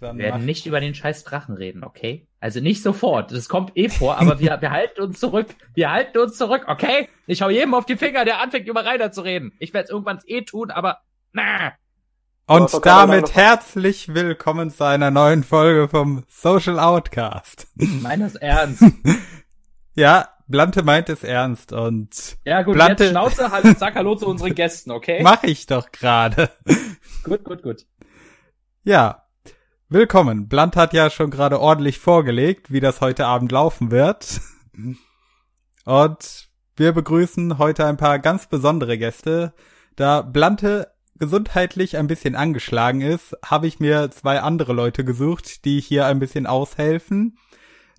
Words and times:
Dann 0.00 0.18
wir 0.18 0.26
werden 0.26 0.44
nicht 0.44 0.66
über 0.66 0.80
den 0.80 0.94
scheiß 0.94 1.24
Drachen 1.24 1.56
reden, 1.56 1.82
okay? 1.82 2.26
Also 2.40 2.60
nicht 2.60 2.82
sofort. 2.82 3.32
Das 3.32 3.48
kommt 3.48 3.76
eh 3.76 3.88
vor, 3.88 4.18
aber 4.18 4.38
wir, 4.38 4.60
wir 4.60 4.70
halten 4.70 5.00
uns 5.00 5.18
zurück. 5.18 5.48
Wir 5.74 5.90
halten 5.90 6.18
uns 6.18 6.36
zurück, 6.36 6.64
okay? 6.68 7.08
Ich 7.26 7.42
hau 7.42 7.50
jedem 7.50 7.74
auf 7.74 7.84
die 7.84 7.96
Finger, 7.96 8.24
der 8.24 8.40
anfängt 8.40 8.68
über 8.68 8.84
Rainer 8.84 9.10
zu 9.10 9.22
reden. 9.22 9.52
Ich 9.58 9.74
werde 9.74 9.86
es 9.86 9.90
irgendwann 9.90 10.20
eh 10.26 10.42
tun, 10.42 10.70
aber 10.70 11.00
na. 11.32 11.72
Und 12.46 12.86
damit 12.86 13.34
herzlich 13.34 14.14
willkommen 14.14 14.70
zu 14.70 14.84
einer 14.84 15.10
neuen 15.10 15.42
Folge 15.42 15.88
vom 15.88 16.24
Social 16.28 16.78
Outcast. 16.78 17.66
Meines 17.74 18.36
Ernst. 18.36 18.84
ja, 19.94 20.28
Blante 20.46 20.82
meint 20.82 21.10
es 21.10 21.24
ernst 21.24 21.72
und. 21.72 22.38
Ja 22.44 22.62
gut, 22.62 22.74
Blante 22.74 23.04
jetzt 23.04 23.10
Schnauze, 23.10 23.50
halt, 23.50 23.78
sag 23.78 23.94
Hallo 23.96 24.14
zu 24.14 24.26
unseren 24.26 24.54
Gästen, 24.54 24.92
okay? 24.92 25.20
Mach 25.22 25.42
ich 25.42 25.66
doch 25.66 25.92
gerade. 25.92 26.48
Gut, 27.22 27.44
gut, 27.44 27.62
gut. 27.62 27.84
Ja, 28.84 29.27
Willkommen. 29.90 30.48
Blunt 30.48 30.76
hat 30.76 30.92
ja 30.92 31.08
schon 31.08 31.30
gerade 31.30 31.58
ordentlich 31.58 31.98
vorgelegt, 31.98 32.70
wie 32.70 32.80
das 32.80 33.00
heute 33.00 33.24
Abend 33.24 33.50
laufen 33.50 33.90
wird. 33.90 34.42
Und 35.86 36.48
wir 36.76 36.92
begrüßen 36.92 37.56
heute 37.56 37.86
ein 37.86 37.96
paar 37.96 38.18
ganz 38.18 38.48
besondere 38.48 38.98
Gäste. 38.98 39.54
Da 39.96 40.20
Blante 40.20 40.92
gesundheitlich 41.18 41.96
ein 41.96 42.06
bisschen 42.06 42.36
angeschlagen 42.36 43.00
ist, 43.00 43.34
habe 43.42 43.66
ich 43.66 43.80
mir 43.80 44.10
zwei 44.10 44.42
andere 44.42 44.74
Leute 44.74 45.06
gesucht, 45.06 45.64
die 45.64 45.80
hier 45.80 46.04
ein 46.04 46.18
bisschen 46.18 46.46
aushelfen. 46.46 47.38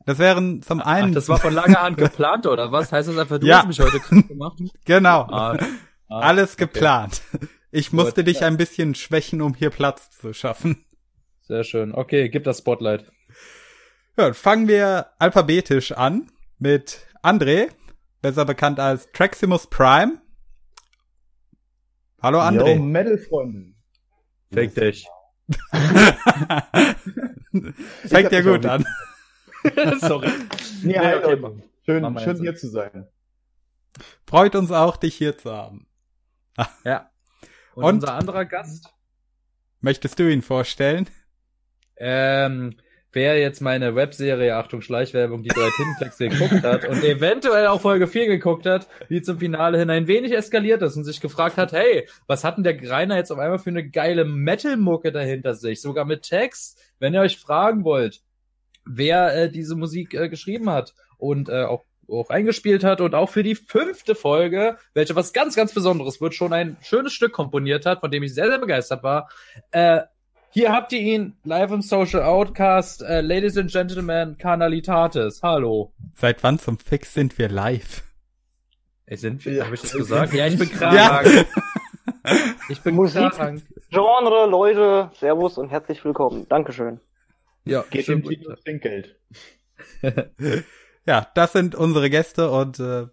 Das 0.06 0.20
wären 0.20 0.62
zum 0.62 0.82
einen. 0.82 1.10
Ach, 1.10 1.16
das 1.16 1.28
war 1.28 1.40
von 1.40 1.56
langer 1.56 1.82
Hand 1.82 1.98
geplant, 1.98 2.46
oder 2.46 2.72
was? 2.72 2.92
Heißt 2.92 3.10
das 3.10 3.18
einfach, 3.18 3.40
du 3.40 3.48
ja. 3.48 3.58
hast 3.58 3.68
mich 3.68 3.80
heute 3.80 4.00
krank 4.00 4.28
gemacht? 4.28 4.60
Genau. 4.86 5.22
Ah, 5.22 5.58
ah, 6.08 6.20
Alles 6.20 6.54
okay. 6.54 6.66
geplant. 6.66 7.24
Ich 7.72 7.92
musste 7.94 8.24
Gut, 8.24 8.28
dich 8.28 8.44
ein 8.44 8.58
bisschen 8.58 8.94
schwächen, 8.94 9.42
um 9.42 9.56
hier 9.56 9.72
Platz 9.72 10.12
zu 10.12 10.34
schaffen. 10.34 10.86
Sehr 11.50 11.64
schön. 11.64 11.96
Okay, 11.96 12.30
gib 12.30 12.44
das 12.44 12.60
Spotlight. 12.60 13.12
Ja, 14.18 14.34
fangen 14.34 14.68
wir 14.68 15.08
alphabetisch 15.18 15.92
an 15.94 16.32
mit 16.60 17.08
André, 17.24 17.70
besser 18.22 18.46
bekannt 18.46 18.80
als 18.80 19.12
Traximus 19.14 19.66
Prime. 19.66 20.22
Hallo 22.22 22.40
André. 22.40 22.76
Yo, 22.76 22.84
Metal-Freunde. 22.84 23.74
Fake 24.54 24.76
dich. 24.76 25.08
Fängt 28.06 28.32
ja 28.32 28.42
gut 28.42 28.68
an. 28.68 28.86
Sorry. 30.02 30.30
Nee, 30.84 30.92
nee, 30.92 31.00
halt, 31.00 31.26
okay. 31.26 31.64
Schön, 31.84 32.20
schön 32.20 32.38
hier 32.42 32.56
zu 32.56 32.70
sein. 32.70 33.08
Freut 34.28 34.56
uns 34.56 34.72
auch, 34.72 34.98
dich 34.98 35.16
hier 35.16 35.36
zu 35.36 35.52
haben. 35.52 35.88
ja. 36.86 37.10
Und, 37.74 37.84
Und 37.84 37.94
unser 37.96 38.14
anderer 38.14 38.46
Gast? 38.46 38.94
Möchtest 39.82 40.20
du 40.20 40.32
ihn 40.32 40.44
vorstellen? 40.44 41.10
Ähm, 42.00 42.76
wer 43.12 43.40
jetzt 43.40 43.62
meine 43.62 43.96
Webserie, 43.96 44.56
Achtung, 44.56 44.82
Schleichwerbung, 44.82 45.44
die 45.44 45.50
drei 45.50 45.70
Tintenkleckse 45.76 46.30
geguckt 46.30 46.64
hat 46.64 46.88
und 46.88 47.04
eventuell 47.04 47.68
auch 47.68 47.82
Folge 47.82 48.08
4 48.08 48.28
geguckt 48.28 48.66
hat, 48.66 48.88
die 49.10 49.22
zum 49.22 49.40
Finale 49.40 49.78
hin 49.78 49.90
ein 49.90 50.08
wenig 50.08 50.32
eskaliert 50.32 50.82
ist 50.82 50.96
und 50.96 51.04
sich 51.04 51.22
gefragt 51.22 51.58
hat, 51.58 51.72
hey, 51.72 52.08
was 52.28 52.44
hat 52.44 52.58
denn 52.58 52.64
der 52.64 52.76
Greiner 52.76 53.18
jetzt 53.18 53.32
auf 53.32 53.40
einmal 53.40 53.60
für 53.60 53.72
eine 53.72 53.88
geile 53.90 54.26
Metal-Mucke 54.26 55.12
dahinter 55.12 55.56
sich? 55.56 55.82
Sogar 55.82 56.06
mit 56.06 56.24
Text, 56.24 56.80
wenn 57.00 57.14
ihr 57.14 57.22
euch 57.22 57.38
fragen 57.38 57.84
wollt, 57.84 58.22
wer 58.86 59.36
äh, 59.36 59.52
diese 59.52 59.76
Musik 59.76 60.14
äh, 60.14 60.30
geschrieben 60.30 60.70
hat 60.70 60.94
und 61.18 61.50
äh, 61.50 61.64
auch 61.64 61.86
auch 62.12 62.32
eingespielt 62.32 62.84
hat 62.84 63.02
und 63.02 63.14
auch 63.14 63.30
für 63.30 63.44
die 63.44 63.54
fünfte 63.54 64.16
Folge, 64.16 64.78
welche 64.96 65.16
was 65.16 65.32
ganz, 65.32 65.56
ganz 65.56 65.76
Besonderes 65.76 66.20
wird, 66.20 66.34
schon 66.34 66.54
ein 66.54 66.76
schönes 66.82 67.14
Stück 67.14 67.34
komponiert 67.34 67.86
hat, 67.86 68.00
von 68.00 68.10
dem 68.10 68.24
ich 68.24 68.34
sehr, 68.34 68.48
sehr 68.48 68.58
begeistert 68.58 69.04
war. 69.04 69.30
Äh, 69.70 70.02
hier 70.52 70.72
habt 70.72 70.94
ihr 70.94 71.00
ihn 71.00 71.38
live 71.44 71.72
im 71.72 71.82
Social 71.82 72.24
Outcast. 72.24 73.02
Uh, 73.02 73.22
Ladies 73.22 73.58
and 73.58 73.72
Gentlemen, 73.72 74.38
Carnalitatis. 74.38 75.42
Hallo. 75.44 75.94
Seit 76.16 76.44
wann 76.44 76.60
zum 76.60 76.78
Fix 76.78 77.14
sind 77.14 77.38
wir 77.38 77.50
live? 77.50 78.04
Ey, 79.06 79.18
sind 79.18 79.46
wir? 79.46 79.54
Ja. 79.54 79.66
Hab 79.66 79.74
ich 79.74 79.82
das 79.82 79.94
gesagt? 79.94 80.34
Ja, 80.34 80.48
ich 80.48 80.58
bin 80.58 80.70
krank. 80.70 80.96
Ja. 80.96 81.24
Ich 82.70 82.82
bin 82.82 82.96
Musik, 82.96 83.32
krank. 83.32 83.64
Genre, 83.90 84.48
Leute, 84.48 85.10
Servus 85.16 85.58
und 85.58 85.70
herzlich 85.70 86.04
willkommen. 86.04 86.48
Dankeschön. 86.50 87.00
Ja, 87.66 87.84
geht 87.90 88.08
im 88.10 88.24
Trinkgeld. 88.24 89.16
ja, 91.06 91.28
das 91.34 91.54
sind 91.54 91.76
unsere 91.76 92.10
Gäste 92.10 92.52
und 92.52 92.80
äh, 92.80 93.08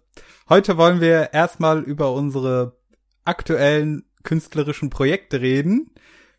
heute 0.49 0.77
wollen 0.77 1.01
wir 1.01 1.33
erstmal 1.33 1.81
über 1.81 2.11
unsere 2.13 2.77
aktuellen 3.23 4.05
künstlerischen 4.23 4.89
Projekte 4.89 5.41
reden 5.41 5.91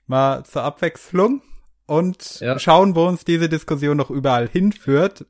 mal 0.09 0.45
zur 0.45 0.63
Abwechslung 0.63 1.43
und 1.87 2.41
ja. 2.41 2.59
schauen, 2.59 2.95
wo 2.95 3.07
uns 3.07 3.25
diese 3.25 3.49
Diskussion 3.49 3.97
noch 3.97 4.11
überall 4.11 4.49
hinführt. 4.49 5.27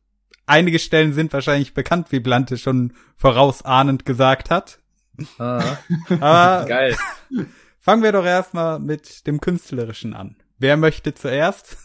Einige 0.47 0.79
Stellen 0.79 1.13
sind 1.13 1.33
wahrscheinlich 1.33 1.75
bekannt, 1.75 2.11
wie 2.11 2.21
Blante 2.21 2.57
schon 2.57 2.95
vorausahnend 3.17 4.07
gesagt 4.07 4.51
hat. 4.51 4.79
Ah. 5.39 5.63
Aber 6.21 6.67
Geil. 6.67 6.97
fangen 7.81 8.03
wir 8.03 8.13
doch 8.13 8.25
erstmal 8.25 8.79
mit 8.79 9.27
dem 9.27 9.41
Künstlerischen 9.41 10.15
an. 10.15 10.37
Wer 10.59 10.77
möchte 10.77 11.15
zuerst? 11.15 11.77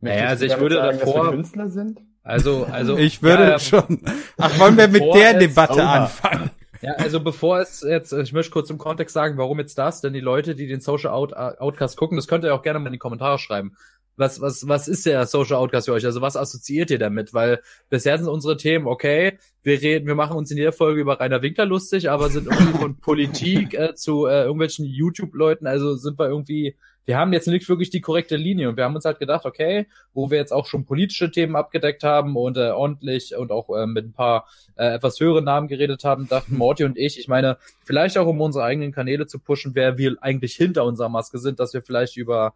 Naja, 0.00 0.28
also 0.28 0.44
ich 0.44 0.58
würde 0.58 0.76
sagen, 0.76 0.98
davor. 0.98 1.14
Dass 1.14 1.24
wir 1.24 1.30
Künstler 1.32 1.70
sind? 1.70 2.00
Also, 2.22 2.64
also. 2.70 2.98
Ich 2.98 3.22
würde 3.22 3.50
ja, 3.50 3.58
schon. 3.58 4.02
Ach, 4.36 4.58
wollen 4.58 4.76
wir 4.76 4.88
mit 4.88 5.02
der 5.14 5.34
Debatte 5.34 5.84
anfangen? 5.86 6.50
Ja, 6.80 6.92
also 6.92 7.20
bevor 7.20 7.60
es 7.60 7.82
jetzt, 7.82 8.12
ich 8.12 8.32
möchte 8.32 8.52
kurz 8.52 8.70
im 8.70 8.78
Kontext 8.78 9.14
sagen, 9.14 9.36
warum 9.36 9.58
jetzt 9.58 9.78
das, 9.78 10.00
denn 10.00 10.12
die 10.12 10.20
Leute, 10.20 10.54
die 10.54 10.66
den 10.66 10.80
Social 10.80 11.10
Out 11.10 11.32
Outcast 11.34 11.96
gucken, 11.96 12.16
das 12.16 12.28
könnt 12.28 12.44
ihr 12.44 12.54
auch 12.54 12.62
gerne 12.62 12.78
mal 12.78 12.86
in 12.86 12.92
die 12.92 12.98
Kommentare 12.98 13.38
schreiben. 13.38 13.76
Was, 14.16 14.40
was, 14.40 14.66
was 14.66 14.88
ist 14.88 15.06
der 15.06 15.26
Social 15.26 15.56
Outcast 15.56 15.86
für 15.86 15.92
euch? 15.92 16.04
Also 16.04 16.20
was 16.20 16.36
assoziiert 16.36 16.90
ihr 16.90 16.98
damit? 16.98 17.34
Weil 17.34 17.62
bisher 17.88 18.18
sind 18.18 18.26
unsere 18.26 18.56
Themen, 18.56 18.88
okay, 18.88 19.38
wir 19.62 19.80
reden, 19.80 20.08
wir 20.08 20.16
machen 20.16 20.36
uns 20.36 20.50
in 20.50 20.56
jeder 20.56 20.72
Folge 20.72 21.00
über 21.00 21.20
Rainer 21.20 21.40
Winkler 21.40 21.66
lustig, 21.66 22.10
aber 22.10 22.28
sind 22.28 22.48
irgendwie 22.48 22.78
von 22.78 22.96
Politik 23.00 23.74
äh, 23.74 23.94
zu 23.94 24.26
äh, 24.26 24.42
irgendwelchen 24.42 24.86
YouTube-Leuten, 24.86 25.68
also 25.68 25.94
sind 25.94 26.18
wir 26.18 26.28
irgendwie 26.28 26.76
wir 27.08 27.16
haben 27.16 27.32
jetzt 27.32 27.48
nicht 27.48 27.66
wirklich 27.70 27.88
die 27.88 28.02
korrekte 28.02 28.36
Linie 28.36 28.68
und 28.68 28.76
wir 28.76 28.84
haben 28.84 28.94
uns 28.94 29.06
halt 29.06 29.18
gedacht, 29.18 29.46
okay, 29.46 29.86
wo 30.12 30.30
wir 30.30 30.36
jetzt 30.36 30.52
auch 30.52 30.66
schon 30.66 30.84
politische 30.84 31.30
Themen 31.30 31.56
abgedeckt 31.56 32.04
haben 32.04 32.36
und 32.36 32.58
äh, 32.58 32.68
ordentlich 32.68 33.34
und 33.34 33.50
auch 33.50 33.74
äh, 33.74 33.86
mit 33.86 34.04
ein 34.04 34.12
paar 34.12 34.46
äh, 34.76 34.94
etwas 34.94 35.18
höheren 35.18 35.44
Namen 35.44 35.68
geredet 35.68 36.04
haben, 36.04 36.28
dachten 36.28 36.58
Morty 36.58 36.84
und 36.84 36.98
ich, 36.98 37.18
ich 37.18 37.26
meine, 37.26 37.56
vielleicht 37.82 38.18
auch 38.18 38.26
um 38.26 38.38
unsere 38.42 38.66
eigenen 38.66 38.92
Kanäle 38.92 39.26
zu 39.26 39.38
pushen, 39.38 39.74
wer 39.74 39.96
wir 39.96 40.16
eigentlich 40.20 40.54
hinter 40.54 40.84
unserer 40.84 41.08
Maske 41.08 41.38
sind, 41.38 41.60
dass 41.60 41.72
wir 41.72 41.80
vielleicht 41.80 42.18
über 42.18 42.52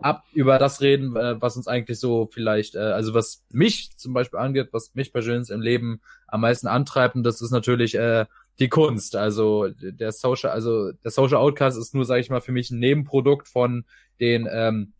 ab 0.00 0.22
über 0.34 0.58
das 0.60 0.80
reden, 0.80 1.16
äh, 1.16 1.40
was 1.42 1.56
uns 1.56 1.66
eigentlich 1.66 1.98
so 1.98 2.28
vielleicht, 2.30 2.76
äh, 2.76 2.78
also 2.78 3.12
was 3.12 3.42
mich 3.50 3.90
zum 3.96 4.12
Beispiel 4.12 4.38
angeht, 4.38 4.68
was 4.70 4.94
mich 4.94 5.12
persönlich 5.12 5.50
im 5.50 5.60
Leben 5.60 6.00
am 6.28 6.42
meisten 6.42 6.68
antreibt, 6.68 7.16
und 7.16 7.24
das 7.24 7.40
ist 7.40 7.50
natürlich 7.50 7.96
äh, 7.96 8.26
die 8.58 8.68
Kunst. 8.68 9.16
Also 9.16 9.68
der 9.68 10.12
Social, 10.12 10.50
also 10.50 10.92
der 10.92 11.10
Social 11.10 11.38
Outcast 11.38 11.78
ist 11.78 11.94
nur, 11.94 12.04
sage 12.04 12.20
ich 12.20 12.30
mal, 12.30 12.40
für 12.40 12.52
mich 12.52 12.70
ein 12.70 12.78
Nebenprodukt 12.78 13.48
von 13.48 13.84
den, 14.20 14.48
ähm, 14.50 14.92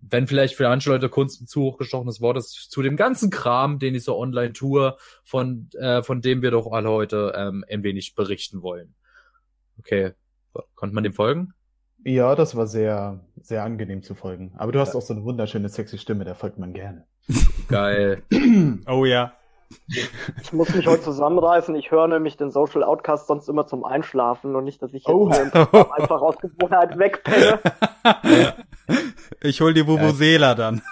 wenn 0.00 0.26
vielleicht 0.26 0.54
für 0.54 0.68
manche 0.68 0.90
Leute 0.90 1.08
Kunst 1.08 1.40
ein 1.40 1.46
zu 1.46 1.62
hochgestochenes 1.62 2.20
Wort 2.20 2.36
ist, 2.36 2.70
zu 2.70 2.82
dem 2.82 2.96
ganzen 2.96 3.30
Kram, 3.30 3.78
den 3.78 3.94
ich 3.94 4.04
so 4.04 4.16
online 4.16 4.52
tue, 4.52 4.96
von, 5.24 5.68
äh, 5.78 6.02
von 6.02 6.20
dem 6.20 6.42
wir 6.42 6.50
doch 6.50 6.70
alle 6.70 6.90
heute 6.90 7.32
ähm, 7.36 7.64
ein 7.68 7.82
wenig 7.82 8.14
berichten 8.14 8.62
wollen. 8.62 8.94
Okay, 9.78 10.12
konnte 10.74 10.94
man 10.94 11.04
dem 11.04 11.14
folgen? 11.14 11.54
Ja, 12.04 12.34
das 12.36 12.54
war 12.54 12.66
sehr, 12.66 13.24
sehr 13.40 13.64
angenehm 13.64 14.02
zu 14.02 14.14
folgen. 14.14 14.52
Aber 14.56 14.70
du 14.70 14.78
hast 14.78 14.94
ja. 14.94 14.98
auch 14.98 15.02
so 15.02 15.14
eine 15.14 15.24
wunderschöne, 15.24 15.68
sexy 15.68 15.98
Stimme, 15.98 16.24
da 16.24 16.34
folgt 16.34 16.58
man 16.58 16.72
gerne. 16.72 17.06
Geil. 17.68 18.22
oh 18.86 19.04
ja. 19.04 19.34
Ich 20.40 20.52
muss 20.52 20.74
mich 20.74 20.86
heute 20.86 21.02
zusammenreißen. 21.02 21.74
Ich 21.74 21.90
höre 21.90 22.08
nämlich 22.08 22.36
den 22.36 22.50
Social 22.50 22.82
Outcast 22.82 23.26
sonst 23.26 23.48
immer 23.48 23.66
zum 23.66 23.84
Einschlafen 23.84 24.56
und 24.56 24.64
nicht, 24.64 24.82
dass 24.82 24.92
ich 24.94 25.04
jetzt 25.06 25.14
oh. 25.14 25.28
einfach 25.28 26.22
aus 26.22 26.36
Gewohnheit 26.38 26.98
wegpenne. 26.98 27.58
Ich 29.42 29.60
hol 29.60 29.74
die 29.74 29.86
Vuvuzela 29.86 30.54
dann. 30.54 30.82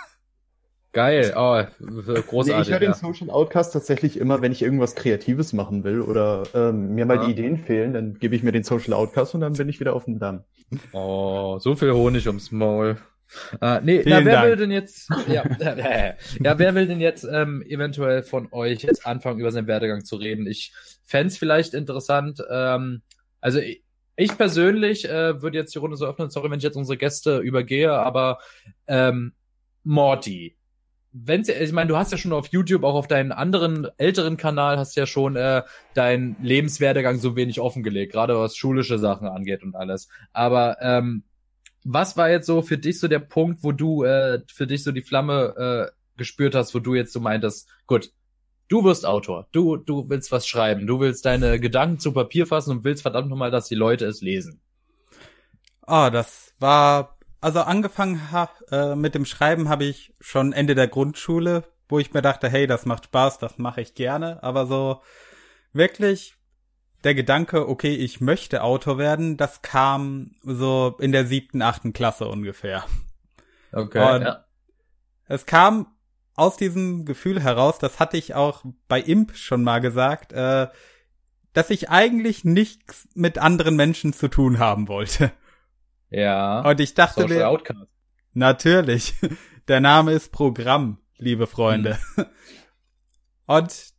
Geil, 0.93 1.35
oh, 1.37 1.63
großartig. 1.81 2.47
Nee, 2.47 2.61
ich 2.63 2.71
höre 2.71 2.81
den 2.81 2.95
Social 2.95 3.29
Outcast 3.29 3.73
tatsächlich 3.73 4.19
immer, 4.19 4.41
wenn 4.41 4.53
ich 4.53 4.63
irgendwas 4.63 4.95
Kreatives 4.95 5.53
machen 5.53 5.85
will 5.85 6.01
oder 6.01 6.45
ähm, 6.55 6.95
mir 6.95 7.05
mal 7.05 7.17
ja. 7.17 7.27
die 7.27 7.33
Ideen 7.33 7.59
fehlen, 7.59 7.93
dann 7.93 8.15
gebe 8.15 8.35
ich 8.35 8.43
mir 8.43 8.53
den 8.53 8.63
Social 8.63 8.95
Outcast 8.95 9.35
und 9.35 9.43
dann 9.43 9.55
bin 9.55 9.69
ich 9.69 9.79
wieder 9.79 9.95
auf 9.95 10.05
dem 10.05 10.19
Damm. 10.19 10.45
Oh, 10.93 11.59
so 11.59 11.75
viel 11.75 11.93
Honig 11.93 12.27
ums 12.29 12.51
Maul. 12.51 12.97
Uh, 13.61 13.81
nee, 13.83 14.03
na, 14.07 14.25
wer 14.25 14.35
Dank. 14.35 14.47
will 14.47 14.57
denn 14.57 14.71
jetzt, 14.71 15.11
ja, 15.29 15.45
ja, 15.59 16.59
wer 16.59 16.75
will 16.75 16.87
denn 16.87 17.01
jetzt 17.01 17.25
ähm, 17.25 17.63
eventuell 17.67 18.23
von 18.23 18.49
euch 18.53 18.83
jetzt 18.83 19.07
anfangen, 19.07 19.41
über 19.41 19.51
seinen 19.51 19.67
Werdegang 19.67 20.05
zu 20.05 20.17
reden? 20.17 20.47
Ich 20.47 20.73
fände 21.05 21.35
vielleicht 21.35 21.75
interessant, 21.75 22.41
ähm, 22.51 23.03
also 23.41 23.59
ich, 23.59 23.83
ich 24.17 24.37
persönlich 24.37 25.09
äh, 25.09 25.43
würde 25.43 25.59
jetzt 25.59 25.75
die 25.75 25.79
Runde 25.79 25.97
so 25.97 26.07
öffnen, 26.07 26.31
sorry, 26.31 26.51
wenn 26.51 26.59
ich 26.59 26.65
jetzt 26.65 26.77
unsere 26.77 26.97
Gäste 26.97 27.39
übergehe, 27.39 27.93
aber 27.93 28.39
ähm, 28.87 29.35
Morty. 29.85 30.57
Wenn 31.13 31.43
ich 31.43 31.73
meine, 31.73 31.89
du 31.89 31.97
hast 31.97 32.13
ja 32.13 32.19
schon 32.19 32.33
auf 32.33 32.49
YouTube, 32.49 32.85
auch 32.85 32.95
auf 32.95 33.09
deinen 33.09 33.33
anderen 33.33 33.89
älteren 33.97 34.37
Kanal, 34.37 34.79
hast 34.79 34.97
ja 34.97 35.07
schon 35.07 35.37
äh, 35.37 35.63
deinen 35.95 36.37
Lebenswerdegang 36.43 37.19
so 37.19 37.37
wenig 37.37 37.59
offengelegt, 37.59 38.13
gerade 38.13 38.39
was 38.39 38.57
schulische 38.57 38.99
Sachen 38.99 39.27
angeht 39.27 39.63
und 39.63 39.75
alles. 39.75 40.09
Aber 40.33 40.77
ähm, 40.81 41.23
was 41.89 42.17
war 42.17 42.29
jetzt 42.29 42.47
so 42.47 42.63
für 42.63 42.79
dich 42.79 42.99
so 42.99 43.07
der 43.07 43.21
Punkt, 43.21 43.63
wo 43.63 43.71
du 43.71 44.03
äh, 44.03 44.43
für 44.53 44.67
dich 44.67 44.83
so 44.83 44.91
die 44.91 45.03
Flamme 45.03 45.91
äh, 45.93 46.19
gespürt 46.19 46.55
hast, 46.55 46.75
wo 46.75 46.81
du 46.81 46.95
jetzt 46.95 47.13
so 47.13 47.21
meintest, 47.21 47.69
gut, 47.87 48.11
du 48.69 48.83
wirst 48.83 49.07
Autor, 49.07 49.47
du, 49.53 49.77
du 49.77 50.09
willst 50.09 50.33
was 50.33 50.49
schreiben, 50.49 50.87
du 50.87 50.99
willst 50.99 51.25
deine 51.25 51.61
Gedanken 51.61 52.01
zu 52.01 52.13
Papier 52.13 52.47
fassen 52.47 52.73
und 52.73 52.85
willst 52.85 53.03
verdammt 53.03 53.29
nochmal, 53.29 53.53
dass 53.53 53.69
die 53.69 53.77
Leute 53.77 54.05
es 54.07 54.21
lesen. 54.21 54.61
Ah, 55.83 56.11
das 56.11 56.55
war, 56.59 57.19
also 57.41 57.61
angefangen 57.61 58.33
ha, 58.33 58.51
äh, 58.73 58.97
mit 58.97 59.15
dem 59.15 59.25
Schreiben 59.25 59.69
habe 59.69 59.85
ich 59.85 60.13
schon 60.21 60.53
Ende 60.53 60.75
der 60.75 60.89
Grundschule, 60.89 61.63
wo 61.89 62.01
ich 62.01 62.13
mir 62.13 62.23
dachte, 62.23 62.49
hey, 62.49 62.67
das 62.67 62.85
macht 62.85 63.05
Spaß, 63.05 63.39
das 63.39 63.59
mache 63.59 63.81
ich 63.81 63.95
gerne, 63.95 64.43
aber 64.43 64.67
so 64.67 65.03
wirklich 65.73 66.36
der 67.07 67.15
Gedanke, 67.15 67.69
okay, 67.69 67.95
ich 67.95 68.21
möchte 68.21 68.65
Autor 68.65 68.99
werden, 68.99 69.37
das 69.37 69.63
kam 69.63 70.33
so 70.43 70.97
in 70.99 71.13
der 71.13 71.25
siebten, 71.25 71.63
achten 71.63 71.93
Klasse 71.93 72.27
ungefähr. 72.27 72.85
Okay. 73.73 74.17
Und 74.17 74.23
ja. 74.23 74.45
Es 75.27 75.47
kam 75.47 75.87
aus 76.35 76.57
diesem 76.57 77.05
Gefühl 77.05 77.41
heraus, 77.41 77.79
das 77.79 78.01
hatte 78.01 78.17
ich 78.17 78.35
auch 78.35 78.65
bei 78.89 79.01
Imp 79.01 79.37
schon 79.37 79.63
mal 79.63 79.81
gesagt, 79.81 80.33
äh, 80.33 80.67
dass 81.53 81.71
ich 81.71 81.91
eigentlich 81.91 82.45
nichts 82.45 83.07
mit 83.15 83.39
anderen 83.39 83.77
Menschen 83.77 84.13
zu 84.13 84.27
tun 84.27 84.59
haben 84.59 84.89
wollte. 84.89 85.31
Ja. 86.11 86.61
Und 86.69 86.81
ich 86.81 86.95
dachte 86.95 87.23
Social 87.23 87.37
mir, 87.37 87.49
Outcast. 87.49 87.87
natürlich, 88.35 89.15
der 89.69 89.81
Name 89.81 90.11
ist 90.11 90.33
Programm, 90.33 90.99
liebe 91.19 91.47
Freunde. 91.47 92.01
Hm. 92.17 92.27
Und 93.47 93.96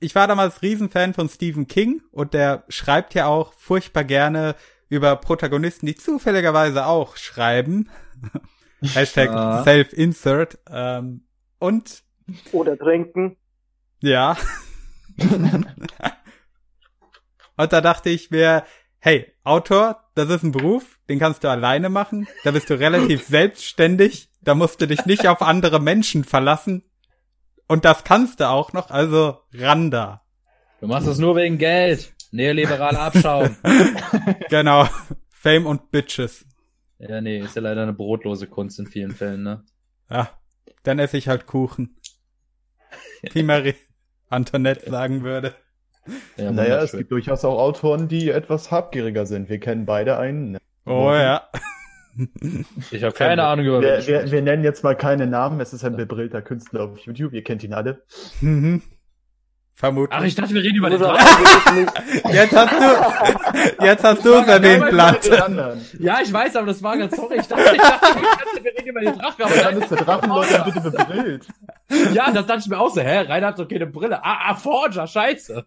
ich 0.00 0.14
war 0.14 0.26
damals 0.26 0.62
Riesenfan 0.62 1.14
von 1.14 1.28
Stephen 1.28 1.66
King 1.66 2.02
und 2.10 2.34
der 2.34 2.64
schreibt 2.68 3.14
ja 3.14 3.26
auch 3.26 3.54
furchtbar 3.54 4.04
gerne 4.04 4.54
über 4.88 5.16
Protagonisten, 5.16 5.86
die 5.86 5.94
zufälligerweise 5.94 6.86
auch 6.86 7.16
schreiben. 7.16 7.88
Hashtag 8.82 9.30
ja. 9.30 9.62
Self-Insert. 9.62 10.58
Ähm, 10.70 11.26
und. 11.58 12.02
Oder 12.52 12.78
trinken. 12.78 13.36
Ja. 14.00 14.36
und 17.56 17.72
da 17.72 17.80
dachte 17.80 18.10
ich 18.10 18.30
mir, 18.30 18.64
hey, 18.98 19.32
Autor, 19.42 20.04
das 20.14 20.28
ist 20.30 20.42
ein 20.42 20.52
Beruf, 20.52 20.98
den 21.08 21.18
kannst 21.18 21.44
du 21.44 21.48
alleine 21.48 21.88
machen. 21.88 22.28
Da 22.44 22.50
bist 22.50 22.70
du 22.70 22.78
relativ 22.78 23.26
selbstständig. 23.28 24.30
Da 24.42 24.54
musst 24.54 24.80
du 24.80 24.86
dich 24.86 25.06
nicht 25.06 25.26
auf 25.26 25.42
andere 25.42 25.80
Menschen 25.80 26.24
verlassen. 26.24 26.84
Und 27.66 27.84
das 27.84 28.04
kannst 28.04 28.40
du 28.40 28.48
auch 28.48 28.72
noch, 28.72 28.90
also 28.90 29.38
ran 29.52 29.90
da. 29.90 30.22
Du 30.80 30.86
machst 30.86 31.08
es 31.08 31.18
nur 31.18 31.36
wegen 31.36 31.58
Geld. 31.58 32.12
Neoliberale 32.30 32.98
Abschauen. 32.98 33.56
genau. 34.50 34.88
Fame 35.30 35.66
und 35.66 35.90
Bitches. 35.90 36.44
Ja, 36.98 37.20
nee, 37.20 37.38
ist 37.38 37.56
ja 37.56 37.62
leider 37.62 37.82
eine 37.82 37.92
brotlose 37.92 38.46
Kunst 38.46 38.78
in 38.78 38.86
vielen 38.86 39.12
Fällen, 39.12 39.42
ne? 39.42 39.64
Ja, 40.10 40.30
dann 40.82 40.98
esse 40.98 41.16
ich 41.16 41.28
halt 41.28 41.46
Kuchen. 41.46 41.96
Wie 43.32 43.42
Marie 43.42 43.74
Antoinette 44.28 44.90
sagen 44.90 45.22
würde. 45.22 45.54
Ja, 46.36 46.50
naja, 46.50 46.82
es 46.82 46.92
gibt 46.92 47.12
durchaus 47.12 47.44
auch 47.44 47.58
Autoren, 47.58 48.08
die 48.08 48.30
etwas 48.30 48.70
habgieriger 48.70 49.26
sind. 49.26 49.48
Wir 49.48 49.58
kennen 49.58 49.86
beide 49.86 50.18
einen. 50.18 50.52
Ne? 50.52 50.58
Oh 50.86 51.12
ja. 51.12 51.48
Ich 52.90 53.02
habe 53.02 53.14
keine 53.14 53.44
Ahnung 53.44 53.66
über 53.66 53.80
wir, 53.80 54.06
wir, 54.06 54.30
wir 54.30 54.42
nennen 54.42 54.64
jetzt 54.64 54.84
mal 54.84 54.96
keine 54.96 55.26
Namen. 55.26 55.60
Es 55.60 55.72
ist 55.72 55.84
ein 55.84 55.96
bebrillter 55.96 56.42
Künstler 56.42 56.84
auf 56.84 56.98
YouTube. 56.98 57.32
Ihr 57.32 57.42
kennt 57.42 57.62
ihn 57.64 57.74
alle. 57.74 58.02
Mhm. 58.40 58.82
Vermutlich. 59.76 60.16
Ach, 60.16 60.24
ich 60.24 60.36
dachte, 60.36 60.54
wir 60.54 60.62
reden 60.62 60.76
über 60.76 60.88
den 60.88 61.00
Drachen. 61.00 61.88
jetzt 62.32 62.54
hast 62.54 62.72
du, 62.72 63.84
jetzt 63.84 64.04
hast 64.04 64.24
du 64.24 64.34
es 64.34 64.46
erwähnt, 64.46 64.88
Blatt. 64.88 65.28
Ja, 65.98 66.20
ich 66.22 66.32
weiß, 66.32 66.54
aber 66.54 66.68
das 66.68 66.80
war 66.80 66.96
ganz 66.96 67.16
sorry. 67.16 67.38
Ich 67.40 67.48
dachte, 67.48 67.74
ich 67.74 67.80
dachte, 67.80 68.62
wir 68.62 68.72
reden 68.72 68.86
über 68.86 69.00
den 69.00 69.18
Drachen. 69.18 69.44
Aber 69.44 69.54
dann 69.56 69.82
ist 69.82 69.90
der 69.90 69.98
Drachenleute 69.98 70.62
bitte 70.64 70.80
bebrillt. 70.80 71.48
Ja, 72.12 72.30
das 72.30 72.46
dachte 72.46 72.60
ich 72.60 72.68
mir 72.68 72.78
auch 72.78 72.94
so. 72.94 73.00
Hä, 73.00 73.22
Rainer 73.22 73.48
hat 73.48 73.58
doch 73.58 73.66
keine 73.66 73.88
Brille. 73.88 74.24
Ah, 74.24 74.50
ah 74.50 74.54
Forger, 74.54 75.08
scheiße. 75.08 75.64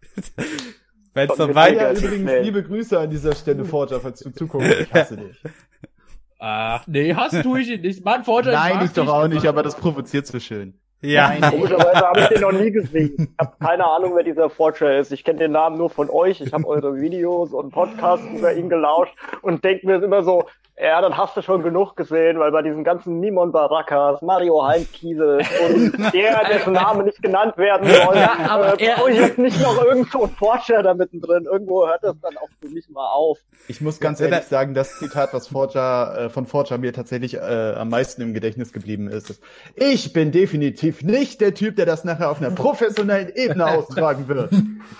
Wenn 1.13 1.29
so 1.35 1.53
weiter. 1.53 1.91
Ja, 1.93 1.99
übrigens, 1.99 2.31
liebe 2.43 2.63
Grüße 2.63 2.97
an 2.97 3.09
dieser 3.09 3.35
Stelle, 3.35 3.65
Forger, 3.65 3.99
falls 3.99 4.19
du 4.21 4.29
zuguckst. 4.29 4.71
Ich 4.71 4.93
hasse 4.93 5.17
dich. 5.17 5.37
Ach, 6.39 6.85
nee, 6.87 7.13
hast 7.13 7.43
du 7.43 7.55
ich 7.55 7.81
nicht. 7.81 8.05
Mann, 8.05 8.23
Forger, 8.23 8.51
Nein, 8.51 8.85
ich 8.85 8.93
doch 8.93 9.07
auch 9.07 9.27
nicht, 9.27 9.45
aber 9.45 9.63
das 9.63 9.75
provoziert 9.75 10.27
so 10.27 10.39
schön. 10.39 10.79
Ja. 11.01 11.29
Nein, 11.29 11.41
komischerweise 11.51 11.99
habe 11.99 12.21
ich 12.21 12.27
den 12.27 12.41
noch 12.41 12.51
nie 12.51 12.71
gesehen. 12.71 13.13
Ich 13.17 13.39
habe 13.39 13.55
keine 13.59 13.85
Ahnung, 13.85 14.15
wer 14.15 14.23
dieser 14.23 14.49
Forger 14.49 14.97
ist. 14.97 15.11
Ich 15.11 15.23
kenne 15.23 15.39
den 15.39 15.51
Namen 15.51 15.77
nur 15.77 15.89
von 15.89 16.09
euch. 16.09 16.41
Ich 16.41 16.53
habe 16.53 16.67
eure 16.67 16.95
Videos 16.99 17.53
und 17.53 17.71
Podcasts 17.71 18.25
über 18.33 18.53
ihn 18.53 18.67
gelauscht 18.69 19.13
und 19.43 19.63
denke 19.63 19.85
mir 19.85 20.01
immer 20.03 20.23
so, 20.23 20.45
ja, 20.79 21.01
dann 21.01 21.17
hast 21.17 21.35
du 21.35 21.41
schon 21.41 21.63
genug 21.63 21.95
gesehen, 21.95 22.37
weil 22.37 22.51
bei 22.51 22.61
diesen 22.61 22.83
ganzen 22.83 23.19
Nimon 23.19 23.51
Barakas, 23.51 24.21
Mario 24.21 24.63
Heimkiese 24.63 25.39
und 25.65 25.97
der, 26.13 26.45
dessen 26.47 26.73
Name 26.73 27.03
nicht 27.03 27.19
genannt 27.19 27.57
werden 27.57 27.87
soll, 27.87 28.15
ja, 28.15 28.37
aber 28.47 28.79
äh, 28.79 28.85
er 28.85 29.07
ich 29.07 29.17
jetzt 29.17 29.39
nicht 29.39 29.59
noch 29.59 29.83
irgendwo 29.83 30.25
ein 30.25 30.29
Forger 30.29 30.83
da 30.83 30.93
mittendrin. 30.93 31.45
Irgendwo 31.45 31.87
hört 31.87 32.03
das 32.03 32.15
dann 32.21 32.37
auch 32.37 32.49
für 32.61 32.69
mich 32.69 32.87
mal 32.89 33.09
auf. 33.11 33.39
Ich 33.67 33.81
muss 33.81 33.99
ganz 33.99 34.19
ehrlich 34.19 34.43
sagen, 34.43 34.75
das 34.75 34.99
Zitat, 34.99 35.33
was 35.33 35.47
Forger, 35.47 36.25
äh, 36.25 36.29
von 36.29 36.45
Forger 36.45 36.77
mir 36.77 36.93
tatsächlich 36.93 37.33
äh, 37.33 37.73
am 37.75 37.89
meisten 37.89 38.21
im 38.21 38.35
Gedächtnis 38.35 38.71
geblieben 38.71 39.07
ist, 39.07 39.31
ist, 39.31 39.41
ich 39.75 40.13
bin 40.13 40.31
definitiv 40.31 41.01
nicht 41.01 41.41
der 41.41 41.55
Typ, 41.55 41.75
der 41.75 41.87
das 41.87 42.03
nachher 42.03 42.29
auf 42.29 42.39
einer 42.39 42.51
professionellen 42.51 43.31
Ebene 43.33 43.65
austragen 43.77 44.27
wird. 44.27 44.51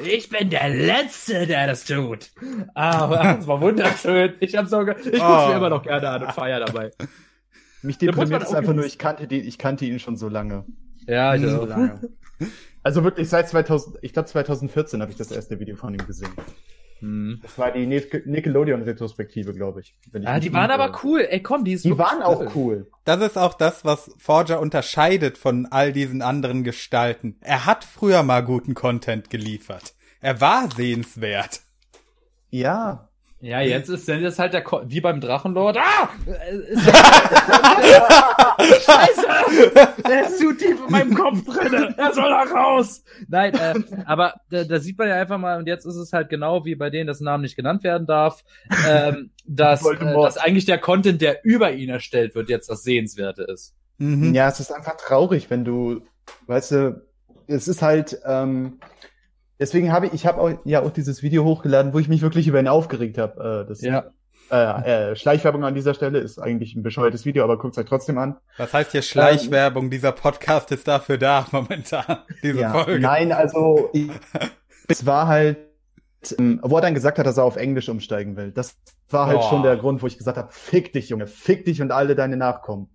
Ich 0.04 0.30
bin 0.30 0.50
der 0.50 0.70
Letzte, 0.70 1.46
der 1.46 1.68
das 1.68 1.86
tut. 1.86 2.32
Aber 2.74 3.18
das 3.38 3.48
war 3.48 3.62
wunderschön. 3.62 4.34
Ich 4.40 4.56
habe 4.56 4.68
sogar, 4.68 4.98
ich 4.98 5.22
oh. 5.22 5.48
mir 5.48 5.56
immer 5.56 5.67
immer 5.68 5.76
noch 5.76 5.84
gerne 5.84 6.26
und 6.26 6.32
feier 6.34 6.60
dabei. 6.60 6.92
Mich 7.82 7.98
deprimiert 7.98 8.44
es 8.44 8.54
einfach 8.54 8.74
nur, 8.74 8.86
ich 8.86 8.98
kannte, 8.98 9.28
die, 9.28 9.40
ich 9.40 9.58
kannte 9.58 9.86
ihn 9.86 10.00
schon 10.00 10.18
so 10.18 10.30
lange. 10.30 10.66
Ja, 11.06 11.36
ich 11.36 11.42
so 11.42 11.66
lange. 11.66 12.02
Also 12.84 13.04
wirklich 13.04 13.30
seit 13.30 13.50
2000, 13.50 13.98
ich 14.02 14.14
glaube 14.14 14.28
2014 14.28 15.02
habe 15.02 15.12
ich 15.12 15.18
das 15.18 15.32
erste 15.32 15.60
Video 15.60 15.76
von 15.76 15.94
ihm 15.94 16.06
gesehen. 16.06 16.32
Hm. 17.00 17.40
Das 17.44 17.58
war 17.60 17.72
die 17.72 17.86
Nickelodeon-Retrospektive, 17.86 19.54
glaube 19.54 19.82
ich. 19.82 19.96
ich 20.14 20.28
ah, 20.28 20.40
die 20.40 20.52
waren 20.54 20.72
aber 20.72 21.00
cool. 21.04 21.28
Ey, 21.30 21.44
komm, 21.44 21.64
die 21.64 21.74
ist 21.74 21.86
Die 21.86 21.98
waren 21.98 22.24
auch 22.24 22.56
cool. 22.56 22.90
Das 23.04 23.22
ist 23.22 23.38
auch 23.38 23.54
das, 23.54 23.86
was 23.86 24.12
Forger 24.18 24.60
unterscheidet 24.60 25.38
von 25.38 25.68
all 25.68 25.94
diesen 25.94 26.22
anderen 26.22 26.64
Gestalten. 26.64 27.38
Er 27.42 27.66
hat 27.66 27.84
früher 27.84 28.24
mal 28.24 28.44
guten 28.44 28.74
Content 28.74 29.30
geliefert. 29.30 29.94
Er 30.22 30.42
war 30.42 30.70
sehenswert. 30.72 31.62
Ja, 32.50 33.07
ja, 33.40 33.62
jetzt 33.62 33.90
ist 33.90 34.08
jetzt 34.08 34.40
halt 34.40 34.54
der 34.54 34.64
Ko 34.64 34.82
wie 34.86 35.00
beim 35.00 35.22
Drachenlord. 35.22 35.78
Ah! 35.78 36.10
Scheiße! 38.58 39.28
Der 40.08 40.26
ist 40.26 40.40
zu 40.40 40.54
tief 40.54 40.80
in 40.86 40.92
meinem 40.92 41.14
Kopf 41.14 41.46
drin. 41.46 41.94
Er 41.98 42.14
soll 42.14 42.30
da 42.30 42.44
raus. 42.44 43.04
Nein, 43.28 43.54
äh, 43.54 43.76
aber 44.06 44.34
da, 44.50 44.64
da 44.64 44.80
sieht 44.80 44.98
man 44.98 45.10
ja 45.10 45.16
einfach 45.16 45.38
mal, 45.38 45.60
und 45.60 45.68
jetzt 45.68 45.86
ist 45.86 45.98
es 45.98 46.14
halt 46.14 46.30
genau 46.30 46.66
wie 46.66 46.74
bei 46.76 46.90
denen, 46.90 47.06
das 47.06 47.20
Namen 47.20 47.44
nicht 47.44 47.56
genannt 47.56 47.84
werden 47.84 48.08
darf, 48.08 48.44
ähm, 48.88 49.30
dass, 49.46 49.86
äh, 49.86 49.98
dass 49.98 50.38
eigentlich 50.38 50.66
der 50.66 50.80
Content, 50.80 51.22
der 51.22 51.46
über 51.46 51.72
ihn 51.72 51.90
erstellt 51.90 52.34
wird, 52.34 52.50
jetzt 52.50 52.72
das 52.72 52.82
Sehenswerte 52.82 53.44
ist. 53.44 53.76
Mhm. 54.00 54.34
Ja, 54.34 54.50
es 54.50 54.60
ist 54.60 54.72
einfach 54.72 54.98
traurig, 54.98 55.52
wenn 55.52 55.64
du, 55.64 56.02
weißt 56.48 56.72
du, 56.72 57.06
es 57.46 57.68
ist 57.68 57.84
halt, 57.84 58.20
ähm, 58.26 58.80
Deswegen 59.60 59.92
habe 59.92 60.08
ich, 60.08 60.14
ich 60.14 60.26
habe 60.26 60.40
auch, 60.40 60.52
ja 60.66 60.82
auch 60.82 60.92
dieses 60.92 61.24
Video 61.24 61.44
hochgeladen, 61.44 61.94
wo 61.94 62.00
ich 62.00 62.08
mich 62.08 62.22
wirklich 62.22 62.48
über 62.48 62.60
ihn 62.60 62.68
aufgeregt 62.68 63.18
habe. 63.18 63.64
Äh, 63.66 63.68
das, 63.68 63.82
ja. 63.82 64.06
Äh, 64.50 65.12
äh, 65.12 65.16
Schleichwerbung 65.16 65.66
an 65.66 65.76
dieser 65.76 65.94
Stelle 65.94 66.20
ist 66.20 66.40
eigentlich 66.40 66.76
ein 66.76 66.84
bescheuertes 66.84 67.26
Video, 67.26 67.44
aber 67.44 67.58
guckt 67.58 67.78
euch 67.78 67.86
trotzdem 67.86 68.18
an. 68.18 68.38
Was 68.58 68.74
heißt 68.74 68.92
hier 68.92 69.02
Schleichwerbung? 69.02 69.86
Ähm, 69.86 69.92
dieser 69.92 70.14
Podcast 70.14 70.72
ist 70.72 70.88
dafür 70.88 71.18
da 71.18 71.46
momentan. 71.52 72.20
Diese 72.44 72.62
ja, 72.62 72.72
Folge. 72.72 73.00
Nein, 73.00 73.32
also 73.32 73.90
ich, 73.94 74.10
es 74.88 75.06
war 75.06 75.28
halt, 75.28 75.58
ähm, 76.38 76.62
wo 76.64 76.78
er 76.78 76.82
dann 76.82 76.94
gesagt 76.94 77.20
hat, 77.20 77.26
dass 77.26 77.38
er 77.38 77.44
auf 77.44 77.58
Englisch 77.58 77.90
umsteigen 77.90 78.38
will. 78.38 78.52
Das 78.52 78.78
war 79.10 79.28
halt 79.28 79.40
oh. 79.40 79.50
schon 79.50 79.64
der 79.64 79.76
Grund, 79.76 80.02
wo 80.02 80.08
ich 80.08 80.18
gesagt 80.18 80.38
habe, 80.38 80.50
fick 80.52 80.94
dich, 80.94 81.10
Junge, 81.10 81.28
fick 81.28 81.66
dich 81.66 81.82
und 81.82 81.92
alle 81.92 82.16
deine 82.16 82.38
Nachkommen. 82.38 82.90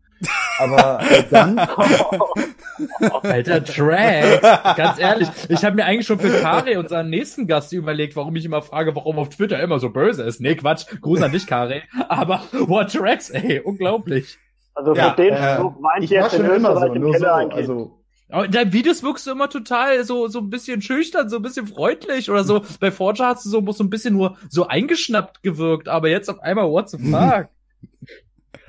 Aber 0.62 1.00
äh, 1.11 1.25
dann. 1.31 1.59
Alter 3.23 3.64
Track. 3.64 4.76
Ganz 4.76 4.99
ehrlich, 4.99 5.28
ich 5.49 5.64
habe 5.64 5.76
mir 5.76 5.85
eigentlich 5.85 6.07
schon 6.07 6.19
für 6.19 6.40
Kare, 6.40 6.78
unseren 6.78 7.11
nächsten 7.11 7.47
Gast, 7.47 7.73
überlegt, 7.73 8.16
warum 8.16 8.37
ich 8.37 8.45
immer 8.45 8.62
frage, 8.62 8.95
warum 8.95 9.19
auf 9.19 9.31
Twitter 9.31 9.61
immer 9.61 9.78
so 9.78 9.90
böse 9.90 10.23
ist. 10.23 10.40
Nee, 10.40 10.54
Quatsch. 10.54 10.87
Gruß 11.00 11.23
an 11.23 11.33
dich, 11.33 11.47
Kare. 11.47 11.83
Aber 12.09 12.42
what 12.52 12.92
Tracks, 12.92 13.31
ey, 13.31 13.61
unglaublich. 13.61 14.38
Also 14.75 14.95
für 14.95 15.00
ja, 15.00 15.11
den 15.11 15.35
äh, 15.35 15.37
Versuch 15.37 15.81
meint 15.81 16.11
ihr 16.11 16.21
jetzt 16.21 16.35
in 16.35 16.47
Österreich 16.47 16.88
so, 16.88 16.95
im 16.95 17.12
Keller 17.12 17.49
so, 17.50 17.57
also 17.57 18.02
aber 18.33 18.47
in 18.47 18.50
deinen 18.50 18.73
Videos 18.73 19.02
wirkst 19.02 19.26
du 19.26 19.33
immer 19.33 19.50
total 19.50 20.04
so, 20.04 20.26
so 20.26 20.38
ein 20.38 20.49
bisschen 20.49 20.81
schüchtern, 20.81 21.28
so 21.28 21.37
ein 21.37 21.42
bisschen 21.42 21.66
freundlich 21.66 22.31
oder 22.31 22.45
so. 22.45 22.64
Bei 22.81 22.90
Forger 22.90 23.26
hast 23.26 23.45
du 23.45 23.50
so, 23.50 23.73
so 23.73 23.85
ein 23.85 23.90
bisschen 23.90 24.14
nur 24.14 24.38
so 24.49 24.66
eingeschnappt 24.66 25.42
gewirkt, 25.42 25.87
aber 25.88 26.09
jetzt 26.09 26.31
auf 26.31 26.40
einmal, 26.40 26.71
what 26.71 26.88
the 26.88 26.97
fuck? 26.97 27.49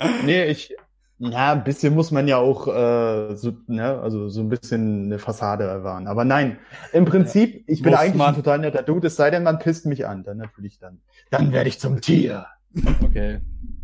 nee, 0.26 0.48
ich, 0.48 0.76
ja, 1.20 1.54
ein 1.54 1.64
bisschen 1.64 1.94
muss 1.94 2.12
man 2.12 2.28
ja 2.28 2.38
auch 2.38 2.68
äh, 2.68 3.36
so, 3.36 3.54
ne, 3.68 4.00
also 4.02 4.30
so 4.30 4.42
ein 4.42 4.50
bisschen 4.50 5.06
eine 5.06 5.20
Fassade 5.20 5.64
erwahren. 5.64 6.08
Aber 6.08 6.26
nein, 6.26 6.58
im 6.92 7.06
Prinzip, 7.06 7.64
ich 7.68 7.82
bin 7.82 7.94
eigentlich 7.94 8.22
ein 8.22 8.36
total 8.36 8.60
netter 8.60 8.84
Dude, 8.84 9.08
es 9.08 9.16
sei 9.16 9.30
denn, 9.30 9.44
man 9.44 9.60
pisst 9.60 9.86
mich 9.86 10.06
an, 10.06 10.24
dann 10.24 10.38
natürlich 10.38 10.80
dann. 10.80 11.02
Dann 11.30 11.52
werde 11.52 11.70
ich 11.70 11.80
zum 11.80 12.02
Tier. 12.02 12.48
Okay. 13.04 13.42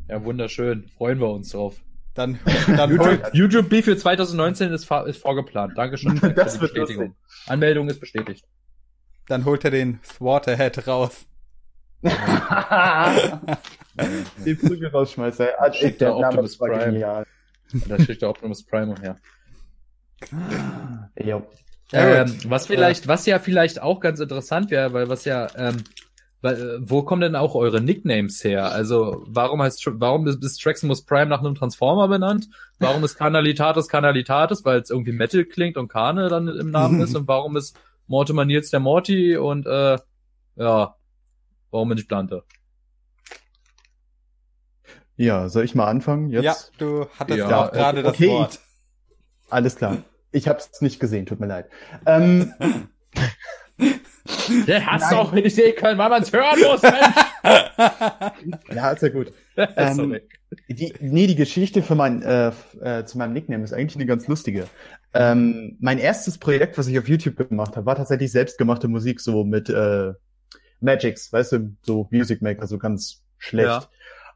Ja, 0.08 0.24
wunderschön. 0.24 0.88
Freuen 0.98 1.20
wir 1.20 1.30
uns 1.30 1.52
drauf. 1.52 1.76
Dann, 2.16 2.40
dann 2.68 2.90
YouTube, 2.90 3.30
YouTube 3.34 3.70
B 3.70 3.82
für 3.82 3.96
2019 3.96 4.72
ist, 4.72 4.90
ist 5.06 5.22
vorgeplant. 5.22 5.78
Dankeschön 5.78 6.18
für 6.18 6.34
Das 6.34 6.56
die 6.56 6.62
wird 6.62 6.74
Bestätigung. 6.74 7.16
Anmeldung 7.48 7.88
ist 7.88 8.00
bestätigt. 8.00 8.46
Dann 9.28 9.46
holt 9.46 9.64
er 9.64 9.72
den 9.72 10.02
Thwarterhead 10.02 10.88
raus. 10.88 11.26
Den 14.46 14.58
Prügel 14.58 14.90
rausschmeißt. 14.90 15.40
ey. 15.40 15.50
Also, 15.58 15.80
Schickt 15.80 16.02
der 16.02 16.16
Optimus 16.16 16.58
Prime. 16.58 16.86
genial. 16.86 17.26
Da 17.88 18.00
schickt 18.00 18.22
der 18.22 18.30
Optimus 18.30 18.64
Prime 18.64 18.96
her. 19.02 19.16
Jo. 21.22 21.44
Ja, 21.92 22.22
Ähm, 22.24 22.38
was 22.46 22.68
vielleicht, 22.68 23.08
was 23.08 23.26
ja 23.26 23.40
vielleicht 23.40 23.82
auch 23.82 24.00
ganz 24.00 24.20
interessant 24.20 24.70
wäre, 24.70 24.94
weil 24.94 25.10
was 25.10 25.26
ja, 25.26 25.48
ähm, 25.56 25.78
weil, 26.42 26.56
äh, 26.56 26.78
wo 26.82 27.02
kommen 27.04 27.22
denn 27.22 27.36
auch 27.36 27.56
eure 27.56 27.82
Nicknames 27.82 28.44
her? 28.44 28.72
Also 28.72 29.24
warum 29.28 29.62
heißt, 29.62 29.86
warum 29.94 30.28
ist, 30.28 30.44
ist 30.44 30.62
Traximus 30.62 31.04
Prime 31.04 31.26
nach 31.28 31.40
einem 31.40 31.56
Transformer 31.56 32.08
benannt? 32.08 32.48
Warum 32.80 33.04
ist 33.04 33.16
Canalitatis 33.16 33.88
Canalitatis, 33.88 34.64
weil 34.66 34.80
es 34.80 34.90
irgendwie 34.90 35.12
Metal 35.12 35.44
klingt 35.46 35.78
und 35.78 35.88
Kane 35.90 36.30
dann 36.30 36.48
im 36.48 36.70
Namen 36.72 37.02
ist? 37.02 37.16
Und 37.16 37.28
warum 37.28 37.58
ist 37.58 37.78
Mortimer 38.08 38.46
Nils 38.46 38.70
der 38.70 38.80
Morty 38.80 39.36
und 39.38 39.66
äh, 39.66 39.98
ja, 40.56 40.96
warum 41.72 41.90
bin 41.90 41.98
ich 41.98 42.08
Plante? 42.08 42.44
Ja, 45.20 45.50
soll 45.50 45.66
ich 45.66 45.76
mal 45.76 45.88
anfangen? 45.88 46.30
Jetzt? 46.30 46.46
Ja, 46.46 46.56
du 46.78 47.06
hattest 47.20 47.40
Ja, 47.40 47.50
ja, 47.50 47.66
auch 47.66 47.72
gerade 47.74 48.06
okay. 48.06 48.28
das 48.28 48.34
Wort. 48.34 48.60
Alles 49.50 49.76
klar. 49.76 49.98
Ich 50.32 50.48
habe 50.48 50.60
es 50.60 50.80
nicht 50.80 51.02
gesehen, 51.02 51.26
tut 51.26 51.42
mir 51.42 51.48
leid. 51.48 51.70
Ähm, 52.06 52.54
Der 54.68 54.86
hast 54.86 55.14
auch 55.14 55.34
nicht 55.34 55.54
sehen 55.54 55.76
können, 55.76 55.98
weil 55.98 56.10
man 56.10 56.22
es 56.22 56.32
hören 56.32 56.60
muss, 56.62 56.82
Mensch! 56.82 57.16
ja, 58.76 58.92
ist 58.92 59.02
ja 59.04 59.10
gut. 59.10 59.34
Ähm, 59.76 60.22
Die, 60.70 60.94
nee, 61.02 61.28
die 61.28 61.36
Geschichte 61.36 61.84
für 61.84 61.96
mein, 61.96 62.22
äh, 62.22 62.54
äh, 62.80 63.04
zu 63.04 63.18
meinem 63.18 63.34
Nickname 63.34 63.66
ist 63.66 63.74
eigentlich 63.74 63.98
eine 63.98 64.06
ganz 64.06 64.26
lustige. 64.30 64.68
Ähm, 65.14 65.76
mein 65.82 65.98
erstes 65.98 66.38
Projekt, 66.38 66.78
was 66.78 66.88
ich 66.88 66.98
auf 66.98 67.10
YouTube 67.10 67.36
gemacht 67.36 67.76
habe, 67.76 67.86
war 67.86 67.98
tatsächlich 67.98 68.32
selbstgemachte 68.32 68.88
Musik, 68.88 69.20
so 69.20 69.44
mit 69.44 69.68
äh, 69.68 70.14
Magics, 70.80 71.34
weißt 71.34 71.52
du, 71.52 71.76
so 71.82 72.08
Music 72.10 72.42
Maker, 72.42 72.68
so 72.68 72.78
ganz 72.78 73.22
schlecht. 73.38 73.68
Ja, 73.68 73.84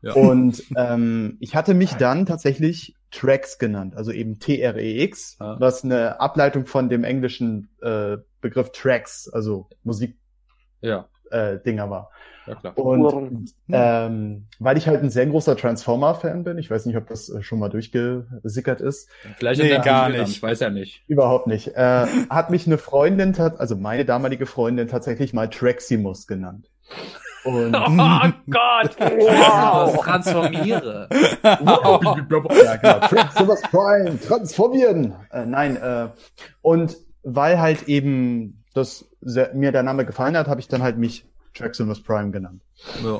ja. 0.03 0.13
Und 0.13 0.63
ähm, 0.75 1.37
ich 1.39 1.55
hatte 1.55 1.73
mich 1.73 1.93
dann 1.93 2.25
tatsächlich 2.27 2.95
Tracks 3.11 3.57
genannt, 3.57 3.95
also 3.95 4.11
eben 4.11 4.39
T-R-E-X, 4.39 5.37
Ja. 5.39 5.59
was 5.59 5.83
eine 5.83 6.19
Ableitung 6.19 6.65
von 6.65 6.89
dem 6.89 7.03
englischen 7.03 7.69
äh, 7.81 8.17
Begriff 8.41 8.71
Tracks, 8.71 9.29
also 9.31 9.67
Musikdinger 9.83 10.19
ja, 10.81 11.07
äh, 11.31 11.59
Dinger 11.63 11.89
war. 11.89 12.09
ja 12.47 12.55
klar. 12.55 12.77
Und 12.77 13.53
ähm, 13.69 14.47
weil 14.59 14.77
ich 14.77 14.87
halt 14.87 15.01
ein 15.01 15.09
sehr 15.09 15.27
großer 15.27 15.55
Transformer-Fan 15.55 16.43
bin, 16.43 16.57
ich 16.57 16.69
weiß 16.69 16.85
nicht, 16.87 16.97
ob 16.97 17.07
das 17.07 17.31
schon 17.41 17.59
mal 17.59 17.69
durchgesickert 17.69 18.81
ist, 18.81 19.09
Vielleicht 19.37 19.61
Nee, 19.61 19.77
gar 19.79 20.09
nicht. 20.09 20.27
Ich 20.29 20.43
weiß 20.43 20.59
ja 20.59 20.69
nicht. 20.69 21.03
überhaupt 21.07 21.47
nicht, 21.47 21.69
äh, 21.69 22.05
hat 22.29 22.49
mich 22.49 22.67
eine 22.67 22.77
Freundin, 22.77 23.33
also 23.39 23.77
meine 23.77 24.03
damalige 24.05 24.45
Freundin 24.45 24.87
tatsächlich 24.89 25.33
mal 25.33 25.49
Traximus 25.49 26.27
genannt. 26.27 26.69
Und 27.43 27.75
Oh 27.75 28.31
Gott! 28.49 28.95
Wow. 28.99 30.01
transformiere. 30.03 31.09
ja, 31.43 32.75
genau, 32.77 32.99
Traximus 33.07 33.61
Prime, 33.63 34.19
transformieren! 34.19 35.15
Äh, 35.31 35.45
nein, 35.45 35.75
äh, 35.75 36.09
und 36.61 36.95
weil 37.23 37.59
halt 37.59 37.83
eben 37.89 38.63
das 38.73 39.05
sehr, 39.21 39.53
mir 39.53 39.71
der 39.71 39.83
Name 39.83 40.05
gefallen 40.05 40.35
hat, 40.37 40.47
habe 40.47 40.59
ich 40.61 40.67
dann 40.67 40.81
halt 40.83 40.97
mich 40.97 41.25
Traximus 41.53 42.01
Prime 42.01 42.31
genannt. 42.31 42.63
Ja. 43.03 43.19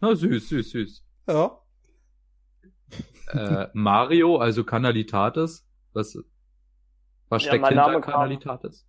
Na, 0.00 0.14
süß, 0.14 0.48
süß, 0.48 0.70
süß. 0.70 1.04
Ja. 1.28 1.58
Äh, 3.32 3.68
Mario, 3.74 4.38
also 4.38 4.64
Canalitatis. 4.64 5.64
Was, 5.92 6.16
was 7.28 7.42
Ja, 7.44 7.48
steckt 7.50 7.62
mein 7.62 7.70
hinter 7.72 7.86
Name 7.88 8.00
kam- 8.00 8.12
Canalitatis? 8.14 8.86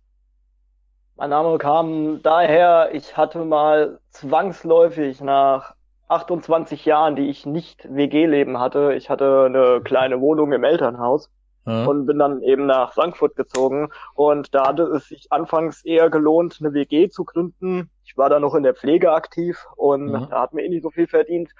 Mein 1.16 1.30
Name 1.30 1.58
kam 1.58 2.22
daher, 2.22 2.90
ich 2.94 3.16
hatte 3.16 3.44
mal 3.44 3.98
zwangsläufig 4.10 5.20
nach 5.20 5.74
28 6.08 6.84
Jahren, 6.84 7.16
die 7.16 7.28
ich 7.28 7.46
nicht 7.46 7.86
WG-Leben 7.88 8.58
hatte, 8.58 8.94
ich 8.94 9.08
hatte 9.10 9.44
eine 9.46 9.80
kleine 9.82 10.20
Wohnung 10.20 10.52
im 10.52 10.64
Elternhaus 10.64 11.30
Ja. 11.66 11.84
und 11.84 12.06
bin 12.06 12.18
dann 12.18 12.42
eben 12.42 12.66
nach 12.66 12.92
Frankfurt 12.92 13.36
gezogen. 13.36 13.88
Und 14.14 14.54
da 14.54 14.66
hatte 14.68 14.82
es 14.84 15.06
sich 15.08 15.30
anfangs 15.30 15.84
eher 15.84 16.10
gelohnt, 16.10 16.58
eine 16.60 16.74
WG 16.74 17.08
zu 17.08 17.24
gründen. 17.24 17.90
Ich 18.04 18.16
war 18.16 18.28
da 18.28 18.40
noch 18.40 18.54
in 18.54 18.62
der 18.64 18.74
Pflege 18.74 19.12
aktiv 19.12 19.64
und 19.76 20.06
Mhm. 20.06 20.26
da 20.30 20.40
hat 20.42 20.54
mir 20.54 20.64
eh 20.64 20.68
nicht 20.68 20.82
so 20.82 20.90
viel 20.90 21.06
verdient. 21.06 21.50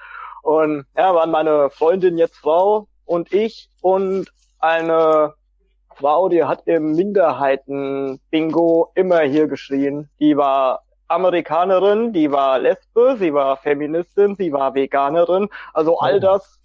Und 0.42 0.87
ja, 0.97 1.14
waren 1.14 1.30
meine 1.30 1.71
Freundin, 1.71 2.18
jetzt 2.18 2.37
Frau 2.37 2.88
und 3.04 3.32
ich 3.32 3.68
und 3.80 4.32
eine 4.59 5.35
Frau, 5.97 6.29
die 6.29 6.45
hat 6.45 6.63
im 6.67 6.93
Minderheiten-Bingo 6.93 8.91
immer 8.95 9.21
hier 9.21 9.47
geschrien. 9.49 10.09
Die 10.21 10.37
war 10.37 10.83
Amerikanerin, 11.09 12.13
die 12.13 12.31
war 12.33 12.59
Lesbe, 12.59 13.17
sie 13.19 13.35
war 13.35 13.57
Feministin, 13.59 14.35
sie 14.37 14.53
war 14.53 14.75
Veganerin. 14.75 15.49
Also 15.75 15.99
all 15.99 16.17
Oh. 16.17 16.21
das, 16.21 16.61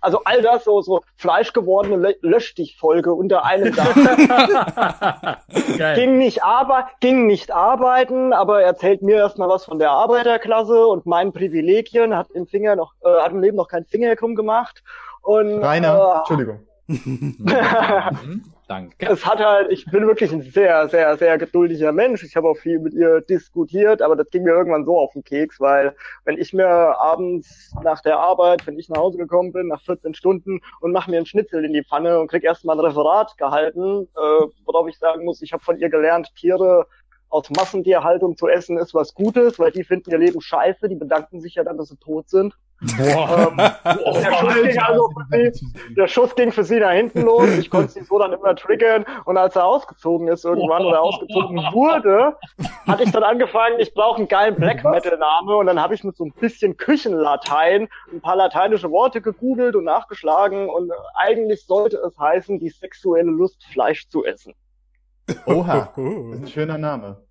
also 0.00 0.22
all 0.24 0.42
das 0.42 0.64
so, 0.64 0.80
so 0.82 1.02
fleischgewordene 1.16 1.96
Lö 1.96 2.12
Löschdich-Folge 2.22 3.12
unter 3.12 3.44
einem 3.44 3.74
Dach. 3.74 3.94
Geil. 5.78 5.94
ging 5.96 6.18
nicht 6.18 6.42
aber 6.42 6.88
ging 7.00 7.26
nicht 7.26 7.52
arbeiten, 7.52 8.32
aber 8.32 8.62
erzählt 8.62 9.02
mir 9.02 9.16
erstmal 9.16 9.48
was 9.48 9.64
von 9.64 9.78
der 9.78 9.90
Arbeiterklasse 9.90 10.86
und 10.86 11.06
meinen 11.06 11.32
Privilegien, 11.32 12.16
hat 12.16 12.30
im 12.30 12.46
Finger 12.46 12.74
noch, 12.76 12.94
äh, 13.04 13.20
hat 13.20 13.32
im 13.32 13.40
Leben 13.42 13.56
noch 13.56 13.68
keinen 13.68 13.86
Finger 13.86 14.16
krumm 14.16 14.34
gemacht. 14.34 14.82
Und 15.22 15.62
Rainer, 15.62 15.98
äh, 15.98 16.18
Entschuldigung. 16.18 16.60
Danke. 18.68 19.06
es 19.08 19.24
hat 19.24 19.38
halt, 19.38 19.70
ich 19.70 19.84
bin 19.84 20.08
wirklich 20.08 20.32
ein 20.32 20.42
sehr, 20.42 20.88
sehr, 20.88 21.16
sehr 21.16 21.38
geduldiger 21.38 21.92
Mensch. 21.92 22.24
Ich 22.24 22.34
habe 22.34 22.48
auch 22.48 22.56
viel 22.56 22.80
mit 22.80 22.94
ihr 22.94 23.20
diskutiert, 23.20 24.02
aber 24.02 24.16
das 24.16 24.28
ging 24.30 24.42
mir 24.42 24.50
irgendwann 24.50 24.84
so 24.84 24.98
auf 24.98 25.12
den 25.12 25.22
Keks, 25.22 25.60
weil 25.60 25.94
wenn 26.24 26.36
ich 26.36 26.52
mir 26.52 26.66
abends 26.66 27.72
nach 27.84 28.02
der 28.02 28.18
Arbeit, 28.18 28.66
wenn 28.66 28.76
ich 28.76 28.88
nach 28.88 28.98
Hause 28.98 29.18
gekommen 29.18 29.52
bin, 29.52 29.68
nach 29.68 29.80
14 29.82 30.14
Stunden 30.14 30.60
und 30.80 30.90
mache 30.90 31.10
mir 31.10 31.18
einen 31.18 31.26
Schnitzel 31.26 31.64
in 31.64 31.72
die 31.72 31.84
Pfanne 31.84 32.18
und 32.18 32.28
krieg 32.28 32.42
erstmal 32.42 32.76
ein 32.76 32.84
Referat 32.84 33.36
gehalten, 33.38 34.08
äh, 34.16 34.46
worauf 34.64 34.88
ich 34.88 34.98
sagen 34.98 35.24
muss, 35.24 35.42
ich 35.42 35.52
habe 35.52 35.62
von 35.62 35.78
ihr 35.78 35.88
gelernt, 35.88 36.34
Tiere 36.34 36.86
aus 37.28 37.48
Massentierhaltung 37.50 38.36
zu 38.36 38.48
essen 38.48 38.78
ist 38.78 38.94
was 38.94 39.14
Gutes, 39.14 39.60
weil 39.60 39.70
die 39.70 39.84
finden 39.84 40.10
ihr 40.10 40.18
Leben 40.18 40.40
scheiße, 40.40 40.88
die 40.88 40.96
bedanken 40.96 41.40
sich 41.40 41.54
ja 41.54 41.62
dann, 41.62 41.76
dass 41.76 41.88
sie 41.88 41.96
tot 41.98 42.28
sind. 42.28 42.56
Boah. 42.80 43.50
Ähm, 43.50 43.56
der, 43.56 44.34
Schuss 44.34 44.62
ging 44.62 44.78
also 44.78 45.10
für 45.30 45.52
sie, 45.52 45.94
der 45.94 46.08
Schuss 46.08 46.34
ging 46.34 46.52
für 46.52 46.64
sie 46.64 46.78
nach 46.78 46.92
hinten 46.92 47.22
los. 47.22 47.48
Ich 47.58 47.70
konnte 47.70 47.90
sie 47.92 48.02
so 48.02 48.18
dann 48.18 48.34
immer 48.34 48.54
triggern. 48.54 49.06
Und 49.24 49.38
als 49.38 49.56
er 49.56 49.64
ausgezogen 49.64 50.28
ist 50.28 50.44
irgendwann 50.44 50.84
oder 50.84 51.00
ausgezogen 51.00 51.56
wurde, 51.72 52.36
hatte 52.86 53.04
ich 53.04 53.12
dann 53.12 53.22
angefangen, 53.22 53.80
ich 53.80 53.94
brauche 53.94 54.18
einen 54.18 54.28
geilen 54.28 54.56
Black 54.56 54.84
Metal 54.84 55.16
Name. 55.16 55.56
Und 55.56 55.66
dann 55.66 55.80
habe 55.80 55.94
ich 55.94 56.04
mit 56.04 56.16
so 56.16 56.24
ein 56.24 56.32
bisschen 56.32 56.76
Küchenlatein 56.76 57.88
ein 58.12 58.20
paar 58.20 58.36
lateinische 58.36 58.90
Worte 58.90 59.22
gegoogelt 59.22 59.74
und 59.74 59.84
nachgeschlagen. 59.84 60.68
Und 60.68 60.92
eigentlich 61.14 61.64
sollte 61.64 61.96
es 61.96 62.18
heißen, 62.18 62.58
die 62.58 62.68
sexuelle 62.68 63.30
Lust, 63.30 63.64
Fleisch 63.72 64.06
zu 64.08 64.24
essen. 64.24 64.52
Oha, 65.46 65.92
das 65.96 66.04
ist 66.04 66.42
ein 66.42 66.46
schöner 66.48 66.78
Name. 66.78 67.25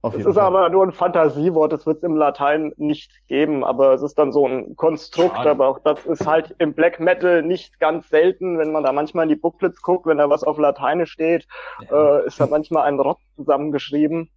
Auf 0.00 0.14
Es 0.14 0.24
ist 0.24 0.34
Fall. 0.34 0.44
aber 0.44 0.68
nur 0.68 0.84
ein 0.86 0.92
Fantasiewort, 0.92 1.72
das 1.72 1.84
wird 1.84 1.98
es 1.98 2.02
im 2.04 2.16
Latein 2.16 2.72
nicht 2.76 3.10
geben, 3.26 3.64
aber 3.64 3.94
es 3.94 4.02
ist 4.02 4.16
dann 4.16 4.32
so 4.32 4.46
ein 4.46 4.76
Konstrukt, 4.76 5.36
Schade. 5.36 5.50
aber 5.50 5.66
auch 5.68 5.80
das 5.80 6.06
ist 6.06 6.24
halt 6.24 6.54
im 6.58 6.72
Black 6.72 7.00
Metal 7.00 7.42
nicht 7.42 7.80
ganz 7.80 8.08
selten, 8.08 8.58
wenn 8.58 8.70
man 8.70 8.84
da 8.84 8.92
manchmal 8.92 9.24
in 9.24 9.30
die 9.30 9.36
Booklets 9.36 9.82
guckt, 9.82 10.06
wenn 10.06 10.18
da 10.18 10.30
was 10.30 10.44
auf 10.44 10.56
Lateinisch 10.58 11.10
steht, 11.10 11.46
äh, 11.90 12.26
ist 12.26 12.38
da 12.38 12.46
manchmal 12.46 12.84
ein 12.84 13.00
Rott 13.00 13.18
zusammengeschrieben. 13.36 14.30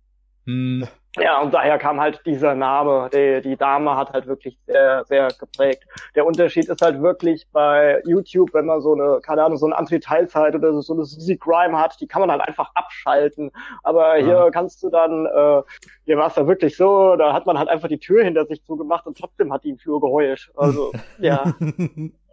Hm. 0.46 0.88
Ja, 1.18 1.42
und 1.42 1.54
daher 1.54 1.78
kam 1.78 2.00
halt 2.00 2.22
dieser 2.26 2.56
Name. 2.56 3.10
Die, 3.14 3.42
die 3.42 3.58
Dame 3.58 3.98
hat 3.98 4.14
halt 4.14 4.28
wirklich 4.28 4.58
sehr, 4.66 5.04
sehr 5.06 5.28
geprägt. 5.38 5.84
Der 6.16 6.26
Unterschied 6.26 6.70
ist 6.70 6.82
halt 6.82 7.02
wirklich 7.02 7.46
bei 7.52 8.02
YouTube, 8.06 8.54
wenn 8.54 8.66
man 8.66 8.80
so 8.80 8.94
eine, 8.94 9.20
keine 9.22 9.44
Ahnung, 9.44 9.58
so 9.58 9.66
eine 9.66 9.78
Anti-Teilzeit 9.78 10.56
oder 10.56 10.72
so 10.82 10.94
eine 10.94 11.04
Susie 11.04 11.38
Crime 11.38 11.78
hat, 11.78 12.00
die 12.00 12.08
kann 12.08 12.22
man 12.22 12.32
halt 12.32 12.42
einfach 12.42 12.72
abschalten. 12.76 13.52
Aber 13.84 14.16
hier 14.16 14.28
Ja. 14.28 14.50
kannst 14.52 14.82
du 14.84 14.90
dann, 14.90 15.26
äh, 15.26 15.62
hier 16.06 16.18
war 16.18 16.28
es 16.28 16.36
ja 16.38 16.48
wirklich 16.48 16.78
so, 16.78 17.18
da 17.18 17.34
hat 17.34 17.46
man 17.46 17.60
halt 17.60 17.68
einfach 17.68 17.90
die 17.90 18.00
Tür 18.00 18.24
hinter 18.24 18.46
sich 18.46 18.64
zugemacht 18.64 19.06
und 19.06 19.18
trotzdem 19.18 19.52
hat 19.52 19.66
die 19.66 19.72
im 19.72 19.78
Flur 19.80 20.00
geheult. 20.00 20.50
Also, 20.56 20.94
ja. 21.20 21.44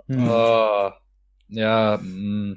Oh, 0.08 0.90
ja, 1.49 1.99
mh. 2.00 2.54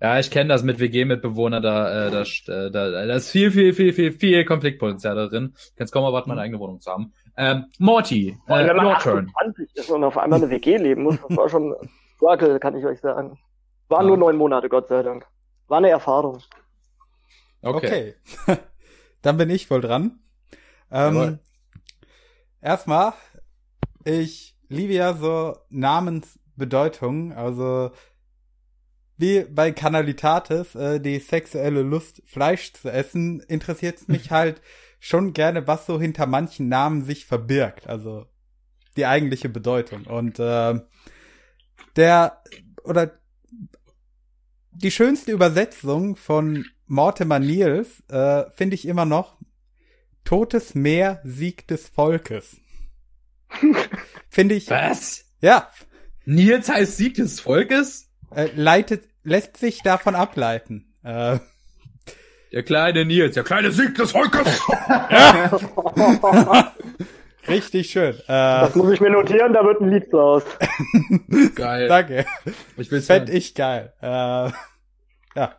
Ja, 0.00 0.18
ich 0.18 0.30
kenne 0.30 0.48
das 0.48 0.62
mit 0.62 0.78
WG-Mitbewohner, 0.80 1.60
da, 1.60 2.06
äh, 2.06 2.10
da, 2.10 2.22
äh, 2.22 2.70
da, 2.70 2.90
da 2.90 3.14
ist 3.14 3.30
viel, 3.30 3.50
viel, 3.50 3.72
viel, 3.74 3.92
viel, 3.92 4.12
viel 4.12 4.44
Konfliktpotenzial 4.44 5.14
darin. 5.14 5.54
Kannst 5.76 5.92
kaum 5.92 6.04
erwarten, 6.04 6.30
meine 6.30 6.40
eigene 6.40 6.58
Wohnung 6.58 6.80
zu 6.80 6.90
haben. 6.90 7.12
Ähm, 7.36 7.66
Morty, 7.78 8.38
äh, 8.46 8.66
wenn 8.66 8.76
man 8.76 8.86
your 8.86 8.98
turn. 8.98 9.30
28 9.36 9.76
ist 9.76 9.90
und 9.90 10.04
auf 10.04 10.16
einmal 10.16 10.40
eine 10.42 10.50
WG 10.50 10.76
leben 10.78 11.02
muss, 11.02 11.16
das 11.28 11.36
war 11.36 11.48
schon 11.48 11.74
ein 11.80 11.90
Struggle, 12.16 12.58
kann 12.60 12.76
ich 12.76 12.84
euch 12.84 13.00
sagen. 13.00 13.38
Waren 13.88 14.02
Ja. 14.02 14.08
nur 14.08 14.16
neun 14.16 14.36
Monate, 14.36 14.68
Gott 14.68 14.88
sei 14.88 15.02
Dank. 15.02 15.26
War 15.68 15.78
eine 15.78 15.90
Erfahrung. 15.90 16.38
Okay. 17.62 18.14
Okay. 18.46 18.56
Dann 19.22 19.36
bin 19.36 19.50
ich 19.50 19.70
wohl 19.70 19.80
dran. 19.82 20.20
Ähm, 20.90 21.38
erstmal, 22.62 23.12
ich 24.04 24.56
liebe 24.68 24.94
ja 24.94 25.12
so 25.14 25.56
Namensbedeutungen, 25.68 27.32
also 27.32 27.90
wie 29.20 29.44
bei 29.44 29.72
Canalitatis, 29.72 30.74
äh, 30.74 31.00
die 31.00 31.18
sexuelle 31.18 31.82
Lust, 31.82 32.22
Fleisch 32.26 32.72
zu 32.72 32.90
essen, 32.90 33.40
interessiert 33.40 34.08
mich 34.08 34.30
halt 34.30 34.62
schon 34.98 35.32
gerne, 35.32 35.66
was 35.66 35.86
so 35.86 36.00
hinter 36.00 36.26
manchen 36.26 36.68
Namen 36.68 37.04
sich 37.04 37.26
verbirgt. 37.26 37.86
Also 37.86 38.26
die 38.96 39.06
eigentliche 39.06 39.48
Bedeutung. 39.48 40.04
Und 40.04 40.38
äh, 40.38 40.80
der 41.96 42.42
oder 42.84 43.18
die 44.72 44.90
schönste 44.90 45.32
Übersetzung 45.32 46.16
von 46.16 46.64
Mortimer 46.86 47.38
Niels 47.38 48.02
äh, 48.08 48.44
finde 48.52 48.74
ich 48.74 48.86
immer 48.86 49.04
noch 49.04 49.38
Totes 50.24 50.74
Meer, 50.74 51.20
Sieg 51.24 51.66
des 51.68 51.88
Volkes. 51.88 52.56
finde 54.30 54.54
ich. 54.54 54.70
Was? 54.70 55.24
Ja. 55.40 55.70
Nils 56.24 56.68
heißt 56.68 56.96
Sieg 56.96 57.14
des 57.14 57.40
Volkes? 57.40 58.10
Äh, 58.34 58.50
leitet, 58.54 59.08
lässt 59.22 59.56
sich 59.56 59.82
davon 59.82 60.14
ableiten. 60.14 60.94
Äh, 61.02 61.38
der 62.52 62.62
kleine 62.64 63.04
Nils, 63.04 63.34
der 63.34 63.44
kleine 63.44 63.70
Sieg 63.70 63.94
des 63.94 64.12
Volkes. 64.12 64.60
Richtig 67.48 67.90
schön. 67.90 68.14
Äh, 68.14 68.22
das 68.26 68.74
muss 68.74 68.92
ich 68.92 69.00
mir 69.00 69.10
notieren, 69.10 69.52
da 69.52 69.64
wird 69.64 69.80
ein 69.80 69.90
Lied 69.90 70.12
draus. 70.12 70.44
geil. 71.54 71.88
Danke. 71.88 72.26
Ich 72.76 72.90
will's 72.90 73.06
Fänd 73.06 73.30
ich 73.30 73.54
geil. 73.54 73.92
Äh, 74.00 74.50
ja. 75.36 75.54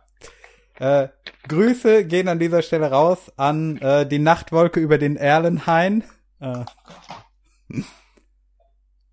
Äh, 0.78 1.08
Grüße 1.48 2.04
gehen 2.04 2.28
an 2.28 2.38
dieser 2.38 2.62
Stelle 2.62 2.90
raus 2.90 3.32
an 3.36 3.78
äh, 3.78 4.06
die 4.06 4.18
Nachtwolke 4.18 4.80
über 4.80 4.98
den 4.98 5.16
Erlenhain. 5.16 6.04
Äh, 6.40 6.64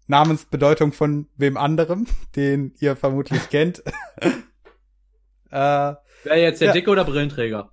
Namensbedeutung 0.10 0.92
von 0.92 1.28
wem 1.38 1.56
anderem, 1.56 2.08
den 2.36 2.74
ihr 2.80 2.96
vermutlich 2.96 3.50
kennt. 3.50 3.84
äh, 5.52 5.94
Wer 6.24 6.38
jetzt 6.38 6.60
der 6.60 6.70
ja. 6.70 6.74
Dicke 6.74 6.90
oder 6.90 7.06
Brillenträger? 7.06 7.72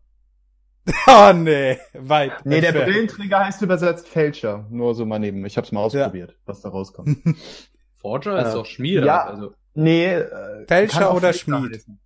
Oh 1.08 1.32
nee, 1.34 1.78
weit. 1.94 2.46
Nee, 2.46 2.60
der 2.60 2.70
Brillenträger 2.70 3.44
heißt 3.44 3.60
übersetzt 3.60 4.08
Fälscher. 4.08 4.66
Nur 4.70 4.94
so 4.94 5.04
mal 5.04 5.18
neben. 5.18 5.44
Ich 5.44 5.56
hab's 5.56 5.72
mal 5.72 5.80
ausprobiert, 5.80 6.30
ja. 6.30 6.36
was 6.44 6.60
da 6.60 6.68
rauskommt. 6.68 7.18
Forger 7.96 8.38
ist 8.38 8.52
äh, 8.52 8.52
doch 8.52 8.66
Schmied. 8.66 9.04
Ja, 9.04 9.24
also. 9.24 9.54
nee. 9.74 10.04
Äh, 10.06 10.64
Fälscher 10.68 11.12
oder 11.12 11.32
Schmied. 11.32 11.72
Heißen. 11.72 11.98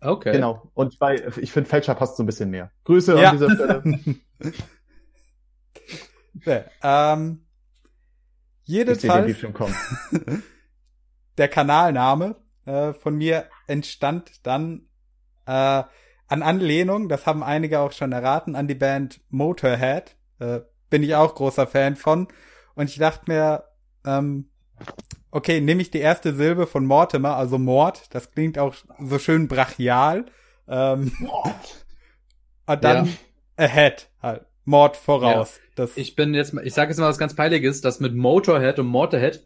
Okay. 0.00 0.32
Genau. 0.32 0.70
Und 0.72 0.98
bei, 0.98 1.22
ich 1.36 1.52
finde 1.52 1.68
Fälscher 1.68 1.94
passt 1.94 2.16
so 2.16 2.22
ein 2.22 2.26
bisschen 2.26 2.48
mehr. 2.48 2.70
Grüße 2.84 3.20
ja. 3.20 3.30
an 3.30 3.36
dieser 3.36 3.50
Stelle. 3.54 3.82
nee, 6.46 6.62
ähm, 6.82 7.47
jedenfalls, 8.68 9.36
der 11.38 11.48
Kanalname 11.48 12.36
äh, 12.66 12.92
von 12.92 13.16
mir 13.16 13.46
entstand 13.66 14.46
dann 14.46 14.88
äh, 15.46 15.82
an 16.30 16.42
Anlehnung, 16.42 17.08
das 17.08 17.26
haben 17.26 17.42
einige 17.42 17.80
auch 17.80 17.92
schon 17.92 18.12
erraten, 18.12 18.54
an 18.54 18.68
die 18.68 18.74
Band 18.74 19.20
Motorhead. 19.30 20.16
Äh, 20.38 20.60
bin 20.90 21.02
ich 21.02 21.14
auch 21.14 21.34
großer 21.34 21.66
Fan 21.66 21.96
von. 21.96 22.28
Und 22.74 22.90
ich 22.90 22.98
dachte 22.98 23.24
mir, 23.26 23.64
ähm, 24.04 24.50
okay, 25.30 25.60
nehme 25.60 25.82
ich 25.82 25.90
die 25.90 26.00
erste 26.00 26.34
Silbe 26.34 26.66
von 26.66 26.84
Mortimer, 26.84 27.36
also 27.36 27.58
Mord, 27.58 28.14
das 28.14 28.30
klingt 28.30 28.58
auch 28.58 28.74
so 29.00 29.18
schön 29.18 29.48
brachial. 29.48 30.26
Ähm, 30.68 31.12
Mord. 31.18 31.86
Und 32.66 32.84
dann 32.84 33.06
ja. 33.06 33.12
ahead, 33.56 34.10
halt. 34.22 34.44
Mord 34.68 34.96
voraus. 34.96 35.56
Ja. 35.56 35.62
Das 35.76 35.96
ich 35.96 36.14
bin 36.14 36.34
jetzt, 36.34 36.54
ich 36.62 36.74
sage 36.74 36.90
jetzt 36.90 36.98
mal 36.98 37.08
was 37.08 37.18
ganz 37.18 37.34
Peiliges, 37.34 37.80
das 37.80 38.00
mit 38.00 38.14
Motorhead 38.14 38.78
und 38.78 38.86
Motorhead 38.86 39.44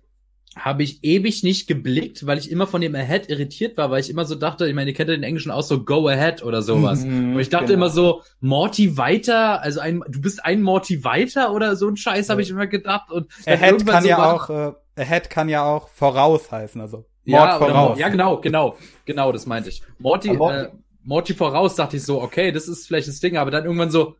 habe 0.57 0.83
ich 0.83 1.03
ewig 1.03 1.43
nicht 1.43 1.67
geblickt, 1.67 2.27
weil 2.27 2.37
ich 2.37 2.51
immer 2.51 2.67
von 2.67 2.83
dem 2.83 2.95
Ahead 2.95 3.31
irritiert 3.31 3.79
war, 3.79 3.91
weil 3.91 4.01
ich 4.01 4.11
immer 4.11 4.27
so 4.27 4.35
dachte, 4.35 4.67
ich 4.67 4.75
meine, 4.75 4.91
ihr 4.91 4.97
kennt 4.97 5.09
ja 5.09 5.15
den 5.15 5.23
Englischen 5.23 5.51
auch 5.51 5.63
so 5.63 5.83
Go 5.83 6.09
Ahead 6.09 6.43
oder 6.43 6.61
sowas. 6.61 7.05
Mhm, 7.05 7.35
und 7.35 7.41
ich 7.41 7.49
dachte 7.49 7.67
genau. 7.67 7.77
immer 7.77 7.89
so, 7.89 8.23
Morty 8.41 8.99
weiter, 8.99 9.63
also 9.63 9.81
ein, 9.81 10.03
du 10.09 10.21
bist 10.21 10.45
ein 10.45 10.61
Morty 10.61 11.05
weiter 11.05 11.55
oder 11.55 11.77
so 11.77 11.89
ein 11.89 11.97
Scheiß, 11.97 12.29
habe 12.29 12.43
ich 12.43 12.51
immer 12.51 12.67
gedacht. 12.67 13.11
Und 13.11 13.29
Ahead 13.47 13.87
kann 13.87 14.03
so 14.03 14.09
ja 14.09 14.33
auch, 14.33 14.51
äh, 14.51 14.73
Ahead 14.97 15.31
kann 15.31 15.49
ja 15.49 15.65
auch 15.65 15.89
voraus 15.89 16.53
heißen, 16.53 16.81
also 16.81 17.07
Mord 17.25 17.49
ja, 17.49 17.59
voraus. 17.59 17.99
ja, 17.99 18.09
genau, 18.09 18.39
genau, 18.39 18.77
genau, 19.07 19.33
das 19.33 19.47
meinte 19.47 19.71
ich. 19.71 19.83
Morty, 19.99 20.31
äh, 20.31 20.69
Morty 21.03 21.33
voraus 21.33 21.77
dachte 21.77 21.97
ich 21.97 22.05
so, 22.05 22.21
okay, 22.21 22.53
das 22.53 22.69
ist 22.69 22.87
vielleicht 22.87 23.09
das 23.09 23.21
Ding, 23.21 23.39
aber 23.39 23.51
dann 23.51 23.65
irgendwann 23.65 23.91
so, 23.91 24.17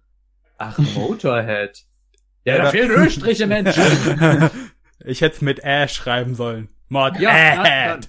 ach, 0.63 0.79
Motorhead. 0.97 1.79
Ja, 2.45 2.59
da 2.59 2.71
fehlen 2.71 2.91
Ölstriche, 2.97 3.47
Mensch. 3.47 3.77
Ich 5.05 5.21
hätte 5.21 5.37
es 5.37 5.43
mit 5.43 5.65
Ä 5.65 5.89
schreiben 5.89 6.35
sollen. 6.35 6.69
Mord 6.89 7.19
ja, 7.19 7.31
Ahead. 7.31 8.09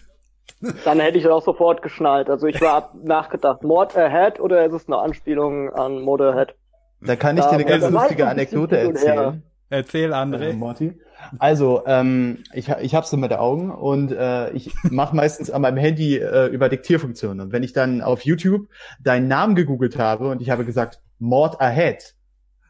Dann 0.85 0.99
hätte 0.99 1.17
ich 1.17 1.25
es 1.25 1.29
auch 1.29 1.43
sofort 1.43 1.81
geschnallt. 1.81 2.29
Also 2.29 2.47
ich 2.47 2.61
war 2.61 2.93
nachgedacht, 3.03 3.63
Mord 3.63 3.97
Ahead 3.97 4.39
oder 4.39 4.65
ist 4.65 4.73
es 4.73 4.87
eine 4.87 4.97
Anspielung 4.97 5.71
an 5.71 6.01
Motorhead? 6.01 6.55
Da 7.01 7.15
kann 7.15 7.37
ich 7.37 7.43
dir 7.43 7.51
eine 7.51 7.65
ganz 7.65 7.89
lustige 7.89 8.27
Anekdote 8.27 8.77
erzählen. 8.77 9.43
Erzähl, 9.69 10.13
André. 10.13 10.49
Äh, 10.49 10.53
Morty. 10.53 10.93
Also, 11.39 11.83
ähm, 11.87 12.43
ich, 12.53 12.69
ich 12.69 12.93
hab's 12.93 13.09
so 13.09 13.17
mit 13.17 13.33
Augen 13.33 13.71
und 13.71 14.11
äh, 14.11 14.51
ich 14.51 14.71
mache 14.83 15.15
meistens 15.15 15.49
an 15.49 15.63
meinem 15.63 15.77
Handy 15.77 16.17
äh, 16.17 16.45
über 16.47 16.69
Diktierfunktionen. 16.69 17.41
Und 17.41 17.51
wenn 17.51 17.63
ich 17.63 17.73
dann 17.73 18.01
auf 18.01 18.23
YouTube 18.23 18.67
deinen 19.01 19.27
Namen 19.27 19.55
gegoogelt 19.55 19.97
habe 19.97 20.29
und 20.29 20.41
ich 20.41 20.51
habe 20.51 20.63
gesagt, 20.63 21.01
Mord 21.17 21.59
Ahead, 21.59 22.13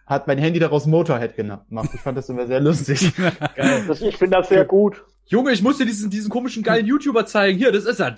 hat 0.05 0.27
mein 0.27 0.37
Handy 0.37 0.59
daraus 0.59 0.85
Motorhead 0.85 1.35
gemacht. 1.35 1.65
Ich 1.93 2.01
fand 2.01 2.17
das 2.17 2.29
immer 2.29 2.45
sehr 2.47 2.59
lustig. 2.59 3.13
Geil. 3.55 3.83
Das, 3.87 4.01
ich 4.01 4.17
finde 4.17 4.37
das 4.37 4.49
sehr 4.49 4.65
gut. 4.65 5.03
Junge, 5.25 5.51
ich 5.51 5.61
muss 5.61 5.77
dir 5.77 5.85
diesen, 5.85 6.09
diesen 6.09 6.29
komischen 6.29 6.63
geilen 6.63 6.85
YouTuber 6.85 7.25
zeigen. 7.25 7.57
Hier, 7.57 7.71
das 7.71 7.85
ist 7.85 7.99
er. 7.99 8.11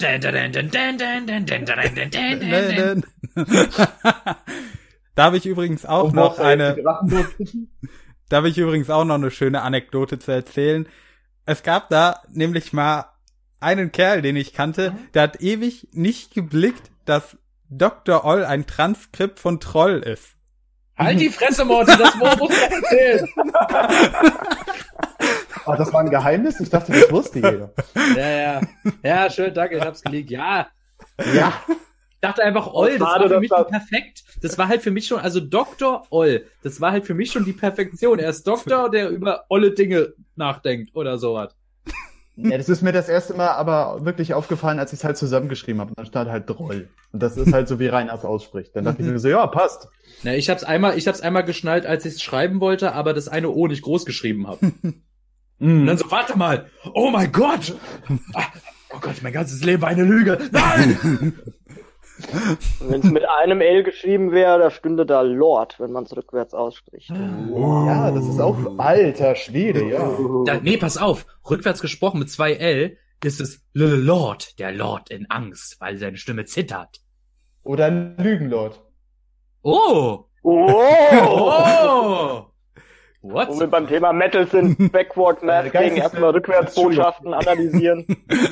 Da 5.14 5.24
habe 5.24 5.38
ich 5.38 5.46
übrigens 5.46 5.86
auch 5.86 6.06
Und 6.06 6.16
noch 6.16 6.40
eine. 6.40 6.76
Da 8.28 8.38
habe 8.38 8.50
ich 8.50 8.58
übrigens 8.58 8.90
auch 8.90 9.06
noch 9.06 9.16
eine 9.16 9.30
schöne 9.30 9.62
Anekdote 9.62 10.18
zu 10.18 10.32
erzählen. 10.32 10.88
Es 11.46 11.62
gab 11.62 11.90
da 11.90 12.22
nämlich 12.32 12.74
mal 12.74 13.06
einen 13.60 13.92
Kerl, 13.92 14.22
den 14.22 14.36
ich 14.36 14.54
kannte, 14.54 14.94
der 15.14 15.22
hat 15.24 15.42
ewig 15.42 15.88
nicht 15.92 16.34
geblickt, 16.34 16.92
dass 17.06 17.38
Dr. 17.70 18.26
Oll 18.26 18.44
ein 18.44 18.66
Transkript 18.66 19.40
von 19.40 19.60
Troll 19.60 20.00
ist. 20.00 20.35
Halt 20.98 21.20
die 21.20 21.30
Fresse, 21.30 21.66
Morty, 21.66 21.92
das 21.98 22.16
muss 22.16 22.38
man 22.40 22.50
erzählen. 22.72 23.28
Oh, 25.66 25.76
das 25.78 25.92
war 25.92 26.02
ein 26.02 26.10
Geheimnis? 26.10 26.60
Ich 26.60 26.70
dachte, 26.70 26.92
das 26.92 27.12
wusste 27.12 27.40
jeder. 27.40 27.74
Ja, 28.16 28.30
ja. 28.30 28.62
Ja, 29.04 29.30
schön, 29.30 29.54
danke, 29.54 29.78
ich 29.78 29.84
hab's 29.84 30.02
gelegt. 30.02 30.30
Ja. 30.30 30.68
Ja. 31.34 31.54
Ich 31.68 32.20
dachte 32.22 32.44
einfach, 32.44 32.72
Oll, 32.74 32.98
das 32.98 33.02
war 33.02 33.28
für 33.28 33.40
mich 33.40 33.50
das 33.50 33.68
perfekt. 33.68 34.24
Das 34.42 34.58
war 34.58 34.68
halt 34.68 34.82
für 34.82 34.92
mich 34.92 35.08
schon, 35.08 35.20
also 35.20 35.40
Dr. 35.40 36.06
Oll, 36.10 36.46
das 36.64 36.82
war 36.82 36.92
halt 36.92 37.06
für 37.06 37.14
mich 37.14 37.32
schon 37.32 37.46
die 37.46 37.54
Perfektion. 37.54 38.20
Er 38.20 38.30
ist 38.30 38.48
Doktor, 38.48 38.90
der 38.90 39.10
über 39.10 39.46
olle 39.50 39.72
Dinge 39.72 40.14
nachdenkt 40.36 40.96
oder 40.96 41.18
sowas. 41.18 41.56
Ja, 42.38 42.58
das 42.58 42.68
ist 42.68 42.82
mir 42.82 42.92
das 42.92 43.08
erste 43.08 43.34
Mal 43.34 43.50
aber 43.50 44.04
wirklich 44.04 44.34
aufgefallen, 44.34 44.80
als 44.80 44.92
ich 44.92 45.00
es 45.00 45.04
halt 45.06 45.18
zusammengeschrieben 45.18 45.80
habe. 45.80 45.94
Dann 45.96 46.06
stand 46.06 46.30
halt 46.30 46.50
Droll. 46.50 46.90
Und 47.14 47.24
das 47.24 47.38
ist 47.38 47.54
halt 47.54 47.68
so, 47.68 47.80
wie 47.80 47.88
Reiners 47.88 48.26
ausspricht. 48.26 48.76
Dann 48.76 48.84
dachte 48.84 49.02
ich 49.02 49.08
mir 49.08 49.20
so, 49.20 49.30
ja, 49.30 49.48
passt. 49.48 49.88
Na, 50.24 50.34
ich 50.36 50.50
hab's 50.50 50.64
einmal, 50.64 50.98
ich 50.98 51.08
hab's 51.08 51.22
einmal 51.22 51.46
geschnallt, 51.46 51.86
als 51.86 52.06
ich 52.06 52.16
es 52.16 52.22
schreiben 52.22 52.60
wollte, 52.60 52.92
aber 52.94 53.14
das 53.14 53.30
eine 53.30 53.50
O 53.50 53.68
nicht 53.68 53.82
groß 53.82 54.06
geschrieben 54.06 54.48
habe. 54.48 54.72
Mm. 55.58 55.80
Und 55.80 55.86
dann 55.86 55.98
so, 55.98 56.12
warte 56.12 56.38
mal, 56.38 56.70
oh 56.94 57.12
mein 57.12 57.32
Gott! 57.32 57.76
Ah, 58.34 58.44
oh 58.94 58.98
Gott, 59.00 59.22
mein 59.22 59.32
ganzes 59.32 59.64
Leben 59.64 59.82
war 59.82 59.88
eine 59.88 60.04
Lüge. 60.04 60.38
Nein! 60.52 61.34
wenn 62.80 63.02
es 63.02 63.12
mit 63.12 63.28
einem 63.28 63.62
L 63.62 63.84
geschrieben 63.84 64.32
wäre, 64.32 64.60
da 64.60 64.72
stünde 64.72 65.06
da 65.06 65.22
Lord, 65.22 65.80
wenn 65.80 65.92
man 65.92 66.06
es 66.06 66.16
rückwärts 66.16 66.54
ausspricht. 66.54 67.12
Oh. 67.12 67.86
Ja, 67.88 68.12
das 68.12 68.26
ist 68.26 68.40
auch 68.40 68.58
alter 68.78 69.36
Schwede, 69.36 69.86
ja. 69.90 70.18
Da, 70.46 70.60
nee, 70.62 70.78
pass 70.78 70.98
auf. 70.98 71.26
Rückwärts 71.50 71.82
gesprochen 71.82 72.20
mit 72.20 72.30
zwei 72.30 72.54
L 72.54 72.98
ist 73.24 73.42
es 73.42 73.66
L 73.74 73.96
Lord, 73.96 74.60
der 74.60 74.72
Lord 74.72 75.10
in 75.10 75.30
Angst, 75.30 75.78
weil 75.80 75.98
seine 75.98 76.18
Stimme 76.18 76.46
zittert. 76.46 77.02
Oder 77.64 77.90
Lügenlord. 77.90 78.82
Oh! 79.64 80.26
Oh! 80.44 80.68
oh! 80.72 82.46
What? 83.22 83.50
Wo 83.50 83.60
wir 83.60 83.68
beim 83.68 83.88
Thema 83.88 84.14
Metal 84.14 84.48
sind, 84.48 84.92
Backward 84.92 85.42
Masking, 85.42 85.96
erstmal 85.96 86.30
Rückwärtsbotschaften 86.30 87.34
analysieren. 87.34 88.06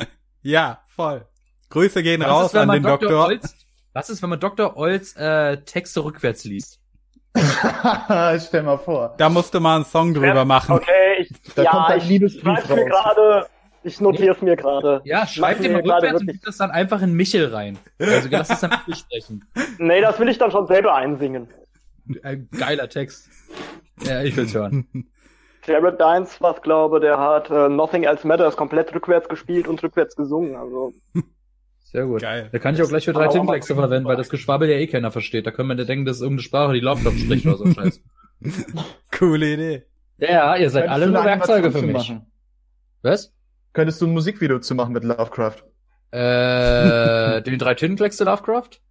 ja, 0.42 0.84
voll. 0.88 1.28
Grüße 1.74 2.04
gehen 2.04 2.22
was 2.22 2.30
raus 2.30 2.54
ist, 2.54 2.56
an 2.56 2.70
den 2.70 2.84
Dr. 2.84 3.10
Doktor. 3.10 3.26
Olz, 3.26 3.56
was 3.94 4.10
ist, 4.12 4.22
wenn 4.22 4.30
man 4.30 4.40
Dr. 4.40 4.78
Olls 4.78 5.16
äh, 5.16 5.58
Texte 5.58 6.04
rückwärts 6.04 6.44
liest? 6.46 6.80
Stell 8.40 8.62
mal 8.62 8.78
vor. 8.78 9.16
Da 9.18 9.28
musste 9.28 9.60
mal 9.60 9.78
einen 9.78 9.86
Song 9.86 10.14
drüber 10.14 10.36
ja, 10.36 10.46
machen. 10.46 10.76
Okay, 10.76 11.16
ich, 11.18 11.30
da 11.56 11.64
ja, 11.64 11.96
ich 11.96 12.32
schreib's 12.40 12.70
mir 12.70 12.86
gerade. 12.86 13.48
Ich 13.82 14.00
notiere 14.00 14.36
es 14.36 14.42
mir 14.42 14.56
gerade. 14.56 15.02
Ja, 15.04 15.26
schreib 15.26 15.62
dir 15.62 15.72
mal 15.72 15.82
rückwärts 15.82 16.22
und 16.22 16.28
gib 16.28 16.44
das 16.44 16.58
dann 16.58 16.70
einfach 16.70 17.02
in 17.02 17.14
Michel 17.14 17.48
rein. 17.54 17.80
Also 18.00 18.30
lass 18.30 18.52
es 18.52 18.60
dann 18.60 18.72
besprechen. 18.86 19.44
Nee, 19.80 20.00
das 20.00 20.20
will 20.20 20.30
ich 20.30 20.38
dann 20.38 20.52
schon 20.52 20.68
selber 20.68 20.94
einsingen. 20.94 21.48
Ein 22.22 22.48
geiler 22.58 22.88
Text. 22.88 23.30
Ja, 24.04 24.22
ich 24.22 24.38
will's 24.38 24.54
hören. 24.54 24.88
Jared 25.66 26.00
Dines 26.00 26.40
was 26.40 26.62
glaube, 26.62 27.00
der 27.00 27.18
hat 27.18 27.50
uh, 27.50 27.68
Nothing 27.68 28.04
Else 28.04 28.28
Matters 28.28 28.56
komplett 28.56 28.94
rückwärts 28.94 29.28
gespielt 29.28 29.68
und 29.68 29.82
rückwärts 29.82 30.16
gesungen. 30.16 30.56
Also 30.56 30.94
sehr 31.94 32.06
gut. 32.08 32.22
Geil. 32.22 32.50
Da 32.52 32.58
kann 32.58 32.74
ich 32.74 32.82
auch 32.82 32.90
gleich 32.90 33.06
für 33.06 33.14
drei 33.14 33.28
Tintenkleckse 33.28 33.76
verwenden, 33.76 34.08
weil 34.08 34.18
das 34.18 34.30
Geschwabbel 34.30 34.68
ja 34.68 34.78
eh 34.78 34.88
keiner 34.88 35.12
versteht. 35.12 35.46
Da 35.46 35.52
können 35.52 35.70
wir 35.70 35.78
ja 35.78 35.84
denken, 35.84 36.06
das 36.06 36.18
ist 36.18 36.22
irgendeine 36.24 36.44
Sprache, 36.44 36.74
die 36.74 36.80
Lovecraft 36.80 37.20
spricht 37.20 37.46
oder 37.46 37.58
so 37.58 37.72
Scheiß. 37.72 38.02
Coole 39.18 39.54
Idee. 39.54 39.84
Ja, 40.18 40.56
ihr 40.56 40.72
seid 40.72 40.90
alle 40.90 41.08
nur 41.08 41.24
Werkzeuge 41.24 41.72
für 41.72 41.84
mich. 41.84 41.94
Machen? 41.94 42.26
Was? 43.04 43.32
Könntest 43.74 44.02
du 44.02 44.08
ein 44.08 44.14
Musikvideo 44.14 44.60
zu 44.60 44.74
machen 44.74 44.94
mit 44.94 45.04
Lovecraft? 45.04 45.64
Äh, 46.10 47.42
den 47.44 47.60
drei 47.60 47.76
Tintenkleckse 47.76 48.24
Lovecraft? 48.24 48.82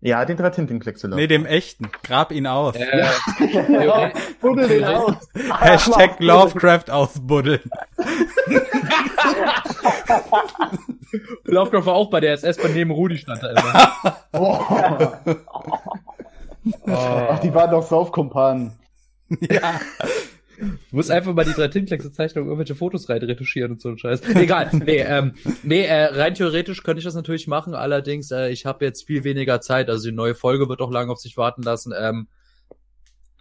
Ja, 0.00 0.24
den 0.24 0.36
drei 0.36 0.50
Tintenkleckse 0.50 1.06
Lovecraft. 1.06 1.22
Nee, 1.22 1.28
dem 1.28 1.46
echten. 1.46 1.88
Grab 2.02 2.32
ihn 2.32 2.48
aus. 2.48 2.74
Äh, 2.74 2.98
ja, 3.86 4.10
buddel 4.40 4.66
den 4.66 4.84
aus. 4.84 5.28
Hashtag 5.60 6.18
Lovecraft 6.18 6.90
ausbuddeln. 6.90 7.60
Lovecraft 11.44 11.86
war 11.86 11.94
auch 11.94 12.10
bei 12.10 12.20
der 12.20 12.32
SS, 12.32 12.56
bei 12.58 12.68
neben 12.68 12.90
Rudi 12.90 13.18
stand 13.18 13.42
er 13.42 13.50
immer. 13.50 14.16
oh. 14.32 14.58
Ach, 16.86 17.38
die 17.40 17.52
waren 17.54 17.70
doch 17.70 17.82
Saufkumpanen. 17.82 18.72
Ja. 19.50 19.80
Du 20.58 20.96
musst 20.96 21.10
einfach 21.10 21.34
mal 21.34 21.44
die 21.44 21.52
drei 21.52 21.68
Tintenkleckse-Zeichnungen 21.68 22.48
irgendwelche 22.48 22.74
Fotos 22.76 23.08
rein 23.08 23.22
retuschieren 23.22 23.72
und 23.72 23.80
so 23.80 23.88
ein 23.88 23.98
Scheiß. 23.98 24.22
Egal. 24.34 24.70
Nee, 24.72 25.00
ähm, 25.00 25.34
nee 25.62 25.84
äh, 25.84 26.04
rein 26.04 26.34
theoretisch 26.34 26.82
könnte 26.82 26.98
ich 26.98 27.04
das 27.04 27.14
natürlich 27.14 27.48
machen, 27.48 27.74
allerdings, 27.74 28.30
äh, 28.30 28.50
ich 28.50 28.64
habe 28.64 28.84
jetzt 28.84 29.06
viel 29.06 29.24
weniger 29.24 29.60
Zeit. 29.60 29.88
Also 29.88 30.08
die 30.08 30.14
neue 30.14 30.34
Folge 30.34 30.68
wird 30.68 30.80
auch 30.80 30.92
lange 30.92 31.10
auf 31.10 31.18
sich 31.18 31.36
warten 31.36 31.62
lassen. 31.62 31.92
Ähm, 31.98 32.28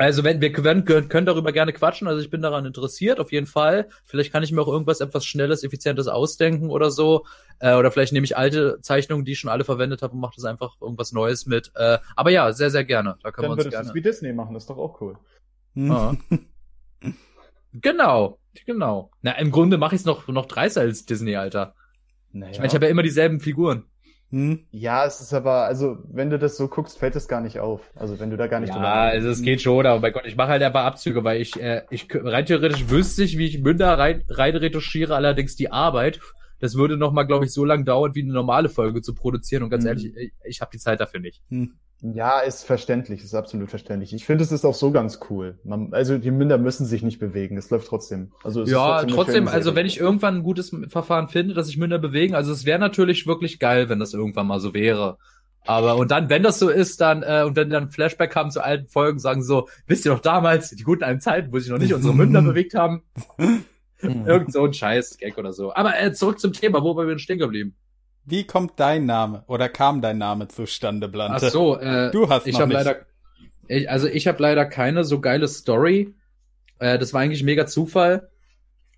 also 0.01 0.23
wenn 0.23 0.41
wir 0.41 0.51
können, 0.51 0.85
können 0.85 1.25
darüber 1.25 1.51
gerne 1.51 1.73
quatschen, 1.73 2.07
also 2.07 2.21
ich 2.21 2.29
bin 2.29 2.41
daran 2.41 2.65
interessiert, 2.65 3.19
auf 3.19 3.31
jeden 3.31 3.45
Fall. 3.45 3.89
Vielleicht 4.05 4.31
kann 4.31 4.41
ich 4.41 4.51
mir 4.51 4.61
auch 4.61 4.67
irgendwas 4.67 5.01
etwas 5.01 5.25
Schnelles, 5.25 5.63
Effizientes 5.63 6.07
ausdenken 6.07 6.69
oder 6.69 6.91
so. 6.91 7.25
Äh, 7.59 7.75
oder 7.75 7.91
vielleicht 7.91 8.13
nehme 8.13 8.25
ich 8.25 8.37
alte 8.37 8.79
Zeichnungen, 8.81 9.25
die 9.25 9.33
ich 9.33 9.39
schon 9.39 9.49
alle 9.49 9.63
verwendet 9.63 10.01
habe 10.01 10.13
und 10.13 10.19
mache 10.19 10.35
das 10.35 10.45
einfach 10.45 10.79
irgendwas 10.81 11.11
Neues 11.11 11.45
mit. 11.45 11.71
Äh, 11.75 11.99
aber 12.15 12.31
ja, 12.31 12.51
sehr, 12.53 12.71
sehr 12.71 12.83
gerne. 12.83 13.17
Da 13.21 13.31
können 13.31 13.49
Dann 13.49 13.57
wir 13.57 13.65
uns 13.65 13.71
gerne. 13.71 13.87
Das 13.87 13.93
wie 13.93 14.01
Disney 14.01 14.33
machen, 14.33 14.53
das 14.53 14.63
ist 14.63 14.69
doch 14.69 14.77
auch 14.77 14.99
cool. 15.01 15.17
Ah. 15.77 16.15
genau, 17.73 18.39
genau. 18.65 19.11
Na, 19.21 19.31
im 19.33 19.51
Grunde 19.51 19.77
mache 19.77 19.95
ich 19.95 20.01
es 20.01 20.05
noch, 20.05 20.27
noch 20.27 20.47
dreißer 20.47 20.81
als 20.81 21.05
Disney, 21.05 21.35
Alter. 21.35 21.75
Naja. 22.31 22.51
Ich 22.51 22.57
meine, 22.57 22.67
ich 22.67 22.75
habe 22.75 22.85
ja 22.85 22.91
immer 22.91 23.03
dieselben 23.03 23.39
Figuren. 23.39 23.85
Hm? 24.31 24.65
Ja, 24.71 25.05
es 25.05 25.19
ist 25.19 25.33
aber, 25.33 25.65
also, 25.65 25.97
wenn 26.09 26.29
du 26.29 26.39
das 26.39 26.55
so 26.55 26.69
guckst, 26.69 26.97
fällt 26.97 27.17
es 27.17 27.27
gar 27.27 27.41
nicht 27.41 27.59
auf. 27.59 27.81
Also, 27.95 28.17
wenn 28.19 28.29
du 28.29 28.37
da 28.37 28.47
gar 28.47 28.61
nicht 28.61 28.69
Ja, 28.69 29.03
also, 29.03 29.29
es 29.29 29.41
geht 29.41 29.61
schon, 29.61 29.85
aber 29.85 29.99
bei 29.99 30.11
Gott, 30.11 30.25
ich 30.25 30.37
mache 30.37 30.49
halt 30.49 30.63
einfach 30.63 30.85
Abzüge, 30.85 31.25
weil 31.25 31.41
ich, 31.41 31.61
äh, 31.61 31.83
ich, 31.89 32.07
rein 32.13 32.45
theoretisch 32.45 32.89
wüsste 32.89 33.23
ich, 33.23 33.37
wie 33.37 33.45
ich 33.45 33.59
Münder 33.59 33.97
rein, 33.97 34.23
rein 34.29 34.55
retuschiere, 34.55 35.15
allerdings 35.15 35.57
die 35.57 35.71
Arbeit, 35.71 36.21
das 36.59 36.75
würde 36.75 36.95
noch 36.95 37.11
mal, 37.11 37.23
glaube 37.23 37.43
ich, 37.43 37.51
so 37.51 37.65
lange 37.65 37.83
dauern, 37.83 38.15
wie 38.15 38.21
eine 38.21 38.31
normale 38.31 38.69
Folge 38.69 39.01
zu 39.01 39.13
produzieren 39.13 39.63
und 39.63 39.69
ganz 39.69 39.83
hm. 39.83 39.89
ehrlich, 39.89 40.15
ich, 40.15 40.31
ich 40.45 40.61
habe 40.61 40.71
die 40.71 40.79
Zeit 40.79 41.01
dafür 41.01 41.19
nicht. 41.19 41.41
Hm. 41.49 41.73
Ja, 42.03 42.39
ist 42.39 42.63
verständlich, 42.63 43.23
ist 43.23 43.35
absolut 43.35 43.69
verständlich. 43.69 44.11
Ich 44.13 44.25
finde, 44.25 44.43
es 44.43 44.51
ist 44.51 44.65
auch 44.65 44.73
so 44.73 44.89
ganz 44.89 45.19
cool. 45.29 45.59
Man, 45.63 45.93
also 45.93 46.17
die 46.17 46.31
Münder 46.31 46.57
müssen 46.57 46.87
sich 46.87 47.03
nicht 47.03 47.19
bewegen, 47.19 47.57
es 47.57 47.69
läuft 47.69 47.87
trotzdem. 47.87 48.31
Also 48.43 48.63
es 48.63 48.71
ja, 48.71 49.01
trotzdem, 49.01 49.15
trotzdem 49.15 49.47
also 49.47 49.75
wenn 49.75 49.85
ich 49.85 49.99
irgendwann 49.99 50.37
ein 50.37 50.43
gutes 50.43 50.75
Verfahren 50.87 51.27
finde, 51.27 51.53
dass 51.53 51.67
sich 51.67 51.77
Münder 51.77 51.99
bewegen, 51.99 52.33
also 52.33 52.51
es 52.51 52.65
wäre 52.65 52.79
natürlich 52.79 53.27
wirklich 53.27 53.59
geil, 53.59 53.87
wenn 53.87 53.99
das 53.99 54.15
irgendwann 54.15 54.47
mal 54.47 54.59
so 54.59 54.73
wäre. 54.73 55.19
Aber 55.67 55.95
und 55.97 56.09
dann, 56.09 56.27
wenn 56.29 56.41
das 56.41 56.57
so 56.57 56.69
ist, 56.69 57.01
dann 57.01 57.21
äh, 57.21 57.43
und 57.45 57.55
wenn 57.55 57.69
dann 57.69 57.89
Flashback 57.89 58.35
haben 58.35 58.49
zu 58.49 58.63
alten 58.63 58.87
Folgen, 58.87 59.19
sagen 59.19 59.43
so, 59.43 59.69
wisst 59.85 60.03
ihr 60.05 60.11
noch 60.11 60.21
damals 60.21 60.71
die 60.71 60.83
guten 60.83 61.03
alten 61.03 61.21
Zeiten, 61.21 61.53
wo 61.53 61.59
sich 61.59 61.69
noch 61.69 61.77
nicht 61.77 61.93
unsere 61.93 62.15
Münder 62.15 62.41
bewegt 62.41 62.73
haben? 62.73 63.03
Irgend 64.01 64.51
so 64.51 64.65
ein 64.65 64.73
Scheiß 64.73 65.19
Gag 65.19 65.37
oder 65.37 65.53
so. 65.53 65.75
Aber 65.75 65.99
äh, 65.99 66.11
zurück 66.13 66.39
zum 66.39 66.53
Thema, 66.53 66.81
wo 66.81 66.97
wir 66.97 67.05
denn 67.05 67.19
stehen 67.19 67.37
geblieben? 67.37 67.75
Wie 68.25 68.45
kommt 68.45 68.73
dein 68.79 69.05
Name 69.05 69.43
oder 69.47 69.69
kam 69.69 70.01
dein 70.01 70.17
Name 70.17 70.47
zustande, 70.47 71.07
Blante? 71.07 71.47
Ach 71.47 71.51
so, 71.51 71.77
äh, 71.77 72.11
du 72.11 72.29
hast 72.29 72.47
ich 72.47 72.59
habe 72.59 72.73
leider, 72.73 73.05
ich, 73.67 73.89
also 73.89 74.07
ich 74.07 74.27
habe 74.27 74.41
leider 74.41 74.65
keine 74.65 75.03
so 75.03 75.19
geile 75.19 75.47
Story. 75.47 76.13
Äh, 76.79 76.99
das 76.99 77.13
war 77.13 77.21
eigentlich 77.21 77.43
mega 77.43 77.65
Zufall. 77.65 78.29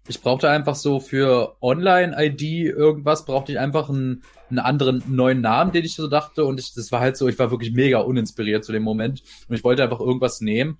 Ich 0.08 0.22
brauchte 0.22 0.50
einfach 0.50 0.76
so 0.76 1.00
für 1.00 1.56
Online-ID 1.62 2.42
irgendwas, 2.42 3.24
brauchte 3.26 3.54
ich 3.54 3.60
einfach 3.60 3.90
einen, 3.90 4.24
einen 4.50 4.60
anderen 4.60 5.02
neuen 5.08 5.40
Namen, 5.40 5.72
den 5.72 5.86
ich 5.86 5.96
so 5.96 6.08
dachte. 6.08 6.44
Und 6.44 6.60
ich, 6.60 6.74
das 6.74 6.92
war 6.92 7.00
halt 7.00 7.16
so, 7.16 7.30
ich 7.30 7.40
war 7.40 7.52
wirklich 7.52 7.72
mega 7.72 8.00
uninspiriert 8.00 8.66
zu 8.66 8.74
dem 8.74 8.84
Moment. 8.84 9.24
Und 9.48 9.56
ich 9.56 9.64
wollte 9.64 9.84
einfach 9.84 10.02
irgendwas 10.02 10.42
nehmen. 10.42 10.80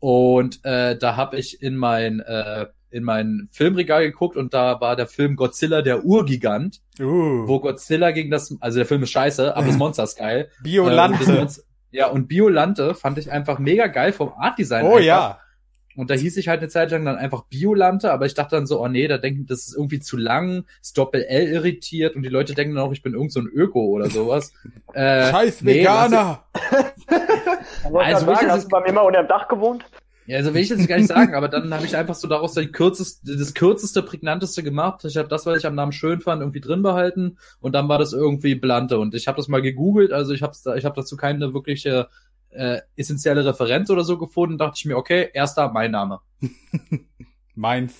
Und 0.00 0.64
äh, 0.64 0.98
da 0.98 1.14
habe 1.14 1.38
ich 1.38 1.62
in 1.62 1.76
mein 1.76 2.20
äh, 2.20 2.66
in 2.90 3.04
mein 3.04 3.48
Filmregal 3.50 4.04
geguckt 4.04 4.36
und 4.36 4.54
da 4.54 4.80
war 4.80 4.96
der 4.96 5.06
Film 5.06 5.36
Godzilla 5.36 5.82
der 5.82 6.04
Urgigant, 6.04 6.80
uh. 7.00 7.46
wo 7.46 7.60
Godzilla 7.60 8.10
gegen 8.12 8.30
das, 8.30 8.56
also 8.60 8.78
der 8.78 8.86
Film 8.86 9.02
ist 9.02 9.10
scheiße, 9.10 9.56
aber 9.56 9.66
das 9.66 9.76
Monster 9.76 10.04
ist 10.04 10.18
geil. 10.18 10.50
Biolante. 10.62 11.32
Äh, 11.32 11.46
ja, 11.90 12.08
und 12.08 12.28
Biolante 12.28 12.94
fand 12.94 13.18
ich 13.18 13.30
einfach 13.30 13.58
mega 13.58 13.86
geil 13.86 14.12
vom 14.12 14.32
Artdesign. 14.36 14.84
Oh 14.84 14.96
einfach. 14.96 15.04
ja. 15.04 15.40
Und 15.96 16.10
da 16.10 16.14
hieß 16.14 16.36
ich 16.36 16.48
halt 16.48 16.60
eine 16.60 16.68
Zeit 16.68 16.90
lang 16.90 17.06
dann 17.06 17.16
einfach 17.16 17.44
Biolante, 17.44 18.12
aber 18.12 18.26
ich 18.26 18.34
dachte 18.34 18.54
dann 18.54 18.66
so, 18.66 18.82
oh 18.82 18.88
nee, 18.88 19.08
da 19.08 19.16
denken, 19.16 19.46
das 19.46 19.66
ist 19.66 19.74
irgendwie 19.74 19.98
zu 19.98 20.18
lang, 20.18 20.66
ist 20.82 20.98
Doppel-L 20.98 21.48
irritiert 21.48 22.16
und 22.16 22.22
die 22.22 22.28
Leute 22.28 22.54
denken 22.54 22.74
dann 22.74 22.84
auch, 22.84 22.92
ich 22.92 23.02
bin 23.02 23.14
irgend 23.14 23.32
so 23.32 23.40
ein 23.40 23.46
Öko 23.46 23.80
oder 23.80 24.10
sowas. 24.10 24.52
äh, 24.92 25.30
Scheiß 25.30 25.64
Veganer! 25.64 26.44
Nee, 27.88 27.98
also, 27.98 28.26
sagen, 28.26 28.50
hast 28.50 28.64
du 28.64 28.68
bei 28.68 28.80
mir 28.80 28.92
mal 28.92 29.02
unter 29.02 29.22
dem 29.22 29.28
Dach 29.28 29.46
gewohnt? 29.46 29.84
Ja, 30.26 30.38
also 30.38 30.54
will 30.54 30.62
ich 30.62 30.68
jetzt 30.68 30.88
gar 30.88 30.96
nicht 30.96 31.08
sagen, 31.08 31.34
aber 31.34 31.48
dann 31.48 31.72
habe 31.72 31.86
ich 31.86 31.96
einfach 31.96 32.14
so 32.14 32.26
daraus 32.26 32.54
die 32.54 32.66
kürzeste, 32.66 33.36
das 33.36 33.54
kürzeste, 33.54 34.02
prägnanteste 34.02 34.62
gemacht. 34.62 35.04
Ich 35.04 35.16
habe 35.16 35.28
das, 35.28 35.46
was 35.46 35.58
ich 35.58 35.66
am 35.66 35.74
Namen 35.74 35.92
schön 35.92 36.20
fand, 36.20 36.42
irgendwie 36.42 36.60
drin 36.60 36.82
behalten 36.82 37.38
und 37.60 37.74
dann 37.74 37.88
war 37.88 37.98
das 37.98 38.12
irgendwie 38.12 38.56
Blante. 38.56 38.98
Und 38.98 39.14
ich 39.14 39.28
habe 39.28 39.36
das 39.36 39.48
mal 39.48 39.62
gegoogelt, 39.62 40.12
also 40.12 40.32
ich 40.32 40.42
habe 40.42 40.54
ich 40.76 40.84
hab 40.84 40.94
dazu 40.94 41.16
keine 41.16 41.54
wirkliche 41.54 42.08
äh, 42.50 42.80
essentielle 42.96 43.44
Referenz 43.44 43.88
oder 43.90 44.02
so 44.02 44.18
gefunden. 44.18 44.58
Dachte 44.58 44.76
ich 44.78 44.84
mir, 44.84 44.96
okay, 44.96 45.30
erster 45.32 45.70
mein 45.70 45.92
Name. 45.92 46.20
Meins. 47.54 47.94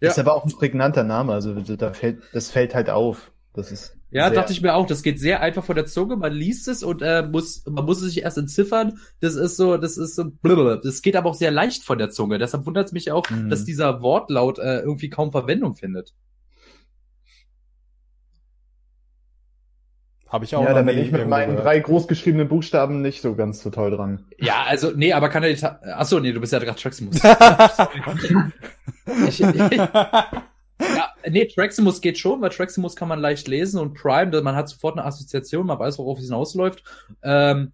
Ja. 0.00 0.10
Ist 0.10 0.18
aber 0.18 0.34
auch 0.34 0.44
ein 0.44 0.52
prägnanter 0.52 1.04
Name, 1.04 1.32
also 1.32 1.54
da 1.54 1.92
fällt, 1.92 2.22
das 2.32 2.50
fällt 2.50 2.74
halt 2.74 2.90
auf. 2.90 3.30
Das 3.54 3.70
ist 3.70 3.96
ja, 4.12 4.28
sehr 4.28 4.34
dachte 4.34 4.52
ich 4.52 4.60
mir 4.60 4.74
auch. 4.74 4.86
Das 4.86 5.02
geht 5.02 5.18
sehr 5.18 5.40
einfach 5.40 5.64
von 5.64 5.74
der 5.74 5.86
Zunge. 5.86 6.16
Man 6.16 6.32
liest 6.32 6.68
es 6.68 6.82
und 6.82 7.02
äh, 7.02 7.22
muss, 7.22 7.64
man 7.66 7.84
muss 7.84 8.02
es 8.02 8.12
sich 8.12 8.22
erst 8.22 8.38
entziffern. 8.38 8.98
Das 9.20 9.36
ist 9.36 9.56
so, 9.56 9.78
das 9.78 9.96
ist 9.96 10.14
so. 10.14 10.30
Blablabla. 10.30 10.76
Das 10.76 11.02
geht 11.02 11.16
aber 11.16 11.30
auch 11.30 11.34
sehr 11.34 11.50
leicht 11.50 11.82
von 11.82 11.98
der 11.98 12.10
Zunge. 12.10 12.38
Deshalb 12.38 12.66
wundert 12.66 12.86
es 12.86 12.92
mich 12.92 13.10
auch, 13.10 13.28
mhm. 13.30 13.48
dass 13.48 13.64
dieser 13.64 14.02
Wortlaut 14.02 14.58
äh, 14.58 14.80
irgendwie 14.80 15.08
kaum 15.08 15.32
Verwendung 15.32 15.74
findet. 15.74 16.12
Habe 20.32 20.46
ich 20.46 20.56
auch. 20.56 20.64
Ja, 20.64 20.72
da 20.72 20.82
bin 20.82 20.96
ich 20.96 21.12
mit 21.12 21.28
meinen 21.28 21.56
drei 21.56 21.78
großgeschriebenen 21.78 22.48
Buchstaben 22.48 23.02
nicht 23.02 23.20
so 23.20 23.34
ganz 23.34 23.62
so 23.62 23.68
toll 23.68 23.90
dran. 23.90 24.24
Ja, 24.38 24.64
also 24.66 24.90
nee, 24.94 25.12
aber 25.12 25.28
kann 25.28 25.42
er 25.42 25.52
die. 25.52 25.62
Achso, 25.62 26.20
nee, 26.20 26.32
du 26.32 26.40
bist 26.40 26.54
ja 26.54 26.58
gerade 26.58 26.78
Traximus. 26.78 27.16
ich, 29.28 29.42
ich, 29.42 29.80
nee, 31.28 31.46
Traximus 31.46 32.00
geht 32.00 32.18
schon, 32.18 32.40
weil 32.40 32.50
Traximus 32.50 32.96
kann 32.96 33.08
man 33.08 33.20
leicht 33.20 33.48
lesen 33.48 33.80
und 33.80 33.94
Prime, 33.94 34.42
man 34.42 34.56
hat 34.56 34.68
sofort 34.68 34.96
eine 34.96 35.06
Assoziation, 35.06 35.66
man 35.66 35.78
weiß, 35.78 35.98
worauf 35.98 36.18
es 36.18 36.24
hinausläuft. 36.24 36.84
Ähm, 37.22 37.72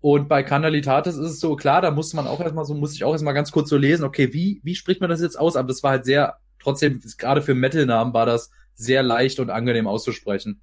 und 0.00 0.28
bei 0.28 0.42
Canalitatis 0.42 1.16
ist 1.16 1.30
es 1.30 1.40
so, 1.40 1.56
klar, 1.56 1.82
da 1.82 1.90
muss 1.90 2.14
man 2.14 2.26
auch 2.26 2.40
erstmal 2.40 2.64
so, 2.64 2.74
muss 2.74 2.94
ich 2.94 3.04
auch 3.04 3.12
erstmal 3.12 3.34
ganz 3.34 3.52
kurz 3.52 3.68
so 3.68 3.76
lesen, 3.76 4.04
okay, 4.04 4.32
wie, 4.32 4.60
wie 4.64 4.74
spricht 4.74 5.00
man 5.00 5.10
das 5.10 5.20
jetzt 5.20 5.38
aus? 5.38 5.56
Aber 5.56 5.68
das 5.68 5.82
war 5.82 5.90
halt 5.90 6.04
sehr, 6.04 6.38
trotzdem, 6.58 7.02
gerade 7.18 7.42
für 7.42 7.54
Metal-Namen 7.54 8.14
war 8.14 8.26
das 8.26 8.50
sehr 8.74 9.02
leicht 9.02 9.40
und 9.40 9.50
angenehm 9.50 9.86
auszusprechen. 9.86 10.62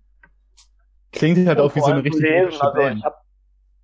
Klingt 1.11 1.47
halt 1.47 1.59
auch 1.59 1.75
wie 1.75 1.79
so 1.79 1.85
eine 1.85 2.03
richtige 2.03 2.27
lesen, 2.27 2.59
also 2.59 2.79
ich, 2.79 3.03
hab, 3.03 3.21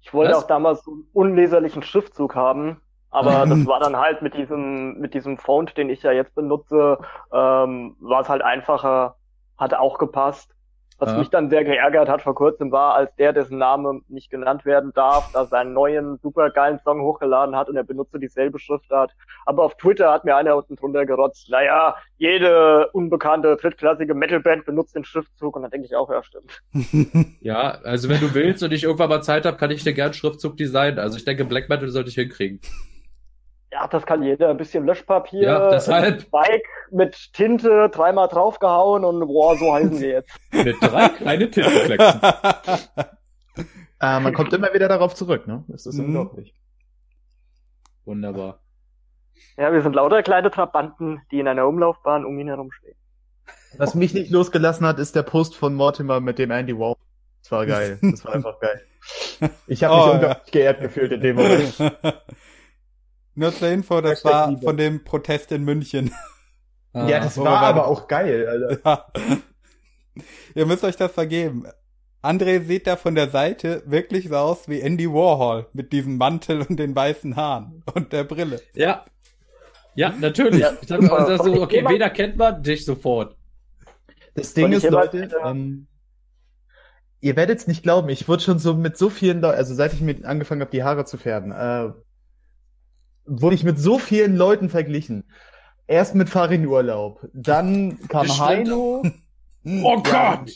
ich 0.01 0.13
wollte 0.13 0.33
Was? 0.33 0.43
auch 0.43 0.47
damals 0.47 0.83
so 0.83 0.91
einen 0.91 1.07
unleserlichen 1.13 1.83
Schriftzug 1.83 2.35
haben 2.35 2.81
aber 3.13 3.45
das 3.47 3.65
war 3.65 3.79
dann 3.79 3.95
halt 3.95 4.21
mit 4.21 4.33
diesem, 4.33 4.99
mit 4.99 5.13
diesem 5.13 5.37
Font, 5.37 5.77
den 5.77 5.89
ich 5.89 6.03
ja 6.03 6.11
jetzt 6.11 6.35
benutze, 6.35 6.97
ähm, 7.31 7.95
war 7.99 8.21
es 8.21 8.29
halt 8.29 8.41
einfacher, 8.41 9.15
hat 9.57 9.73
auch 9.73 9.97
gepasst. 9.97 10.49
Was 10.99 11.11
ja. 11.11 11.17
mich 11.17 11.29
dann 11.29 11.49
sehr 11.49 11.63
geärgert 11.63 12.07
hat 12.07 12.21
vor 12.21 12.35
kurzem 12.35 12.71
war, 12.71 12.93
als 12.95 13.13
der, 13.15 13.33
dessen 13.33 13.57
Name 13.57 14.01
nicht 14.07 14.29
genannt 14.29 14.63
werden 14.63 14.91
darf, 14.93 15.31
da 15.33 15.45
seinen 15.45 15.73
neuen 15.73 16.17
supergeilen 16.19 16.79
Song 16.83 17.01
hochgeladen 17.01 17.55
hat 17.55 17.67
und 17.67 17.75
er 17.75 17.83
benutzte 17.83 18.19
dieselbe 18.19 18.59
Schriftart. 18.59 19.11
Aber 19.45 19.63
auf 19.63 19.75
Twitter 19.75 20.11
hat 20.11 20.23
mir 20.23 20.35
einer 20.35 20.55
unten 20.55 20.75
drunter 20.75 21.05
gerotzt, 21.05 21.49
naja, 21.49 21.95
jede 22.17 22.89
unbekannte 22.91 23.57
drittklassige 23.57 24.13
Metalband 24.13 24.65
benutzt 24.65 24.95
den 24.95 25.03
Schriftzug 25.03 25.55
und 25.55 25.63
dann 25.63 25.71
denke 25.71 25.87
ich 25.87 25.95
auch, 25.95 26.09
ja, 26.09 26.23
stimmt. 26.23 26.61
ja, 27.41 27.79
also 27.83 28.07
wenn 28.07 28.19
du 28.19 28.33
willst 28.33 28.63
und 28.63 28.71
ich 28.71 28.83
irgendwann 28.83 29.09
mal 29.09 29.23
Zeit 29.23 29.45
habe, 29.45 29.57
kann 29.57 29.71
ich 29.71 29.83
dir 29.83 29.93
gern 29.93 30.13
Schriftzug 30.13 30.55
designen. 30.57 30.99
Also 30.99 31.17
ich 31.17 31.25
denke, 31.25 31.43
Black 31.43 31.69
Metal 31.69 31.89
sollte 31.89 32.09
ich 32.09 32.15
hinkriegen. 32.15 32.61
Ja, 33.73 33.87
das 33.87 34.05
kann 34.05 34.21
jeder. 34.21 34.49
Ein 34.49 34.57
bisschen 34.57 34.85
Löschpapier, 34.85 35.41
ja, 35.41 35.69
deshalb. 35.71 36.29
Bike 36.29 36.67
mit 36.91 37.33
Tinte, 37.33 37.89
dreimal 37.89 38.27
draufgehauen 38.27 39.03
und 39.03 39.25
boah, 39.25 39.57
so 39.57 39.73
heißen 39.73 39.99
wir 39.99 40.09
jetzt. 40.09 40.31
mit 40.51 40.75
drei 40.79 41.09
kleine 41.09 41.49
Tintenflexen. 41.49 42.21
äh, 43.99 44.19
man 44.19 44.31
kommt 44.33 44.53
immer 44.53 44.71
wieder 44.75 44.87
darauf 44.87 45.15
zurück, 45.15 45.47
ne? 45.47 45.63
Das 45.69 45.87
ist 45.87 45.97
mhm. 45.97 46.05
unglaublich. 46.05 46.53
Wunderbar. 48.05 48.59
Ja, 49.57 49.73
wir 49.73 49.81
sind 49.81 49.95
lauter 49.95 50.21
kleine 50.21 50.51
Trabanten, 50.51 51.23
die 51.31 51.39
in 51.39 51.47
einer 51.47 51.67
Umlaufbahn 51.67 52.25
um 52.25 52.37
ihn 52.37 52.47
herum 52.49 52.71
stehen. 52.71 52.95
Was 53.77 53.95
mich 53.95 54.13
nicht 54.13 54.29
losgelassen 54.29 54.85
hat, 54.85 54.99
ist 54.99 55.15
der 55.15 55.23
Post 55.23 55.55
von 55.55 55.73
Mortimer 55.73 56.19
mit 56.19 56.37
dem 56.37 56.51
Andy 56.51 56.77
Wow. 56.77 56.95
Das 57.41 57.51
war 57.51 57.65
geil. 57.65 57.97
Das 58.01 58.23
war 58.23 58.35
einfach 58.35 58.59
geil. 58.59 58.83
Ich 59.65 59.83
habe 59.83 59.95
mich 59.97 60.05
Oh, 60.05 60.11
unglaublich 60.11 60.51
geehrt 60.51 60.79
gefühlt 60.79 61.11
in 61.11 61.21
dem 61.21 61.35
Moment. 61.37 61.73
Nur 63.35 63.53
zur 63.53 63.69
Info, 63.69 63.99
das 64.01 64.11
Hashtag 64.11 64.31
war 64.31 64.49
Liebe. 64.49 64.61
von 64.61 64.77
dem 64.77 65.03
Protest 65.03 65.51
in 65.51 65.63
München. 65.63 66.11
Ah. 66.95 67.07
ja, 67.07 67.19
das 67.19 67.37
war 67.39 67.45
wir 67.45 67.67
aber 67.67 67.87
auch 67.87 68.07
geil, 68.07 68.47
Alter. 68.47 68.79
Ja. 68.85 69.07
Ihr 70.53 70.65
müsst 70.67 70.83
euch 70.83 70.95
das 70.95 71.11
vergeben. 71.11 71.65
André 72.21 72.63
sieht 72.63 72.87
da 72.87 72.95
von 72.95 73.15
der 73.15 73.29
Seite 73.29 73.83
wirklich 73.85 74.29
so 74.29 74.35
aus 74.35 74.69
wie 74.69 74.79
Andy 74.79 75.11
Warhol 75.11 75.67
mit 75.73 75.91
diesem 75.91 76.17
Mantel 76.17 76.61
und 76.61 76.77
den 76.77 76.95
weißen 76.95 77.35
Haaren 77.35 77.83
und 77.93 78.13
der 78.13 78.23
Brille. 78.23 78.61
Ja. 78.75 79.05
Ja, 79.95 80.13
natürlich. 80.19 80.61
Ja, 80.61 80.73
ich 80.79 80.87
dachte, 80.87 81.11
also, 81.11 81.43
so, 81.43 81.61
okay, 81.61 81.83
wen 81.87 82.01
erkennt 82.01 82.37
man? 82.37 82.63
Dich 82.63 82.85
sofort. 82.85 83.35
Das 84.35 84.53
Ding 84.53 84.71
ist, 84.71 84.89
Leute, 84.89 85.29
ähm, 85.45 85.87
ihr 87.21 87.35
werdet 87.35 87.59
es 87.59 87.67
nicht 87.67 87.83
glauben, 87.83 88.09
ich 88.09 88.27
wurde 88.27 88.41
schon 88.41 88.57
so 88.57 88.73
mit 88.73 88.97
so 88.97 89.09
vielen 89.09 89.41
Leuten, 89.41 89.57
also 89.57 89.75
seit 89.75 89.93
ich 89.93 90.01
mit 90.01 90.25
angefangen 90.25 90.61
habe, 90.61 90.71
die 90.71 90.83
Haare 90.83 91.05
zu 91.05 91.17
färben, 91.17 91.51
äh, 91.51 91.91
wurde 93.25 93.55
ich 93.55 93.63
mit 93.63 93.79
so 93.79 93.97
vielen 93.99 94.35
Leuten 94.35 94.69
verglichen. 94.69 95.23
Erst 95.87 96.15
mit 96.15 96.29
Farin 96.29 96.65
Urlaub, 96.65 97.27
dann 97.33 97.99
kam 98.07 98.27
Das. 98.27 98.39
Heino, 98.39 99.03
Oh 99.65 100.01
Ja. 100.05 100.35
Gott! 100.35 100.51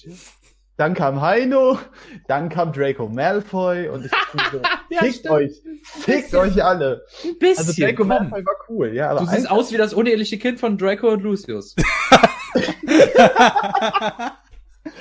dann 0.78 0.94
kam 0.94 1.22
Heino, 1.22 1.80
dann 2.28 2.50
kam 2.50 2.72
Draco 2.72 3.08
Malfoy 3.10 3.88
und 3.90 4.06
ich 4.06 4.12
so, 4.52 4.62
Ja, 4.90 5.00
fickt 5.00 5.16
stimmt. 5.16 5.34
euch, 5.34 5.62
fickt 5.84 6.36
euch 6.36 6.64
alle. 6.64 7.04
Ein 7.24 7.38
bisschen, 7.40 7.68
Also 7.68 7.82
Draco 7.82 7.98
komm. 7.98 8.08
Malfoy 8.10 8.46
war 8.46 8.56
cool, 8.70 8.94
ja, 8.94 9.10
aber 9.10 9.22
Du 9.22 9.26
siehst 9.26 9.50
aus 9.50 9.72
wie 9.72 9.78
das 9.78 9.94
uneheliche 9.94 10.38
Kind 10.38 10.60
von 10.60 10.78
Draco 10.78 11.08
und 11.10 11.24
Lucius. 11.24 11.76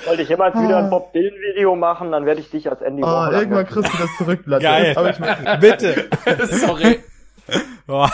Sollte 0.05 0.21
ich 0.23 0.29
jemals 0.29 0.55
wieder 0.55 0.77
ein 0.77 0.89
Bob 0.89 1.13
Dylan 1.13 1.33
Video 1.39 1.75
machen, 1.75 2.11
dann 2.11 2.25
werde 2.25 2.41
ich 2.41 2.49
dich 2.49 2.69
als 2.69 2.81
Andy 2.81 3.03
oh, 3.03 3.27
irgendwann 3.31 3.65
kriegst 3.65 3.93
du 3.93 3.97
das 3.97 4.09
zurück, 4.17 4.43
Blatt. 4.45 4.61
Geil. 4.61 4.93
Aber 4.97 5.09
ich 5.11 5.19
mach, 5.19 5.59
Bitte. 5.59 6.09
sorry. 6.47 6.99
Boah. 7.87 8.11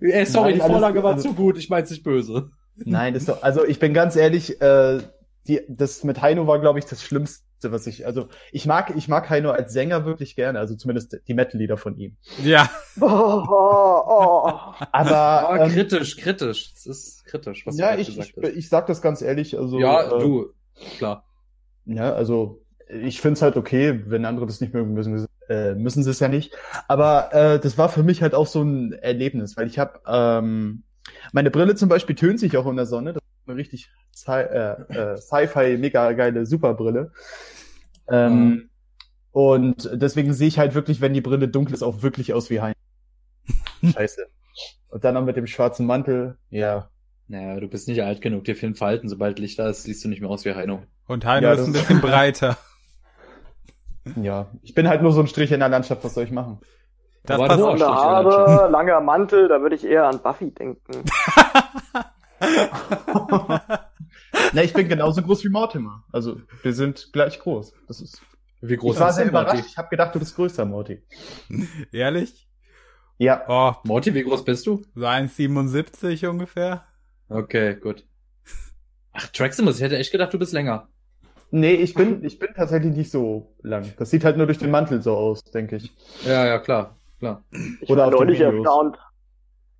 Ey, 0.00 0.24
sorry, 0.26 0.50
Nein, 0.56 0.60
die 0.60 0.72
Vorlage 0.72 1.02
war 1.02 1.14
also- 1.14 1.28
zu 1.30 1.34
gut, 1.34 1.58
ich 1.58 1.68
mein's 1.68 1.90
nicht 1.90 2.02
böse. 2.02 2.50
Nein, 2.76 3.12
das 3.14 3.24
ist 3.24 3.28
doch, 3.28 3.42
also 3.42 3.64
ich 3.66 3.78
bin 3.78 3.92
ganz 3.92 4.16
ehrlich, 4.16 4.60
äh, 4.62 5.00
die, 5.46 5.60
das 5.68 6.02
mit 6.04 6.22
Heino 6.22 6.46
war, 6.46 6.58
glaube 6.60 6.78
ich, 6.78 6.86
das 6.86 7.02
Schlimmste, 7.02 7.42
was 7.64 7.86
ich, 7.86 8.06
also 8.06 8.28
ich 8.52 8.64
mag, 8.64 8.94
ich 8.96 9.06
mag 9.08 9.28
Heino 9.28 9.50
als 9.50 9.74
Sänger 9.74 10.06
wirklich 10.06 10.34
gerne, 10.34 10.58
also 10.58 10.74
zumindest 10.76 11.20
die 11.28 11.34
Metal-Lieder 11.34 11.76
von 11.76 11.96
ihm. 11.98 12.16
Ja. 12.42 12.70
Oh, 13.00 13.04
oh, 13.06 14.02
oh. 14.06 14.50
Aber, 14.92 15.50
Ah, 15.50 15.58
ähm, 15.66 15.70
kritisch, 15.72 16.16
kritisch. 16.16 16.72
Das 16.72 16.86
ist 16.86 17.24
kritisch, 17.26 17.66
was 17.66 17.76
ja, 17.76 17.94
du 17.94 18.00
ich, 18.00 18.08
ich, 18.08 18.16
gesagt 18.16 18.34
hast. 18.42 18.56
ich 18.56 18.68
sag 18.70 18.86
das 18.86 19.02
ganz 19.02 19.20
ehrlich, 19.20 19.58
also, 19.58 19.78
ja, 19.78 20.04
äh, 20.06 20.18
du, 20.18 20.54
klar. 20.96 21.24
ja, 21.84 22.14
also 22.14 22.62
ich 22.88 23.20
find's 23.20 23.42
halt 23.42 23.56
okay, 23.56 24.02
wenn 24.06 24.24
andere 24.24 24.46
das 24.46 24.62
nicht 24.62 24.72
mögen, 24.72 24.94
müssen, 24.94 25.26
äh, 25.50 25.74
müssen 25.74 26.02
sie 26.04 26.10
es 26.10 26.20
ja 26.20 26.28
nicht. 26.28 26.54
Aber 26.88 27.34
äh, 27.34 27.60
das 27.60 27.76
war 27.76 27.88
für 27.90 28.02
mich 28.02 28.22
halt 28.22 28.34
auch 28.34 28.46
so 28.46 28.62
ein 28.62 28.92
Erlebnis, 28.92 29.56
weil 29.56 29.66
ich 29.66 29.78
habe 29.78 30.00
ähm, 30.06 30.84
meine 31.32 31.50
Brille 31.50 31.74
zum 31.74 31.88
Beispiel 31.88 32.16
tönt 32.16 32.40
sich 32.40 32.56
auch 32.56 32.66
in 32.66 32.76
der 32.76 32.86
Sonne. 32.86 33.12
Das 33.12 33.22
ist 33.22 33.48
eine 33.48 33.56
richtig 33.56 33.90
Sci 34.14 34.30
äh, 34.30 34.80
äh, 34.92 35.16
Sci-Fi 35.18 35.76
mega 35.76 36.12
geile 36.12 36.46
Superbrille. 36.46 37.12
Ähm, 38.08 38.70
Und 39.32 39.88
deswegen 39.92 40.32
sehe 40.32 40.48
ich 40.48 40.58
halt 40.58 40.74
wirklich, 40.74 41.00
wenn 41.00 41.14
die 41.14 41.20
Brille 41.20 41.48
dunkel 41.48 41.74
ist, 41.74 41.82
auch 41.82 42.02
wirklich 42.02 42.32
aus 42.32 42.50
wie 42.50 42.60
Hein. 42.60 42.74
Scheiße. 43.84 44.26
Und 44.88 45.04
dann 45.04 45.14
noch 45.14 45.24
mit 45.24 45.36
dem 45.36 45.46
schwarzen 45.46 45.86
Mantel, 45.86 46.36
ja. 46.50 46.90
Naja, 47.28 47.60
du 47.60 47.68
bist 47.68 47.86
nicht 47.86 48.02
alt 48.02 48.20
genug, 48.22 48.44
dir 48.44 48.56
fehlen 48.56 48.74
Falten. 48.74 49.08
Sobald 49.08 49.38
Licht 49.38 49.58
da 49.60 49.68
ist, 49.70 49.84
siehst 49.84 50.04
du 50.04 50.08
nicht 50.08 50.20
mehr 50.20 50.30
aus 50.30 50.44
wie 50.44 50.54
Heino. 50.54 50.82
Und 51.06 51.24
Heino 51.24 51.46
Ja, 51.46 51.54
ist 51.54 51.64
ein 51.64 51.72
bisschen 51.72 52.00
breiter. 52.00 52.58
Ja. 54.16 54.50
Ich 54.62 54.74
bin 54.74 54.88
halt 54.88 55.02
nur 55.02 55.12
so 55.12 55.20
ein 55.20 55.26
Strich 55.26 55.52
in 55.52 55.60
der 55.60 55.68
Landschaft, 55.68 56.02
was 56.04 56.14
soll 56.14 56.24
ich 56.24 56.30
machen? 56.30 56.60
Das 57.24 57.38
Aber 57.38 57.48
passt. 57.48 57.62
Oberstrich 57.62 57.88
Haare, 57.88 58.70
langer 58.70 59.00
Mantel, 59.00 59.48
da 59.48 59.60
würde 59.60 59.76
ich 59.76 59.84
eher 59.84 60.06
an 60.06 60.20
Buffy 60.22 60.50
denken. 60.52 61.04
Na, 64.52 64.62
ich 64.62 64.72
bin 64.72 64.88
genauso 64.88 65.22
groß 65.22 65.44
wie 65.44 65.50
Mortimer. 65.50 66.04
Also, 66.12 66.40
wir 66.62 66.72
sind 66.72 67.10
gleich 67.12 67.38
groß. 67.38 67.74
Das 67.86 68.00
ist. 68.00 68.22
Wie 68.62 68.76
groß 68.76 68.96
ich 68.96 69.00
war 69.00 69.12
sehr 69.12 69.24
denn 69.24 69.32
Morty? 69.32 69.50
überrascht. 69.50 69.68
Ich 69.70 69.78
habe 69.78 69.88
gedacht, 69.88 70.14
du 70.14 70.18
bist 70.18 70.34
größer, 70.36 70.64
Morty. 70.64 71.02
Ehrlich? 71.92 72.48
Ja. 73.18 73.44
Oh, 73.48 73.74
Morty, 73.84 74.14
wie 74.14 74.22
groß 74.22 74.44
bist 74.44 74.66
du? 74.66 74.82
so 74.94 75.06
1,77 75.06 76.26
ungefähr. 76.26 76.86
Okay, 77.28 77.76
gut. 77.76 78.06
Ach, 79.12 79.26
Traximus, 79.28 79.76
ich 79.76 79.82
hätte 79.82 79.98
echt 79.98 80.12
gedacht, 80.12 80.32
du 80.32 80.38
bist 80.38 80.52
länger. 80.52 80.88
Nee, 81.50 81.74
ich 81.74 81.94
bin, 81.94 82.24
ich 82.24 82.38
bin 82.38 82.50
tatsächlich 82.54 82.94
nicht 82.94 83.10
so 83.10 83.46
lang. 83.62 83.92
Das 83.98 84.10
sieht 84.10 84.24
halt 84.24 84.36
nur 84.36 84.46
durch 84.46 84.58
den 84.58 84.70
Mantel 84.70 85.02
so 85.02 85.16
aus, 85.16 85.42
denke 85.42 85.76
ich. 85.76 85.92
Ja, 86.24 86.46
ja, 86.46 86.58
klar, 86.58 86.96
klar. 87.18 87.42
Ich 87.80 87.90
Oder 87.90 88.04
war 88.04 88.10
neulich 88.10 88.40
erstaunt. 88.40 88.98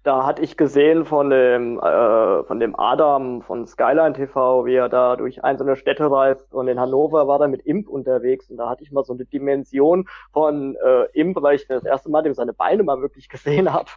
Da 0.03 0.25
hatte 0.25 0.43
ich 0.43 0.57
gesehen 0.57 1.05
von 1.05 1.29
dem, 1.29 1.79
äh, 1.79 2.43
von 2.45 2.59
dem 2.59 2.75
Adam 2.75 3.43
von 3.43 3.67
Skyline 3.67 4.15
TV, 4.15 4.65
wie 4.65 4.75
er 4.75 4.89
da 4.89 5.15
durch 5.15 5.45
einzelne 5.45 5.77
Städte 5.77 6.11
reist. 6.11 6.55
Und 6.55 6.69
in 6.69 6.81
Hannover 6.81 7.29
war 7.29 7.39
er 7.41 7.49
mit 7.49 7.67
Imp 7.67 7.87
unterwegs. 7.87 8.51
Und 8.51 8.57
da 8.57 8.71
hatte 8.71 8.83
ich 8.83 8.93
mal 8.93 9.05
so 9.05 9.13
eine 9.13 9.27
Dimension 9.27 10.09
von 10.33 10.75
äh, 10.77 11.05
Imp, 11.13 11.37
weil 11.43 11.57
ich 11.57 11.67
das 11.67 11.85
erste 11.85 12.11
Mal 12.11 12.23
dem 12.23 12.33
seine 12.33 12.55
Beine 12.55 12.83
mal 12.83 13.03
wirklich 13.03 13.29
gesehen 13.29 13.73
habe. 13.73 13.91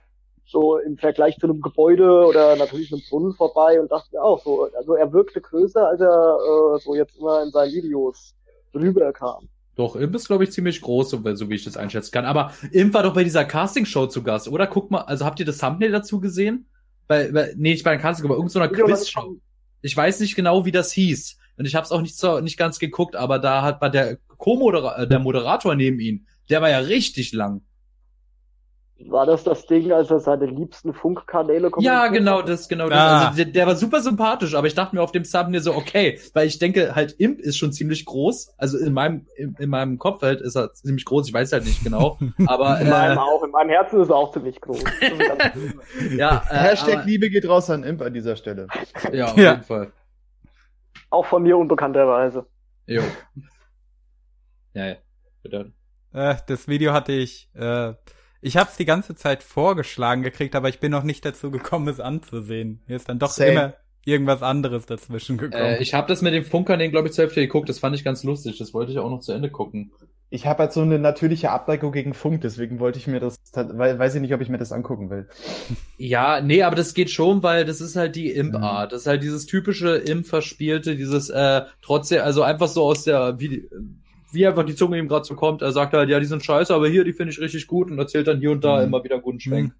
So 0.45 0.77
im 0.77 0.97
Vergleich 0.97 1.37
zu 1.37 1.47
einem 1.47 1.61
Gebäude 1.61 2.25
oder 2.25 2.55
natürlich 2.55 2.91
einem 2.91 3.01
Brunnen 3.09 3.33
vorbei 3.33 3.79
und 3.79 3.91
dachte 3.91 4.09
mir 4.13 4.21
auch 4.21 4.43
so, 4.43 4.69
also 4.77 4.93
er 4.95 5.11
wirkte 5.11 5.41
größer, 5.41 5.87
als 5.87 6.01
er 6.01 6.37
äh, 6.37 6.79
so 6.79 6.95
jetzt 6.95 7.17
immer 7.17 7.43
in 7.43 7.51
seinen 7.51 7.71
Videos 7.71 8.35
rüberkam. 8.73 9.47
Doch, 9.75 9.95
Imp 9.95 10.13
ist, 10.13 10.27
glaube 10.27 10.43
ich, 10.43 10.51
ziemlich 10.51 10.81
groß, 10.81 11.09
so, 11.09 11.35
so 11.35 11.49
wie 11.49 11.55
ich 11.55 11.63
das 11.63 11.77
einschätzen 11.77 12.11
kann. 12.11 12.25
Aber 12.25 12.53
Imp 12.71 12.93
war 12.93 13.03
doch 13.03 13.13
bei 13.13 13.23
dieser 13.23 13.45
Castingshow 13.45 14.07
zu 14.07 14.21
Gast, 14.21 14.47
oder? 14.47 14.67
Guck 14.67 14.91
mal, 14.91 15.01
also 15.01 15.25
habt 15.25 15.39
ihr 15.39 15.45
das 15.45 15.57
Thumbnail 15.57 15.91
dazu 15.91 16.19
gesehen? 16.19 16.67
Bei, 17.07 17.31
bei, 17.31 17.53
nee, 17.55 17.71
nicht 17.71 17.83
bei 17.83 17.91
der 17.91 17.99
Castingshow, 17.99 18.33
aber 18.33 18.43
irgendeiner 18.43 18.67
noch 18.67 18.85
Quizshow. 18.87 19.37
Ich 19.81 19.97
weiß 19.97 20.19
nicht 20.19 20.35
genau, 20.35 20.65
wie 20.65 20.71
das 20.71 20.91
hieß. 20.91 21.37
Und 21.57 21.65
ich 21.65 21.75
habe 21.75 21.85
es 21.85 21.91
auch 21.91 22.01
nicht, 22.01 22.17
so, 22.17 22.39
nicht 22.39 22.57
ganz 22.57 22.79
geguckt, 22.79 23.15
aber 23.15 23.39
da 23.39 23.63
hat 23.63 23.81
war 23.81 23.89
der 23.89 24.17
Co-Moderator, 24.37 25.03
äh, 25.03 25.07
der 25.07 25.19
Moderator 25.19 25.75
neben 25.75 25.99
ihm, 25.99 26.25
der 26.49 26.61
war 26.61 26.69
ja 26.69 26.79
richtig 26.79 27.33
lang. 27.33 27.61
War 29.09 29.25
das 29.25 29.43
das 29.43 29.65
Ding, 29.65 29.91
als 29.91 30.09
er 30.11 30.19
seine 30.19 30.45
liebsten 30.45 30.93
Funkkanäle 30.93 31.65
Ja, 31.65 31.69
kommentiert 31.69 32.13
genau, 32.13 32.39
hat? 32.39 32.49
das, 32.49 32.67
genau 32.67 32.89
das. 32.89 32.97
Ah. 32.99 33.27
Also 33.27 33.43
der, 33.43 33.53
der 33.53 33.67
war 33.67 33.75
super 33.75 34.01
sympathisch, 34.01 34.55
aber 34.55 34.67
ich 34.67 34.75
dachte 34.75 34.95
mir 34.95 35.01
auf 35.01 35.11
dem 35.11 35.23
Thumbnail 35.23 35.61
so, 35.61 35.73
okay, 35.75 36.19
weil 36.33 36.47
ich 36.47 36.59
denke, 36.59 36.95
halt 36.95 37.13
Imp 37.19 37.39
ist 37.39 37.57
schon 37.57 37.71
ziemlich 37.73 38.05
groß. 38.05 38.53
Also 38.57 38.77
in 38.77 38.93
meinem, 38.93 39.27
in, 39.35 39.55
in 39.59 39.69
meinem 39.69 39.97
Kopf 39.99 40.21
halt 40.21 40.41
ist 40.41 40.55
er 40.55 40.73
ziemlich 40.73 41.05
groß, 41.05 41.27
ich 41.27 41.33
weiß 41.33 41.51
halt 41.53 41.65
nicht 41.65 41.83
genau. 41.83 42.17
Aber 42.47 42.79
In 42.81 42.89
meinem 42.89 43.17
äh, 43.17 43.21
auch, 43.21 43.43
in 43.43 43.51
meinem 43.51 43.69
Herzen 43.69 44.01
ist 44.01 44.09
er 44.09 44.15
auch 44.15 44.31
ziemlich 44.31 44.59
groß. 44.61 44.83
Ja, 46.17 46.43
äh, 46.49 46.55
Hashtag 46.55 46.95
aber, 46.97 47.05
Liebe 47.05 47.29
geht 47.29 47.47
raus 47.47 47.69
an 47.69 47.83
Imp 47.83 48.01
an 48.01 48.13
dieser 48.13 48.35
Stelle. 48.35 48.67
ja, 49.11 49.25
auf 49.25 49.37
Ja. 49.37 49.51
jeden 49.51 49.63
Fall. 49.63 49.91
auch 51.09 51.25
von 51.25 51.43
mir 51.43 51.57
unbekannterweise. 51.57 52.45
Jo. 52.87 53.01
Ja, 54.73 54.87
ja. 54.87 54.95
Bitte. 55.43 55.71
Äh, 56.13 56.35
das 56.47 56.67
Video 56.67 56.93
hatte 56.93 57.11
ich, 57.11 57.49
äh, 57.55 57.93
ich 58.43 58.57
habe 58.57 58.69
es 58.69 58.77
die 58.77 58.85
ganze 58.85 59.15
Zeit 59.15 59.41
vorgeschlagen 59.41 60.21
gekriegt, 60.21 60.55
aber 60.55 60.69
ich 60.69 60.79
bin 60.79 60.91
noch 60.91 61.03
nicht 61.03 61.23
dazu 61.23 61.49
gekommen, 61.49 61.87
es 61.87 61.99
anzusehen. 61.99 62.81
Mir 62.87 62.97
ist 62.97 63.07
dann 63.07 63.17
doch 63.17 63.31
Same. 63.31 63.51
immer 63.51 63.73
irgendwas 64.05 64.43
anderes 64.43 64.85
dazwischen 64.85 65.37
gekommen. 65.37 65.63
Äh, 65.63 65.81
ich 65.81 65.93
habe 65.93 66.07
das 66.07 66.21
mit 66.21 66.33
den 66.33 66.43
Funkern, 66.43 66.77
den 66.77 66.91
glaube 66.91 67.07
ich 67.07 67.13
zur 67.13 67.23
Hälfte 67.23 67.39
geguckt. 67.39 67.69
Das 67.69 67.79
fand 67.79 67.95
ich 67.95 68.03
ganz 68.03 68.23
lustig. 68.23 68.57
Das 68.57 68.73
wollte 68.73 68.91
ich 68.91 68.99
auch 68.99 69.09
noch 69.09 69.21
zu 69.21 69.31
Ende 69.31 69.49
gucken. 69.49 69.93
Ich 70.29 70.45
habe 70.45 70.63
halt 70.63 70.73
so 70.73 70.81
eine 70.81 70.99
natürliche 70.99 71.51
Abneigung 71.51 71.91
gegen 71.91 72.13
Funk, 72.13 72.41
deswegen 72.41 72.79
wollte 72.79 72.97
ich 72.97 73.05
mir 73.05 73.19
das, 73.19 73.37
weiß 73.53 74.15
ich 74.15 74.21
nicht, 74.21 74.33
ob 74.33 74.41
ich 74.41 74.49
mir 74.49 74.57
das 74.57 74.71
angucken 74.71 75.09
will. 75.09 75.27
Ja, 75.97 76.41
nee, 76.41 76.63
aber 76.63 76.75
das 76.75 76.95
geht 76.95 77.11
schon, 77.11 77.43
weil 77.43 77.63
das 77.63 77.79
ist 77.79 77.95
halt 77.95 78.17
die 78.17 78.29
Imp-Art. 78.29 78.89
Mhm. 78.89 78.91
Das 78.91 79.01
ist 79.01 79.07
halt 79.07 79.23
dieses 79.23 79.45
typische 79.45 79.95
Imp-Verspielte, 79.95 80.97
dieses 80.97 81.29
äh, 81.29 81.61
trotzdem, 81.81 82.23
also 82.23 82.41
einfach 82.41 82.67
so 82.67 82.83
aus 82.83 83.05
der, 83.05 83.39
wie, 83.39 83.69
wie 84.33 84.47
einfach 84.47 84.65
die 84.65 84.75
Zunge 84.75 84.97
ihm 84.97 85.07
gerade 85.07 85.25
so 85.25 85.35
kommt. 85.35 85.61
Er 85.61 85.71
sagt 85.71 85.93
halt, 85.93 86.09
ja, 86.09 86.19
die 86.19 86.25
sind 86.25 86.43
scheiße, 86.43 86.73
aber 86.73 86.87
hier, 86.87 87.03
die 87.03 87.13
finde 87.13 87.31
ich 87.33 87.39
richtig 87.39 87.67
gut 87.67 87.89
und 87.91 87.99
erzählt 87.99 88.27
dann 88.27 88.39
hier 88.39 88.51
und 88.51 88.63
da 88.63 88.77
Mhm. 88.77 88.83
immer 88.85 89.03
wieder 89.03 89.15
einen 89.15 89.23
guten 89.23 89.39
Schwenk. 89.39 89.73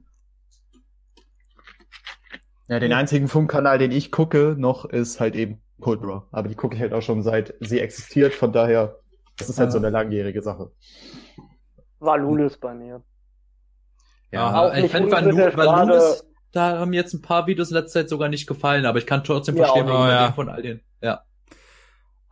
Ja, 2.68 2.80
den 2.80 2.94
einzigen 2.94 3.28
Funkkanal, 3.28 3.78
den 3.78 3.92
ich 3.92 4.12
gucke, 4.12 4.56
noch 4.58 4.86
ist 4.86 5.20
halt 5.20 5.36
eben 5.36 5.62
Cold 5.82 6.02
Draw. 6.02 6.24
Aber 6.32 6.48
die 6.48 6.56
gucke 6.56 6.76
ich 6.76 6.82
halt 6.82 6.94
auch 6.94 7.02
schon 7.02 7.22
seit 7.22 7.54
sie 7.60 7.80
existiert, 7.80 8.34
von 8.34 8.54
daher, 8.54 9.00
das 9.38 9.50
ist 9.50 9.60
halt 9.60 9.72
so 9.72 9.78
eine 9.78 9.90
langjährige 9.90 10.42
Sache. 10.42 10.72
War 12.00 12.18
Lulis 12.18 12.58
bei 12.58 12.74
mir. 12.74 13.04
Ja, 14.32 14.62
Auch 14.62 14.74
ich 14.74 14.84
nicht 14.84 14.92
fand 14.92 15.12
Valulis, 15.12 16.24
da 16.52 16.80
haben 16.80 16.90
mir 16.92 16.98
jetzt 16.98 17.14
ein 17.14 17.22
paar 17.22 17.46
Videos 17.48 17.70
in 17.70 17.76
letzter 17.78 18.00
Zeit 18.02 18.10
sogar 18.10 18.30
nicht 18.30 18.48
gefallen, 18.48 18.86
aber 18.86 18.98
ich 18.98 19.06
kann 19.06 19.24
trotzdem 19.24 19.56
Ja, 19.56 19.66
verstehen, 19.66 19.88
auch 19.90 19.94
warum 19.94 20.08
Ja. 20.10 20.32
von 20.32 20.50
all 20.50 20.62
den, 20.62 20.82
ja. 21.02 21.22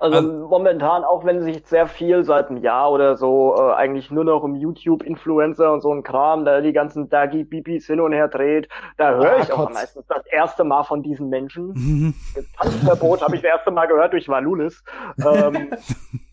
Also, 0.01 0.17
also, 0.17 0.47
momentan, 0.47 1.03
auch 1.03 1.25
wenn 1.25 1.43
sich 1.43 1.63
sehr 1.67 1.85
viel 1.85 2.23
seit 2.23 2.49
einem 2.49 2.57
Jahr 2.57 2.91
oder 2.91 3.17
so 3.17 3.55
äh, 3.55 3.73
eigentlich 3.73 4.09
nur 4.09 4.23
noch 4.23 4.41
um 4.41 4.55
YouTube-Influencer 4.55 5.71
und 5.71 5.81
so 5.81 5.93
ein 5.93 6.01
Kram, 6.01 6.43
da 6.43 6.59
die 6.59 6.73
ganzen 6.73 7.07
Dagi 7.07 7.43
Bibis 7.43 7.85
hin 7.85 7.99
und 7.99 8.11
her 8.11 8.27
dreht, 8.27 8.67
da 8.97 9.11
höre 9.11 9.37
ich 9.41 9.53
auch 9.53 9.69
meistens 9.71 10.07
das 10.07 10.25
erste 10.25 10.63
Mal 10.63 10.83
von 10.85 11.03
diesen 11.03 11.29
Menschen. 11.29 12.15
Tanzverbot 12.57 13.21
habe 13.21 13.35
ich 13.35 13.43
das 13.43 13.51
erste 13.51 13.69
Mal 13.69 13.85
gehört 13.85 14.13
durch 14.13 14.27
Valulis. 14.27 14.83
Ähm, 15.23 15.71
äh, 15.71 15.77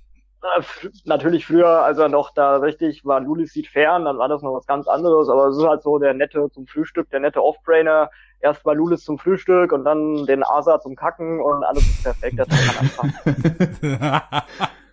natürlich 1.05 1.47
früher, 1.47 1.85
als 1.85 1.99
er 1.99 2.09
noch 2.09 2.33
da 2.33 2.57
richtig 2.57 3.05
war, 3.05 3.21
Lulis 3.21 3.53
sieht 3.53 3.69
fern, 3.69 4.05
dann 4.05 4.19
war 4.19 4.29
das 4.29 4.43
noch 4.43 4.55
was 4.55 4.67
ganz 4.67 4.87
anderes, 4.87 5.29
aber 5.29 5.49
es 5.49 5.57
ist 5.57 5.65
halt 5.65 5.83
so 5.83 5.99
der 5.99 6.15
nette 6.15 6.49
zum 6.53 6.67
Frühstück, 6.67 7.11
der 7.11 7.21
nette 7.21 7.43
Off-Brainer, 7.43 8.11
erst 8.41 8.65
mal 8.65 8.77
Lulis 8.77 9.05
zum 9.05 9.19
Frühstück 9.19 9.73
und 9.73 9.85
dann 9.85 10.27
den 10.27 10.43
Asa 10.45 10.81
zum 10.81 10.97
Kacken 10.97 11.41
und 11.41 11.65
alles 11.65 11.83
ist 11.83 12.03
perfekt. 12.03 12.39
Das 12.39 12.49
kann 12.49 13.13
anfangen. 13.89 14.33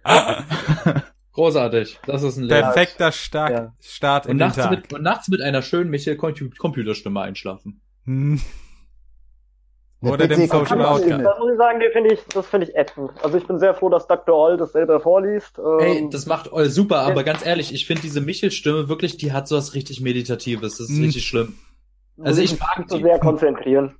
Großartig. 1.34 2.00
Das 2.06 2.24
ist 2.24 2.38
ein 2.38 2.48
Perfekter 2.48 3.12
Start, 3.12 3.52
ja. 3.52 3.74
Start 3.82 4.26
und 4.26 4.32
in 4.32 4.38
nachts 4.38 4.56
den 4.56 4.64
Tag. 4.64 4.72
Mit, 4.72 4.94
und 4.94 5.04
nachts 5.04 5.28
mit 5.28 5.42
einer 5.42 5.62
schönen 5.62 5.90
Michel 5.90 6.16
Computerstimme 6.16 7.22
einschlafen. 7.22 7.82
Oder 10.02 10.28
dem 10.28 10.48
Social 10.48 10.82
Outcome. 10.86 11.24
Das 11.24 11.40
muss 11.40 11.52
ich 11.52 11.58
sagen, 11.58 11.80
den 11.80 11.92
finde 11.92 12.14
ich, 12.14 12.20
das 12.26 12.46
finde 12.48 12.68
ich 12.68 12.76
ätzend. 12.76 13.12
Also 13.24 13.38
ich 13.38 13.48
bin 13.48 13.60
sehr 13.60 13.74
froh, 13.74 13.90
dass 13.90 14.08
Dr. 14.08 14.36
Oll 14.36 14.58
das 14.58 14.74
selber 14.74 15.00
vorliest. 15.00 15.58
Ey, 15.80 15.98
ähm, 16.00 16.12
das 16.12 16.26
macht 16.26 16.52
Oll 16.52 16.70
super, 16.70 17.00
aber 17.00 17.24
ganz 17.24 17.46
ehrlich, 17.46 17.74
ich 17.74 17.88
finde 17.88 18.04
diese 18.04 18.22
Michel-Stimme 18.22 18.88
wirklich, 18.88 19.18
die 19.18 19.32
hat 19.32 19.48
so 19.48 19.56
was 19.56 19.74
richtig 19.74 20.02
Meditatives. 20.02 20.78
Das 20.78 20.90
ist 20.90 20.98
hm. 20.98 21.04
richtig 21.06 21.26
schlimm. 21.26 21.56
Also 22.22 22.42
ich 22.42 22.60
mag 22.60 22.88
die. 22.90 23.02
sehr 23.02 23.20
konzentrieren. 23.20 23.96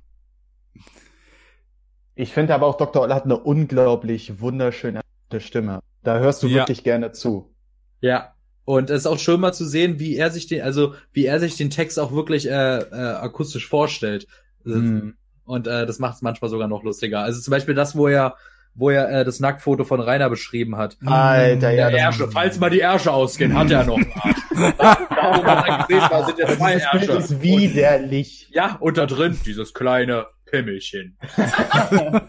Ich 2.14 2.32
finde 2.32 2.54
aber 2.54 2.66
auch 2.66 2.76
Dr. 2.76 3.02
Oll 3.02 3.12
hat 3.12 3.24
eine 3.24 3.38
unglaublich 3.38 4.40
wunderschöne 4.40 5.00
Stimme. 5.38 5.80
Da 6.02 6.18
hörst 6.18 6.42
du 6.42 6.46
ja. 6.46 6.62
wirklich 6.62 6.84
gerne 6.84 7.12
zu. 7.12 7.52
Ja. 8.00 8.32
Und 8.64 8.90
es 8.90 9.02
ist 9.02 9.06
auch 9.06 9.18
schön 9.18 9.40
mal 9.40 9.52
zu 9.52 9.64
sehen, 9.64 10.00
wie 10.00 10.16
er 10.16 10.30
sich 10.30 10.46
den, 10.46 10.62
also 10.62 10.94
wie 11.12 11.26
er 11.26 11.38
sich 11.38 11.56
den 11.56 11.70
Text 11.70 12.00
auch 12.00 12.12
wirklich 12.12 12.48
äh, 12.48 12.78
äh, 12.78 13.12
akustisch 13.20 13.68
vorstellt. 13.68 14.26
Mhm. 14.64 15.16
Und 15.46 15.66
äh, 15.66 15.86
das 15.86 15.98
macht 15.98 16.16
es 16.16 16.22
manchmal 16.22 16.50
sogar 16.50 16.68
noch 16.68 16.82
lustiger. 16.82 17.20
Also 17.20 17.40
zum 17.40 17.50
Beispiel 17.50 17.74
das, 17.74 17.96
wo 17.96 18.08
er 18.08 18.36
wo 18.76 18.90
er 18.90 19.10
äh, 19.10 19.24
das 19.24 19.40
Nacktfoto 19.40 19.84
von 19.84 20.00
Rainer 20.00 20.28
beschrieben 20.28 20.76
hat. 20.76 20.98
Alter, 21.04 21.70
ja. 21.70 21.90
Der 21.90 21.98
Ärsche, 21.98 22.28
falls 22.30 22.58
mal 22.58 22.70
die 22.70 22.80
Ärsche 22.80 23.12
ausgehen, 23.12 23.56
hat 23.58 23.70
er 23.70 23.84
noch 23.84 23.96
einen 23.96 24.12
Arsch. 24.14 24.36
da, 24.78 25.38
wo 25.38 25.42
man 25.42 25.64
dann 25.64 25.86
gesehen 25.86 26.10
war, 26.10 26.26
sind 26.26 26.38
ja 26.38 26.48
zwei 26.48 26.74
Dieses 26.74 26.92
Ärsche. 26.92 27.06
Bild 27.06 27.18
ist 27.18 27.42
widerlich. 27.42 28.48
Ja, 28.52 28.76
und 28.80 28.98
da 28.98 29.06
drin 29.06 29.38
dieses 29.44 29.72
kleine 29.72 30.26
Pimmelchen. 30.46 31.16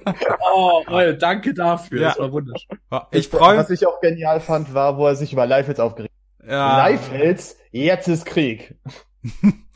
oh, 0.54 0.84
oh, 0.90 1.12
danke 1.20 1.54
dafür. 1.54 2.02
Ja. 2.02 2.08
Das 2.10 2.20
war 2.20 2.32
wunderschön. 2.32 2.78
Ich 3.12 3.28
freue 3.28 3.58
Was 3.58 3.70
ich 3.70 3.86
auch 3.86 4.00
genial 4.02 4.40
fand, 4.40 4.74
war, 4.74 4.98
wo 4.98 5.06
er 5.06 5.16
sich 5.16 5.34
über 5.34 5.46
Leifels 5.46 5.80
aufgeregt 5.80 6.14
hat. 6.42 6.50
Ja. 6.50 6.78
Leifels, 6.78 7.58
jetzt 7.72 8.08
ist 8.08 8.26
Krieg. 8.26 8.76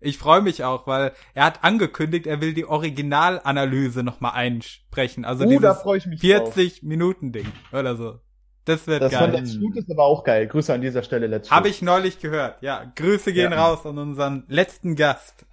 Ich 0.00 0.18
freue 0.18 0.42
mich 0.42 0.62
auch, 0.62 0.86
weil 0.86 1.12
er 1.34 1.44
hat 1.44 1.64
angekündigt, 1.64 2.26
er 2.26 2.40
will 2.40 2.54
die 2.54 2.64
Originalanalyse 2.64 4.02
nochmal 4.02 4.32
einsprechen. 4.34 5.24
Also 5.24 5.44
uh, 5.44 5.48
dieses 5.48 5.82
40 6.20 6.82
Minuten 6.84 7.32
Ding 7.32 7.50
oder 7.72 7.96
so. 7.96 8.20
Das 8.64 8.86
wird 8.86 9.02
das 9.02 9.12
geil. 9.12 9.32
Das 9.32 9.54
von 9.54 9.72
Let's 9.72 9.78
ist 9.78 9.90
aber 9.90 10.04
auch 10.04 10.24
geil. 10.24 10.46
Grüße 10.46 10.72
an 10.72 10.82
dieser 10.82 11.02
Stelle, 11.02 11.26
Let's 11.26 11.50
Habe 11.50 11.68
ich 11.68 11.82
neulich 11.82 12.20
gehört. 12.20 12.62
Ja, 12.62 12.92
Grüße 12.94 13.32
gehen 13.32 13.52
ja. 13.52 13.64
raus 13.64 13.86
an 13.86 13.98
unseren 13.98 14.44
letzten 14.48 14.94
Gast. 14.94 15.46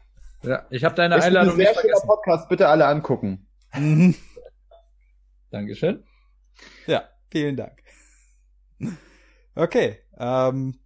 Ja, 0.44 0.66
ich 0.70 0.84
habe 0.84 0.96
deine 0.96 1.18
ist 1.18 1.24
Einladung 1.24 1.54
ein 1.54 1.58
sehr 1.58 1.74
schöner 1.74 2.02
Podcast, 2.06 2.50
bitte 2.50 2.68
alle 2.68 2.86
angucken. 2.86 3.48
Mhm. 3.74 4.16
Dankeschön. 5.50 6.04
Ja, 6.86 7.06
vielen 7.32 7.56
Dank. 7.56 7.82
Okay, 9.56 10.00
ähm, 10.18 10.78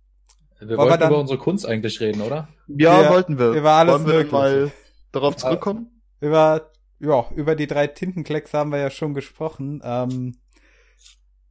wir 0.60 0.78
wollten 0.78 0.92
wir 0.92 0.98
dann, 0.98 1.10
über 1.10 1.20
unsere 1.20 1.40
Kunst 1.40 1.66
eigentlich 1.66 2.00
reden, 2.00 2.22
oder? 2.22 2.48
Ja, 2.78 3.04
wir, 3.04 3.10
wollten 3.10 3.40
wir. 3.40 3.52
Über 3.52 3.72
alles 3.72 4.06
Wollen 4.06 4.26
wir 4.26 4.32
mal 4.32 4.72
darauf 5.12 5.36
zurückkommen? 5.36 6.02
Über, 6.22 6.72
ja, 7.00 7.26
über 7.36 7.56
die 7.56 7.68
drei 7.68 7.88
Tintenklecks 7.88 8.54
haben 8.54 8.72
wir 8.72 8.80
ja 8.80 8.90
schon 8.90 9.14
gesprochen. 9.14 9.82
Ähm, 9.84 10.38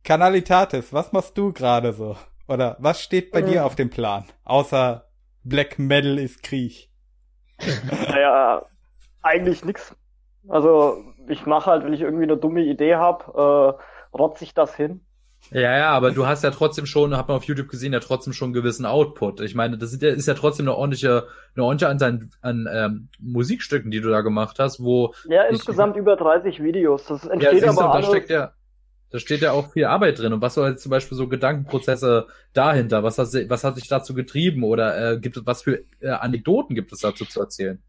Kanalitatis, 0.05 0.93
was 0.93 1.13
machst 1.13 1.37
du 1.37 1.53
gerade 1.53 1.93
so? 1.93 2.17
Oder 2.47 2.77
was 2.79 3.03
steht 3.03 3.31
bei 3.31 3.41
äh. 3.41 3.45
dir 3.45 3.67
auf 3.67 3.75
dem 3.75 3.91
Plan? 3.91 4.25
Außer 4.45 5.09
Black 5.45 5.79
Metal 5.79 6.19
ist 6.19 6.43
Krieg. 6.43 6.91
Naja, 8.09 8.65
eigentlich 9.23 9.65
nix. 9.65 9.97
Also 10.47 11.03
ich 11.29 11.45
mache 11.45 11.71
halt, 11.71 11.85
wenn 11.85 11.93
ich 11.93 12.01
irgendwie 12.01 12.23
eine 12.23 12.37
dumme 12.37 12.63
Idee 12.63 12.95
hab, 12.95 13.29
äh, 13.37 13.73
rotze 14.17 14.45
ich 14.45 14.55
das 14.55 14.75
hin. 14.75 15.05
Ja, 15.51 15.77
ja, 15.77 15.91
aber 15.91 16.11
du 16.11 16.27
hast 16.27 16.45
ja 16.45 16.51
trotzdem 16.51 16.85
schon, 16.85 17.17
hat 17.17 17.29
man 17.29 17.37
auf 17.37 17.45
YouTube 17.45 17.69
gesehen, 17.69 17.93
ja 17.93 18.01
trotzdem 18.01 18.33
schon 18.33 18.47
einen 18.47 18.55
gewissen 18.55 18.85
Output. 18.85 19.41
Ich 19.41 19.55
meine, 19.55 19.79
das 19.79 19.93
ist 19.93 20.03
ja, 20.03 20.11
ist 20.11 20.29
ja 20.29 20.35
trotzdem 20.35 20.67
eine 20.67 20.77
ordentliche, 20.77 21.27
eine 21.55 21.65
ordentliche 21.65 21.89
Anzahl 21.89 22.11
an, 22.11 22.31
an 22.43 22.69
ähm, 22.71 23.09
Musikstücken, 23.19 23.91
die 23.91 24.01
du 24.01 24.11
da 24.11 24.21
gemacht 24.21 24.59
hast, 24.59 24.81
wo. 24.81 25.15
Ja, 25.29 25.45
insgesamt 25.45 25.97
über 25.97 26.17
30 26.17 26.63
Videos. 26.63 27.07
Das 27.07 27.25
entsteht 27.27 27.63
ja, 27.63 27.71
aber 27.71 28.01
da 28.01 28.03
steckt 28.03 28.29
ja, 28.29 28.53
da 29.11 29.19
steht 29.19 29.41
ja 29.41 29.53
auch 29.53 29.73
viel 29.73 29.87
Arbeit 29.87 30.19
drin. 30.19 30.35
Und 30.35 30.43
was 30.43 30.55
soll 30.55 30.69
jetzt 30.69 30.83
zum 30.83 30.91
Beispiel 30.91 31.17
so 31.17 31.29
Gedankenprozesse 31.29 32.27
dahinter? 32.53 33.03
Was 33.03 33.19
hat, 33.19 33.29
was 33.49 33.65
hat 33.65 33.77
dich 33.77 33.89
dazu 33.89 34.13
getrieben? 34.15 34.65
Oder 34.65 35.13
äh, 35.13 35.19
gibt 35.19 35.39
es 35.39 35.47
was 35.47 35.63
für 35.63 35.83
äh, 36.01 36.09
Anekdoten 36.11 36.75
gibt 36.75 36.93
es 36.93 37.01
dazu 37.01 37.25
zu 37.25 37.41
erzählen? 37.41 37.83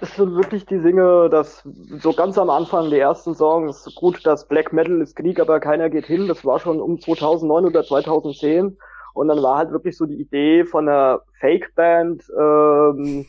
Das 0.00 0.16
sind 0.16 0.34
wirklich 0.34 0.64
die 0.66 0.78
Dinge, 0.78 1.28
dass 1.30 1.62
so 1.98 2.12
ganz 2.12 2.38
am 2.38 2.48
Anfang 2.48 2.90
die 2.90 2.98
ersten 2.98 3.34
Songs, 3.34 3.92
gut, 3.94 4.24
das 4.24 4.48
Black 4.48 4.72
Metal 4.72 5.00
ist 5.00 5.16
Krieg, 5.16 5.38
aber 5.38 5.60
keiner 5.60 5.90
geht 5.90 6.06
hin, 6.06 6.26
das 6.26 6.44
war 6.44 6.58
schon 6.58 6.80
um 6.80 6.98
2009 6.98 7.66
oder 7.66 7.84
2010 7.84 8.78
und 9.14 9.28
dann 9.28 9.42
war 9.42 9.58
halt 9.58 9.72
wirklich 9.72 9.96
so 9.96 10.06
die 10.06 10.20
Idee 10.20 10.64
von 10.64 10.88
einer 10.88 11.20
Fake-Band, 11.40 12.24
ähm, 12.38 13.26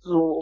so 0.00 0.40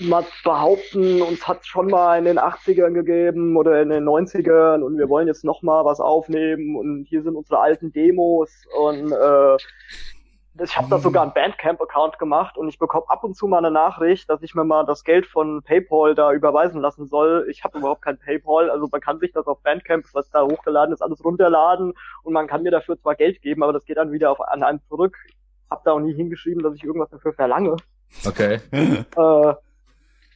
mal 0.00 0.24
behaupten, 0.44 1.22
uns 1.22 1.46
hat 1.48 1.64
schon 1.64 1.86
mal 1.86 2.18
in 2.18 2.24
den 2.24 2.38
80ern 2.38 2.92
gegeben 2.92 3.56
oder 3.56 3.80
in 3.80 3.88
den 3.88 4.04
90ern 4.04 4.82
und 4.82 4.98
wir 4.98 5.08
wollen 5.08 5.28
jetzt 5.28 5.44
noch 5.44 5.62
mal 5.62 5.84
was 5.84 5.98
aufnehmen 5.98 6.76
und 6.76 7.06
hier 7.08 7.22
sind 7.22 7.34
unsere 7.34 7.60
alten 7.60 7.92
Demos 7.92 8.50
und 8.78 9.12
äh, 9.12 9.56
ich 10.60 10.76
habe 10.76 10.88
da 10.88 10.98
sogar 10.98 11.22
einen 11.22 11.32
Bandcamp-Account 11.32 12.18
gemacht 12.18 12.56
und 12.56 12.68
ich 12.68 12.78
bekomme 12.78 13.08
ab 13.08 13.24
und 13.24 13.36
zu 13.36 13.46
mal 13.46 13.58
eine 13.58 13.70
Nachricht, 13.70 14.28
dass 14.30 14.42
ich 14.42 14.54
mir 14.54 14.64
mal 14.64 14.84
das 14.84 15.04
Geld 15.04 15.26
von 15.26 15.62
PayPal 15.62 16.14
da 16.14 16.32
überweisen 16.32 16.80
lassen 16.80 17.06
soll. 17.06 17.46
Ich 17.50 17.64
habe 17.64 17.78
überhaupt 17.78 18.02
kein 18.02 18.18
PayPal, 18.18 18.70
also 18.70 18.88
man 18.90 19.00
kann 19.00 19.18
sich 19.18 19.32
das 19.32 19.46
auf 19.46 19.62
Bandcamp, 19.62 20.06
was 20.12 20.30
da 20.30 20.42
hochgeladen 20.44 20.92
ist, 20.92 21.02
alles 21.02 21.24
runterladen 21.24 21.94
und 22.22 22.32
man 22.32 22.46
kann 22.46 22.62
mir 22.62 22.70
dafür 22.70 22.98
zwar 22.98 23.14
Geld 23.14 23.42
geben, 23.42 23.62
aber 23.62 23.72
das 23.72 23.84
geht 23.84 23.96
dann 23.96 24.12
wieder 24.12 24.30
auf, 24.30 24.40
an 24.40 24.62
einem 24.62 24.80
zurück. 24.88 25.16
Hab 25.70 25.84
da 25.84 25.92
auch 25.92 26.00
nie 26.00 26.14
hingeschrieben, 26.14 26.62
dass 26.62 26.74
ich 26.74 26.84
irgendwas 26.84 27.10
dafür 27.10 27.32
verlange. 27.32 27.76
Okay. 28.26 28.60
äh, 28.72 29.54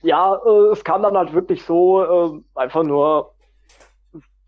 ja, 0.02 0.34
äh, 0.34 0.72
es 0.72 0.84
kam 0.84 1.02
dann 1.02 1.16
halt 1.16 1.32
wirklich 1.32 1.64
so, 1.64 2.02
äh, 2.02 2.40
einfach 2.54 2.82
nur 2.82 3.32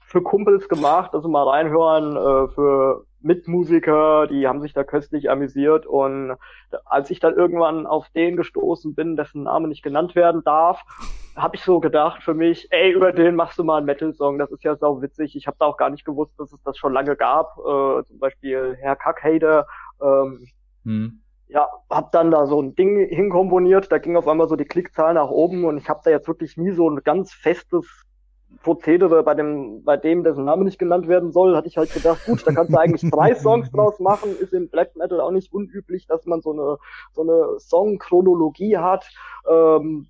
für 0.01 0.23
Kumpels 0.23 0.69
gemacht, 0.69 1.15
also 1.15 1.29
mal 1.29 1.49
reinhören, 1.49 2.17
äh, 2.17 2.49
für 2.55 3.05
Mitmusiker, 3.25 4.27
die 4.27 4.47
haben 4.47 4.61
sich 4.61 4.73
da 4.73 4.85
köstlich 4.85 5.31
amüsiert 5.31 5.87
und 5.87 6.37
als 6.85 7.11
ich 7.11 7.21
dann 7.21 7.35
irgendwann 7.35 7.87
auf 7.87 8.09
den 8.11 8.37
gestoßen 8.37 8.95
bin, 8.95 9.17
dessen 9.17 9.45
Name 9.45 9.69
nicht 9.69 9.83
genannt 9.83 10.15
werden 10.15 10.43
darf, 10.45 10.83
habe 11.37 11.57
ich 11.57 11.63
so 11.63 11.81
gedacht 11.81 12.23
für 12.23 12.35
mich, 12.35 12.69
ey, 12.71 12.93
über 12.93 13.13
den 13.13 13.35
machst 13.35 13.59
du 13.59 13.65
mal 13.65 13.79
einen 13.79 13.87
Metal-Song, 13.87 14.39
das 14.39 14.53
ist 14.53 14.63
ja 14.63 14.77
sau 14.77 15.03
witzig. 15.03 15.35
Ich 15.37 15.47
habe 15.47 15.57
da 15.59 15.67
auch 15.67 15.77
gar 15.77 15.91
nicht 15.91 16.05
gewusst, 16.05 16.39
dass 16.39 16.53
es 16.53 16.63
das 16.63 16.79
schon 16.79 16.93
lange 16.93 17.17
gab. 17.17 17.59
Äh, 17.59 18.05
zum 18.05 18.19
Beispiel 18.21 18.77
Herr 18.79 18.97
Kackhader. 18.97 19.67
Ähm, 20.01 20.47
hm. 20.85 21.21
Ja, 21.49 21.69
hab 21.91 22.13
dann 22.13 22.31
da 22.31 22.47
so 22.47 22.61
ein 22.61 22.75
Ding 22.75 23.09
hinkomponiert, 23.09 23.93
da 23.93 23.99
ging 23.99 24.17
auf 24.17 24.27
einmal 24.27 24.49
so 24.49 24.57
die 24.57 24.65
Klickzahl 24.65 25.15
nach 25.15 25.29
oben 25.29 25.65
und 25.65 25.77
ich 25.77 25.89
habe 25.89 26.01
da 26.05 26.11
jetzt 26.11 26.27
wirklich 26.27 26.57
nie 26.57 26.73
so 26.73 26.89
ein 26.89 27.03
ganz 27.05 27.33
festes 27.33 28.05
Prozedere 28.63 29.23
bei 29.23 29.35
dem, 29.35 29.85
bei 29.85 29.97
dem, 29.97 30.25
dessen 30.25 30.45
Name 30.45 30.65
nicht 30.65 30.79
genannt 30.79 31.09
werden 31.09 31.33
soll, 31.33 31.57
hatte 31.57 31.69
ich 31.69 31.77
halt 31.77 31.93
gedacht, 31.93 32.25
gut, 32.27 32.47
da 32.47 32.53
kannst 32.53 32.73
du 32.73 32.79
eigentlich 32.79 33.11
drei 33.11 33.35
Songs 33.35 33.71
draus 33.71 33.99
machen, 34.01 34.37
ist 34.39 34.53
im 34.53 34.69
Black 34.69 34.97
Metal 34.97 35.21
auch 35.21 35.31
nicht 35.31 35.53
unüblich, 35.53 36.07
dass 36.07 36.27
man 36.27 36.41
so 36.41 36.53
eine, 36.53 36.79
so 37.13 37.23
eine 37.23 37.59
Songchronologie 37.59 38.79
hat, 38.79 39.07
ähm, 39.49 40.09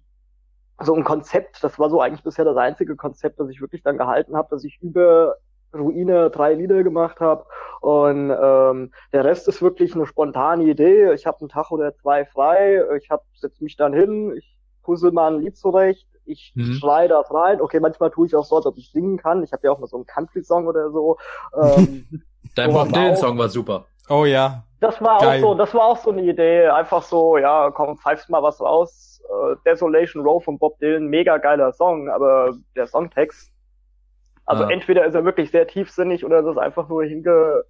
so 0.82 0.94
ein 0.94 1.04
Konzept, 1.04 1.62
das 1.62 1.78
war 1.78 1.88
so 1.88 2.00
eigentlich 2.00 2.24
bisher 2.24 2.44
das 2.44 2.56
einzige 2.56 2.96
Konzept, 2.96 3.38
das 3.38 3.48
ich 3.48 3.60
wirklich 3.60 3.82
dann 3.82 3.98
gehalten 3.98 4.36
habe, 4.36 4.48
dass 4.50 4.64
ich 4.64 4.78
über 4.80 5.36
Ruine 5.74 6.30
drei 6.30 6.54
Lieder 6.54 6.82
gemacht 6.82 7.20
habe. 7.20 7.44
Und 7.80 8.30
ähm, 8.30 8.92
der 9.12 9.24
Rest 9.24 9.48
ist 9.48 9.60
wirklich 9.60 9.94
eine 9.94 10.06
spontane 10.06 10.64
Idee. 10.64 11.12
Ich 11.12 11.26
habe 11.26 11.40
einen 11.40 11.48
Tag 11.48 11.70
oder 11.70 11.94
zwei 11.94 12.24
frei, 12.24 12.82
ich 12.96 13.10
hab, 13.10 13.24
setz 13.34 13.60
mich 13.60 13.76
dann 13.76 13.92
hin, 13.92 14.34
ich 14.36 14.56
puzzle 14.82 15.12
mal 15.12 15.34
ein 15.34 15.40
Lied 15.40 15.56
zurecht, 15.56 16.08
ich 16.26 16.52
mhm. 16.54 16.74
schrei 16.74 17.08
das 17.08 17.32
rein. 17.32 17.60
Okay, 17.60 17.80
manchmal 17.80 18.10
tue 18.10 18.26
ich 18.26 18.34
auch 18.34 18.44
so, 18.44 18.56
als 18.56 18.66
ob 18.66 18.76
ich 18.76 18.90
singen 18.90 19.16
kann. 19.16 19.42
Ich 19.42 19.52
habe 19.52 19.66
ja 19.66 19.72
auch 19.72 19.78
mal 19.78 19.86
so 19.86 19.96
einen 19.96 20.06
Country-Song 20.06 20.66
oder 20.66 20.90
so. 20.90 21.18
Ähm, 21.60 22.06
Dein 22.54 22.72
Bob 22.72 22.92
Dylan-Song 22.92 23.38
war 23.38 23.48
super. 23.48 23.86
Oh 24.08 24.24
ja. 24.24 24.64
Das 24.80 25.00
war 25.00 25.18
Geil. 25.18 25.42
auch 25.42 25.48
so, 25.48 25.54
das 25.54 25.74
war 25.74 25.84
auch 25.84 25.96
so 25.96 26.10
eine 26.10 26.22
Idee. 26.22 26.66
Einfach 26.66 27.02
so, 27.02 27.38
ja, 27.38 27.70
komm, 27.70 27.96
pfeifst 27.96 28.28
mal 28.28 28.42
was 28.42 28.60
raus. 28.60 29.22
Uh, 29.30 29.54
Desolation 29.64 30.22
Row 30.22 30.44
von 30.44 30.58
Bob 30.58 30.78
Dylan, 30.78 31.06
mega 31.06 31.38
geiler 31.38 31.72
Song, 31.72 32.10
aber 32.10 32.52
der 32.76 32.86
Songtext 32.86 33.50
Also 34.44 34.64
ah. 34.64 34.70
entweder 34.70 35.06
ist 35.06 35.14
er 35.14 35.24
wirklich 35.24 35.50
sehr 35.50 35.66
tiefsinnig 35.66 36.26
oder 36.26 36.40
ist 36.40 36.46
es 36.46 36.58
einfach 36.58 36.90
nur 36.90 37.04
hinge, 37.04 37.64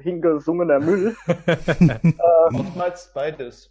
hingesungener 0.00 0.80
Müll. 0.80 1.14
äh, 1.46 2.54
oftmals 2.54 3.12
beides. 3.12 3.70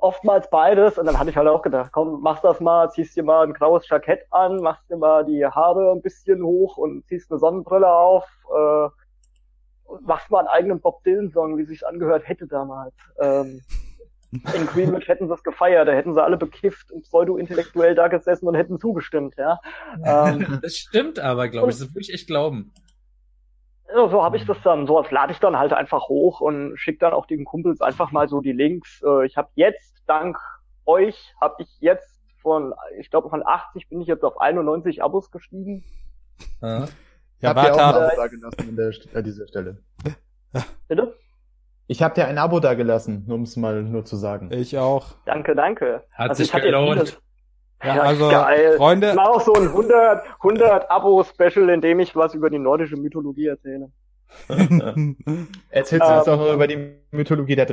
Oftmals 0.00 0.48
beides. 0.50 0.98
Und 0.98 1.06
dann 1.06 1.18
hatte 1.18 1.30
ich 1.30 1.36
halt 1.36 1.48
auch 1.48 1.62
gedacht, 1.62 1.90
komm, 1.92 2.20
mach 2.22 2.40
das 2.40 2.60
mal, 2.60 2.90
ziehst 2.90 3.16
dir 3.16 3.22
mal 3.22 3.46
ein 3.46 3.52
graues 3.52 3.88
Jackett 3.88 4.26
an, 4.30 4.58
machst 4.58 4.88
dir 4.90 4.96
mal 4.96 5.24
die 5.24 5.44
Haare 5.44 5.92
ein 5.92 6.02
bisschen 6.02 6.42
hoch 6.42 6.76
und 6.76 7.06
ziehst 7.06 7.30
eine 7.30 7.38
Sonnenbrille 7.38 7.90
auf. 7.90 8.24
Äh, 8.54 8.88
machst 10.02 10.30
mal 10.30 10.40
einen 10.40 10.48
eigenen 10.48 10.80
Bob 10.80 11.02
Dylan-Song, 11.04 11.56
wie 11.58 11.64
sich 11.64 11.86
angehört 11.86 12.28
hätte 12.28 12.46
damals. 12.46 12.94
Ähm, 13.20 13.62
in 14.30 14.66
Greenwich 14.66 15.08
hätten 15.08 15.26
sie 15.26 15.34
es 15.34 15.42
gefeiert, 15.42 15.88
da 15.88 15.92
hätten 15.92 16.12
sie 16.12 16.22
alle 16.22 16.36
bekifft 16.36 16.92
und 16.92 17.02
pseudo-intellektuell 17.04 17.94
da 17.94 18.08
gesessen 18.08 18.46
und 18.46 18.54
hätten 18.54 18.78
zugestimmt, 18.78 19.34
ja. 19.38 19.58
Ähm, 20.04 20.58
das 20.62 20.76
stimmt 20.76 21.18
aber, 21.18 21.48
glaube 21.48 21.70
ich, 21.70 21.78
das 21.78 21.88
würde 21.88 22.00
ich 22.00 22.12
echt 22.12 22.26
glauben. 22.26 22.72
Ja, 23.94 24.08
so 24.08 24.22
habe 24.22 24.36
ich 24.36 24.44
das 24.44 24.58
dann, 24.62 24.86
so 24.86 25.02
lade 25.10 25.32
ich 25.32 25.38
dann 25.38 25.58
halt 25.58 25.72
einfach 25.72 26.08
hoch 26.08 26.40
und 26.40 26.76
schicke 26.76 26.98
dann 26.98 27.12
auch 27.14 27.26
den 27.26 27.44
Kumpels 27.44 27.80
einfach 27.80 28.12
mal 28.12 28.28
so 28.28 28.40
die 28.40 28.52
Links. 28.52 29.02
Äh, 29.02 29.26
ich 29.26 29.36
habe 29.36 29.48
jetzt, 29.54 30.02
dank 30.06 30.38
euch, 30.84 31.34
habe 31.40 31.62
ich 31.62 31.68
jetzt 31.80 32.20
von, 32.42 32.74
ich 32.98 33.10
glaube 33.10 33.30
von 33.30 33.46
80 33.46 33.88
bin 33.88 34.00
ich 34.00 34.06
jetzt 34.06 34.24
auf 34.24 34.40
91 34.40 35.02
Abos 35.02 35.30
gestiegen. 35.30 35.84
Ja, 36.60 36.86
ja 37.40 37.56
warte, 37.56 37.72
auch 37.72 37.78
ein 37.78 37.94
Abo 37.94 38.16
da 38.16 38.26
gelassen 38.26 38.68
an 38.68 38.76
der, 38.76 38.92
an 39.14 39.24
dieser 39.24 39.48
Stelle. 39.48 39.78
Bitte? 40.88 41.14
Ich 41.86 42.02
habe 42.02 42.14
dir 42.14 42.26
ein 42.26 42.36
Abo 42.36 42.60
da 42.60 42.74
gelassen, 42.74 43.24
um 43.28 43.42
es 43.42 43.56
mal 43.56 43.82
nur 43.82 44.04
zu 44.04 44.16
sagen. 44.16 44.50
Ich 44.52 44.76
auch. 44.76 45.14
Danke, 45.24 45.54
danke. 45.54 46.04
Hat 46.12 46.30
also 46.30 46.42
sich 46.42 46.52
gelohnt. 46.52 47.20
Ja, 47.82 48.02
also, 48.02 48.28
geil. 48.28 48.76
Freunde. 48.76 49.10
Ich 49.10 49.14
mache 49.14 49.30
auch 49.30 49.40
so 49.40 49.52
ein 49.52 49.68
100, 49.68 50.24
100 50.42 50.90
Abo-Special, 50.90 51.68
in 51.68 51.80
dem 51.80 52.00
ich 52.00 52.16
was 52.16 52.34
über 52.34 52.50
die 52.50 52.58
nordische 52.58 52.96
Mythologie 52.96 53.46
erzähle. 53.46 53.90
Erzählst 55.70 56.06
du 56.06 56.18
uns 56.18 56.26
ähm, 56.26 56.34
auch 56.34 56.38
noch 56.38 56.54
über 56.54 56.66
die 56.66 56.96
Mythologie 57.12 57.56
der 57.56 57.66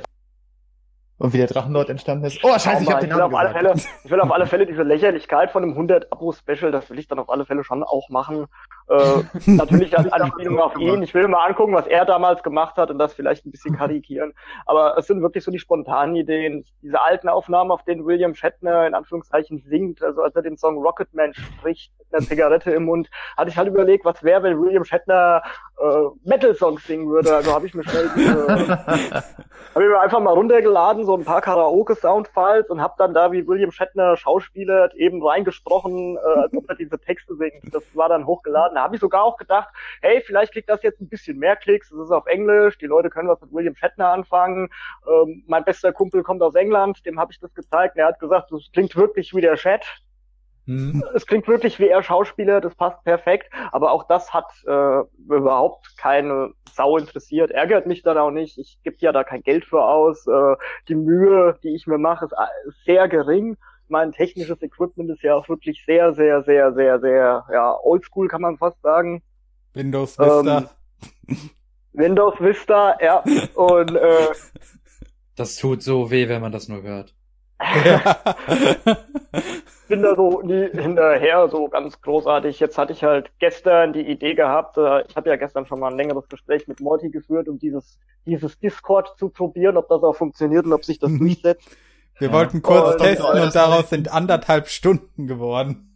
und 1.18 1.34
wie 1.34 1.38
der 1.38 1.47
Drachenlord 1.47 1.89
entstanden 1.89 2.26
ist. 2.26 2.43
Oh, 2.43 2.57
scheiße, 2.57 2.84
ich 2.84 2.91
hab 2.91 2.99
den 2.99 3.09
Namen 3.09 3.34
ich 3.34 3.39
will, 3.39 3.49
Fälle, 3.49 3.74
ich 4.03 4.11
will 4.11 4.20
auf 4.20 4.32
alle 4.32 4.47
Fälle 4.47 4.66
diese 4.66 4.84
Lächerlichkeit 4.84 5.51
von 5.51 5.63
einem 5.63 5.78
100-Abo-Special, 5.78 6.72
das 6.72 6.89
will 6.89 6.99
ich 6.99 7.07
dann 7.07 7.20
auf 7.20 7.30
alle 7.30 7.45
Fälle 7.45 7.63
schon 7.63 7.84
auch 7.84 8.09
machen. 8.09 8.47
Äh, 8.88 9.24
natürlich 9.51 9.97
als 9.97 10.11
Anspielung 10.11 10.59
auf 10.59 10.78
ihn. 10.78 11.01
Ich 11.01 11.13
will 11.13 11.28
mal 11.28 11.45
angucken, 11.45 11.74
was 11.74 11.88
er 11.88 12.05
damals 12.05 12.43
gemacht 12.43 12.76
hat 12.78 12.91
und 12.91 12.99
das 12.99 13.13
vielleicht 13.13 13.45
ein 13.45 13.51
bisschen 13.51 13.76
karikieren. 13.76 14.34
Aber 14.66 14.97
es 14.97 15.07
sind 15.07 15.22
wirklich 15.22 15.43
so 15.43 15.51
die 15.51 15.59
spontanen 15.59 16.16
Ideen. 16.16 16.66
Diese 16.82 17.01
alten 17.01 17.30
Aufnahmen, 17.30 17.72
auf 17.72 17.84
denen 17.84 18.05
William 18.05 18.36
Shatner 18.36 18.86
in 18.86 18.93
Anführungszeichen 18.93 19.59
singt, 19.59 20.03
also 20.03 20.22
als 20.22 20.36
er 20.36 20.41
den 20.41 20.57
Song 20.57 20.78
Rocketman 20.78 21.34
spricht 21.34 21.93
mit 21.97 22.13
einer 22.13 22.28
Zigarette 22.28 22.72
im 22.72 22.84
Mund, 22.84 23.09
hatte 23.38 23.49
ich 23.49 23.57
halt 23.57 23.70
überlegt, 23.70 24.05
was 24.05 24.22
wäre, 24.24 24.43
wenn 24.43 24.61
William 24.61 24.84
Shatner 24.84 25.41
äh, 25.80 26.30
Metal-Songs 26.30 26.86
singen 26.86 27.09
würde. 27.09 27.36
Also 27.36 27.53
habe 27.53 27.66
ich 27.66 27.74
mir 27.74 27.84
schnell 27.84 28.09
diese, 28.16 28.47
habe 28.88 29.84
ich 29.84 29.89
mir 29.89 29.99
einfach 29.99 30.20
mal 30.20 30.34
runtergeladen, 30.34 31.04
so 31.05 31.15
ein 31.15 31.23
paar 31.23 31.41
Karaoke-Soundfiles 31.41 32.69
und 32.69 32.81
habe 32.81 32.95
dann 32.97 33.13
da 33.13 33.31
wie 33.31 33.47
William 33.47 33.71
Shatner 33.71 34.17
Schauspieler 34.17 34.93
eben 34.95 35.25
reingesprochen, 35.25 36.17
äh, 36.17 36.19
als 36.19 36.53
ob 36.55 36.69
er 36.69 36.75
diese 36.75 36.99
Texte 36.99 37.35
singt. 37.35 37.73
Das 37.73 37.83
war 37.95 38.09
dann 38.09 38.25
hochgeladen. 38.25 38.75
Da 38.75 38.83
habe 38.83 38.95
ich 38.95 39.01
sogar 39.01 39.23
auch 39.23 39.37
gedacht, 39.37 39.69
hey, 40.01 40.21
vielleicht 40.25 40.53
kriegt 40.53 40.69
das 40.69 40.83
jetzt 40.83 41.01
ein 41.01 41.09
bisschen 41.09 41.37
mehr 41.37 41.55
Klicks. 41.55 41.91
Es 41.91 41.99
ist 41.99 42.11
auf 42.11 42.25
Englisch, 42.25 42.77
die 42.77 42.87
Leute 42.87 43.09
können 43.09 43.29
was 43.29 43.41
mit 43.41 43.53
William 43.53 43.75
Shatner 43.75 44.09
anfangen. 44.09 44.69
Ähm, 45.07 45.43
mein 45.47 45.63
bester 45.63 45.93
Kumpel 45.93 46.23
kommt 46.23 46.41
aus 46.41 46.55
England, 46.55 47.05
dem 47.05 47.19
habe 47.19 47.31
ich 47.31 47.39
das 47.39 47.53
gezeigt. 47.53 47.97
Er 47.97 48.07
hat 48.07 48.19
gesagt, 48.19 48.51
das 48.51 48.69
klingt 48.73 48.95
wirklich 48.95 49.33
wie 49.33 49.41
der 49.41 49.55
Chat. 49.55 50.04
Mhm. 50.66 51.03
Es 51.13 51.28
klingt 51.28 51.47
wirklich 51.47 51.80
wie 51.80 51.88
er 51.88 52.01
Schauspieler, 52.01 52.59
das 52.59 52.76
passt 52.76 53.03
perfekt, 53.03 53.51
aber 53.72 53.91
auch 53.91 54.07
das 54.07 54.34
hat 54.34 54.51
äh, 54.66 55.01
überhaupt 55.28 55.95
keine 55.97 56.53
Sau 56.74 56.97
interessiert, 56.97 57.51
ärgert 57.51 57.86
mich 57.86 58.01
dann 58.01 58.18
auch 58.18 58.32
nicht. 58.32 58.57
Ich 58.57 58.80
gebe 58.84 58.97
ja 58.99 59.11
da 59.11 59.24
kein 59.24 59.43
Geld 59.43 59.66
für 59.66 59.84
aus. 59.84 60.26
Äh, 60.28 60.55
die 60.88 60.95
Mühe, 60.95 61.57
die 61.63 61.76
ich 61.76 61.88
mir 61.88 61.97
mache, 61.97 62.26
ist 62.26 62.34
äh, 62.34 62.72
sehr 62.86 63.07
gering. 63.07 63.57
Mein 63.88 64.11
technisches 64.11 64.61
Equipment 64.63 65.11
ist 65.11 65.22
ja 65.22 65.36
auch 65.36 65.47
wirklich 65.47 65.84
sehr, 65.86 66.13
sehr, 66.13 66.41
sehr, 66.43 66.74
sehr, 66.74 66.99
sehr, 66.99 67.45
ja, 67.51 67.78
oldschool 67.84 68.28
kann 68.28 68.41
man 68.41 68.57
fast 68.57 68.82
sagen. 68.82 69.22
Windows 69.74 70.18
Vista. 70.18 70.72
Ähm, 71.28 71.38
Windows 71.93 72.39
Vista, 72.39 72.97
ja. 72.99 73.24
Und 73.53 73.95
äh, 73.95 74.28
das 75.36 75.57
tut 75.57 75.84
so 75.84 76.09
weh, 76.09 76.28
wenn 76.28 76.41
man 76.41 76.51
das 76.51 76.68
nur 76.68 76.82
hört. 76.82 77.13
bin 79.88 80.01
da 80.01 80.15
so 80.15 80.41
nie 80.41 80.69
hinterher, 80.73 81.47
so 81.49 81.67
ganz 81.67 82.01
großartig. 82.01 82.59
Jetzt 82.59 82.77
hatte 82.77 82.93
ich 82.93 83.03
halt 83.03 83.31
gestern 83.39 83.93
die 83.93 84.07
Idee 84.07 84.36
gehabt, 84.36 84.77
äh, 84.77 85.03
ich 85.07 85.15
habe 85.15 85.29
ja 85.29 85.36
gestern 85.36 85.65
schon 85.65 85.79
mal 85.79 85.91
ein 85.91 85.97
längeres 85.97 86.27
Gespräch 86.27 86.67
mit 86.67 86.79
Morty 86.79 87.09
geführt, 87.09 87.47
um 87.47 87.59
dieses, 87.59 87.99
dieses 88.25 88.59
Discord 88.59 89.17
zu 89.17 89.29
probieren, 89.29 89.77
ob 89.77 89.88
das 89.89 90.03
auch 90.03 90.15
funktioniert 90.15 90.65
und 90.65 90.73
ob 90.73 90.86
sich 90.86 90.99
das 90.99 91.11
mhm. 91.11 91.19
durchsetzt. 91.19 91.77
Wir 92.17 92.29
ja. 92.29 92.33
wollten 92.33 92.61
kurz 92.61 92.93
und 92.93 93.01
testen 93.01 93.41
und 93.41 93.55
daraus 93.55 93.89
sind 93.89 94.11
anderthalb 94.11 94.67
Stunden 94.67 95.27
geworden. 95.27 95.91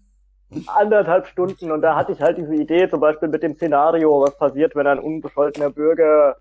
Anderthalb 0.67 1.27
Stunden 1.27 1.71
und 1.71 1.81
da 1.81 1.95
hatte 1.95 2.11
ich 2.11 2.21
halt 2.21 2.37
diese 2.37 2.55
Idee, 2.55 2.89
zum 2.89 2.99
Beispiel 2.99 3.29
mit 3.29 3.43
dem 3.43 3.55
Szenario, 3.55 4.21
was 4.21 4.35
passiert, 4.37 4.75
wenn 4.75 4.87
ein 4.87 4.99
unbescholtener 4.99 5.69
Bürger 5.69 6.35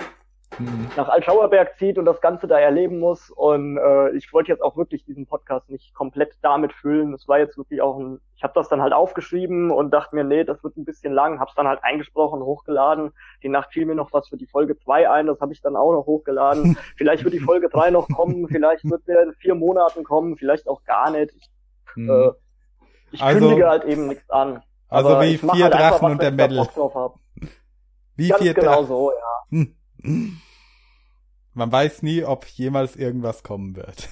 mhm. 0.59 0.89
nach 0.97 1.09
Altschauerberg 1.09 1.77
zieht 1.79 1.99
und 1.99 2.05
das 2.05 2.21
Ganze 2.21 2.47
da 2.47 2.59
erleben 2.59 2.99
muss. 2.99 3.31
Und 3.31 3.77
äh, 3.79 4.11
ich 4.11 4.33
wollte 4.33 4.51
jetzt 4.51 4.63
auch 4.63 4.77
wirklich 4.77 5.05
diesen 5.05 5.27
Podcast 5.27 5.69
nicht 5.71 5.95
komplett 5.95 6.35
damit 6.43 6.73
füllen. 6.73 7.13
Das 7.13 7.29
war 7.29 7.39
jetzt 7.39 7.57
wirklich 7.59 7.83
auch 7.83 7.99
ein, 7.99 8.21
ich 8.37 8.43
habe 8.43 8.55
das 8.55 8.69
dann 8.69 8.81
halt 8.81 8.93
aufgeschrieben 8.93 9.71
und 9.71 9.91
dachte 9.91 10.15
mir, 10.15 10.25
nee, 10.25 10.45
das 10.45 10.63
wird 10.63 10.77
ein 10.77 10.85
bisschen 10.85 11.13
lang, 11.13 11.41
hab's 11.41 11.55
dann 11.55 11.69
halt 11.69 11.83
eingesprochen, 11.83 12.41
hochgeladen. 12.41 13.13
Die 13.43 13.49
Nacht 13.49 13.73
fiel 13.73 13.87
mir 13.87 13.95
noch 13.95 14.13
was 14.13 14.29
für 14.29 14.37
die 14.37 14.47
Folge 14.47 14.79
zwei 14.79 15.11
ein, 15.11 15.27
das 15.27 15.41
habe 15.41 15.53
ich 15.53 15.61
dann 15.61 15.77
auch 15.77 15.93
noch 15.93 16.07
hochgeladen. 16.07 16.77
vielleicht 16.97 17.25
wird 17.25 17.35
die 17.35 17.41
Folge 17.41 17.69
drei 17.69 17.91
noch 17.91 18.09
kommen, 18.09 18.49
vielleicht 18.49 18.89
wird 18.89 19.07
der 19.07 19.23
in 19.23 19.33
vier 19.35 19.55
Monaten 19.55 20.05
kommen, 20.05 20.37
vielleicht 20.37 20.69
auch 20.69 20.83
gar 20.85 21.11
nicht. 21.11 21.33
Ich, 21.37 21.49
mhm. 21.97 22.11
äh, 22.11 22.31
ich 23.11 23.23
also, 23.23 23.41
kündige 23.41 23.69
halt 23.69 23.85
eben 23.85 24.09
nichts 24.09 24.29
an. 24.31 24.63
Also 24.89 25.21
wie 25.21 25.37
vier 25.37 25.65
halt 25.65 25.75
Drachen 25.75 25.93
einfach, 25.93 26.11
und 26.11 26.23
der 26.23 26.31
Medal. 26.31 26.69
Wie 28.17 28.29
Ganz 28.29 28.43
vier 28.43 28.55
genau 28.55 28.73
Drachen. 28.73 28.87
so, 28.87 29.13
ja. 29.13 29.57
Hm. 29.59 29.78
Man 30.03 31.73
weiß 31.73 32.03
nie, 32.03 32.25
ob 32.25 32.45
jemals 32.47 32.97
irgendwas 32.97 33.43
kommen 33.43 33.77
wird. 33.77 34.09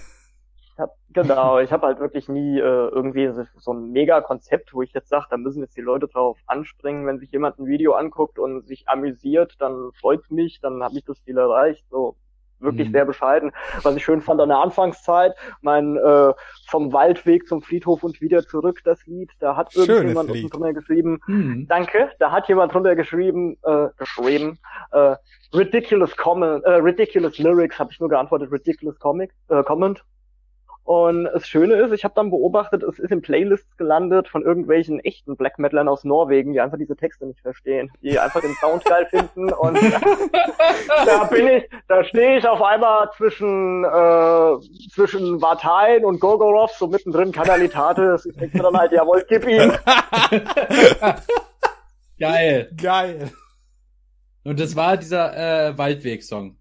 Ich 0.72 0.78
hab, 0.78 0.96
genau, 1.10 1.58
ich 1.58 1.72
habe 1.72 1.86
halt 1.86 2.00
wirklich 2.00 2.28
nie 2.28 2.58
äh, 2.58 2.88
irgendwie 2.88 3.30
so 3.56 3.72
ein 3.72 3.92
Mega-Konzept, 3.92 4.74
wo 4.74 4.82
ich 4.82 4.92
jetzt 4.92 5.08
sage, 5.08 5.26
da 5.30 5.36
müssen 5.36 5.62
jetzt 5.62 5.76
die 5.76 5.82
Leute 5.82 6.06
drauf 6.06 6.38
anspringen. 6.46 7.06
Wenn 7.06 7.18
sich 7.18 7.30
jemand 7.32 7.58
ein 7.58 7.66
Video 7.66 7.92
anguckt 7.92 8.38
und 8.38 8.66
sich 8.66 8.88
amüsiert, 8.88 9.54
dann 9.58 9.92
freut's 9.92 10.30
mich, 10.30 10.60
dann 10.60 10.82
habe 10.82 10.98
ich 10.98 11.04
das 11.04 11.22
Ziel 11.22 11.38
erreicht. 11.38 11.84
So 11.88 12.16
wirklich 12.60 12.88
mhm. 12.88 12.92
sehr 12.92 13.04
bescheiden. 13.04 13.52
Was 13.82 13.96
ich 13.96 14.04
schön 14.04 14.20
fand 14.20 14.40
an 14.40 14.48
der 14.48 14.58
Anfangszeit, 14.58 15.34
mein 15.60 15.96
äh, 15.96 16.32
vom 16.68 16.92
Waldweg 16.92 17.46
zum 17.46 17.62
Friedhof 17.62 18.02
und 18.02 18.20
wieder 18.20 18.46
zurück 18.46 18.80
das 18.84 19.04
Lied, 19.06 19.30
da 19.40 19.56
hat 19.56 19.74
irgendjemand 19.74 20.30
unten 20.30 20.48
drunter 20.48 20.72
geschrieben, 20.72 21.20
mhm. 21.26 21.66
danke, 21.68 22.10
da 22.18 22.32
hat 22.32 22.48
jemand 22.48 22.72
drunter 22.72 22.96
geschrieben, 22.96 23.56
äh, 23.62 23.88
geschrieben, 23.96 24.58
äh, 24.92 25.16
ridiculous 25.54 26.16
comment, 26.16 26.64
äh, 26.64 26.70
ridiculous 26.70 27.38
lyrics, 27.38 27.78
habe 27.78 27.90
ich 27.92 28.00
nur 28.00 28.08
geantwortet, 28.08 28.50
ridiculous 28.52 28.98
comic, 28.98 29.32
äh, 29.48 29.62
comment. 29.62 30.02
Und 30.86 31.24
das 31.24 31.48
Schöne 31.48 31.74
ist, 31.74 31.90
ich 31.92 32.04
habe 32.04 32.14
dann 32.14 32.30
beobachtet, 32.30 32.84
es 32.84 33.00
ist 33.00 33.10
in 33.10 33.20
Playlists 33.20 33.76
gelandet 33.76 34.28
von 34.28 34.44
irgendwelchen 34.44 35.00
echten 35.00 35.36
Black 35.36 35.58
Metalern 35.58 35.88
aus 35.88 36.04
Norwegen, 36.04 36.52
die 36.52 36.60
einfach 36.60 36.78
diese 36.78 36.94
Texte 36.94 37.26
nicht 37.26 37.40
verstehen, 37.40 37.90
die 38.02 38.16
einfach 38.20 38.40
den 38.40 38.54
Sound 38.60 38.84
geil 38.84 39.04
finden 39.10 39.52
und 39.52 39.76
da 41.04 41.24
bin 41.24 41.48
ich, 41.48 41.68
da 41.88 42.04
stehe 42.04 42.38
ich 42.38 42.46
auf 42.46 42.62
einmal 42.62 43.10
zwischen 43.16 43.82
äh, 43.82 44.88
zwischen 44.92 45.42
Vatein 45.42 46.04
und 46.04 46.20
Gorgorov, 46.20 46.70
so 46.70 46.86
mittendrin 46.86 47.32
Kanalitatis. 47.32 48.24
Ich 48.24 48.36
denke 48.36 48.58
mir 48.58 48.62
dann 48.62 48.78
halt, 48.78 48.92
jawohl, 48.92 49.24
gib 49.28 49.44
ihn. 49.44 49.72
Geil. 52.20 52.70
Geil. 52.80 53.32
Und 54.44 54.60
das 54.60 54.76
war 54.76 54.96
dieser 54.96 55.36
äh, 55.36 55.76
Waldweg-Song. 55.76 56.56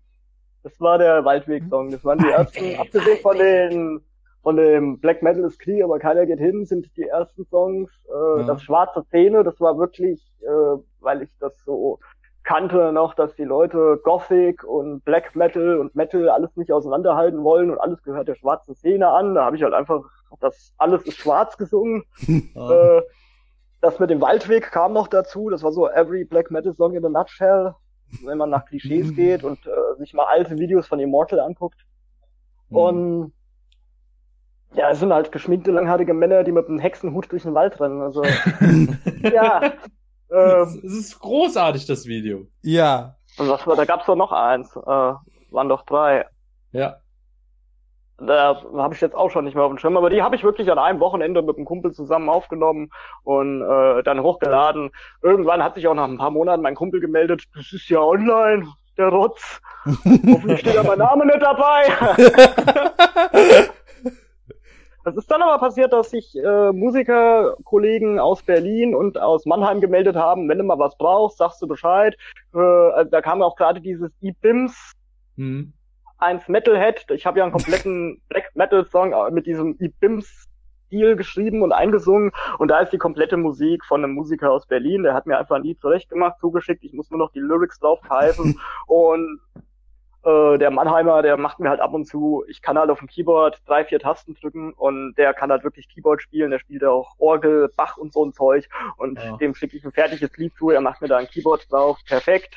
Das 0.64 0.82
war 0.82 0.98
der 0.98 1.24
Waldweg-Song. 1.24 1.92
Das 1.92 2.04
waren 2.04 2.18
die 2.18 2.30
ersten, 2.30 2.76
abgesehen 2.80 3.20
von 3.22 3.38
den 3.38 4.02
von 4.46 4.58
dem 4.58 5.00
Black 5.00 5.24
Metal 5.24 5.44
ist 5.44 5.58
Krieg, 5.58 5.84
aber 5.84 5.98
keiner 5.98 6.28
geht 6.28 6.38
hin, 6.38 6.68
sind 6.68 6.96
die 6.98 7.08
ersten 7.08 7.46
Songs. 7.46 7.90
Äh, 8.08 8.42
ja. 8.42 8.44
Das 8.44 8.62
Schwarze 8.62 9.02
Szene, 9.08 9.44
das 9.44 9.60
war 9.60 9.80
wirklich, 9.80 10.22
äh, 10.42 10.78
weil 11.00 11.24
ich 11.24 11.32
das 11.40 11.58
so 11.66 11.98
kannte 12.44 12.92
noch, 12.92 13.16
dass 13.16 13.36
die 13.36 13.44
Leute 13.44 14.00
Gothic 14.04 14.64
und 14.64 15.04
Black 15.04 15.36
Metal 15.36 15.80
und 15.80 15.96
Metal 15.96 16.30
alles 16.30 16.56
nicht 16.58 16.72
auseinanderhalten 16.72 17.44
wollen 17.44 17.72
und 17.72 17.80
alles 17.80 18.04
gehört 18.04 18.28
der 18.28 18.36
schwarzen 18.36 18.76
Szene 18.76 19.08
an. 19.08 19.34
Da 19.34 19.46
habe 19.46 19.56
ich 19.56 19.64
halt 19.64 19.74
einfach 19.74 20.04
das 20.40 20.76
alles 20.78 21.02
ist 21.08 21.18
schwarz 21.18 21.58
gesungen. 21.58 22.04
Äh, 22.56 23.02
das 23.82 24.00
mit 24.00 24.12
dem 24.12 24.22
Waldweg 24.22 24.70
kam 24.72 24.94
noch 24.94 25.08
dazu. 25.08 25.50
Das 25.50 25.64
war 25.64 25.72
so 25.72 25.90
Every 25.90 26.24
Black 26.24 26.52
Metal 26.52 26.76
Song 26.76 26.94
in 26.94 27.04
a 27.04 27.10
Nutshell, 27.10 27.74
wenn 28.24 28.38
man 28.38 28.52
nach 28.52 28.66
Klischees 28.66 29.08
mhm. 29.08 29.16
geht 29.16 29.44
und 29.44 29.66
äh, 29.66 29.98
sich 29.98 30.14
mal 30.14 30.26
alte 30.26 30.60
Videos 30.60 30.86
von 30.86 31.00
Immortal 31.00 31.40
anguckt. 31.40 31.84
Mhm. 32.70 32.78
Und 32.78 33.34
ja, 34.74 34.90
es 34.90 35.00
sind 35.00 35.14
halt 35.14 35.32
geschminkte, 35.32 35.72
langhaarige 35.72 36.14
Männer, 36.14 36.44
die 36.44 36.52
mit 36.52 36.68
einem 36.68 36.80
Hexenhut 36.80 37.32
durch 37.32 37.44
den 37.44 37.54
Wald 37.54 37.80
rennen. 37.80 38.02
Also 38.02 38.24
ja, 39.22 39.62
Ähm, 40.32 40.82
es 40.84 40.94
ist 40.94 41.20
großartig, 41.20 41.86
das 41.86 42.06
Video. 42.08 42.48
Ja. 42.62 43.16
Und 43.38 43.50
was 43.50 43.66
war, 43.68 43.76
da 43.76 43.86
gab's 43.86 44.06
doch 44.06 44.16
noch 44.16 44.32
eins. 44.32 44.76
Äh, 44.76 44.80
waren 44.82 45.70
doch 45.70 45.84
drei. 45.84 46.26
Ja. 46.72 46.98
Da 48.18 48.62
habe 48.78 48.94
ich 48.94 49.02
jetzt 49.02 49.16
auch 49.16 49.30
schon 49.30 49.44
nicht 49.44 49.56
mehr 49.56 49.66
auf 49.66 49.72
dem 49.72 49.78
Schirm, 49.78 49.98
aber 49.98 50.10
die 50.10 50.22
habe 50.22 50.38
ich 50.38 50.44
wirklich 50.44 50.72
an 50.72 50.80
einem 50.80 51.02
Wochenende 51.02 51.42
mit 51.42 51.58
einem 51.58 51.66
Kumpel 51.66 51.92
zusammen 51.92 52.30
aufgenommen 52.30 52.90
und 53.24 53.62
äh, 53.62 54.04
dann 54.04 54.22
hochgeladen. 54.22 54.92
Irgendwann 55.22 55.62
hat 55.62 55.76
sich 55.76 55.86
auch 55.88 55.94
nach 55.94 56.08
ein 56.08 56.18
paar 56.18 56.32
Monaten 56.32 56.64
mein 56.64 56.76
Kumpel 56.76 57.02
gemeldet, 57.02 57.44
das 57.54 57.74
ist 57.74 57.90
ja 57.90 58.00
online, 58.00 58.68
der 58.98 59.10
Rotz. 59.10 59.62
Hoffentlich 59.86 60.62
steht 60.62 60.76
ja 60.76 60.84
mein 60.84 61.00
Name 61.00 61.26
nicht 61.26 61.42
dabei. 61.42 61.88
Es 65.08 65.16
ist 65.16 65.30
dann 65.30 65.44
aber 65.44 65.60
passiert, 65.60 65.94
dass 65.94 66.10
sich 66.10 66.36
äh, 66.36 66.72
Musikerkollegen 66.72 68.20
aus 68.20 68.42
Berlin 68.42 68.96
und 68.96 69.20
aus 69.20 69.46
Mannheim 69.46 69.80
gemeldet 69.80 70.16
haben, 70.16 70.50
wenn 70.50 70.58
du 70.58 70.64
mal 70.64 70.80
was 70.80 70.98
brauchst, 70.98 71.38
sagst 71.38 71.62
du 71.62 71.68
Bescheid. 71.68 72.18
Äh, 72.56 72.58
also 72.58 73.12
da 73.12 73.22
kam 73.22 73.44
auch 73.44 73.56
gerade 73.56 73.82
dieses 73.82 74.12
E-Bims 74.22 74.94
mhm. 75.36 75.74
eins 76.18 76.48
Metalhead. 76.48 77.06
Ich 77.12 77.28
habe 77.28 77.38
ja 77.38 77.46
einen 77.46 77.54
kompletten 77.54 78.20
Black 78.30 78.50
Metal 78.56 78.84
Song 78.86 79.14
äh, 79.14 79.30
mit 79.30 79.46
diesem 79.46 79.78
E-Bims 79.80 80.48
Stil 80.88 81.16
geschrieben 81.16 81.62
und 81.62 81.72
eingesungen 81.72 82.32
und 82.60 82.70
da 82.70 82.80
ist 82.80 82.94
die 82.94 82.98
komplette 82.98 83.38
Musik 83.38 83.84
von 83.86 84.04
einem 84.04 84.14
Musiker 84.14 84.52
aus 84.52 84.68
Berlin, 84.68 85.02
der 85.04 85.16
hat 85.16 85.26
mir 85.26 85.38
einfach 85.38 85.56
ein 85.56 85.64
Lied 85.64 85.82
zurecht 85.82 86.10
gemacht, 86.10 86.38
zugeschickt, 86.40 86.84
ich 86.84 86.94
muss 86.94 87.10
nur 87.10 87.18
noch 87.18 87.32
die 87.32 87.40
Lyrics 87.40 87.80
drauf 87.80 88.00
und 88.88 89.40
äh, 90.26 90.58
der 90.58 90.72
Mannheimer, 90.72 91.22
der 91.22 91.38
macht 91.38 91.60
mir 91.60 91.70
halt 91.70 91.80
ab 91.80 91.94
und 91.94 92.06
zu, 92.06 92.44
ich 92.48 92.62
kann 92.62 92.78
halt 92.78 92.90
auf 92.90 93.00
dem 93.00 93.08
Keyboard 93.08 93.62
drei, 93.66 93.86
vier 93.86 94.00
Tasten 94.00 94.34
drücken 94.34 94.74
und 94.74 95.16
der 95.16 95.34
kann 95.34 95.52
halt 95.52 95.64
wirklich 95.64 95.88
Keyboard 95.88 96.22
spielen, 96.22 96.52
der 96.52 96.60
spielt 96.60 96.84
auch 96.84 97.14
Orgel, 97.20 97.72
Bach 97.76 97.98
und 97.98 98.12
so 98.12 98.26
ein 98.26 98.34
Zeug 98.34 98.68
und 98.98 99.20
ja. 99.20 99.38
dem 99.38 99.54
schicke 99.54 99.78
ich 99.78 99.86
ein 99.86 99.92
fertiges 99.92 100.36
Lied 100.38 100.56
zu, 100.56 100.72
er 100.72 100.82
macht 100.82 101.02
mir 101.02 101.08
da 101.08 101.18
ein 101.18 101.28
Keyboard 101.28 101.72
drauf, 101.72 102.00
perfekt. 102.08 102.56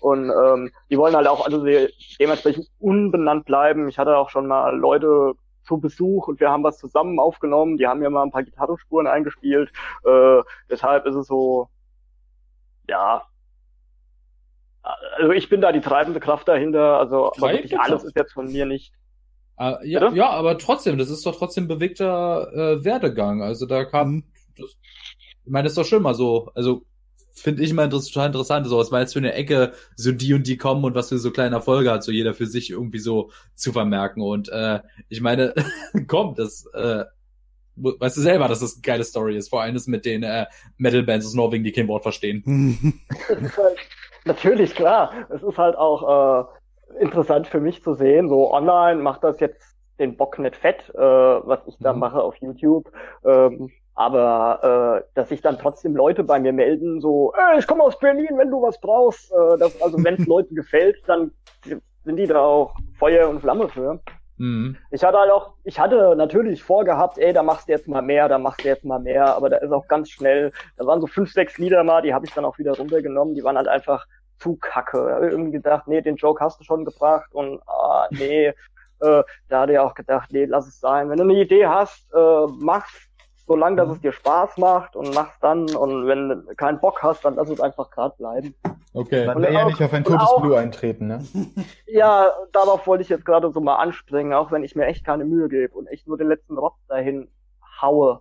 Und 0.00 0.30
ähm, 0.30 0.72
die 0.90 0.98
wollen 0.98 1.14
halt 1.14 1.28
auch 1.28 1.46
also 1.46 1.64
dementsprechend 2.18 2.68
unbenannt 2.80 3.44
bleiben. 3.44 3.88
Ich 3.88 3.98
hatte 3.98 4.16
auch 4.16 4.30
schon 4.30 4.48
mal 4.48 4.76
Leute 4.76 5.34
zu 5.62 5.78
Besuch 5.78 6.26
und 6.26 6.40
wir 6.40 6.50
haben 6.50 6.64
was 6.64 6.78
zusammen 6.78 7.20
aufgenommen. 7.20 7.78
Die 7.78 7.86
haben 7.86 8.00
mir 8.00 8.10
mal 8.10 8.24
ein 8.24 8.32
paar 8.32 8.42
Gitarrenspuren 8.42 9.06
eingespielt. 9.06 9.70
Äh, 10.04 10.42
deshalb 10.68 11.06
ist 11.06 11.14
es 11.14 11.28
so, 11.28 11.68
ja, 12.88 13.22
also 14.82 15.32
ich 15.32 15.48
bin 15.48 15.60
da 15.60 15.72
die 15.72 15.80
treibende 15.80 16.20
Kraft 16.20 16.48
dahinter, 16.48 16.98
also 16.98 17.32
aber 17.36 17.52
wirklich 17.52 17.78
alles 17.78 18.04
ist 18.04 18.16
jetzt 18.16 18.32
von 18.32 18.50
mir 18.50 18.66
nicht. 18.66 18.92
Uh, 19.60 19.76
ja, 19.84 20.12
ja, 20.12 20.30
aber 20.30 20.58
trotzdem, 20.58 20.98
das 20.98 21.10
ist 21.10 21.24
doch 21.24 21.36
trotzdem 21.36 21.68
bewegter 21.68 22.52
äh, 22.52 22.84
Werdegang. 22.84 23.42
Also 23.42 23.66
da 23.66 23.84
kam, 23.84 24.10
mhm. 24.10 24.24
das, 24.56 24.76
ich 25.44 25.50
meine, 25.50 25.64
das 25.64 25.72
ist 25.72 25.78
doch 25.78 25.84
schon 25.84 26.02
mal 26.02 26.14
so. 26.14 26.50
Also 26.54 26.84
finde 27.32 27.62
ich 27.62 27.70
immer 27.70 27.88
total 27.88 28.26
interessant, 28.26 28.66
so 28.66 28.78
was 28.78 28.90
war 28.90 29.00
jetzt 29.00 29.12
für 29.12 29.18
eine 29.18 29.34
Ecke, 29.34 29.72
so 29.94 30.12
die 30.12 30.34
und 30.34 30.46
die 30.46 30.56
kommen 30.56 30.84
und 30.84 30.94
was 30.94 31.10
für 31.10 31.18
so 31.18 31.30
kleine 31.30 31.56
Erfolge 31.56 31.90
hat, 31.90 32.02
so 32.02 32.12
jeder 32.12 32.34
für 32.34 32.46
sich 32.46 32.70
irgendwie 32.70 32.98
so 32.98 33.30
zu 33.54 33.72
vermerken. 33.72 34.22
Und 34.22 34.48
äh, 34.48 34.80
ich 35.08 35.20
meine, 35.20 35.54
komm, 36.08 36.34
das 36.34 36.66
äh, 36.74 37.04
weißt 37.76 38.16
du 38.16 38.20
selber, 38.20 38.48
dass 38.48 38.60
das 38.60 38.74
eine 38.74 38.82
geile 38.82 39.04
Story 39.04 39.36
ist. 39.36 39.48
Vor 39.48 39.62
allem 39.62 39.76
ist 39.76 39.88
mit 39.88 40.04
den 40.04 40.22
äh, 40.22 40.46
Metal-Bands 40.78 41.26
aus 41.26 41.34
Norwegen, 41.34 41.64
die 41.64 41.72
kein 41.72 41.88
Wort 41.88 42.02
verstehen. 42.02 43.00
Natürlich, 44.24 44.74
klar. 44.74 45.12
Es 45.30 45.42
ist 45.42 45.58
halt 45.58 45.76
auch 45.76 46.48
äh, 46.98 47.02
interessant 47.02 47.46
für 47.46 47.60
mich 47.60 47.82
zu 47.82 47.94
sehen. 47.94 48.28
So 48.28 48.52
online 48.52 49.00
macht 49.00 49.24
das 49.24 49.40
jetzt 49.40 49.76
den 49.98 50.16
Bock 50.16 50.38
nicht 50.38 50.56
fett, 50.56 50.90
äh, 50.94 50.98
was 50.98 51.60
ich 51.66 51.76
da 51.80 51.92
mhm. 51.92 52.00
mache 52.00 52.22
auf 52.22 52.36
YouTube. 52.36 52.90
Ähm, 53.24 53.70
aber 53.94 55.02
äh, 55.02 55.10
dass 55.14 55.28
sich 55.28 55.42
dann 55.42 55.58
trotzdem 55.58 55.94
Leute 55.94 56.24
bei 56.24 56.38
mir 56.40 56.52
melden, 56.52 57.00
so, 57.00 57.32
äh, 57.34 57.58
ich 57.58 57.66
komme 57.66 57.82
aus 57.82 57.98
Berlin, 57.98 58.38
wenn 58.38 58.50
du 58.50 58.62
was 58.62 58.80
brauchst. 58.80 59.30
Äh, 59.32 59.58
das, 59.58 59.80
also 59.82 60.02
wenn 60.02 60.14
es 60.14 60.26
Leuten 60.26 60.54
gefällt, 60.54 60.96
dann 61.06 61.32
sind 62.04 62.16
die 62.16 62.26
da 62.26 62.40
auch 62.40 62.74
Feuer 62.98 63.28
und 63.28 63.40
Flamme 63.40 63.68
für. 63.68 64.00
Mhm. 64.38 64.76
Ich 64.90 65.04
hatte 65.04 65.18
halt 65.18 65.30
auch, 65.30 65.54
ich 65.64 65.78
hatte 65.78 66.14
natürlich 66.16 66.62
vorgehabt, 66.62 67.18
ey, 67.18 67.32
da 67.32 67.42
machst 67.42 67.68
du 67.68 67.72
jetzt 67.72 67.88
mal 67.88 68.02
mehr, 68.02 68.28
da 68.28 68.38
machst 68.38 68.64
du 68.64 68.68
jetzt 68.68 68.84
mal 68.84 68.98
mehr, 68.98 69.34
aber 69.36 69.50
da 69.50 69.58
ist 69.58 69.72
auch 69.72 69.86
ganz 69.88 70.10
schnell, 70.10 70.52
da 70.76 70.86
waren 70.86 71.00
so 71.00 71.06
fünf, 71.06 71.32
sechs 71.32 71.58
Lieder 71.58 71.84
mal, 71.84 72.02
die 72.02 72.14
habe 72.14 72.26
ich 72.26 72.32
dann 72.32 72.44
auch 72.44 72.58
wieder 72.58 72.76
runtergenommen, 72.76 73.34
die 73.34 73.44
waren 73.44 73.56
halt 73.56 73.68
einfach 73.68 74.06
zu 74.38 74.56
kacke. 74.56 75.18
Irgendwie 75.22 75.52
gedacht, 75.52 75.86
nee, 75.86 76.00
den 76.00 76.16
Joke 76.16 76.42
hast 76.44 76.60
du 76.60 76.64
schon 76.64 76.84
gebracht 76.84 77.32
und 77.32 77.60
ah, 77.66 78.08
nee, 78.10 78.46
äh, 79.00 79.22
da 79.48 79.60
hatte 79.60 79.72
ich 79.72 79.78
auch 79.78 79.94
gedacht, 79.94 80.30
nee, 80.32 80.44
lass 80.44 80.66
es 80.66 80.80
sein. 80.80 81.08
Wenn 81.10 81.18
du 81.18 81.24
eine 81.24 81.34
Idee 81.34 81.66
hast, 81.66 82.12
äh, 82.12 82.46
mach's, 82.58 83.08
solange 83.46 83.76
dass 83.76 83.90
es 83.90 84.00
dir 84.00 84.12
Spaß 84.12 84.58
macht 84.58 84.96
und 84.96 85.14
mach's 85.14 85.38
dann 85.40 85.74
und 85.74 86.06
wenn 86.06 86.28
du 86.28 86.54
keinen 86.56 86.80
Bock 86.80 87.02
hast, 87.02 87.24
dann 87.24 87.34
lass 87.36 87.48
es 87.48 87.60
einfach 87.60 87.90
gerade 87.90 88.14
bleiben. 88.16 88.54
Okay. 88.94 89.26
Will 89.34 89.52
ja 89.52 89.64
nicht 89.64 89.82
auf 89.82 89.92
ein 89.92 90.04
totes 90.04 90.28
auch, 90.28 90.42
Blue 90.42 90.56
eintreten, 90.56 91.06
ne? 91.06 91.24
Ja, 91.86 92.30
darauf 92.52 92.86
wollte 92.86 93.02
ich 93.02 93.08
jetzt 93.08 93.24
gerade 93.24 93.50
so 93.50 93.60
mal 93.60 93.76
anspringen, 93.76 94.32
auch 94.32 94.52
wenn 94.52 94.64
ich 94.64 94.76
mir 94.76 94.86
echt 94.86 95.04
keine 95.04 95.24
Mühe 95.24 95.48
gebe 95.48 95.74
und 95.74 95.86
echt 95.86 96.06
nur 96.06 96.18
den 96.18 96.28
letzten 96.28 96.58
Rotz 96.58 96.76
dahin 96.88 97.28
haue. 97.80 98.20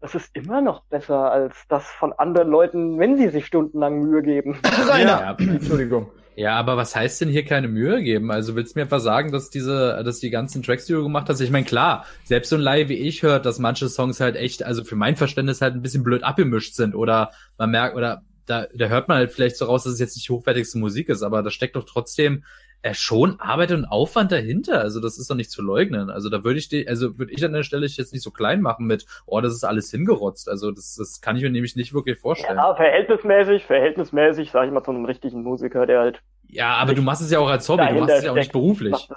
Das 0.00 0.14
ist 0.14 0.34
immer 0.34 0.62
noch 0.62 0.84
besser 0.84 1.30
als 1.30 1.54
das 1.68 1.86
von 1.86 2.12
anderen 2.14 2.48
Leuten, 2.48 2.98
wenn 2.98 3.18
sie 3.18 3.28
sich 3.28 3.46
stundenlang 3.46 4.00
Mühe 4.00 4.22
geben. 4.22 4.58
Rainer! 4.88 5.20
Ja, 5.20 5.36
Entschuldigung. 5.38 6.10
Ja, 6.36 6.54
aber 6.56 6.78
was 6.78 6.96
heißt 6.96 7.20
denn 7.20 7.28
hier 7.28 7.44
keine 7.44 7.68
Mühe 7.68 8.02
geben? 8.02 8.30
Also 8.30 8.56
willst 8.56 8.74
du 8.74 8.78
mir 8.78 8.84
einfach 8.84 9.00
sagen, 9.00 9.30
dass 9.30 9.50
diese, 9.50 10.00
dass 10.02 10.20
die 10.20 10.30
ganzen 10.30 10.62
Tracks, 10.62 10.86
die 10.86 10.94
du 10.94 11.02
gemacht 11.02 11.28
hast, 11.28 11.40
ich 11.40 11.50
meine, 11.50 11.66
klar, 11.66 12.06
selbst 12.24 12.48
so 12.48 12.56
ein 12.56 12.62
Laie 12.62 12.88
wie 12.88 12.94
ich 12.94 13.22
hört, 13.22 13.44
dass 13.44 13.58
manche 13.58 13.90
Songs 13.90 14.20
halt 14.20 14.36
echt, 14.36 14.62
also 14.62 14.82
für 14.82 14.96
mein 14.96 15.16
Verständnis 15.16 15.60
halt 15.60 15.74
ein 15.74 15.82
bisschen 15.82 16.02
blöd 16.02 16.24
abgemischt 16.24 16.74
sind 16.74 16.94
oder 16.94 17.32
man 17.58 17.70
merkt, 17.70 17.94
oder 17.94 18.22
da, 18.46 18.66
da 18.74 18.86
hört 18.86 19.08
man 19.08 19.18
halt 19.18 19.32
vielleicht 19.32 19.56
so 19.56 19.66
raus, 19.66 19.84
dass 19.84 19.92
es 19.92 20.00
jetzt 20.00 20.16
nicht 20.16 20.28
die 20.28 20.32
hochwertigste 20.32 20.78
Musik 20.78 21.10
ist, 21.10 21.22
aber 21.22 21.42
da 21.42 21.50
steckt 21.50 21.76
doch 21.76 21.84
trotzdem 21.84 22.44
äh, 22.82 22.94
schon 22.94 23.38
Arbeit 23.40 23.72
und 23.72 23.84
Aufwand 23.84 24.32
dahinter. 24.32 24.80
Also 24.80 25.00
das 25.00 25.18
ist 25.18 25.30
doch 25.30 25.34
nicht 25.34 25.50
zu 25.50 25.62
leugnen. 25.62 26.10
Also 26.10 26.28
da 26.28 26.44
würde 26.44 26.58
ich 26.58 26.68
die, 26.68 26.88
also 26.88 27.18
würde 27.18 27.32
ich 27.32 27.44
an 27.44 27.52
der 27.52 27.62
Stelle 27.62 27.86
jetzt 27.86 28.12
nicht 28.12 28.22
so 28.22 28.30
klein 28.30 28.60
machen 28.60 28.86
mit, 28.86 29.06
oh, 29.26 29.40
das 29.40 29.54
ist 29.54 29.64
alles 29.64 29.90
hingerotzt. 29.90 30.48
Also 30.48 30.70
das, 30.70 30.96
das 30.96 31.20
kann 31.20 31.36
ich 31.36 31.42
mir 31.42 31.50
nämlich 31.50 31.76
nicht 31.76 31.92
wirklich 31.94 32.18
vorstellen. 32.18 32.56
Ja, 32.56 32.74
verhältnismäßig, 32.74 33.64
verhältnismäßig, 33.64 34.50
sage 34.50 34.66
ich 34.66 34.72
mal, 34.72 34.82
zu 34.82 34.90
einem 34.90 35.04
richtigen 35.04 35.42
Musiker, 35.42 35.86
der 35.86 36.00
halt. 36.00 36.22
Ja, 36.48 36.74
aber 36.74 36.94
du 36.94 37.02
machst 37.02 37.22
es 37.22 37.30
ja 37.30 37.38
auch 37.38 37.48
als 37.48 37.68
Hobby, 37.68 37.86
du 37.86 38.00
machst 38.00 38.16
es 38.16 38.24
ja 38.24 38.32
auch 38.32 38.36
nicht 38.36 38.52
beruflich 38.52 39.08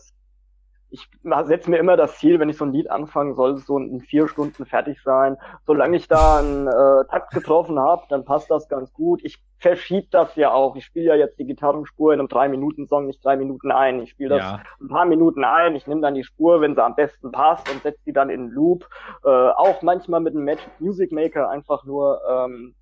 ich 0.94 1.10
setze 1.46 1.72
mir 1.72 1.78
immer 1.78 1.98
das 1.98 2.20
Ziel, 2.20 2.40
wenn 2.40 2.50
ich 2.50 2.58
so 2.58 2.66
ein 2.66 2.72
Lied 2.72 2.92
anfange, 2.92 3.34
soll 3.34 3.54
es 3.54 3.66
so 3.66 3.80
in 3.80 4.00
vier 4.00 4.28
Stunden 4.28 4.64
fertig 4.64 5.02
sein. 5.02 5.38
Solange 5.66 5.98
ich 5.98 6.08
da 6.08 6.38
einen 6.38 6.68
äh, 6.68 7.06
Takt 7.10 7.34
getroffen 7.34 7.80
habe, 7.80 8.04
dann 8.10 8.26
passt 8.26 8.52
das 8.52 8.70
ganz 8.70 8.94
gut. 8.94 9.20
Ich 9.24 9.42
verschiebe 9.58 10.06
das 10.12 10.36
ja 10.36 10.54
auch. 10.54 10.76
Ich 10.76 10.86
spiele 10.86 11.08
ja 11.08 11.16
jetzt 11.16 11.40
die 11.40 11.46
Gitarrenspur 11.46 12.14
in 12.14 12.20
einem 12.20 12.30
drei-Minuten-Song 12.30 13.08
nicht 13.08 13.26
drei 13.26 13.38
Minuten 13.38 13.72
ein. 13.72 14.02
Ich 14.02 14.12
spiele 14.12 14.30
das 14.30 14.40
ja. 14.40 14.64
ein 14.80 14.88
paar 14.88 15.06
Minuten 15.06 15.44
ein. 15.44 15.76
Ich 15.76 15.88
nehme 15.88 16.02
dann 16.02 16.14
die 16.14 16.24
Spur, 16.24 16.62
wenn 16.62 16.76
sie 16.76 16.84
am 16.84 16.94
besten 16.94 17.32
passt 17.32 17.68
und 17.72 17.82
setze 17.82 18.00
die 18.06 18.14
dann 18.14 18.30
in 18.30 18.50
Loop. 18.50 18.88
Äh, 19.26 19.30
auch 19.30 19.82
manchmal 19.82 20.20
mit 20.20 20.36
einem 20.36 20.46
Magic 20.46 20.70
Music 20.80 21.12
Maker 21.12 21.50
einfach 21.50 21.86
nur. 21.86 22.22
Ähm, 22.30 22.76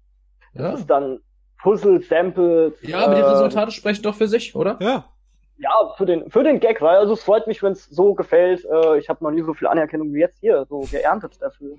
ja. 0.53 0.71
Das 0.71 0.81
ist 0.81 0.89
dann 0.89 1.19
Puzzle, 1.63 2.01
Samples. 2.01 2.73
Ja, 2.81 3.05
aber 3.05 3.15
die 3.15 3.21
Resultate 3.21 3.69
äh, 3.69 3.71
sprechen 3.71 4.03
doch 4.03 4.15
für 4.15 4.27
sich, 4.27 4.53
oder? 4.53 4.77
Ja. 4.81 5.05
Ja, 5.61 5.93
für 5.95 6.07
den, 6.07 6.29
für 6.31 6.43
den 6.43 6.59
Gag, 6.59 6.81
weil 6.81 6.97
also 6.97 7.13
es 7.13 7.21
freut 7.21 7.45
mich, 7.45 7.61
wenn 7.61 7.73
es 7.73 7.85
so 7.85 8.15
gefällt. 8.15 8.65
Äh, 8.65 8.97
ich 8.97 9.09
habe 9.09 9.23
noch 9.23 9.29
nie 9.29 9.43
so 9.43 9.53
viel 9.53 9.67
Anerkennung 9.67 10.11
wie 10.11 10.19
jetzt 10.19 10.39
hier, 10.39 10.65
so 10.67 10.79
geerntet 10.79 11.33
dafür. 11.39 11.75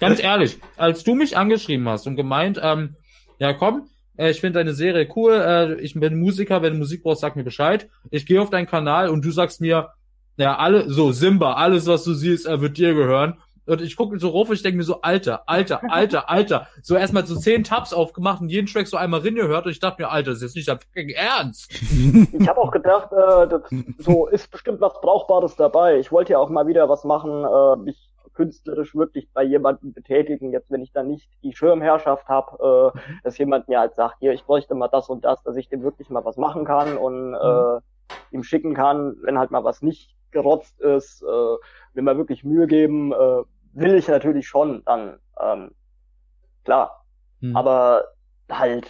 Ganz 0.00 0.22
ehrlich, 0.22 0.58
als 0.76 1.02
du 1.02 1.14
mich 1.14 1.36
angeschrieben 1.36 1.88
hast 1.88 2.06
und 2.06 2.16
gemeint, 2.16 2.60
ähm, 2.62 2.96
ja 3.38 3.54
komm, 3.54 3.88
äh, 4.18 4.30
ich 4.30 4.40
finde 4.40 4.58
deine 4.58 4.74
Serie 4.74 5.08
cool, 5.16 5.32
äh, 5.32 5.80
ich 5.80 5.94
bin 5.94 6.20
Musiker, 6.20 6.60
wenn 6.60 6.74
du 6.74 6.78
Musik 6.78 7.02
brauchst, 7.02 7.22
sag 7.22 7.36
mir 7.36 7.44
Bescheid. 7.44 7.88
Ich 8.10 8.26
gehe 8.26 8.40
auf 8.42 8.50
deinen 8.50 8.66
Kanal 8.66 9.08
und 9.08 9.24
du 9.24 9.30
sagst 9.30 9.62
mir, 9.62 9.94
ja, 10.36 10.56
alle, 10.56 10.90
so, 10.90 11.10
Simba, 11.12 11.54
alles, 11.54 11.86
was 11.86 12.04
du 12.04 12.12
siehst, 12.12 12.46
äh, 12.46 12.60
wird 12.60 12.76
dir 12.76 12.92
gehören. 12.92 13.38
Und 13.66 13.80
ich 13.82 13.96
gucke 13.96 14.18
so 14.18 14.30
rauf 14.30 14.48
und 14.48 14.54
ich 14.54 14.62
denke 14.62 14.78
mir 14.78 14.84
so, 14.84 15.00
Alter, 15.02 15.42
Alter, 15.46 15.80
Alter, 15.88 16.28
Alter. 16.30 16.66
So 16.82 16.96
erstmal 16.96 17.26
so 17.26 17.36
zehn 17.36 17.64
Tabs 17.64 17.92
aufgemacht 17.92 18.40
und 18.40 18.48
jeden 18.48 18.66
Track 18.66 18.86
so 18.86 18.96
einmal 18.96 19.20
rin 19.20 19.34
gehört 19.34 19.66
und 19.66 19.72
ich 19.72 19.80
dachte 19.80 20.02
mir, 20.02 20.10
Alter, 20.10 20.30
das 20.30 20.38
ist 20.38 20.42
jetzt 20.42 20.56
nicht 20.56 20.68
dein 20.68 20.78
fucking 20.80 21.10
Ernst. 21.10 21.70
Ich 22.32 22.48
habe 22.48 22.60
auch 22.60 22.70
gedacht, 22.70 23.12
äh, 23.12 23.48
das, 23.48 23.62
so 23.98 24.26
ist 24.26 24.50
bestimmt 24.50 24.80
was 24.80 25.00
Brauchbares 25.00 25.56
dabei. 25.56 25.98
Ich 25.98 26.10
wollte 26.10 26.32
ja 26.32 26.38
auch 26.38 26.48
mal 26.48 26.66
wieder 26.66 26.88
was 26.88 27.04
machen, 27.04 27.44
äh, 27.44 27.76
mich 27.76 28.10
künstlerisch 28.34 28.94
wirklich 28.94 29.28
bei 29.32 29.42
jemandem 29.42 29.92
betätigen, 29.92 30.52
jetzt 30.52 30.70
wenn 30.70 30.82
ich 30.82 30.92
dann 30.92 31.08
nicht 31.08 31.28
die 31.42 31.54
Schirmherrschaft 31.54 32.28
habe, 32.28 32.92
äh, 32.94 33.00
dass 33.22 33.36
jemand 33.38 33.68
mir 33.68 33.80
halt 33.80 33.94
sagt, 33.94 34.16
hier, 34.20 34.32
ich 34.32 34.44
bräuchte 34.44 34.74
mal 34.74 34.88
das 34.88 35.08
und 35.08 35.24
das, 35.24 35.42
dass 35.42 35.56
ich 35.56 35.68
dem 35.68 35.82
wirklich 35.82 36.08
mal 36.08 36.24
was 36.24 36.36
machen 36.36 36.64
kann 36.64 36.96
und 36.96 37.34
äh, 37.34 37.80
ihm 38.30 38.42
schicken 38.42 38.74
kann, 38.74 39.16
wenn 39.22 39.38
halt 39.38 39.50
mal 39.50 39.64
was 39.64 39.82
nicht 39.82 40.14
gerotzt 40.32 40.80
ist, 40.80 41.22
äh, 41.22 41.56
wenn 41.94 42.04
wir 42.04 42.16
wirklich 42.16 42.44
Mühe 42.44 42.66
geben, 42.66 43.12
äh, 43.12 43.42
will 43.72 43.94
ich 43.94 44.08
natürlich 44.08 44.48
schon 44.48 44.82
dann, 44.84 45.18
ähm, 45.40 45.70
klar. 46.64 47.04
Hm. 47.40 47.56
Aber 47.56 48.04
halt, 48.50 48.88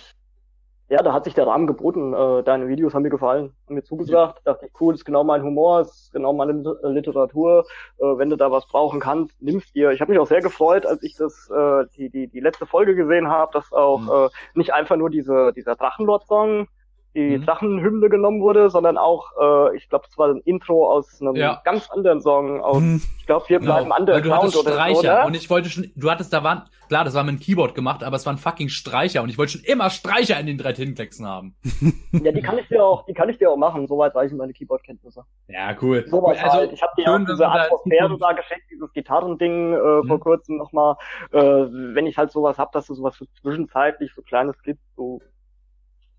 ja, 0.88 1.02
da 1.02 1.12
hat 1.12 1.24
sich 1.24 1.34
der 1.34 1.46
Rahmen 1.46 1.68
geboten. 1.68 2.12
Äh, 2.14 2.42
deine 2.42 2.66
Videos 2.66 2.94
haben 2.94 3.02
mir 3.02 3.10
gefallen, 3.10 3.52
haben 3.66 3.74
mir 3.76 3.84
zugesagt. 3.84 4.42
Ja. 4.44 4.52
Dachte 4.52 4.66
ich, 4.66 4.72
cool, 4.80 4.94
ist 4.94 5.04
genau 5.04 5.22
mein 5.22 5.42
Humor, 5.42 5.82
ist 5.82 6.10
genau 6.12 6.32
meine 6.32 6.52
Literatur. 6.82 7.64
Äh, 7.98 8.04
wenn 8.18 8.28
du 8.28 8.36
da 8.36 8.50
was 8.50 8.66
brauchen 8.66 8.98
kannst, 8.98 9.40
nimmst 9.40 9.74
dir. 9.74 9.92
Ich 9.92 10.00
habe 10.00 10.10
mich 10.10 10.18
auch 10.18 10.26
sehr 10.26 10.40
gefreut, 10.40 10.86
als 10.86 11.02
ich 11.04 11.14
das 11.14 11.48
äh, 11.50 11.84
die 11.96 12.10
die 12.10 12.26
die 12.26 12.40
letzte 12.40 12.66
Folge 12.66 12.96
gesehen 12.96 13.28
habe, 13.28 13.52
dass 13.52 13.72
auch 13.72 14.00
mhm. 14.00 14.10
äh, 14.10 14.28
nicht 14.54 14.72
einfach 14.72 14.96
nur 14.96 15.10
diese 15.10 15.52
dieser 15.52 15.76
Drachenlord-Song 15.76 16.66
die 17.14 17.38
mhm. 17.38 17.44
Drachenhymne 17.44 18.08
genommen 18.08 18.40
wurde, 18.40 18.70
sondern 18.70 18.96
auch, 18.96 19.32
äh, 19.40 19.76
ich 19.76 19.88
glaube, 19.88 20.04
es 20.08 20.16
war 20.16 20.28
ein 20.28 20.40
Intro 20.44 20.90
aus 20.90 21.20
einem 21.20 21.34
ja. 21.34 21.60
ganz 21.64 21.90
anderen 21.90 22.20
Song. 22.20 22.60
Aus, 22.60 22.80
mhm. 22.80 23.02
Ich 23.18 23.26
glaube, 23.26 23.48
wir 23.48 23.58
genau. 23.58 23.72
bleiben 23.72 23.90
genau. 23.90 24.00
under 24.00 24.20
du 24.20 24.34
hattest 24.34 24.60
Streicher 24.60 25.20
so, 25.22 25.26
und 25.26 25.34
ich 25.34 25.50
wollte 25.50 25.68
schon, 25.70 25.90
du 25.96 26.10
hattest 26.10 26.32
da 26.32 26.44
waren, 26.44 26.62
klar, 26.88 27.04
das 27.04 27.14
war 27.14 27.24
mit 27.24 27.34
dem 27.34 27.40
Keyboard 27.40 27.74
gemacht, 27.74 28.04
aber 28.04 28.16
es 28.16 28.26
waren 28.26 28.38
fucking 28.38 28.68
Streicher 28.68 29.22
und 29.22 29.28
ich 29.28 29.38
wollte 29.38 29.52
schon 29.52 29.64
immer 29.64 29.90
Streicher 29.90 30.38
in 30.38 30.46
den 30.46 30.58
drei 30.58 30.72
Tintenklecksen 30.72 31.26
haben. 31.26 31.56
ja, 32.12 32.30
die 32.30 32.42
kann 32.42 32.58
ich 32.58 32.68
dir 32.68 32.84
auch, 32.84 33.04
die 33.06 33.14
kann 33.14 33.28
ich 33.28 33.38
dir 33.38 33.50
auch 33.50 33.56
machen. 33.56 33.88
Soweit 33.88 34.14
reichen 34.14 34.36
meine 34.36 34.52
Keyboard-Kenntnisse. 34.52 35.24
Ja, 35.48 35.76
cool. 35.82 36.04
Soweit 36.08 36.42
also, 36.42 36.58
halt. 36.58 36.72
Ich 36.72 36.82
habe 36.82 36.92
dir 36.96 37.12
auch 37.12 37.18
diese 37.18 37.48
Atmosphäre 37.48 38.18
da 38.18 38.32
geschenkt, 38.32 38.66
dieses 38.70 38.92
Gitarrending 38.92 39.72
äh, 39.72 39.76
mhm. 39.76 40.06
vor 40.06 40.20
kurzem 40.20 40.58
nochmal. 40.58 40.94
Äh, 41.32 41.40
wenn 41.40 42.06
ich 42.06 42.16
halt 42.16 42.30
sowas 42.30 42.56
hab, 42.58 42.70
dass 42.70 42.86
du 42.86 42.94
sowas 42.94 43.16
so 43.16 43.24
zwischenzeitlich, 43.40 44.12
so 44.14 44.22
kleines 44.22 44.56
Clip, 44.58 44.78
so 44.96 45.20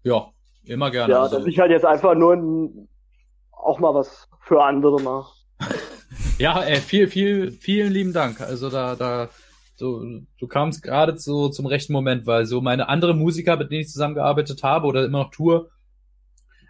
ja, 0.04 0.28
Immer 0.64 0.92
gerne. 0.92 1.14
Ja, 1.14 1.24
also, 1.24 1.38
dass 1.38 1.48
ich 1.48 1.60
halt 1.60 1.72
jetzt 1.72 1.86
einfach 1.86 2.16
nur 2.16 2.34
ein, 2.34 2.88
auch 3.52 3.80
mal 3.80 3.94
was 3.94 4.28
für 4.42 4.64
andere 4.64 5.02
mache. 5.02 5.34
ja, 6.38 6.62
ey, 6.62 6.78
viel, 6.78 7.08
viel, 7.08 7.52
vielen 7.52 7.92
lieben 7.92 8.14
Dank. 8.14 8.42
Also 8.42 8.70
da, 8.70 8.96
da, 8.96 9.30
so, 9.76 10.04
du 10.38 10.48
kamst 10.48 10.84
gerade 10.84 11.18
so 11.18 11.50
zum 11.50 11.66
rechten 11.66 11.94
Moment, 11.94 12.26
weil 12.26 12.46
so 12.46 12.62
meine 12.62 12.90
andere 12.90 13.16
Musiker, 13.16 13.58
mit 13.58 13.72
denen 13.72 13.82
ich 13.82 13.90
zusammengearbeitet 13.90 14.64
habe 14.64 14.88
oder 14.88 15.06
immer 15.06 15.20
noch 15.20 15.32
tue, 15.32 15.70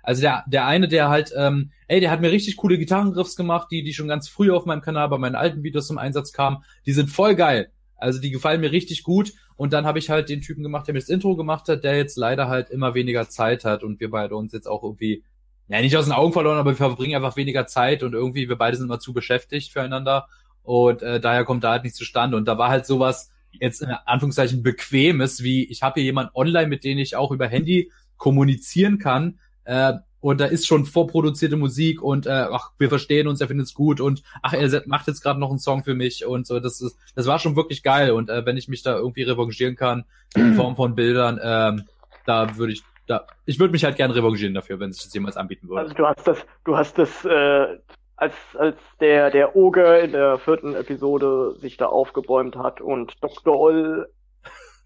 also 0.03 0.21
der, 0.21 0.43
der 0.47 0.65
eine, 0.65 0.87
der 0.87 1.09
halt, 1.09 1.31
ähm, 1.35 1.71
ey, 1.87 1.99
der 1.99 2.11
hat 2.11 2.21
mir 2.21 2.31
richtig 2.31 2.57
coole 2.57 2.77
Gitarrengriffs 2.77 3.35
gemacht, 3.35 3.67
die, 3.71 3.83
die 3.83 3.93
schon 3.93 4.07
ganz 4.07 4.27
früh 4.27 4.51
auf 4.51 4.65
meinem 4.65 4.81
Kanal 4.81 5.09
bei 5.09 5.17
meinen 5.17 5.35
alten 5.35 5.63
Videos 5.63 5.87
zum 5.87 5.97
Einsatz 5.97 6.31
kamen. 6.31 6.63
Die 6.85 6.93
sind 6.93 7.09
voll 7.09 7.35
geil. 7.35 7.71
Also 7.97 8.19
die 8.19 8.31
gefallen 8.31 8.61
mir 8.61 8.71
richtig 8.71 9.03
gut. 9.03 9.33
Und 9.61 9.73
dann 9.73 9.85
habe 9.85 9.99
ich 9.99 10.09
halt 10.09 10.27
den 10.27 10.41
Typen 10.41 10.63
gemacht, 10.63 10.87
der 10.87 10.95
mir 10.95 11.01
das 11.01 11.07
Intro 11.07 11.35
gemacht 11.35 11.67
hat, 11.67 11.83
der 11.83 11.95
jetzt 11.95 12.17
leider 12.17 12.47
halt 12.47 12.71
immer 12.71 12.95
weniger 12.95 13.29
Zeit 13.29 13.63
hat 13.63 13.83
und 13.83 13.99
wir 13.99 14.09
beide 14.09 14.35
uns 14.35 14.53
jetzt 14.53 14.65
auch 14.65 14.81
irgendwie, 14.81 15.23
ja, 15.67 15.79
nicht 15.81 15.95
aus 15.95 16.05
den 16.05 16.13
Augen 16.13 16.33
verloren, 16.33 16.57
aber 16.57 16.71
wir 16.71 16.77
verbringen 16.77 17.15
einfach 17.15 17.37
weniger 17.37 17.67
Zeit 17.67 18.01
und 18.01 18.13
irgendwie, 18.13 18.49
wir 18.49 18.55
beide 18.55 18.75
sind 18.75 18.87
immer 18.87 18.97
zu 18.97 19.13
beschäftigt 19.13 19.71
füreinander. 19.71 20.27
Und 20.63 21.03
äh, 21.03 21.19
daher 21.19 21.45
kommt 21.45 21.63
da 21.63 21.73
halt 21.73 21.83
nichts 21.83 21.99
zustande. 21.99 22.37
Und 22.37 22.47
da 22.47 22.57
war 22.57 22.69
halt 22.69 22.87
sowas 22.87 23.29
jetzt 23.51 23.83
in 23.83 23.91
Anführungszeichen 23.91 24.63
bequemes, 24.63 25.43
wie 25.43 25.65
ich 25.65 25.83
habe 25.83 25.99
hier 25.99 26.05
jemand 26.05 26.33
online, 26.33 26.67
mit 26.67 26.83
dem 26.83 26.97
ich 26.97 27.15
auch 27.15 27.29
über 27.29 27.47
Handy 27.47 27.91
kommunizieren 28.17 28.97
kann. 28.97 29.37
Äh, 29.65 29.93
und 30.21 30.39
da 30.39 30.45
ist 30.45 30.67
schon 30.67 30.85
vorproduzierte 30.85 31.57
Musik 31.57 32.01
und 32.01 32.27
äh, 32.27 32.45
ach, 32.51 32.71
wir 32.77 32.89
verstehen 32.89 33.27
uns, 33.27 33.41
er 33.41 33.47
findet 33.47 33.67
es 33.67 33.73
gut 33.73 33.99
und 33.99 34.23
ach, 34.41 34.53
er 34.53 34.83
macht 34.85 35.07
jetzt 35.07 35.21
gerade 35.21 35.39
noch 35.39 35.49
einen 35.49 35.59
Song 35.59 35.83
für 35.83 35.95
mich 35.95 36.25
und 36.25 36.47
so. 36.47 36.59
Das 36.59 36.79
ist, 36.79 36.97
das 37.15 37.27
war 37.27 37.39
schon 37.39 37.55
wirklich 37.55 37.83
geil 37.83 38.11
und 38.11 38.29
äh, 38.29 38.45
wenn 38.45 38.55
ich 38.55 38.67
mich 38.67 38.83
da 38.83 38.95
irgendwie 38.95 39.23
revanchieren 39.23 39.75
kann 39.75 40.05
in 40.35 40.53
Form 40.55 40.75
von 40.75 40.95
Bildern, 40.95 41.39
ähm, 41.43 41.83
da 42.25 42.55
würde 42.57 42.73
ich, 42.73 42.83
da, 43.07 43.25
ich 43.45 43.59
würde 43.59 43.71
mich 43.71 43.83
halt 43.83 43.97
gerne 43.97 44.15
revanchieren 44.15 44.53
dafür, 44.53 44.79
wenn 44.79 44.93
sich 44.93 45.03
das 45.03 45.13
jemals 45.13 45.37
anbieten 45.37 45.67
würde. 45.67 45.81
Also 45.81 45.93
du 45.95 46.05
hast 46.05 46.27
das, 46.27 46.37
du 46.63 46.77
hast 46.77 46.97
das, 46.97 47.25
äh, 47.25 47.77
als 48.15 48.35
als 48.53 48.77
der 48.99 49.31
der 49.31 49.55
Oger 49.55 49.99
in 49.99 50.11
der 50.11 50.37
vierten 50.37 50.75
Episode 50.75 51.55
sich 51.59 51.77
da 51.77 51.87
aufgebäumt 51.87 52.55
hat 52.55 52.79
und 52.79 53.15
Dr. 53.21 53.59
Oll. 53.59 54.07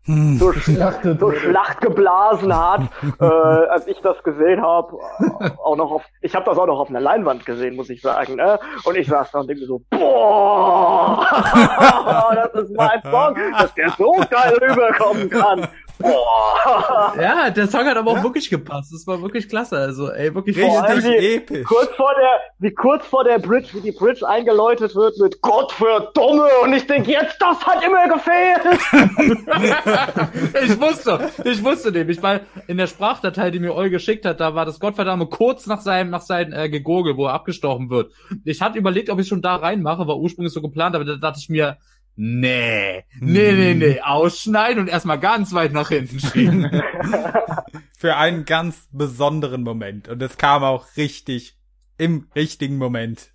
Zur, 0.06 0.54
Schlacht, 0.54 1.02
zur 1.20 1.36
Schlacht 1.36 1.82
geblasen 1.82 2.56
hat, 2.56 2.82
äh, 3.20 3.26
als 3.26 3.88
ich 3.88 4.00
das 4.02 4.22
gesehen 4.24 4.62
habe, 4.62 4.98
auch 5.64 5.76
noch 5.76 5.92
auf, 5.92 6.04
ich 6.22 6.36
habe 6.36 6.46
das 6.46 6.58
auch 6.58 6.68
noch 6.68 6.80
auf 6.80 6.90
einer 6.90 7.02
Leinwand 7.02 7.46
gesehen, 7.46 7.76
muss 7.76 7.90
ich 7.90 8.02
sagen, 8.02 8.36
ne? 8.36 8.60
Und 8.84 8.98
ich 8.98 9.08
saß 9.08 9.32
da 9.32 9.40
und 9.40 9.48
denke 9.48 9.66
so, 9.66 9.82
boah, 9.90 11.26
das 12.36 12.64
ist 12.64 12.76
mein 12.76 13.02
Song, 13.02 13.36
dass 13.58 13.74
der 13.74 13.90
so 13.92 14.12
geil 14.30 14.58
rüberkommen 14.62 15.30
kann. 15.30 15.68
Boah. 16.00 17.14
Ja, 17.20 17.50
der 17.50 17.68
Song 17.68 17.86
hat 17.86 17.98
aber 17.98 18.12
auch 18.12 18.18
ja. 18.18 18.24
wirklich 18.24 18.50
gepasst. 18.50 18.92
Das 18.94 19.06
war 19.08 19.22
wirklich 19.22 19.48
klasse. 19.48 19.78
Also, 19.78 20.12
ey, 20.12 20.34
wirklich 20.34 20.58
richtig 20.58 21.04
wie, 21.04 21.36
episch. 21.36 21.68
Kurz 21.68 21.90
vor 21.96 22.14
der, 22.20 22.40
wie 22.60 22.74
kurz 22.74 23.06
vor 23.06 23.24
der 23.24 23.40
Bridge, 23.40 23.70
wie 23.74 23.82
die 23.82 23.92
Bridge 23.92 24.28
eingeläutet 24.28 24.96
wird 24.96 25.18
mit 25.20 25.42
Gott 25.42 25.72
für 25.72 26.12
Dumme. 26.14 26.48
Und 26.64 26.74
ich 26.74 26.88
denke, 26.88 27.12
jetzt, 27.12 27.38
das 27.40 27.66
hat 27.66 27.84
immer 27.84 28.08
gefehlt. 28.08 28.62
ich 30.64 30.80
wusste, 30.82 31.32
ich 31.44 31.64
wusste 31.64 31.92
nämlich, 31.92 32.22
weil 32.22 32.42
in 32.68 32.78
der 32.78 32.88
Sprachdatei, 32.88 33.52
die 33.52 33.60
mir 33.60 33.76
Eul 33.76 33.90
geschickt 33.90 34.26
hat, 34.26 34.40
da 34.40 34.56
war 34.56 34.66
das 34.66 34.80
Gottverdammt 34.80 35.30
kurz 35.30 35.68
nach 35.68 35.82
seinem, 35.82 36.10
nach 36.10 36.22
seinem 36.22 36.54
äh, 36.54 36.70
Gegurgel, 36.70 37.18
wo 37.18 37.26
er 37.28 37.34
abgestochen 37.34 37.90
wird. 37.90 38.12
Ich 38.44 38.62
hatte 38.62 38.78
überlegt, 38.78 39.10
ob 39.10 39.20
ich 39.20 39.28
schon 39.28 39.42
da 39.42 39.56
reinmache, 39.56 40.08
war 40.08 40.18
ursprünglich 40.18 40.54
so 40.54 40.62
geplant, 40.62 40.96
aber 40.96 41.06
da 41.06 41.16
dachte 41.16 41.40
ich 41.40 41.50
mir, 41.50 41.78
Nee, 42.18 43.04
nee, 43.20 43.52
nee, 43.52 43.72
hm. 43.72 43.80
nee, 43.80 44.02
ausschneiden 44.02 44.80
und 44.80 44.88
erstmal 44.88 45.20
ganz 45.20 45.54
weit 45.54 45.74
nach 45.74 45.90
hinten 45.90 46.20
schieben. 46.20 46.82
Für 47.98 48.16
einen 48.16 48.46
ganz 48.46 48.88
besonderen 48.92 49.64
Moment. 49.64 50.08
Und 50.08 50.22
es 50.22 50.38
kam 50.38 50.64
auch 50.64 50.86
richtig 50.96 51.58
im 51.98 52.28
richtigen 52.34 52.78
Moment. 52.78 53.32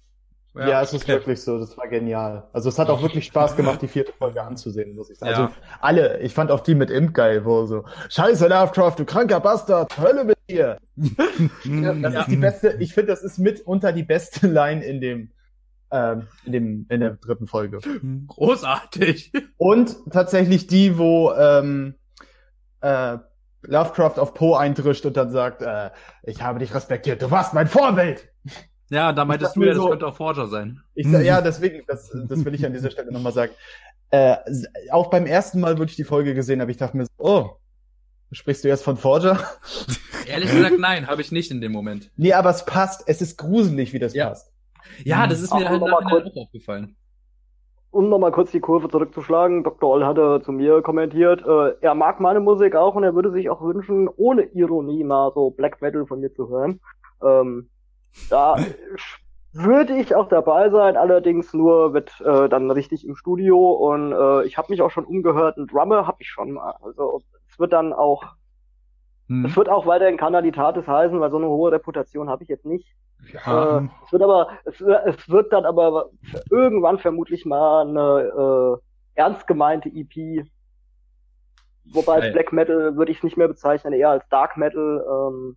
Ja, 0.55 0.69
ja 0.69 0.83
es 0.83 0.93
ist 0.93 1.07
wirklich 1.07 1.43
so, 1.43 1.59
das 1.59 1.77
war 1.77 1.89
genial. 1.89 2.49
Also 2.53 2.69
es 2.69 2.79
hat 2.79 2.89
auch 2.89 3.03
wirklich 3.03 3.27
Spaß 3.27 3.55
gemacht, 3.57 3.83
die 3.83 3.89
vierte 3.89 4.13
Folge 4.13 4.43
anzusehen, 4.43 4.97
muss 4.97 5.11
ich 5.11 5.19
sagen. 5.19 5.33
Ja. 5.33 5.45
Also 5.45 5.55
alle, 5.81 6.21
ich 6.21 6.35
fand 6.35 6.51
auch 6.51 6.61
die 6.61 6.75
mit 6.75 6.91
Imp 6.91 7.15
geil, 7.15 7.45
wo 7.45 7.67
so, 7.67 7.85
Scheiße, 8.09 8.49
Lovecraft, 8.49 8.95
du 8.97 9.05
kranker 9.05 9.41
Bastard, 9.41 9.97
Hölle 9.99 10.25
mit 10.25 10.39
dir. 10.49 10.79
das 10.97 11.15
ja. 11.65 12.21
ist 12.21 12.31
die 12.31 12.37
beste, 12.37 12.77
ich 12.81 12.95
finde, 12.95 13.13
das 13.13 13.23
ist 13.23 13.39
mitunter 13.39 13.93
die 13.93 14.03
beste 14.03 14.47
Line 14.49 14.85
in 14.85 15.01
dem, 15.01 15.31
ähm, 15.91 16.29
in, 16.45 16.53
dem, 16.53 16.87
in 16.89 17.01
der 17.01 17.11
dritten 17.17 17.47
Folge. 17.47 17.79
Großartig. 18.29 19.33
Und 19.57 19.97
tatsächlich 20.11 20.67
die, 20.67 20.99
wo 20.99 21.33
ähm, 21.33 21.95
äh, 22.81 23.19
Lovecraft 23.63 24.19
auf 24.19 24.35
Poe 24.35 24.59
eintrischt 24.59 25.05
und 25.07 25.17
dann 25.17 25.31
sagt, 25.31 25.63
äh, 25.63 25.91
ich 26.23 26.43
habe 26.43 26.59
dich 26.59 26.75
respektiert, 26.75 27.23
du 27.23 27.31
warst 27.31 27.55
mein 27.55 27.67
Vorbild. 27.67 28.29
Ja, 28.89 29.13
da 29.13 29.25
meintest 29.25 29.55
du 29.57 29.63
ja, 29.63 29.69
das 29.69 29.77
so, 29.77 29.89
könnte 29.89 30.07
auch 30.07 30.17
Forger 30.17 30.47
sein. 30.49 30.83
Ich, 30.95 31.07
ja, 31.07 31.41
deswegen, 31.41 31.85
das, 31.87 32.11
das 32.29 32.45
will 32.45 32.55
ich 32.55 32.67
an 32.67 32.73
dieser 32.73 32.91
Stelle 32.91 33.13
nochmal 33.13 33.33
sagen. 33.33 33.53
Äh, 34.11 34.37
auch 34.91 35.11
beim 35.11 35.27
ersten 35.27 35.61
Mal, 35.61 35.79
wo 35.79 35.85
ich 35.85 35.95
die 35.95 36.05
Folge 36.05 36.35
gesehen 36.35 36.61
habe, 36.61 36.73
ich 36.73 36.77
dachte 36.77 36.97
mir 36.97 37.05
so, 37.05 37.11
oh, 37.19 37.51
sprichst 38.33 38.65
du 38.65 38.69
jetzt 38.69 38.83
von 38.83 38.97
Forger? 38.97 39.39
Ehrlich 40.27 40.51
gesagt, 40.51 40.79
nein, 40.81 41.07
habe 41.07 41.21
ich 41.21 41.31
nicht 41.31 41.53
in 41.53 41.61
dem 41.61 41.71
Moment. 41.71 42.11
Nee, 42.17 42.33
aber 42.33 42.51
es 42.51 42.65
passt, 42.65 43.05
es 43.07 43.23
ist 43.23 43.39
gruselig, 43.39 43.93
wie 43.93 44.01
das 44.01 44.15
ja. 44.15 44.29
passt. 44.29 44.53
Ja, 45.05 45.27
das 45.27 45.41
ist 45.41 45.55
mir 45.55 45.69
halt 45.69 45.81
nachher 45.81 46.07
auch 46.07 46.37
aufgefallen. 46.37 46.97
Um 47.93 48.09
nochmal 48.09 48.31
kurz 48.31 48.53
die 48.53 48.61
Kurve 48.61 48.89
zurückzuschlagen, 48.89 49.65
Dr. 49.65 49.91
Oll 49.91 50.05
hatte 50.05 50.41
zu 50.45 50.53
mir 50.53 50.81
kommentiert, 50.81 51.45
äh, 51.45 51.75
er 51.81 51.95
mag 51.97 52.21
meine 52.21 52.39
Musik 52.39 52.77
auch 52.77 52.95
und 52.95 53.03
er 53.03 53.17
würde 53.17 53.33
sich 53.33 53.51
auch 53.51 53.61
wünschen, 53.63 54.09
ohne 54.09 54.43
Ironie 54.43 55.03
mal 55.03 55.33
so 55.35 55.51
Black 55.51 55.83
Metal 55.83 56.07
von 56.07 56.21
mir 56.21 56.33
zu 56.33 56.49
hören. 56.49 56.81
Ähm, 57.21 57.69
da 58.29 58.57
würde 59.53 59.97
ich 59.97 60.15
auch 60.15 60.29
dabei 60.29 60.71
sein, 60.71 60.97
allerdings 60.97 61.53
nur 61.53 61.91
mit 61.91 62.13
äh, 62.21 62.49
dann 62.49 62.71
richtig 62.71 63.05
im 63.05 63.17
Studio 63.17 63.73
und 63.73 64.13
äh, 64.13 64.45
ich 64.45 64.57
habe 64.57 64.71
mich 64.71 64.83
auch 64.83 64.93
schon 64.93 65.05
umgehört, 65.05 65.57
ein 65.57 65.67
Drummer 65.67 66.07
habe 66.07 66.19
ich 66.21 66.29
schon 66.29 66.53
mal. 66.53 66.77
Also 66.83 67.23
es 67.49 67.59
wird 67.59 67.73
dann 67.73 67.93
auch, 67.93 68.23
hm. 69.31 69.45
es 69.45 69.57
wird 69.57 69.69
auch 69.69 69.87
weiterhin 69.87 70.17
Kanalitatis 70.17 70.89
heißen, 70.89 71.21
weil 71.21 71.31
so 71.31 71.37
eine 71.37 71.47
hohe 71.47 71.71
Reputation 71.71 72.29
habe 72.29 72.43
ich 72.43 72.49
jetzt 72.49 72.67
nicht. 72.67 72.97
Ja. 73.33 73.79
Äh, 73.79 73.89
es 74.05 74.13
wird 74.13 74.23
aber, 74.23 74.49
es, 74.65 74.81
es, 74.81 75.29
wird 75.29 75.53
dann 75.53 75.65
aber 75.65 76.11
irgendwann 76.51 76.99
vermutlich 76.99 77.47
mal 77.47 77.87
eine 77.87 78.81
äh, 78.81 79.21
ernst 79.21 79.47
gemeinte 79.47 79.89
EP. 79.89 80.45
Wobei 81.93 82.15
als 82.15 82.33
Black 82.33 82.53
Metal 82.53 82.97
würde 82.97 83.13
ich 83.13 83.19
es 83.19 83.23
nicht 83.23 83.37
mehr 83.37 83.47
bezeichnen, 83.47 83.93
eher 83.93 84.11
als 84.11 84.29
Dark 84.31 84.57
Metal, 84.57 85.05
ähm, 85.09 85.57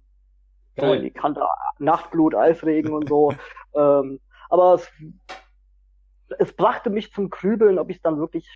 so 0.80 0.93
in 0.93 1.01
die 1.01 1.11
Kante 1.11 1.41
Nachtblut, 1.80 2.36
Eisregen 2.36 2.93
und 2.93 3.09
so. 3.09 3.34
ähm, 3.76 4.19
aber 4.51 4.76
es, 4.76 4.91
es 6.38 6.55
brachte 6.55 6.91
mich 6.91 7.11
zum 7.11 7.32
Krübeln, 7.32 7.80
ob 7.80 7.89
ich 7.89 8.03
dann 8.03 8.19
wirklich 8.19 8.47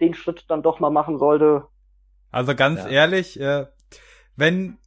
den 0.00 0.12
Schritt 0.12 0.44
dann 0.48 0.62
doch 0.62 0.80
mal 0.80 0.90
machen 0.90 1.18
sollte. 1.18 1.64
Also 2.30 2.54
ganz 2.54 2.80
ja. 2.84 2.88
ehrlich, 2.88 3.40
äh, 3.40 3.66
wenn 4.36 4.78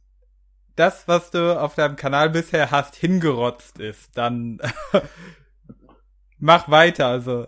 das, 0.76 1.08
was 1.08 1.30
du 1.30 1.58
auf 1.58 1.74
deinem 1.74 1.96
Kanal 1.96 2.30
bisher 2.30 2.70
hast, 2.70 2.94
hingerotzt 2.96 3.78
ist, 3.78 4.16
dann 4.16 4.60
mach 6.38 6.68
weiter. 6.70 7.06
Also 7.06 7.46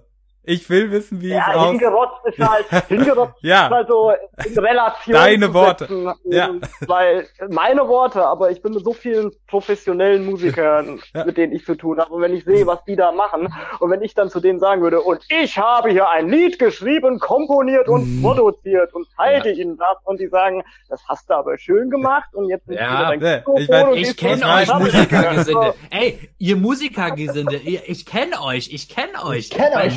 Ich 0.48 0.70
will 0.70 0.90
wissen, 0.90 1.20
wie 1.20 1.28
ja, 1.28 1.46
es 1.50 1.56
aus... 1.56 1.70
hingerotzt 1.72 2.24
ist 2.24 2.38
halt, 2.38 2.66
hingerotzt 2.88 3.34
ja. 3.42 3.66
ist 3.66 3.70
halt 3.70 3.88
so 3.88 4.12
in 4.46 4.58
Relation 4.58 5.14
Deine 5.14 5.52
Worte. 5.52 6.14
Ja. 6.24 6.50
Weil 6.86 7.26
meine 7.50 7.86
Worte, 7.86 8.24
aber 8.24 8.50
ich 8.50 8.62
bin 8.62 8.72
mit 8.72 8.82
so 8.82 8.94
vielen 8.94 9.30
professionellen 9.46 10.24
Musikern, 10.24 11.00
ja. 11.14 11.26
mit 11.26 11.36
denen 11.36 11.52
ich 11.52 11.66
zu 11.66 11.74
tun 11.74 11.98
habe. 11.98 12.14
Und 12.14 12.22
wenn 12.22 12.32
ich 12.32 12.44
sehe, 12.44 12.66
was 12.66 12.82
die 12.84 12.96
da 12.96 13.12
machen, 13.12 13.52
und 13.80 13.90
wenn 13.90 14.00
ich 14.00 14.14
dann 14.14 14.30
zu 14.30 14.40
denen 14.40 14.58
sagen 14.58 14.80
würde, 14.80 15.02
und 15.02 15.20
ich 15.28 15.58
habe 15.58 15.90
hier 15.90 16.08
ein 16.08 16.30
Lied 16.30 16.58
geschrieben, 16.58 17.18
komponiert 17.18 17.86
und 17.86 18.20
mm. 18.20 18.22
produziert 18.22 18.94
und 18.94 19.06
zeige 19.16 19.50
ja. 19.50 19.54
ihnen 19.54 19.76
das, 19.76 19.98
und 20.04 20.18
die 20.18 20.28
sagen, 20.28 20.64
das 20.88 21.02
hast 21.10 21.28
du 21.28 21.34
aber 21.34 21.58
schön 21.58 21.90
gemacht, 21.90 22.34
und 22.34 22.48
jetzt 22.48 22.66
ja, 22.68 23.14
ne, 23.14 23.44
ich, 23.56 23.68
mein, 23.68 23.92
ich 23.92 24.16
kenne 24.16 24.46
euch 24.46 24.72
Musikergesinde. 24.72 25.74
Ey, 25.90 26.30
ihr 26.38 26.56
Musikergesinde, 26.56 27.56
ich 27.56 28.06
kenne 28.06 28.40
euch, 28.40 28.72
ich 28.72 28.88
kenne 28.88 29.22
euch. 29.24 29.38
Ich 29.38 29.50
kenne 29.50 29.76
euch. 29.76 29.92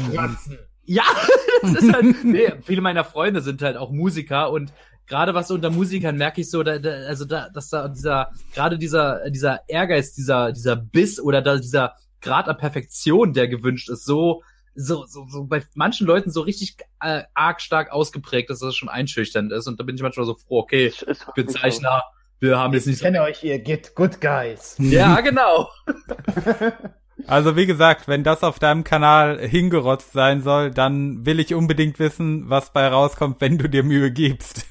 Ja, 0.83 1.03
das 1.61 1.75
ist 1.75 1.93
halt, 1.93 2.05
nee, 2.23 2.51
viele 2.63 2.81
meiner 2.81 3.03
Freunde 3.03 3.41
sind 3.41 3.61
halt 3.61 3.77
auch 3.77 3.91
Musiker 3.91 4.51
und 4.51 4.73
gerade 5.07 5.33
was 5.33 5.51
unter 5.51 5.69
Musikern 5.69 6.17
merke 6.17 6.41
ich 6.41 6.49
so, 6.49 6.63
da, 6.63 6.79
da, 6.79 6.89
also 7.07 7.25
da, 7.25 7.49
dass 7.49 7.69
da 7.69 7.87
dieser, 7.87 8.31
gerade 8.53 8.77
dieser, 8.77 9.29
dieser 9.29 9.61
Ehrgeiz, 9.67 10.13
dieser, 10.13 10.51
dieser 10.51 10.75
Biss 10.75 11.19
oder 11.19 11.41
da, 11.41 11.57
dieser 11.57 11.95
Grad 12.21 12.47
an 12.47 12.57
Perfektion, 12.57 13.33
der 13.33 13.47
gewünscht 13.47 13.89
ist, 13.89 14.05
so, 14.05 14.43
so, 14.75 15.05
so, 15.05 15.27
so 15.27 15.45
bei 15.45 15.63
manchen 15.75 16.07
Leuten 16.07 16.31
so 16.31 16.41
richtig 16.41 16.77
äh, 17.01 17.23
arg 17.33 17.61
stark 17.61 17.91
ausgeprägt, 17.91 18.49
dass 18.49 18.59
das 18.59 18.75
schon 18.75 18.89
einschüchternd 18.89 19.51
ist. 19.51 19.67
Und 19.67 19.79
da 19.79 19.83
bin 19.83 19.95
ich 19.95 20.01
manchmal 20.01 20.25
so 20.25 20.35
froh, 20.35 20.59
okay, 20.59 20.87
ich 20.87 21.05
bin 21.35 21.49
Zeichner, 21.49 22.03
wir 22.39 22.57
haben 22.57 22.73
jetzt 22.73 22.87
nicht. 22.87 22.97
Ich 22.97 23.01
kenne 23.01 23.21
euch, 23.21 23.43
ihr 23.43 23.59
Get 23.59 23.95
Good 23.95 24.21
Guys. 24.21 24.75
Ja, 24.79 25.19
genau. 25.21 25.69
Also 27.28 27.55
wie 27.55 27.65
gesagt, 27.65 28.07
wenn 28.07 28.24
das 28.24 28.43
auf 28.43 28.59
deinem 28.59 28.84
Kanal 28.84 29.39
hingerotzt 29.39 30.13
sein 30.13 30.41
soll, 30.41 30.72
dann 30.72 31.26
will 31.26 31.39
ich 31.39 31.53
unbedingt 31.53 31.99
wissen, 31.99 32.49
was 32.49 32.74
bei 32.74 32.88
rauskommt, 32.88 33.41
wenn 33.41 33.57
du 33.57 33.69
dir 33.69 33.84
Mühe 33.84 34.11
gibst. 34.11 34.65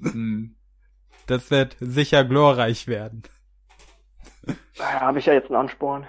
Hm. 0.00 0.54
Das 1.26 1.50
wird 1.50 1.76
sicher 1.80 2.24
glorreich 2.24 2.86
werden. 2.86 3.22
Naja, 4.78 5.00
habe 5.00 5.18
ich 5.18 5.26
ja 5.26 5.34
jetzt 5.34 5.50
einen 5.50 5.56
Ansporn. 5.56 6.06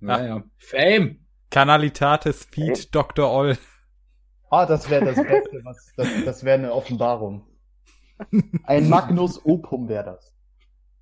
Naja. 0.00 0.42
Fame. 0.58 1.26
Kanalitatis 1.50 2.44
Feed 2.44 2.78
Fame. 2.78 2.90
Dr. 2.92 3.30
Oll. 3.30 3.58
Ah, 4.50 4.66
das 4.66 4.88
wäre 4.88 5.04
das 5.04 5.16
Beste, 5.16 5.60
was, 5.64 5.92
das, 5.96 6.08
das 6.24 6.44
wäre 6.44 6.58
eine 6.58 6.72
Offenbarung. 6.72 7.46
Ein 8.64 8.88
Magnus 8.88 9.44
Opum 9.44 9.88
wäre 9.88 10.04
das. 10.04 10.34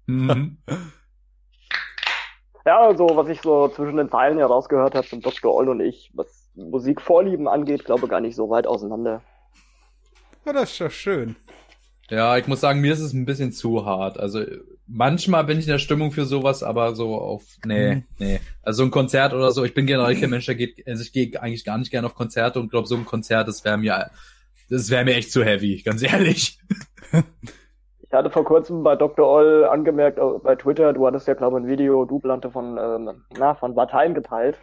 Mhm. 0.06 0.58
Ja, 2.64 2.80
also 2.80 3.08
was 3.14 3.28
ich 3.28 3.40
so 3.40 3.68
zwischen 3.68 3.96
den 3.96 4.10
Zeilen 4.10 4.38
herausgehört 4.38 4.94
habe 4.94 5.06
sind 5.06 5.24
Dr. 5.24 5.54
Oll 5.54 5.68
und 5.68 5.80
ich, 5.80 6.10
was 6.14 6.50
Musikvorlieben 6.54 7.48
angeht, 7.48 7.84
glaube 7.84 8.08
gar 8.08 8.20
nicht 8.20 8.36
so 8.36 8.50
weit 8.50 8.66
auseinander. 8.66 9.22
Ja, 10.44 10.52
das 10.52 10.72
ist 10.72 10.80
doch 10.80 10.90
schön. 10.90 11.36
Ja, 12.10 12.36
ich 12.36 12.46
muss 12.46 12.60
sagen, 12.60 12.80
mir 12.80 12.92
ist 12.92 13.00
es 13.00 13.12
ein 13.12 13.24
bisschen 13.24 13.52
zu 13.52 13.86
hart. 13.86 14.18
Also 14.18 14.44
manchmal 14.86 15.44
bin 15.44 15.58
ich 15.58 15.64
in 15.64 15.72
der 15.72 15.78
Stimmung 15.78 16.12
für 16.12 16.26
sowas, 16.26 16.62
aber 16.62 16.94
so 16.94 17.14
auf 17.14 17.42
nee, 17.64 17.96
mhm. 17.96 18.04
nee. 18.18 18.40
Also 18.62 18.82
ein 18.82 18.90
Konzert 18.90 19.32
oder 19.32 19.50
so, 19.50 19.64
ich 19.64 19.74
bin 19.74 19.86
generell 19.86 20.20
kein 20.20 20.30
Mensch, 20.30 20.46
der 20.46 20.54
geht, 20.54 20.86
also 20.86 21.02
ich 21.02 21.12
gehe 21.12 21.40
eigentlich 21.40 21.64
gar 21.64 21.78
nicht 21.78 21.90
gerne 21.90 22.06
auf 22.06 22.14
Konzerte 22.14 22.60
und 22.60 22.70
glaube 22.70 22.86
so 22.86 22.96
ein 22.96 23.06
Konzert, 23.06 23.48
das 23.48 23.64
wäre 23.64 23.78
mir 23.78 24.10
das 24.68 24.90
wäre 24.90 25.04
mir 25.04 25.14
echt 25.14 25.32
zu 25.32 25.44
heavy, 25.44 25.82
ganz 25.82 26.02
ehrlich. 26.02 26.58
Ich 28.12 28.18
hatte 28.18 28.28
vor 28.28 28.44
kurzem 28.44 28.82
bei 28.82 28.94
Dr. 28.94 29.26
Oll 29.26 29.64
angemerkt, 29.64 30.18
äh, 30.18 30.22
bei 30.42 30.54
Twitter, 30.54 30.92
du 30.92 31.06
hattest 31.06 31.26
ja, 31.26 31.32
glaube 31.32 31.58
ich, 31.58 31.64
ein 31.64 31.66
Video, 31.66 32.04
Dublante 32.04 32.50
von, 32.50 32.76
ähm, 32.76 33.22
na, 33.38 33.54
von 33.54 33.74
Bateien 33.74 34.12
geteilt. 34.12 34.58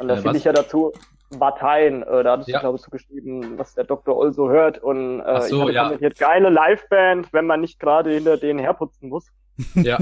Und 0.00 0.08
da 0.08 0.14
äh, 0.14 0.16
finde 0.16 0.36
ich 0.36 0.42
ja 0.42 0.52
dazu, 0.52 0.92
Bateien, 1.38 2.02
äh, 2.02 2.24
da 2.24 2.32
hattest 2.32 2.48
ja. 2.48 2.58
du, 2.58 2.62
glaube 2.62 2.76
ich, 2.76 2.82
so 2.82 2.90
geschrieben, 2.90 3.56
was 3.56 3.76
der 3.76 3.84
Dr. 3.84 4.16
Oll 4.16 4.32
so 4.32 4.50
hört. 4.50 4.78
Und 4.78 5.20
äh, 5.20 5.42
so, 5.42 5.58
ich 5.58 5.62
hatte 5.62 5.72
ja. 5.72 5.82
kommentiert, 5.84 6.18
geile 6.18 6.50
Liveband, 6.50 7.32
wenn 7.32 7.46
man 7.46 7.60
nicht 7.60 7.78
gerade 7.78 8.10
hinter 8.10 8.36
denen 8.36 8.58
herputzen 8.58 9.10
muss. 9.10 9.28
Ja. 9.74 9.98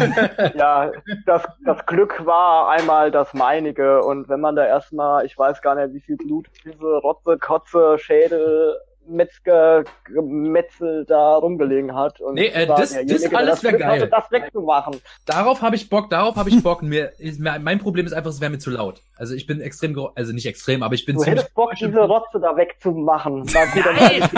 ja, 0.54 0.90
das, 1.26 1.42
das 1.66 1.84
Glück 1.84 2.24
war 2.24 2.70
einmal 2.70 3.10
das 3.10 3.34
meinige. 3.34 4.02
Und 4.02 4.30
wenn 4.30 4.40
man 4.40 4.56
da 4.56 4.64
erstmal, 4.64 5.26
ich 5.26 5.36
weiß 5.36 5.60
gar 5.60 5.74
nicht, 5.74 5.92
wie 5.92 6.00
viel 6.00 6.16
Blut, 6.16 6.48
diese 6.64 6.96
Rotze, 6.96 7.36
Kotze, 7.36 7.98
Schädel 7.98 8.74
Metzger 9.08 9.84
Metzel 10.22 11.04
da 11.06 11.36
rumgelegen 11.36 11.94
hat. 11.94 12.20
Und 12.20 12.34
nee, 12.34 12.46
äh, 12.46 12.66
das, 12.66 12.94
das 12.94 13.34
alles 13.34 13.62
wäre 13.62 13.78
geil. 13.78 14.02
Hatte, 14.02 14.08
das 14.08 14.30
wegzumachen. 14.30 15.00
Darauf 15.24 15.62
habe 15.62 15.76
ich 15.76 15.88
Bock, 15.88 16.10
darauf 16.10 16.36
habe 16.36 16.50
ich 16.50 16.62
Bock. 16.62 16.82
mir, 16.82 17.12
mein 17.60 17.78
Problem 17.78 18.04
ist 18.06 18.12
einfach, 18.12 18.30
es 18.30 18.40
wäre 18.40 18.50
mir 18.50 18.58
zu 18.58 18.70
laut. 18.70 19.00
Also 19.16 19.34
ich 19.34 19.46
bin 19.46 19.60
extrem, 19.60 19.98
also 20.14 20.32
nicht 20.32 20.46
extrem, 20.46 20.82
aber 20.82 20.94
ich 20.94 21.04
bin 21.04 21.16
du 21.16 21.22
ziemlich... 21.22 21.40
hättest 21.40 21.54
Bock, 21.54 21.74
diese 21.74 22.00
Rotze 22.00 22.40
da 22.40 22.56
wegzumachen. 22.56 23.44
Nein, 23.52 23.68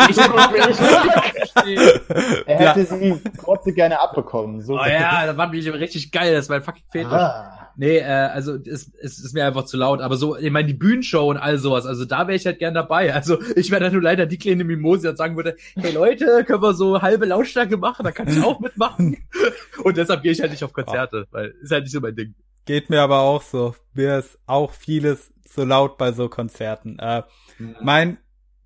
ich, 0.08 0.18
er 2.46 2.58
hätte 2.58 2.84
sie 2.84 3.20
Rotze 3.46 3.72
gerne 3.72 4.00
abbekommen. 4.00 4.62
So 4.62 4.74
oh 4.74 4.84
ja, 4.86 5.26
das 5.26 5.36
war 5.36 5.52
richtig 5.52 6.12
geil. 6.12 6.34
Das 6.34 6.48
war 6.48 6.56
ein 6.56 6.62
fucking 6.62 6.84
Fetisch. 6.90 7.12
Ah. 7.12 7.59
Nee, 7.76 7.98
äh, 7.98 8.04
also 8.04 8.56
es, 8.56 8.92
es 9.00 9.18
ist 9.18 9.34
mir 9.34 9.46
einfach 9.46 9.64
zu 9.64 9.76
laut. 9.76 10.00
Aber 10.00 10.16
so, 10.16 10.36
ich 10.36 10.50
meine, 10.50 10.68
die 10.68 10.74
Bühnenshow 10.74 11.30
und 11.30 11.36
all 11.36 11.58
sowas, 11.58 11.86
also 11.86 12.04
da 12.04 12.26
wäre 12.26 12.36
ich 12.36 12.46
halt 12.46 12.58
gern 12.58 12.74
dabei. 12.74 13.14
Also 13.14 13.38
ich 13.56 13.70
wäre 13.70 13.84
da 13.84 13.90
nur 13.90 14.02
leider 14.02 14.26
die 14.26 14.38
kleine 14.38 14.64
Mimose, 14.64 15.10
die 15.10 15.16
sagen 15.16 15.36
würde, 15.36 15.56
hey 15.76 15.92
Leute, 15.92 16.44
können 16.44 16.62
wir 16.62 16.74
so 16.74 17.02
halbe 17.02 17.26
Lautstärke 17.26 17.76
machen, 17.76 18.04
da 18.04 18.12
kann 18.12 18.28
ich 18.28 18.42
auch 18.42 18.60
mitmachen. 18.60 19.16
und 19.84 19.96
deshalb 19.96 20.22
gehe 20.22 20.32
ich 20.32 20.40
halt 20.40 20.50
nicht 20.50 20.64
auf 20.64 20.72
Konzerte, 20.72 21.24
oh. 21.26 21.32
weil 21.32 21.54
ist 21.62 21.70
halt 21.70 21.84
nicht 21.84 21.92
so 21.92 22.00
mein 22.00 22.16
Ding. 22.16 22.34
Geht 22.64 22.90
mir 22.90 23.00
aber 23.00 23.20
auch 23.20 23.42
so. 23.42 23.74
Mir 23.94 24.18
ist 24.18 24.38
auch 24.46 24.72
vieles 24.72 25.32
zu 25.44 25.64
laut 25.64 25.98
bei 25.98 26.12
so 26.12 26.28
Konzerten. 26.28 26.98
Äh, 26.98 27.22
mhm. 27.58 27.76
Mein 27.82 28.18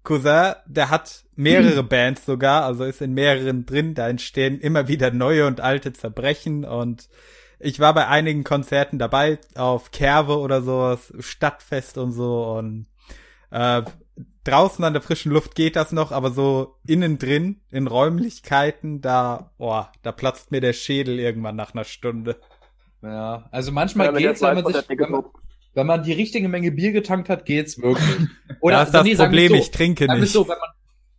Cousin, 0.03 0.55
der 0.67 0.91
hat 0.91 1.25
mehrere 1.35 1.83
mhm. 1.83 1.89
Bands 1.91 2.27
sogar, 2.27 2.65
also 2.65 2.85
ist 2.85 3.01
in 3.01 3.15
mehreren 3.15 3.67
drin, 3.67 3.95
da 3.95 4.09
entstehen 4.09 4.61
immer 4.61 4.87
wieder 4.89 5.11
neue 5.11 5.47
und 5.47 5.61
alte 5.61 5.93
Zerbrechen 5.93 6.65
und 6.65 7.09
ich 7.65 7.81
war 7.81 7.95
bei 7.95 8.07
einigen 8.07 8.45
Konzerten 8.45 8.99
dabei, 8.99 9.39
auf 9.55 9.91
Kerve 9.91 10.39
oder 10.39 10.63
sowas, 10.63 11.13
Stadtfest 11.19 11.99
und 11.99 12.13
so 12.13 12.45
und 12.57 12.87
äh, 13.51 13.83
draußen 14.45 14.85
an 14.85 14.93
der 14.93 15.03
frischen 15.03 15.33
Luft 15.33 15.55
geht 15.55 15.75
das 15.77 15.93
noch, 15.93 16.13
aber 16.13 16.31
so 16.31 16.77
innen 16.87 17.19
drin, 17.19 17.63
in 17.71 17.87
Räumlichkeiten, 17.87 19.01
da, 19.01 19.51
boah, 19.57 19.91
da 20.03 20.13
platzt 20.13 20.51
mir 20.51 20.61
der 20.61 20.75
Schädel 20.75 21.19
irgendwann 21.19 21.57
nach 21.57 21.75
einer 21.75 21.85
Stunde. 21.85 22.37
Ja, 23.03 23.49
also 23.51 23.73
manchmal 23.73 24.07
ja, 24.07 24.29
geht's, 24.29 24.43
wenn 24.43 24.63
man 24.63 24.67
sich, 24.67 24.89
wenn 24.89 25.11
man, 25.11 25.25
wenn 25.73 25.87
man, 25.87 26.03
die 26.03 26.13
richtige 26.13 26.49
Menge 26.49 26.71
Bier 26.71 26.93
getankt 26.93 27.29
hat, 27.29 27.47
geht's 27.47 27.81
wirklich. 27.81 28.29
Oder 28.61 28.79
das 28.79 28.89
ist 28.89 28.95
das 28.95 29.05
nee, 29.05 29.15
Problem, 29.15 29.49
so, 29.49 29.55
ich 29.55 29.71
trinke 29.71 30.07
nicht. 30.15 30.33
So, 30.33 30.47
wenn 30.47 30.57
man, 30.59 30.71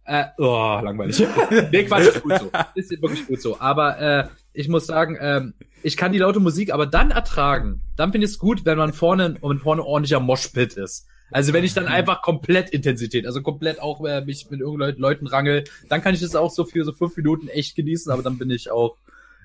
äh, 0.08 0.26
oh, 0.38 0.80
langweilig. 0.84 1.20
nee, 1.72 1.84
Quatsch, 1.86 2.08
ist 2.08 2.22
gut 2.22 2.40
so. 2.40 2.52
Ist 2.76 3.02
wirklich 3.02 3.28
gut 3.28 3.42
so. 3.42 3.60
Aber 3.60 4.00
äh, 4.00 4.28
ich 4.56 4.68
muss 4.68 4.88
sagen, 4.88 5.18
ähm, 5.20 5.54
ich 5.84 5.98
kann 5.98 6.12
die 6.12 6.20
laute 6.20 6.40
Musik 6.40 6.74
aber 6.74 6.86
dann 6.86 7.12
ertragen. 7.12 7.82
Dann 7.96 8.12
finde 8.12 8.26
ich 8.26 8.32
es 8.32 8.40
gut, 8.40 8.66
wenn 8.66 8.78
man 8.78 8.94
vorne 8.94 9.38
und 9.42 9.60
vorne 9.60 9.84
ordentlicher 9.84 10.20
Moshpit 10.20 10.74
ist. 10.74 11.08
Also 11.32 11.54
wenn 11.54 11.64
ich 11.64 11.74
dann 11.74 11.88
einfach 11.88 12.22
komplett 12.22 12.70
Intensität, 12.70 13.26
also 13.26 13.42
komplett 13.42 13.82
auch 13.82 14.04
äh, 14.06 14.22
mich 14.22 14.50
mit 14.50 14.60
irgendwelchen 14.60 15.02
Leuten 15.02 15.28
rangel, 15.28 15.64
dann 15.90 16.02
kann 16.02 16.14
ich 16.14 16.22
das 16.22 16.36
auch 16.36 16.52
so 16.52 16.66
für 16.66 16.84
so 16.84 16.92
fünf 16.92 17.18
Minuten 17.18 17.48
echt 17.48 17.76
genießen, 17.76 18.12
aber 18.12 18.22
dann 18.22 18.38
bin 18.38 18.50
ich 18.52 18.70
auch, 18.70 18.98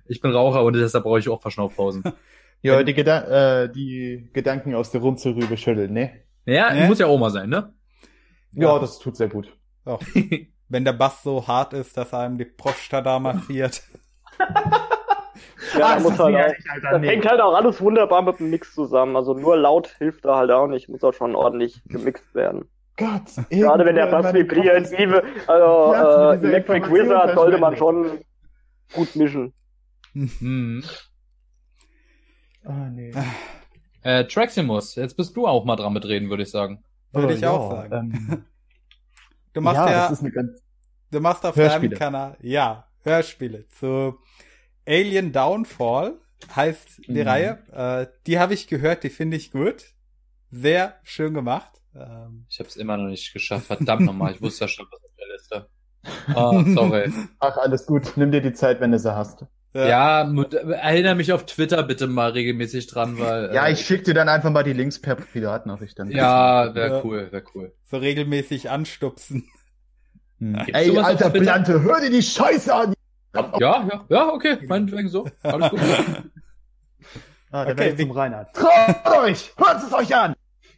ich 0.06 0.20
bin 0.20 0.30
Raucher 0.30 0.62
und 0.62 0.74
deshalb 0.74 1.04
brauche 1.04 1.18
ich 1.18 1.28
auch 1.28 1.40
Verschnaufpausen. 1.40 2.04
ja, 2.62 2.82
die, 2.82 2.94
Gedan 2.94 3.24
äh, 3.24 3.72
die 3.72 4.28
Gedanken 4.32 4.74
aus 4.74 4.90
der 4.90 5.00
Runzelrübe 5.00 5.56
schütteln, 5.56 5.92
ne? 5.92 6.12
Ja, 6.44 6.68
äh? 6.68 6.86
muss 6.86 6.98
ja 6.98 7.06
Oma 7.06 7.30
sein, 7.30 7.48
ne? 7.48 7.72
Ja, 8.52 8.74
ja, 8.74 8.78
das 8.78 8.98
tut 8.98 9.16
sehr 9.16 9.28
gut. 9.28 9.56
Auch. 9.84 10.02
wenn 10.68 10.84
der 10.84 10.92
Bass 10.92 11.22
so 11.22 11.46
hart 11.46 11.72
ist, 11.72 11.96
dass 11.96 12.12
einem 12.12 12.36
die 12.36 12.44
Prostata 12.44 13.18
massiert. 13.18 13.82
Ja, 15.78 15.96
ah, 15.96 16.00
muss 16.00 16.18
halt 16.18 16.36
auch, 16.36 16.90
das 16.90 17.00
nee. 17.00 17.08
hängt 17.08 17.28
halt 17.28 17.40
auch 17.40 17.54
alles 17.54 17.80
wunderbar 17.80 18.22
mit 18.22 18.38
dem 18.38 18.50
Mix 18.50 18.74
zusammen. 18.74 19.16
Also 19.16 19.34
nur 19.34 19.56
laut 19.56 19.88
hilft 19.98 20.24
da 20.24 20.36
halt 20.36 20.50
auch 20.50 20.66
nicht. 20.66 20.88
Muss 20.88 21.04
auch 21.04 21.14
schon 21.14 21.34
ordentlich 21.34 21.82
gemixt 21.86 22.34
werden. 22.34 22.68
Gott, 22.96 23.48
Gerade 23.48 23.86
wenn 23.86 23.94
der 23.94 24.06
Bass 24.08 24.34
vibriert, 24.34 24.92
also 25.46 25.94
äh, 25.94 26.46
Electric 26.46 26.90
Wizard 26.92 27.34
sollte 27.34 27.56
man 27.58 27.76
schon 27.76 28.18
gut 28.92 29.16
mischen. 29.16 29.54
Mhm. 30.12 30.84
Oh, 32.64 32.72
nee. 32.92 33.12
Äh, 34.02 34.26
Traximus, 34.26 34.96
jetzt 34.96 35.16
bist 35.16 35.36
du 35.36 35.46
auch 35.46 35.64
mal 35.64 35.76
dran 35.76 35.92
mitreden, 35.92 36.28
würde 36.28 36.42
ich 36.42 36.50
sagen. 36.50 36.82
Würde 37.12 37.28
oh, 37.28 37.30
ich 37.30 37.40
ja, 37.40 37.50
auch 37.50 37.70
sagen. 37.70 37.92
Ähm, 37.92 38.44
du 39.54 39.60
machst 39.60 39.76
ja, 39.76 40.10
ja 40.10 40.42
du 41.10 41.20
machst 41.20 41.44
auf 41.44 41.56
Hörspiele. 41.56 41.96
deinem 41.96 41.98
Kanal, 41.98 42.36
ja, 42.40 42.86
Hörspiele 43.02 43.66
zu 43.68 44.18
Alien 44.90 45.32
Downfall 45.32 46.14
heißt 46.54 47.02
die 47.06 47.22
mhm. 47.22 47.28
Reihe. 47.28 47.58
Äh, 47.72 48.06
die 48.26 48.38
habe 48.38 48.54
ich 48.54 48.66
gehört, 48.66 49.04
die 49.04 49.10
finde 49.10 49.36
ich 49.36 49.52
gut. 49.52 49.84
Sehr 50.50 50.96
schön 51.04 51.32
gemacht. 51.32 51.70
Ähm, 51.94 52.46
ich 52.48 52.58
habe 52.58 52.68
es 52.68 52.76
immer 52.76 52.96
noch 52.96 53.08
nicht 53.08 53.32
geschafft. 53.32 53.66
Verdammt 53.66 54.02
nochmal, 54.02 54.32
ich 54.32 54.42
wusste 54.42 54.64
ja 54.64 54.68
schon, 54.68 54.86
was 54.90 55.00
auf 55.04 55.10
der 55.16 55.28
Liste. 55.28 55.68
Oh, 56.34 56.64
sorry. 56.74 57.12
Ach, 57.38 57.56
alles 57.58 57.86
gut. 57.86 58.16
Nimm 58.16 58.32
dir 58.32 58.40
die 58.40 58.52
Zeit, 58.52 58.80
wenn 58.80 58.90
du 58.90 58.98
sie 58.98 59.14
hast. 59.14 59.44
Ja, 59.72 59.86
ja 59.86 60.44
erinnere 60.72 61.14
mich 61.14 61.32
auf 61.32 61.46
Twitter 61.46 61.84
bitte 61.84 62.08
mal 62.08 62.32
regelmäßig 62.32 62.88
dran, 62.88 63.20
weil. 63.20 63.54
Ja, 63.54 63.68
äh, 63.68 63.72
ich 63.72 63.86
schicke 63.86 64.04
dir 64.04 64.14
dann 64.14 64.28
einfach 64.28 64.50
mal 64.50 64.64
die 64.64 64.72
Links 64.72 65.00
per 65.00 65.14
Privatnachricht 65.14 65.96
dann. 65.98 66.10
Ja, 66.10 66.74
wäre 66.74 67.02
cool, 67.04 67.28
wäre 67.30 67.44
cool. 67.54 67.72
So 67.84 67.98
regelmäßig 67.98 68.70
anstupsen. 68.70 69.44
Hm. 70.38 70.56
Ey, 70.72 70.98
alter 70.98 71.30
Blante, 71.30 71.82
hör 71.82 72.00
dir 72.00 72.10
die 72.10 72.22
Scheiße 72.22 72.74
an! 72.74 72.94
Ja, 73.34 73.52
ja, 73.60 74.04
ja, 74.08 74.28
okay, 74.32 74.58
meinetwegen 74.66 75.08
so. 75.08 75.28
Alles 75.42 75.70
gut. 75.70 75.80
ah, 77.50 77.64
der 77.64 77.74
okay, 77.74 77.96
zum 77.96 78.10
Reinhard. 78.10 78.54
Traut 78.54 79.18
euch! 79.18 79.52
Hört 79.56 79.82
es 79.82 79.92
euch 79.92 80.14
an! 80.14 80.34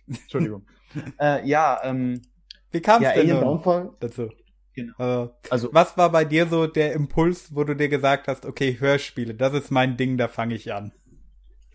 Entschuldigung. 0.07 0.67
äh, 1.21 1.47
ja, 1.49 1.81
ähm. 1.83 2.23
Wie 2.71 2.81
kam 2.81 3.03
es 3.03 3.15
ja, 3.15 3.23
denn 3.23 3.93
dazu? 4.01 4.31
Genau. 4.75 5.25
Äh, 5.25 5.29
also, 5.51 5.69
was 5.73 5.97
war 5.97 6.11
bei 6.11 6.25
dir 6.25 6.47
so 6.47 6.67
der 6.67 6.93
Impuls, 6.95 7.55
wo 7.55 7.65
du 7.65 7.77
dir 7.77 7.89
gesagt 7.89 8.29
hast, 8.29 8.47
okay, 8.47 8.77
Hörspiele, 8.79 9.35
das 9.35 9.53
ist 9.53 9.71
mein 9.71 9.97
Ding, 9.97 10.17
da 10.17 10.29
fange 10.29 10.55
ich 10.55 10.73
an? 10.73 10.93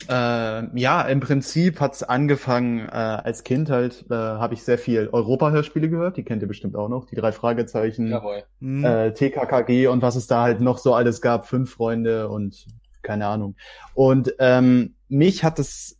Äh, 0.08 0.80
ja, 0.80 1.02
im 1.02 1.20
Prinzip 1.20 1.80
hat's 1.80 2.04
angefangen 2.04 2.88
äh, 2.88 2.92
als 2.92 3.44
Kind 3.44 3.70
halt, 3.70 4.06
äh, 4.10 4.14
habe 4.14 4.54
ich 4.54 4.64
sehr 4.64 4.78
viel 4.78 5.10
Europa-Hörspiele 5.12 5.90
gehört, 5.90 6.18
die 6.18 6.24
kennt 6.24 6.42
ihr 6.44 6.48
bestimmt 6.48 6.76
auch 6.76 6.88
noch, 6.88 7.06
die 7.06 7.16
drei 7.16 7.32
Fragezeichen, 7.32 8.08
Jawohl. 8.08 8.44
Mhm. 8.60 8.86
äh, 8.86 9.14
TKKG 9.14 9.88
und 9.88 10.02
was 10.02 10.16
es 10.16 10.28
da 10.28 10.44
halt 10.44 10.62
noch 10.62 10.78
so 10.78 10.94
alles 10.94 11.20
gab, 11.22 11.48
fünf 11.48 11.72
Freunde 11.74 12.30
und 12.30 12.68
keine 13.02 13.26
Ahnung. 13.26 13.56
Und 13.96 14.36
ähm, 14.40 14.96
mich 15.10 15.44
hat 15.44 15.60
es 15.60 15.98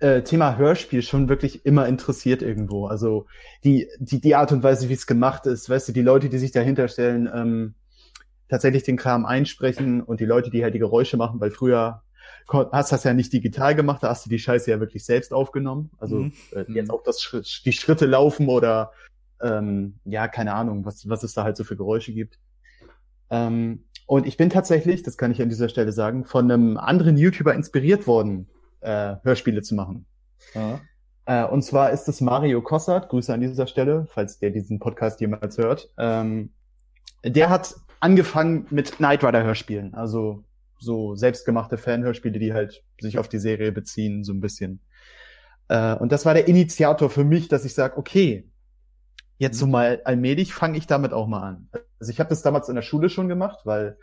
äh, 0.00 0.22
Thema 0.22 0.56
Hörspiel 0.56 1.02
schon 1.02 1.28
wirklich 1.28 1.64
immer 1.64 1.86
interessiert 1.86 2.42
irgendwo. 2.42 2.86
Also 2.86 3.26
die, 3.64 3.88
die, 3.98 4.20
die 4.20 4.34
Art 4.34 4.52
und 4.52 4.62
Weise, 4.62 4.88
wie 4.88 4.94
es 4.94 5.06
gemacht 5.06 5.46
ist, 5.46 5.70
weißt 5.70 5.88
du, 5.88 5.92
die 5.92 6.02
Leute, 6.02 6.28
die 6.28 6.38
sich 6.38 6.52
dahinter 6.52 6.88
stellen, 6.88 7.30
ähm, 7.32 7.74
tatsächlich 8.48 8.82
den 8.82 8.96
Kram 8.96 9.24
einsprechen 9.24 10.02
und 10.02 10.20
die 10.20 10.26
Leute, 10.26 10.50
die 10.50 10.62
halt 10.64 10.74
die 10.74 10.78
Geräusche 10.78 11.16
machen, 11.16 11.40
weil 11.40 11.50
früher 11.50 12.02
hast 12.52 12.92
das 12.92 13.04
ja 13.04 13.14
nicht 13.14 13.32
digital 13.32 13.74
gemacht, 13.74 14.02
da 14.02 14.08
hast 14.08 14.26
du 14.26 14.30
die 14.30 14.38
Scheiße 14.38 14.70
ja 14.70 14.80
wirklich 14.80 15.04
selbst 15.04 15.32
aufgenommen. 15.32 15.90
Also 15.98 16.16
mhm. 16.16 16.32
äh, 16.52 16.64
jetzt 16.72 16.88
mhm. 16.88 16.94
auch 16.94 17.02
das 17.02 17.30
die 17.64 17.72
Schritte 17.72 18.06
laufen 18.06 18.48
oder 18.48 18.92
ähm, 19.42 19.98
ja, 20.04 20.28
keine 20.28 20.54
Ahnung, 20.54 20.84
was, 20.84 21.08
was 21.08 21.22
es 21.22 21.34
da 21.34 21.44
halt 21.44 21.56
so 21.56 21.64
für 21.64 21.76
Geräusche 21.76 22.12
gibt. 22.12 22.38
Ähm, 23.30 23.84
und 24.06 24.26
ich 24.26 24.36
bin 24.36 24.50
tatsächlich, 24.50 25.02
das 25.02 25.16
kann 25.16 25.30
ich 25.30 25.40
an 25.40 25.48
dieser 25.48 25.68
Stelle 25.68 25.92
sagen, 25.92 26.24
von 26.24 26.50
einem 26.50 26.76
anderen 26.76 27.16
YouTuber 27.16 27.54
inspiriert 27.54 28.06
worden, 28.06 28.48
äh, 28.80 29.16
Hörspiele 29.22 29.62
zu 29.62 29.74
machen. 29.74 30.06
Ja. 30.54 30.80
Äh, 31.26 31.46
und 31.46 31.62
zwar 31.62 31.90
ist 31.90 32.08
es 32.08 32.20
Mario 32.20 32.60
Kossert, 32.60 33.08
Grüße 33.08 33.32
an 33.32 33.40
dieser 33.40 33.66
Stelle, 33.66 34.06
falls 34.10 34.38
der 34.38 34.50
diesen 34.50 34.80
Podcast 34.80 35.20
jemals 35.20 35.58
hört. 35.58 35.90
Ähm, 35.96 36.50
der 37.24 37.50
hat 37.50 37.76
angefangen 38.00 38.66
mit 38.70 38.96
Knight 38.96 39.22
Rider 39.22 39.44
Hörspielen, 39.44 39.94
also 39.94 40.42
so 40.80 41.14
selbstgemachte 41.14 41.78
Fanhörspiele, 41.78 42.38
die 42.38 42.52
halt 42.52 42.82
sich 43.00 43.18
auf 43.18 43.28
die 43.28 43.38
Serie 43.38 43.70
beziehen, 43.70 44.24
so 44.24 44.32
ein 44.32 44.40
bisschen. 44.40 44.80
Äh, 45.68 45.94
und 45.94 46.10
das 46.10 46.26
war 46.26 46.34
der 46.34 46.48
Initiator 46.48 47.10
für 47.10 47.24
mich, 47.24 47.48
dass 47.48 47.64
ich 47.64 47.74
sage, 47.74 47.96
okay, 47.96 48.50
jetzt 49.38 49.58
so 49.58 49.66
mhm. 49.66 49.72
mal 49.72 50.02
allmählich 50.04 50.52
fange 50.52 50.78
ich 50.78 50.86
damit 50.86 51.12
auch 51.12 51.28
mal 51.28 51.42
an. 51.42 51.68
Also 52.00 52.10
ich 52.10 52.18
habe 52.18 52.30
das 52.30 52.42
damals 52.42 52.68
in 52.68 52.74
der 52.74 52.82
Schule 52.82 53.08
schon 53.08 53.28
gemacht, 53.28 53.60
weil 53.64 53.96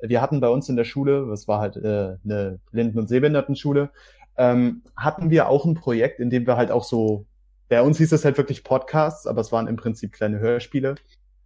wir 0.00 0.20
hatten 0.20 0.40
bei 0.40 0.48
uns 0.48 0.68
in 0.68 0.76
der 0.76 0.84
Schule, 0.84 1.28
das 1.28 1.46
war 1.46 1.60
halt 1.60 1.76
äh, 1.76 2.16
eine 2.24 2.58
Blinden- 2.72 2.98
und 2.98 3.08
Sehbehindertenschule, 3.08 3.90
ähm, 4.36 4.82
hatten 4.96 5.30
wir 5.30 5.48
auch 5.48 5.64
ein 5.64 5.74
Projekt, 5.74 6.18
in 6.18 6.30
dem 6.30 6.46
wir 6.46 6.56
halt 6.56 6.70
auch 6.70 6.84
so, 6.84 7.26
bei 7.68 7.82
uns 7.82 7.98
hieß 7.98 8.12
es 8.12 8.24
halt 8.24 8.36
wirklich 8.36 8.64
Podcasts, 8.64 9.26
aber 9.26 9.40
es 9.40 9.52
waren 9.52 9.68
im 9.68 9.76
Prinzip 9.76 10.12
kleine 10.12 10.40
Hörspiele 10.40 10.96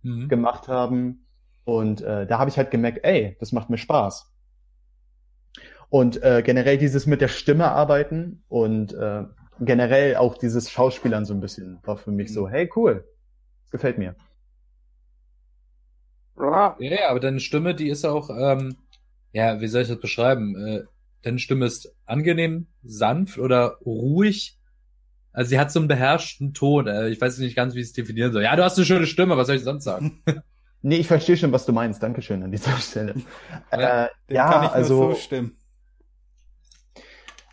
mhm. 0.02 0.28
gemacht 0.28 0.68
haben. 0.68 1.26
Und 1.64 2.00
äh, 2.00 2.26
da 2.26 2.38
habe 2.38 2.48
ich 2.48 2.56
halt 2.56 2.70
gemerkt, 2.70 3.00
ey, 3.02 3.36
das 3.40 3.52
macht 3.52 3.70
mir 3.70 3.78
Spaß. 3.78 4.32
Und 5.88 6.22
äh, 6.22 6.42
generell 6.44 6.78
dieses 6.78 7.06
mit 7.06 7.20
der 7.20 7.28
Stimme 7.28 7.70
arbeiten 7.70 8.42
und 8.48 8.92
äh, 8.92 9.24
generell 9.60 10.16
auch 10.16 10.36
dieses 10.36 10.70
Schauspielern 10.70 11.24
so 11.24 11.34
ein 11.34 11.40
bisschen 11.40 11.78
war 11.84 11.96
für 11.96 12.10
mich 12.10 12.30
mhm. 12.30 12.34
so, 12.34 12.48
hey, 12.48 12.70
cool, 12.76 13.04
gefällt 13.70 13.98
mir. 13.98 14.14
Ja, 16.38 16.76
ja, 16.78 17.08
aber 17.08 17.20
deine 17.20 17.40
Stimme, 17.40 17.74
die 17.74 17.88
ist 17.88 18.04
auch, 18.04 18.30
ähm, 18.30 18.76
ja, 19.32 19.60
wie 19.60 19.68
soll 19.68 19.82
ich 19.82 19.88
das 19.88 20.00
beschreiben? 20.00 20.56
Äh, 20.56 20.82
deine 21.22 21.38
Stimme 21.38 21.66
ist 21.66 21.94
angenehm, 22.04 22.66
sanft 22.82 23.38
oder 23.38 23.78
ruhig. 23.84 24.58
Also 25.32 25.50
sie 25.50 25.58
hat 25.58 25.70
so 25.70 25.80
einen 25.80 25.88
beherrschten 25.88 26.52
Ton. 26.52 26.86
Äh, 26.86 27.08
ich 27.08 27.20
weiß 27.20 27.38
nicht 27.38 27.56
ganz, 27.56 27.74
wie 27.74 27.80
ich 27.80 27.86
es 27.86 27.92
definieren 27.92 28.32
soll. 28.32 28.42
Ja, 28.42 28.54
du 28.56 28.64
hast 28.64 28.76
eine 28.76 28.86
schöne 28.86 29.06
Stimme, 29.06 29.36
was 29.36 29.46
soll 29.46 29.56
ich 29.56 29.64
sonst 29.64 29.84
sagen? 29.84 30.22
nee, 30.82 30.96
ich 30.96 31.06
verstehe 31.06 31.36
schon, 31.36 31.52
was 31.52 31.64
du 31.64 31.72
meinst. 31.72 32.02
Dankeschön 32.02 32.42
an 32.42 32.50
dieser 32.50 32.76
Stelle. 32.76 33.14
Ja, 33.72 34.04
äh, 34.04 34.08
ja 34.28 34.50
kann 34.50 34.64
ich 34.64 34.70
also, 34.70 35.12
so 35.12 35.14
stimmen. 35.14 35.56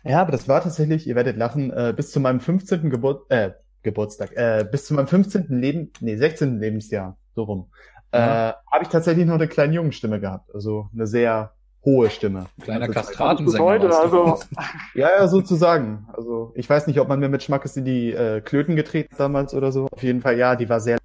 Ja, 0.04 0.20
aber 0.20 0.32
das 0.32 0.48
war 0.48 0.62
tatsächlich, 0.62 1.06
ihr 1.06 1.14
werdet 1.14 1.36
lachen, 1.36 1.70
äh, 1.72 1.94
bis 1.96 2.10
zu 2.10 2.20
meinem 2.20 2.40
15. 2.40 2.90
Geburt, 2.90 3.30
äh, 3.30 3.52
Geburtstag, 3.82 4.32
äh, 4.36 4.66
bis 4.70 4.86
zu 4.86 4.94
meinem 4.94 5.06
15. 5.06 5.60
Leben, 5.60 5.92
nee, 6.00 6.16
16. 6.16 6.58
Lebensjahr, 6.60 7.16
so 7.34 7.44
rum, 7.44 7.70
äh, 8.14 8.18
habe 8.18 8.82
ich 8.82 8.88
tatsächlich 8.88 9.26
noch 9.26 9.34
eine 9.34 9.48
kleine 9.48 9.74
Jungenstimme 9.74 10.20
gehabt. 10.20 10.54
Also 10.54 10.88
eine 10.92 11.06
sehr 11.06 11.52
hohe 11.84 12.10
Stimme. 12.10 12.46
Kleiner 12.62 12.82
also, 12.82 12.94
Kastratensänger. 12.94 14.00
Also, 14.00 14.38
ja, 14.94 15.10
ja, 15.18 15.26
sozusagen. 15.26 16.06
Also 16.12 16.52
ich 16.54 16.68
weiß 16.68 16.86
nicht, 16.86 17.00
ob 17.00 17.08
man 17.08 17.18
mir 17.18 17.28
mit 17.28 17.42
Schmackes 17.42 17.76
in 17.76 17.84
die 17.84 18.12
äh, 18.12 18.40
Klöten 18.40 18.76
getreten 18.76 19.14
damals 19.18 19.54
oder 19.54 19.72
so. 19.72 19.88
Auf 19.90 20.02
jeden 20.02 20.20
Fall, 20.20 20.38
ja, 20.38 20.56
die 20.56 20.68
war 20.68 20.80
sehr. 20.80 20.98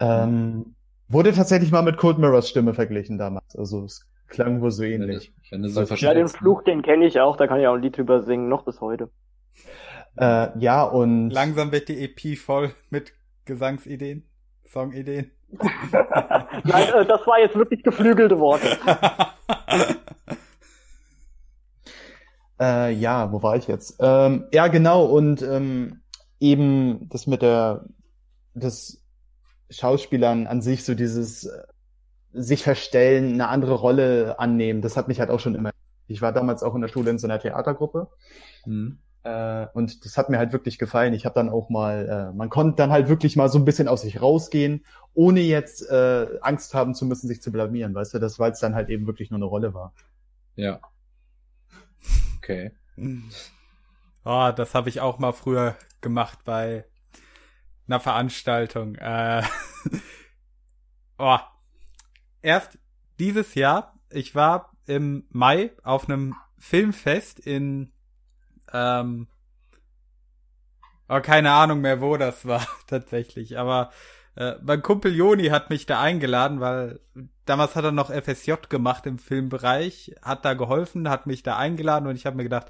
Ähm, 0.00 0.76
wurde 1.08 1.32
tatsächlich 1.32 1.72
mal 1.72 1.82
mit 1.82 1.96
Cold 1.96 2.18
Mirrors 2.18 2.48
Stimme 2.48 2.74
verglichen 2.74 3.18
damals. 3.18 3.56
Also 3.56 3.84
es 3.84 4.06
klang 4.28 4.60
wohl 4.60 4.70
so 4.70 4.82
ähnlich. 4.82 5.32
Wenn 5.50 5.68
so 5.68 5.82
ja, 5.82 6.14
den 6.14 6.28
Fluch, 6.28 6.62
den 6.62 6.82
kenne 6.82 7.06
ich 7.06 7.20
auch, 7.20 7.36
da 7.36 7.46
kann 7.46 7.60
ich 7.60 7.66
auch 7.66 7.74
ein 7.74 7.82
Lied 7.82 7.96
drüber 7.96 8.22
singen, 8.22 8.48
noch 8.48 8.64
bis 8.64 8.80
heute. 8.80 9.10
Äh, 10.18 10.58
ja, 10.58 10.84
und. 10.84 11.30
Langsam 11.30 11.72
wird 11.72 11.88
die 11.88 12.04
EP 12.04 12.38
voll 12.38 12.72
mit 12.90 13.12
Gesangsideen, 13.44 14.24
Songideen. 14.66 15.30
Nein, 16.64 16.88
äh, 16.94 17.06
das 17.06 17.26
war 17.26 17.38
jetzt 17.40 17.56
wirklich 17.56 17.82
geflügelte 17.82 18.38
Worte. 18.38 18.76
äh, 22.60 22.92
ja, 22.92 23.30
wo 23.32 23.42
war 23.42 23.56
ich 23.56 23.68
jetzt? 23.68 23.96
Ähm, 24.00 24.46
ja, 24.52 24.68
genau, 24.68 25.04
und 25.04 25.42
ähm, 25.42 26.00
eben 26.40 27.08
das 27.08 27.26
mit 27.26 27.42
der, 27.42 27.84
das 28.54 29.02
Schauspielern 29.70 30.46
an 30.46 30.60
sich, 30.62 30.84
so 30.84 30.94
dieses 30.94 31.44
äh, 31.44 31.62
sich 32.34 32.62
verstellen, 32.62 33.34
eine 33.34 33.48
andere 33.48 33.74
Rolle 33.74 34.38
annehmen, 34.38 34.82
das 34.82 34.96
hat 34.96 35.08
mich 35.08 35.20
halt 35.20 35.30
auch 35.30 35.40
schon 35.40 35.54
immer. 35.54 35.70
Ich 36.06 36.20
war 36.20 36.32
damals 36.32 36.62
auch 36.62 36.74
in 36.74 36.82
der 36.82 36.88
Schule 36.88 37.10
in 37.10 37.18
so 37.18 37.26
einer 37.26 37.38
Theatergruppe. 37.38 38.08
Mhm. 38.66 38.98
Äh, 39.22 39.68
und 39.72 40.04
das 40.04 40.18
hat 40.18 40.28
mir 40.28 40.38
halt 40.38 40.52
wirklich 40.52 40.78
gefallen. 40.78 41.14
Ich 41.14 41.24
habe 41.24 41.34
dann 41.34 41.48
auch 41.48 41.70
mal, 41.70 42.30
äh, 42.32 42.36
man 42.36 42.50
konnte 42.50 42.76
dann 42.76 42.90
halt 42.90 43.08
wirklich 43.08 43.36
mal 43.36 43.48
so 43.48 43.58
ein 43.58 43.64
bisschen 43.64 43.88
aus 43.88 44.02
sich 44.02 44.20
rausgehen, 44.20 44.84
ohne 45.14 45.40
jetzt 45.40 45.88
äh, 45.88 46.26
Angst 46.42 46.74
haben 46.74 46.94
zu 46.94 47.06
müssen, 47.06 47.28
sich 47.28 47.40
zu 47.40 47.50
blamieren, 47.50 47.94
weißt 47.94 48.14
du, 48.14 48.18
das, 48.18 48.38
weil 48.38 48.52
es 48.52 48.60
dann 48.60 48.74
halt 48.74 48.90
eben 48.90 49.06
wirklich 49.06 49.30
nur 49.30 49.38
eine 49.38 49.46
Rolle 49.46 49.72
war. 49.72 49.94
Ja. 50.56 50.80
Okay. 52.36 52.72
Oh, 54.24 54.52
das 54.56 54.74
habe 54.74 54.90
ich 54.90 55.00
auch 55.00 55.18
mal 55.18 55.32
früher 55.32 55.74
gemacht 56.02 56.40
bei 56.44 56.84
einer 57.86 58.00
Veranstaltung. 58.00 58.96
Äh, 58.96 59.42
oh. 61.18 61.38
Erst 62.44 62.78
dieses 63.18 63.54
Jahr, 63.54 63.98
ich 64.10 64.34
war 64.34 64.72
im 64.84 65.24
Mai 65.30 65.72
auf 65.82 66.08
einem 66.10 66.34
Filmfest 66.58 67.40
in 67.40 67.90
ähm, 68.70 69.28
oh, 71.08 71.20
keine 71.20 71.52
Ahnung 71.52 71.80
mehr, 71.80 72.02
wo 72.02 72.18
das 72.18 72.46
war 72.46 72.66
tatsächlich. 72.86 73.58
Aber 73.58 73.90
äh, 74.36 74.56
mein 74.62 74.82
Kumpel 74.82 75.14
Joni 75.14 75.46
hat 75.46 75.70
mich 75.70 75.86
da 75.86 76.02
eingeladen, 76.02 76.60
weil 76.60 77.00
damals 77.46 77.76
hat 77.76 77.84
er 77.84 77.92
noch 77.92 78.10
FSJ 78.10 78.52
gemacht 78.68 79.06
im 79.06 79.18
Filmbereich, 79.18 80.14
hat 80.20 80.44
da 80.44 80.52
geholfen, 80.52 81.08
hat 81.08 81.26
mich 81.26 81.42
da 81.44 81.56
eingeladen 81.56 82.06
und 82.06 82.16
ich 82.16 82.26
habe 82.26 82.36
mir 82.36 82.42
gedacht, 82.42 82.66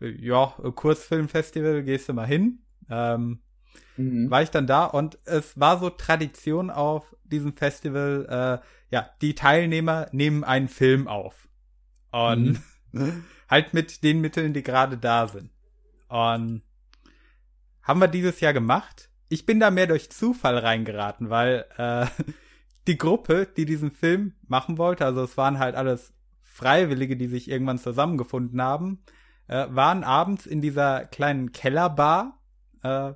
äh, 0.00 0.08
ja, 0.08 0.46
Kurzfilmfestival, 0.46 1.82
gehst 1.82 2.08
du 2.08 2.14
mal 2.14 2.26
hin. 2.26 2.60
Ähm, 2.88 3.40
mhm. 3.96 4.30
War 4.30 4.42
ich 4.42 4.50
dann 4.50 4.66
da 4.66 4.84
und 4.84 5.18
es 5.24 5.58
war 5.58 5.78
so 5.78 5.90
Tradition 5.90 6.70
auf 6.70 7.14
diesem 7.24 7.54
Festival, 7.54 8.60
äh, 8.60 8.94
ja, 8.94 9.10
die 9.20 9.34
Teilnehmer 9.34 10.08
nehmen 10.12 10.44
einen 10.44 10.68
Film 10.68 11.08
auf. 11.08 11.48
Und 12.10 12.60
mhm. 12.92 13.24
halt 13.48 13.74
mit 13.74 14.02
den 14.02 14.20
Mitteln, 14.20 14.52
die 14.52 14.62
gerade 14.62 14.98
da 14.98 15.28
sind. 15.28 15.50
Und 16.08 16.62
haben 17.82 18.00
wir 18.00 18.08
dieses 18.08 18.40
Jahr 18.40 18.52
gemacht. 18.52 19.10
Ich 19.28 19.46
bin 19.46 19.60
da 19.60 19.70
mehr 19.70 19.86
durch 19.86 20.10
Zufall 20.10 20.58
reingeraten, 20.58 21.30
weil 21.30 21.66
äh, 21.76 22.06
die 22.86 22.98
Gruppe, 22.98 23.46
die 23.56 23.64
diesen 23.64 23.90
Film 23.90 24.34
machen 24.46 24.78
wollte, 24.78 25.04
also 25.04 25.22
es 25.22 25.36
waren 25.36 25.58
halt 25.58 25.76
alles 25.76 26.12
Freiwillige, 26.42 27.16
die 27.16 27.28
sich 27.28 27.48
irgendwann 27.48 27.78
zusammengefunden 27.78 28.60
haben, 28.60 29.02
äh, 29.46 29.66
waren 29.70 30.04
abends 30.04 30.46
in 30.46 30.60
dieser 30.60 31.04
kleinen 31.06 31.52
Kellerbar, 31.52 32.40
äh, 32.82 33.12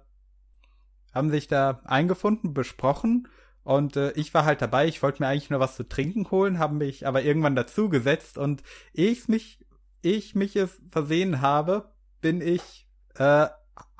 haben 1.14 1.30
sich 1.30 1.48
da 1.48 1.80
eingefunden, 1.84 2.54
besprochen 2.54 3.28
Und 3.62 3.96
äh, 3.96 4.12
ich 4.12 4.34
war 4.34 4.44
halt 4.44 4.60
dabei, 4.60 4.86
ich 4.86 5.02
wollte 5.02 5.22
mir 5.22 5.28
eigentlich 5.28 5.50
nur 5.50 5.60
was 5.60 5.76
zu 5.76 5.88
trinken 5.88 6.30
holen, 6.30 6.58
habe 6.58 6.74
mich 6.74 7.06
aber 7.06 7.22
irgendwann 7.22 7.56
dazu 7.56 7.88
gesetzt 7.88 8.36
und 8.36 8.62
ich 8.92 9.28
mich, 9.28 9.64
ich 10.02 10.34
mich 10.34 10.56
es 10.56 10.82
versehen 10.90 11.40
habe, 11.40 11.90
bin 12.20 12.40
ich 12.40 12.86
äh, 13.16 13.46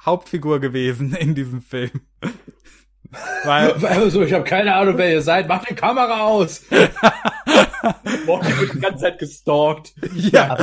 Hauptfigur 0.05 0.61
gewesen 0.61 1.15
in 1.19 1.35
diesem 1.35 1.63
Film. 1.63 2.03
Weil, 3.45 3.73
also, 3.87 4.23
ich 4.23 4.33
habe 4.33 4.45
keine 4.45 4.75
Ahnung, 4.75 4.99
wer 4.99 5.13
ihr 5.13 5.23
seid. 5.23 5.47
Macht 5.47 5.71
die 5.71 5.75
Kamera 5.75 6.23
aus. 6.25 6.65
Morty 8.27 8.59
wird 8.59 8.75
die 8.75 8.81
ganze 8.81 9.05
Zeit 9.05 9.19
gestalkt. 9.21 9.95
Ja. 10.15 10.57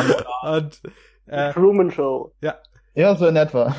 Und, 0.43 0.81
äh, 1.27 1.53
Truman 1.53 1.91
Show. 1.91 2.33
Ja. 2.41 2.55
Ja, 2.93 3.15
so 3.15 3.27
in 3.27 3.37
etwa. 3.37 3.73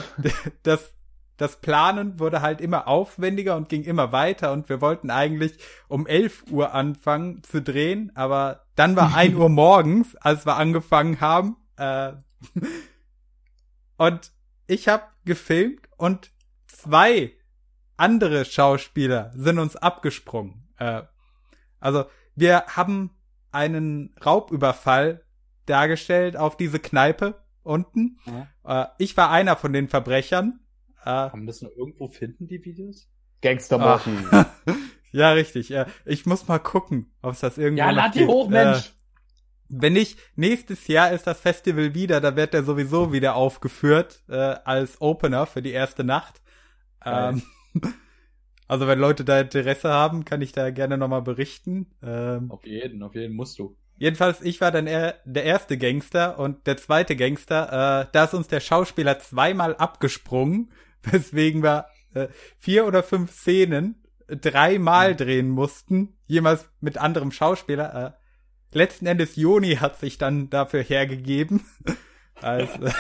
Das, 0.63 0.95
das 1.37 1.61
Planen 1.61 2.19
wurde 2.21 2.43
halt 2.43 2.61
immer 2.61 2.87
aufwendiger 2.87 3.57
und 3.57 3.69
ging 3.69 3.83
immer 3.83 4.13
weiter 4.13 4.53
und 4.53 4.69
wir 4.69 4.81
wollten 4.81 5.11
eigentlich 5.11 5.59
um 5.89 6.07
11 6.07 6.45
Uhr 6.51 6.75
anfangen 6.75 7.43
zu 7.43 7.63
drehen, 7.63 8.13
aber 8.15 8.67
dann 8.77 8.97
war 8.97 9.15
1 9.17 9.35
Uhr 9.35 9.49
morgens, 9.49 10.17
als 10.17 10.47
wir 10.47 10.57
angefangen 10.57 11.21
haben. 11.21 11.57
Äh, 11.77 12.13
und 13.97 14.33
ich 14.67 14.89
habe 14.89 15.05
gefilmt 15.25 15.89
und 15.97 16.31
zwei 16.67 17.33
andere 17.97 18.45
Schauspieler 18.45 19.31
sind 19.35 19.59
uns 19.59 19.77
abgesprungen. 19.77 20.69
Äh, 20.79 21.03
also 21.81 22.07
wir 22.35 22.65
haben 22.69 23.11
einen 23.51 24.15
Raubüberfall 24.25 25.25
dargestellt 25.67 26.37
auf 26.37 26.57
diese 26.57 26.79
Kneipe 26.79 27.43
unten. 27.63 28.19
Mhm. 28.25 28.47
Äh, 28.65 28.87
ich 28.99 29.17
war 29.17 29.31
einer 29.31 29.57
von 29.57 29.73
den 29.73 29.89
Verbrechern. 29.89 30.61
Äh, 31.03 31.31
Kann 31.31 31.31
man 31.41 31.47
das 31.47 31.63
noch 31.63 31.71
irgendwo 31.77 32.09
finden, 32.09 32.47
die 32.47 32.65
Videos? 32.65 33.09
Gangster 33.41 33.79
Morty. 33.79 34.11
ja, 35.13 35.33
richtig. 35.33 35.73
Äh, 35.73 35.87
ich 36.05 36.27
muss 36.27 36.49
mal 36.49 36.59
gucken, 36.59 37.13
ob 37.23 37.33
es 37.33 37.41
das 37.41 37.59
irgendwo 37.59 37.81
Ja, 37.81 37.91
lad 37.91 38.15
die 38.15 38.27
hoch, 38.27 38.49
Mensch! 38.49 38.89
Äh, 38.89 39.03
wenn 39.75 39.95
nicht, 39.95 40.19
nächstes 40.37 40.87
Jahr 40.87 41.13
ist 41.13 41.27
das 41.27 41.41
Festival 41.41 41.95
wieder, 41.95 42.21
da 42.21 42.37
wird 42.37 42.53
der 42.53 42.63
sowieso 42.63 43.13
wieder 43.13 43.35
aufgeführt 43.35 44.23
äh, 44.29 44.35
als 44.37 45.01
Opener 45.01 45.47
für 45.47 45.63
die 45.63 45.71
erste 45.71 46.05
Nacht. 46.05 46.43
Ähm, 47.05 47.43
also 48.69 48.87
wenn 48.87 48.99
Leute 48.99 49.25
da 49.25 49.41
Interesse 49.41 49.89
haben, 49.89 50.27
kann 50.27 50.43
ich 50.43 50.53
da 50.53 50.71
gerne 50.71 50.99
nochmal 50.99 51.23
berichten. 51.23 51.87
Ähm, 52.03 52.51
auf 52.51 52.67
jeden, 52.67 53.03
auf 53.03 53.15
jeden 53.15 53.35
musst 53.35 53.59
du. 53.59 53.75
Jedenfalls, 53.97 54.43
ich 54.43 54.61
war 54.61 54.73
dann 54.73 54.87
eher 54.87 55.21
der 55.25 55.45
erste 55.45 55.79
Gangster 55.79 56.39
und 56.39 56.67
der 56.67 56.77
zweite 56.77 57.17
Gangster, 57.17 58.03
äh, 58.03 58.07
da 58.13 58.25
ist 58.25 58.35
uns 58.35 58.49
der 58.49 58.61
Schauspieler 58.61 59.21
zweimal 59.21 59.75
abgesprungen, 59.77 60.71
weswegen 61.11 61.63
wir 61.63 61.87
äh, 62.15 62.29
vier 62.59 62.87
oder 62.87 63.03
fünf 63.03 63.33
Szenen 63.33 64.03
dreimal 64.29 65.15
drehen 65.15 65.49
mussten, 65.51 66.17
jemals 66.27 66.69
mit 66.81 66.99
anderem 66.99 67.33
Schauspieler. 67.33 68.17
Äh, 68.73 68.77
letzten 68.77 69.07
Endes 69.07 69.37
Joni 69.37 69.77
hat 69.77 69.99
sich 69.99 70.19
dann 70.19 70.51
dafür 70.51 70.83
hergegeben, 70.83 71.65
als 72.41 72.71
äh, 72.79 72.93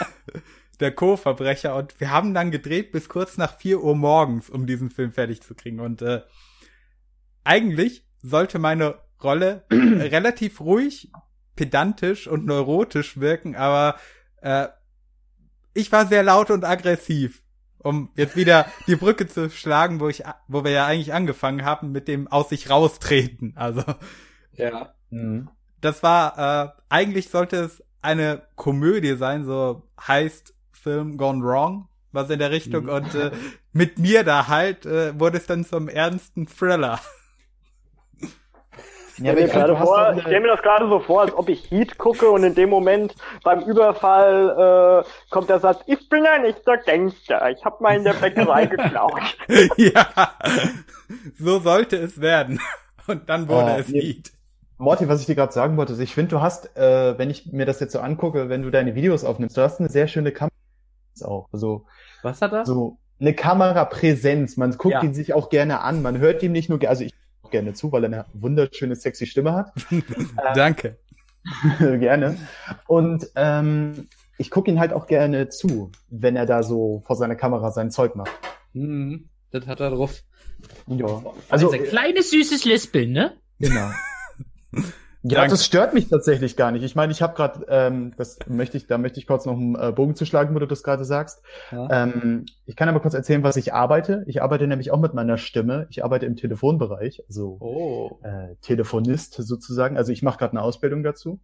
der 0.80 0.92
Co-Verbrecher 0.92 1.76
und 1.76 1.98
wir 2.00 2.10
haben 2.10 2.34
dann 2.34 2.50
gedreht 2.50 2.92
bis 2.92 3.08
kurz 3.08 3.36
nach 3.36 3.56
vier 3.56 3.82
Uhr 3.82 3.94
morgens, 3.94 4.50
um 4.50 4.66
diesen 4.66 4.90
Film 4.90 5.12
fertig 5.12 5.40
zu 5.42 5.54
kriegen 5.54 5.80
und 5.80 6.02
äh, 6.02 6.22
eigentlich 7.44 8.06
sollte 8.20 8.58
meine 8.58 8.96
Rolle 9.22 9.64
relativ 9.70 10.60
ruhig, 10.60 11.12
pedantisch 11.56 12.26
und 12.26 12.46
neurotisch 12.46 13.20
wirken, 13.20 13.54
aber 13.54 13.96
äh, 14.40 14.68
ich 15.74 15.90
war 15.92 16.06
sehr 16.06 16.22
laut 16.22 16.50
und 16.50 16.64
aggressiv, 16.64 17.41
um 17.82 18.10
jetzt 18.16 18.36
wieder 18.36 18.66
die 18.86 18.96
Brücke 18.96 19.26
zu 19.26 19.50
schlagen, 19.50 20.00
wo 20.00 20.08
ich, 20.08 20.22
wo 20.48 20.64
wir 20.64 20.70
ja 20.70 20.86
eigentlich 20.86 21.12
angefangen 21.12 21.64
haben 21.64 21.92
mit 21.92 22.08
dem 22.08 22.28
aus 22.28 22.48
sich 22.48 22.70
raustreten. 22.70 23.54
Also 23.56 23.82
ja. 24.54 24.94
Mhm. 25.10 25.48
Das 25.80 26.02
war 26.02 26.38
äh, 26.38 26.82
eigentlich 26.88 27.30
sollte 27.30 27.56
es 27.56 27.82
eine 28.00 28.42
Komödie 28.56 29.16
sein, 29.16 29.44
so 29.44 29.88
heißt 30.00 30.54
Film 30.72 31.16
Gone 31.16 31.42
Wrong, 31.42 31.88
was 32.12 32.30
in 32.30 32.38
der 32.38 32.50
Richtung 32.50 32.84
mhm. 32.84 32.90
und 32.90 33.14
äh, 33.14 33.30
mit 33.72 33.98
mir 33.98 34.24
da 34.24 34.48
halt 34.48 34.86
äh, 34.86 35.18
wurde 35.18 35.38
es 35.38 35.46
dann 35.46 35.64
zum 35.64 35.88
ernsten 35.88 36.46
Thriller. 36.46 37.00
Ja, 39.22 39.34
ich 39.34 39.50
stelle 39.50 40.40
mir 40.40 40.48
das 40.48 40.62
gerade 40.62 40.88
so 40.88 40.98
vor, 41.00 41.20
als 41.20 41.34
ob 41.34 41.48
ich 41.48 41.70
Heat 41.70 41.98
gucke 41.98 42.30
und 42.30 42.44
in 42.44 42.54
dem 42.54 42.70
Moment 42.70 43.14
beim 43.44 43.60
Überfall 43.60 45.04
äh, 45.04 45.30
kommt 45.30 45.48
der 45.48 45.60
Satz, 45.60 45.80
ich 45.86 46.08
bin 46.08 46.26
ein 46.26 46.44
echter 46.44 46.78
Gangster, 46.78 47.50
ich 47.50 47.64
habe 47.64 47.82
mal 47.82 47.96
in 47.96 48.04
der 48.04 48.14
Bäckerei 48.14 48.66
geklaut. 48.66 49.36
ja, 49.76 50.06
so 51.38 51.58
sollte 51.58 51.96
es 51.96 52.20
werden. 52.20 52.60
Und 53.06 53.28
dann 53.28 53.48
wurde 53.48 53.74
oh, 53.76 53.80
es 53.80 53.88
Heat. 53.88 54.32
Morty, 54.78 55.08
was 55.08 55.20
ich 55.20 55.26
dir 55.26 55.34
gerade 55.34 55.52
sagen 55.52 55.76
wollte, 55.76 56.00
ich 56.02 56.14
finde, 56.14 56.30
du 56.30 56.40
hast, 56.40 56.76
äh, 56.76 57.16
wenn 57.18 57.30
ich 57.30 57.52
mir 57.52 57.66
das 57.66 57.80
jetzt 57.80 57.92
so 57.92 58.00
angucke, 58.00 58.48
wenn 58.48 58.62
du 58.62 58.70
deine 58.70 58.94
Videos 58.94 59.24
aufnimmst, 59.24 59.56
du 59.56 59.62
hast 59.62 59.80
eine 59.80 59.88
sehr 59.88 60.08
schöne 60.08 60.32
Kamera 60.32 60.52
auch. 61.22 61.48
Also, 61.52 61.84
was 62.22 62.40
hat 62.40 62.52
er? 62.52 62.66
So 62.66 62.98
eine 63.20 63.34
Kamerapräsenz. 63.34 64.56
Man 64.56 64.72
guckt 64.72 64.94
ja. 64.94 65.02
ihn 65.02 65.14
sich 65.14 65.34
auch 65.34 65.50
gerne 65.50 65.80
an. 65.80 66.02
Man 66.02 66.18
hört 66.18 66.42
ihm 66.42 66.52
nicht 66.52 66.68
nur, 66.68 66.80
also 66.88 67.04
ich 67.04 67.12
gerne 67.52 67.74
zu, 67.74 67.92
weil 67.92 68.04
er 68.04 68.06
eine 68.06 68.24
wunderschöne, 68.32 68.96
sexy 68.96 69.26
Stimme 69.26 69.52
hat. 69.54 69.72
Danke. 70.54 70.98
gerne. 71.78 72.36
Und 72.86 73.28
ähm, 73.36 74.08
ich 74.38 74.50
gucke 74.50 74.70
ihn 74.70 74.80
halt 74.80 74.92
auch 74.92 75.06
gerne 75.06 75.48
zu, 75.48 75.92
wenn 76.08 76.36
er 76.36 76.46
da 76.46 76.62
so 76.62 77.02
vor 77.06 77.16
seiner 77.16 77.36
Kamera 77.36 77.70
sein 77.70 77.90
Zeug 77.90 78.16
macht. 78.16 78.32
Mhm, 78.72 79.28
das 79.50 79.66
hat 79.66 79.80
er 79.80 79.90
drauf. 79.90 80.22
Ja. 80.86 81.06
Also, 81.06 81.32
also 81.48 81.70
ein 81.70 81.84
kleines 81.84 82.30
süßes 82.30 82.64
Lispeln, 82.64 83.12
ne? 83.12 83.36
Genau. 83.58 83.88
Ja, 85.24 85.38
Danke. 85.38 85.52
das 85.52 85.64
stört 85.64 85.94
mich 85.94 86.08
tatsächlich 86.08 86.56
gar 86.56 86.72
nicht. 86.72 86.82
Ich 86.82 86.96
meine, 86.96 87.12
ich 87.12 87.22
habe 87.22 87.34
gerade, 87.34 87.64
ähm, 87.68 88.12
das 88.16 88.40
möchte 88.48 88.76
ich, 88.76 88.88
da 88.88 88.98
möchte 88.98 89.20
ich 89.20 89.26
kurz 89.28 89.46
noch 89.46 89.56
einen 89.56 89.76
äh, 89.76 89.92
Bogen 89.92 90.16
zu 90.16 90.26
schlagen, 90.26 90.52
wo 90.54 90.58
du 90.58 90.66
das 90.66 90.82
gerade 90.82 91.04
sagst. 91.04 91.42
Ja. 91.70 91.88
Ähm, 91.90 92.46
ich 92.66 92.74
kann 92.74 92.88
aber 92.88 92.98
kurz 92.98 93.14
erzählen, 93.14 93.44
was 93.44 93.56
ich 93.56 93.72
arbeite. 93.72 94.24
Ich 94.26 94.42
arbeite 94.42 94.66
nämlich 94.66 94.90
auch 94.90 94.98
mit 94.98 95.14
meiner 95.14 95.38
Stimme. 95.38 95.86
Ich 95.90 96.04
arbeite 96.04 96.26
im 96.26 96.34
Telefonbereich, 96.34 97.22
also 97.28 97.56
oh. 97.60 98.18
äh, 98.22 98.56
Telefonist 98.62 99.34
sozusagen. 99.34 99.96
Also 99.96 100.10
ich 100.10 100.22
mache 100.22 100.38
gerade 100.38 100.52
eine 100.52 100.62
Ausbildung 100.62 101.04
dazu. 101.04 101.38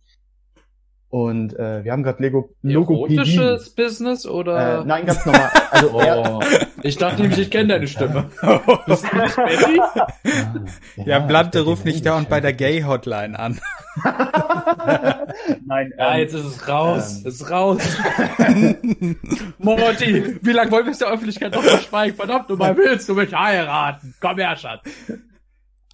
Und 1.11 1.59
äh, 1.59 1.85
wir 1.85 1.93
haben 1.93 2.03
gerade 2.03 2.23
Lego 2.23 2.55
Logopädie. 2.61 3.17
Erotisches 3.17 3.71
Business 3.71 4.27
oder? 4.27 4.83
Äh, 4.83 4.85
nein, 4.85 5.07
ganz 5.07 5.25
normal. 5.25 5.51
Also, 5.71 5.91
oh. 5.95 6.41
Ich 6.83 6.99
dachte 6.99 7.23
nämlich, 7.23 7.39
ich 7.39 7.51
kenne 7.51 7.69
deine 7.69 7.89
Stimme. 7.89 8.31
Bist 8.87 9.07
du 9.11 9.17
nicht 9.17 9.37
Betty? 9.37 9.81
Ja, 10.97 11.05
ja 11.07 11.19
Blante 11.21 11.63
ruft 11.63 11.87
nicht 11.87 12.05
da 12.05 12.17
und 12.17 12.29
bei 12.29 12.41
der 12.41 12.53
Gay 12.53 12.83
Hotline 12.83 13.39
an. 13.39 13.59
nein. 15.65 15.95
Ja, 15.97 16.15
ähm, 16.15 16.21
jetzt 16.21 16.35
ist 16.35 16.45
es 16.45 16.69
raus. 16.69 17.21
Ähm. 17.21 17.27
ist 17.27 17.51
raus. 17.51 17.83
Morty, 19.59 20.37
wie 20.43 20.53
lange 20.53 20.71
wollen 20.71 20.85
wir 20.85 20.93
es 20.93 20.99
der 20.99 21.09
Öffentlichkeit 21.09 21.55
noch 21.55 21.63
verschweigen? 21.63 22.17
Verdammt, 22.17 22.51
du 22.51 22.57
mal 22.57 22.77
willst 22.77 23.09
du 23.09 23.15
mich 23.15 23.33
heiraten? 23.33 24.15
Komm 24.21 24.37
her, 24.37 24.57
Schatz. 24.57 24.83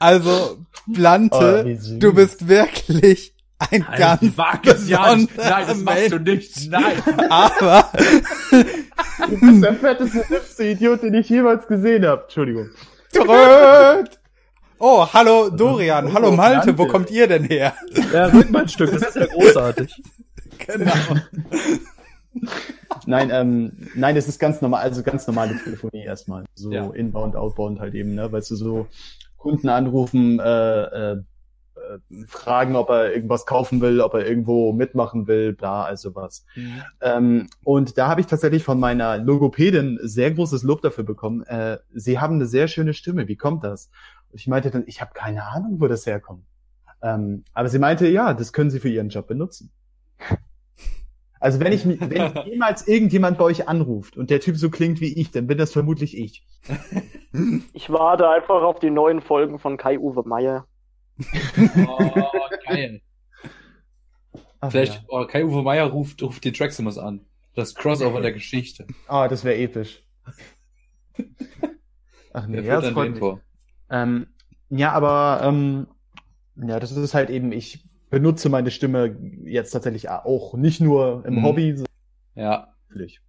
Also, 0.00 0.58
Blante, 0.86 1.64
oh, 1.66 1.98
du 1.98 2.14
bist 2.14 2.48
wirklich 2.48 3.33
ein 3.70 3.84
Nein, 3.88 3.98
ganz 3.98 4.20
besonderer 4.20 4.86
ja 4.86 5.16
nicht. 5.16 5.36
Nein, 5.36 5.64
das 5.66 5.78
machst 5.78 6.12
du 6.12 6.18
nicht. 6.18 6.70
Nein. 6.70 7.02
Aber 7.30 7.90
du 8.50 9.40
bist 9.40 9.64
der 9.64 9.74
fetteste 9.74 10.26
hipste 10.26 10.64
Idiot, 10.64 11.02
den 11.02 11.14
ich 11.14 11.28
jemals 11.28 11.66
gesehen 11.66 12.06
habe. 12.06 12.22
Entschuldigung. 12.22 12.70
Tröd. 13.12 14.18
Oh, 14.78 15.06
hallo 15.12 15.50
Dorian, 15.50 16.12
hallo 16.12 16.32
Malte, 16.32 16.76
wo 16.76 16.86
kommt 16.86 17.10
ihr 17.10 17.26
denn 17.26 17.44
her? 17.44 17.74
Ja, 18.12 18.26
Rückmannstück, 18.26 18.90
das 18.92 19.02
ist 19.02 19.16
ja 19.16 19.26
großartig. 19.26 20.02
genau. 20.58 20.92
nein, 23.06 23.30
ähm, 23.32 23.72
nein, 23.94 24.16
es 24.16 24.28
ist 24.28 24.38
ganz 24.38 24.60
normal, 24.60 24.82
also 24.82 25.02
ganz 25.02 25.26
normale 25.26 25.56
Telefonie 25.62 26.04
erstmal. 26.04 26.44
So 26.54 26.72
ja. 26.72 26.90
inbound, 26.90 27.36
outbound 27.36 27.80
halt 27.80 27.94
eben, 27.94 28.14
ne? 28.14 28.30
Weißt 28.30 28.50
du, 28.50 28.56
so 28.56 28.86
Kunden 29.38 29.68
anrufen, 29.68 30.40
äh, 30.40 31.12
äh, 31.12 31.22
fragen, 32.26 32.76
ob 32.76 32.90
er 32.90 33.14
irgendwas 33.14 33.46
kaufen 33.46 33.80
will, 33.80 34.00
ob 34.00 34.14
er 34.14 34.26
irgendwo 34.26 34.72
mitmachen 34.72 35.26
will, 35.26 35.52
bla, 35.52 35.84
also 35.84 36.14
was. 36.14 36.44
Mhm. 36.54 36.82
Ähm, 37.00 37.46
und 37.64 37.98
da 37.98 38.08
habe 38.08 38.20
ich 38.20 38.26
tatsächlich 38.26 38.64
von 38.64 38.78
meiner 38.78 39.18
Logopädin 39.18 39.98
sehr 40.02 40.30
großes 40.30 40.62
Lob 40.62 40.82
dafür 40.82 41.04
bekommen. 41.04 41.42
Äh, 41.42 41.78
sie 41.92 42.18
haben 42.18 42.36
eine 42.36 42.46
sehr 42.46 42.68
schöne 42.68 42.94
Stimme. 42.94 43.28
Wie 43.28 43.36
kommt 43.36 43.64
das? 43.64 43.90
Und 44.30 44.40
ich 44.40 44.46
meinte 44.46 44.70
dann, 44.70 44.84
ich 44.86 45.00
habe 45.00 45.12
keine 45.14 45.44
Ahnung, 45.44 45.80
wo 45.80 45.88
das 45.88 46.06
herkommt. 46.06 46.44
Ähm, 47.02 47.44
aber 47.52 47.68
sie 47.68 47.78
meinte, 47.78 48.08
ja, 48.08 48.34
das 48.34 48.52
können 48.52 48.70
Sie 48.70 48.80
für 48.80 48.88
Ihren 48.88 49.10
Job 49.10 49.26
benutzen. 49.26 49.70
Also 51.38 51.60
wenn 51.60 51.72
ich 51.72 51.86
wenn 51.86 52.32
jemals 52.46 52.88
irgendjemand 52.88 53.36
bei 53.36 53.44
euch 53.44 53.68
anruft 53.68 54.16
und 54.16 54.30
der 54.30 54.40
Typ 54.40 54.56
so 54.56 54.70
klingt 54.70 55.02
wie 55.02 55.12
ich, 55.20 55.30
dann 55.30 55.46
bin 55.46 55.58
das 55.58 55.72
vermutlich 55.72 56.16
ich. 56.16 56.46
Ich 57.74 57.90
warte 57.90 58.30
einfach 58.30 58.62
auf 58.62 58.78
die 58.78 58.90
neuen 58.90 59.20
Folgen 59.20 59.58
von 59.58 59.76
Kai-Uwe 59.76 60.22
Meyer. 60.24 60.66
Oh, 61.86 62.10
geil. 62.66 63.00
Ach, 64.60 64.70
Vielleicht, 64.70 64.94
ja. 64.94 65.00
oh, 65.08 65.26
Kai-Uwe 65.26 65.62
Meier 65.62 65.86
ruft, 65.86 66.22
ruft 66.22 66.44
die 66.44 66.52
Traximus 66.52 66.98
an. 66.98 67.20
Das 67.54 67.74
Crossover 67.74 68.20
der 68.20 68.32
Geschichte. 68.32 68.86
Ah, 69.06 69.24
oh, 69.24 69.28
das 69.28 69.44
wäre 69.44 69.56
episch. 69.56 70.02
Ach 72.32 72.46
nee, 72.48 72.60
ja, 72.62 72.80
das 72.80 72.92
freut 72.92 73.10
mich. 73.10 73.18
Vor. 73.20 73.40
Ähm, 73.90 74.26
Ja, 74.70 74.92
aber 74.92 75.40
ähm, 75.44 75.86
ja, 76.56 76.80
das 76.80 76.90
ist 76.92 77.14
halt 77.14 77.30
eben, 77.30 77.52
ich 77.52 77.84
benutze 78.10 78.48
meine 78.48 78.70
Stimme 78.72 79.16
jetzt 79.44 79.70
tatsächlich 79.70 80.08
auch 80.08 80.54
nicht 80.54 80.80
nur 80.80 81.24
im 81.26 81.36
Mhm. 81.36 81.42
Hobby, 81.44 81.84
Ja. 82.34 82.74
wirklich. 82.88 83.20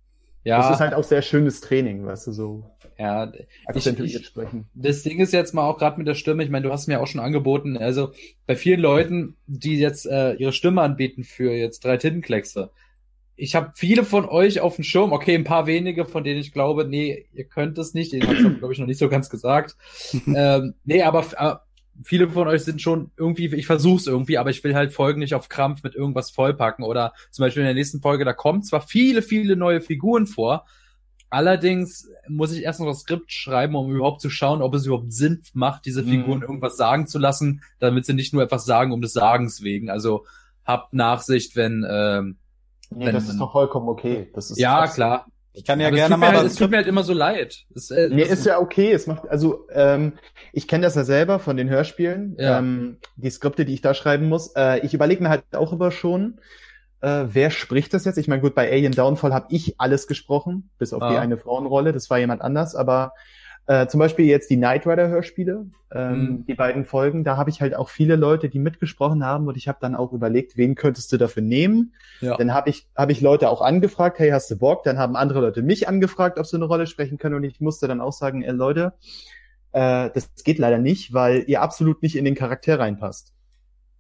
Ja. 0.45 0.59
Das 0.59 0.75
ist 0.75 0.79
halt 0.79 0.93
auch 0.93 1.03
sehr 1.03 1.23
schönes 1.23 1.59
Training, 1.59 2.05
weißt 2.05 2.27
du, 2.27 2.31
so 2.31 2.63
ja. 2.99 3.31
akzentuiert 3.65 4.21
ich- 4.21 4.27
sprechen. 4.27 4.69
Das 4.75 5.01
Ding 5.01 5.19
ist 5.19 5.33
jetzt 5.33 5.53
mal 5.53 5.67
auch 5.67 5.79
gerade 5.79 5.97
mit 5.97 6.07
der 6.07 6.13
Stimme, 6.13 6.43
ich 6.43 6.51
meine, 6.51 6.67
du 6.67 6.71
hast 6.71 6.87
mir 6.87 7.01
auch 7.01 7.07
schon 7.07 7.19
angeboten, 7.19 7.77
also 7.77 8.11
bei 8.45 8.55
vielen 8.55 8.79
Leuten, 8.79 9.35
die 9.47 9.79
jetzt 9.79 10.05
äh, 10.05 10.33
ihre 10.33 10.53
Stimme 10.53 10.81
anbieten 10.81 11.23
für 11.23 11.51
jetzt 11.51 11.83
drei 11.83 11.97
Tintenkleckse. 11.97 12.69
Ich 13.35 13.55
habe 13.55 13.73
viele 13.75 14.05
von 14.05 14.25
euch 14.29 14.61
auf 14.61 14.75
dem 14.75 14.83
Schirm, 14.83 15.11
okay, 15.13 15.33
ein 15.33 15.43
paar 15.43 15.65
wenige, 15.65 16.05
von 16.05 16.23
denen 16.23 16.39
ich 16.39 16.53
glaube, 16.53 16.85
nee, 16.85 17.25
ihr 17.33 17.45
könnt 17.45 17.77
es 17.79 17.95
nicht, 17.95 18.13
den 18.13 18.23
habe 18.23 18.35
ich 18.35 18.57
glaube 18.59 18.71
ich 18.71 18.79
noch 18.79 18.87
nicht 18.87 18.99
so 18.99 19.09
ganz 19.09 19.31
gesagt. 19.31 19.75
ähm, 20.27 20.75
nee, 20.85 21.01
aber 21.01 21.25
äh, 21.37 21.55
viele 22.03 22.29
von 22.29 22.47
euch 22.47 22.63
sind 22.63 22.81
schon 22.81 23.11
irgendwie, 23.17 23.53
ich 23.55 23.65
versuch's 23.65 24.07
irgendwie, 24.07 24.37
aber 24.37 24.49
ich 24.49 24.63
will 24.63 24.75
halt 24.75 24.93
Folgen 24.93 25.19
nicht 25.19 25.33
auf 25.33 25.49
Krampf 25.49 25.83
mit 25.83 25.95
irgendwas 25.95 26.31
vollpacken 26.31 26.83
oder 26.83 27.13
zum 27.31 27.43
Beispiel 27.43 27.61
in 27.61 27.67
der 27.67 27.75
nächsten 27.75 28.01
Folge, 28.01 28.25
da 28.25 28.33
kommen 28.33 28.63
zwar 28.63 28.81
viele, 28.81 29.21
viele 29.21 29.55
neue 29.55 29.81
Figuren 29.81 30.27
vor, 30.27 30.65
allerdings 31.29 32.09
muss 32.27 32.51
ich 32.51 32.63
erst 32.63 32.79
noch 32.79 32.87
das 32.87 33.01
Skript 33.01 33.31
schreiben, 33.31 33.75
um 33.75 33.93
überhaupt 33.93 34.21
zu 34.21 34.29
schauen, 34.29 34.61
ob 34.61 34.73
es 34.73 34.85
überhaupt 34.85 35.13
Sinn 35.13 35.41
macht, 35.53 35.85
diese 35.85 36.03
Mhm. 36.03 36.09
Figuren 36.09 36.41
irgendwas 36.41 36.77
sagen 36.77 37.07
zu 37.07 37.19
lassen, 37.19 37.61
damit 37.79 38.05
sie 38.05 38.13
nicht 38.13 38.33
nur 38.33 38.43
etwas 38.43 38.65
sagen 38.65 38.91
um 38.91 39.01
des 39.01 39.13
Sagens 39.13 39.61
wegen. 39.63 39.89
Also 39.89 40.25
habt 40.65 40.93
Nachsicht, 40.93 41.55
wenn 41.55 41.85
ähm, 41.89 42.37
Nee, 42.91 43.07
wenn 43.07 43.15
das 43.15 43.29
ist 43.29 43.39
doch 43.39 43.51
vollkommen 43.51 43.89
okay. 43.89 44.29
Das 44.33 44.51
ist 44.51 44.59
ja 44.59 44.87
klar. 44.87 45.25
Ich 45.55 45.63
kann 45.63 45.79
ja 45.79 45.87
Aber 45.87 45.95
gerne 45.95 46.17
mal 46.17 46.33
halt, 46.35 46.45
es 46.47 46.55
tut 46.55 46.69
mir 46.69 46.77
halt 46.77 46.87
immer 46.87 47.03
so 47.03 47.13
leid. 47.13 47.63
Es, 47.73 47.89
äh, 47.89 48.09
Nee, 48.11 48.23
ist 48.23 48.45
ja 48.45 48.59
okay. 48.59 48.91
Es 48.91 49.07
macht, 49.07 49.27
also 49.29 49.67
ähm, 49.71 50.13
ich 50.51 50.67
kenne 50.67 50.83
das 50.83 50.95
ja 50.95 51.03
selber 51.03 51.39
von 51.39 51.55
den 51.57 51.69
Hörspielen, 51.69 52.35
Ja. 52.37 52.59
ähm, 52.59 52.97
die 53.15 53.29
Skripte, 53.29 53.63
die 53.65 53.73
ich 53.73 53.81
da 53.81 53.93
schreiben 53.93 54.27
muss. 54.27 54.53
Äh, 54.55 54.79
ich 54.85 54.93
überlege 54.93 55.23
mir 55.23 55.29
halt 55.29 55.43
auch 55.53 55.71
immer 55.71 55.91
schon, 55.91 56.39
äh, 57.01 57.25
wer 57.27 57.51
spricht 57.51 57.93
das 57.93 58.03
jetzt? 58.05 58.17
Ich 58.17 58.27
meine, 58.27 58.41
gut, 58.41 58.53
bei 58.55 58.69
Alien 58.71 58.91
Downfall 58.93 59.33
habe 59.33 59.47
ich 59.49 59.79
alles 59.79 60.07
gesprochen, 60.07 60.69
bis 60.77 60.91
auf 60.93 60.99
die 60.99 61.15
Ah. 61.15 61.19
eine 61.21 61.37
Frauenrolle. 61.37 61.93
Das 61.93 62.09
war 62.09 62.19
jemand 62.19 62.41
anders, 62.41 62.75
aber 62.75 63.13
äh, 63.67 63.87
zum 63.87 63.99
Beispiel 63.99 64.25
jetzt 64.25 64.49
die 64.49 64.57
Knight 64.57 64.85
Rider 64.85 65.07
Hörspiele, 65.07 65.65
ähm, 65.91 66.19
Mhm. 66.19 66.45
die 66.45 66.53
beiden 66.55 66.85
Folgen, 66.85 67.23
da 67.23 67.37
habe 67.37 67.49
ich 67.49 67.61
halt 67.61 67.75
auch 67.75 67.89
viele 67.89 68.15
Leute, 68.15 68.49
die 68.49 68.59
mitgesprochen 68.59 69.23
haben 69.25 69.47
und 69.47 69.57
ich 69.57 69.67
habe 69.67 69.77
dann 69.81 69.95
auch 69.95 70.13
überlegt, 70.13 70.55
wen 70.57 70.75
könntest 70.75 71.11
du 71.11 71.17
dafür 71.17 71.41
nehmen? 71.41 71.93
ja. 72.21 72.37
Dann 72.37 72.53
habe 72.53 72.69
ich, 72.69 72.87
hab 72.95 73.09
ich 73.09 73.21
Leute 73.21 73.49
auch 73.49 73.61
angefragt, 73.61 74.19
hey, 74.19 74.29
hast 74.29 74.51
du 74.51 74.57
Bock? 74.57 74.83
Dann 74.83 74.97
haben 74.97 75.15
andere 75.15 75.39
Leute 75.41 75.61
mich 75.63 75.87
angefragt, 75.87 76.37
ob 76.37 76.45
sie 76.45 76.57
eine 76.57 76.65
Rolle 76.65 76.85
sprechen 76.87 77.17
können. 77.17 77.35
Und 77.35 77.43
ich 77.43 77.59
musste 77.61 77.87
dann 77.87 78.01
auch 78.01 78.13
sagen, 78.13 78.43
ey 78.43 78.51
Leute, 78.51 78.93
äh, 79.71 80.09
das 80.13 80.31
geht 80.43 80.59
leider 80.59 80.77
nicht, 80.77 81.13
weil 81.13 81.43
ihr 81.47 81.61
absolut 81.61 82.01
nicht 82.03 82.15
in 82.15 82.25
den 82.25 82.35
Charakter 82.35 82.79
reinpasst. 82.79 83.33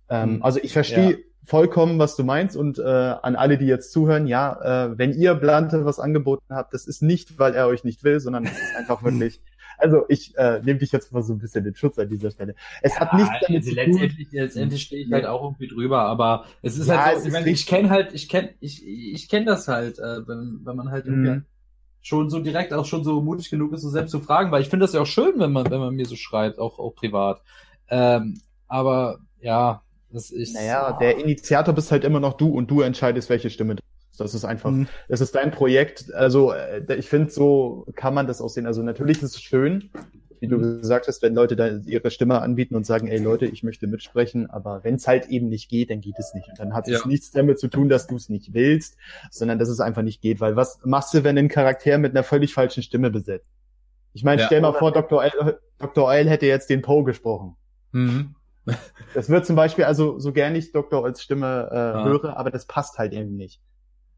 Ähm, 0.09 0.35
Hm. 0.35 0.43
Also 0.43 0.59
ich 0.61 0.73
verstehe 0.73 1.19
vollkommen, 1.43 1.99
was 1.99 2.15
du 2.15 2.23
meinst. 2.23 2.55
Und 2.57 2.79
äh, 2.79 2.83
an 2.83 3.35
alle, 3.35 3.57
die 3.57 3.65
jetzt 3.67 3.91
zuhören, 3.91 4.25
ja, 4.27 4.85
äh, 4.87 4.97
wenn 4.97 5.13
ihr 5.13 5.35
Blante 5.35 5.85
was 5.85 5.99
angeboten 5.99 6.43
habt, 6.49 6.73
das 6.73 6.87
ist 6.87 7.01
nicht, 7.03 7.37
weil 7.37 7.53
er 7.53 7.67
euch 7.67 7.83
nicht 7.83 8.03
will, 8.03 8.19
sondern 8.19 8.45
es 8.45 8.51
ist 8.51 8.75
einfach 8.77 9.03
wirklich. 9.03 9.41
Also 9.77 10.05
ich 10.09 10.35
äh, 10.37 10.61
nehme 10.63 10.79
dich 10.79 10.91
jetzt 10.91 11.11
mal 11.11 11.23
so 11.23 11.33
ein 11.33 11.39
bisschen 11.39 11.65
in 11.65 11.75
Schutz 11.75 11.97
an 11.99 12.09
dieser 12.09 12.31
Stelle. 12.31 12.55
Es 12.81 12.99
hat 12.99 13.13
nichts 13.13 13.37
damit 13.39 13.63
also 13.63 13.65
zu 13.65 13.75
tun. 13.77 14.09
letztendlich, 14.09 14.31
letztendlich 14.31 14.81
stehe 14.83 15.03
ich 15.05 15.11
halt 15.11 15.25
auch 15.25 15.43
irgendwie 15.43 15.67
drüber, 15.67 16.01
aber 16.01 16.45
es 16.61 16.77
ist 16.77 16.87
Ja, 16.87 16.89
halt 16.89 17.03
so, 17.03 17.19
ich, 17.25 17.31
meine, 17.31 17.49
ich 17.49 17.65
kenne 17.67 17.89
halt, 17.89 18.13
ich 18.13 18.29
kenne, 18.29 18.53
ich, 18.59 18.85
ich 18.85 19.27
kenne 19.29 19.45
das 19.45 19.67
halt, 19.67 19.99
äh, 19.99 20.27
wenn, 20.27 20.61
wenn 20.63 20.75
man 20.75 20.91
halt 20.91 21.05
irgendwie 21.05 21.31
Mhm. 21.31 21.45
schon 22.01 22.29
so 22.29 22.39
direkt 22.41 22.73
auch 22.73 22.85
schon 22.85 23.03
so 23.03 23.21
mutig 23.21 23.49
genug 23.51 23.73
ist, 23.73 23.81
so 23.83 23.89
selbst 23.89 24.11
zu 24.11 24.21
fragen, 24.21 24.51
weil 24.51 24.61
ich 24.63 24.69
finde 24.69 24.85
das 24.85 24.93
ja 24.93 25.01
auch 25.01 25.05
schön, 25.07 25.39
wenn 25.39 25.53
man, 25.53 25.69
wenn 25.71 25.79
man 25.81 25.95
mir 25.95 26.05
so 26.07 26.15
schreibt, 26.17 26.59
auch, 26.59 26.79
auch 26.79 26.95
privat. 26.95 27.41
Ähm, 27.89 28.41
aber 28.67 29.19
ja, 29.41 29.83
das 30.11 30.31
ist. 30.31 30.77
Naja, 30.77 30.93
der 30.93 31.17
Initiator 31.17 31.73
bist 31.73 31.91
halt 31.91 32.03
immer 32.03 32.19
noch 32.19 32.33
du 32.33 32.47
und 32.49 32.69
du 32.71 32.81
entscheidest, 32.81 33.29
welche 33.29 33.49
Stimme. 33.49 33.75
Das 34.17 34.33
ist 34.33 34.45
einfach, 34.45 34.71
Mhm. 34.71 34.87
das 35.09 35.21
ist 35.21 35.35
dein 35.35 35.51
Projekt. 35.51 36.13
Also 36.13 36.51
äh, 36.53 36.83
ich 36.95 37.09
finde, 37.09 37.31
so 37.31 37.85
kann 37.95 38.13
man 38.13 38.27
das 38.27 38.41
aussehen. 38.41 38.65
Also 38.65 38.81
natürlich 38.83 39.17
ist 39.21 39.35
es 39.35 39.41
schön, 39.41 39.89
wie 40.39 40.47
du 40.47 40.57
gesagt 40.59 41.07
hast, 41.07 41.21
wenn 41.21 41.33
Leute 41.33 41.55
da 41.55 41.67
ihre 41.85 42.11
Stimme 42.11 42.41
anbieten 42.41 42.75
und 42.75 42.85
sagen, 42.85 43.07
ey 43.07 43.17
Leute, 43.17 43.45
ich 43.45 43.63
möchte 43.63 43.87
mitsprechen, 43.87 44.49
aber 44.49 44.83
wenn 44.83 44.95
es 44.95 45.07
halt 45.07 45.27
eben 45.29 45.47
nicht 45.47 45.69
geht, 45.69 45.89
dann 45.89 46.01
geht 46.01 46.15
es 46.19 46.33
nicht. 46.33 46.49
Und 46.49 46.59
dann 46.59 46.73
hat 46.73 46.87
es 46.87 47.01
Ja. 47.01 47.07
nichts 47.07 47.31
damit 47.31 47.57
zu 47.59 47.67
tun, 47.69 47.89
dass 47.89 48.07
du 48.07 48.15
es 48.15 48.29
nicht 48.29 48.53
willst, 48.53 48.97
sondern 49.31 49.59
dass 49.59 49.69
es 49.69 49.79
einfach 49.79 50.01
nicht 50.01 50.21
geht. 50.21 50.41
Weil 50.41 50.55
was 50.55 50.79
machst 50.83 51.13
du, 51.13 51.23
wenn 51.23 51.37
ein 51.37 51.47
Charakter 51.47 51.97
mit 51.97 52.11
einer 52.11 52.23
völlig 52.23 52.53
falschen 52.53 52.83
Stimme 52.83 53.09
besetzt? 53.11 53.47
Ich 54.13 54.23
meine, 54.23 54.41
Ja. 54.41 54.47
stell 54.47 54.61
mal 54.61 54.73
vor, 54.73 54.91
Dr. 54.91 55.19
Oil, 55.19 55.59
Dr. 55.77 56.05
Oil 56.05 56.27
hätte 56.29 56.45
jetzt 56.45 56.69
den 56.69 56.81
Poe 56.81 57.03
gesprochen. 57.03 57.55
Mhm. 57.91 58.35
Das 59.13 59.29
wird 59.29 59.45
zum 59.45 59.55
Beispiel, 59.55 59.83
also 59.85 60.19
so 60.19 60.33
gern 60.33 60.55
ich 60.55 60.71
Dr. 60.71 61.01
Oils 61.03 61.21
Stimme 61.21 61.69
äh, 61.71 61.75
Ah. 61.75 62.05
höre, 62.05 62.35
aber 62.37 62.49
das 62.51 62.65
passt 62.65 62.97
halt 62.97 63.13
eben 63.13 63.35
nicht. 63.35 63.61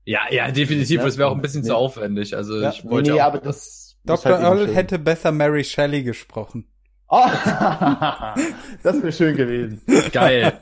Ja, 0.09 0.21
ja, 0.29 0.49
definitiv. 0.51 0.99
Ja. 0.99 1.03
Das 1.05 1.17
wäre 1.17 1.27
auch 1.29 1.35
ein 1.35 1.41
bisschen 1.41 1.63
Nee. 1.63 1.67
zu 1.67 1.75
aufwendig. 1.75 2.33
Also 2.33 2.61
Ja, 2.61 2.69
ich 2.69 2.85
wollte 2.89 3.11
nee, 3.11 3.19
auch, 3.21 3.25
aber 3.25 3.39
das 3.39 3.57
ist 3.57 3.97
Dr. 4.05 4.31
halt 4.39 4.43
Earl 4.43 4.73
hätte 4.73 4.99
besser 4.99 5.33
Mary 5.33 5.65
Shelley 5.65 6.01
gesprochen. 6.03 6.71
Oh, 7.09 7.25
das 8.83 9.01
wäre 9.01 9.11
schön 9.11 9.35
gewesen. 9.35 9.81
geil. 10.13 10.53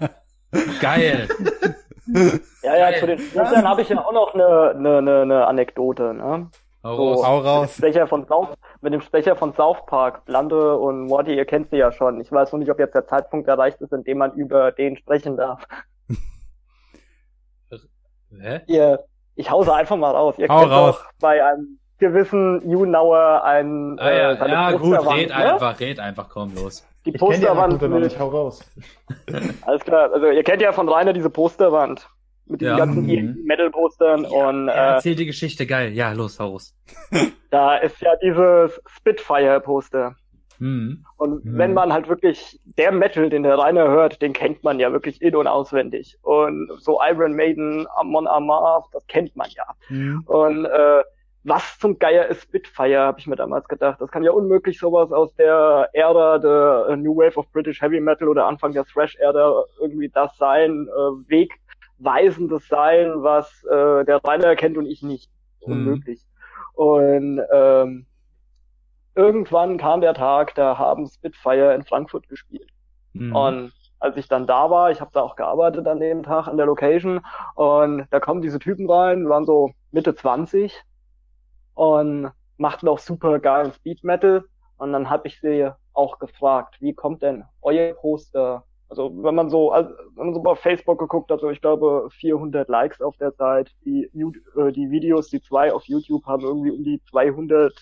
geil. 0.81 1.27
Ja, 2.63 2.75
ja, 2.75 2.89
Geil. 2.91 2.99
zu 2.99 3.05
den 3.07 3.19
Sprechern 3.19 3.67
habe 3.67 3.81
ich 3.83 3.89
ja 3.89 4.03
auch 4.03 4.11
noch 4.13 4.33
eine, 4.33 4.71
eine, 4.75 4.97
eine, 4.97 5.21
eine 5.21 5.47
Anekdote. 5.47 6.13
Ne? 6.15 6.49
Hau 6.83 6.95
So, 6.95 7.13
raus. 7.13 7.25
Hau 7.25 7.35
Mit 7.37 7.43
dem, 7.43 7.47
raus. 7.47 7.73
Sprecher 7.75 8.07
von 8.07 8.27
South, 8.27 8.49
mit 8.81 8.93
dem 8.93 9.01
Sprecher 9.01 9.35
von 9.35 9.53
South 9.53 9.85
Park, 9.85 10.25
Blande 10.25 10.75
und 10.77 11.05
Morty, 11.05 11.35
ihr 11.35 11.45
kennt 11.45 11.69
sie 11.69 11.77
ja 11.77 11.91
schon. 11.91 12.19
Ich 12.21 12.31
weiß 12.31 12.51
nur 12.51 12.59
nicht, 12.59 12.71
ob 12.71 12.79
jetzt 12.79 12.95
der 12.95 13.05
Zeitpunkt 13.07 13.47
erreicht 13.47 13.79
ist, 13.81 13.91
in 13.93 14.03
dem 14.03 14.17
man 14.19 14.33
über 14.33 14.71
den 14.71 14.97
sprechen 14.97 15.37
darf. 15.37 15.63
Hä? 18.39 18.61
Ihr, 18.67 19.03
ich 19.35 19.49
hause 19.51 19.73
einfach 19.73 19.97
mal 19.97 20.11
raus. 20.11 20.35
Ihr 20.37 20.47
Hau 20.47 20.59
kennt 20.61 20.71
raus. 20.71 20.95
doch 20.97 21.05
bei 21.19 21.43
einem 21.45 21.79
gewissen 21.97 22.69
Junauer 22.69 23.43
ein 23.43 23.97
Ah, 23.99 24.11
ja, 24.11 24.31
äh, 24.33 24.49
ja 24.51 24.71
gut, 24.73 24.97
red 25.13 25.29
ne? 25.29 25.35
einfach, 25.35 25.79
red 25.79 25.99
einfach, 25.99 26.27
komm 26.29 26.53
los. 26.55 26.85
Die 27.05 27.09
Ich 27.09 27.13
die 27.13 27.19
Posterwand 27.19 27.81
noch 27.81 27.89
mit, 27.89 28.03
nicht, 28.03 28.19
hau 28.19 28.27
raus. 28.29 28.63
alles 29.65 29.83
klar, 29.83 30.11
also 30.11 30.27
ihr 30.27 30.43
kennt 30.43 30.61
ja 30.61 30.71
von 30.73 30.89
Rainer 30.89 31.13
diese 31.13 31.29
Posterwand 31.29 32.09
mit 32.47 32.61
diesen 32.61 32.71
Ja. 32.71 32.77
ganzen 32.85 33.05
Mhm. 33.05 33.43
Metal-Postern 33.45 34.25
und 34.25 34.67
Ja, 34.67 34.73
äh, 34.73 34.93
erzähl 34.95 35.15
die 35.15 35.25
Geschichte, 35.25 35.65
geil. 35.65 35.93
Ja, 35.93 36.11
los, 36.11 36.39
hau 36.39 36.49
raus. 36.51 36.73
da 37.51 37.77
ist 37.77 37.99
ja 38.01 38.11
dieses 38.21 38.81
Spitfire-Poster. 38.87 40.15
Mhm. 40.59 41.05
Und 41.17 41.45
Mhm. 41.45 41.57
wenn 41.57 41.73
man 41.73 41.91
halt 41.93 42.07
wirklich, 42.07 42.59
der 42.77 42.91
Metal, 42.91 43.29
den 43.29 43.43
der 43.43 43.57
Rainer 43.57 43.87
hört, 43.87 44.21
den 44.21 44.33
kennt 44.33 44.63
man 44.63 44.79
ja 44.79 44.91
wirklich 44.91 45.21
in- 45.21 45.35
und 45.35 45.47
auswendig. 45.47 46.17
Und 46.21 46.71
so 46.79 46.99
Iron 47.07 47.35
Maiden, 47.35 47.87
Amon 47.95 48.27
Amarth, 48.27 48.85
das 48.93 49.05
kennt 49.07 49.35
man 49.35 49.49
ja. 49.51 49.65
Mhm. 49.89 50.23
Und 50.25 50.65
äh, 50.65 51.03
was 51.43 51.77
zum 51.77 51.99
Geier 51.99 52.25
ist 52.27 52.41
Spitfire, 52.41 53.01
habe 53.01 53.19
ich 53.19 53.27
mir 53.27 53.35
damals 53.35 53.67
gedacht. 53.67 54.01
Das 54.01 54.09
kann 54.09 54.23
ja 54.23 54.31
unmöglich 54.31 54.79
sowas 54.79 55.11
aus 55.11 55.33
der 55.35 55.89
Ära 55.93 56.39
der 56.39 56.87
äh, 56.89 56.95
New 56.97 57.15
Wave 57.15 57.37
of 57.37 57.51
British 57.51 57.81
Heavy 57.81 57.99
Metal 57.99 58.27
oder 58.27 58.47
Anfang 58.47 58.71
der 58.73 58.83
Thrash-Ära 58.85 59.63
irgendwie 59.79 60.09
das 60.09 60.35
sein, 60.37 60.87
äh, 60.87 61.49
wegweisendes 61.99 62.67
sein, 62.67 63.11
was 63.17 63.63
äh, 63.65 64.03
der 64.05 64.21
Rainer 64.23 64.55
kennt 64.55 64.77
und 64.77 64.87
ich 64.87 65.03
nicht. 65.03 65.29
Mhm. 65.65 65.73
Unmöglich. 65.73 66.21
Und 66.73 67.41
ähm, 67.53 68.05
irgendwann 69.15 69.77
kam 69.77 70.01
der 70.01 70.13
Tag, 70.13 70.55
da 70.55 70.77
haben 70.77 71.07
Spitfire 71.07 71.73
in 71.73 71.83
Frankfurt 71.83 72.27
gespielt. 72.27 72.69
Mhm. 73.13 73.35
Und 73.35 73.73
als 73.99 74.17
ich 74.17 74.27
dann 74.27 74.45
da 74.45 74.69
war, 74.69 74.91
ich 74.91 75.01
habe 75.01 75.11
da 75.13 75.21
auch 75.21 75.35
gearbeitet 75.35 75.87
an 75.87 75.99
dem 75.99 76.23
Tag 76.23 76.47
an 76.47 76.57
der 76.57 76.65
Location 76.65 77.21
und 77.55 78.05
da 78.11 78.19
kommen 78.19 78.41
diese 78.41 78.59
Typen 78.59 78.89
rein, 78.89 79.29
waren 79.29 79.45
so 79.45 79.71
Mitte 79.91 80.13
20 80.13 80.83
und 81.73 82.31
machten 82.57 82.87
auch 82.87 82.99
super 82.99 83.39
geilen 83.39 83.71
Speed 83.71 84.03
Metal 84.03 84.43
und 84.77 84.91
dann 84.91 85.09
habe 85.09 85.27
ich 85.27 85.39
sie 85.39 85.69
auch 85.93 86.19
gefragt, 86.19 86.75
wie 86.81 86.93
kommt 86.93 87.21
denn 87.21 87.45
euer 87.61 87.93
Poster? 87.93 88.65
Also 88.89 89.11
wenn 89.23 89.33
man 89.33 89.49
so, 89.49 89.71
also, 89.71 89.89
wenn 90.15 90.27
man 90.27 90.35
so 90.35 90.41
bei 90.41 90.55
Facebook 90.55 90.99
geguckt 90.99 91.31
hat, 91.31 91.39
so 91.39 91.49
ich 91.49 91.61
glaube 91.61 92.09
400 92.11 92.69
Likes 92.69 93.01
auf 93.01 93.17
der 93.17 93.31
Seite, 93.31 93.71
die, 93.85 94.03
äh, 94.13 94.71
die 94.71 94.91
Videos, 94.91 95.29
die 95.29 95.41
zwei 95.41 95.73
auf 95.73 95.85
YouTube 95.85 96.25
haben 96.25 96.43
irgendwie 96.43 96.71
um 96.71 96.83
die 96.83 97.01
200 97.09 97.73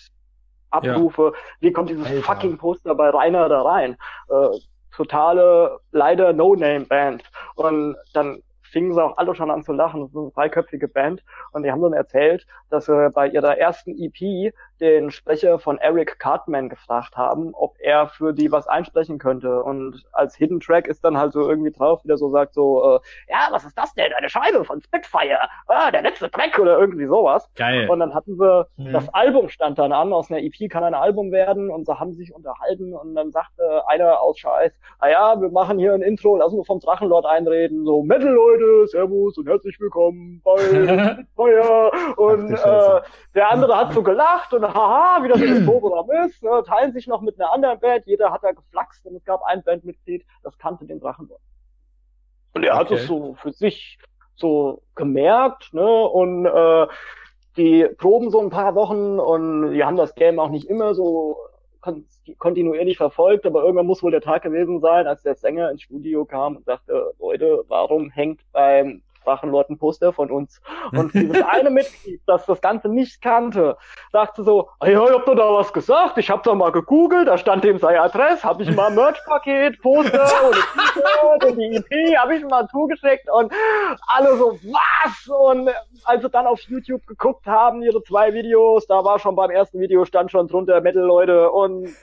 Abrufe. 0.74 1.32
Wie 1.60 1.72
kommt 1.72 1.90
dieses 1.90 2.06
Alter. 2.06 2.22
fucking 2.22 2.58
Poster 2.58 2.94
bei 2.94 3.10
Rainer 3.10 3.48
da 3.48 3.62
rein? 3.62 3.96
Äh, 4.28 4.58
totale, 4.94 5.78
leider 5.92 6.32
No-Name-Band. 6.32 7.22
Und 7.56 7.96
dann 8.12 8.42
fingen 8.62 8.92
sie 8.92 9.02
auch 9.02 9.16
alle 9.16 9.34
schon 9.34 9.50
an 9.50 9.62
zu 9.62 9.72
lachen. 9.72 10.00
Das 10.00 10.10
ist 10.10 10.16
eine 10.16 10.30
dreiköpfige 10.32 10.88
Band. 10.88 11.22
Und 11.52 11.62
die 11.62 11.70
haben 11.70 11.82
dann 11.82 11.92
erzählt, 11.92 12.44
dass 12.70 12.86
sie 12.86 13.10
bei 13.14 13.28
ihrer 13.28 13.56
ersten 13.56 13.94
EP 13.96 14.52
den 14.80 15.10
Sprecher 15.10 15.58
von 15.58 15.78
Eric 15.78 16.18
Cartman 16.18 16.68
gefragt 16.68 17.16
haben, 17.16 17.54
ob 17.54 17.76
er 17.78 18.08
für 18.08 18.32
die 18.32 18.50
was 18.50 18.66
einsprechen 18.66 19.18
könnte. 19.18 19.62
Und 19.62 20.02
als 20.12 20.36
Hidden 20.36 20.60
Track 20.60 20.86
ist 20.86 21.04
dann 21.04 21.16
halt 21.16 21.32
so 21.32 21.48
irgendwie 21.48 21.70
drauf, 21.70 22.04
wieder 22.04 22.16
so 22.16 22.30
sagt 22.30 22.54
so, 22.54 22.96
äh, 22.96 23.00
ja, 23.28 23.48
was 23.50 23.64
ist 23.64 23.78
das 23.78 23.94
denn? 23.94 24.12
Eine 24.12 24.28
Scheibe 24.28 24.64
von 24.64 24.80
Spitfire, 24.80 25.38
ah, 25.68 25.90
der 25.90 26.02
letzte 26.02 26.30
Track 26.30 26.58
oder 26.58 26.78
irgendwie 26.78 27.06
sowas. 27.06 27.48
Geil. 27.54 27.88
Und 27.88 28.00
dann 28.00 28.14
hatten 28.14 28.38
wir, 28.38 28.68
mhm. 28.76 28.92
das 28.92 29.08
Album 29.14 29.48
stand 29.48 29.78
dann 29.78 29.92
an, 29.92 30.12
aus 30.12 30.30
einer 30.30 30.40
EP 30.40 30.70
kann 30.70 30.84
ein 30.84 30.94
Album 30.94 31.30
werden 31.30 31.70
und 31.70 31.86
so 31.86 31.98
haben 31.98 32.14
sich 32.14 32.34
unterhalten 32.34 32.94
und 32.94 33.14
dann 33.14 33.30
sagte 33.30 33.86
einer 33.88 34.20
aus 34.20 34.38
Scheiß, 34.38 34.72
ah 34.98 35.08
ja, 35.08 35.40
wir 35.40 35.50
machen 35.50 35.78
hier 35.78 35.94
ein 35.94 36.02
Intro, 36.02 36.36
lassen 36.36 36.56
wir 36.56 36.64
vom 36.64 36.80
Drachenlord 36.80 37.26
einreden, 37.26 37.84
so 37.84 38.02
Metal 38.02 38.32
Leute, 38.32 38.86
Servus 38.88 39.36
und 39.38 39.48
herzlich 39.48 39.78
willkommen 39.78 40.40
bei 40.44 40.56
Spitfire. 40.58 41.90
Und 42.16 42.52
äh, 42.52 43.00
der 43.34 43.50
andere 43.50 43.76
hat 43.76 43.92
so 43.92 44.02
gelacht 44.02 44.52
und 44.52 44.63
haha, 44.72 45.22
wie 45.22 45.28
das 45.28 45.40
in 45.40 45.66
Programm 45.66 46.10
ist, 46.26 46.42
ne, 46.42 46.62
teilen 46.66 46.92
sich 46.92 47.06
noch 47.06 47.20
mit 47.20 47.40
einer 47.40 47.52
anderen 47.52 47.80
Band, 47.80 48.06
jeder 48.06 48.32
hat 48.32 48.44
da 48.44 48.52
geflaxt 48.52 49.04
und 49.06 49.16
es 49.16 49.24
gab 49.24 49.42
ein 49.42 49.62
Bandmitglied, 49.62 50.24
das 50.42 50.56
kannte 50.58 50.86
den 50.86 51.00
Drachenlord. 51.00 51.40
Und 52.54 52.64
er 52.64 52.74
okay. 52.74 52.80
hat 52.80 52.90
es 52.92 53.06
so 53.06 53.34
für 53.34 53.52
sich 53.52 53.98
so 54.36 54.82
gemerkt, 54.94 55.74
ne, 55.74 56.04
und 56.08 56.46
äh, 56.46 56.86
die 57.56 57.86
proben 57.98 58.30
so 58.30 58.40
ein 58.40 58.50
paar 58.50 58.74
Wochen 58.74 59.18
und 59.18 59.72
die 59.72 59.84
haben 59.84 59.96
das 59.96 60.14
Game 60.14 60.38
auch 60.38 60.50
nicht 60.50 60.68
immer 60.68 60.94
so 60.94 61.36
kon 61.80 62.06
kontinuierlich 62.38 62.96
verfolgt, 62.96 63.44
aber 63.44 63.62
irgendwann 63.62 63.86
muss 63.86 64.02
wohl 64.02 64.10
der 64.10 64.22
Tag 64.22 64.42
gewesen 64.42 64.80
sein, 64.80 65.06
als 65.06 65.22
der 65.22 65.34
Sänger 65.34 65.70
ins 65.70 65.82
Studio 65.82 66.24
kam 66.24 66.56
und 66.56 66.64
sagte, 66.64 67.12
Leute, 67.18 67.64
warum 67.68 68.08
hängt 68.10 68.40
beim 68.52 69.02
Ein 69.26 69.78
Poster 69.78 70.12
von 70.12 70.30
uns. 70.30 70.60
Und 70.92 71.14
dieses 71.14 71.42
eine 71.42 71.70
Mitglied, 71.70 72.20
das 72.26 72.46
das 72.46 72.60
Ganze 72.60 72.88
nicht 72.88 73.20
kannte, 73.22 73.76
sagte 74.12 74.42
so, 74.42 74.70
hey, 74.82 74.94
ich 74.94 74.98
hab 74.98 75.24
doch 75.26 75.34
da 75.34 75.52
was 75.52 75.72
gesagt, 75.72 76.18
ich 76.18 76.30
hab 76.30 76.42
da 76.42 76.54
mal 76.54 76.72
gegoogelt, 76.72 77.28
da 77.28 77.38
stand 77.38 77.64
dem 77.64 77.78
sei 77.78 78.00
Adress, 78.00 78.44
hab 78.44 78.60
ich 78.60 78.74
mal 78.74 78.90
Merch-Paket, 78.90 79.80
Poster 79.80 80.28
und, 81.32 81.44
und 81.44 81.56
die 81.56 81.76
EP 81.76 82.16
hab 82.16 82.30
ich 82.30 82.44
mal 82.44 82.66
zugeschickt 82.68 83.30
und 83.30 83.52
alle 84.06 84.36
so, 84.36 84.58
was? 84.62 85.28
Und 85.28 85.70
als 86.04 86.22
sie 86.22 86.30
dann 86.30 86.46
auf 86.46 86.60
YouTube 86.62 87.06
geguckt 87.06 87.46
haben, 87.46 87.82
ihre 87.82 88.02
zwei 88.02 88.32
Videos, 88.34 88.86
da 88.86 89.04
war 89.04 89.18
schon 89.18 89.36
beim 89.36 89.50
ersten 89.50 89.80
Video 89.80 90.04
stand 90.04 90.30
schon 90.30 90.48
drunter 90.48 90.80
Metal-Leute 90.80 91.50
und 91.50 91.94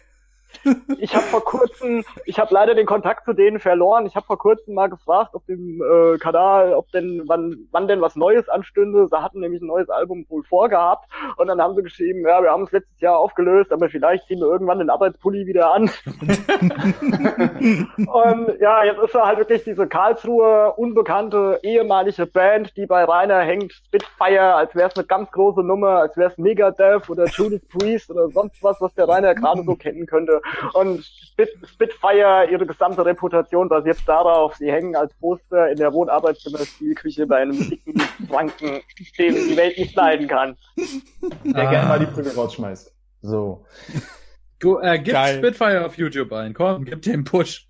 ich 1.00 1.16
habe 1.16 1.26
vor 1.26 1.44
kurzem, 1.44 2.04
ich 2.26 2.40
habe 2.40 2.54
leider 2.54 2.76
den 2.76 2.86
Kontakt 2.86 3.26
zu 3.26 3.34
denen 3.34 3.60
verloren. 3.60 4.06
Ich 4.06 4.16
habe 4.16 4.26
vor 4.26 4.38
kurzem 4.38 4.76
mal 4.76 4.88
gefragt 4.88 5.34
auf 5.34 5.46
dem 5.46 5.82
äh, 5.82 6.18
Kanal, 6.18 6.74
ob 6.74 6.92
denn 6.92 7.24
wann, 7.28 7.68
wann 7.72 7.88
denn 7.88 8.02
was 8.02 8.16
Neues 8.16 8.48
anstünde. 8.50 9.08
Sie 9.08 9.22
hatten 9.22 9.40
nämlich 9.40 9.62
ein 9.62 9.68
neues 9.68 9.90
Album 9.90 10.26
wohl 10.30 10.44
vorgehabt 10.44 11.10
und 11.38 11.48
dann 11.48 11.62
haben 11.62 11.76
sie 11.76 11.84
geschrieben, 11.84 12.22
ja, 12.26 12.42
wir 12.42 12.52
haben 12.52 12.64
es 12.64 12.72
letztes 12.72 13.00
Jahr 13.02 13.18
aufgelöst, 13.18 13.72
aber 13.72 13.90
vielleicht 13.90 14.28
ziehen 14.28 14.40
wir 14.40 14.48
irgendwann 14.48 14.80
den 14.80 14.90
Arbeitspulli 14.90 15.46
wieder 15.46 15.74
an. 15.74 15.84
und 17.98 18.60
ja, 18.60 18.84
jetzt 18.84 19.02
ist 19.02 19.16
er 19.16 19.26
halt 19.26 19.40
wirklich 19.40 19.64
diese 19.64 19.88
Karlsruhe 19.88 20.74
unbekannte 20.74 21.60
ehemalige 21.64 22.26
Band, 22.26 22.76
die 22.78 22.86
bei 22.86 23.04
Rainer 23.04 23.40
hängt, 23.40 23.74
Spitfire, 23.74 24.56
als 24.56 24.76
wäre 24.76 24.90
es 24.90 24.96
eine 24.96 25.06
ganz 25.06 25.32
große 25.32 25.64
Nummer, 25.64 26.00
als 26.00 26.18
wäre 26.18 26.32
es 26.32 26.38
Megadeth 26.38 27.10
oder 27.10 27.26
Judas 27.26 27.62
Priest 27.68 28.12
oder 28.12 28.30
sonst 28.30 28.62
was, 28.64 28.80
was 28.82 28.94
der 28.94 29.08
Rainer 29.08 29.36
gerade 29.36 29.64
so 29.64 29.76
kennen 29.76 30.06
könnte. 30.06 30.41
Und 30.74 31.04
Spit 31.04 31.50
Spitfire, 31.66 32.48
ihre 32.52 32.66
gesamte 32.66 33.06
Reputation 33.06 33.70
basiert 33.70 33.98
darauf, 34.06 34.56
sie 34.56 34.72
hängen 34.72 34.96
als 34.96 35.14
Poster 35.16 35.70
in 35.70 35.78
der 35.78 35.94
Wohnarbeitszimmer-Spielküche 35.94 37.26
bei 37.28 37.38
einem 37.38 37.70
dicken 37.70 38.00
Franken, 38.30 38.82
den 39.18 39.36
die 39.36 39.58
Welt 39.58 39.78
nicht 39.78 39.96
leiden 39.96 40.28
kann. 40.28 40.58
Der 41.44 41.68
ah. 41.68 41.72
gerne 41.72 41.90
mal 41.90 42.00
die 42.00 42.06
Brille 42.06 42.34
rausschmeißt. 42.34 42.94
So. 43.22 43.66
Go, 44.60 44.80
äh, 44.80 45.00
gib 45.00 45.14
Geil. 45.14 45.38
Spitfire 45.38 45.86
auf 45.86 45.98
YouTube 45.98 46.32
ein, 46.34 46.54
komm, 46.54 46.86
gib 46.86 47.02
den 47.02 47.24
Push. 47.24 47.68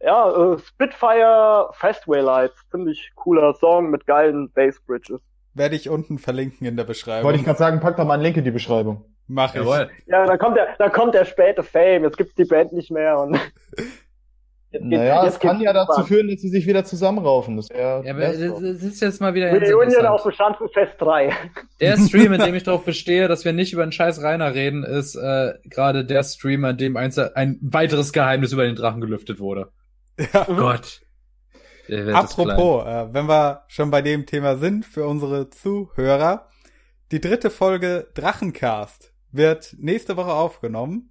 Ja, 0.00 0.54
äh, 0.54 0.58
Spitfire 0.58 1.70
Fastway 1.72 2.20
Lights, 2.20 2.56
ziemlich 2.70 3.10
cooler 3.16 3.54
Song 3.54 3.90
mit 3.90 4.06
geilen 4.06 4.50
Bass 4.52 4.80
Bridges. 4.86 5.20
Werde 5.52 5.76
ich 5.76 5.88
unten 5.88 6.18
verlinken 6.18 6.66
in 6.66 6.76
der 6.76 6.84
Beschreibung. 6.84 7.24
Wollte 7.24 7.40
ich 7.40 7.44
gerade 7.44 7.58
sagen, 7.58 7.80
pack 7.80 7.96
doch 7.96 8.04
mal 8.04 8.14
einen 8.14 8.22
Link 8.22 8.36
in 8.36 8.44
die 8.44 8.50
Beschreibung. 8.50 9.04
Mach 9.32 9.54
ich. 9.54 9.64
Ja, 10.06 10.26
da 10.26 10.36
kommt 10.36 10.56
der, 10.56 10.74
da 10.76 10.88
kommt 10.88 11.14
der 11.14 11.24
späte 11.24 11.62
Fame. 11.62 12.02
Jetzt 12.02 12.16
gibt's 12.16 12.34
die 12.34 12.44
Band 12.44 12.72
nicht 12.72 12.90
mehr 12.90 13.18
und. 13.18 13.38
Jetzt 14.72 14.84
naja, 14.84 15.26
es 15.26 15.40
kann 15.40 15.60
ja 15.60 15.72
dazu 15.72 16.04
führen, 16.04 16.28
dass 16.28 16.40
sie 16.40 16.48
sich 16.48 16.64
wieder 16.64 16.84
zusammenraufen. 16.84 17.56
Das 17.56 17.66
ja, 17.76 17.96
aber 17.98 18.20
das 18.20 18.38
ist 18.38 19.00
jetzt 19.00 19.20
mal 19.20 19.34
wieder 19.34 19.50
Reunion 19.50 20.06
auf 20.06 20.22
Beschanzenfest 20.22 20.92
3. 20.98 21.34
Der 21.80 21.96
Stream, 21.96 22.32
in 22.34 22.40
dem 22.40 22.54
ich 22.54 22.62
darauf 22.64 22.84
bestehe, 22.84 23.26
dass 23.26 23.44
wir 23.44 23.52
nicht 23.52 23.72
über 23.72 23.84
den 23.84 23.90
scheiß 23.90 24.22
Rainer 24.22 24.54
reden, 24.54 24.84
ist 24.84 25.16
äh, 25.16 25.54
gerade 25.64 26.04
der 26.04 26.22
Stream, 26.22 26.64
an 26.64 26.76
dem 26.76 26.96
ein, 26.96 27.12
ein 27.34 27.58
weiteres 27.62 28.12
Geheimnis 28.12 28.52
über 28.52 28.62
den 28.62 28.76
Drachen 28.76 29.00
gelüftet 29.00 29.40
wurde. 29.40 29.72
Ja. 30.32 30.46
Oh 30.48 30.54
Gott. 30.54 31.00
Apropos, 32.12 32.86
äh, 32.86 33.12
wenn 33.12 33.26
wir 33.26 33.64
schon 33.66 33.90
bei 33.90 34.02
dem 34.02 34.24
Thema 34.24 34.56
sind, 34.56 34.86
für 34.86 35.04
unsere 35.04 35.50
Zuhörer, 35.50 36.46
die 37.10 37.20
dritte 37.20 37.50
Folge 37.50 38.06
Drachencast 38.14 39.10
wird 39.32 39.76
nächste 39.78 40.16
Woche 40.16 40.32
aufgenommen. 40.32 41.10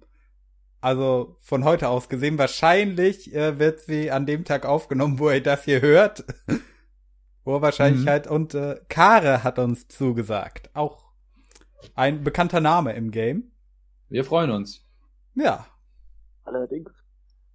Also 0.80 1.36
von 1.40 1.64
heute 1.64 1.88
aus 1.88 2.08
gesehen. 2.08 2.38
Wahrscheinlich 2.38 3.34
äh, 3.34 3.58
wird 3.58 3.80
sie 3.80 4.10
an 4.10 4.26
dem 4.26 4.44
Tag 4.44 4.64
aufgenommen, 4.64 5.18
wo 5.18 5.30
ihr 5.30 5.42
das 5.42 5.64
hier 5.64 5.82
hört. 5.82 6.24
Hohe 7.44 7.62
Wahrscheinlichkeit. 7.62 8.26
Mhm. 8.26 8.32
Und 8.32 8.54
äh, 8.54 8.80
Kare 8.88 9.44
hat 9.44 9.58
uns 9.58 9.88
zugesagt. 9.88 10.70
Auch 10.74 11.12
ein 11.94 12.24
bekannter 12.24 12.60
Name 12.60 12.92
im 12.94 13.10
Game. 13.10 13.52
Wir 14.08 14.24
freuen 14.24 14.50
uns. 14.50 14.86
Ja. 15.34 15.66
Allerdings. 16.44 16.90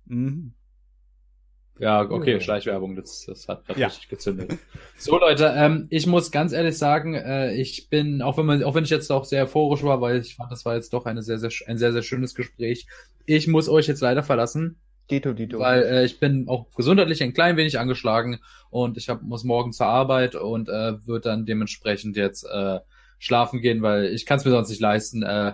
Mhm. 0.05 0.54
Ja, 1.77 2.09
okay, 2.09 2.39
Schleichwerbung, 2.39 2.95
das, 2.95 3.25
das 3.25 3.49
hat, 3.49 3.67
hat 3.67 3.77
ja. 3.77 3.87
richtig 3.87 4.07
gezündet. 4.07 4.57
So, 4.97 5.19
Leute, 5.19 5.53
ähm, 5.57 5.87
ich 5.89 6.07
muss 6.07 6.31
ganz 6.31 6.53
ehrlich 6.53 6.77
sagen, 6.77 7.15
äh, 7.15 7.53
ich 7.53 7.89
bin, 7.89 8.21
auch 8.21 8.37
wenn 8.37 8.45
man, 8.45 8.63
auch 8.63 8.75
wenn 8.75 8.85
ich 8.85 8.89
jetzt 8.89 9.11
auch 9.11 9.25
sehr 9.25 9.43
euphorisch 9.43 9.83
war, 9.83 9.99
weil 9.99 10.21
ich 10.21 10.35
fand, 10.35 10.51
das 10.51 10.63
war 10.63 10.75
jetzt 10.75 10.93
doch 10.93 11.05
eine 11.05 11.21
sehr, 11.21 11.37
sehr, 11.37 11.51
ein 11.67 11.77
sehr, 11.77 11.91
sehr 11.91 12.01
schönes 12.01 12.33
Gespräch. 12.33 12.87
Ich 13.25 13.47
muss 13.47 13.67
euch 13.67 13.87
jetzt 13.87 14.01
leider 14.01 14.23
verlassen. 14.23 14.77
Dito, 15.11 15.33
Dito. 15.33 15.59
Weil 15.59 15.83
äh, 15.83 16.05
ich 16.05 16.19
bin 16.19 16.47
auch 16.47 16.71
gesundheitlich 16.75 17.21
ein 17.21 17.33
klein 17.33 17.57
wenig 17.57 17.77
angeschlagen 17.77 18.39
und 18.69 18.97
ich 18.97 19.09
hab, 19.09 19.21
muss 19.21 19.43
morgen 19.43 19.73
zur 19.73 19.87
Arbeit 19.87 20.35
und 20.35 20.69
äh, 20.69 21.05
wird 21.05 21.25
dann 21.25 21.45
dementsprechend 21.45 22.15
jetzt 22.15 22.45
äh, 22.45 22.79
schlafen 23.19 23.61
gehen, 23.61 23.81
weil 23.81 24.05
ich 24.05 24.25
kann 24.25 24.37
es 24.37 24.45
mir 24.45 24.51
sonst 24.51 24.69
nicht 24.69 24.81
leisten. 24.81 25.23
Äh, 25.23 25.53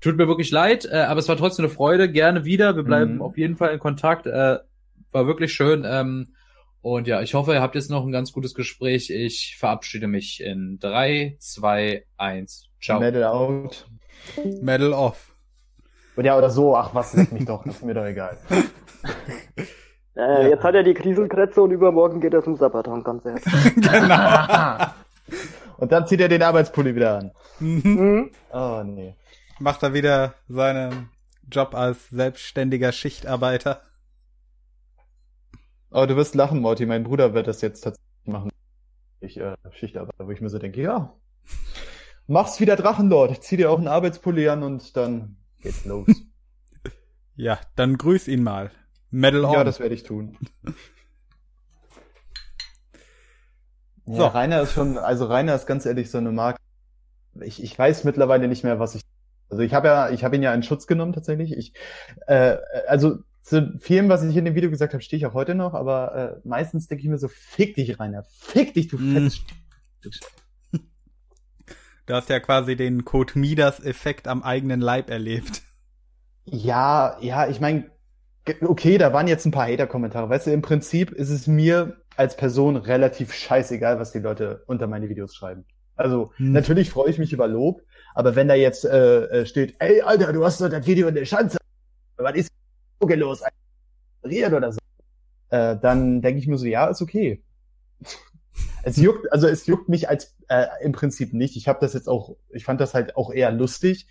tut 0.00 0.16
mir 0.16 0.28
wirklich 0.28 0.50
leid, 0.50 0.86
äh, 0.90 0.96
aber 0.96 1.20
es 1.20 1.28
war 1.28 1.36
trotzdem 1.36 1.64
eine 1.64 1.72
Freude. 1.72 2.10
Gerne 2.10 2.44
wieder. 2.44 2.76
Wir 2.76 2.82
bleiben 2.82 3.16
mhm. 3.16 3.22
auf 3.22 3.38
jeden 3.38 3.56
Fall 3.56 3.72
in 3.72 3.78
Kontakt. 3.78 4.26
Äh, 4.26 4.58
war 5.16 5.26
wirklich 5.26 5.52
schön. 5.52 5.84
Ähm, 5.86 6.34
und 6.82 7.08
ja, 7.08 7.20
ich 7.22 7.34
hoffe, 7.34 7.54
ihr 7.54 7.62
habt 7.62 7.74
jetzt 7.74 7.90
noch 7.90 8.04
ein 8.04 8.12
ganz 8.12 8.32
gutes 8.32 8.54
Gespräch. 8.54 9.10
Ich 9.10 9.56
verabschiede 9.58 10.06
mich 10.06 10.40
in 10.40 10.78
drei, 10.78 11.36
zwei, 11.40 12.04
eins. 12.16 12.68
Ciao. 12.80 13.00
Medal 13.00 13.24
out. 13.24 13.88
Medal 14.60 14.92
off. 14.92 15.32
Und 16.14 16.24
ja, 16.24 16.36
oder 16.36 16.50
so. 16.50 16.76
Ach, 16.76 16.94
was, 16.94 17.14
leck 17.14 17.32
mich 17.32 17.44
doch. 17.44 17.64
Das 17.64 17.76
ist 17.76 17.84
mir 17.84 17.94
doch 17.94 18.04
egal. 18.04 18.36
Äh, 20.18 20.48
jetzt 20.48 20.62
hat 20.62 20.74
er 20.74 20.82
die 20.82 20.94
Kriselkrätze 20.94 21.60
und 21.60 21.72
übermorgen 21.72 22.22
geht 22.22 22.32
er 22.32 22.42
zum 22.42 22.56
Sabbaton-Konzert. 22.56 23.42
genau. 23.76 24.86
und 25.76 25.92
dann 25.92 26.06
zieht 26.06 26.22
er 26.22 26.28
den 26.28 26.42
Arbeitspulli 26.42 26.94
wieder 26.94 27.18
an. 27.18 27.32
Mhm. 27.60 28.30
Oh, 28.50 28.82
nee. 28.82 29.14
Macht 29.58 29.82
er 29.82 29.92
wieder 29.92 30.32
seinen 30.48 31.10
Job 31.50 31.74
als 31.74 32.08
selbstständiger 32.08 32.92
Schichtarbeiter. 32.92 33.82
Aber 35.90 36.06
du 36.06 36.16
wirst 36.16 36.34
lachen, 36.34 36.60
Morty. 36.60 36.86
Mein 36.86 37.04
Bruder 37.04 37.34
wird 37.34 37.46
das 37.46 37.60
jetzt 37.60 37.82
tatsächlich 37.82 38.26
machen. 38.26 38.50
Ich 39.20 39.38
äh, 39.38 39.56
Schichtarbeit, 39.70 40.14
wo 40.18 40.30
ich 40.30 40.40
mir 40.40 40.50
so 40.50 40.58
denke, 40.58 40.82
ja, 40.82 41.14
mach's 42.26 42.60
wieder 42.60 42.76
Drachenlord. 42.76 43.42
Zieh 43.42 43.56
dir 43.56 43.70
auch 43.70 43.78
einen 43.78 43.88
Arbeitspulli 43.88 44.48
an 44.48 44.62
und 44.62 44.96
dann 44.96 45.36
geht's 45.62 45.84
los. 45.84 46.08
ja, 47.36 47.58
dann 47.76 47.96
grüß 47.96 48.28
ihn 48.28 48.42
mal. 48.42 48.70
Medal 49.10 49.44
on. 49.44 49.52
Ja, 49.52 49.64
das 49.64 49.80
werde 49.80 49.94
ich 49.94 50.02
tun. 50.02 50.36
ja, 54.06 54.16
so. 54.16 54.26
Rainer 54.26 54.62
ist 54.62 54.72
schon, 54.72 54.98
also 54.98 55.26
Rainer 55.26 55.54
ist 55.54 55.66
ganz 55.66 55.86
ehrlich 55.86 56.10
so 56.10 56.18
eine 56.18 56.32
Marke. 56.32 56.60
Ich, 57.40 57.62
ich 57.62 57.78
weiß 57.78 58.04
mittlerweile 58.04 58.48
nicht 58.48 58.64
mehr, 58.64 58.78
was 58.78 58.94
ich. 58.94 59.02
Also 59.48 59.62
ich 59.62 59.74
habe 59.74 59.88
ja, 59.88 60.10
ich 60.10 60.24
habe 60.24 60.36
ihn 60.36 60.42
ja 60.42 60.52
in 60.52 60.64
Schutz 60.64 60.86
genommen 60.86 61.12
tatsächlich. 61.12 61.52
Ich, 61.52 61.72
äh, 62.26 62.56
also 62.88 63.18
zu 63.46 63.78
vielem, 63.78 64.08
was 64.08 64.24
ich 64.24 64.36
in 64.36 64.44
dem 64.44 64.56
Video 64.56 64.70
gesagt 64.70 64.92
habe, 64.92 65.02
stehe 65.02 65.18
ich 65.18 65.26
auch 65.26 65.34
heute 65.34 65.54
noch, 65.54 65.72
aber 65.72 66.40
äh, 66.42 66.48
meistens 66.48 66.88
denke 66.88 67.04
ich 67.04 67.08
mir 67.08 67.16
so, 67.16 67.28
fick 67.28 67.76
dich, 67.76 68.00
Rainer, 68.00 68.24
fick 68.24 68.74
dich, 68.74 68.88
du 68.88 68.98
mm. 68.98 69.12
fettes 69.12 69.40
Du 72.06 72.14
hast 72.14 72.28
ja 72.28 72.40
quasi 72.40 72.74
den 72.74 73.04
Code 73.04 73.38
Midas-Effekt 73.38 74.26
am 74.26 74.42
eigenen 74.42 74.80
Leib 74.80 75.10
erlebt. 75.10 75.62
Ja, 76.44 77.18
ja, 77.20 77.48
ich 77.48 77.60
meine, 77.60 77.90
okay, 78.62 78.98
da 78.98 79.12
waren 79.12 79.28
jetzt 79.28 79.44
ein 79.46 79.52
paar 79.52 79.68
Hater-Kommentare. 79.68 80.28
Weißt 80.28 80.48
du, 80.48 80.52
im 80.52 80.62
Prinzip 80.62 81.12
ist 81.12 81.30
es 81.30 81.46
mir 81.46 81.96
als 82.16 82.36
Person 82.36 82.76
relativ 82.76 83.32
scheißegal, 83.32 84.00
was 84.00 84.10
die 84.10 84.18
Leute 84.18 84.64
unter 84.66 84.88
meine 84.88 85.08
Videos 85.08 85.36
schreiben. 85.36 85.64
Also, 85.94 86.32
hm. 86.36 86.50
natürlich 86.50 86.90
freue 86.90 87.10
ich 87.10 87.18
mich 87.18 87.32
über 87.32 87.46
Lob, 87.46 87.82
Aber 88.14 88.34
wenn 88.34 88.48
da 88.48 88.54
jetzt 88.54 88.84
äh, 88.84 89.24
äh 89.26 89.46
steht, 89.46 89.76
ey, 89.78 90.02
Alter, 90.02 90.32
du 90.32 90.44
hast 90.44 90.60
doch 90.60 90.68
das 90.68 90.86
Video 90.86 91.06
in 91.06 91.14
der 91.14 91.24
Schanze, 91.24 91.58
was 92.16 92.34
ist 92.34 92.50
los? 93.00 93.42
Oder 94.22 94.72
so. 94.72 94.78
Äh, 95.48 95.76
dann 95.80 96.22
denke 96.22 96.40
ich 96.40 96.46
mir 96.46 96.58
so, 96.58 96.66
ja, 96.66 96.86
ist 96.86 97.02
okay. 97.02 97.42
es 98.82 98.96
juckt, 98.96 99.32
also 99.32 99.46
es 99.46 99.66
juckt 99.66 99.88
mich 99.88 100.08
als 100.08 100.36
äh, 100.48 100.66
im 100.82 100.92
Prinzip 100.92 101.32
nicht. 101.32 101.56
Ich 101.56 101.68
habe 101.68 101.78
das 101.80 101.94
jetzt 101.94 102.08
auch, 102.08 102.36
ich 102.50 102.64
fand 102.64 102.80
das 102.80 102.94
halt 102.94 103.16
auch 103.16 103.32
eher 103.32 103.52
lustig. 103.52 104.08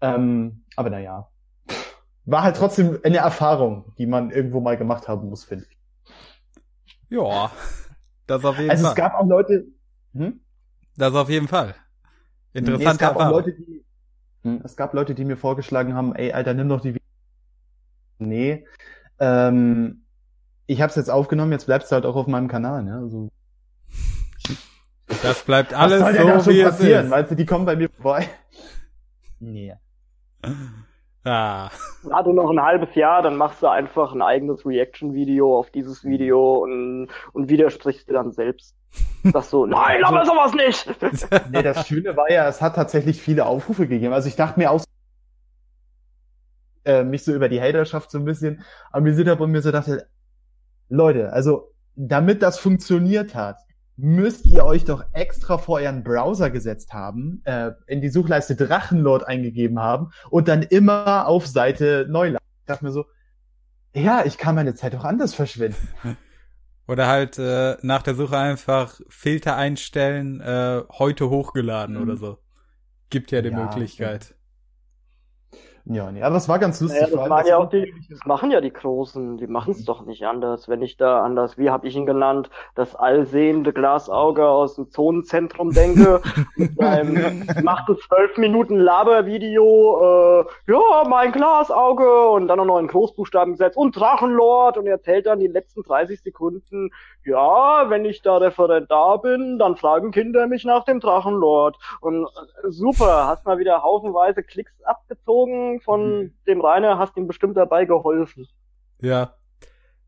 Ähm, 0.00 0.64
aber 0.76 0.90
naja. 0.90 1.28
War 2.24 2.42
halt 2.44 2.56
trotzdem 2.56 3.00
eine 3.02 3.18
Erfahrung, 3.18 3.94
die 3.98 4.06
man 4.06 4.30
irgendwo 4.30 4.60
mal 4.60 4.76
gemacht 4.76 5.08
haben 5.08 5.28
muss, 5.28 5.44
finde 5.44 5.66
ich. 5.68 5.78
Ja, 7.10 7.50
das 8.26 8.44
auf 8.44 8.58
jeden 8.58 8.70
also 8.70 8.84
Fall. 8.84 8.90
Also 8.92 9.02
es 9.02 9.10
gab 9.10 9.14
auch 9.14 9.26
Leute. 9.26 9.66
Hm? 10.14 10.40
Das 10.96 11.14
auf 11.14 11.28
jeden 11.28 11.48
Fall. 11.48 11.74
Interessante 12.52 12.84
nee, 12.84 12.90
es 12.92 12.98
gab 12.98 13.12
Erfahrung. 13.14 13.32
Auch 13.32 13.46
Leute, 13.46 13.52
die, 13.54 13.84
hm, 14.42 14.60
es 14.64 14.76
gab 14.76 14.94
Leute, 14.94 15.14
die 15.14 15.24
mir 15.24 15.36
vorgeschlagen 15.36 15.94
haben, 15.94 16.14
ey, 16.14 16.32
Alter, 16.32 16.54
nimm 16.54 16.68
doch 16.68 16.80
die. 16.80 16.96
Nee. 18.28 18.66
Ähm, 19.18 20.04
ich 20.66 20.80
habe 20.80 20.90
es 20.90 20.96
jetzt 20.96 21.10
aufgenommen, 21.10 21.52
jetzt 21.52 21.66
bleibst 21.66 21.90
du 21.90 21.94
halt 21.94 22.06
auch 22.06 22.16
auf 22.16 22.26
meinem 22.26 22.48
Kanal, 22.48 22.82
ne? 22.82 22.96
Also, 22.96 23.28
das 25.22 25.42
bleibt 25.42 25.74
alles 25.74 26.02
Was 26.02 26.16
soll 26.16 26.40
so, 26.40 26.50
wie 26.50 26.62
passieren? 26.62 27.00
es 27.00 27.04
ist. 27.06 27.10
Weißt 27.10 27.30
du, 27.30 27.34
die 27.34 27.46
kommen 27.46 27.66
bei 27.66 27.76
mir 27.76 27.88
vorbei. 27.90 28.28
Nee. 29.40 29.74
Ah. 31.24 31.70
Warte 32.02 32.32
noch 32.32 32.50
ein 32.50 32.60
halbes 32.60 32.94
Jahr, 32.94 33.22
dann 33.22 33.36
machst 33.36 33.62
du 33.62 33.68
einfach 33.68 34.12
ein 34.12 34.22
eigenes 34.22 34.66
Reaction-Video 34.66 35.56
auf 35.56 35.70
dieses 35.70 36.04
Video 36.04 36.56
und, 36.56 37.08
und 37.32 37.48
widersprichst 37.48 38.08
dir 38.08 38.14
dann 38.14 38.32
selbst. 38.32 38.74
Sagst 39.22 39.50
so, 39.50 39.66
nein, 39.66 40.00
lass 40.00 40.12
also, 40.12 40.32
sowas 40.32 40.52
nicht! 40.54 40.86
nee, 41.52 41.62
das 41.62 41.86
Schöne 41.86 42.16
war 42.16 42.30
ja, 42.30 42.48
es 42.48 42.60
hat 42.60 42.74
tatsächlich 42.74 43.22
viele 43.22 43.46
Aufrufe 43.46 43.86
gegeben. 43.86 44.12
Also 44.12 44.28
ich 44.28 44.36
dachte 44.36 44.58
mir 44.58 44.70
auch, 44.70 44.82
äh, 46.84 47.04
mich 47.04 47.24
so 47.24 47.32
über 47.32 47.48
die 47.48 47.60
Haterschaft 47.60 48.10
so 48.10 48.18
ein 48.18 48.24
bisschen 48.24 48.62
amüsiert 48.90 49.28
habe 49.28 49.44
und 49.44 49.50
mir 49.50 49.62
so 49.62 49.70
dachte, 49.70 50.06
Leute, 50.88 51.32
also 51.32 51.72
damit 51.94 52.42
das 52.42 52.58
funktioniert 52.58 53.34
hat, 53.34 53.58
müsst 53.96 54.46
ihr 54.46 54.64
euch 54.64 54.84
doch 54.84 55.04
extra 55.12 55.58
vor 55.58 55.80
euren 55.80 56.02
Browser 56.02 56.50
gesetzt 56.50 56.92
haben, 56.92 57.42
äh, 57.44 57.72
in 57.86 58.00
die 58.00 58.08
Suchleiste 58.08 58.56
Drachenlord 58.56 59.26
eingegeben 59.26 59.78
haben 59.78 60.10
und 60.30 60.48
dann 60.48 60.62
immer 60.62 61.26
auf 61.26 61.46
Seite 61.46 62.06
neu 62.08 62.28
laden. 62.30 62.44
Ich 62.60 62.66
dachte 62.66 62.84
mir 62.84 62.92
so, 62.92 63.06
ja, 63.94 64.24
ich 64.24 64.38
kann 64.38 64.54
meine 64.54 64.74
Zeit 64.74 64.94
auch 64.94 65.04
anders 65.04 65.34
verschwenden. 65.34 65.88
Oder 66.88 67.06
halt 67.06 67.38
äh, 67.38 67.76
nach 67.82 68.02
der 68.02 68.14
Suche 68.14 68.36
einfach 68.36 69.00
Filter 69.08 69.56
einstellen, 69.56 70.40
äh, 70.40 70.82
heute 70.90 71.30
hochgeladen 71.30 71.94
mhm. 71.94 72.02
oder 72.02 72.16
so. 72.16 72.38
Gibt 73.08 73.30
ja 73.30 73.40
die 73.40 73.50
ja, 73.50 73.56
Möglichkeit. 73.56 74.34
Ja, 75.84 76.12
nee, 76.12 76.22
aber 76.22 76.36
es 76.36 76.48
war 76.48 76.60
ganz 76.60 76.80
lustig. 76.80 77.00
Naja, 77.00 77.16
das, 77.16 77.30
waren 77.30 77.46
ja 77.46 77.56
auch 77.58 77.68
die, 77.68 77.92
das 78.08 78.24
machen 78.24 78.52
ja 78.52 78.60
die 78.60 78.72
Großen, 78.72 79.36
die 79.36 79.48
machen 79.48 79.72
es 79.72 79.84
doch 79.84 80.06
nicht 80.06 80.24
anders. 80.24 80.68
Wenn 80.68 80.80
ich 80.80 80.96
da 80.96 81.24
an 81.24 81.34
das, 81.34 81.58
wie 81.58 81.70
habe 81.70 81.88
ich 81.88 81.96
ihn 81.96 82.06
genannt, 82.06 82.50
das 82.76 82.94
allsehende 82.94 83.72
Glasauge 83.72 84.46
aus 84.46 84.76
dem 84.76 84.90
Zonenzentrum 84.90 85.72
denke, 85.72 86.22
mit 86.56 86.76
seinem 86.76 87.44
macht 87.64 87.88
es 87.88 87.98
zwölf 88.06 88.36
Minuten 88.36 88.78
Labervideo, 88.78 90.44
äh, 90.46 90.72
ja, 90.72 91.08
mein 91.08 91.32
Glasauge 91.32 92.28
und 92.28 92.46
dann 92.46 92.64
noch 92.64 92.78
in 92.78 92.86
Großbuchstaben 92.86 93.54
gesetzt 93.54 93.76
und 93.76 93.96
Drachenlord 93.96 94.78
und 94.78 94.86
erzählt 94.86 95.26
dann 95.26 95.40
die 95.40 95.48
letzten 95.48 95.82
30 95.82 96.22
Sekunden, 96.22 96.90
ja, 97.24 97.88
wenn 97.88 98.04
ich 98.04 98.22
da 98.22 98.36
Referent 98.38 98.90
da 98.90 99.16
bin, 99.16 99.58
dann 99.58 99.76
fragen 99.76 100.10
Kinder 100.10 100.46
mich 100.46 100.64
nach 100.64 100.84
dem 100.84 101.00
Drachenlord. 101.00 101.76
Und 102.00 102.24
äh, 102.24 102.70
super, 102.70 103.26
hast 103.26 103.44
mal 103.44 103.58
wieder 103.58 103.82
haufenweise 103.82 104.42
Klicks 104.42 104.72
abgezogen 104.84 105.80
von 105.80 106.18
mhm. 106.18 106.34
dem 106.46 106.60
Rainer 106.60 106.98
hast 106.98 107.16
ihm 107.16 107.26
bestimmt 107.26 107.56
dabei 107.56 107.84
geholfen. 107.84 108.48
Ja. 109.00 109.34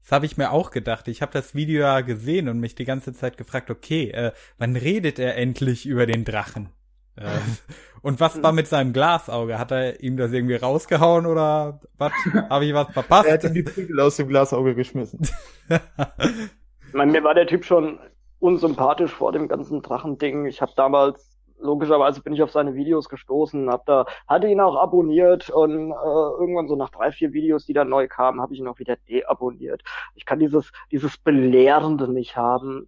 Das 0.02 0.12
habe 0.12 0.26
ich 0.26 0.36
mir 0.36 0.52
auch 0.52 0.70
gedacht. 0.70 1.08
Ich 1.08 1.22
habe 1.22 1.32
das 1.32 1.54
Video 1.54 1.80
ja 1.80 2.02
gesehen 2.02 2.50
und 2.50 2.60
mich 2.60 2.74
die 2.74 2.84
ganze 2.84 3.14
Zeit 3.14 3.38
gefragt, 3.38 3.70
okay, 3.70 4.10
äh, 4.10 4.32
wann 4.58 4.76
redet 4.76 5.18
er 5.18 5.36
endlich 5.38 5.86
über 5.86 6.04
den 6.04 6.26
Drachen? 6.26 6.68
Äh, 7.16 7.38
und 8.02 8.20
was 8.20 8.42
war 8.42 8.52
mit 8.52 8.68
seinem 8.68 8.92
Glasauge? 8.92 9.58
Hat 9.58 9.70
er 9.70 10.00
ihm 10.02 10.18
das 10.18 10.32
irgendwie 10.32 10.56
rausgehauen 10.56 11.24
oder 11.24 11.80
was? 11.96 12.12
Habe 12.50 12.66
ich 12.66 12.74
was 12.74 12.88
verpasst? 12.92 13.26
er 13.26 13.34
hat 13.34 13.44
ihm 13.44 13.54
die 13.54 13.62
Prügel 13.62 13.98
aus 14.00 14.16
dem 14.16 14.28
Glasauge 14.28 14.74
geschmissen. 14.74 15.26
ich 16.94 16.96
meine, 16.96 17.10
mir 17.10 17.24
war 17.24 17.34
der 17.34 17.48
Typ 17.48 17.64
schon 17.64 17.98
unsympathisch 18.38 19.12
vor 19.12 19.32
dem 19.32 19.48
ganzen 19.48 19.82
Drachending. 19.82 20.46
Ich 20.46 20.62
habe 20.62 20.70
damals 20.76 21.36
logischerweise 21.58 22.22
bin 22.22 22.34
ich 22.34 22.42
auf 22.44 22.52
seine 22.52 22.76
Videos 22.76 23.08
gestoßen, 23.08 23.68
hab 23.68 23.84
da, 23.86 24.06
hatte 24.28 24.46
ihn 24.46 24.60
auch 24.60 24.76
abonniert 24.76 25.50
und 25.50 25.90
äh, 25.90 25.94
irgendwann 26.38 26.68
so 26.68 26.76
nach 26.76 26.90
drei, 26.90 27.10
vier 27.10 27.32
Videos, 27.32 27.66
die 27.66 27.72
dann 27.72 27.88
neu 27.88 28.06
kamen, 28.06 28.40
habe 28.40 28.54
ich 28.54 28.60
ihn 28.60 28.68
auch 28.68 28.78
wieder 28.78 28.94
deabonniert. 29.08 29.82
Ich 30.14 30.24
kann 30.24 30.38
dieses, 30.38 30.70
dieses 30.92 31.18
Belehrende 31.18 32.06
nicht 32.12 32.36
haben. 32.36 32.86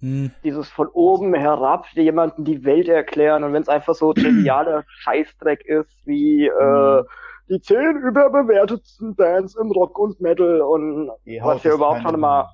Hm. 0.00 0.30
Dieses 0.42 0.70
von 0.70 0.88
oben 0.88 1.34
herab 1.34 1.88
jemanden 1.92 2.44
die 2.44 2.64
Welt 2.64 2.88
erklären 2.88 3.44
und 3.44 3.52
wenn 3.52 3.62
es 3.62 3.68
einfach 3.68 3.94
so 3.94 4.14
trivialer 4.14 4.84
Scheißdreck 4.88 5.62
ist, 5.66 5.92
wie 6.06 6.46
äh, 6.46 6.98
hm. 7.00 7.04
die 7.50 7.60
zehn 7.60 7.98
überbewertetsten 7.98 9.14
Bands 9.14 9.56
im 9.56 9.70
Rock 9.72 9.98
und 9.98 10.22
Metal 10.22 10.62
und 10.62 11.10
die 11.26 11.38
was 11.42 11.62
ja 11.64 11.74
überhaupt 11.74 12.00
schon 12.00 12.14
immer 12.14 12.48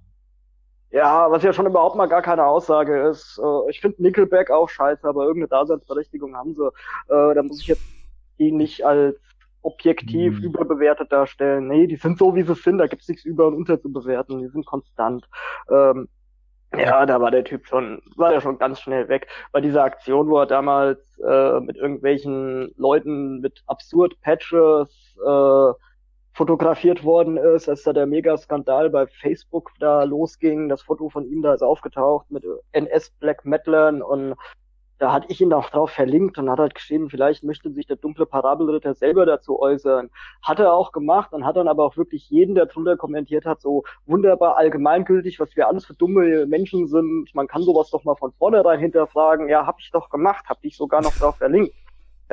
ja, 0.92 1.30
was 1.30 1.42
ja 1.42 1.52
schon 1.52 1.66
überhaupt 1.66 1.96
mal 1.96 2.06
gar 2.06 2.22
keine 2.22 2.46
Aussage 2.46 3.08
ist. 3.08 3.40
Äh, 3.42 3.70
ich 3.70 3.80
finde 3.80 4.02
Nickelback 4.02 4.50
auch 4.50 4.68
scheiße, 4.68 5.08
aber 5.08 5.24
irgendeine 5.24 5.48
Daseinsberechtigung 5.48 6.36
haben 6.36 6.54
sie. 6.54 6.66
Äh, 7.08 7.34
da 7.34 7.42
muss 7.42 7.60
ich 7.60 7.66
jetzt 7.66 7.82
die 8.38 8.52
nicht 8.52 8.84
als 8.84 9.16
objektiv 9.62 10.38
mhm. 10.38 10.44
überbewertet 10.44 11.10
darstellen. 11.10 11.68
Nee, 11.68 11.86
die 11.86 11.96
sind 11.96 12.18
so, 12.18 12.34
wie 12.34 12.42
sie 12.42 12.54
sind, 12.54 12.78
da 12.78 12.86
gibt's 12.86 13.08
nichts 13.08 13.24
über 13.24 13.46
und 13.46 13.54
unter 13.54 13.80
zu 13.80 13.90
bewerten. 13.90 14.40
Die 14.40 14.48
sind 14.48 14.66
konstant. 14.66 15.26
Ähm, 15.70 16.08
ja, 16.76 17.06
da 17.06 17.20
war 17.20 17.30
der 17.30 17.44
Typ 17.44 17.66
schon, 17.66 18.02
war 18.16 18.30
der 18.30 18.40
schon 18.40 18.58
ganz 18.58 18.80
schnell 18.80 19.08
weg. 19.08 19.28
Bei 19.52 19.60
dieser 19.60 19.84
Aktion, 19.84 20.28
wo 20.28 20.38
er 20.38 20.46
damals 20.46 21.18
äh, 21.18 21.60
mit 21.60 21.76
irgendwelchen 21.76 22.72
Leuten 22.76 23.40
mit 23.40 23.62
absurd 23.66 24.20
Patches 24.22 25.16
äh, 25.24 25.72
fotografiert 26.32 27.04
worden 27.04 27.36
ist, 27.36 27.68
als 27.68 27.82
da 27.82 27.92
der 27.92 28.06
Mega-Skandal 28.06 28.90
bei 28.90 29.06
Facebook 29.06 29.70
da 29.78 30.04
losging. 30.04 30.68
Das 30.68 30.82
Foto 30.82 31.08
von 31.08 31.26
ihm 31.26 31.42
da 31.42 31.54
ist 31.54 31.62
aufgetaucht 31.62 32.30
mit 32.30 32.44
NS 32.72 33.10
Black 33.20 33.44
Metalern 33.44 34.02
und 34.02 34.34
da 35.02 35.12
hatte 35.12 35.26
ich 35.30 35.40
ihn 35.40 35.52
auch 35.52 35.68
drauf 35.68 35.90
verlinkt 35.90 36.38
und 36.38 36.48
hat 36.48 36.60
halt 36.60 36.76
geschrieben, 36.76 37.10
vielleicht 37.10 37.42
möchte 37.42 37.72
sich 37.72 37.86
der 37.88 37.96
dunkle 37.96 38.24
Parabelritter 38.24 38.94
selber 38.94 39.26
dazu 39.26 39.60
äußern. 39.60 40.10
Hat 40.42 40.60
er 40.60 40.72
auch 40.72 40.92
gemacht 40.92 41.32
und 41.32 41.44
hat 41.44 41.56
dann 41.56 41.66
aber 41.66 41.84
auch 41.84 41.96
wirklich 41.96 42.30
jeden, 42.30 42.54
der 42.54 42.66
drunter 42.66 42.96
kommentiert 42.96 43.44
hat, 43.44 43.60
so 43.60 43.82
wunderbar 44.06 44.58
allgemeingültig, 44.58 45.40
was 45.40 45.56
wir 45.56 45.66
alles 45.66 45.86
für 45.86 45.94
dumme 45.94 46.46
Menschen 46.46 46.86
sind. 46.86 47.34
Man 47.34 47.48
kann 47.48 47.62
sowas 47.62 47.90
doch 47.90 48.04
mal 48.04 48.14
von 48.14 48.30
vornherein 48.30 48.78
hinterfragen. 48.78 49.48
Ja, 49.48 49.66
hab 49.66 49.80
ich 49.80 49.90
doch 49.90 50.08
gemacht, 50.08 50.44
hab 50.48 50.62
dich 50.62 50.76
sogar 50.76 51.02
noch 51.02 51.14
drauf 51.16 51.36
verlinkt. 51.36 51.74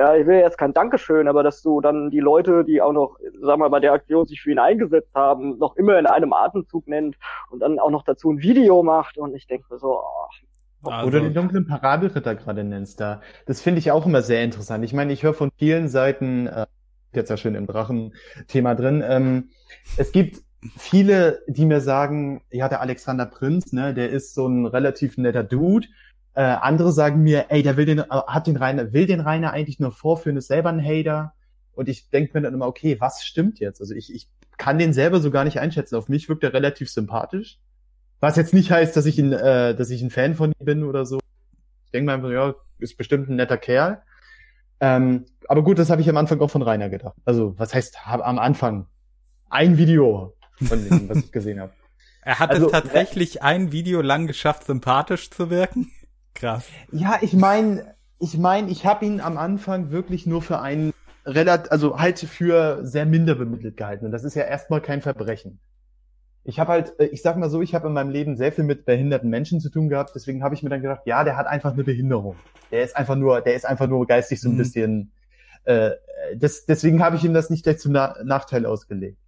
Ja, 0.00 0.16
ich 0.16 0.26
will 0.26 0.38
jetzt 0.38 0.56
kein 0.56 0.72
Dankeschön, 0.72 1.28
aber 1.28 1.42
dass 1.42 1.60
du 1.60 1.82
dann 1.82 2.08
die 2.08 2.20
Leute, 2.20 2.64
die 2.64 2.80
auch 2.80 2.94
noch, 2.94 3.18
sagen 3.42 3.42
wir 3.42 3.56
mal, 3.58 3.68
bei 3.68 3.80
der 3.80 3.92
Aktion 3.92 4.26
sich 4.26 4.40
für 4.40 4.50
ihn 4.50 4.58
eingesetzt 4.58 5.14
haben, 5.14 5.58
noch 5.58 5.76
immer 5.76 5.98
in 5.98 6.06
einem 6.06 6.32
Atemzug 6.32 6.88
nennt 6.88 7.16
und 7.50 7.60
dann 7.60 7.78
auch 7.78 7.90
noch 7.90 8.02
dazu 8.02 8.30
ein 8.30 8.40
Video 8.40 8.82
macht 8.82 9.18
und 9.18 9.34
ich 9.34 9.46
denke 9.46 9.66
mir 9.68 9.78
so, 9.78 9.98
oh, 9.98 10.90
also. 10.90 11.06
Oder 11.06 11.20
den 11.20 11.34
dunklen 11.34 11.66
Parabelritter 11.66 12.34
gerade 12.34 12.64
nennst 12.64 12.98
da. 12.98 13.20
Das 13.44 13.60
finde 13.60 13.80
ich 13.80 13.92
auch 13.92 14.06
immer 14.06 14.22
sehr 14.22 14.42
interessant. 14.42 14.86
Ich 14.86 14.94
meine, 14.94 15.12
ich 15.12 15.22
höre 15.22 15.34
von 15.34 15.50
vielen 15.58 15.88
Seiten, 15.88 16.46
äh, 16.46 16.64
jetzt 17.12 17.28
ja 17.28 17.36
schön 17.36 17.54
im 17.54 17.66
Drachen-Thema 17.66 18.74
drin, 18.74 19.04
ähm, 19.06 19.50
es 19.98 20.12
gibt 20.12 20.38
viele, 20.78 21.42
die 21.46 21.66
mir 21.66 21.82
sagen, 21.82 22.40
ja, 22.50 22.70
der 22.70 22.80
Alexander 22.80 23.26
Prinz, 23.26 23.74
ne, 23.74 23.92
der 23.92 24.08
ist 24.08 24.32
so 24.34 24.46
ein 24.46 24.64
relativ 24.64 25.18
netter 25.18 25.44
Dude, 25.44 25.88
äh, 26.34 26.42
andere 26.42 26.92
sagen 26.92 27.22
mir, 27.22 27.46
ey, 27.48 27.62
der 27.62 27.76
will 27.76 27.86
den, 27.86 27.98
äh, 27.98 28.04
hat 28.08 28.46
den 28.46 28.56
Rainer, 28.56 28.92
will 28.92 29.06
den 29.06 29.20
Rainer 29.20 29.52
eigentlich 29.52 29.80
nur 29.80 29.92
vorführen, 29.92 30.36
ist 30.36 30.48
selber 30.48 30.70
ein 30.70 30.84
Hater. 30.84 31.34
Und 31.72 31.88
ich 31.88 32.10
denke 32.10 32.32
mir 32.34 32.42
dann 32.42 32.54
immer, 32.54 32.66
okay, 32.66 33.00
was 33.00 33.24
stimmt 33.24 33.58
jetzt? 33.58 33.80
Also 33.80 33.94
ich, 33.94 34.14
ich 34.14 34.28
kann 34.56 34.78
den 34.78 34.92
selber 34.92 35.20
so 35.20 35.30
gar 35.30 35.44
nicht 35.44 35.58
einschätzen. 35.58 35.96
Auf 35.96 36.08
mich 36.08 36.28
wirkt 36.28 36.44
er 36.44 36.52
relativ 36.52 36.90
sympathisch. 36.90 37.58
Was 38.20 38.36
jetzt 38.36 38.52
nicht 38.52 38.70
heißt, 38.70 38.96
dass 38.96 39.06
ich 39.06 39.18
ein, 39.18 39.32
äh, 39.32 39.74
dass 39.74 39.90
ich 39.90 40.02
ein 40.02 40.10
Fan 40.10 40.34
von 40.34 40.52
ihm 40.52 40.64
bin 40.64 40.84
oder 40.84 41.06
so. 41.06 41.18
Ich 41.86 41.90
denke 41.90 42.06
mir 42.06 42.12
einfach, 42.12 42.30
ja, 42.30 42.54
ist 42.78 42.96
bestimmt 42.96 43.28
ein 43.28 43.36
netter 43.36 43.56
Kerl. 43.56 44.02
Ähm, 44.80 45.26
aber 45.48 45.62
gut, 45.62 45.78
das 45.78 45.90
habe 45.90 46.00
ich 46.00 46.08
am 46.08 46.16
Anfang 46.16 46.40
auch 46.40 46.50
von 46.50 46.62
Rainer 46.62 46.88
gedacht. 46.88 47.16
Also, 47.24 47.58
was 47.58 47.74
heißt 47.74 48.06
hab, 48.06 48.26
am 48.26 48.38
Anfang? 48.38 48.86
Ein 49.48 49.78
Video 49.78 50.34
von 50.62 50.88
dem, 50.88 51.08
was 51.08 51.18
ich 51.18 51.32
gesehen 51.32 51.60
habe. 51.60 51.72
Er 52.22 52.38
hat 52.38 52.50
also, 52.50 52.66
es 52.66 52.72
tatsächlich 52.72 53.38
äh, 53.38 53.44
ein 53.44 53.72
Video 53.72 54.02
lang 54.02 54.26
geschafft, 54.26 54.64
sympathisch 54.64 55.30
zu 55.30 55.48
wirken. 55.48 55.90
Krass. 56.34 56.68
Ja, 56.92 57.18
ich 57.20 57.34
meine, 57.34 57.94
ich 58.18 58.36
meine, 58.36 58.70
ich 58.70 58.86
habe 58.86 59.04
ihn 59.04 59.20
am 59.20 59.38
Anfang 59.38 59.90
wirklich 59.90 60.26
nur 60.26 60.42
für 60.42 60.60
einen 60.60 60.92
relativ, 61.26 61.70
also 61.72 61.98
halt 61.98 62.18
für 62.18 62.84
sehr 62.84 63.06
minder 63.06 63.34
bemittelt 63.34 63.76
gehalten. 63.76 64.06
Und 64.06 64.12
das 64.12 64.24
ist 64.24 64.34
ja 64.34 64.44
erstmal 64.44 64.80
kein 64.80 65.02
Verbrechen. 65.02 65.58
ich 66.44 66.58
habe 66.58 66.72
halt, 66.72 66.98
äh, 66.98 67.06
ich 67.06 67.22
sag 67.22 67.36
mal 67.36 67.50
so, 67.50 67.60
ich 67.62 67.74
habe 67.74 67.88
in 67.88 67.94
meinem 67.94 68.10
Leben 68.10 68.36
sehr 68.36 68.52
viel 68.52 68.64
mit 68.64 68.84
behinderten 68.86 69.28
Menschen 69.28 69.60
zu 69.60 69.70
tun 69.70 69.88
gehabt, 69.88 70.12
deswegen 70.14 70.42
habe 70.42 70.54
ich 70.54 70.62
mir 70.62 70.70
dann 70.70 70.82
gedacht, 70.82 71.02
ja, 71.04 71.22
der 71.24 71.36
hat 71.36 71.46
einfach 71.46 71.72
eine 71.72 71.84
Behinderung. 71.84 72.36
Der 72.70 72.82
ist 72.82 72.96
einfach 72.96 73.16
nur, 73.16 73.40
der 73.42 73.54
ist 73.54 73.66
einfach 73.66 73.88
nur 73.88 74.06
geistig 74.06 74.40
so 74.40 74.48
ein 74.48 74.54
mhm. 74.54 74.58
bisschen. 74.58 75.12
Äh, 75.64 75.90
das, 76.36 76.64
deswegen 76.66 77.02
habe 77.02 77.16
ich 77.16 77.24
ihm 77.24 77.34
das 77.34 77.50
nicht 77.50 77.64
gleich 77.64 77.78
zum 77.78 77.92
Na 77.92 78.16
Nachteil 78.24 78.66
ausgelegt. 78.66 79.19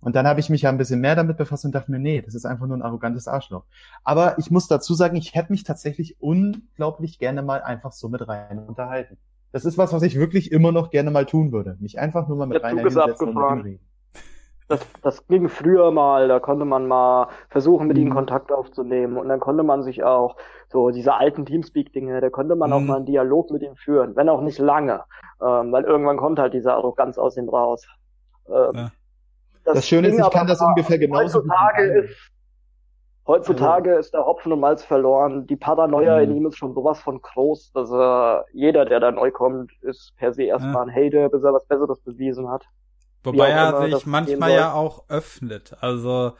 Und 0.00 0.14
dann 0.14 0.26
habe 0.26 0.40
ich 0.40 0.48
mich 0.48 0.62
ja 0.62 0.70
ein 0.70 0.78
bisschen 0.78 1.00
mehr 1.00 1.16
damit 1.16 1.36
befasst 1.36 1.64
und 1.64 1.74
dachte 1.74 1.90
mir, 1.90 1.98
nee, 1.98 2.22
das 2.22 2.34
ist 2.34 2.46
einfach 2.46 2.66
nur 2.66 2.76
ein 2.76 2.82
arrogantes 2.82 3.26
Arschloch. 3.26 3.64
Aber 4.04 4.38
ich 4.38 4.50
muss 4.50 4.68
dazu 4.68 4.94
sagen, 4.94 5.16
ich 5.16 5.34
hätte 5.34 5.50
mich 5.50 5.64
tatsächlich 5.64 6.16
unglaublich 6.20 7.18
gerne 7.18 7.42
mal 7.42 7.62
einfach 7.62 7.92
so 7.92 8.08
mit 8.08 8.26
rein 8.26 8.64
unterhalten. 8.66 9.18
Das 9.52 9.64
ist 9.64 9.78
was, 9.78 9.92
was 9.92 10.02
ich 10.02 10.18
wirklich 10.18 10.52
immer 10.52 10.72
noch 10.72 10.90
gerne 10.90 11.10
mal 11.10 11.26
tun 11.26 11.52
würde. 11.52 11.76
Mich 11.80 11.98
einfach 11.98 12.28
nur 12.28 12.36
mal 12.36 12.46
mit 12.46 12.62
rein 12.62 12.76
mit 12.76 12.84
ihm 12.84 13.38
reden. 13.38 13.80
Das, 14.68 14.80
das 15.02 15.26
ging 15.26 15.48
früher 15.48 15.90
mal, 15.90 16.28
da 16.28 16.40
konnte 16.40 16.66
man 16.66 16.86
mal 16.86 17.28
versuchen, 17.48 17.86
mit 17.86 17.96
mhm. 17.96 18.08
ihm 18.08 18.10
Kontakt 18.12 18.52
aufzunehmen. 18.52 19.16
Und 19.16 19.30
dann 19.30 19.40
konnte 19.40 19.62
man 19.62 19.82
sich 19.82 20.04
auch, 20.04 20.36
so 20.68 20.90
diese 20.90 21.14
alten 21.14 21.46
Teamspeak-Dinge, 21.46 22.20
da 22.20 22.28
konnte 22.28 22.54
man 22.54 22.68
mhm. 22.68 22.76
auch 22.76 22.80
mal 22.80 22.96
einen 22.96 23.06
Dialog 23.06 23.50
mit 23.50 23.62
ihm 23.62 23.76
führen, 23.76 24.14
wenn 24.14 24.28
auch 24.28 24.42
nicht 24.42 24.58
lange. 24.58 25.04
Ähm, 25.40 25.72
weil 25.72 25.84
irgendwann 25.84 26.18
kommt 26.18 26.38
halt 26.38 26.52
diese 26.52 26.74
Arroganz 26.74 27.16
aus 27.16 27.38
ihm 27.38 27.48
raus. 27.48 27.86
Ähm, 28.48 28.70
ja. 28.74 28.90
Das, 29.68 29.76
das, 29.76 29.88
Schöne 29.88 30.08
ist, 30.08 30.18
ich 30.18 30.30
kann 30.30 30.46
das 30.46 30.60
ungefähr 30.60 30.98
genauso 30.98 31.38
heutzutage 31.38 31.82
ist, 32.00 32.30
heutzutage 33.26 33.90
also. 33.90 34.00
ist 34.00 34.14
der 34.14 34.24
Hopfen 34.24 34.52
und 34.52 34.60
Malz 34.60 34.82
verloren. 34.82 35.46
Die 35.46 35.56
Paranoia 35.56 36.16
mhm. 36.16 36.22
in 36.24 36.36
ihm 36.36 36.46
ist 36.46 36.56
schon 36.56 36.74
sowas 36.74 37.00
von 37.00 37.20
groß, 37.20 37.72
dass 37.72 37.90
er, 37.90 38.46
jeder, 38.52 38.84
der 38.84 39.00
da 39.00 39.10
neu 39.10 39.30
kommt, 39.30 39.70
ist 39.82 40.14
per 40.16 40.32
se 40.32 40.44
erstmal 40.44 40.74
ja. 40.74 40.82
ein 40.82 40.94
Hater, 40.94 41.28
bis 41.28 41.42
er 41.42 41.52
was 41.52 41.66
Besseres 41.66 42.00
bewiesen 42.00 42.48
hat. 42.48 42.64
Wobei 43.24 43.48
er 43.48 43.82
sich 43.82 44.06
manchmal 44.06 44.52
ja 44.52 44.72
auch 44.72 45.04
öffnet. 45.08 45.76
Also 45.80 46.32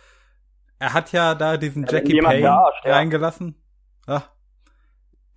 er 0.79 0.95
hat 0.95 1.13
ja 1.13 1.35
da 1.35 1.57
diesen 1.57 1.85
ja, 1.85 1.93
Jackie 1.93 2.21
Payne 2.21 2.57
reingelassen. 2.85 3.57
Ach, 4.07 4.31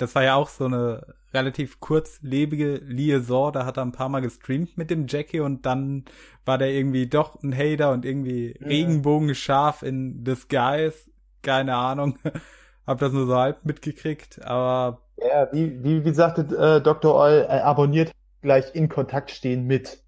das 0.01 0.15
war 0.15 0.23
ja 0.23 0.35
auch 0.35 0.49
so 0.49 0.65
eine 0.65 1.15
relativ 1.33 1.79
kurzlebige 1.79 2.75
Liaison. 2.83 3.53
Da 3.53 3.65
hat 3.65 3.77
er 3.77 3.83
ein 3.83 3.91
paar 3.91 4.09
Mal 4.09 4.21
gestreamt 4.21 4.77
mit 4.77 4.89
dem 4.89 5.05
Jackie 5.07 5.39
und 5.39 5.65
dann 5.65 6.05
war 6.43 6.57
der 6.57 6.71
irgendwie 6.71 7.07
doch 7.07 7.41
ein 7.43 7.55
Hater 7.55 7.91
und 7.91 8.05
irgendwie 8.05 8.57
ja. 8.59 8.67
Regenbogenscharf 8.67 9.83
in 9.83 10.23
Disguise. 10.23 11.09
Keine 11.41 11.75
Ahnung. 11.75 12.17
Hab 12.87 12.99
das 12.99 13.13
nur 13.13 13.27
so 13.27 13.35
halb 13.35 13.63
mitgekriegt, 13.63 14.43
aber. 14.43 15.01
Ja, 15.17 15.47
wie, 15.51 15.83
wie, 15.83 16.03
wie 16.03 16.13
sagte 16.13 16.41
äh, 16.41 16.81
Dr. 16.81 17.13
Oll, 17.13 17.45
äh, 17.47 17.59
abonniert 17.59 18.11
gleich 18.41 18.73
in 18.73 18.89
Kontakt 18.89 19.29
stehen 19.29 19.67
mit. 19.67 20.03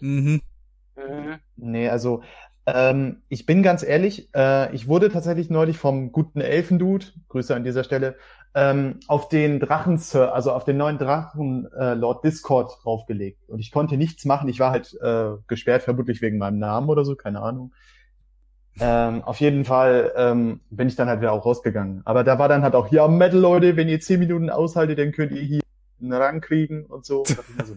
Mhm. 0.00 0.42
Mhm. 0.96 1.38
Nee, 1.56 1.88
also 1.88 2.22
ähm, 2.66 3.22
ich 3.28 3.46
bin 3.46 3.62
ganz 3.62 3.84
ehrlich, 3.84 4.28
äh, 4.34 4.74
ich 4.74 4.88
wurde 4.88 5.08
tatsächlich 5.08 5.50
neulich 5.50 5.78
vom 5.78 6.10
guten 6.10 6.40
Elfendude, 6.40 7.06
Grüße 7.28 7.54
an 7.54 7.62
dieser 7.62 7.84
Stelle, 7.84 8.16
ähm, 8.56 9.00
auf 9.06 9.28
den 9.28 9.60
Drachen, 9.60 10.00
also 10.14 10.52
auf 10.52 10.64
den 10.64 10.78
neuen 10.78 10.96
Drachen 10.96 11.70
äh, 11.78 11.92
Lord 11.92 12.24
Discord 12.24 12.72
draufgelegt. 12.82 13.46
Und 13.50 13.58
ich 13.58 13.70
konnte 13.70 13.98
nichts 13.98 14.24
machen. 14.24 14.48
Ich 14.48 14.58
war 14.60 14.70
halt 14.70 14.98
äh, 15.02 15.32
gesperrt, 15.46 15.82
vermutlich 15.82 16.22
wegen 16.22 16.38
meinem 16.38 16.58
Namen 16.58 16.88
oder 16.88 17.04
so, 17.04 17.16
keine 17.16 17.42
Ahnung. 17.42 17.74
Ähm, 18.80 19.22
auf 19.24 19.40
jeden 19.40 19.66
Fall 19.66 20.10
ähm, 20.16 20.60
bin 20.70 20.88
ich 20.88 20.96
dann 20.96 21.06
halt 21.06 21.20
wieder 21.20 21.32
auch 21.32 21.44
rausgegangen. 21.44 22.00
Aber 22.06 22.24
da 22.24 22.38
war 22.38 22.48
dann 22.48 22.62
halt 22.62 22.74
auch, 22.74 22.90
ja, 22.90 23.06
Metal, 23.08 23.38
Leute, 23.38 23.76
wenn 23.76 23.90
ihr 23.90 24.00
zehn 24.00 24.20
Minuten 24.20 24.48
aushaltet, 24.48 24.98
dann 24.98 25.12
könnt 25.12 25.32
ihr 25.32 25.42
hier 25.42 25.60
einen 26.00 26.14
Rang 26.14 26.40
kriegen 26.40 26.86
und 26.86 27.04
so. 27.04 27.24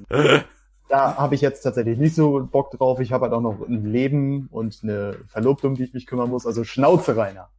da 0.88 1.18
habe 1.18 1.36
ich 1.36 1.42
jetzt 1.42 1.62
tatsächlich 1.62 1.98
nicht 2.00 2.16
so 2.16 2.48
Bock 2.50 2.72
drauf. 2.72 3.02
Ich 3.02 3.12
habe 3.12 3.24
halt 3.24 3.34
auch 3.34 3.42
noch 3.42 3.68
ein 3.68 3.84
Leben 3.86 4.48
und 4.50 4.80
eine 4.84 5.18
Verlobte, 5.28 5.68
um 5.68 5.76
die 5.76 5.84
ich 5.84 5.94
mich 5.94 6.06
kümmern 6.06 6.30
muss. 6.30 6.48
Also 6.48 6.64
Schnauze, 6.64 7.18
Rainer. 7.18 7.50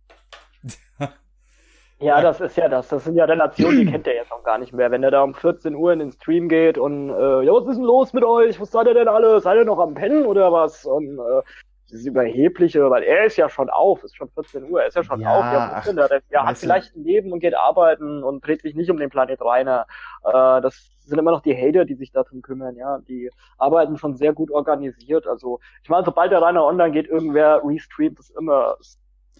Ja, 2.01 2.23
das 2.23 2.41
ist 2.41 2.57
ja 2.57 2.69
das. 2.69 2.89
Das 2.89 3.05
sind 3.05 3.15
ja 3.17 3.27
Relationen, 3.27 3.79
die 3.81 3.87
kennt 3.87 4.07
er 4.07 4.15
jetzt 4.15 4.33
auch 4.33 4.43
gar 4.43 4.59
nicht 4.59 4.73
mehr. 4.73 4.91
Wenn 4.91 5.03
er 5.03 5.11
da 5.11 5.23
um 5.23 5.35
14 5.35 5.75
Uhr 5.75 5.93
in 5.93 5.99
den 5.99 6.13
Stream 6.13 6.49
geht 6.49 6.79
und, 6.79 7.11
äh, 7.11 7.43
ja, 7.43 7.53
was 7.53 7.69
ist 7.69 7.77
denn 7.77 7.85
los 7.85 8.13
mit 8.15 8.25
euch? 8.25 8.59
Was 8.61 8.71
seid 8.71 8.87
ihr 8.87 8.95
denn 8.95 9.09
alle? 9.09 9.41
Seid 9.41 9.59
ihr 9.59 9.65
noch 9.67 9.79
am 9.79 9.95
Pennen 9.95 10.25
oder 10.25 10.51
was? 10.51 10.87
Und, 10.87 11.19
äh, 11.19 11.43
dieses 11.91 12.07
Überhebliche, 12.07 12.89
weil 12.89 13.03
er 13.03 13.25
ist 13.25 13.37
ja 13.37 13.49
schon 13.49 13.69
auf, 13.69 14.05
ist 14.05 14.17
schon 14.17 14.31
14 14.31 14.71
Uhr, 14.71 14.81
er 14.81 14.89
ist 14.89 14.95
ja 14.95 15.03
schon 15.03 15.21
ja, 15.21 15.35
auf, 15.35 15.45
ja, 15.45 15.73
ach, 15.75 15.93
der, 15.93 16.23
er 16.31 16.47
hat 16.47 16.59
vielleicht 16.59 16.95
ein 16.97 17.05
Leben 17.05 17.33
und 17.33 17.41
geht 17.41 17.57
arbeiten 17.57 18.23
und 18.23 18.47
dreht 18.47 18.63
sich 18.63 18.75
nicht 18.75 18.91
um 18.91 18.97
den 18.97 19.11
Planet 19.11 19.41
Rainer. 19.43 19.87
Äh, 20.25 20.61
das 20.61 20.91
sind 21.01 21.19
immer 21.19 21.33
noch 21.33 21.43
die 21.43 21.55
Hater, 21.55 21.85
die 21.85 21.95
sich 21.95 22.13
darum 22.13 22.43
kümmern, 22.43 22.77
ja. 22.77 22.99
Die 23.09 23.31
arbeiten 23.59 23.97
schon 23.97 24.15
sehr 24.17 24.33
gut 24.33 24.51
organisiert. 24.51 25.27
Also, 25.27 25.61
ich 25.83 25.89
meine, 25.89 26.05
sobald 26.05 26.31
der 26.31 26.41
Rainer 26.41 26.65
online 26.65 26.93
geht, 26.93 27.09
irgendwer 27.09 27.61
restreamt 27.65 28.21
es 28.21 28.31
immer. 28.31 28.77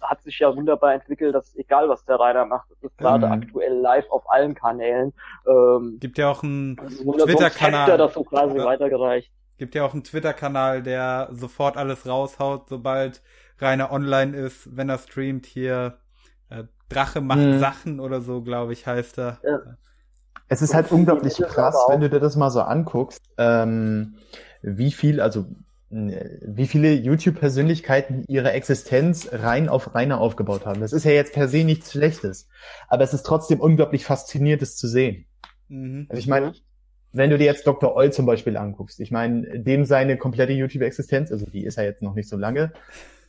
Hat 0.01 0.21
sich 0.23 0.39
ja 0.39 0.55
wunderbar 0.55 0.93
entwickelt, 0.93 1.35
dass 1.35 1.55
egal 1.55 1.89
was 1.89 2.03
der 2.05 2.19
Rainer 2.19 2.45
macht, 2.45 2.69
es 2.71 2.83
ist 2.83 2.97
gerade 2.97 3.27
mhm. 3.27 3.31
aktuell 3.33 3.79
live 3.79 4.09
auf 4.09 4.29
allen 4.29 4.55
Kanälen. 4.55 5.13
Ähm, 5.47 5.97
Gibt 5.99 6.17
ja 6.17 6.29
auch 6.29 6.43
einen 6.43 6.77
Twitter-Kanal. 6.77 7.97
das 7.97 8.13
so 8.13 8.23
quasi 8.23 8.57
ja. 8.57 8.65
weitergereicht. 8.65 9.31
Gibt 9.57 9.75
ja 9.75 9.85
auch 9.85 9.93
einen 9.93 10.03
Twitter-Kanal, 10.03 10.81
der 10.81 11.29
sofort 11.31 11.77
alles 11.77 12.07
raushaut, 12.07 12.67
sobald 12.67 13.21
Rainer 13.59 13.91
online 13.91 14.35
ist, 14.35 14.75
wenn 14.75 14.89
er 14.89 14.97
streamt 14.97 15.45
hier. 15.45 15.97
Äh, 16.49 16.63
Drache 16.89 17.21
macht 17.21 17.39
hm. 17.39 17.59
Sachen 17.59 17.99
oder 17.99 18.21
so, 18.21 18.41
glaube 18.41 18.73
ich, 18.73 18.85
heißt 18.85 19.19
er. 19.19 19.39
Ja. 19.43 19.59
Es 20.47 20.61
ist 20.61 20.73
halt 20.73 20.91
unglaublich 20.91 21.37
krass, 21.37 21.77
wenn 21.87 22.01
du 22.01 22.09
dir 22.09 22.19
das 22.19 22.35
mal 22.35 22.49
so 22.49 22.61
anguckst, 22.61 23.21
ähm, 23.37 24.15
wie 24.61 24.91
viel, 24.91 25.21
also 25.21 25.45
wie 25.91 26.67
viele 26.67 26.93
YouTube-Persönlichkeiten 26.93 28.23
ihre 28.27 28.53
Existenz 28.53 29.27
rein 29.31 29.67
auf 29.67 29.93
Rainer 29.93 30.21
aufgebaut 30.21 30.65
haben. 30.65 30.79
Das 30.79 30.93
ist 30.93 31.03
ja 31.03 31.11
jetzt 31.11 31.33
per 31.33 31.49
se 31.49 31.65
nichts 31.65 31.91
Schlechtes, 31.91 32.47
aber 32.87 33.03
es 33.03 33.13
ist 33.13 33.23
trotzdem 33.23 33.59
unglaublich 33.59 34.05
faszinierend, 34.05 34.61
das 34.61 34.77
zu 34.77 34.87
sehen. 34.87 35.25
Mhm. 35.67 36.05
Also 36.09 36.19
ich 36.19 36.27
meine, 36.27 36.53
wenn 37.11 37.29
du 37.29 37.37
dir 37.37 37.43
jetzt 37.43 37.67
Dr. 37.67 37.93
Oll 37.93 38.13
zum 38.13 38.25
Beispiel 38.25 38.55
anguckst, 38.55 39.01
ich 39.01 39.11
meine, 39.11 39.59
dem 39.59 39.83
seine 39.83 40.17
komplette 40.17 40.53
YouTube-Existenz, 40.53 41.29
also 41.29 41.45
die 41.45 41.65
ist 41.65 41.77
ja 41.77 41.83
jetzt 41.83 42.01
noch 42.01 42.15
nicht 42.15 42.29
so 42.29 42.37
lange, 42.37 42.71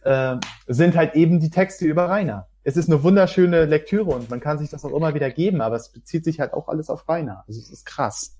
äh, 0.05 0.37
sind 0.69 0.97
halt 0.97 1.17
eben 1.17 1.41
die 1.41 1.51
Texte 1.51 1.85
über 1.85 2.09
Rainer. 2.09 2.47
Es 2.63 2.77
ist 2.77 2.89
eine 2.89 3.03
wunderschöne 3.03 3.65
Lektüre 3.65 4.11
und 4.11 4.31
man 4.31 4.39
kann 4.39 4.59
sich 4.59 4.71
das 4.71 4.85
auch 4.85 4.95
immer 4.95 5.15
wieder 5.15 5.31
geben, 5.31 5.61
aber 5.61 5.75
es 5.75 5.89
bezieht 5.89 6.23
sich 6.23 6.39
halt 6.39 6.53
auch 6.53 6.69
alles 6.69 6.91
auf 6.91 7.09
Rainer. 7.09 7.43
Also 7.49 7.59
es 7.59 7.71
ist 7.71 7.87
krass. 7.87 8.39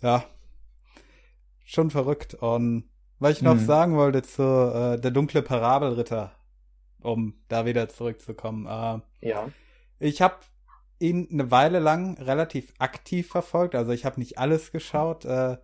Ja. 0.00 0.24
Schon 1.66 1.90
verrückt. 1.90 2.32
Und 2.32 2.84
was 3.18 3.32
ich 3.32 3.42
noch 3.42 3.58
hm. 3.58 3.66
sagen 3.66 3.96
wollte 3.96 4.22
zu 4.22 4.42
äh, 4.42 5.00
der 5.00 5.10
dunkle 5.10 5.42
Parabelritter, 5.42 6.32
um 7.00 7.34
da 7.48 7.66
wieder 7.66 7.88
zurückzukommen. 7.88 8.66
Äh, 8.66 9.28
ja. 9.28 9.48
Ich 9.98 10.22
habe 10.22 10.36
ihn 11.00 11.28
eine 11.30 11.50
Weile 11.50 11.78
lang 11.78 12.18
relativ 12.18 12.72
aktiv 12.78 13.28
verfolgt. 13.28 13.74
Also 13.74 13.92
ich 13.92 14.04
habe 14.04 14.20
nicht 14.20 14.38
alles 14.38 14.72
geschaut. 14.72 15.24
Äh, 15.24 15.58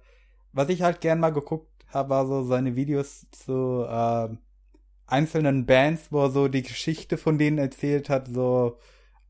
was 0.53 0.69
ich 0.69 0.83
halt 0.83 1.01
gern 1.01 1.21
mal 1.21 1.31
geguckt 1.31 1.69
habe, 1.89 2.11
war 2.11 2.27
so 2.27 2.43
seine 2.43 2.77
Videos 2.77 3.27
zu 3.31 3.85
äh, 3.89 4.29
einzelnen 5.07 5.67
Bands, 5.67 6.11
wo 6.11 6.25
er 6.25 6.31
so 6.31 6.49
die 6.49 6.63
Geschichte 6.63 7.17
von 7.17 7.39
denen 7.39 7.59
erzählt 7.59 8.09
hat, 8.09 8.29
so 8.29 8.79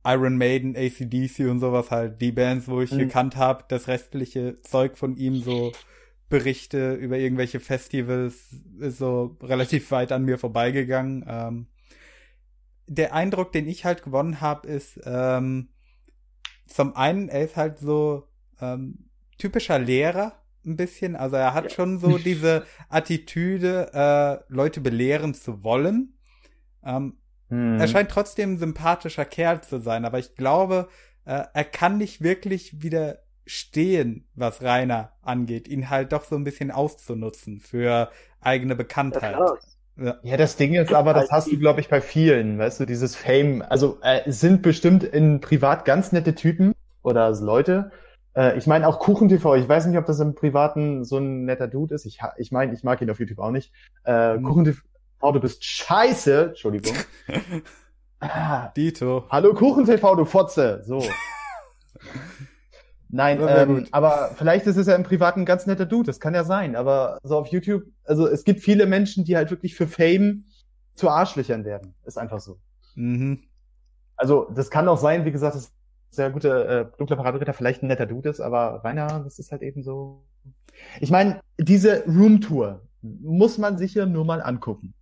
Iron 0.05 0.37
Maiden, 0.37 0.77
ACDC 0.77 1.51
und 1.51 1.61
sowas 1.61 1.91
halt, 1.91 2.21
die 2.21 2.33
Bands, 2.33 2.69
wo 2.69 2.81
ich 2.81 2.93
mhm. 2.93 2.99
gekannt 2.99 3.37
habe, 3.37 3.65
das 3.69 3.89
restliche 3.89 4.61
Zeug 4.61 4.99
von 4.99 5.17
ihm, 5.17 5.37
so 5.37 5.73
Berichte 6.29 6.95
über 6.95 7.19
irgendwelche 7.19 7.61
Festivals, 7.61 8.57
ist 8.81 8.99
so 8.99 9.37
relativ 9.43 9.91
weit 9.91 10.13
an 10.13 10.25
mir 10.25 10.39
vorbeigegangen. 10.39 11.25
Ähm, 11.29 11.67
der 12.87 13.15
Eindruck, 13.15 13.53
den 13.53 13.69
ich 13.69 13.85
halt 13.85 14.03
gewonnen 14.03 14.41
habe, 14.41 14.69
ist, 14.69 15.01
ähm, 15.05 15.69
zum 16.67 16.97
einen, 16.97 17.29
er 17.29 17.45
ist 17.45 17.57
halt 17.57 17.79
so 17.79 18.29
ähm, 18.61 19.11
typischer 19.39 19.79
Lehrer 19.79 20.41
ein 20.65 20.77
bisschen. 20.77 21.17
Also 21.17 21.37
er 21.37 21.55
hat 21.55 21.65
ja. 21.65 21.71
schon 21.71 21.99
so 21.99 22.19
diese 22.19 22.65
Attitüde, 22.89 23.91
äh, 23.93 24.53
Leute 24.53 24.81
belehren 24.81 25.35
zu 25.35 25.63
wollen. 25.63 26.15
Ähm, 26.85 27.19
hm. 27.49 27.79
Er 27.79 27.89
scheint 27.89 28.11
trotzdem 28.11 28.55
ein 28.55 28.59
sympathischer 28.59 29.25
Kerl 29.25 29.63
zu 29.63 29.81
sein, 29.81 30.05
aber 30.05 30.19
ich 30.19 30.35
glaube, 30.37 30.89
äh, 31.25 31.45
er 31.53 31.65
kann 31.65 31.99
nicht 31.99 32.23
wirklich 32.23 32.83
widerstehen, 33.45 34.27
was 34.35 34.63
Rainer 34.63 35.13
angeht, 35.23 35.69
ihn 35.69 35.91
halt 35.91 36.13
doch 36.13 36.25
so 36.25 36.37
ein 36.37 36.45
bisschen 36.45 36.71
auszunutzen 36.71 37.61
für 37.61 38.11
eigene 38.41 38.75
Bekanntheit. 38.75 39.37
Ja, 39.97 40.19
ja. 40.23 40.37
das 40.37 40.57
Ding 40.57 40.75
ist 40.75 40.93
aber, 40.93 41.15
das 41.15 41.31
hast 41.31 41.51
du, 41.51 41.59
glaube 41.59 41.81
ich, 41.81 41.89
bei 41.89 42.01
vielen, 42.01 42.59
weißt 42.59 42.81
du, 42.81 42.87
dieses 42.87 43.17
Fame. 43.17 43.63
Also 43.63 43.99
äh, 44.03 44.31
sind 44.31 44.63
bestimmt 44.63 45.05
in 45.05 45.41
privat 45.41 45.85
ganz 45.85 46.13
nette 46.13 46.35
Typen 46.35 46.75
oder 47.03 47.31
Leute. 47.33 47.93
Äh, 48.35 48.59
ich 48.59 48.67
meine 48.67 48.89
auch 48.89 48.99
KuchenTV, 48.99 49.55
ich 49.57 49.69
weiß 49.69 49.87
nicht, 49.87 49.99
ob 49.99 50.07
das 50.07 50.21
im 50.21 50.35
Privaten 50.35 51.05
so 51.05 51.19
ein 51.19 51.45
netter 51.45 51.69
Dude 51.69 51.95
ist. 51.95 52.07
Ich, 52.07 52.21
ich 52.39 52.51
meine, 52.51 52.73
ich 52.73 52.83
mag 52.83 53.01
ihn 53.03 53.11
auf 53.11 53.21
YouTube 53.21 53.39
auch 53.39 53.51
nicht. 53.51 53.73
Äh, 54.05 54.37
mhm. 54.37 54.43
KuchenTV, 54.45 54.83
du 55.21 55.41
bist 55.41 55.65
scheiße. 55.65 56.47
Entschuldigung. 56.49 56.97
ah, 58.21 58.69
Dito. 58.77 59.27
Hallo 59.31 59.55
KuchenTV, 59.55 60.17
du 60.17 60.25
Fotze. 60.25 60.83
So. 60.85 61.03
Nein, 63.09 63.39
ähm, 63.47 63.87
aber 63.93 64.33
vielleicht 64.37 64.67
ist 64.67 64.77
es 64.77 64.87
ja 64.87 64.95
im 64.95 65.05
Privaten 65.05 65.41
ein 65.41 65.47
ganz 65.47 65.67
netter 65.67 65.87
Dude, 65.87 66.07
das 66.07 66.21
kann 66.21 66.35
ja 66.35 66.45
sein. 66.45 66.75
Aber 66.75 67.19
so 67.23 67.39
auf 67.39 67.49
YouTube, 67.49 67.85
also 68.05 68.27
es 68.27 68.45
gibt 68.45 68.61
viele 68.61 68.87
Menschen, 68.87 69.25
die 69.25 69.37
halt 69.37 69.51
wirklich 69.51 69.75
für 69.75 69.87
Fame 69.87 70.45
zu 70.95 71.09
Arschlöchern 71.09 71.65
werden. 71.65 71.95
Ist 72.05 72.19
einfach 72.19 72.41
so. 72.41 72.59
Mhm. 72.95 73.45
Also, 74.17 74.49
das 74.55 74.71
kann 74.71 74.89
auch 74.89 74.99
sein, 74.99 75.25
wie 75.25 75.33
gesagt, 75.33 75.57
dass 75.57 75.73
der 76.17 76.31
gute 76.31 76.65
äh, 76.67 76.99
dunkle 76.99 77.17
Paraderitter 77.17 77.53
vielleicht 77.53 77.83
ein 77.83 77.89
netter 77.89 78.07
Dude 78.07 78.29
ist, 78.29 78.41
aber 78.41 78.85
Rainer, 78.85 79.21
das 79.25 79.39
ist 79.39 79.51
halt 79.53 79.63
eben 79.63 79.83
so. 79.83 80.25
Ich 81.01 81.11
meine, 81.11 81.41
diese 81.59 82.05
Roomtour 82.07 82.83
muss 83.03 83.59
man 83.59 83.79
sich 83.79 83.95
ja 83.95 84.07
nur 84.07 84.25
mal 84.25 84.41
angucken. 84.41 84.95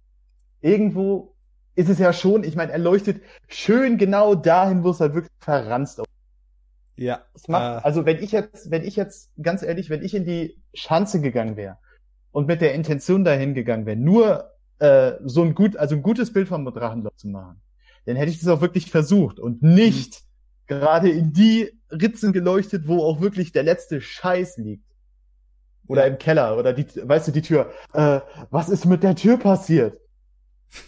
Irgendwo 0.61 1.35
ist 1.75 1.89
es 1.89 1.99
ja 1.99 2.13
schon, 2.13 2.45
ich 2.45 2.57
meine, 2.57 2.73
er 2.73 2.79
leuchtet 2.79 3.23
schön 3.49 3.99
genau 3.99 4.35
dahin, 4.35 4.85
wo 4.85 4.91
es 4.91 5.01
halt 5.01 5.15
wirklich 5.15 5.33
verranzt 5.39 6.01
aussieht. 6.01 6.12
Ja. 6.97 7.23
Macht, 7.49 7.63
äh, 7.63 7.87
also 7.87 8.05
wenn 8.05 8.23
ich 8.23 8.33
jetzt, 8.33 8.71
wenn 8.71 8.85
ich 8.85 8.97
jetzt, 8.97 9.31
ganz 9.41 9.63
ehrlich, 9.63 9.91
wenn 9.91 10.03
ich 10.03 10.15
in 10.15 10.25
die 10.25 10.59
Schanze 10.75 11.21
gegangen 11.21 11.57
wäre 11.57 11.79
und 12.31 12.47
mit 12.47 12.61
der 12.61 12.75
Intention 12.75 13.25
dahin 13.25 13.55
gegangen 13.55 13.87
wäre, 13.87 13.97
nur 13.97 14.51
äh, 14.79 15.13
so 15.25 15.43
ein 15.43 15.55
gut, 15.55 15.77
also 15.77 15.95
ein 15.95 16.03
gutes 16.03 16.33
Bild 16.33 16.49
vom 16.49 16.65
Drachenloch 16.65 17.17
zu 17.17 17.29
machen, 17.29 17.61
dann 18.05 18.17
hätte 18.17 18.31
ich 18.31 18.41
das 18.41 18.49
auch 18.49 18.61
wirklich 18.61 18.91
versucht 18.91 19.39
und 19.39 19.63
nicht 19.63 20.23
mhm. 20.23 20.67
gerade 20.67 21.11
in 21.11 21.33
die 21.33 21.71
Ritzen 21.91 22.33
geleuchtet, 22.33 22.89
wo 22.89 23.03
auch 23.03 23.21
wirklich 23.21 23.53
der 23.53 23.63
letzte 23.63 24.01
Scheiß 24.01 24.57
liegt. 24.59 24.85
Oder 25.89 26.07
ja. 26.07 26.13
im 26.13 26.19
Keller, 26.19 26.57
oder 26.57 26.73
die, 26.73 26.87
weißt 26.97 27.29
du, 27.29 27.33
die 27.33 27.43
Tür. 27.43 27.71
Äh, 27.93 28.21
was 28.51 28.69
ist 28.69 28.87
mit 28.87 29.03
der 29.03 29.15
Tür 29.15 29.37
passiert? 29.37 29.99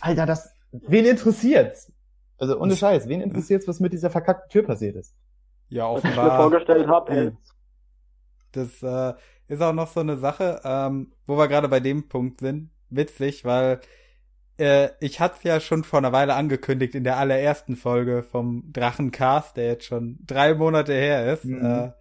Alter, 0.01 0.25
das, 0.25 0.51
wen 0.73 1.05
interessiert's? 1.05 1.93
Also 2.39 2.59
ohne 2.59 2.77
Scheiß, 2.77 3.09
wen 3.09 3.21
interessiert's, 3.21 3.69
was 3.69 3.81
mit 3.81 3.93
dieser 3.93 4.11
verkackten 4.11 4.51
Tür 4.51 4.65
passiert 4.65 4.97
ist? 4.97 5.15
Ja, 5.69 5.87
offenbar. 5.87 6.17
Was 6.17 6.25
ich 6.27 6.33
mir 6.33 6.37
vorgestellt 6.37 6.87
habe. 6.89 7.37
Das 8.53 8.83
äh, 8.83 9.15
ist 9.49 9.63
auch 9.63 9.73
noch 9.73 9.89
so 9.89 10.01
eine 10.01 10.17
Sache, 10.17 10.61
ähm, 10.65 11.13
wo 11.27 11.37
wir 11.37 11.49
gerade 11.49 11.69
bei 11.69 11.81
dem 11.81 12.09
Punkt 12.09 12.41
sind. 12.41 12.71
Witzig, 12.91 13.45
weil 13.45 13.81
äh, 14.59 14.91
ich 15.01 15.21
hatte 15.21 15.37
es 15.39 15.43
ja 15.43 15.61
schon 15.61 15.85
vor 15.85 15.99
einer 15.99 16.13
Weile 16.13 16.35
angekündigt 16.35 16.95
in 16.95 17.05
der 17.05 17.17
allerersten 17.17 17.77
Folge 17.77 18.23
vom 18.23 18.73
Drachencast, 18.73 19.57
der 19.57 19.67
jetzt 19.67 19.87
schon 19.87 20.19
drei 20.25 20.55
Monate 20.55 20.93
her 20.93 21.33
ist. 21.33 21.45
Mhm. 21.45 21.65
Äh, 21.65 21.93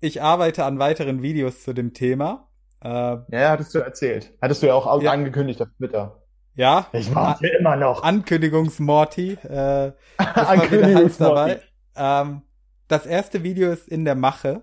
ich 0.00 0.22
arbeite 0.22 0.64
an 0.64 0.78
weiteren 0.78 1.22
Videos 1.22 1.64
zu 1.64 1.72
dem 1.72 1.92
Thema. 1.94 2.48
Äh, 2.82 2.88
ja, 2.88 3.50
hattest 3.50 3.74
du 3.74 3.78
erzählt. 3.78 4.32
Hattest 4.40 4.62
du 4.62 4.66
ja 4.66 4.74
auch 4.74 5.02
ja. 5.02 5.10
angekündigt 5.10 5.60
auf 5.62 5.68
Twitter. 5.78 6.22
Ja. 6.54 6.86
Ich 6.92 7.12
warte 7.14 7.48
immer 7.48 7.74
noch. 7.76 8.02
Ankündigungsmorty. 8.02 9.32
Äh, 9.42 9.92
Ankündigungsmorty. 10.18 11.56
Ähm, 11.96 12.42
das 12.88 13.06
erste 13.06 13.42
Video 13.42 13.70
ist 13.70 13.88
in 13.88 14.04
der 14.04 14.14
Mache. 14.14 14.62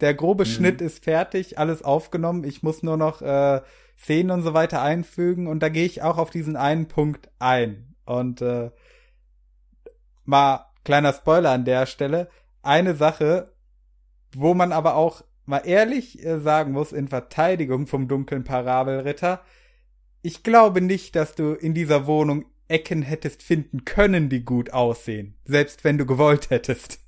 Der 0.00 0.14
grobe 0.14 0.44
mhm. 0.44 0.48
Schnitt 0.48 0.80
ist 0.80 1.04
fertig, 1.04 1.58
alles 1.58 1.82
aufgenommen. 1.82 2.44
Ich 2.44 2.62
muss 2.62 2.82
nur 2.82 2.96
noch 2.96 3.22
äh, 3.22 3.60
Szenen 3.98 4.32
und 4.32 4.42
so 4.42 4.52
weiter 4.52 4.82
einfügen 4.82 5.46
und 5.46 5.60
da 5.60 5.68
gehe 5.68 5.86
ich 5.86 6.02
auch 6.02 6.18
auf 6.18 6.30
diesen 6.30 6.56
einen 6.56 6.88
Punkt 6.88 7.30
ein. 7.38 7.94
Und 8.04 8.42
äh, 8.42 8.70
mal 10.24 10.66
kleiner 10.84 11.12
Spoiler 11.12 11.50
an 11.50 11.64
der 11.64 11.86
Stelle. 11.86 12.28
Eine 12.62 12.94
Sache, 12.94 13.52
wo 14.34 14.54
man 14.54 14.72
aber 14.72 14.96
auch 14.96 15.22
mal 15.44 15.62
ehrlich 15.64 16.24
äh, 16.24 16.40
sagen 16.40 16.72
muss, 16.72 16.92
in 16.92 17.08
Verteidigung 17.08 17.86
vom 17.86 18.08
dunklen 18.08 18.44
Parabelritter, 18.44 19.40
ich 20.22 20.42
glaube 20.42 20.80
nicht, 20.80 21.16
dass 21.16 21.34
du 21.34 21.52
in 21.52 21.74
dieser 21.74 22.06
Wohnung 22.06 22.46
Ecken 22.72 23.02
hättest 23.02 23.42
finden 23.42 23.84
können, 23.84 24.28
die 24.28 24.44
gut 24.44 24.72
aussehen. 24.72 25.34
Selbst 25.44 25.84
wenn 25.84 25.98
du 25.98 26.06
gewollt 26.06 26.50
hättest. 26.50 26.98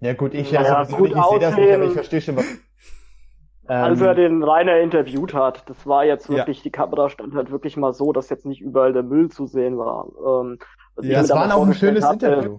Ja 0.00 0.12
gut, 0.12 0.34
ich 0.34 0.50
ja, 0.50 0.62
ja 0.62 0.84
gut 0.84 1.10
ich 1.10 1.14
sehe 1.14 1.38
das 1.38 1.56
nicht, 1.56 1.72
aber 1.72 1.84
ich 1.84 1.92
verstehe 1.92 2.20
schon 2.20 2.36
was. 2.36 2.44
Als 3.66 4.00
er 4.00 4.10
ähm, 4.10 4.16
den 4.16 4.42
Rainer 4.44 4.78
interviewt 4.78 5.34
hat, 5.34 5.68
das 5.68 5.86
war 5.86 6.04
jetzt 6.04 6.28
wirklich, 6.28 6.58
ja. 6.58 6.62
die 6.64 6.70
Kamera 6.70 7.08
stand 7.08 7.34
halt 7.34 7.50
wirklich 7.50 7.76
mal 7.76 7.92
so, 7.92 8.12
dass 8.12 8.28
jetzt 8.30 8.46
nicht 8.46 8.60
überall 8.60 8.92
der 8.92 9.02
Müll 9.02 9.28
zu 9.28 9.46
sehen 9.46 9.76
war. 9.76 10.06
Ähm, 10.24 10.58
ja, 11.02 11.20
es 11.20 11.30
war 11.30 11.52
auch 11.54 11.66
ein 11.66 11.74
schönes 11.74 12.04
hatte, 12.04 12.26
Interview. 12.26 12.58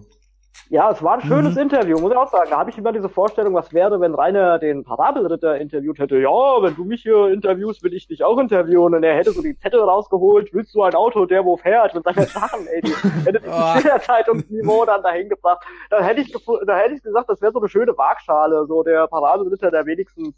Ja, 0.70 0.90
es 0.90 1.02
war 1.02 1.14
ein 1.14 1.22
schönes 1.22 1.54
mhm. 1.54 1.62
Interview, 1.62 1.98
muss 1.98 2.12
ich 2.12 2.18
auch 2.18 2.30
sagen. 2.30 2.50
Da 2.50 2.58
habe 2.58 2.68
ich 2.68 2.76
immer 2.76 2.92
diese 2.92 3.08
Vorstellung, 3.08 3.54
was 3.54 3.72
wäre, 3.72 4.00
wenn 4.00 4.14
Rainer 4.14 4.58
den 4.58 4.84
Parabelritter 4.84 5.56
interviewt 5.58 5.98
hätte. 5.98 6.18
Ja, 6.18 6.62
wenn 6.62 6.74
du 6.74 6.84
mich 6.84 7.02
hier 7.02 7.28
interviewst, 7.28 7.82
will 7.82 7.94
ich 7.94 8.06
dich 8.06 8.22
auch 8.22 8.38
interviewen. 8.38 8.94
Und 8.94 9.02
er 9.02 9.16
hätte 9.16 9.30
so 9.32 9.40
die 9.40 9.56
Zettel 9.56 9.80
rausgeholt, 9.80 10.50
willst 10.52 10.74
du 10.74 10.82
ein 10.82 10.94
Auto, 10.94 11.24
der 11.24 11.44
wo 11.44 11.56
fährt, 11.56 11.94
mit 11.94 12.04
seinen 12.04 12.26
Sachen, 12.26 12.66
ey, 12.66 12.82
die 12.82 12.92
hätte 13.24 13.40
dieses 13.40 14.04
Zeitungsniveau 14.04 14.84
dann 14.84 15.02
dahin 15.02 15.30
gebracht. 15.30 15.64
Da 15.88 16.02
hätte 16.02 16.20
ich, 16.20 16.32
da 16.66 16.76
hätte 16.76 16.94
ich 16.94 17.02
gesagt, 17.02 17.30
das 17.30 17.40
wäre 17.40 17.52
so 17.52 17.60
eine 17.60 17.68
schöne 17.68 17.96
Waagschale, 17.96 18.66
so 18.66 18.82
der 18.82 19.06
Parabelritter, 19.06 19.70
der 19.70 19.86
wenigstens 19.86 20.34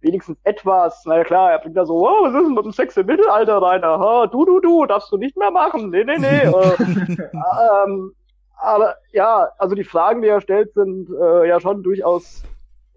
wenigstens 0.00 0.38
etwas, 0.44 1.02
na 1.06 1.16
ja 1.16 1.24
klar, 1.24 1.52
er 1.52 1.58
bringt 1.58 1.76
da 1.76 1.84
so, 1.84 2.06
oh, 2.06 2.22
was 2.22 2.34
ist 2.34 2.46
denn 2.46 2.54
mit 2.54 2.64
dem 2.64 2.72
Sex 2.72 2.96
im 2.96 3.06
Mittelalter 3.06 3.60
rein? 3.60 3.82
Aha, 3.82 4.26
du, 4.26 4.44
du, 4.44 4.60
du, 4.60 4.86
darfst 4.86 5.10
du 5.10 5.16
nicht 5.16 5.36
mehr 5.36 5.50
machen. 5.50 5.90
Nee, 5.90 6.04
nee, 6.04 6.18
nee. 6.18 6.26
äh, 6.42 7.24
ähm, 7.84 8.12
aber 8.56 8.96
ja, 9.12 9.48
also 9.58 9.74
die 9.74 9.84
Fragen, 9.84 10.22
die 10.22 10.28
er 10.28 10.40
stellt, 10.40 10.74
sind 10.74 11.08
äh, 11.10 11.48
ja 11.48 11.60
schon 11.60 11.82
durchaus 11.82 12.42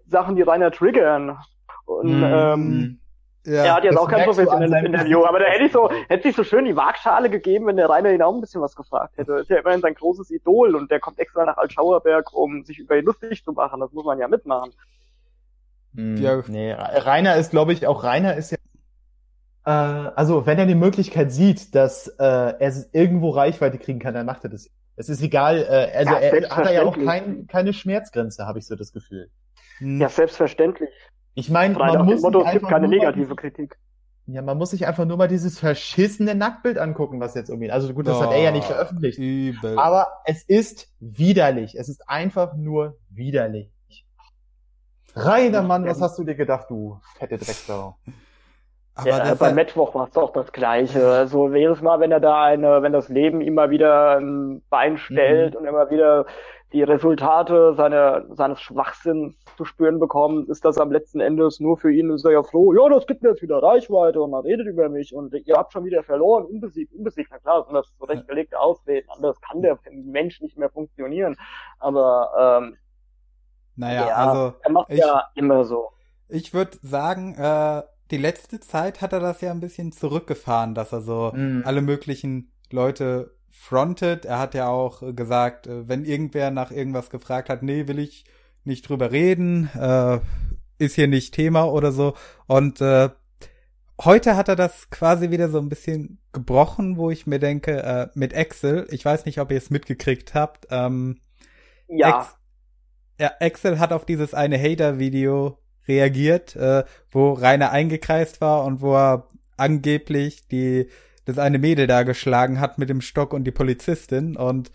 Sachen, 0.06 0.36
die 0.36 0.42
Rainer 0.42 0.70
triggern. 0.70 1.38
Und 1.84 2.20
mm. 2.20 2.24
ähm, 2.24 3.00
ja, 3.46 3.64
er 3.64 3.74
hat 3.74 3.84
jetzt 3.84 3.96
auch 3.96 4.08
kein 4.08 4.24
professionelles 4.24 4.84
Interview, 4.84 5.24
aber 5.24 5.38
da 5.38 5.46
hätte 5.46 5.64
ich 5.64 5.72
so, 5.72 5.90
hätte 6.08 6.24
sich 6.24 6.36
so 6.36 6.44
schön 6.44 6.66
die 6.66 6.76
Waagschale 6.76 7.30
gegeben, 7.30 7.66
wenn 7.66 7.76
der 7.76 7.88
Rainer 7.88 8.12
ihn 8.12 8.22
auch 8.22 8.34
ein 8.34 8.40
bisschen 8.40 8.60
was 8.60 8.76
gefragt 8.76 9.16
hätte. 9.16 9.32
Das 9.32 9.42
ist 9.42 9.50
ja 9.50 9.58
immerhin 9.58 9.80
sein 9.80 9.94
großes 9.94 10.30
Idol 10.30 10.74
und 10.74 10.90
der 10.90 11.00
kommt 11.00 11.18
extra 11.18 11.44
nach 11.44 11.56
Altschauerberg, 11.56 12.34
um 12.34 12.64
sich 12.64 12.78
über 12.78 12.98
ihn 12.98 13.04
lustig 13.06 13.42
zu 13.44 13.52
machen. 13.52 13.80
Das 13.80 13.92
muss 13.92 14.04
man 14.04 14.18
ja 14.18 14.28
mitmachen. 14.28 14.72
Hm, 15.94 16.16
ja. 16.18 16.42
Nee, 16.46 16.72
Rainer 16.72 17.36
ist, 17.36 17.50
glaube 17.50 17.72
ich, 17.72 17.86
auch 17.86 18.04
Rainer 18.04 18.36
ist 18.36 18.52
ja 18.52 18.58
äh, 19.64 19.70
also 19.70 20.46
wenn 20.46 20.58
er 20.58 20.66
die 20.66 20.74
Möglichkeit 20.74 21.32
sieht, 21.32 21.74
dass 21.74 22.08
äh, 22.08 22.24
er 22.24 22.72
irgendwo 22.92 23.30
Reichweite 23.30 23.78
kriegen 23.78 23.98
kann, 23.98 24.14
dann 24.14 24.26
macht 24.26 24.44
er 24.44 24.50
das. 24.50 24.70
Es 25.00 25.08
ist 25.08 25.22
egal, 25.22 25.62
äh, 25.62 25.96
also 25.96 26.12
ja, 26.12 26.18
er 26.18 26.50
hat 26.50 26.66
er 26.66 26.72
ja 26.72 26.82
auch 26.82 26.96
kein, 26.96 27.46
keine 27.46 27.72
Schmerzgrenze, 27.72 28.44
habe 28.46 28.58
ich 28.58 28.66
so 28.66 28.76
das 28.76 28.92
Gefühl. 28.92 29.30
Hm. 29.78 29.98
Ja, 29.98 30.10
selbstverständlich. 30.10 30.90
Ich 31.34 31.48
meine, 31.48 31.74
man 31.74 32.04
muss 32.04 32.20
Motto, 32.20 32.44
es 32.44 32.52
gibt 32.52 32.68
keine 32.68 32.86
negative 32.86 33.34
Kritik. 33.34 33.78
Ja, 34.26 34.42
man 34.42 34.58
muss 34.58 34.70
sich 34.70 34.86
einfach 34.86 35.06
nur 35.06 35.16
mal 35.16 35.26
dieses 35.26 35.58
verschissene 35.58 36.34
Nacktbild 36.34 36.76
angucken, 36.76 37.18
was 37.18 37.34
jetzt 37.34 37.48
irgendwie. 37.48 37.70
Also 37.70 37.92
gut, 37.94 38.06
das 38.06 38.18
oh, 38.18 38.22
hat 38.22 38.32
er 38.32 38.42
ja 38.42 38.52
nicht 38.52 38.66
veröffentlicht. 38.66 39.18
Übel. 39.18 39.78
Aber 39.78 40.08
es 40.26 40.44
ist 40.44 40.88
widerlich. 41.00 41.76
Es 41.76 41.88
ist 41.88 42.06
einfach 42.06 42.54
nur 42.54 42.98
widerlich. 43.08 43.72
Reiner 45.14 45.62
Mann, 45.62 45.86
was 45.86 46.00
hast 46.02 46.18
du 46.18 46.24
dir 46.24 46.34
gedacht, 46.34 46.66
du 46.68 47.00
fette 47.16 47.38
Drecksau? 47.38 47.96
Aber 48.94 49.08
ja, 49.08 49.34
bei 49.34 49.52
Mittwoch 49.52 49.94
war 49.94 50.06
es 50.08 50.12
doch 50.12 50.32
das 50.32 50.52
Gleiche. 50.52 51.06
Also 51.08 51.48
jedes 51.54 51.80
Mal, 51.80 52.00
wenn 52.00 52.12
er 52.12 52.20
da 52.20 52.42
eine, 52.42 52.82
wenn 52.82 52.92
das 52.92 53.08
Leben 53.08 53.40
immer 53.40 53.70
wieder 53.70 54.18
ein 54.18 54.62
Bein 54.68 54.98
stellt 54.98 55.54
mhm. 55.54 55.60
und 55.60 55.66
immer 55.66 55.90
wieder 55.90 56.26
die 56.72 56.82
Resultate 56.82 57.74
seiner, 57.74 58.24
seines 58.34 58.60
Schwachsinns 58.60 59.36
zu 59.56 59.64
spüren 59.64 59.98
bekommt, 59.98 60.48
ist 60.48 60.64
das 60.64 60.78
am 60.78 60.92
letzten 60.92 61.20
Endes 61.20 61.58
nur 61.58 61.76
für 61.76 61.92
ihn, 61.92 62.10
ist 62.10 62.24
er 62.24 62.32
ja 62.32 62.42
froh, 62.42 62.72
ja, 62.72 62.88
das 62.88 63.06
gibt 63.06 63.22
mir 63.22 63.30
jetzt 63.30 63.42
wieder 63.42 63.60
Reichweite 63.60 64.20
und 64.20 64.30
man 64.30 64.42
redet 64.42 64.68
über 64.68 64.88
mich 64.88 65.14
und 65.14 65.34
ihr 65.34 65.56
habt 65.56 65.72
schon 65.72 65.84
wieder 65.84 66.04
verloren, 66.04 66.44
unbesiegt, 66.44 66.94
unbesiegt, 66.94 67.30
na 67.32 67.38
klar, 67.38 67.64
sind 67.64 67.74
das 67.74 67.92
zurechtgelegte 67.98 68.58
Ausreden, 68.58 69.08
anders 69.10 69.40
kann 69.40 69.62
der 69.62 69.78
Mensch 69.90 70.40
nicht 70.40 70.56
mehr 70.56 70.70
funktionieren, 70.70 71.36
aber 71.80 72.60
ähm, 72.62 72.76
naja, 73.74 74.06
ja, 74.06 74.14
also 74.14 74.54
er 74.62 74.70
macht 74.70 74.90
ich, 74.90 74.98
ja 74.98 75.24
immer 75.34 75.64
so. 75.64 75.90
Ich 76.28 76.54
würde 76.54 76.76
sagen, 76.82 77.34
äh, 77.34 77.82
die 78.10 78.16
letzte 78.16 78.60
Zeit 78.60 79.00
hat 79.00 79.12
er 79.12 79.20
das 79.20 79.40
ja 79.40 79.50
ein 79.50 79.60
bisschen 79.60 79.92
zurückgefahren, 79.92 80.74
dass 80.74 80.92
er 80.92 81.00
so 81.00 81.32
mm. 81.34 81.62
alle 81.64 81.82
möglichen 81.82 82.52
Leute 82.70 83.34
frontet. 83.50 84.24
Er 84.24 84.38
hat 84.38 84.54
ja 84.54 84.68
auch 84.68 85.02
gesagt, 85.14 85.66
äh, 85.66 85.88
wenn 85.88 86.04
irgendwer 86.04 86.50
nach 86.50 86.70
irgendwas 86.70 87.10
gefragt 87.10 87.48
hat, 87.48 87.62
nee, 87.62 87.86
will 87.86 87.98
ich 87.98 88.24
nicht 88.64 88.88
drüber 88.88 89.12
reden, 89.12 89.70
äh, 89.74 90.20
ist 90.78 90.94
hier 90.94 91.08
nicht 91.08 91.34
Thema 91.34 91.64
oder 91.64 91.92
so. 91.92 92.14
Und 92.46 92.80
äh, 92.80 93.10
heute 94.02 94.36
hat 94.36 94.48
er 94.48 94.56
das 94.56 94.90
quasi 94.90 95.30
wieder 95.30 95.48
so 95.48 95.58
ein 95.58 95.68
bisschen 95.68 96.18
gebrochen, 96.32 96.96
wo 96.96 97.10
ich 97.10 97.26
mir 97.26 97.38
denke, 97.38 97.82
äh, 97.82 98.08
mit 98.14 98.32
Excel, 98.32 98.86
ich 98.90 99.04
weiß 99.04 99.24
nicht, 99.26 99.40
ob 99.40 99.50
ihr 99.50 99.58
es 99.58 99.70
mitgekriegt 99.70 100.34
habt, 100.34 100.66
ähm, 100.70 101.20
ja. 101.88 102.20
Ex 102.20 102.36
ja, 103.20 103.32
Excel 103.38 103.78
hat 103.78 103.92
auf 103.92 104.06
dieses 104.06 104.32
eine 104.32 104.58
Hater-Video 104.58 105.58
reagiert, 105.90 106.54
äh, 106.56 106.84
wo 107.10 107.32
Rainer 107.32 107.70
eingekreist 107.70 108.40
war 108.40 108.64
und 108.64 108.80
wo 108.80 108.94
er 108.94 109.26
angeblich 109.56 110.46
die 110.48 110.88
das 111.26 111.38
eine 111.38 111.58
Mädel 111.58 111.86
da 111.86 112.02
geschlagen 112.02 112.60
hat 112.60 112.78
mit 112.78 112.88
dem 112.88 113.00
Stock 113.00 113.32
und 113.32 113.44
die 113.44 113.50
Polizistin 113.52 114.36
und 114.36 114.70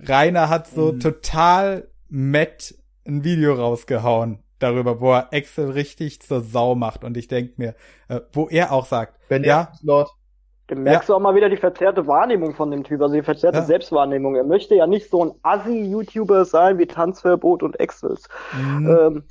Rainer 0.00 0.48
hat 0.48 0.66
so 0.66 0.92
mhm. 0.92 1.00
total 1.00 1.88
matt 2.08 2.74
ein 3.06 3.24
Video 3.24 3.54
rausgehauen 3.54 4.40
darüber, 4.58 5.00
wo 5.00 5.12
er 5.12 5.28
Excel 5.32 5.70
richtig 5.70 6.20
zur 6.20 6.40
Sau 6.40 6.74
macht 6.74 7.04
und 7.04 7.16
ich 7.16 7.28
denk 7.28 7.58
mir, 7.58 7.74
äh, 8.08 8.20
wo 8.32 8.48
er 8.48 8.72
auch 8.72 8.86
sagt, 8.86 9.14
Wenn 9.28 9.44
ja, 9.44 9.72
Lord. 9.82 10.10
Du 10.68 10.74
merkst 10.74 11.08
ja. 11.08 11.14
auch 11.14 11.20
mal 11.20 11.36
wieder 11.36 11.48
die 11.48 11.56
verzerrte 11.56 12.08
Wahrnehmung 12.08 12.54
von 12.54 12.72
dem 12.72 12.82
Typ, 12.82 13.00
also 13.00 13.14
die 13.14 13.22
verzerrte 13.22 13.58
ja. 13.58 13.64
Selbstwahrnehmung. 13.64 14.34
Er 14.34 14.42
möchte 14.42 14.74
ja 14.74 14.88
nicht 14.88 15.08
so 15.10 15.24
ein 15.24 15.32
Assi-YouTuber 15.42 16.44
sein 16.44 16.78
wie 16.78 16.86
Tanzverbot 16.86 17.62
und 17.62 17.78
Excels. 17.78 18.28
Mhm. 18.52 18.88
Ähm, 18.88 19.24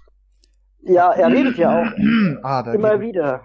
ja, 0.86 1.12
er 1.12 1.28
redet 1.30 1.58
ja 1.58 1.82
auch 1.82 2.44
ah, 2.44 2.72
immer 2.74 3.02
wieder. 3.02 3.44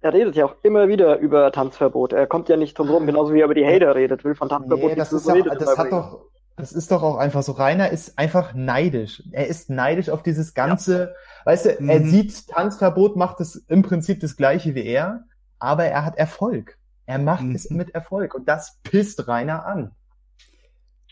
er 0.00 0.12
redet 0.12 0.36
ja 0.36 0.46
auch 0.46 0.56
immer 0.62 0.88
wieder 0.88 1.18
über 1.18 1.50
Tanzverbot. 1.52 2.12
Er 2.12 2.26
kommt 2.26 2.48
ja 2.48 2.56
nicht 2.56 2.78
drum 2.78 2.90
rum, 2.90 3.06
genauso 3.06 3.32
wie 3.32 3.40
er 3.40 3.44
über 3.44 3.54
die 3.54 3.66
Hater 3.66 3.94
redet, 3.94 4.24
will 4.24 4.34
von 4.34 4.48
Tanzverbot 4.48 4.90
nee, 4.90 4.96
das 4.96 5.12
ist 5.12 5.28
auch, 5.28 5.36
das 5.58 5.78
hat 5.78 5.92
doch, 5.92 6.26
das 6.56 6.72
ist 6.72 6.90
doch 6.90 7.02
auch 7.02 7.16
einfach 7.16 7.42
so. 7.42 7.52
Rainer 7.52 7.90
ist 7.90 8.18
einfach 8.18 8.54
neidisch. 8.54 9.22
Er 9.32 9.46
ist 9.46 9.70
neidisch 9.70 10.10
auf 10.10 10.22
dieses 10.22 10.54
ganze, 10.54 10.98
ja. 10.98 11.08
weißt 11.46 11.66
du, 11.66 11.76
mhm. 11.78 11.88
er 11.88 12.02
sieht 12.02 12.48
Tanzverbot, 12.48 13.16
macht 13.16 13.40
es 13.40 13.56
im 13.68 13.82
Prinzip 13.82 14.20
das 14.20 14.36
gleiche 14.36 14.74
wie 14.74 14.84
er, 14.84 15.24
aber 15.58 15.84
er 15.84 16.04
hat 16.04 16.16
Erfolg. 16.16 16.76
Er 17.06 17.18
macht 17.18 17.42
mhm. 17.42 17.54
es 17.54 17.70
mit 17.70 17.90
Erfolg 17.94 18.34
und 18.34 18.48
das 18.48 18.78
pisst 18.82 19.26
Rainer 19.26 19.64
an. 19.66 19.92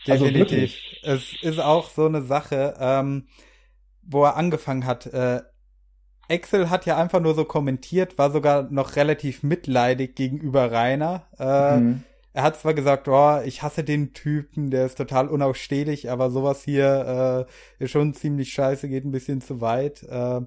Also 0.07 0.25
Definitiv. 0.25 0.77
Also 1.03 1.23
es 1.41 1.43
ist 1.43 1.59
auch 1.59 1.89
so 1.89 2.05
eine 2.05 2.21
Sache, 2.21 2.75
ähm, 2.79 3.27
wo 4.09 4.23
er 4.23 4.35
angefangen 4.35 4.85
hat. 4.85 5.05
Äh, 5.07 5.41
Excel 6.27 6.69
hat 6.69 6.85
ja 6.85 6.97
einfach 6.97 7.19
nur 7.19 7.33
so 7.33 7.45
kommentiert, 7.45 8.17
war 8.17 8.31
sogar 8.31 8.63
noch 8.69 8.95
relativ 8.95 9.41
mitleidig 9.43 10.15
gegenüber 10.15 10.71
Rainer. 10.71 11.23
Äh, 11.39 11.77
mhm. 11.77 12.03
Er 12.33 12.43
hat 12.43 12.59
zwar 12.59 12.75
gesagt, 12.75 13.07
oh, 13.07 13.41
ich 13.43 13.63
hasse 13.63 13.83
den 13.83 14.13
Typen, 14.13 14.69
der 14.69 14.85
ist 14.85 14.97
total 14.97 15.27
unausstehlich, 15.27 16.11
aber 16.11 16.29
sowas 16.29 16.63
hier 16.63 17.47
äh, 17.79 17.83
ist 17.83 17.91
schon 17.91 18.13
ziemlich 18.13 18.53
scheiße, 18.53 18.87
geht 18.87 19.05
ein 19.05 19.11
bisschen 19.11 19.41
zu 19.41 19.61
weit. 19.61 20.03
Äh, 20.03 20.41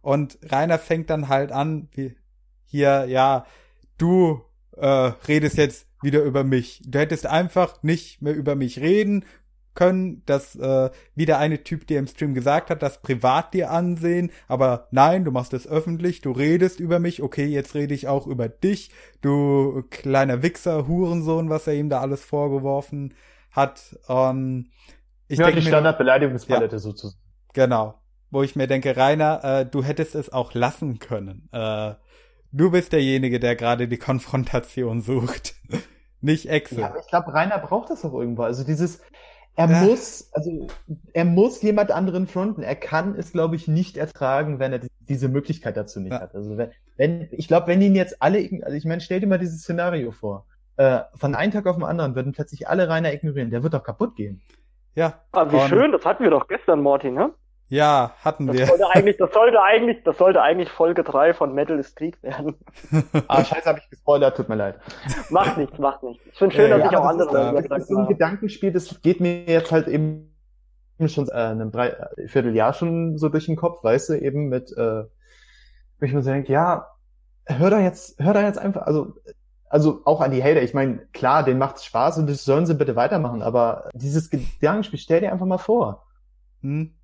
und 0.00 0.38
Rainer 0.50 0.78
fängt 0.78 1.10
dann 1.10 1.28
halt 1.28 1.52
an, 1.52 1.88
wie 1.92 2.16
hier, 2.64 3.04
ja, 3.06 3.44
du 3.98 4.40
äh, 4.76 4.86
redest 5.28 5.58
jetzt 5.58 5.86
wieder 6.02 6.22
über 6.22 6.44
mich. 6.44 6.82
Du 6.86 6.98
hättest 6.98 7.26
einfach 7.26 7.82
nicht 7.82 8.22
mehr 8.22 8.34
über 8.34 8.54
mich 8.54 8.80
reden 8.80 9.24
können, 9.78 10.24
dass 10.26 10.56
äh, 10.56 10.90
wie 11.14 11.24
der 11.24 11.38
eine 11.38 11.62
Typ 11.62 11.86
dir 11.86 12.00
im 12.00 12.08
Stream 12.08 12.34
gesagt 12.34 12.68
hat, 12.68 12.82
das 12.82 13.00
privat 13.00 13.54
dir 13.54 13.70
ansehen, 13.70 14.32
aber 14.48 14.88
nein, 14.90 15.24
du 15.24 15.30
machst 15.30 15.54
es 15.54 15.68
öffentlich, 15.68 16.20
du 16.20 16.32
redest 16.32 16.80
über 16.80 16.98
mich, 16.98 17.22
okay, 17.22 17.44
jetzt 17.44 17.76
rede 17.76 17.94
ich 17.94 18.08
auch 18.08 18.26
über 18.26 18.48
dich, 18.48 18.90
du 19.20 19.84
kleiner 19.88 20.42
Wichser, 20.42 20.88
Hurensohn, 20.88 21.48
was 21.48 21.68
er 21.68 21.74
ihm 21.74 21.90
da 21.90 22.00
alles 22.00 22.24
vorgeworfen 22.24 23.14
hat. 23.52 23.96
Und 24.08 24.72
ich 25.28 25.38
ja, 25.38 25.46
denke 25.46 25.60
die 25.60 25.68
Standardbeleidigungspalette 25.68 26.74
ja, 26.74 26.80
sozusagen. 26.80 27.22
Genau. 27.52 28.00
Wo 28.30 28.42
ich 28.42 28.56
mir 28.56 28.66
denke, 28.66 28.96
Rainer, 28.96 29.44
äh, 29.44 29.64
du 29.64 29.84
hättest 29.84 30.16
es 30.16 30.32
auch 30.32 30.54
lassen 30.54 30.98
können. 30.98 31.48
Äh, 31.52 31.94
du 32.50 32.72
bist 32.72 32.92
derjenige, 32.92 33.38
der 33.38 33.54
gerade 33.54 33.86
die 33.86 33.96
Konfrontation 33.96 35.00
sucht. 35.02 35.54
Nicht 36.20 36.48
Excel. 36.48 36.80
Ja, 36.80 36.88
aber 36.88 36.98
ich 36.98 37.06
glaube, 37.06 37.32
Rainer 37.32 37.58
braucht 37.58 37.90
das 37.90 38.04
auch 38.04 38.14
irgendwo. 38.14 38.42
Also 38.42 38.64
dieses, 38.64 39.00
er 39.58 39.68
ja. 39.68 39.82
muss, 39.82 40.30
also 40.34 40.68
er 41.12 41.24
muss 41.24 41.60
jemand 41.62 41.90
anderen 41.90 42.28
fronten. 42.28 42.62
Er 42.62 42.76
kann 42.76 43.16
es, 43.16 43.32
glaube 43.32 43.56
ich, 43.56 43.66
nicht 43.66 43.96
ertragen, 43.96 44.60
wenn 44.60 44.72
er 44.72 44.80
diese 45.00 45.28
Möglichkeit 45.28 45.76
dazu 45.76 45.98
nicht 45.98 46.12
ja. 46.12 46.20
hat. 46.20 46.36
Also 46.36 46.56
wenn, 46.56 46.70
wenn 46.96 47.26
ich 47.32 47.48
glaube, 47.48 47.66
wenn 47.66 47.82
ihn 47.82 47.96
jetzt 47.96 48.22
alle, 48.22 48.38
also 48.62 48.76
ich 48.76 48.84
meine, 48.84 49.00
stell 49.00 49.18
dir 49.18 49.26
mal 49.26 49.40
dieses 49.40 49.62
Szenario 49.62 50.12
vor. 50.12 50.46
Äh, 50.76 51.00
von 51.16 51.34
einem 51.34 51.50
Tag 51.50 51.66
auf 51.66 51.74
den 51.74 51.84
anderen 51.84 52.14
würden 52.14 52.30
plötzlich 52.30 52.68
alle 52.68 52.88
Rainer 52.88 53.12
ignorieren. 53.12 53.50
Der 53.50 53.64
wird 53.64 53.74
doch 53.74 53.82
kaputt 53.82 54.14
gehen. 54.14 54.40
Ja. 54.94 55.24
Aber 55.32 55.52
wie 55.52 55.68
schön, 55.68 55.90
das 55.90 56.04
hatten 56.04 56.22
wir 56.22 56.30
doch 56.30 56.46
gestern, 56.46 56.80
Martin, 56.80 57.14
ne? 57.14 57.32
Ja, 57.70 58.12
hatten 58.24 58.46
das 58.46 58.56
wir. 58.56 58.66
Sollte 58.66 58.88
eigentlich, 58.88 59.16
das 59.18 59.32
sollte 59.32 59.62
eigentlich, 59.62 60.02
das 60.02 60.16
sollte 60.16 60.40
eigentlich 60.40 60.70
Folge 60.70 61.04
3 61.04 61.34
von 61.34 61.54
Metal 61.54 61.78
is 61.78 61.94
Krieg 61.94 62.22
werden. 62.22 62.56
ah, 63.28 63.44
scheiße, 63.44 63.68
habe 63.68 63.80
ich 63.80 63.90
gespoilert, 63.90 64.36
tut 64.36 64.48
mir 64.48 64.54
leid. 64.54 64.80
Macht 65.28 65.58
nichts, 65.58 65.78
macht 65.78 66.02
nichts. 66.02 66.24
Ich 66.32 66.38
finde 66.38 66.54
schön, 66.54 66.70
ja, 66.70 66.78
dass 66.78 66.86
ja, 66.86 66.90
ich 66.90 66.96
auch 66.96 67.04
andere 67.04 67.30
darüber 67.30 67.62
Das 67.62 67.82
ist 67.82 67.88
so 67.88 67.98
ein 67.98 68.08
Gedankenspiel, 68.08 68.72
das 68.72 69.02
geht 69.02 69.20
mir 69.20 69.44
jetzt 69.44 69.70
halt 69.70 69.86
eben 69.86 70.34
schon 71.06 71.28
äh, 71.28 71.32
einem 71.32 71.70
Dreivierteljahr 71.70 72.72
schon 72.72 73.18
so 73.18 73.28
durch 73.28 73.46
den 73.46 73.56
Kopf, 73.56 73.84
weißt 73.84 74.10
du, 74.10 74.14
eben 74.14 74.48
mit, 74.48 74.72
äh, 74.72 75.04
wo 75.04 76.06
ich 76.06 76.12
mir 76.12 76.22
so 76.22 76.30
denke, 76.30 76.50
ja, 76.50 76.86
hör 77.44 77.70
da 77.70 77.80
jetzt, 77.80 78.18
hör 78.18 78.32
da 78.32 78.42
jetzt 78.42 78.58
einfach, 78.58 78.82
also 78.82 79.14
also 79.70 80.00
auch 80.06 80.22
an 80.22 80.30
die 80.30 80.42
Hater, 80.42 80.62
ich 80.62 80.72
meine, 80.72 81.06
klar, 81.12 81.44
denen 81.44 81.58
macht's 81.58 81.84
Spaß 81.84 82.16
und 82.16 82.30
das 82.30 82.42
sollen 82.42 82.64
sie 82.64 82.74
bitte 82.74 82.96
weitermachen, 82.96 83.42
aber 83.42 83.90
dieses 83.92 84.30
Gedankenspiel, 84.30 84.98
stell 84.98 85.20
dir 85.20 85.30
einfach 85.30 85.44
mal 85.44 85.58
vor. 85.58 86.06
Hm 86.62 86.97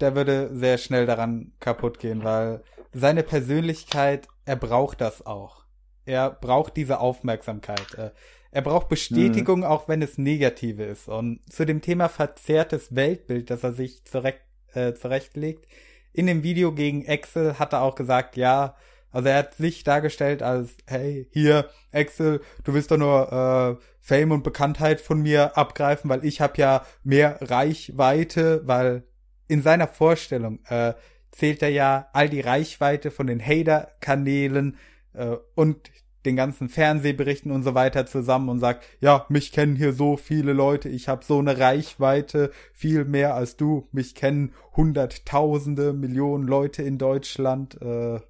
der 0.00 0.14
würde 0.14 0.50
sehr 0.52 0.78
schnell 0.78 1.06
daran 1.06 1.52
kaputt 1.60 1.98
gehen, 1.98 2.24
weil 2.24 2.62
seine 2.92 3.22
Persönlichkeit, 3.22 4.28
er 4.44 4.56
braucht 4.56 5.00
das 5.00 5.24
auch. 5.24 5.64
Er 6.04 6.30
braucht 6.30 6.76
diese 6.76 7.00
Aufmerksamkeit. 7.00 7.94
Äh, 7.94 8.10
er 8.50 8.62
braucht 8.62 8.88
Bestätigung, 8.88 9.60
mhm. 9.60 9.66
auch 9.66 9.88
wenn 9.88 10.02
es 10.02 10.18
negative 10.18 10.84
ist. 10.84 11.08
Und 11.08 11.40
zu 11.50 11.64
dem 11.64 11.82
Thema 11.82 12.08
verzerrtes 12.08 12.94
Weltbild, 12.94 13.50
das 13.50 13.62
er 13.62 13.72
sich 13.72 14.04
zurecht, 14.04 14.40
äh, 14.74 14.94
zurechtlegt, 14.94 15.66
in 16.12 16.26
dem 16.26 16.42
Video 16.42 16.72
gegen 16.72 17.04
Excel 17.04 17.58
hat 17.58 17.72
er 17.72 17.82
auch 17.82 17.94
gesagt, 17.94 18.36
ja, 18.36 18.74
also 19.12 19.28
er 19.28 19.38
hat 19.38 19.54
sich 19.54 19.84
dargestellt 19.84 20.42
als, 20.42 20.76
hey, 20.86 21.28
hier, 21.32 21.68
Excel, 21.92 22.40
du 22.64 22.74
willst 22.74 22.90
doch 22.90 22.96
nur 22.96 23.78
äh, 23.80 23.84
Fame 24.00 24.32
und 24.32 24.42
Bekanntheit 24.42 25.00
von 25.00 25.20
mir 25.20 25.56
abgreifen, 25.56 26.10
weil 26.10 26.24
ich 26.24 26.40
habe 26.40 26.54
ja 26.56 26.84
mehr 27.04 27.38
Reichweite, 27.40 28.62
weil 28.64 29.04
in 29.50 29.62
seiner 29.62 29.88
Vorstellung 29.88 30.60
äh, 30.68 30.94
zählt 31.32 31.62
er 31.62 31.70
ja 31.70 32.08
all 32.12 32.28
die 32.28 32.40
Reichweite 32.40 33.10
von 33.10 33.26
den 33.26 33.44
Hater-Kanälen 33.44 34.76
äh, 35.12 35.36
und 35.56 35.90
den 36.24 36.36
ganzen 36.36 36.68
Fernsehberichten 36.68 37.50
und 37.50 37.62
so 37.62 37.74
weiter 37.74 38.06
zusammen 38.06 38.48
und 38.48 38.60
sagt, 38.60 38.84
ja, 39.00 39.26
mich 39.28 39.52
kennen 39.52 39.74
hier 39.74 39.92
so 39.92 40.16
viele 40.16 40.52
Leute, 40.52 40.88
ich 40.88 41.08
habe 41.08 41.24
so 41.24 41.38
eine 41.38 41.58
Reichweite, 41.58 42.52
viel 42.72 43.04
mehr 43.04 43.34
als 43.34 43.56
du, 43.56 43.88
mich 43.90 44.14
kennen 44.14 44.52
hunderttausende, 44.76 45.92
Millionen 45.92 46.46
Leute 46.46 46.82
in 46.82 46.98
Deutschland. 46.98 47.80
Äh, 47.80 48.20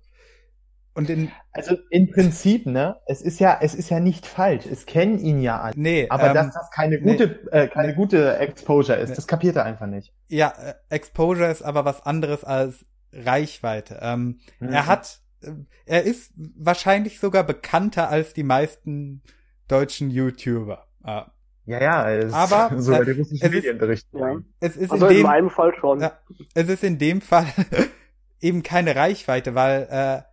in 0.95 1.31
also 1.53 1.77
im 1.91 2.11
Prinzip, 2.11 2.67
ne, 2.67 2.97
es 3.07 3.23
ist 3.23 3.39
ja, 3.41 3.59
es 3.61 3.75
ist 3.75 3.91
ja 3.91 4.01
nicht 4.01 4.27
falsch. 4.27 4.67
Es 4.67 4.87
kennen 4.87 5.19
ihn 5.19 5.41
ja 5.41 5.61
alle. 5.61 5.75
Nee, 5.77 6.07
aber 6.09 6.29
ähm, 6.29 6.35
dass 6.35 6.55
das 6.55 6.71
keine 6.71 7.01
gute, 7.01 7.41
nee, 7.51 7.59
äh, 7.59 7.69
keine 7.69 7.89
nee, 7.89 7.95
gute 7.95 8.39
Exposure 8.39 8.99
ist, 8.99 9.11
nee. 9.11 9.17
das 9.17 9.27
kapiert 9.27 9.57
er 9.57 9.65
einfach 9.65 9.87
nicht. 9.87 10.13
Ja, 10.29 10.53
äh, 10.59 10.75
Exposure 10.89 11.51
ist 11.51 11.63
aber 11.63 11.85
was 11.85 12.05
anderes 12.05 12.45
als 12.45 12.85
Reichweite. 13.13 14.01
Ähm, 14.03 14.41
mhm. 14.59 14.69
Er 14.69 14.87
hat, 14.87 15.21
äh, 15.43 15.53
er 15.87 16.03
ist 16.03 16.33
wahrscheinlich 16.37 17.21
sogar 17.21 17.45
bekannter 17.45 18.09
als 18.09 18.33
die 18.35 18.45
meisten 18.45 19.23
deutschen 19.69 20.11
YouTuber. 20.11 20.87
Äh, 21.05 21.23
ja, 21.67 21.81
ja, 21.81 22.11
es 22.11 22.33
aber 22.33 22.81
sogar 22.81 23.05
die 23.05 23.13
russischen 23.13 23.51
Medien 23.51 23.79
berichten. 23.79 24.19
Ja. 24.19 24.37
Es 24.59 24.77
ist 24.77 24.91
also 24.91 25.07
in, 25.07 25.13
dem, 25.13 25.21
in 25.21 25.27
meinem 25.27 25.51
Fall 25.51 25.73
schon. 25.79 26.01
Ja, 26.01 26.19
es 26.55 26.69
ist 26.69 26.83
in 26.83 26.99
dem 26.99 27.21
Fall 27.21 27.47
eben 28.41 28.63
keine 28.63 28.97
Reichweite, 28.97 29.55
weil 29.55 29.87
äh, 29.91 30.30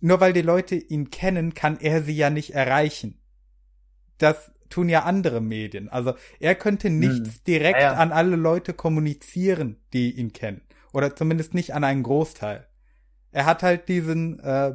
nur 0.00 0.20
weil 0.20 0.32
die 0.32 0.42
Leute 0.42 0.76
ihn 0.76 1.10
kennen, 1.10 1.54
kann 1.54 1.78
er 1.80 2.02
sie 2.02 2.16
ja 2.16 2.30
nicht 2.30 2.54
erreichen. 2.54 3.18
Das 4.18 4.50
tun 4.68 4.88
ja 4.88 5.02
andere 5.02 5.40
Medien. 5.40 5.88
Also 5.88 6.14
er 6.38 6.54
könnte 6.54 6.90
nichts 6.90 7.36
hm. 7.36 7.44
direkt 7.46 7.80
ja, 7.80 7.92
ja. 7.92 7.98
an 7.98 8.12
alle 8.12 8.36
Leute 8.36 8.72
kommunizieren, 8.72 9.76
die 9.92 10.12
ihn 10.12 10.32
kennen. 10.32 10.62
Oder 10.92 11.14
zumindest 11.14 11.54
nicht 11.54 11.74
an 11.74 11.84
einen 11.84 12.02
Großteil. 12.02 12.66
Er 13.32 13.46
hat 13.46 13.62
halt 13.62 13.88
diesen, 13.88 14.40
äh, 14.40 14.74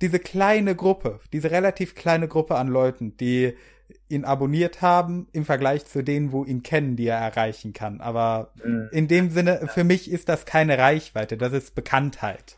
diese 0.00 0.18
kleine 0.18 0.74
Gruppe, 0.74 1.20
diese 1.32 1.50
relativ 1.50 1.94
kleine 1.94 2.28
Gruppe 2.28 2.56
an 2.56 2.68
Leuten, 2.68 3.16
die 3.16 3.54
ihn 4.08 4.24
abonniert 4.24 4.82
haben 4.82 5.28
im 5.32 5.44
Vergleich 5.44 5.84
zu 5.86 6.02
denen, 6.02 6.32
wo 6.32 6.44
ihn 6.44 6.62
kennen, 6.62 6.96
die 6.96 7.06
er 7.06 7.18
erreichen 7.18 7.72
kann. 7.72 8.00
Aber 8.00 8.52
mhm. 8.62 8.88
in 8.92 9.08
dem 9.08 9.30
Sinne, 9.30 9.68
für 9.72 9.84
mich 9.84 10.10
ist 10.10 10.28
das 10.28 10.44
keine 10.44 10.78
Reichweite, 10.78 11.36
das 11.36 11.52
ist 11.52 11.74
Bekanntheit. 11.74 12.56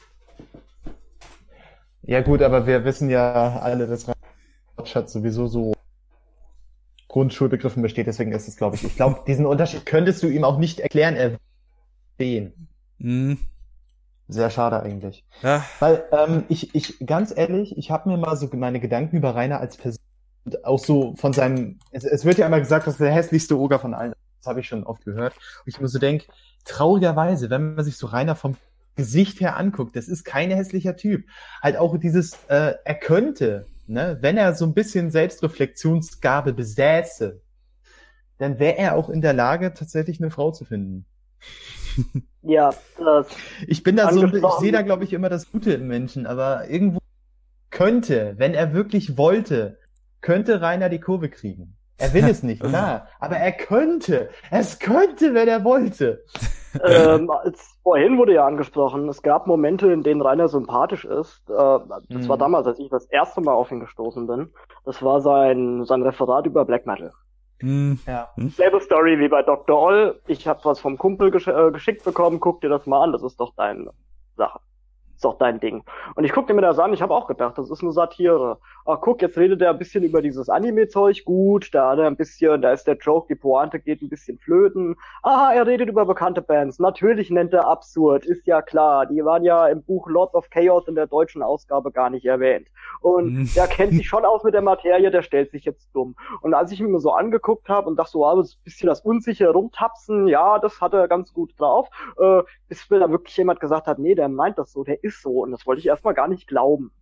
Ja 2.09 2.23
gut, 2.23 2.41
aber 2.41 2.67
wir 2.67 2.87
wissen 2.87 3.11
ja 3.11 3.59
alle, 3.59 3.87
dass 3.87 4.07
Ratschatz 4.79 5.13
sowieso 5.13 5.47
so 5.47 5.75
Grundschulbegriffen 7.09 7.83
besteht, 7.83 8.07
deswegen 8.07 8.33
ist 8.33 8.49
es, 8.49 8.57
glaube 8.57 8.77
ich. 8.77 8.85
Ich 8.85 8.97
glaube, 8.97 9.21
diesen 9.27 9.45
Unterschied 9.45 9.85
könntest 9.85 10.23
du 10.23 10.27
ihm 10.27 10.43
auch 10.43 10.57
nicht 10.57 10.81
erklären, 10.81 11.39
erwähnen. 12.19 12.69
Mhm. 12.97 13.37
Sehr 14.27 14.49
schade 14.49 14.83
eigentlich. 14.83 15.23
Ja. 15.43 15.63
Weil 15.81 16.03
ähm, 16.13 16.45
ich, 16.49 16.75
ich, 16.75 16.99
ganz 17.05 17.31
ehrlich, 17.37 17.77
ich 17.77 17.91
habe 17.91 18.09
mir 18.09 18.17
mal 18.17 18.37
so 18.37 18.49
meine 18.55 18.81
Gedanken 18.81 19.19
über 19.19 19.35
Rainer 19.35 19.61
als 19.61 19.77
Person, 19.77 20.01
auch 20.63 20.79
so 20.79 21.15
von 21.17 21.35
seinem, 21.35 21.79
es, 21.91 22.05
es 22.05 22.25
wird 22.25 22.39
ja 22.39 22.47
immer 22.47 22.61
gesagt, 22.61 22.87
das 22.87 22.95
ist 22.95 23.01
der 23.01 23.13
hässlichste 23.13 23.59
Oger 23.59 23.81
von 23.81 23.93
allen. 23.93 24.15
Das 24.39 24.47
habe 24.47 24.61
ich 24.61 24.69
schon 24.69 24.85
oft 24.85 25.05
gehört. 25.05 25.35
Und 25.37 25.75
ich 25.75 25.79
mir 25.79 25.89
so 25.89 25.99
denke, 25.99 26.25
traurigerweise, 26.65 27.51
wenn 27.51 27.75
man 27.75 27.85
sich 27.85 27.99
so 27.99 28.07
Rainer 28.07 28.35
vom 28.35 28.57
Gesicht 28.99 29.41
her 29.41 29.57
anguckt, 29.57 29.97
das 29.97 30.09
ist 30.09 30.25
kein 30.25 30.51
hässlicher 30.51 30.97
Typ. 30.97 31.25
Halt 31.63 31.77
auch 31.77 31.97
dieses, 31.97 32.33
äh, 32.49 32.75
er 32.85 32.95
könnte, 32.95 33.67
ne, 33.87 34.19
wenn 34.21 34.37
er 34.37 34.55
so 34.55 34.67
ein 34.67 34.75
bisschen 34.75 35.11
Selbstreflexionsgabe 35.11 36.53
besäße, 36.53 37.41
dann 38.39 38.59
wäre 38.59 38.77
er 38.77 38.97
auch 38.97 39.09
in 39.09 39.21
der 39.21 39.33
Lage, 39.33 39.73
tatsächlich 39.73 40.21
eine 40.21 40.31
Frau 40.31 40.51
zu 40.51 40.65
finden. 40.65 41.07
Ja, 42.43 42.71
das. 42.97 43.27
Ich 43.67 43.83
bin 43.83 43.97
da 43.97 44.11
so, 44.11 44.25
ich 44.25 44.43
sehe 44.61 44.73
da, 44.73 44.81
glaube 44.81 45.05
ich, 45.05 45.13
immer 45.13 45.29
das 45.29 45.51
Gute 45.51 45.73
im 45.73 45.87
Menschen, 45.87 46.27
aber 46.27 46.71
irgendwo 46.71 47.01
könnte, 47.69 48.35
wenn 48.39 48.55
er 48.55 48.73
wirklich 48.73 49.19
wollte, 49.19 49.79
könnte 50.23 50.63
Rainer 50.63 50.89
die 50.89 51.01
Kurve 51.01 51.29
kriegen. 51.29 51.77
Er 51.99 52.15
will 52.15 52.25
es 52.25 52.43
nicht, 52.43 52.63
klar, 52.63 53.09
aber 53.19 53.37
er 53.37 53.53
könnte. 53.53 54.31
Es 54.51 54.79
könnte, 54.79 55.35
wenn 55.35 55.49
er 55.49 55.65
wollte. 55.65 56.25
Ähm, 56.85 57.31
als 57.31 57.79
vorhin 57.83 58.19
wurde 58.19 58.35
ja 58.35 58.47
angesprochen, 58.47 59.09
es 59.09 59.23
gab 59.23 59.47
Momente, 59.47 59.93
in 59.93 60.03
denen 60.03 60.21
Rainer 60.21 60.49
sympathisch 60.49 61.05
ist. 61.05 61.49
Äh, 61.49 61.53
das 61.55 62.07
mhm. 62.09 62.29
war 62.29 62.39
damals, 62.39 62.67
als 62.67 62.79
ich 62.79 62.91
das 62.91 63.07
erste 63.07 63.41
Mal 63.41 63.53
auf 63.53 63.71
ihn 63.71 63.81
gestoßen 63.81 64.27
bin. 64.27 64.53
Das 64.85 65.03
war 65.03 65.21
sein, 65.21 65.85
sein 65.85 66.03
Referat 66.03 66.47
über 66.47 66.65
Black 66.65 66.87
Metal. 66.87 67.13
Mhm. 67.61 67.99
Ja. 68.07 68.29
Hm? 68.35 68.51
Selbe 68.51 68.81
Story 68.81 69.19
wie 69.19 69.29
bei 69.29 69.43
Dr. 69.43 69.77
Oll. 69.81 70.21
Ich 70.27 70.47
habe 70.47 70.61
was 70.65 70.81
vom 70.81 70.97
Kumpel 70.97 71.31
gesch 71.31 71.49
äh, 71.49 71.71
geschickt 71.73 72.05
bekommen, 72.05 72.41
guck 72.41 72.61
dir 72.61 72.69
das 72.69 72.87
mal 72.87 73.03
an, 73.03 73.13
das 73.13 73.23
ist 73.23 73.41
doch 73.41 73.53
deine 73.57 73.91
Sache 74.37 74.61
ist 75.19 75.25
doch 75.25 75.37
dein 75.37 75.59
Ding. 75.59 75.83
Und 76.15 76.23
ich 76.23 76.33
guckte 76.33 76.55
mir 76.55 76.61
das 76.61 76.79
an, 76.79 76.93
ich 76.93 77.03
habe 77.03 77.13
auch 77.13 77.27
gedacht, 77.27 77.59
das 77.59 77.71
ist 77.71 77.83
eine 77.83 77.91
Satire. 77.91 78.59
Ach 78.87 79.01
guck, 79.01 79.21
jetzt 79.21 79.37
redet 79.37 79.61
er 79.61 79.71
ein 79.71 79.79
bisschen 79.79 80.05
über 80.05 80.23
dieses 80.23 80.49
Anime-Zeug, 80.49 81.25
gut, 81.25 81.75
da 81.75 81.91
hat 81.91 81.99
er 81.99 82.07
ein 82.07 82.17
bisschen, 82.17 82.63
da 82.63 82.73
ist 82.73 82.87
der 82.87 82.97
Joke, 82.97 83.27
die 83.29 83.35
Pointe 83.35 83.81
geht 83.81 84.01
ein 84.01 84.09
bisschen 84.09 84.39
flöten. 84.39 84.95
Aha, 85.25 85.53
er 85.55 85.67
redet 85.67 85.89
über 85.89 86.07
bekannte 86.07 86.41
Bands. 86.41 86.79
Natürlich 86.79 87.31
nennt 87.31 87.53
er 87.53 87.67
absurd, 87.67 88.27
ist 88.27 88.47
ja 88.47 88.63
klar. 88.63 89.07
Die 89.07 89.25
waren 89.25 89.43
ja 89.43 89.67
im 89.67 89.83
Buch 89.83 90.09
Lords 90.09 90.35
of 90.35 90.51
Chaos 90.51 90.87
in 90.87 90.95
der 90.95 91.09
deutschen 91.09 91.43
Ausgabe 91.43 91.91
gar 91.91 92.11
nicht 92.11 92.25
erwähnt. 92.25 92.69
Und 93.01 93.35
mhm. 93.35 93.51
der 93.57 93.67
kennt 93.67 93.95
sich 93.95 94.07
schon 94.07 94.25
aus 94.25 94.45
mit 94.45 94.55
der 94.55 94.63
Materie, 94.63 95.11
der 95.11 95.23
stellt 95.23 95.51
sich 95.51 95.65
jetzt 95.65 95.91
dumm. 95.95 96.15
Und 96.43 96.55
als 96.55 96.71
ich 96.71 96.81
mir 96.81 97.01
so 97.01 97.11
angeguckt 97.11 97.69
habe 97.69 97.89
und 97.89 97.97
dachte 97.97 98.13
so, 98.13 98.25
ah, 98.25 98.37
das 98.37 98.51
ist 98.51 98.59
ein 98.61 98.65
bisschen 98.65 98.87
das 98.87 99.01
unsichere 99.01 99.51
Rumtapsen, 99.51 100.29
ja, 100.29 100.61
das 100.61 100.81
hat 100.81 100.95
er 100.95 101.09
ganz 101.09 101.33
gut 101.33 101.59
drauf, 101.59 101.89
äh, 102.19 102.43
bis 102.69 102.89
mir 102.89 103.01
da 103.01 103.11
wirklich 103.11 103.37
jemand 103.37 103.59
gesagt 103.59 103.89
hat, 103.89 103.99
nee, 103.99 104.15
der 104.15 104.29
meint 104.29 104.59
das 104.59 104.73
so, 104.73 104.85
der 104.85 105.03
ist 105.03 105.08
so. 105.17 105.43
Und 105.43 105.53
das 105.53 105.67
wollte 105.67 105.81
ich 105.81 105.87
erstmal 105.87 106.15
gar 106.15 106.29
nicht 106.29 106.47
glauben. 106.47 106.93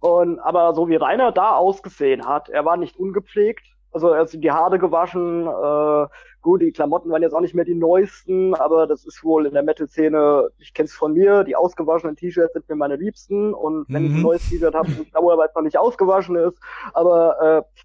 Und, 0.00 0.38
aber 0.38 0.74
so 0.74 0.88
wie 0.88 0.96
Rainer 0.96 1.32
da 1.32 1.56
ausgesehen 1.56 2.26
hat, 2.26 2.48
er 2.48 2.64
war 2.64 2.76
nicht 2.76 2.96
ungepflegt. 2.96 3.66
Also 3.90 4.10
er 4.10 4.20
hat 4.20 4.32
die 4.32 4.50
Haare 4.50 4.78
gewaschen, 4.78 5.46
äh, 5.46 6.06
gut, 6.42 6.60
die 6.60 6.72
Klamotten 6.72 7.10
waren 7.10 7.22
jetzt 7.22 7.32
auch 7.32 7.40
nicht 7.40 7.54
mehr 7.54 7.64
die 7.64 7.74
neuesten, 7.74 8.54
aber 8.54 8.86
das 8.86 9.06
ist 9.06 9.24
wohl 9.24 9.46
in 9.46 9.54
der 9.54 9.62
Metal-Szene, 9.62 10.50
ich 10.58 10.74
kenn's 10.74 10.92
von 10.92 11.14
mir, 11.14 11.42
die 11.42 11.56
ausgewaschenen 11.56 12.14
T-Shirts 12.14 12.52
sind 12.52 12.68
mir 12.68 12.76
meine 12.76 12.96
liebsten 12.96 13.54
und 13.54 13.86
wenn 13.88 14.02
mhm. 14.02 14.08
ich 14.08 14.12
ein 14.12 14.16
mhm. 14.18 14.22
neues 14.22 14.48
T-Shirt 14.48 14.74
habe, 14.74 14.90
ich 14.90 15.10
dauere, 15.10 15.38
weil 15.38 15.48
es 15.48 15.54
noch 15.54 15.62
nicht 15.62 15.78
ausgewaschen 15.78 16.36
ist. 16.36 16.60
Aber 16.92 17.64
äh, 17.66 17.80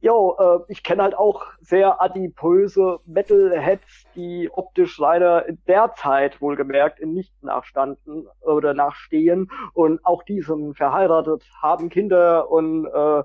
Jo, 0.00 0.36
äh, 0.38 0.72
ich 0.72 0.84
kenne 0.84 1.02
halt 1.02 1.18
auch 1.18 1.44
sehr 1.60 2.00
adipöse 2.00 3.00
Metalheads, 3.04 4.04
die 4.14 4.48
optisch 4.52 4.96
leider 4.98 5.46
in 5.46 5.58
der 5.66 5.92
Zeit 5.94 6.40
wohlgemerkt 6.40 7.00
in 7.00 7.14
nicht 7.14 7.32
nachstanden 7.42 8.28
oder 8.40 8.74
nachstehen 8.74 9.50
und 9.74 10.04
auch 10.04 10.22
die 10.22 10.40
sind 10.40 10.76
verheiratet, 10.76 11.44
haben 11.60 11.88
Kinder 11.88 12.48
und 12.48 12.86
äh, 12.86 13.22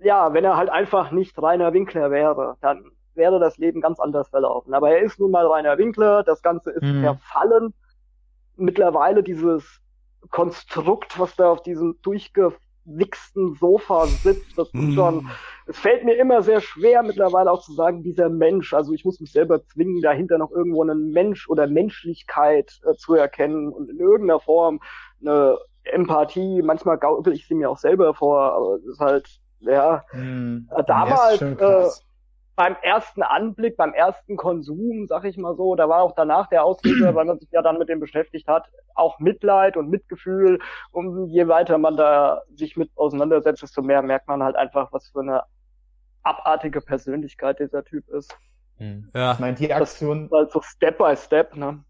ja, 0.00 0.32
wenn 0.32 0.44
er 0.44 0.56
halt 0.56 0.70
einfach 0.70 1.10
nicht 1.10 1.40
Rainer 1.42 1.72
Winkler 1.74 2.10
wäre, 2.10 2.56
dann 2.60 2.90
wäre 3.14 3.38
das 3.38 3.58
Leben 3.58 3.80
ganz 3.82 4.00
anders 4.00 4.28
verlaufen. 4.28 4.72
Aber 4.72 4.90
er 4.90 5.02
ist 5.02 5.20
nun 5.20 5.30
mal 5.30 5.46
Rainer 5.46 5.76
Winkler, 5.76 6.22
das 6.22 6.40
Ganze 6.40 6.70
ist 6.70 6.84
mhm. 6.84 7.02
verfallen. 7.02 7.74
Mittlerweile 8.56 9.22
dieses 9.22 9.80
Konstrukt, 10.30 11.18
was 11.18 11.36
da 11.36 11.50
auf 11.50 11.62
diesem 11.62 11.96
durchge 12.02 12.54
wichsten 12.96 13.54
Sofa 13.54 14.06
sitzt. 14.06 14.58
Das 14.58 14.68
ist 14.72 14.94
schon, 14.94 15.24
mm. 15.24 15.30
es 15.66 15.78
fällt 15.78 16.04
mir 16.04 16.16
immer 16.16 16.42
sehr 16.42 16.60
schwer 16.60 17.02
mittlerweile 17.02 17.50
auch 17.50 17.62
zu 17.62 17.72
sagen, 17.72 18.02
dieser 18.02 18.28
Mensch. 18.28 18.72
Also 18.74 18.92
ich 18.92 19.04
muss 19.04 19.20
mich 19.20 19.32
selber 19.32 19.64
zwingen, 19.64 20.00
dahinter 20.00 20.38
noch 20.38 20.50
irgendwo 20.50 20.82
einen 20.82 21.10
Mensch 21.10 21.48
oder 21.48 21.66
Menschlichkeit 21.66 22.80
äh, 22.84 22.94
zu 22.94 23.14
erkennen 23.14 23.68
und 23.68 23.90
in 23.90 23.98
irgendeiner 23.98 24.40
Form 24.40 24.80
eine 25.20 25.58
Empathie. 25.84 26.62
Manchmal 26.62 26.98
gaukel 26.98 27.32
ich 27.32 27.46
sie 27.46 27.54
mir 27.54 27.70
auch 27.70 27.78
selber 27.78 28.14
vor, 28.14 28.52
aber 28.52 28.76
es 28.76 28.86
ist 28.86 29.00
halt, 29.00 29.28
ja, 29.60 30.04
mm. 30.12 30.68
damals, 30.86 31.40
äh, 31.42 31.88
beim 32.58 32.74
ersten 32.82 33.22
Anblick, 33.22 33.76
beim 33.76 33.94
ersten 33.94 34.36
Konsum, 34.36 35.06
sag 35.06 35.24
ich 35.24 35.38
mal 35.38 35.54
so, 35.54 35.76
da 35.76 35.88
war 35.88 36.02
auch 36.02 36.16
danach 36.16 36.48
der 36.48 36.64
Auslöser, 36.64 37.14
weil 37.14 37.24
man 37.24 37.38
sich 37.38 37.48
ja 37.52 37.62
dann 37.62 37.78
mit 37.78 37.88
dem 37.88 38.00
beschäftigt 38.00 38.48
hat, 38.48 38.68
auch 38.96 39.20
Mitleid 39.20 39.76
und 39.76 39.88
Mitgefühl. 39.88 40.58
Und 40.90 41.28
je 41.28 41.46
weiter 41.46 41.78
man 41.78 41.96
da 41.96 42.42
sich 42.56 42.76
mit 42.76 42.90
auseinandersetzt, 42.96 43.62
desto 43.62 43.80
mehr 43.80 44.02
merkt 44.02 44.26
man 44.26 44.42
halt 44.42 44.56
einfach, 44.56 44.92
was 44.92 45.06
für 45.06 45.20
eine 45.20 45.44
abartige 46.24 46.80
Persönlichkeit 46.80 47.60
dieser 47.60 47.84
Typ 47.84 48.08
ist. 48.08 48.36
Hm. 48.78 49.08
Ja. 49.14 49.34
Ich 49.34 49.38
meine, 49.38 49.54
die 49.54 49.72
Aktion. 49.72 50.28
Das 50.28 50.38
halt 50.40 50.50
so 50.50 50.60
Step 50.60 50.98
by 50.98 51.14
Step, 51.16 51.54
ne? 51.54 51.84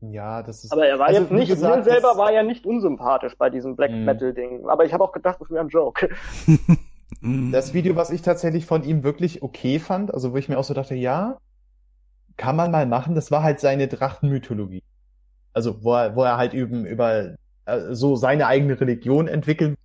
Ja, 0.00 0.42
das 0.42 0.64
ist. 0.64 0.72
Aber 0.72 0.86
er 0.86 0.98
war 0.98 1.08
also, 1.08 1.20
jetzt 1.20 1.32
nicht, 1.32 1.48
gesagt, 1.48 1.76
mir 1.76 1.82
selber 1.82 2.16
war 2.16 2.32
ja 2.32 2.42
nicht 2.42 2.64
unsympathisch 2.64 3.36
bei 3.36 3.50
diesem 3.50 3.76
Black 3.76 3.90
hm. 3.90 4.06
Metal 4.06 4.32
Ding. 4.32 4.66
Aber 4.70 4.86
ich 4.86 4.94
habe 4.94 5.04
auch 5.04 5.12
gedacht, 5.12 5.36
das 5.38 5.50
wäre 5.50 5.60
ein 5.60 5.68
Joke. 5.68 6.08
Mhm. 7.24 7.52
Das 7.52 7.72
Video, 7.72 7.96
was 7.96 8.10
ich 8.10 8.20
tatsächlich 8.22 8.66
von 8.66 8.84
ihm 8.84 9.02
wirklich 9.02 9.42
okay 9.42 9.78
fand, 9.78 10.12
also 10.12 10.32
wo 10.32 10.36
ich 10.36 10.48
mir 10.48 10.58
auch 10.58 10.64
so 10.64 10.74
dachte, 10.74 10.94
ja, 10.94 11.38
kann 12.36 12.54
man 12.54 12.70
mal 12.70 12.86
machen, 12.86 13.14
das 13.14 13.30
war 13.30 13.42
halt 13.42 13.60
seine 13.60 13.88
Drachenmythologie. 13.88 14.82
Also 15.54 15.82
wo 15.82 15.94
er, 15.94 16.16
wo 16.16 16.22
er 16.22 16.36
halt 16.36 16.52
eben 16.52 16.84
über 16.84 17.36
äh, 17.64 17.94
so 17.94 18.16
seine 18.16 18.46
eigene 18.46 18.78
Religion 18.78 19.26
entwickelt. 19.26 19.78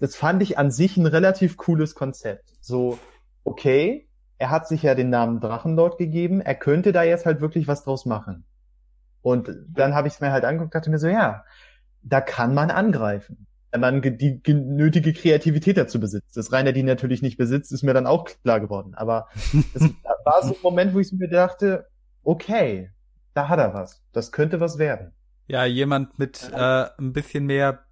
Das 0.00 0.16
fand 0.16 0.42
ich 0.42 0.58
an 0.58 0.70
sich 0.70 0.96
ein 0.96 1.06
relativ 1.06 1.56
cooles 1.56 1.94
Konzept. 1.94 2.52
So, 2.60 2.98
okay, 3.44 4.08
er 4.38 4.50
hat 4.50 4.68
sich 4.68 4.82
ja 4.82 4.94
den 4.94 5.10
Namen 5.10 5.40
Drachenlord 5.40 5.96
gegeben, 5.96 6.40
er 6.40 6.54
könnte 6.54 6.92
da 6.92 7.02
jetzt 7.02 7.24
halt 7.24 7.40
wirklich 7.40 7.68
was 7.68 7.84
draus 7.84 8.04
machen. 8.04 8.44
Und 9.22 9.50
dann 9.68 9.94
habe 9.94 10.08
ich 10.08 10.14
es 10.14 10.20
mir 10.20 10.32
halt 10.32 10.44
angeguckt, 10.44 10.74
dachte 10.74 10.90
mir 10.90 10.98
so, 10.98 11.08
ja, 11.08 11.44
da 12.02 12.20
kann 12.20 12.54
man 12.54 12.70
angreifen 12.70 13.46
wenn 13.70 13.80
man 13.80 14.02
die 14.02 14.40
nötige 14.46 15.12
Kreativität 15.12 15.76
dazu 15.76 16.00
besitzt. 16.00 16.36
Das 16.36 16.52
Rainer 16.52 16.72
die 16.72 16.82
natürlich 16.82 17.22
nicht 17.22 17.38
besitzt, 17.38 17.72
ist 17.72 17.82
mir 17.82 17.94
dann 17.94 18.06
auch 18.06 18.26
klar 18.42 18.60
geworden. 18.60 18.94
Aber 18.94 19.28
es 19.74 19.82
war 20.24 20.42
so 20.42 20.54
ein 20.54 20.62
Moment, 20.62 20.94
wo 20.94 21.00
ich 21.00 21.12
mir 21.12 21.28
dachte, 21.28 21.86
okay, 22.22 22.90
da 23.34 23.48
hat 23.48 23.58
er 23.58 23.74
was. 23.74 24.02
Das 24.12 24.32
könnte 24.32 24.60
was 24.60 24.78
werden. 24.78 25.12
Ja, 25.46 25.64
jemand 25.64 26.18
mit 26.18 26.50
äh, 26.52 26.86
ein 26.98 27.12
bisschen 27.12 27.46
mehr 27.46 27.84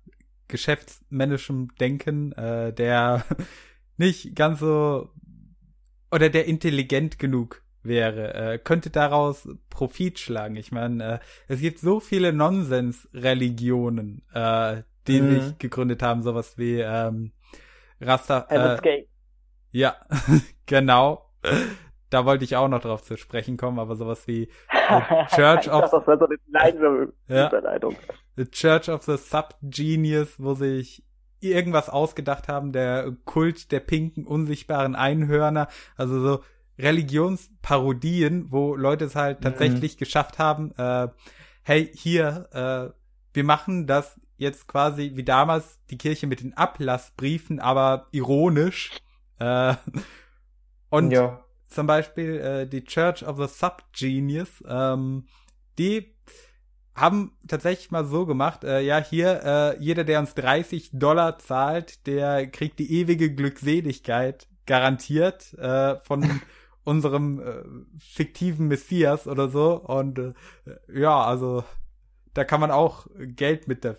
geschäftsmännischem 0.48 1.68
Denken, 1.80 2.32
äh, 2.32 2.72
der 2.72 3.24
nicht 3.96 4.34
ganz 4.34 4.60
so 4.60 5.10
oder 6.10 6.30
der 6.30 6.46
intelligent 6.46 7.18
genug 7.18 7.62
wäre, 7.82 8.34
äh, 8.34 8.58
könnte 8.58 8.90
daraus 8.90 9.48
Profit 9.70 10.18
schlagen. 10.18 10.56
Ich 10.56 10.72
meine, 10.72 11.14
äh, 11.14 11.18
es 11.48 11.60
gibt 11.60 11.78
so 11.78 12.00
viele 12.00 12.32
Nonsens-Religionen, 12.32 14.22
äh, 14.32 14.82
die 15.08 15.20
mhm. 15.20 15.40
sich 15.40 15.58
gegründet 15.58 16.02
haben, 16.02 16.22
sowas 16.22 16.58
wie 16.58 16.80
ähm, 16.80 17.32
Rasta. 18.00 18.46
Äh, 18.48 19.04
ja, 19.72 19.96
genau. 20.66 21.24
Da 22.10 22.24
wollte 22.24 22.44
ich 22.44 22.56
auch 22.56 22.68
noch 22.68 22.80
drauf 22.80 23.02
zu 23.02 23.16
sprechen 23.16 23.56
kommen, 23.56 23.78
aber 23.78 23.96
sowas 23.96 24.26
wie 24.26 24.48
Church 25.34 25.70
of 25.70 25.90
das 25.90 26.06
war 26.06 26.18
so 26.18 26.26
eine 26.26 27.12
ja, 27.28 27.50
The 28.36 28.46
Church 28.46 28.88
of 28.88 29.02
the 29.02 29.16
Subgenius, 29.16 30.36
wo 30.38 30.54
sich 30.54 31.04
irgendwas 31.40 31.88
ausgedacht 31.88 32.48
haben, 32.48 32.72
der 32.72 33.12
Kult 33.24 33.70
der 33.72 33.80
pinken 33.80 34.26
unsichtbaren 34.26 34.96
Einhörner, 34.96 35.68
also 35.96 36.20
so 36.20 36.42
Religionsparodien, 36.78 38.50
wo 38.50 38.74
Leute 38.74 39.04
es 39.04 39.14
halt 39.14 39.40
mhm. 39.40 39.44
tatsächlich 39.44 39.96
mhm. 39.96 39.98
geschafft 39.98 40.38
haben, 40.38 40.72
äh, 40.78 41.08
hey, 41.62 41.90
hier, 41.92 42.48
äh, 42.52 42.98
wir 43.34 43.44
machen 43.44 43.86
das 43.86 44.18
jetzt 44.38 44.68
quasi 44.68 45.12
wie 45.14 45.24
damals 45.24 45.78
die 45.90 45.98
Kirche 45.98 46.26
mit 46.26 46.40
den 46.40 46.56
Ablassbriefen, 46.56 47.60
aber 47.60 48.06
ironisch. 48.12 48.92
Äh, 49.38 49.74
und 50.90 51.10
ja. 51.10 51.44
zum 51.66 51.86
Beispiel 51.86 52.38
äh, 52.38 52.66
die 52.66 52.84
Church 52.84 53.26
of 53.26 53.36
the 53.36 53.46
Subgenius, 53.46 54.64
ähm, 54.66 55.26
die 55.78 56.14
haben 56.94 57.36
tatsächlich 57.46 57.90
mal 57.90 58.04
so 58.04 58.26
gemacht, 58.26 58.64
äh, 58.64 58.80
ja, 58.80 58.98
hier, 58.98 59.42
äh, 59.44 59.82
jeder, 59.82 60.04
der 60.04 60.20
uns 60.20 60.34
30 60.34 60.90
Dollar 60.92 61.38
zahlt, 61.38 62.06
der 62.06 62.46
kriegt 62.48 62.78
die 62.78 62.92
ewige 62.92 63.32
Glückseligkeit 63.32 64.48
garantiert 64.66 65.54
äh, 65.54 65.96
von 66.04 66.40
unserem 66.84 67.40
äh, 67.40 67.62
fiktiven 67.98 68.68
Messias 68.68 69.26
oder 69.26 69.48
so. 69.48 69.74
Und 69.74 70.18
äh, 70.18 70.32
ja, 70.92 71.22
also 71.22 71.64
da 72.34 72.44
kann 72.44 72.60
man 72.60 72.70
auch 72.70 73.06
Geld 73.18 73.68
mit 73.68 73.84
der 73.84 73.98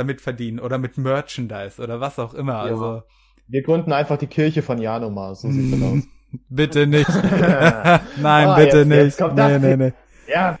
damit 0.00 0.20
verdienen 0.20 0.58
oder 0.58 0.78
mit 0.78 0.98
Merchandise 0.98 1.82
oder 1.82 2.00
was 2.00 2.18
auch 2.18 2.34
immer. 2.34 2.54
Ja. 2.54 2.62
Also 2.62 3.02
wir 3.46 3.62
gründen 3.62 3.92
einfach 3.92 4.16
die 4.16 4.26
Kirche 4.26 4.62
von 4.62 4.78
Janomar, 4.78 5.34
so 5.34 5.50
sieht 5.50 5.72
das 5.72 5.82
aus. 5.82 6.04
bitte 6.48 6.86
nicht. 6.86 7.08
Nein, 8.16 8.48
oh, 8.48 8.56
bitte 8.56 8.78
jetzt, 8.78 8.88
nicht. 8.88 9.20
Jetzt 9.20 9.34
nee, 9.34 9.58
nee, 9.58 9.76
nee. 9.76 9.92
Ja. 10.26 10.58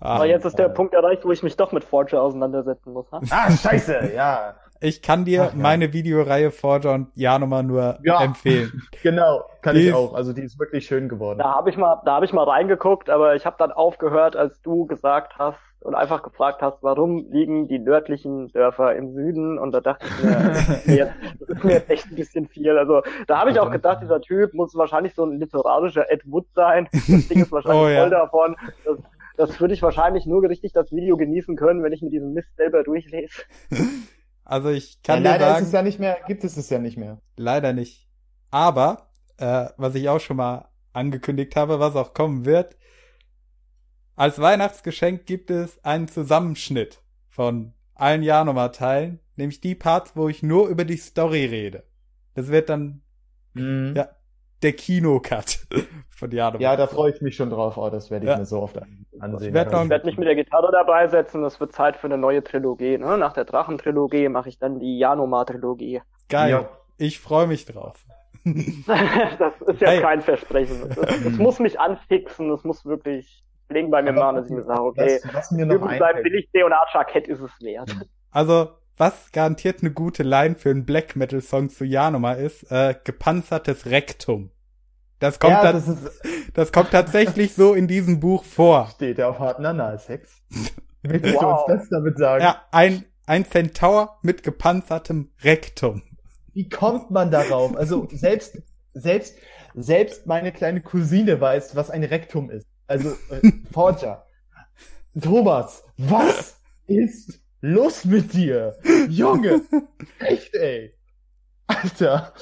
Ah, 0.00 0.16
Aber 0.16 0.26
jetzt 0.26 0.44
ist 0.44 0.58
der 0.58 0.68
Punkt 0.68 0.94
erreicht, 0.94 1.24
wo 1.24 1.32
ich 1.32 1.42
mich 1.42 1.56
doch 1.56 1.72
mit 1.72 1.84
Forger 1.84 2.22
auseinandersetzen 2.22 2.92
muss. 2.92 3.10
Ha? 3.10 3.20
Ah, 3.30 3.50
scheiße, 3.50 4.12
ja. 4.14 4.54
Ich 4.80 5.00
kann 5.00 5.24
dir 5.24 5.44
Ach, 5.44 5.54
ja. 5.54 5.58
meine 5.58 5.92
Videoreihe 5.92 6.50
Forger 6.50 6.92
und 6.92 7.08
Janoma 7.14 7.62
nur 7.62 7.98
ja, 8.02 8.22
empfehlen. 8.22 8.82
Genau, 9.02 9.44
kann 9.62 9.76
die 9.76 9.88
ich 9.88 9.94
auch. 9.94 10.14
Also 10.14 10.32
die 10.32 10.42
ist 10.42 10.58
wirklich 10.58 10.86
schön 10.86 11.08
geworden. 11.08 11.38
Da 11.38 11.54
habe 11.54 11.70
ich 11.70 11.76
mal, 11.76 12.02
da 12.04 12.16
habe 12.16 12.26
ich 12.26 12.32
mal 12.32 12.44
reingeguckt, 12.44 13.08
aber 13.08 13.34
ich 13.34 13.46
habe 13.46 13.56
dann 13.58 13.72
aufgehört, 13.72 14.36
als 14.36 14.60
du 14.60 14.86
gesagt 14.86 15.38
hast, 15.38 15.58
und 15.84 15.94
einfach 15.94 16.22
gefragt 16.22 16.62
hast, 16.62 16.82
warum 16.82 17.30
liegen 17.30 17.68
die 17.68 17.78
nördlichen 17.78 18.50
Dörfer 18.52 18.96
im 18.96 19.12
Süden? 19.12 19.58
Und 19.58 19.72
da 19.72 19.80
dachte 19.80 20.06
ich 20.06 20.86
mir, 20.86 21.14
das 21.40 21.48
ist 21.50 21.64
mir 21.64 21.72
jetzt 21.74 21.90
echt 21.90 22.06
ein 22.06 22.16
bisschen 22.16 22.48
viel. 22.48 22.76
Also 22.78 23.02
da 23.26 23.38
habe 23.38 23.50
ich 23.50 23.60
auch 23.60 23.70
gedacht, 23.70 24.02
dieser 24.02 24.20
Typ 24.22 24.54
muss 24.54 24.74
wahrscheinlich 24.74 25.14
so 25.14 25.26
ein 25.26 25.38
literarischer 25.38 26.10
Ed 26.10 26.22
Wood 26.24 26.46
sein. 26.54 26.88
Das 26.92 27.28
Ding 27.28 27.42
ist 27.42 27.52
wahrscheinlich 27.52 27.82
oh, 27.82 27.88
ja. 27.88 28.00
voll 28.00 28.10
davon. 28.10 28.56
Das, 28.84 28.98
das 29.36 29.60
würde 29.60 29.74
ich 29.74 29.82
wahrscheinlich 29.82 30.24
nur 30.24 30.42
richtig 30.48 30.72
das 30.72 30.90
Video 30.90 31.18
genießen 31.18 31.54
können, 31.54 31.82
wenn 31.82 31.92
ich 31.92 32.00
mir 32.00 32.10
diesen 32.10 32.32
Mist 32.32 32.56
selber 32.56 32.82
durchlese. 32.82 33.42
Also 34.46 34.68
ich 34.68 35.02
kann 35.02 35.24
ja, 35.24 35.32
dir 35.32 35.38
leider 35.38 35.46
sagen, 35.46 35.62
ist 35.62 35.66
es 35.68 35.72
ja 35.72 35.80
nicht 35.80 35.98
mehr, 35.98 36.18
gibt 36.26 36.44
es 36.44 36.58
es 36.58 36.68
ja 36.68 36.78
nicht 36.78 36.98
mehr. 36.98 37.16
leider 37.38 37.72
nicht. 37.72 38.10
Aber 38.50 39.08
äh, 39.38 39.68
was 39.78 39.94
ich 39.94 40.06
auch 40.10 40.20
schon 40.20 40.36
mal 40.36 40.68
angekündigt 40.92 41.56
habe, 41.56 41.80
was 41.80 41.96
auch 41.96 42.12
kommen 42.12 42.44
wird, 42.44 42.76
als 44.16 44.40
Weihnachtsgeschenk 44.40 45.26
gibt 45.26 45.50
es 45.50 45.82
einen 45.84 46.08
Zusammenschnitt 46.08 47.00
von 47.28 47.72
allen 47.94 48.22
Jahrnummer-Teilen, 48.22 49.20
nämlich 49.36 49.60
die 49.60 49.74
Parts, 49.74 50.16
wo 50.16 50.28
ich 50.28 50.42
nur 50.42 50.68
über 50.68 50.84
die 50.84 50.96
Story 50.96 51.44
rede. 51.46 51.84
Das 52.34 52.48
wird 52.48 52.68
dann 52.68 53.00
Mhm. 53.54 53.94
Ja. 53.96 54.08
der 54.62 54.72
Kino-Cut 54.72 55.66
von 56.10 56.30
Jahrnummer. 56.32 56.60
Ja, 56.62 56.74
da 56.76 56.86
freue 56.88 57.12
ich 57.12 57.20
mich 57.20 57.36
schon 57.36 57.50
drauf. 57.50 57.76
Oh, 57.76 57.88
das 57.90 58.10
werde 58.10 58.26
ich 58.26 58.30
Ja. 58.32 58.38
mir 58.38 58.46
so 58.46 58.60
oft 58.60 58.76
an- 58.82 59.06
ansehen. 59.20 59.48
Ich 59.48 59.54
werd 59.54 59.72
werde 59.72 60.06
mich 60.06 60.16
mit 60.16 60.26
der 60.26 60.34
Gitarre 60.34 60.70
dabei 60.72 61.06
setzen, 61.06 61.42
das 61.42 61.60
wird 61.60 61.72
Zeit 61.72 61.96
für 61.96 62.06
eine 62.08 62.18
neue 62.18 62.42
Trilogie. 62.42 62.98
Ne? 62.98 63.16
Nach 63.16 63.32
der 63.32 63.44
Drachentrilogie 63.44 64.28
mache 64.28 64.48
ich 64.48 64.58
dann 64.58 64.80
die 64.80 64.98
Janoma-Trilogie. 64.98 66.02
Geil. 66.28 66.50
Ja. 66.50 66.68
Ich 66.98 67.20
freue 67.20 67.46
mich 67.46 67.64
drauf. 67.66 68.04
das 68.46 69.60
ist 69.66 69.80
ja 69.80 69.88
Hey. 69.90 70.00
kein 70.00 70.20
Versprechen. 70.20 70.88
Das 70.96 71.32
muss 71.38 71.58
mich 71.60 71.78
anfixen, 71.80 72.48
das 72.50 72.64
muss 72.64 72.84
wirklich 72.84 73.42
legen 73.68 73.90
bei 73.90 74.02
mir 74.02 74.10
Aber 74.10 74.32
mal, 74.32 74.34
dass 74.34 74.46
ich 74.46 74.52
mir 74.52 74.64
sage, 74.64 74.82
okay, 74.82 75.20
was, 75.24 75.34
was 75.34 75.52
einfällt, 75.52 76.22
billig 76.22 76.48
C&A-Jackett 76.52 77.28
ist 77.28 77.40
es 77.40 77.50
wert. 77.60 77.94
Also, 78.30 78.70
was 78.96 79.32
garantiert 79.32 79.80
eine 79.82 79.90
gute 79.92 80.22
Line 80.22 80.54
für 80.54 80.70
einen 80.70 80.84
Black 80.84 81.16
Metal 81.16 81.40
Song 81.40 81.68
zu 81.68 81.84
Janoma 81.84 82.32
ist, 82.34 82.70
äh, 82.70 82.94
gepanzertes 83.04 83.86
Rektum. 83.86 84.50
Das 85.18 85.38
kommt, 85.38 85.52
ja, 85.54 85.62
dann, 85.62 85.74
das 85.74 85.88
ist, 85.88 86.20
das 86.54 86.72
kommt 86.72 86.90
tatsächlich 86.90 87.54
so 87.54 87.74
in 87.74 87.88
diesem 87.88 88.20
Buch 88.20 88.44
vor. 88.44 88.88
steht 88.94 89.18
ja 89.18 89.28
auf 89.28 89.38
harten 89.38 89.64
Analsex. 89.64 90.42
Willst 91.02 91.26
du 91.26 91.34
Wow. 91.34 91.66
uns 91.68 91.80
das 91.80 91.88
damit 91.88 92.18
sagen? 92.18 92.42
Ja, 92.44 92.62
ein, 92.72 93.04
ein 93.26 93.44
Centaur 93.44 94.18
mit 94.22 94.42
gepanzertem 94.42 95.30
Rektum. 95.42 96.02
Wie 96.52 96.68
kommt 96.68 97.10
man 97.10 97.30
darauf? 97.30 97.76
Also 97.76 98.06
selbst, 98.12 98.62
selbst, 98.92 99.36
selbst 99.74 100.26
meine 100.26 100.52
kleine 100.52 100.80
Cousine 100.82 101.40
weiß, 101.40 101.74
was 101.76 101.90
ein 101.90 102.04
Rektum 102.04 102.50
ist. 102.50 102.66
Also, 102.86 103.10
äh, 103.30 103.50
Forger. 103.72 104.24
Thomas, 105.20 105.84
was 105.96 106.60
ist 106.86 107.40
los 107.60 108.04
mit 108.04 108.32
dir? 108.32 108.76
Junge, 109.08 109.62
echt, 110.18 110.54
ey. 110.54 110.94
Alter. 111.66 112.32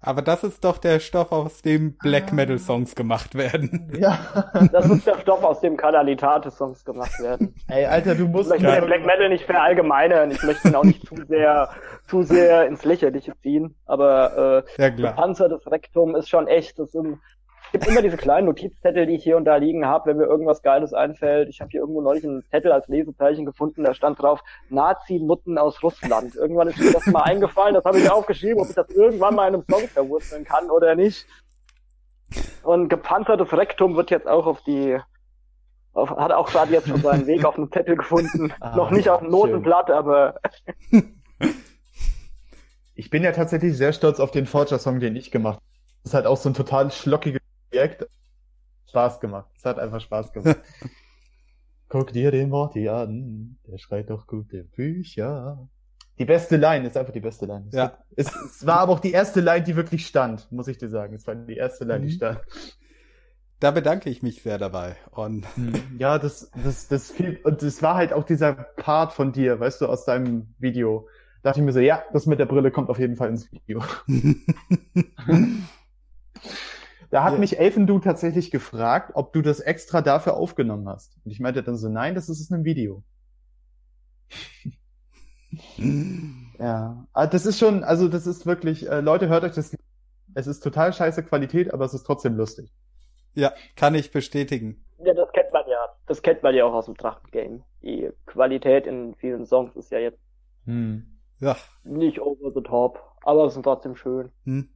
Aber 0.00 0.22
das 0.22 0.44
ist 0.44 0.62
doch 0.64 0.78
der 0.78 1.00
Stoff, 1.00 1.32
aus 1.32 1.60
dem 1.60 1.96
Black 1.98 2.32
Metal 2.32 2.58
Songs 2.60 2.94
gemacht 2.94 3.34
werden. 3.34 3.92
Ja. 3.98 4.52
Das 4.72 4.88
ist 4.88 5.04
der 5.08 5.18
Stoff, 5.18 5.42
aus 5.42 5.60
dem 5.60 5.76
Kanalitate-Songs 5.76 6.84
gemacht 6.84 7.18
werden. 7.20 7.52
Ey, 7.66 7.84
Alter, 7.84 8.14
du 8.14 8.24
Ich 8.26 8.30
musst. 8.30 8.48
möchte 8.48 8.66
den 8.70 8.86
Black 8.86 9.04
Metal 9.04 9.28
nicht 9.28 9.44
verallgemeinern, 9.44 10.30
ich 10.30 10.40
möchte 10.44 10.68
ihn 10.68 10.76
auch 10.76 10.84
nicht 10.84 11.04
zu 11.04 11.16
sehr, 11.26 11.70
zu 12.06 12.22
sehr 12.22 12.66
ins 12.68 12.84
Lächerliche 12.84 13.32
ziehen, 13.42 13.74
aber 13.86 14.64
äh, 14.78 14.82
Ja, 14.82 14.90
klar. 14.90 15.12
gepanzertes 15.14 15.66
Rektum 15.68 16.14
ist 16.14 16.28
schon 16.28 16.46
echt. 16.46 16.78
Das 16.78 16.92
sind, 16.92 17.18
gibt 17.72 17.86
immer 17.86 18.02
diese 18.02 18.16
kleinen 18.16 18.46
Notizzettel, 18.46 19.06
die 19.06 19.14
ich 19.14 19.24
hier 19.24 19.36
und 19.36 19.44
da 19.44 19.56
liegen 19.56 19.86
habe, 19.86 20.10
wenn 20.10 20.16
mir 20.16 20.24
irgendwas 20.26 20.62
Geiles 20.62 20.92
einfällt. 20.92 21.48
Ich 21.48 21.60
habe 21.60 21.70
hier 21.70 21.80
irgendwo 21.80 22.00
neulich 22.00 22.24
einen 22.24 22.44
Zettel 22.50 22.72
als 22.72 22.88
Lesezeichen 22.88 23.44
gefunden, 23.46 23.84
da 23.84 23.94
stand 23.94 24.20
drauf 24.20 24.40
Nazi-Nutten 24.70 25.58
aus 25.58 25.82
Russland. 25.82 26.34
Irgendwann 26.34 26.68
ist 26.68 26.78
mir 26.78 26.92
das 26.92 27.06
mal 27.06 27.22
eingefallen, 27.22 27.74
das 27.74 27.84
habe 27.84 27.98
ich 27.98 28.10
aufgeschrieben, 28.10 28.60
ob 28.62 28.68
ich 28.68 28.74
das 28.74 28.88
irgendwann 28.90 29.34
mal 29.34 29.48
in 29.48 29.54
einem 29.54 29.64
Song 29.68 29.88
verwurzeln 29.88 30.44
kann 30.44 30.70
oder 30.70 30.94
nicht. 30.94 31.26
Und 32.62 32.88
gepanzertes 32.88 33.52
Rektum 33.52 33.96
wird 33.96 34.10
jetzt 34.10 34.28
auch 34.28 34.46
auf 34.46 34.62
die 34.62 34.98
auf, 35.94 36.10
hat 36.10 36.32
auch 36.32 36.48
gerade 36.50 36.72
jetzt 36.72 36.88
schon 36.88 37.00
seinen 37.00 37.26
Weg 37.26 37.44
auf 37.44 37.56
einen 37.56 37.72
Zettel 37.72 37.96
gefunden. 37.96 38.52
Ah, 38.60 38.76
Noch 38.76 38.90
nicht 38.90 39.08
auf 39.08 39.20
dem 39.20 39.30
Notenblatt, 39.30 39.90
aber 39.90 40.34
Ich 42.94 43.10
bin 43.10 43.22
ja 43.22 43.30
tatsächlich 43.30 43.76
sehr 43.76 43.92
stolz 43.92 44.18
auf 44.18 44.32
den 44.32 44.44
Forger-Song, 44.44 44.98
den 44.98 45.14
ich 45.14 45.30
gemacht 45.30 45.56
habe. 45.56 45.64
Das 46.02 46.10
ist 46.10 46.14
halt 46.14 46.26
auch 46.26 46.36
so 46.36 46.48
ein 46.48 46.54
total 46.54 46.90
schlockiges 46.90 47.37
Projekt. 47.70 48.06
Spaß 48.88 49.20
gemacht. 49.20 49.50
Es 49.56 49.64
hat 49.64 49.78
einfach 49.78 50.00
Spaß 50.00 50.32
gemacht. 50.32 50.56
Guck 51.88 52.12
dir 52.12 52.30
den 52.30 52.50
Morty 52.50 52.88
an, 52.88 53.58
der 53.66 53.78
schreit 53.78 54.10
doch 54.10 54.26
gute 54.26 54.64
Bücher. 54.64 55.68
Die 56.18 56.24
beste 56.24 56.56
Line 56.56 56.86
ist 56.86 56.96
einfach 56.96 57.12
die 57.12 57.20
beste 57.20 57.46
Line. 57.46 57.66
Es, 57.68 57.74
Ja. 57.74 57.98
es, 58.16 58.34
es 58.34 58.66
war 58.66 58.80
aber 58.80 58.92
auch 58.94 59.00
die 59.00 59.12
erste 59.12 59.40
Line, 59.40 59.62
die 59.62 59.76
wirklich 59.76 60.06
stand, 60.06 60.50
muss 60.50 60.68
ich 60.68 60.76
dir 60.78 60.88
sagen. 60.88 61.14
Es 61.14 61.26
war 61.26 61.34
die 61.34 61.56
erste 61.56 61.84
Line, 61.84 62.00
die 62.06 62.12
Mhm. 62.12 62.16
stand. 62.16 62.40
Da 63.60 63.70
bedanke 63.72 64.08
ich 64.10 64.22
mich 64.22 64.42
sehr 64.42 64.58
dabei. 64.58 64.96
Und 65.10 65.46
Ja, 65.98 66.18
das, 66.18 66.50
das, 66.62 66.88
das 66.88 67.10
viel, 67.10 67.40
und 67.44 67.62
es 67.62 67.82
war 67.82 67.94
halt 67.96 68.12
auch 68.12 68.24
dieser 68.24 68.52
Part 68.54 69.12
von 69.12 69.32
dir, 69.32 69.58
weißt 69.60 69.80
du, 69.80 69.86
aus 69.86 70.04
deinem 70.04 70.54
Video. 70.58 71.08
Da 71.42 71.50
dachte 71.50 71.60
ich 71.60 71.66
mir 71.66 71.72
so, 71.72 71.80
ja, 71.80 72.02
das 72.12 72.26
mit 72.26 72.38
der 72.38 72.46
Brille 72.46 72.70
kommt 72.70 72.88
auf 72.90 72.98
jeden 72.98 73.16
Fall 73.16 73.28
ins 73.30 73.50
Video. 73.52 73.82
Da 77.10 77.24
hat 77.24 77.34
Ja. 77.34 77.38
mich 77.38 77.58
Elfendu 77.58 77.98
tatsächlich 78.00 78.50
gefragt, 78.50 79.12
ob 79.14 79.32
du 79.32 79.40
das 79.42 79.60
extra 79.60 80.02
dafür 80.02 80.34
aufgenommen 80.36 80.88
hast. 80.88 81.16
Und 81.24 81.30
ich 81.30 81.40
meinte 81.40 81.62
dann 81.62 81.76
so, 81.76 81.88
nein, 81.88 82.14
das 82.14 82.28
ist 82.28 82.40
es 82.40 82.50
in 82.50 82.56
einem 82.56 82.64
Video. 82.64 83.02
Ja, 86.58 87.06
aber 87.12 87.26
das 87.26 87.46
ist 87.46 87.58
schon, 87.58 87.84
also 87.84 88.08
das 88.08 88.26
ist 88.26 88.44
wirklich, 88.46 88.88
äh, 88.88 89.00
Leute, 89.00 89.28
hört 89.28 89.44
euch 89.44 89.52
das. 89.54 89.76
Es 90.34 90.46
ist 90.46 90.60
total 90.60 90.92
scheiße 90.92 91.22
Qualität, 91.24 91.72
aber 91.72 91.84
es 91.86 91.94
ist 91.94 92.04
trotzdem 92.04 92.34
lustig. 92.36 92.70
ja, 93.34 93.52
kann 93.76 93.94
ich 93.94 94.10
bestätigen. 94.10 94.84
ja, 94.98 95.14
das 95.14 95.30
kennt 95.32 95.52
man 95.52 95.62
ja. 95.68 95.88
Das 96.06 96.22
kennt 96.22 96.42
man 96.42 96.54
ja 96.54 96.64
auch 96.64 96.72
aus 96.74 96.86
dem 96.86 96.94
Drachen-Game. 96.96 97.62
Die 97.82 98.10
Qualität 98.26 98.86
in 98.86 99.14
vielen 99.14 99.46
Songs 99.46 99.74
ist 99.76 99.90
ja 99.90 99.98
jetzt 99.98 100.18
Ja, 101.40 101.56
nicht 101.84 102.20
over 102.20 102.50
the 102.54 102.62
top, 102.62 103.00
aber 103.22 103.44
es 103.46 103.56
ist 103.56 103.62
trotzdem 103.62 103.94
schön. 103.96 104.30
hm. 104.44 104.68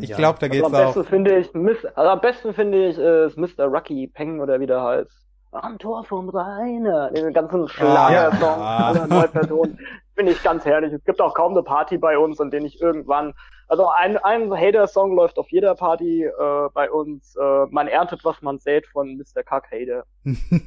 Ich 0.00 0.10
Ja. 0.10 0.16
glaube, 0.16 0.38
da 0.40 0.46
Also 0.46 0.52
geht's 0.52 0.64
am 0.66 0.72
besten 0.72 1.00
auch. 1.00 1.06
finde 1.06 1.38
ich, 1.38 1.52
Miss, 1.54 1.84
also 1.84 2.10
am 2.10 2.20
besten 2.20 2.54
finde 2.54 2.88
ich, 2.88 2.98
äh, 2.98 3.26
ist 3.26 3.36
Mr. 3.36 3.64
Rocky 3.66 4.06
Peng 4.08 4.40
oder 4.40 4.60
wie 4.60 4.66
der 4.66 4.82
heißt. 4.82 5.10
Am 5.52 5.78
Tor 5.78 6.04
vom 6.04 6.28
Rainer. 6.28 7.10
Den 7.12 7.32
ganzen 7.32 7.66
Schlagersong 7.68 8.60
Ah. 8.60 8.88
aller 8.88 9.06
neue 9.06 9.28
Personen. 9.28 9.78
Finde 10.14 10.32
ich 10.32 10.42
ganz 10.42 10.64
herrlich. 10.64 10.92
Es 10.92 11.04
gibt 11.04 11.20
auch 11.20 11.34
kaum 11.34 11.52
eine 11.52 11.62
Party 11.62 11.96
bei 11.98 12.18
uns, 12.18 12.40
an 12.40 12.50
der 12.50 12.62
ich 12.62 12.80
irgendwann, 12.80 13.32
also 13.68 13.88
ein, 13.88 14.16
ein 14.18 14.52
Hater-Song 14.52 15.14
läuft 15.16 15.38
auf 15.38 15.50
jeder 15.50 15.74
Party 15.74 16.24
äh, 16.24 16.68
bei 16.74 16.90
uns. 16.90 17.36
Äh, 17.36 17.66
man 17.70 17.88
erntet, 17.88 18.24
was 18.24 18.42
man 18.42 18.58
sät 18.58 18.86
von 18.86 19.16
Mr. 19.16 19.42
Kack 19.44 19.70
Hater. 19.70 20.04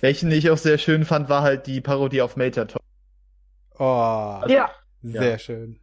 Welchen 0.00 0.30
ich 0.32 0.50
auch 0.50 0.56
sehr 0.56 0.78
schön 0.78 1.04
fand, 1.04 1.28
war 1.28 1.42
halt 1.42 1.66
die 1.66 1.80
Parodie 1.80 2.22
auf 2.22 2.36
Major 2.36 2.66
Tom. 2.66 2.80
oh, 3.78 4.40
Ja, 4.48 4.70
sehr 5.02 5.30
Ja. 5.32 5.38
schön. 5.38 5.78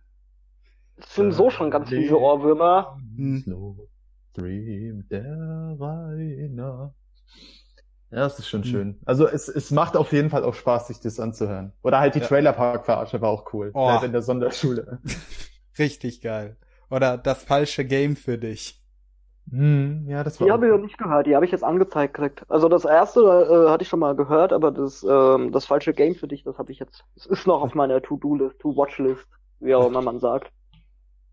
Es 0.98 1.16
sind 1.16 1.32
so 1.32 1.50
schon 1.50 1.72
ganz 1.72 1.90
viele 1.90 2.18
Ohrwürmer. 2.18 2.98
Hm. 3.16 3.42
Slow 3.44 3.88
Stream 4.32 5.08
der 5.10 5.76
Rainer. 5.80 6.94
Ja, 8.10 8.20
das 8.20 8.40
ist 8.40 8.48
schon 8.48 8.64
Hm. 8.64 8.70
schön. 8.70 9.00
Also 9.06 9.28
es, 9.28 9.50
es 9.50 9.72
macht 9.72 9.98
auf 9.98 10.14
jeden 10.14 10.30
Fall 10.30 10.44
auch 10.44 10.54
Spaß, 10.54 10.88
sich 10.88 11.00
das 11.00 11.20
anzuhören. 11.20 11.74
Oder 11.84 12.00
halt 12.00 12.16
die 12.16 12.20
Ja. 12.20 12.28
Trailerpark-Verarsche 12.28 13.22
war 13.22 13.30
auch 13.30 13.54
cool. 13.54 13.72
Oh. 13.74 14.00
In 14.04 14.12
der 14.14 14.22
Sonderschule. 14.22 15.00
Richtig 15.78 16.22
geil. 16.22 16.58
Oder 16.90 17.18
das 17.18 17.44
falsche 17.44 17.84
Game 17.86 18.16
für 18.16 18.38
dich. 18.38 18.82
Hm, 19.50 20.08
ja, 20.10 20.24
das 20.24 20.40
war 20.40 20.48
Die 20.48 20.52
habe 20.52 20.66
ich 20.66 20.72
noch 20.72 20.80
nicht 20.80 20.98
gehört, 20.98 21.26
die 21.26 21.36
habe 21.36 21.46
ich 21.46 21.52
jetzt 21.52 21.64
angezeigt 21.64 22.14
gekriegt. 22.16 22.44
Also 22.50 22.68
das 22.68 22.84
erste 22.86 23.22
äh, 23.22 23.70
hatte 23.70 23.84
ich 23.84 23.88
schon 23.90 24.00
mal 24.00 24.16
gehört, 24.16 24.52
aber 24.52 24.72
das, 24.72 25.06
ähm, 25.10 25.52
das 25.54 25.66
falsche 25.66 25.94
Game 25.94 26.16
für 26.16 26.28
dich, 26.28 26.44
das 26.44 26.58
habe 26.58 26.72
ich 26.72 26.80
jetzt. 26.80 27.06
Es 27.16 27.26
ist 27.26 27.48
noch 27.48 27.62
auf 27.62 27.74
meiner 27.74 28.02
To-Do-List, 28.02 28.60
To-Watch-List, 28.60 29.26
wie 29.60 29.74
auch 29.76 29.88
immer 29.88 30.02
man 30.02 30.20
sagt. 30.20 30.52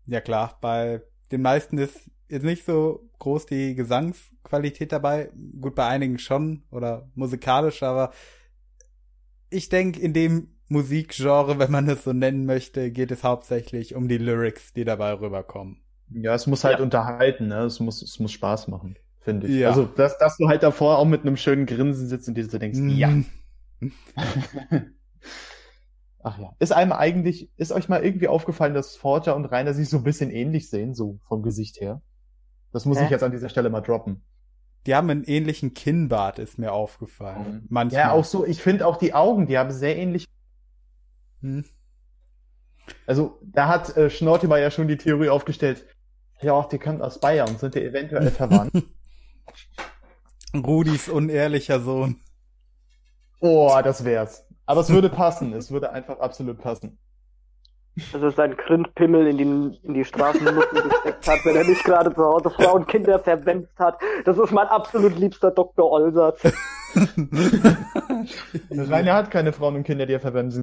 Ja 0.07 0.21
klar, 0.21 0.57
bei 0.61 1.01
den 1.31 1.41
meisten 1.41 1.77
ist 1.77 2.09
jetzt 2.29 2.43
nicht 2.43 2.65
so 2.65 3.09
groß 3.19 3.45
die 3.45 3.75
Gesangsqualität 3.75 4.91
dabei. 4.91 5.31
Gut, 5.59 5.75
bei 5.75 5.85
einigen 5.87 6.19
schon 6.19 6.63
oder 6.71 7.09
musikalisch, 7.15 7.83
aber 7.83 8.11
ich 9.49 9.69
denke, 9.69 9.99
in 9.99 10.13
dem 10.13 10.49
Musikgenre, 10.67 11.59
wenn 11.59 11.71
man 11.71 11.87
es 11.89 12.03
so 12.03 12.13
nennen 12.13 12.45
möchte, 12.45 12.91
geht 12.91 13.11
es 13.11 13.23
hauptsächlich 13.23 13.95
um 13.95 14.07
die 14.07 14.17
Lyrics, 14.17 14.73
die 14.73 14.83
dabei 14.85 15.13
rüberkommen. 15.13 15.77
Ja, 16.09 16.33
es 16.35 16.47
muss 16.47 16.63
halt 16.63 16.79
Ja. 16.79 16.83
unterhalten, 16.83 17.47
ne? 17.47 17.61
Es 17.63 17.79
muss, 17.79 18.01
es 18.01 18.19
muss 18.19 18.31
Spaß 18.31 18.67
machen, 18.67 18.95
finde 19.19 19.47
ich. 19.47 19.55
Ja. 19.59 19.69
Also, 19.69 19.85
dass, 19.85 20.17
dass 20.17 20.37
du 20.37 20.47
halt 20.47 20.63
davor 20.63 20.97
auch 20.97 21.05
mit 21.05 21.21
einem 21.21 21.37
schönen 21.37 21.65
Grinsen 21.65 22.07
sitzt 22.07 22.27
und 22.27 22.35
dir 22.35 22.45
so 22.47 22.57
denkst, 22.57 22.79
ja. 22.87 23.09
Mhm. 26.25 26.31
Ach 26.31 26.39
ja. 26.39 26.55
Ist 26.59 26.73
einem 26.73 26.91
eigentlich, 26.91 27.51
ist 27.55 27.71
euch 27.71 27.87
mal 27.87 28.03
irgendwie 28.03 28.27
aufgefallen, 28.27 28.73
dass 28.73 28.95
Forger 28.95 29.35
und 29.35 29.45
Rainer 29.45 29.73
sich 29.73 29.89
so 29.89 29.97
ein 29.97 30.03
bisschen 30.03 30.31
ähnlich 30.31 30.69
sehen, 30.69 30.95
so 30.95 31.19
vom 31.23 31.43
Gesicht 31.43 31.79
her? 31.79 32.01
Das 32.71 32.85
muss 32.85 32.99
Hä? 32.99 33.05
ich 33.05 33.09
jetzt 33.09 33.23
an 33.23 33.31
dieser 33.31 33.49
Stelle 33.49 33.69
mal 33.69 33.81
droppen. 33.81 34.23
Die 34.85 34.95
haben 34.95 35.09
einen 35.09 35.23
ähnlichen 35.23 35.73
Kinnbart, 35.73 36.39
ist 36.39 36.59
mir 36.59 36.71
aufgefallen. 36.71 37.65
Manchmal. 37.69 38.01
Ja, 38.01 38.11
auch 38.11 38.25
so, 38.25 38.45
ich 38.45 38.61
finde 38.61 38.85
auch 38.85 38.97
die 38.97 39.13
Augen, 39.13 39.47
die 39.47 39.57
haben 39.57 39.71
sehr 39.71 39.97
ähnlich. 39.97 40.25
Hm. 41.41 41.65
Also, 43.07 43.39
da 43.41 43.67
hat 43.67 43.95
äh, 43.97 44.09
Schnortimer 44.09 44.57
ja 44.57 44.69
schon 44.69 44.87
die 44.87 44.97
Theorie 44.97 45.29
aufgestellt. 45.29 45.85
Ja, 46.41 46.67
die 46.71 46.77
kommen 46.77 47.01
aus 47.01 47.19
Bayern, 47.19 47.57
sind 47.57 47.75
ja 47.75 47.81
eventuell 47.81 48.29
verwandt. 48.31 48.83
Rudis 50.53 51.09
unehrlicher 51.09 51.79
Sohn. 51.79 52.21
Oh, 53.39 53.79
das 53.83 54.03
wär's. 54.05 54.44
Aber 54.65 54.81
es 54.81 54.89
würde 54.89 55.09
passen. 55.09 55.53
Es 55.53 55.71
würde 55.71 55.91
einfach 55.91 56.19
absolut 56.19 56.59
passen. 56.59 56.97
Dass 58.11 58.21
er 58.21 58.31
seinen 58.31 58.57
Grindpimmel 58.57 59.27
in 59.27 59.37
die, 59.37 59.79
in 59.83 59.93
die 59.93 60.03
Straßennutten 60.03 60.89
gesteckt 60.89 61.27
hat, 61.27 61.45
wenn 61.45 61.55
er 61.55 61.63
nicht 61.63 61.83
gerade 61.83 62.13
zu 62.13 62.25
Hause 62.25 62.49
Frauen 62.49 62.81
und 62.81 62.87
Kinder 62.87 63.19
verwendet 63.19 63.69
hat. 63.77 64.01
Das 64.25 64.37
ist 64.37 64.51
mein 64.51 64.67
absolut 64.67 65.17
liebster 65.17 65.51
Dr. 65.51 65.89
Olsatz. 65.89 66.43
Rainer 68.69 69.13
hat 69.13 69.31
keine 69.31 69.53
Frauen 69.53 69.75
und 69.75 69.83
Kinder, 69.83 70.05
die 70.05 70.13
er 70.13 70.19
verwenden. 70.19 70.61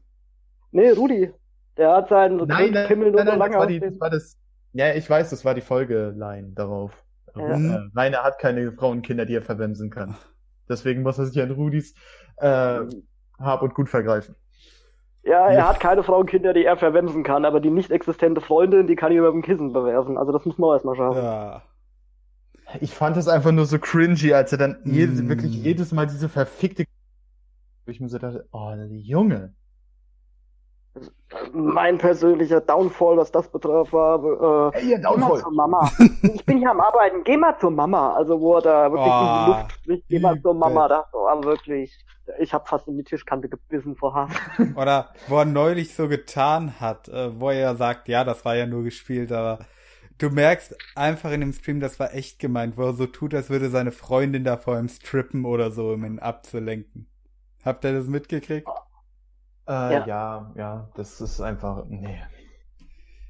Nee, 0.73 0.91
Rudi. 0.91 1.33
Der 1.79 1.95
hat 1.95 2.11
seinen 2.11 2.37
Nein, 2.37 2.47
nein, 2.49 2.73
Grindpimmel 2.73 3.13
nur 3.13 3.25
nein, 3.25 3.27
so 3.27 3.31
nein, 3.31 3.39
lange 3.39 3.53
das 3.53 3.61
war, 3.61 3.67
die, 3.67 3.81
das 3.81 4.01
war 4.01 4.11
das. 4.11 4.37
Ja, 4.75 4.95
ich 4.95 5.09
weiß, 5.09 5.31
das 5.31 5.45
war 5.45 5.55
die 5.55 5.63
Folgeline 5.63 6.53
darauf. 6.55 7.05
Ja. 7.35 7.49
Äh, 7.49 7.89
Rainer 7.97 8.25
hat 8.25 8.39
keine 8.39 8.73
Frauen 8.73 8.99
und 8.99 9.07
Kinder, 9.07 9.25
die 9.25 9.37
er 9.37 9.43
verwenden 9.43 9.89
kann. 9.89 10.17
Deswegen 10.69 11.03
muss 11.03 11.19
er 11.19 11.27
sich 11.27 11.41
an 11.43 11.51
Rudis 11.51 11.95
äh, 12.37 12.81
Hab 13.45 13.63
und 13.63 13.75
Gut 13.75 13.89
vergreifen. 13.89 14.35
Ja, 15.25 15.49
er 15.49 15.69
hat 15.69 15.79
keine 15.79 16.03
Frauen 16.03 16.23
und 16.23 16.31
Kinder, 16.31 16.53
die 16.53 16.65
er 16.65 16.77
verwenden 16.77 17.23
kann, 17.23 17.45
aber 17.45 17.61
die 17.61 17.71
nicht 17.71 17.93
existente 17.93 18.41
Freundin, 18.41 18.89
die 18.89 18.97
kann 18.97 19.13
ihn 19.13 19.19
über 19.19 19.31
dem 19.31 19.43
Kissen 19.43 19.73
bewerfen. 19.73 20.19
Also 20.19 20.33
das 20.33 20.45
muss 20.45 20.59
man 20.59 20.71
auch 20.71 20.75
erstmal 20.75 20.97
schaffen. 20.97 21.23
Ja. 21.23 21.63
Ich 22.81 22.95
fand 22.95 23.17
es 23.17 23.29
einfach 23.29 23.53
nur 23.53 23.67
so 23.67 23.79
cringy, 23.79 24.33
als 24.33 24.51
er 24.53 24.59
dann 24.59 24.79
jedes, 24.85 25.23
Mm. 25.23 25.29
wirklich 25.29 25.55
jedes 25.55 25.93
Mal 25.93 26.07
diese 26.07 26.29
verfickte. 26.29 26.85
Ich 27.87 28.01
mir 28.01 28.09
so 28.09 28.19
dachte, 28.19 28.49
oh, 28.53 28.73
Junge. 28.91 29.55
Mein 31.55 31.97
persönlicher 31.97 32.61
Downfall, 32.61 33.17
was 33.17 33.33
das 33.33 33.49
betraf, 33.49 33.93
war, 33.93 34.73
äh, 34.75 34.79
Ey, 34.79 34.91
ihr 34.91 34.99
geh 34.99 35.17
mal 35.17 35.39
zur 35.39 35.53
Mama. 35.53 35.91
Ich 36.23 36.45
bin 36.45 36.59
hier 36.59 36.71
am 36.71 36.81
Arbeiten, 36.81 37.25
geh 37.25 37.37
mal 37.37 37.59
zur 37.59 37.71
Mama. 37.71 38.15
Also 38.15 38.39
wo 38.39 38.57
er 38.57 38.63
da 38.63 38.93
wirklich 38.93 39.07
in 39.07 39.13
Oh, 39.13 39.45
die 39.47 39.51
Luft 39.51 39.73
spricht, 39.73 40.09
geh 40.09 40.19
mal 40.19 40.41
zur 40.41 40.55
Mama. 40.55 40.89
Da 40.89 41.07
war 41.13 41.43
wirklich, 41.45 41.99
ich 42.39 42.53
hab 42.53 42.69
fast 42.69 42.87
in 42.89 42.99
die 42.99 43.05
Tischkante 43.05 43.49
gebissen 43.49 43.97
vor 43.97 44.15
Hass. 44.15 44.33
Oder 44.77 45.15
wo 45.29 45.39
er 45.39 45.47
neulich 45.47 45.95
so 45.95 46.09
getan 46.09 46.79
hat, 46.81 47.09
äh, 47.09 47.41
wo 47.41 47.49
er 47.49 47.59
ja 47.59 47.75
sagt, 47.75 48.09
ja, 48.09 48.25
das 48.25 48.45
war 48.45 48.55
ja 48.55 48.67
nur 48.67 48.83
gespielt, 48.83 49.33
aber 49.33 49.61
du 50.19 50.29
merkst 50.29 50.77
einfach 50.95 51.33
in 51.33 51.41
dem 51.41 51.53
Stream, 51.55 51.81
das 51.81 51.99
war 51.99 52.15
echt 52.15 52.39
gemeint, 52.39 52.77
wo 52.77 52.83
er 52.83 52.93
so 52.93 53.07
tut, 53.07 53.35
als 53.35 53.49
würde 53.49 53.71
seine 53.71 53.93
Freundin 53.93 54.45
da 54.45 54.59
vor 54.59 54.79
ihm 54.79 54.89
strippen 54.89 55.47
oder 55.47 55.71
so, 55.71 55.93
um 55.93 56.05
ihn 56.05 56.19
abzulenken. 56.19 57.07
Habt 57.65 57.85
ihr 57.85 57.93
das 57.93 58.07
mitgekriegt? 58.07 58.69
Äh, 59.69 59.73
Ja. 59.95 60.07
ja. 60.07 60.53
ja, 60.57 60.89
das 60.95 61.21
ist 61.21 61.41
einfach, 61.41 61.85
nee. 61.89 62.21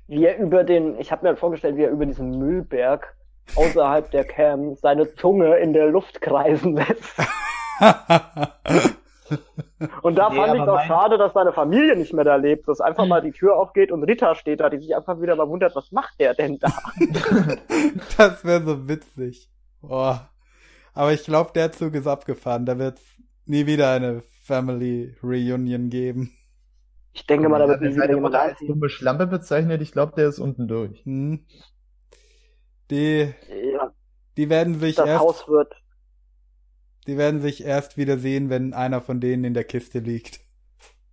Wie 0.09 0.25
er 0.27 0.39
über 0.39 0.65
den, 0.65 0.99
ich 0.99 1.11
habe 1.13 1.23
mir 1.23 1.29
halt 1.31 1.39
vorgestellt, 1.39 1.77
wie 1.77 1.85
er 1.85 1.91
über 1.91 2.07
diesen 2.07 2.31
Müllberg 2.39 3.15
außerhalb 3.57 4.11
der 4.11 4.25
Cam 4.25 4.75
seine 4.77 5.15
Zunge 5.15 5.57
in 5.57 5.73
der 5.73 5.87
Luft 5.89 6.21
kreisen 6.21 6.77
lässt. 6.77 7.17
Und 10.03 10.17
da 10.17 10.29
Nee, 10.31 10.37
fand 10.37 10.55
ich 10.55 10.61
auch 10.61 10.75
mein- 10.77 10.87
schade, 10.87 11.19
dass 11.19 11.33
seine 11.33 11.53
Familie 11.53 11.97
nicht 11.97 12.13
mehr 12.13 12.25
da 12.25 12.37
lebt, 12.37 12.69
dass 12.69 12.81
einfach 12.81 13.07
mal 13.07 13.21
die 13.21 13.33
Tür 13.33 13.57
aufgeht 13.57 13.91
und 13.91 14.05
Rita 14.05 14.35
steht 14.35 14.61
da, 14.61 14.69
die 14.71 14.79
sich 14.79 14.95
einfach 14.95 15.21
wieder 15.21 15.35
mal 15.35 15.49
wundert, 15.49 15.75
was 15.75 15.91
macht 15.91 16.21
der 16.21 16.35
denn 16.35 16.59
da? 16.59 16.69
das 18.17 18.45
wäre 18.45 18.63
so 18.63 18.89
witzig. 18.89 19.51
Boah. 19.81 20.29
Aber 20.95 21.13
ich 21.13 21.25
glaube, 21.25 21.51
der 21.55 21.73
Zug 21.73 21.95
ist 21.95 22.07
abgefahren. 22.07 22.67
Da 22.67 22.79
wird's 22.79 23.03
nie 23.47 23.67
wieder 23.67 23.91
eine 23.91 24.23
Family 24.43 25.15
Reunion 25.23 25.89
geben. 25.89 26.33
Ich 27.13 27.27
denke 27.27 27.49
mal, 27.49 27.59
da 27.59 27.69
wird 27.69 27.81
Wenn 27.81 27.91
nie 27.91 27.95
wieder 27.95 28.03
seine 28.03 28.15
jemand 28.15 28.35
als 28.35 28.59
dumme 28.67 28.89
Schlampe 28.89 29.27
bezeichnet, 29.27 29.83
ich 29.83 29.93
glaube, 29.93 30.15
der 30.17 30.29
ist 30.29 30.39
unten 30.39 30.67
durch. 30.69 31.05
Hm. 31.05 31.47
Die, 32.91 33.33
Ja, 33.49 33.93
die 34.37 34.49
werden 34.51 34.79
sich 34.81 34.97
das 34.97 35.07
erst, 35.07 35.21
Haus 35.21 35.49
wird. 35.49 35.75
die 37.07 37.17
werden 37.17 37.41
sich 37.41 37.65
erst 37.65 37.97
wieder 37.97 38.19
sehen, 38.19 38.51
wenn 38.51 38.75
einer 38.75 39.01
von 39.01 39.21
denen 39.21 39.45
in 39.45 39.55
der 39.55 39.65
Kiste 39.65 40.01
liegt. 40.01 40.41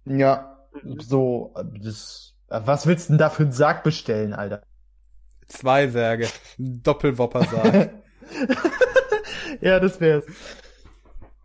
Ja, 0.05 0.67
so, 0.99 1.53
das, 1.81 2.35
was 2.47 2.87
willst 2.87 3.09
du 3.09 3.13
denn 3.13 3.17
da 3.19 3.29
für 3.29 3.43
einen 3.43 3.51
Sarg 3.51 3.83
bestellen, 3.83 4.33
Alter? 4.33 4.63
Zwei 5.47 5.87
Särge. 5.87 6.27
Ein 6.57 6.81
Doppelwoppersarg. 6.83 7.91
ja, 9.61 9.79
das 9.79 9.99
wär's. 9.99 10.25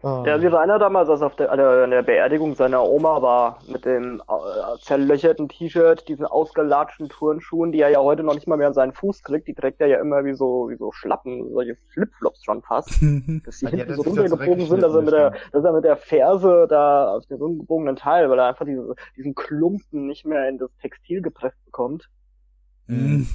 Oh. 0.06 0.22
Ja, 0.26 0.43
wie 0.43 0.48
Rainer 0.48 0.78
damals, 0.78 1.09
als 1.09 1.22
auf 1.22 1.35
der, 1.35 1.51
an 1.51 1.90
der 1.90 2.02
Beerdigung 2.02 2.55
seiner 2.55 2.85
Oma 2.85 3.22
war, 3.22 3.59
mit 3.66 3.86
dem 3.86 4.20
äh, 4.20 4.78
zerlöcherten 4.82 5.48
T-Shirt, 5.48 6.06
diesen 6.09 6.26
ausgelatschten 6.26 7.09
Turnschuhen, 7.09 7.72
die 7.72 7.81
er 7.81 7.89
ja 7.89 8.01
heute 8.01 8.22
noch 8.22 8.35
nicht 8.35 8.47
mal 8.47 8.59
mehr 8.59 8.66
an 8.66 8.74
seinen 8.74 8.93
Fuß 8.93 9.22
kriegt, 9.22 9.48
die 9.48 9.55
trägt 9.55 9.81
er 9.81 9.86
ja 9.86 10.01
immer 10.01 10.26
wie 10.26 10.35
so, 10.35 10.68
wie 10.68 10.76
so 10.76 10.93
Schlappen, 10.93 11.51
solche 11.55 11.76
Flipflops 11.94 12.44
schon 12.44 12.60
fast. 12.60 12.90
Dass 13.47 13.60
die 13.60 13.64
Ja, 13.64 13.70
hinten 13.70 13.94
so 13.94 14.02
er 14.02 14.06
runtergebogen 14.09 14.66
sind, 14.66 14.82
dass 14.82 14.93
er, 14.94 15.01
mit 15.01 15.14
der, 15.14 15.32
dass 15.52 15.64
er 15.64 15.72
mit 15.72 15.85
der 15.85 15.97
Ferse 15.97 16.66
da 16.68 17.14
auf 17.14 17.24
den 17.24 17.39
runtergebogenen 17.39 17.97
Teil, 17.97 18.28
weil 18.28 18.39
er 18.39 18.48
einfach 18.48 18.66
diese, 18.66 18.94
diesen 19.16 19.35
Klumpen 19.35 20.06
nicht 20.06 20.26
mehr 20.26 20.47
in 20.51 20.59
das 20.59 20.70
Textil 20.82 21.22
gepresst 21.22 21.56
bekommt. 21.64 22.10
Hm. 22.89 23.26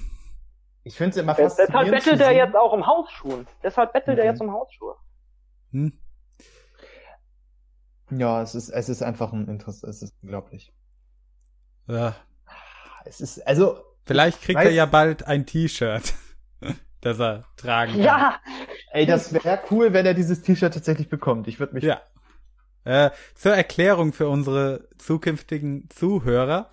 Ich 0.84 0.96
finde 0.96 1.10
es 1.10 1.18
immer 1.18 1.34
faszinierend. 1.34 1.74
Deshalb 1.96 2.04
bettelt 2.06 2.22
er 2.22 2.36
jetzt 2.36 2.56
auch 2.56 2.74
um 2.74 2.86
Hausschuhen. 2.86 3.48
Deshalb 3.64 3.91
bettelt 3.91 4.20
er 4.20 4.26
Mhm. 4.26 4.30
jetzt 4.30 4.41
um 4.41 4.52
Hausschuhe. 4.52 4.94
Hm. 5.72 5.94
Ja, 8.11 8.41
es 8.41 8.56
ist, 8.56 8.69
es 8.69 8.90
ist 8.90 9.02
einfach 9.03 9.34
ein 9.34 9.48
Interesse, 9.48 9.88
es 9.88 10.02
ist 10.02 10.14
unglaublich. 10.22 10.73
Ja. 11.88 12.15
Es 13.06 13.22
ist, 13.22 13.45
also, 13.48 13.80
Vielleicht 14.06 14.41
kriegt 14.41 14.60
Weiß- 14.60 14.65
er 14.65 14.72
ja 14.72 14.86
bald 14.86 15.27
ein 15.27 15.45
T-Shirt, 15.45 16.14
das 17.02 17.19
er 17.19 17.45
tragen 17.57 17.94
kann. 17.94 18.02
Ja! 18.02 18.40
ey, 18.91 19.06
das 19.06 19.34
wäre 19.34 19.60
cool, 19.72 19.94
wenn 19.94 20.06
er 20.06 20.14
dieses 20.14 20.41
T-Shirt 20.41 20.73
tatsächlich 20.73 21.10
bekommt. 21.10 21.48
Ich 21.48 21.60
würde 21.60 21.73
mich. 21.76 21.84
Ja. 21.84 22.02
Äh, 22.86 23.11
zur 23.36 23.53
Erklärung 23.53 24.14
für 24.14 24.27
unsere 24.30 24.88
zukünftigen 24.98 25.90
Zuhörer. 25.90 26.72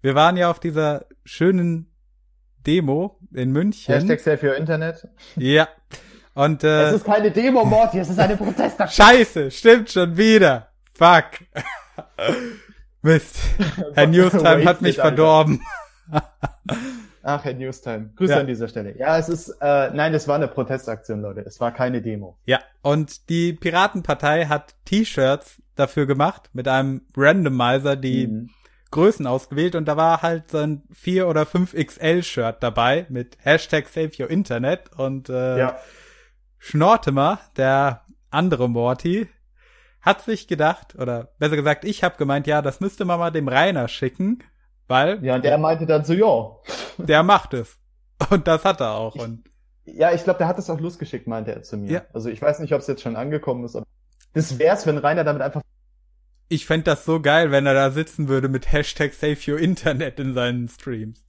Wir 0.00 0.14
waren 0.14 0.36
ja 0.36 0.50
auf 0.50 0.60
dieser 0.60 1.06
schönen 1.24 1.90
Demo 2.66 3.18
in 3.32 3.50
München. 3.50 3.92
Hashtag 3.92 4.20
Save 4.20 4.46
Your 4.46 4.56
Internet. 4.56 5.08
Ja. 5.36 5.68
Und 6.34 6.62
Es 6.62 6.92
äh, 6.92 6.96
ist 6.96 7.04
keine 7.04 7.30
Demo, 7.30 7.64
Morty, 7.64 7.98
es 7.98 8.10
ist 8.10 8.18
eine 8.18 8.36
Protestaktion. 8.36 9.06
Scheiße, 9.06 9.50
stimmt 9.50 9.90
schon 9.90 10.16
wieder. 10.16 10.68
Fuck. 10.96 11.24
Mist. 13.02 13.38
Herr 13.94 14.06
Newstime 14.06 14.64
hat 14.64 14.80
mich 14.82 14.96
verdorben. 14.96 15.60
Ach, 17.22 17.44
Herr 17.44 17.54
Newstime. 17.54 18.10
Grüße 18.16 18.32
Ja. 18.34 18.40
an 18.40 18.46
dieser 18.46 18.68
Stelle. 18.68 18.96
Ja, 18.98 19.18
es 19.18 19.28
ist, 19.28 19.48
äh, 19.60 19.90
nein, 19.90 20.14
es 20.14 20.26
war 20.28 20.36
eine 20.36 20.48
Protestaktion, 20.48 21.20
Leute. 21.20 21.40
Es 21.40 21.60
war 21.60 21.72
keine 21.72 22.00
Demo. 22.02 22.38
Ja, 22.44 22.60
und 22.82 23.28
die 23.28 23.52
Piratenpartei 23.52 24.46
hat 24.46 24.74
T-Shirts 24.84 25.60
dafür 25.74 26.06
gemacht 26.06 26.50
mit 26.52 26.68
einem 26.68 27.02
Randomizer 27.16 27.96
die 27.96 28.26
Mhm. 28.28 28.50
Größen 28.92 29.26
ausgewählt 29.26 29.74
und 29.74 29.86
da 29.86 29.96
war 29.96 30.22
halt 30.22 30.52
so 30.52 30.58
ein 30.58 30.82
4 30.92 31.26
oder 31.28 31.44
5 31.44 31.74
XL 31.74 32.22
Shirt 32.22 32.56
dabei 32.62 33.06
mit 33.08 33.36
Hashtag 33.42 33.88
Save 33.88 34.12
Your 34.18 34.30
Internet 34.30 34.92
und 34.96 35.28
äh, 35.28 35.58
Ja. 35.58 35.76
Schnortemer, 36.58 37.40
der 37.56 38.02
andere 38.30 38.68
Morty, 38.70 39.28
hat 40.06 40.22
sich 40.22 40.48
gedacht, 40.48 40.94
oder 40.98 41.32
besser 41.38 41.56
gesagt, 41.56 41.84
ich 41.84 42.02
habe 42.02 42.16
gemeint, 42.16 42.46
ja, 42.46 42.62
das 42.62 42.80
müsste 42.80 43.04
man 43.04 43.18
mal 43.18 43.30
dem 43.30 43.48
Rainer 43.48 43.88
schicken, 43.88 44.42
weil 44.86 45.22
Ja, 45.24 45.34
und 45.34 45.44
der 45.44 45.58
meinte 45.58 45.84
dann 45.84 46.04
so, 46.04 46.14
ja. 46.14 47.04
der 47.04 47.22
macht 47.22 47.52
es. 47.52 47.76
Und 48.30 48.46
das 48.46 48.64
hat 48.64 48.80
er 48.80 48.92
auch. 48.92 49.14
Und 49.16 49.44
Ja, 49.84 50.12
ich 50.12 50.24
glaube, 50.24 50.38
der 50.38 50.48
hat 50.48 50.58
es 50.58 50.70
auch 50.70 50.80
losgeschickt, 50.80 51.26
meinte 51.26 51.52
er 51.52 51.62
zu 51.62 51.76
mir. 51.76 51.90
Ja. 51.90 52.02
Also 52.14 52.30
ich 52.30 52.40
weiß 52.40 52.60
nicht, 52.60 52.72
ob 52.72 52.80
es 52.80 52.86
jetzt 52.86 53.02
schon 53.02 53.16
angekommen 53.16 53.64
ist, 53.64 53.76
aber 53.76 53.84
das 54.32 54.58
wär's, 54.58 54.86
wenn 54.86 54.96
Rainer 54.98 55.24
damit 55.24 55.42
einfach. 55.42 55.60
ich 56.48 56.64
fänd 56.66 56.86
das 56.86 57.04
so 57.04 57.20
geil, 57.20 57.50
wenn 57.50 57.66
er 57.66 57.74
da 57.74 57.90
sitzen 57.90 58.28
würde 58.28 58.48
mit 58.48 58.72
Hashtag 58.72 59.12
Save 59.12 59.36
Your 59.48 59.58
Internet 59.58 60.18
in 60.20 60.32
seinen 60.34 60.68
Streams. 60.68 61.22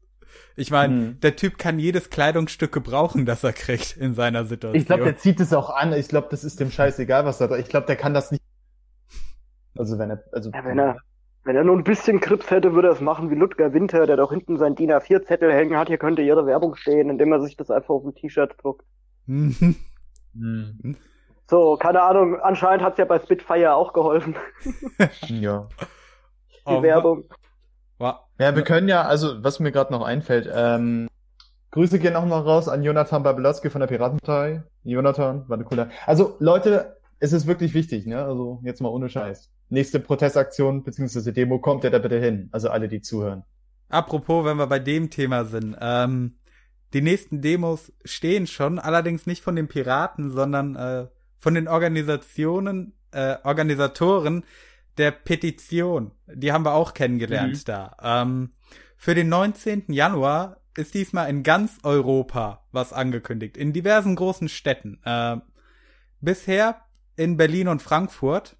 Ich 0.55 0.71
meine, 0.71 0.93
Hm. 0.93 1.19
der 1.21 1.35
Typ 1.35 1.57
kann 1.57 1.79
jedes 1.79 2.09
Kleidungsstück 2.09 2.71
gebrauchen, 2.71 3.25
das 3.25 3.43
er 3.43 3.53
kriegt 3.53 3.97
in 3.97 4.13
seiner 4.13 4.45
Situation. 4.45 4.79
Ich 4.79 4.85
glaube, 4.87 5.03
der 5.03 5.17
zieht 5.17 5.39
es 5.39 5.53
auch 5.53 5.69
an. 5.69 5.93
Ich 5.93 6.07
glaube, 6.07 6.27
das 6.31 6.43
ist 6.43 6.59
dem 6.59 6.69
scheißegal, 6.71 7.25
was 7.25 7.37
da. 7.39 7.55
Ich 7.57 7.69
glaube, 7.69 7.87
der 7.87 7.95
kann 7.95 8.13
das 8.13 8.31
nicht. 8.31 8.41
Also 9.77 9.97
wenn 9.99 10.09
er, 10.11 10.23
also 10.31 10.49
Ja, 10.51 10.63
wenn 10.65 10.79
er, 10.79 10.97
wenn 11.43 11.55
er 11.55 11.63
nur 11.63 11.75
ein 11.77 11.83
bisschen 11.83 12.19
Krips 12.19 12.49
hätte, 12.51 12.73
würde 12.73 12.89
er 12.89 12.93
es 12.93 13.01
machen 13.01 13.29
wie 13.29 13.35
Ludger 13.35 13.73
Winter, 13.73 14.05
der 14.05 14.17
doch 14.17 14.31
hinten 14.31 14.57
sein 14.57 14.75
DIN 14.75 14.91
A4-Zettel 14.91 15.51
hängen 15.53 15.77
hat. 15.77 15.87
Hier 15.87 15.97
könnte 15.97 16.21
ihre 16.21 16.45
Werbung 16.45 16.75
stehen, 16.75 17.09
indem 17.09 17.31
er 17.31 17.41
sich 17.41 17.55
das 17.55 17.69
einfach 17.71 17.89
auf 17.95 18.03
ein 18.05 18.15
T-Shirt 18.15 18.55
druckt. 18.61 18.85
Mhm. 19.25 19.75
Hm. 20.33 20.95
So, 21.49 21.77
keine 21.77 22.01
Ahnung, 22.01 22.37
anscheinend 22.41 22.83
hat's 22.83 22.97
ja 22.97 23.05
bei 23.05 23.19
Spitfire 23.19 23.73
auch 23.73 23.93
geholfen, 23.93 24.35
Ja. 25.29 25.69
die 26.67 26.73
Oh, 26.73 26.83
Werbung. 26.83 27.23
wa- 27.99 28.19
Ja, 28.37 28.53
wir 28.53 28.63
können 28.63 28.89
ja, 28.89 29.03
also 29.03 29.41
was 29.45 29.61
mir 29.61 29.71
gerade 29.71 29.93
noch 29.93 30.01
einfällt, 30.05 30.49
ähm, 30.53 31.07
Grüße 31.71 31.99
gehen 31.99 32.17
auch 32.17 32.25
noch 32.25 32.45
raus 32.45 32.67
an 32.67 32.83
Jonathan 32.83 33.23
Babelowski 33.23 33.69
von 33.69 33.79
der 33.79 33.87
Piratenpartei. 33.87 34.63
Jonathan, 34.83 35.47
war 35.47 35.55
eine 35.55 35.63
coole. 35.63 35.89
Also 36.05 36.35
Leute, 36.39 36.97
es 37.21 37.31
ist 37.31 37.47
wirklich 37.47 37.73
wichtig, 37.73 38.05
ne? 38.07 38.25
Also 38.25 38.59
jetzt 38.63 38.81
mal 38.81 38.89
ohne 38.89 39.07
Scheiß. 39.07 39.49
Nächste 39.69 39.99
Protestaktion 39.99 40.83
bzw. 40.83 41.31
Demo 41.31 41.59
kommt 41.59 41.83
ihr 41.83 41.89
da 41.89 41.99
bitte 41.99 42.19
hin. 42.19 42.49
Also 42.51 42.69
alle, 42.69 42.87
die 42.87 43.01
zuhören. 43.01 43.43
Apropos, 43.89 44.45
wenn 44.45 44.57
wir 44.57 44.67
bei 44.67 44.79
dem 44.79 45.09
Thema 45.09 45.45
sind, 45.45 45.75
ähm, 45.79 46.37
die 46.93 47.01
nächsten 47.01 47.41
Demos 47.41 47.91
stehen 48.05 48.47
schon, 48.47 48.79
allerdings 48.79 49.25
nicht 49.25 49.43
von 49.43 49.55
den 49.55 49.67
Piraten, 49.67 50.31
sondern 50.31 50.75
äh, 50.75 51.07
von 51.37 51.53
den 51.53 51.67
Organisationen, 51.67 52.93
äh, 53.11 53.37
Organisatoren 53.43 54.43
der 54.97 55.11
Petition, 55.11 56.11
die 56.27 56.51
haben 56.51 56.65
wir 56.65 56.73
auch 56.73 56.93
kennengelernt 56.93 57.53
mhm. 57.53 57.65
da. 57.65 57.97
Ähm, 58.01 58.53
für 58.95 59.15
den 59.15 59.29
19. 59.29 59.85
Januar 59.89 60.61
ist 60.75 60.93
diesmal 60.93 61.29
in 61.29 61.43
ganz 61.43 61.77
Europa 61.83 62.65
was 62.71 62.93
angekündigt, 62.93 63.57
in 63.57 63.73
diversen 63.73 64.15
großen 64.15 64.49
Städten. 64.49 64.99
Äh, 65.03 65.37
bisher 66.19 66.81
in 67.15 67.37
Berlin 67.37 67.67
und 67.67 67.81
Frankfurt, 67.81 68.56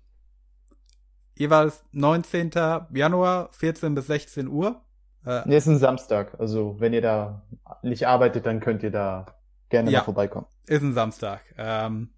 jeweils 1.37 1.83
19. 1.91 2.51
Januar, 2.93 3.49
14 3.53 3.95
bis 3.95 4.07
16 4.07 4.47
Uhr. 4.47 4.81
Äh, 5.25 5.41
nee, 5.45 5.57
ist 5.57 5.67
ein 5.67 5.77
Samstag. 5.77 6.39
Also 6.39 6.75
wenn 6.79 6.93
ihr 6.93 7.01
da 7.01 7.43
nicht 7.81 8.07
arbeitet, 8.07 8.45
dann 8.45 8.59
könnt 8.59 8.83
ihr 8.83 8.91
da 8.91 9.25
gerne 9.69 9.91
ja, 9.91 9.99
mal 9.99 10.05
vorbeikommen. 10.05 10.47
Ist 10.65 10.83
ein 10.83 10.93
Samstag. 10.93 11.41
Ähm, 11.57 12.09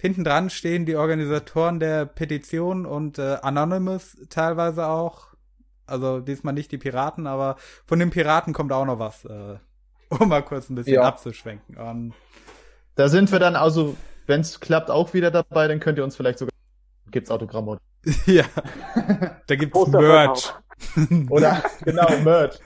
hinten 0.00 0.24
dran 0.24 0.50
stehen 0.50 0.86
die 0.86 0.96
Organisatoren 0.96 1.80
der 1.80 2.06
Petition 2.06 2.86
und 2.86 3.18
äh, 3.18 3.38
Anonymous 3.42 4.16
teilweise 4.30 4.86
auch. 4.86 5.28
Also 5.86 6.20
diesmal 6.20 6.54
nicht 6.54 6.72
die 6.72 6.78
Piraten, 6.78 7.26
aber 7.26 7.56
von 7.86 7.98
den 7.98 8.10
Piraten 8.10 8.52
kommt 8.52 8.72
auch 8.72 8.84
noch 8.84 8.98
was, 8.98 9.24
äh, 9.24 9.58
um 10.08 10.28
mal 10.28 10.42
kurz 10.42 10.70
ein 10.70 10.74
bisschen 10.74 10.94
ja. 10.94 11.02
abzuschwenken. 11.02 11.76
Und 11.76 12.14
da 12.94 13.08
sind 13.08 13.32
wir 13.32 13.38
dann 13.38 13.56
also, 13.56 13.96
wenn 14.26 14.40
es 14.40 14.60
klappt, 14.60 14.90
auch 14.90 15.14
wieder 15.14 15.30
dabei, 15.30 15.68
dann 15.68 15.80
könnt 15.80 15.98
ihr 15.98 16.04
uns 16.04 16.16
vielleicht 16.16 16.38
sogar 16.38 16.51
gibt's 17.12 17.30
Autogramme. 17.30 17.78
ja. 18.26 18.44
Da 19.46 19.54
gibt's 19.54 19.86
Merch. 19.86 20.52
Oder 21.30 21.62
genau, 21.84 22.08
Merch. 22.24 22.58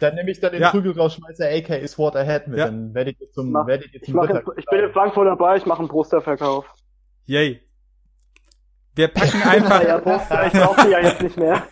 Dann 0.00 0.14
nehme 0.14 0.30
ich 0.30 0.40
dann 0.40 0.52
den 0.52 0.62
ja. 0.62 0.70
Prügelrausschmeißer 0.70 1.46
aka 1.48 1.86
Sword 1.86 2.16
Ahead 2.16 2.48
mit. 2.48 2.58
Ja. 2.58 2.66
Dann 2.66 2.94
werdet 2.94 3.20
ihr 3.20 3.30
zum, 3.30 3.50
mach, 3.50 3.66
werdet 3.66 3.92
ihr 3.92 4.02
zum 4.02 4.22
ich, 4.22 4.30
in, 4.30 4.40
ich 4.56 4.64
bin 4.64 4.80
in 4.80 4.92
Frankfurt 4.92 5.26
dabei, 5.26 5.56
ich 5.56 5.66
mache 5.66 5.80
einen 5.80 5.88
Posterverkauf. 5.88 6.64
Yay. 7.26 7.60
Wir 8.94 9.08
packen 9.08 9.42
einfach. 9.46 9.82
ja, 9.82 9.98
Poster, 9.98 10.46
ich 10.46 10.52
brauche 10.54 10.86
die 10.86 10.92
ja 10.92 11.00
jetzt 11.00 11.20
nicht 11.20 11.36
mehr. 11.36 11.66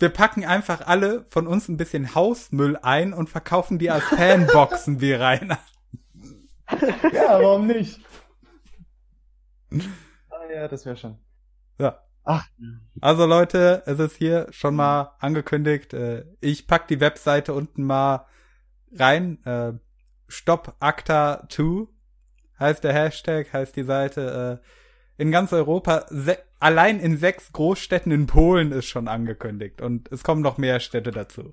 Wir 0.00 0.08
packen 0.08 0.44
einfach 0.44 0.86
alle 0.86 1.24
von 1.28 1.46
uns 1.46 1.68
ein 1.68 1.76
bisschen 1.76 2.14
Hausmüll 2.14 2.78
ein 2.82 3.12
und 3.12 3.28
verkaufen 3.28 3.78
die 3.78 3.90
als 3.90 4.04
Fanboxen 4.04 5.00
wie 5.00 5.12
Rainer. 5.12 5.58
Ja, 7.12 7.40
warum 7.40 7.66
nicht? 7.66 8.00
Ja, 10.54 10.68
das 10.68 10.86
wäre 10.86 10.96
schon. 10.96 11.18
Ja. 11.78 12.02
Ach. 12.24 12.46
Also 13.00 13.26
Leute, 13.26 13.82
es 13.86 13.98
ist 13.98 14.16
hier 14.16 14.46
schon 14.50 14.76
mal 14.76 15.16
angekündigt. 15.18 15.94
Äh, 15.94 16.24
ich 16.40 16.66
pack 16.66 16.88
die 16.88 17.00
Webseite 17.00 17.54
unten 17.54 17.84
mal 17.84 18.26
rein. 18.92 19.44
Äh, 19.44 19.72
Stop 20.28 20.76
Acta 20.80 21.46
2 21.48 21.88
heißt 22.58 22.84
der 22.84 22.92
Hashtag, 22.92 23.52
heißt 23.52 23.74
die 23.74 23.84
Seite. 23.84 24.60
Äh, 24.62 25.22
in 25.22 25.30
ganz 25.30 25.52
Europa, 25.52 26.06
allein 26.60 27.00
in 27.00 27.16
sechs 27.16 27.52
Großstädten 27.52 28.12
in 28.12 28.26
Polen 28.26 28.72
ist 28.72 28.86
schon 28.86 29.06
angekündigt 29.06 29.82
und 29.82 30.10
es 30.10 30.24
kommen 30.24 30.40
noch 30.40 30.56
mehr 30.56 30.80
Städte 30.80 31.10
dazu. 31.10 31.52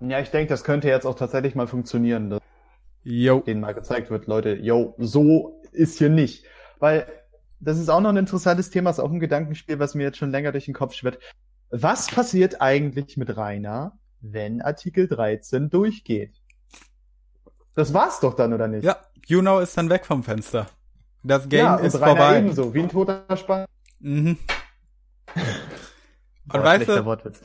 Ja, 0.00 0.20
ich 0.20 0.30
denke, 0.30 0.50
das 0.50 0.64
könnte 0.64 0.88
jetzt 0.88 1.06
auch 1.06 1.14
tatsächlich 1.14 1.54
mal 1.54 1.66
funktionieren, 1.66 2.30
dass 2.30 2.42
yo. 3.04 3.40
denen 3.40 3.60
mal 3.60 3.72
gezeigt 3.72 4.10
wird, 4.10 4.26
Leute, 4.26 4.54
yo, 4.54 4.94
so 4.98 5.62
ist 5.72 5.98
hier 5.98 6.10
nicht. 6.10 6.44
Weil 6.78 7.06
das 7.60 7.78
ist 7.78 7.88
auch 7.88 8.00
noch 8.00 8.10
ein 8.10 8.16
interessantes 8.16 8.70
Thema, 8.70 8.90
ist 8.90 9.00
auch 9.00 9.10
ein 9.10 9.20
Gedankenspiel, 9.20 9.78
was 9.78 9.94
mir 9.94 10.04
jetzt 10.04 10.18
schon 10.18 10.30
länger 10.30 10.52
durch 10.52 10.66
den 10.66 10.74
Kopf 10.74 10.94
schwirrt. 10.94 11.18
Was 11.70 12.06
passiert 12.08 12.60
eigentlich 12.60 13.16
mit 13.16 13.36
Rainer, 13.36 13.98
wenn 14.20 14.62
Artikel 14.62 15.08
13 15.08 15.70
durchgeht? 15.70 16.40
Das 17.74 17.92
war's 17.94 18.20
doch 18.20 18.34
dann, 18.34 18.52
oder 18.52 18.68
nicht? 18.68 18.84
Ja, 18.84 18.96
Juno 19.26 19.60
ist 19.60 19.76
dann 19.76 19.90
weg 19.90 20.06
vom 20.06 20.22
Fenster. 20.22 20.66
Das 21.22 21.48
Game 21.48 21.64
ja, 21.64 21.76
ist 21.76 21.96
Rainer 21.96 22.06
vorbei. 22.06 22.38
ebenso, 22.38 22.74
wie 22.74 22.80
ein 22.80 22.88
toter 22.88 23.24
Spann. 23.36 23.66
Mhm. 24.00 24.38
Und 26.52 26.62
weißt 26.62 26.88
du, 26.88 27.04
Wortwitz. 27.04 27.42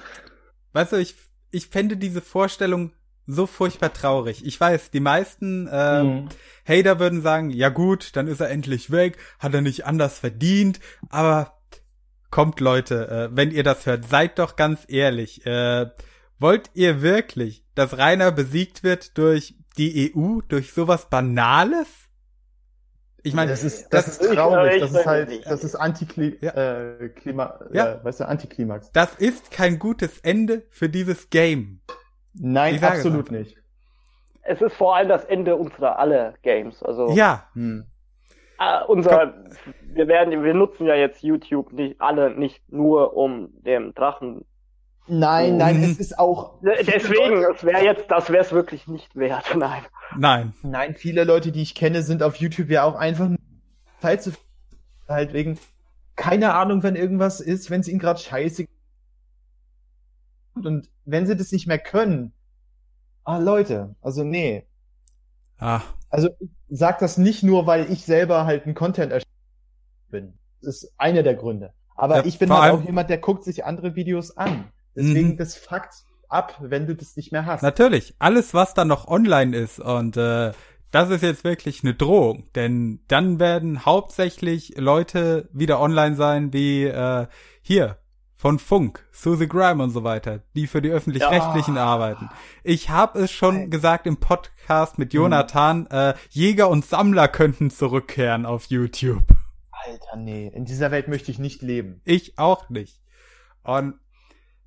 weißt 0.72 0.94
du, 0.94 0.96
ich, 0.98 1.16
ich 1.52 1.68
fände 1.68 1.98
diese 1.98 2.22
Vorstellung 2.22 2.92
so 3.26 3.46
furchtbar 3.46 3.94
traurig. 3.94 4.46
Ich 4.46 4.60
weiß, 4.60 4.92
die 4.92 5.00
meisten 5.00 5.68
äh, 5.68 6.04
mhm. 6.04 6.30
Hater 6.68 7.00
würden 7.00 7.22
sagen, 7.22 7.50
ja 7.50 7.70
gut, 7.70 8.16
dann 8.16 8.28
ist 8.28 8.42
er 8.42 8.50
endlich 8.50 8.92
weg, 8.92 9.18
hat 9.40 9.54
er 9.54 9.62
nicht 9.62 9.86
anders 9.86 10.20
verdient, 10.20 10.80
aber 11.10 11.58
kommt 12.30 12.60
Leute, 12.60 13.30
äh, 13.32 13.36
wenn 13.36 13.52
ihr 13.52 13.64
das 13.64 13.86
hört, 13.86 14.10
seid 14.10 14.40
doch 14.40 14.56
ganz 14.56 14.86
ehrlich. 14.88 15.46
Äh, 15.46 15.92
wollt 16.40 16.72
ihr 16.74 17.02
wirklich, 17.02 17.64
dass 17.76 17.98
Rainer 17.98 18.32
besiegt 18.32 18.84
wird 18.84 19.18
durch 19.18 19.56
die 19.78 20.14
EU, 20.16 20.42
durch 20.42 20.74
sowas 20.74 21.10
Banales? 21.10 21.88
Ich 23.26 23.34
meine, 23.34 23.52
das 23.52 23.64
ist, 23.64 23.88
das, 23.90 24.06
das 24.06 24.18
ist 24.18 24.34
traurig. 24.34 24.82
Das 24.82 24.92
ist 24.92 25.06
halt, 25.06 25.46
das 25.46 25.64
ist 25.64 25.76
Antiklima, 25.76 26.36
ja. 26.42 26.52
äh, 26.52 27.10
Klima, 27.10 27.60
ja. 27.72 27.94
äh, 27.94 28.04
weißt 28.04 28.20
du, 28.20 28.28
Antiklimax. 28.28 28.92
Das 28.92 29.16
ist 29.16 29.52
kein 29.52 29.80
gutes 29.80 30.20
Ende 30.20 30.64
für 30.70 30.90
dieses 30.90 31.30
Game. 31.30 31.80
Nein, 32.34 32.84
absolut 32.84 33.32
nicht. 33.32 33.58
Es 34.42 34.62
ist 34.62 34.76
vor 34.76 34.96
allem 34.96 35.10
das 35.10 35.24
Ende 35.26 35.56
unserer 35.56 36.00
alle 36.00 36.34
Games. 36.42 36.84
Also 36.84 37.12
ja. 37.12 37.48
Hm. 37.54 37.86
Äh, 38.60 38.84
unser, 38.88 39.34
wir 39.82 40.08
werden, 40.08 40.44
wir 40.44 40.54
nutzen 40.54 40.86
ja 40.86 40.96
jetzt 40.96 41.24
YouTube 41.24 41.74
nicht 41.74 42.00
alle 42.00 42.38
nicht 42.38 42.62
nur 42.72 43.16
um 43.16 43.50
dem 43.62 43.94
Drachen. 43.94 44.46
Nein, 45.08 45.58
nein, 45.58 45.78
mhm. 45.78 45.84
es 45.84 46.00
ist 46.00 46.20
auch. 46.20 46.60
Deswegen, 46.62 47.44
es 47.44 47.64
wäre 47.64 47.84
jetzt, 47.84 48.10
das 48.10 48.30
wäre 48.30 48.44
es 48.44 48.52
wirklich 48.54 48.88
nicht 48.88 49.16
wert. 49.16 49.54
Nein. 49.58 49.82
Nein. 50.18 50.54
Nein, 50.62 50.96
viele 50.96 51.26
Leute, 51.26 51.52
die 51.52 51.62
ich 51.62 51.76
kenne, 51.76 52.04
sind 52.04 52.24
auf 52.24 52.38
YouTube 52.38 52.70
ja 52.70 52.84
auch 52.84 52.96
einfach 52.96 53.30
Zeit 54.00 54.24
zu 54.24 54.32
halt 55.10 55.34
wegen 55.34 55.60
keine 56.16 56.54
Ahnung, 56.54 56.84
wenn 56.84 56.96
irgendwas 56.96 57.40
ist, 57.42 57.70
wenn 57.72 57.82
es 57.82 57.88
ihnen 57.88 58.00
gerade 58.00 58.20
scheiße 58.20 58.66
und 60.56 60.90
wenn 61.06 61.26
sie 61.26 61.36
das 61.36 61.52
nicht 61.52 61.68
mehr 61.68 61.80
können, 61.80 62.34
ah 63.24 63.38
Leute, 63.38 63.96
also 64.02 64.24
nee. 64.24 64.66
Ah. 65.58 65.82
Also 66.10 66.30
sag 66.70 67.00
das 67.00 67.18
nicht 67.18 67.44
nur, 67.44 67.66
weil 67.66 67.92
ich 67.92 68.06
selber 68.06 68.46
halt 68.46 68.66
ein 68.66 68.76
Content 68.76 69.24
bin. 70.10 70.34
Das 70.62 70.84
ist 70.84 70.94
einer 70.98 71.24
der 71.24 71.36
Gründe. 71.36 71.74
Aber 71.96 72.18
ja, 72.18 72.26
ich 72.26 72.40
bin 72.40 72.52
halt 72.52 72.74
auch 72.74 72.84
jemand, 72.84 73.10
der 73.10 73.18
guckt 73.18 73.44
sich 73.44 73.66
andere 73.66 73.96
Videos 73.96 74.38
an. 74.38 74.72
Deswegen 74.96 75.30
mhm. 75.30 75.38
das 75.38 75.56
Fakt 75.56 76.06
ab, 76.30 76.58
wenn 76.60 76.88
du 76.88 76.96
das 76.96 77.16
nicht 77.16 77.32
mehr 77.32 77.46
hast. 77.46 77.62
Natürlich, 77.62 78.16
alles 78.20 78.54
was 78.54 78.74
da 78.74 78.86
noch 78.86 79.08
online 79.08 79.56
ist 79.56 79.80
und 79.80 80.18
äh, 80.18 80.52
das 80.92 81.10
ist 81.10 81.24
jetzt 81.24 81.44
wirklich 81.44 81.84
eine 81.84 81.96
Drohung, 81.96 82.50
denn 82.54 83.00
dann 83.08 83.40
werden 83.40 83.86
hauptsächlich 83.86 84.76
Leute 84.78 85.50
wieder 85.52 85.80
online 85.80 86.16
sein 86.16 86.54
wie 86.54 86.84
äh, 86.84 87.28
hier 87.62 87.98
von 88.36 88.60
Funk, 88.60 89.06
Susie 89.12 89.48
Grime 89.48 89.84
und 89.84 89.92
so 89.92 90.04
weiter, 90.04 90.42
die 90.56 90.68
für 90.68 90.82
die 90.82 90.90
öffentlich-rechtlichen 90.90 91.76
ja. 91.76 91.86
arbeiten. 91.86 92.30
Ich 92.64 92.90
habe 92.90 93.20
es 93.20 93.32
schon 93.32 93.56
Nein. 93.56 93.70
gesagt 93.70 94.06
im 94.08 94.18
Podcast 94.18 94.98
mit 94.98 95.14
Jonathan, 95.14 95.82
mhm. 95.82 95.88
äh, 95.92 96.14
Jäger 96.30 96.70
und 96.70 96.86
Sammler 96.86 97.28
könnten 97.28 97.70
zurückkehren 97.70 98.46
auf 98.46 98.66
YouTube. 98.66 99.34
Alter, 99.72 100.16
nee, 100.18 100.48
in 100.54 100.66
dieser 100.66 100.92
Welt 100.92 101.08
möchte 101.08 101.32
ich 101.32 101.40
nicht 101.40 101.62
leben. 101.62 102.02
Ich 102.06 102.38
auch 102.38 102.70
nicht. 102.70 103.02
Und 103.64 103.96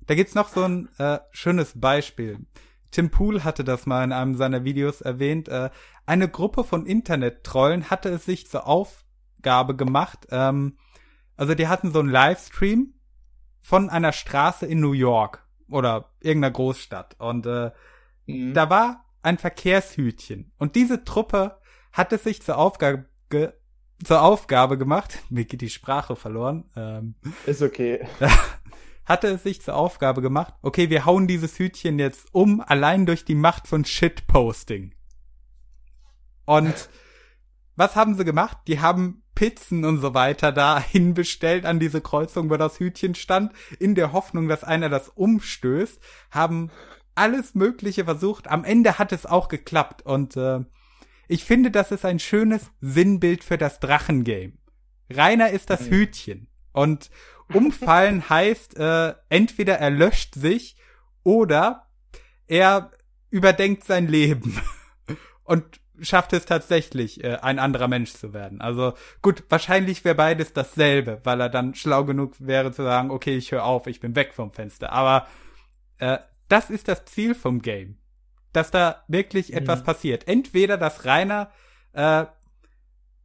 da 0.05 0.15
gibt's 0.15 0.35
noch 0.35 0.49
so 0.49 0.63
ein 0.63 0.89
äh, 0.97 1.19
schönes 1.31 1.79
Beispiel. 1.79 2.39
Tim 2.91 3.09
Pool 3.09 3.43
hatte 3.43 3.63
das 3.63 3.85
mal 3.85 4.03
in 4.03 4.13
einem 4.13 4.35
seiner 4.35 4.63
Videos 4.63 5.01
erwähnt. 5.01 5.49
Äh, 5.49 5.69
eine 6.05 6.29
Gruppe 6.29 6.63
von 6.63 6.85
Internet-Trollen 6.85 7.89
hatte 7.89 8.09
es 8.09 8.25
sich 8.25 8.47
zur 8.47 8.65
Aufgabe 8.67 9.75
gemacht. 9.75 10.27
Ähm, 10.31 10.77
also 11.35 11.53
die 11.53 11.67
hatten 11.67 11.91
so 11.91 11.99
einen 11.99 12.09
Livestream 12.09 12.93
von 13.67 13.89
einer 13.89 14.13
Straße 14.13 14.65
in 14.65 14.79
New 14.79 14.93
York 14.93 15.45
oder 15.69 16.13
irgendeiner 16.21 16.53
Großstadt. 16.53 17.17
Und 17.19 17.45
äh, 17.45 17.71
mhm. 18.25 18.53
da 18.53 18.69
war 18.69 19.03
ein 19.23 19.37
Verkehrshütchen. 19.37 20.53
Und 20.57 20.77
diese 20.77 21.03
Truppe 21.03 21.57
hat 21.91 22.13
es 22.13 22.23
sich 22.23 22.41
zur 22.41 22.57
Aufgabe, 22.57 23.07
zur 24.01 24.21
Aufgabe 24.21 24.77
gemacht, 24.77 25.19
mir 25.29 25.43
geht 25.43 25.59
die 25.59 25.69
Sprache 25.69 26.15
verloren. 26.15 26.69
Ähm, 26.77 27.15
Ist 27.45 27.61
okay. 27.61 28.07
hatte 29.05 29.27
es 29.27 29.43
sich 29.43 29.61
zur 29.61 29.75
Aufgabe 29.75 30.21
gemacht, 30.21 30.53
okay, 30.61 30.89
wir 30.89 31.05
hauen 31.05 31.27
dieses 31.27 31.59
Hütchen 31.59 31.99
jetzt 31.99 32.33
um, 32.33 32.61
allein 32.61 33.05
durch 33.05 33.25
die 33.25 33.35
Macht 33.35 33.67
von 33.67 33.83
Shitposting. 33.83 34.95
Und 36.45 36.89
was 37.77 37.95
haben 37.95 38.15
sie 38.15 38.25
gemacht? 38.25 38.57
Die 38.67 38.81
haben 38.81 39.23
Pizzen 39.35 39.85
und 39.85 39.99
so 39.99 40.13
weiter 40.13 40.51
dahin 40.51 41.13
bestellt 41.13 41.65
an 41.65 41.79
diese 41.79 42.01
Kreuzung, 42.01 42.49
wo 42.49 42.57
das 42.57 42.79
Hütchen 42.79 43.15
stand, 43.15 43.53
in 43.79 43.95
der 43.95 44.11
Hoffnung, 44.11 44.47
dass 44.47 44.63
einer 44.63 44.89
das 44.89 45.09
umstößt, 45.09 45.99
haben 46.31 46.71
alles 47.15 47.55
Mögliche 47.55 48.05
versucht. 48.05 48.47
Am 48.47 48.63
Ende 48.63 48.97
hat 48.97 49.11
es 49.11 49.25
auch 49.25 49.47
geklappt 49.47 50.01
und 50.05 50.35
äh, 50.35 50.59
ich 51.27 51.43
finde, 51.43 51.71
das 51.71 51.91
ist 51.91 52.05
ein 52.05 52.19
schönes 52.19 52.71
Sinnbild 52.81 53.43
für 53.43 53.57
das 53.57 53.79
Drachengame. 53.79 54.53
Rainer 55.09 55.51
ist 55.51 55.69
das 55.69 55.81
mhm. 55.81 55.91
Hütchen 55.91 56.47
und 56.71 57.09
umfallen 57.53 58.29
heißt 58.29 58.77
äh, 58.77 59.13
entweder 59.29 59.77
er 59.77 59.89
löscht 59.89 60.35
sich 60.35 60.77
oder 61.23 61.87
er 62.47 62.91
überdenkt 63.29 63.83
sein 63.83 64.07
Leben. 64.07 64.59
Und 65.43 65.79
schafft 66.01 66.33
es 66.33 66.45
tatsächlich, 66.45 67.23
äh, 67.23 67.37
ein 67.41 67.59
anderer 67.59 67.87
Mensch 67.87 68.13
zu 68.13 68.33
werden. 68.33 68.61
Also 68.61 68.93
gut, 69.21 69.43
wahrscheinlich 69.49 70.03
wäre 70.05 70.15
beides 70.15 70.53
dasselbe, 70.53 71.21
weil 71.23 71.41
er 71.41 71.49
dann 71.49 71.75
schlau 71.75 72.03
genug 72.05 72.35
wäre 72.39 72.71
zu 72.71 72.83
sagen, 72.83 73.11
okay, 73.11 73.35
ich 73.35 73.51
höre 73.51 73.63
auf, 73.63 73.87
ich 73.87 73.99
bin 73.99 74.15
weg 74.15 74.33
vom 74.33 74.51
Fenster. 74.51 74.91
Aber 74.91 75.27
äh, 75.99 76.17
das 76.47 76.69
ist 76.69 76.87
das 76.87 77.05
Ziel 77.05 77.35
vom 77.35 77.61
Game. 77.61 77.97
Dass 78.53 78.71
da 78.71 79.03
wirklich 79.07 79.51
mhm. 79.51 79.57
etwas 79.57 79.83
passiert. 79.83 80.27
Entweder, 80.27 80.77
dass 80.77 81.05
Rainer, 81.05 81.51
äh, 81.93 82.25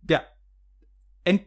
ja, 0.08 0.22
ent 1.24 1.42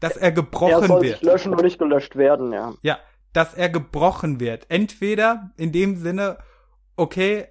dass 0.00 0.16
er 0.16 0.32
gebrochen 0.32 0.72
wird. 0.72 0.82
Er 0.82 0.88
soll 0.88 1.06
sich 1.06 1.22
löschen 1.22 1.54
und 1.54 1.62
nicht 1.62 1.78
gelöscht 1.78 2.16
werden, 2.16 2.52
ja. 2.52 2.74
Ja, 2.82 2.98
dass 3.32 3.54
er 3.54 3.68
gebrochen 3.68 4.40
wird. 4.40 4.66
Entweder 4.68 5.52
in 5.56 5.70
dem 5.70 5.96
Sinne, 5.96 6.38
okay, 6.96 7.46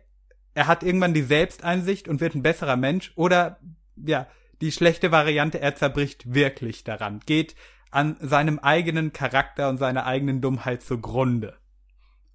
er 0.54 0.68
hat 0.68 0.84
irgendwann 0.84 1.14
die 1.14 1.22
Selbsteinsicht 1.22 2.08
und 2.08 2.22
wird 2.22 2.36
ein 2.36 2.44
besserer 2.44 2.76
Mensch 2.76 3.14
oder 3.16 3.58
ja, 3.96 4.28
die 4.62 4.72
schlechte 4.72 5.12
Variante, 5.12 5.60
er 5.60 5.76
zerbricht 5.76 6.34
wirklich 6.34 6.84
daran, 6.84 7.20
geht 7.26 7.56
an 7.90 8.16
seinem 8.22 8.60
eigenen 8.60 9.12
Charakter 9.12 9.70
und 9.70 9.78
seiner 9.78 10.06
eigenen 10.06 10.42
Dummheit 10.42 10.82
zugrunde. 10.82 11.56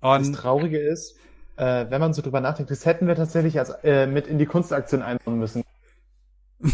Und 0.01 0.33
das 0.33 0.43
Traurige 0.43 0.79
ist, 0.79 1.17
äh, 1.57 1.87
wenn 1.89 2.01
man 2.01 2.13
so 2.13 2.23
drüber 2.23 2.41
nachdenkt, 2.41 2.71
das 2.71 2.85
hätten 2.85 3.07
wir 3.07 3.15
tatsächlich 3.15 3.59
als, 3.59 3.71
äh, 3.83 4.07
mit 4.07 4.27
in 4.27 4.39
die 4.39 4.47
Kunstaktion 4.47 5.03
einbauen 5.03 5.39
müssen. 5.39 5.63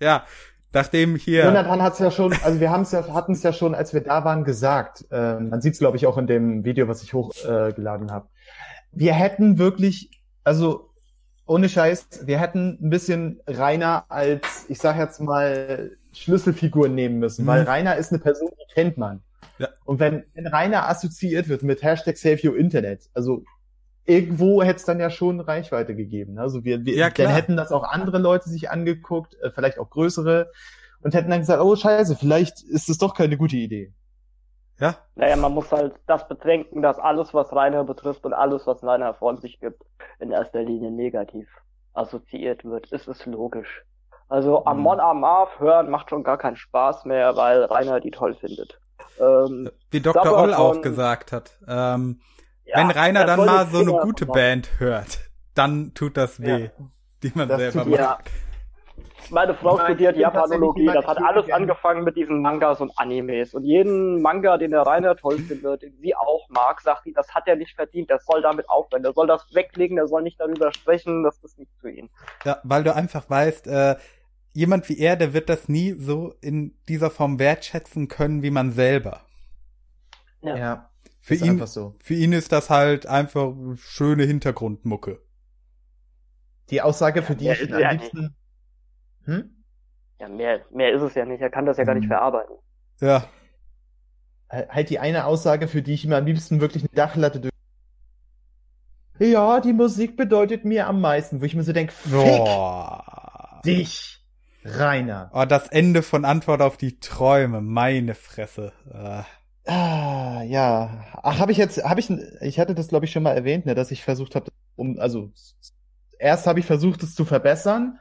ja, 0.00 0.24
nachdem 0.72 1.16
hier. 1.16 1.44
Jonathan 1.44 1.82
hat 1.82 1.94
es 1.94 1.98
ja 1.98 2.10
schon, 2.10 2.32
also 2.42 2.60
wir 2.60 2.70
haben 2.70 2.82
es 2.82 2.92
ja, 2.92 3.12
hatten 3.12 3.32
es 3.32 3.42
ja 3.42 3.52
schon, 3.52 3.74
als 3.74 3.92
wir 3.92 4.00
da 4.02 4.24
waren, 4.24 4.44
gesagt. 4.44 5.04
Äh, 5.10 5.40
man 5.40 5.60
sieht 5.60 5.74
es, 5.74 5.78
glaube 5.78 5.96
ich, 5.96 6.06
auch 6.06 6.16
in 6.16 6.26
dem 6.26 6.64
Video, 6.64 6.88
was 6.88 7.02
ich 7.02 7.12
hochgeladen 7.12 8.08
äh, 8.08 8.12
habe 8.12 8.28
wir 8.94 9.14
hätten 9.14 9.58
wirklich, 9.58 10.10
also 10.44 10.90
ohne 11.46 11.68
Scheiß, 11.68 12.26
wir 12.26 12.40
hätten 12.40 12.78
ein 12.80 12.90
bisschen 12.90 13.40
Rainer 13.46 14.06
als, 14.08 14.66
ich 14.68 14.78
sag 14.78 14.96
jetzt 14.98 15.20
mal, 15.20 15.90
Schlüsselfigur 16.12 16.88
nehmen 16.88 17.18
müssen, 17.18 17.44
mhm. 17.44 17.48
weil 17.48 17.62
Rainer 17.64 17.96
ist 17.96 18.12
eine 18.12 18.20
Person, 18.20 18.50
die 18.50 18.74
kennt 18.74 18.96
man. 18.96 19.22
Ja. 19.58 19.68
Und 19.84 19.98
wenn, 20.00 20.24
wenn 20.34 20.46
Rainer 20.46 20.88
assoziiert 20.88 21.48
wird 21.48 21.62
mit 21.62 21.82
Hashtag 21.82 22.16
Save 22.16 22.40
Your 22.44 22.56
Internet, 22.56 23.08
also 23.14 23.44
irgendwo 24.06 24.62
hätte 24.62 24.76
es 24.76 24.84
dann 24.84 25.00
ja 25.00 25.10
schon 25.10 25.40
Reichweite 25.40 25.94
gegeben. 25.94 26.38
Also 26.38 26.64
wir, 26.64 26.84
wir 26.84 26.94
ja, 26.94 27.10
dann 27.10 27.30
hätten 27.30 27.56
das 27.56 27.72
auch 27.72 27.84
andere 27.84 28.18
Leute 28.18 28.48
sich 28.48 28.70
angeguckt, 28.70 29.36
äh, 29.42 29.50
vielleicht 29.50 29.78
auch 29.78 29.90
größere, 29.90 30.50
und 31.02 31.14
hätten 31.14 31.30
dann 31.30 31.40
gesagt, 31.40 31.62
oh 31.62 31.76
scheiße, 31.76 32.16
vielleicht 32.16 32.62
ist 32.62 32.88
es 32.88 32.98
doch 32.98 33.14
keine 33.14 33.36
gute 33.36 33.56
Idee. 33.56 33.92
Ja? 34.78 34.96
Naja, 35.14 35.36
man 35.36 35.52
muss 35.52 35.70
halt 35.70 35.94
das 36.06 36.26
bedenken, 36.26 36.82
dass 36.82 36.98
alles, 36.98 37.32
was 37.32 37.52
Rainer 37.52 37.84
betrifft 37.84 38.24
und 38.24 38.32
alles, 38.32 38.66
was 38.66 38.82
Rainer 38.82 39.14
von 39.14 39.38
sich 39.38 39.60
gibt, 39.60 39.82
in 40.18 40.32
erster 40.32 40.62
Linie 40.62 40.90
negativ 40.90 41.48
assoziiert 41.92 42.64
wird. 42.64 42.92
Es 42.92 43.06
ist 43.06 43.24
logisch. 43.26 43.84
Also 44.28 44.60
mhm. 44.60 44.66
Amon 44.66 45.00
Amarth 45.00 45.60
hören 45.60 45.90
macht 45.90 46.10
schon 46.10 46.24
gar 46.24 46.38
keinen 46.38 46.56
Spaß 46.56 47.04
mehr, 47.04 47.36
weil 47.36 47.64
Rainer 47.64 48.00
die 48.00 48.10
toll 48.10 48.34
findet. 48.34 48.80
Ähm, 49.20 49.70
Wie 49.90 50.00
Dr. 50.00 50.36
Oll 50.36 50.54
auch 50.54 50.80
gesagt 50.80 51.30
hat. 51.32 51.58
Ähm, 51.68 52.20
ja, 52.64 52.78
wenn 52.78 52.90
Rainer 52.90 53.24
dann 53.24 53.44
mal 53.44 53.66
so 53.66 53.78
eine 53.78 53.92
gute 53.92 54.26
Band 54.26 54.80
hört, 54.80 55.18
dann 55.54 55.94
tut 55.94 56.16
das 56.16 56.40
weh, 56.40 56.64
ja. 56.64 56.70
die 57.22 57.32
man 57.34 57.48
das 57.48 57.58
selber 57.58 57.84
macht. 57.84 58.00
Ja. 58.00 58.18
Meine 59.30 59.54
Frau 59.54 59.76
Nein, 59.76 59.86
studiert 59.86 60.16
Japanologie. 60.16 60.86
Das 60.86 61.06
hat 61.06 61.18
alles 61.18 61.50
angefangen 61.50 62.04
mit 62.04 62.16
diesen 62.16 62.42
Mangas 62.42 62.80
und 62.80 62.92
Animes. 62.96 63.54
Und 63.54 63.64
jeden 63.64 64.22
Manga, 64.22 64.58
den 64.58 64.70
der 64.70 64.82
Rainer 64.82 65.16
toll 65.16 65.38
findet, 65.38 65.82
den 65.82 65.96
sie 66.00 66.14
auch 66.14 66.48
mag, 66.48 66.80
sagt 66.80 67.06
die, 67.06 67.12
das 67.12 67.34
hat 67.34 67.46
er 67.46 67.56
nicht 67.56 67.74
verdient. 67.74 68.10
Der 68.10 68.18
soll 68.18 68.42
damit 68.42 68.68
aufhören. 68.68 69.02
Der 69.02 69.12
soll 69.12 69.26
das 69.26 69.54
weglegen. 69.54 69.96
Der 69.96 70.06
soll 70.06 70.22
nicht 70.22 70.40
darüber 70.40 70.72
sprechen. 70.72 71.22
Das 71.22 71.38
ist 71.42 71.58
nicht 71.58 71.72
für 71.80 71.90
ihn. 71.90 72.10
Ja, 72.44 72.60
weil 72.64 72.84
du 72.84 72.94
einfach 72.94 73.28
weißt, 73.28 73.66
äh, 73.66 73.96
jemand 74.52 74.88
wie 74.88 74.98
er, 74.98 75.16
der 75.16 75.32
wird 75.32 75.48
das 75.48 75.68
nie 75.68 75.92
so 75.92 76.34
in 76.40 76.76
dieser 76.88 77.10
Form 77.10 77.38
wertschätzen 77.38 78.08
können 78.08 78.42
wie 78.42 78.50
man 78.50 78.70
selber. 78.70 79.22
Ja. 80.42 80.56
ja 80.56 80.90
für 81.24 81.36
ihn, 81.36 81.66
so. 81.66 81.94
für 82.00 82.12
ihn 82.12 82.34
ist 82.34 82.52
das 82.52 82.68
halt 82.68 83.06
einfach 83.06 83.54
schöne 83.76 84.24
Hintergrundmucke. 84.24 85.22
Die 86.68 86.82
Aussage, 86.82 87.22
für 87.22 87.34
die 87.34 87.46
ja, 87.46 87.54
ich 87.54 87.72
am 87.72 87.96
liebsten, 87.96 88.36
hm? 89.24 89.50
Ja, 90.20 90.28
mehr, 90.28 90.60
mehr 90.70 90.92
ist 90.92 91.02
es 91.02 91.14
ja 91.14 91.24
nicht. 91.24 91.40
Er 91.40 91.50
kann 91.50 91.66
das 91.66 91.76
ja 91.76 91.84
gar 91.84 91.94
nicht 91.94 92.04
hm. 92.04 92.10
verarbeiten. 92.10 92.56
Ja. 93.00 93.24
Halt 94.50 94.90
die 94.90 94.98
eine 94.98 95.24
Aussage, 95.24 95.66
für 95.68 95.82
die 95.82 95.94
ich 95.94 96.06
mir 96.06 96.16
am 96.16 96.26
liebsten 96.26 96.60
wirklich 96.60 96.84
eine 96.84 96.90
Dachlatte 96.94 97.40
durch. 97.40 97.52
Ja, 99.18 99.60
die 99.60 99.72
Musik 99.72 100.16
bedeutet 100.16 100.64
mir 100.64 100.86
am 100.86 101.00
meisten, 101.00 101.40
wo 101.40 101.44
ich 101.44 101.54
mir 101.54 101.62
so 101.62 101.72
denke, 101.72 101.92
fick 101.92 102.12
Boah. 102.12 103.60
dich, 103.64 104.24
Rainer. 104.64 105.30
Oh, 105.32 105.44
das 105.44 105.68
Ende 105.68 106.02
von 106.02 106.24
Antwort 106.24 106.62
auf 106.62 106.76
die 106.76 106.98
Träume, 106.98 107.60
meine 107.60 108.14
Fresse. 108.14 108.72
Ah, 108.92 109.24
ah 109.66 110.42
ja. 110.42 111.04
Ach, 111.22 111.38
habe 111.38 111.52
ich 111.52 111.58
jetzt, 111.58 111.84
habe 111.84 112.00
ich, 112.00 112.10
ich 112.40 112.58
hatte 112.58 112.74
das 112.74 112.88
glaube 112.88 113.06
ich 113.06 113.12
schon 113.12 113.22
mal 113.22 113.34
erwähnt, 113.34 113.66
ne, 113.66 113.74
dass 113.74 113.90
ich 113.90 114.02
versucht 114.02 114.34
habe, 114.34 114.50
um, 114.76 114.98
also 114.98 115.30
erst 116.18 116.46
habe 116.46 116.60
ich 116.60 116.66
versucht, 116.66 117.02
es 117.02 117.14
zu 117.14 117.24
verbessern 117.24 117.98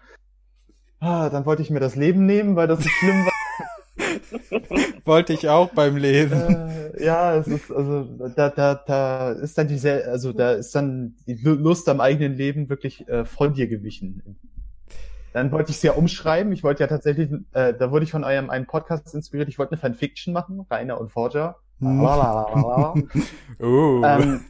ah, 1.04 1.30
dann 1.30 1.46
wollte 1.46 1.62
ich 1.62 1.70
mir 1.70 1.80
das 1.80 1.96
Leben 1.96 2.26
nehmen, 2.26 2.56
weil 2.56 2.68
das 2.68 2.80
so 2.80 2.90
schlimm 2.90 3.26
war. 3.26 3.32
wollte 5.06 5.34
ich 5.34 5.50
auch 5.50 5.70
beim 5.70 5.98
Lesen. 5.98 6.94
Äh, 6.96 7.06
ja, 7.06 7.36
es 7.36 7.48
ist, 7.48 7.72
also, 7.72 8.04
da, 8.36 8.50
da, 8.50 8.76
da 8.76 9.32
ist 9.32 9.58
dann 9.58 9.68
diese, 9.68 10.06
also 10.06 10.34
da 10.34 10.54
ist 10.54 10.74
dann 10.76 11.16
die 11.28 11.36
Lust 11.36 11.90
am 11.90 12.00
eigenen 12.00 12.34
Leben 12.34 12.70
wirklich 12.70 13.08
äh, 13.08 13.26
von 13.26 13.54
dir 13.54 13.68
gewichen. 13.68 14.38
Dann 15.34 15.52
wollte 15.52 15.72
ich 15.72 15.78
es 15.78 15.84
ja 15.84 15.94
umschreiben. 15.94 16.54
Ich 16.54 16.64
wollte 16.64 16.84
ja 16.84 16.88
tatsächlich, 16.88 17.30
äh, 17.54 17.74
da 17.74 17.92
wurde 17.92 18.06
ich 18.06 18.12
von 18.12 18.24
eurem 18.24 18.50
einen 18.50 18.68
Podcast 18.68 19.14
inspiriert. 19.14 19.50
Ich 19.50 19.58
wollte 19.58 19.74
eine 19.74 19.82
Fanfiction 19.82 20.34
machen, 20.34 20.66
Rainer 20.70 21.00
und 21.00 21.12
Forger. 21.12 21.58
Uh. 21.82 21.96
ähm, 24.06 24.42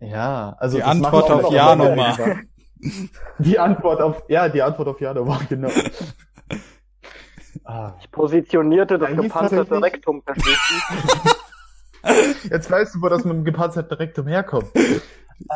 ja, 0.00 0.56
also 0.58 0.78
die 0.78 0.82
Antwort 0.82 1.30
auf 1.30 1.52
Ja 1.52 1.76
nochmal. 1.76 2.40
Die 3.38 3.58
Antwort 3.58 4.00
auf, 4.00 4.22
ja, 4.28 4.48
die 4.48 4.62
Antwort 4.62 4.88
auf 4.88 5.00
Ja, 5.00 5.14
war 5.14 5.40
genau. 5.48 5.70
Ah. 7.64 7.94
Ich 8.00 8.10
positionierte 8.10 8.98
das 8.98 9.10
gepanzerte 9.10 9.82
Rektum? 9.82 10.22
Jetzt 12.50 12.70
weißt 12.70 12.94
du, 12.94 13.02
wo 13.02 13.08
das 13.08 13.24
mit 13.24 13.34
dem 13.34 13.44
gepanzerten 13.44 13.94
Rektum 13.94 14.28
herkommt. 14.28 14.70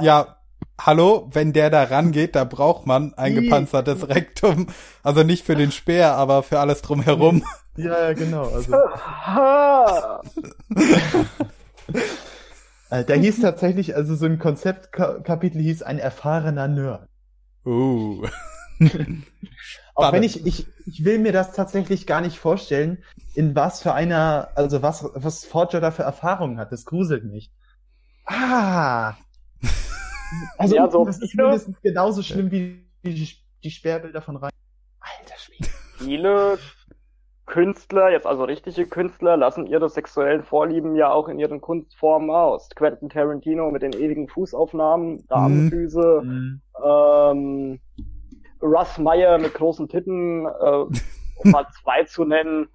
Ja, 0.01 0.37
hallo, 0.81 1.29
wenn 1.33 1.53
der 1.53 1.71
da 1.71 1.85
rangeht, 1.85 2.35
da 2.35 2.45
braucht 2.45 2.87
man 2.87 3.15
ein 3.15 3.35
gepanzertes 3.35 4.09
Rektum. 4.09 4.69
Also 5.03 5.23
nicht 5.23 5.45
für 5.45 5.55
den 5.55 5.73
Speer, 5.73 6.15
aber 6.15 6.43
für 6.43 6.59
alles 6.59 6.83
drumherum. 6.83 7.45
Ja, 7.77 8.09
ja 8.09 8.13
genau. 8.13 8.43
Also. 8.43 8.77
Äh, 12.91 13.05
da 13.05 13.15
hieß 13.15 13.41
tatsächlich, 13.41 13.97
also 13.97 14.15
so 14.15 14.27
ein 14.27 14.39
Konzeptkapitel 14.39 15.61
hieß 15.61 15.83
ein 15.83 15.99
erfahrener 15.99 16.69
Nerd. 16.69 17.09
Uh. 17.65 18.27
Auch 19.95 20.13
wenn 20.13 20.23
ich, 20.23 20.45
ich, 20.45 20.67
ich 20.87 21.05
will 21.05 21.19
mir 21.19 21.33
das 21.33 21.53
tatsächlich 21.53 22.07
gar 22.07 22.21
nicht 22.21 22.39
vorstellen, 22.39 23.03
in 23.35 23.55
was 23.55 23.81
für 23.81 23.95
einer, 23.95 24.49
also 24.57 24.83
was, 24.83 25.09
was 25.15 25.45
Forger 25.45 25.81
da 25.81 25.91
für 25.91 26.03
Erfahrungen 26.03 26.59
hat. 26.59 26.73
Das 26.73 26.85
gruselt 26.85 27.25
mich. 27.25 27.51
Ah! 28.27 29.15
Also, 30.59 30.75
ja, 30.75 30.91
so 30.91 31.05
das 31.05 31.21
ist 31.21 31.37
mindestens 31.37 31.81
genauso 31.81 32.21
schlimm 32.21 32.51
wie 32.51 32.85
die, 33.05 33.37
die 33.63 33.71
Sperrbilder 33.71 34.21
von 34.21 34.35
rein. 34.35 34.51
Alter 34.99 35.39
Schwede. 35.39 35.69
Viele 35.99 36.59
Künstler, 37.47 38.11
jetzt 38.11 38.27
also 38.27 38.45
richtige 38.45 38.87
Künstler, 38.87 39.37
lassen 39.37 39.67
ihre 39.67 39.89
sexuellen 39.89 40.43
Vorlieben 40.43 40.97
ja 40.97 41.11
auch 41.13 41.29
in 41.29 41.39
ihren 41.39 41.61
Kunstformen 41.61 42.31
aus. 42.31 42.71
Quentin 42.75 43.11
Tarantino 43.11 43.71
mit 43.71 43.83
den 43.83 43.93
ewigen 43.93 44.29
Fußaufnahmen, 44.29 45.27
Damenfüße, 45.29 46.23
mhm. 46.25 46.61
ähm, 46.85 47.81
Russ 48.63 48.97
Meyer 48.99 49.39
mit 49.39 49.53
großen 49.55 49.89
Titten, 49.89 50.47
äh, 50.47 50.85
um 51.37 51.51
mal 51.51 51.67
zwei 51.83 52.05
zu 52.05 52.25
nennen. 52.25 52.69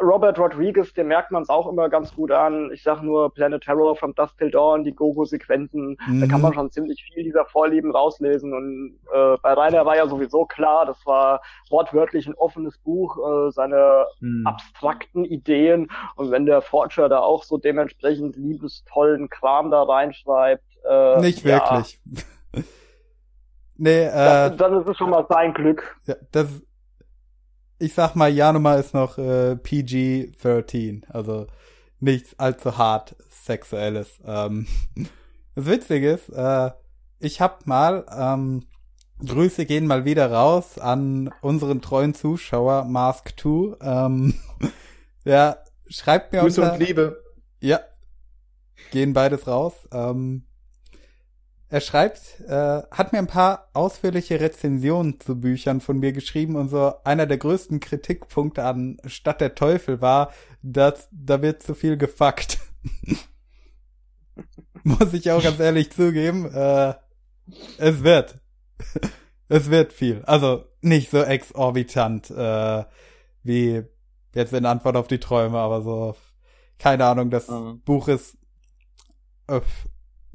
Robert 0.00 0.38
Rodriguez, 0.38 0.92
dem 0.94 1.08
merkt 1.08 1.30
man 1.30 1.42
es 1.42 1.48
auch 1.48 1.68
immer 1.68 1.88
ganz 1.88 2.14
gut 2.14 2.30
an. 2.30 2.70
Ich 2.72 2.82
sag 2.82 3.02
nur 3.02 3.32
Planet 3.32 3.62
Terror 3.62 3.96
from 3.96 4.14
Dust 4.14 4.36
Till 4.38 4.50
Dawn, 4.50 4.84
die 4.84 4.94
Gogo-Sequenzen. 4.94 5.96
Mhm. 6.06 6.20
Da 6.20 6.26
kann 6.26 6.40
man 6.40 6.52
mhm. 6.52 6.54
schon 6.54 6.70
ziemlich 6.70 7.02
viel 7.04 7.24
dieser 7.24 7.44
Vorlieben 7.46 7.90
rauslesen. 7.90 8.52
Und 8.54 8.98
äh, 9.12 9.36
bei 9.42 9.52
Rainer 9.52 9.84
war 9.84 9.96
ja 9.96 10.06
sowieso 10.08 10.44
klar, 10.44 10.86
das 10.86 11.04
war 11.06 11.42
wortwörtlich 11.68 12.26
ein 12.26 12.34
offenes 12.34 12.78
Buch, 12.78 13.18
äh, 13.18 13.50
seine 13.50 14.06
mhm. 14.20 14.46
abstrakten 14.46 15.24
Ideen. 15.24 15.90
Und 16.16 16.30
wenn 16.30 16.46
der 16.46 16.62
Forger 16.62 17.08
da 17.08 17.20
auch 17.20 17.44
so 17.44 17.58
dementsprechend 17.58 18.36
liebestollen 18.36 19.28
Kram 19.28 19.70
da 19.70 19.82
reinschreibt. 19.82 20.64
Äh, 20.88 21.20
Nicht 21.20 21.44
wirklich. 21.44 22.00
Ja, 22.54 22.62
nee, 23.76 24.04
äh, 24.04 24.10
dann, 24.12 24.56
dann 24.56 24.80
ist 24.80 24.88
es 24.88 24.96
schon 24.96 25.10
mal 25.10 25.26
sein 25.28 25.52
Glück. 25.52 25.96
Ja, 26.06 26.14
das 26.32 26.62
ich 27.80 27.94
sag 27.94 28.14
mal, 28.14 28.30
Januma 28.32 28.74
ist 28.74 28.94
noch 28.94 29.18
äh, 29.18 29.56
PG-13, 29.56 31.08
also 31.08 31.46
nichts 31.98 32.38
allzu 32.38 32.76
hart 32.76 33.16
Sexuelles. 33.30 34.20
Ähm, 34.24 34.66
das 35.54 35.66
Witzige 35.66 36.12
ist, 36.12 36.28
äh, 36.28 36.70
ich 37.18 37.40
hab 37.40 37.66
mal 37.66 38.06
ähm, 38.16 38.66
Grüße 39.24 39.66
gehen 39.66 39.86
mal 39.86 40.04
wieder 40.04 40.30
raus 40.30 40.78
an 40.78 41.30
unseren 41.40 41.80
treuen 41.82 42.14
Zuschauer 42.14 42.84
Mask 42.84 43.34
2. 43.38 43.76
Ähm, 43.80 44.34
ja, 45.24 45.56
schreibt 45.88 46.32
mir 46.32 46.40
Grüße 46.40 46.60
unter, 46.60 46.74
und 46.74 46.80
Liebe. 46.80 47.22
Ja, 47.60 47.80
gehen 48.90 49.12
beides 49.12 49.46
raus. 49.46 49.74
Ähm, 49.92 50.44
er 51.70 51.80
schreibt, 51.80 52.40
äh, 52.48 52.82
hat 52.90 53.12
mir 53.12 53.20
ein 53.20 53.28
paar 53.28 53.68
ausführliche 53.74 54.40
Rezensionen 54.40 55.20
zu 55.20 55.40
Büchern 55.40 55.80
von 55.80 56.00
mir 56.00 56.12
geschrieben 56.12 56.56
und 56.56 56.68
so 56.68 56.94
einer 57.04 57.26
der 57.26 57.38
größten 57.38 57.78
Kritikpunkte 57.78 58.64
an 58.64 58.96
Stadt 59.06 59.40
der 59.40 59.54
Teufel 59.54 60.00
war, 60.00 60.32
dass 60.62 61.08
da 61.12 61.42
wird 61.42 61.62
zu 61.62 61.74
viel 61.74 61.96
gefuckt. 61.96 62.58
Muss 64.82 65.12
ich 65.12 65.30
auch 65.30 65.42
ganz 65.42 65.60
ehrlich 65.60 65.92
zugeben, 65.92 66.52
äh, 66.52 66.94
es 67.78 68.02
wird. 68.02 68.40
es 69.48 69.70
wird 69.70 69.92
viel. 69.92 70.24
Also 70.24 70.64
nicht 70.80 71.10
so 71.10 71.22
exorbitant 71.22 72.30
äh, 72.30 72.84
wie 73.44 73.84
jetzt 74.34 74.52
in 74.52 74.66
Antwort 74.66 74.96
auf 74.96 75.06
die 75.06 75.20
Träume, 75.20 75.58
aber 75.58 75.82
so, 75.82 76.16
keine 76.80 77.04
Ahnung, 77.04 77.30
das 77.30 77.46
mhm. 77.46 77.80
Buch 77.84 78.08
ist 78.08 78.36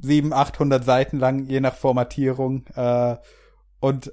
äh, 0.02 0.06
700, 0.06 0.38
800 0.38 0.84
Seiten 0.84 1.18
lang, 1.18 1.46
je 1.46 1.60
nach 1.60 1.74
Formatierung. 1.74 2.64
Äh, 2.74 3.16
und 3.80 4.12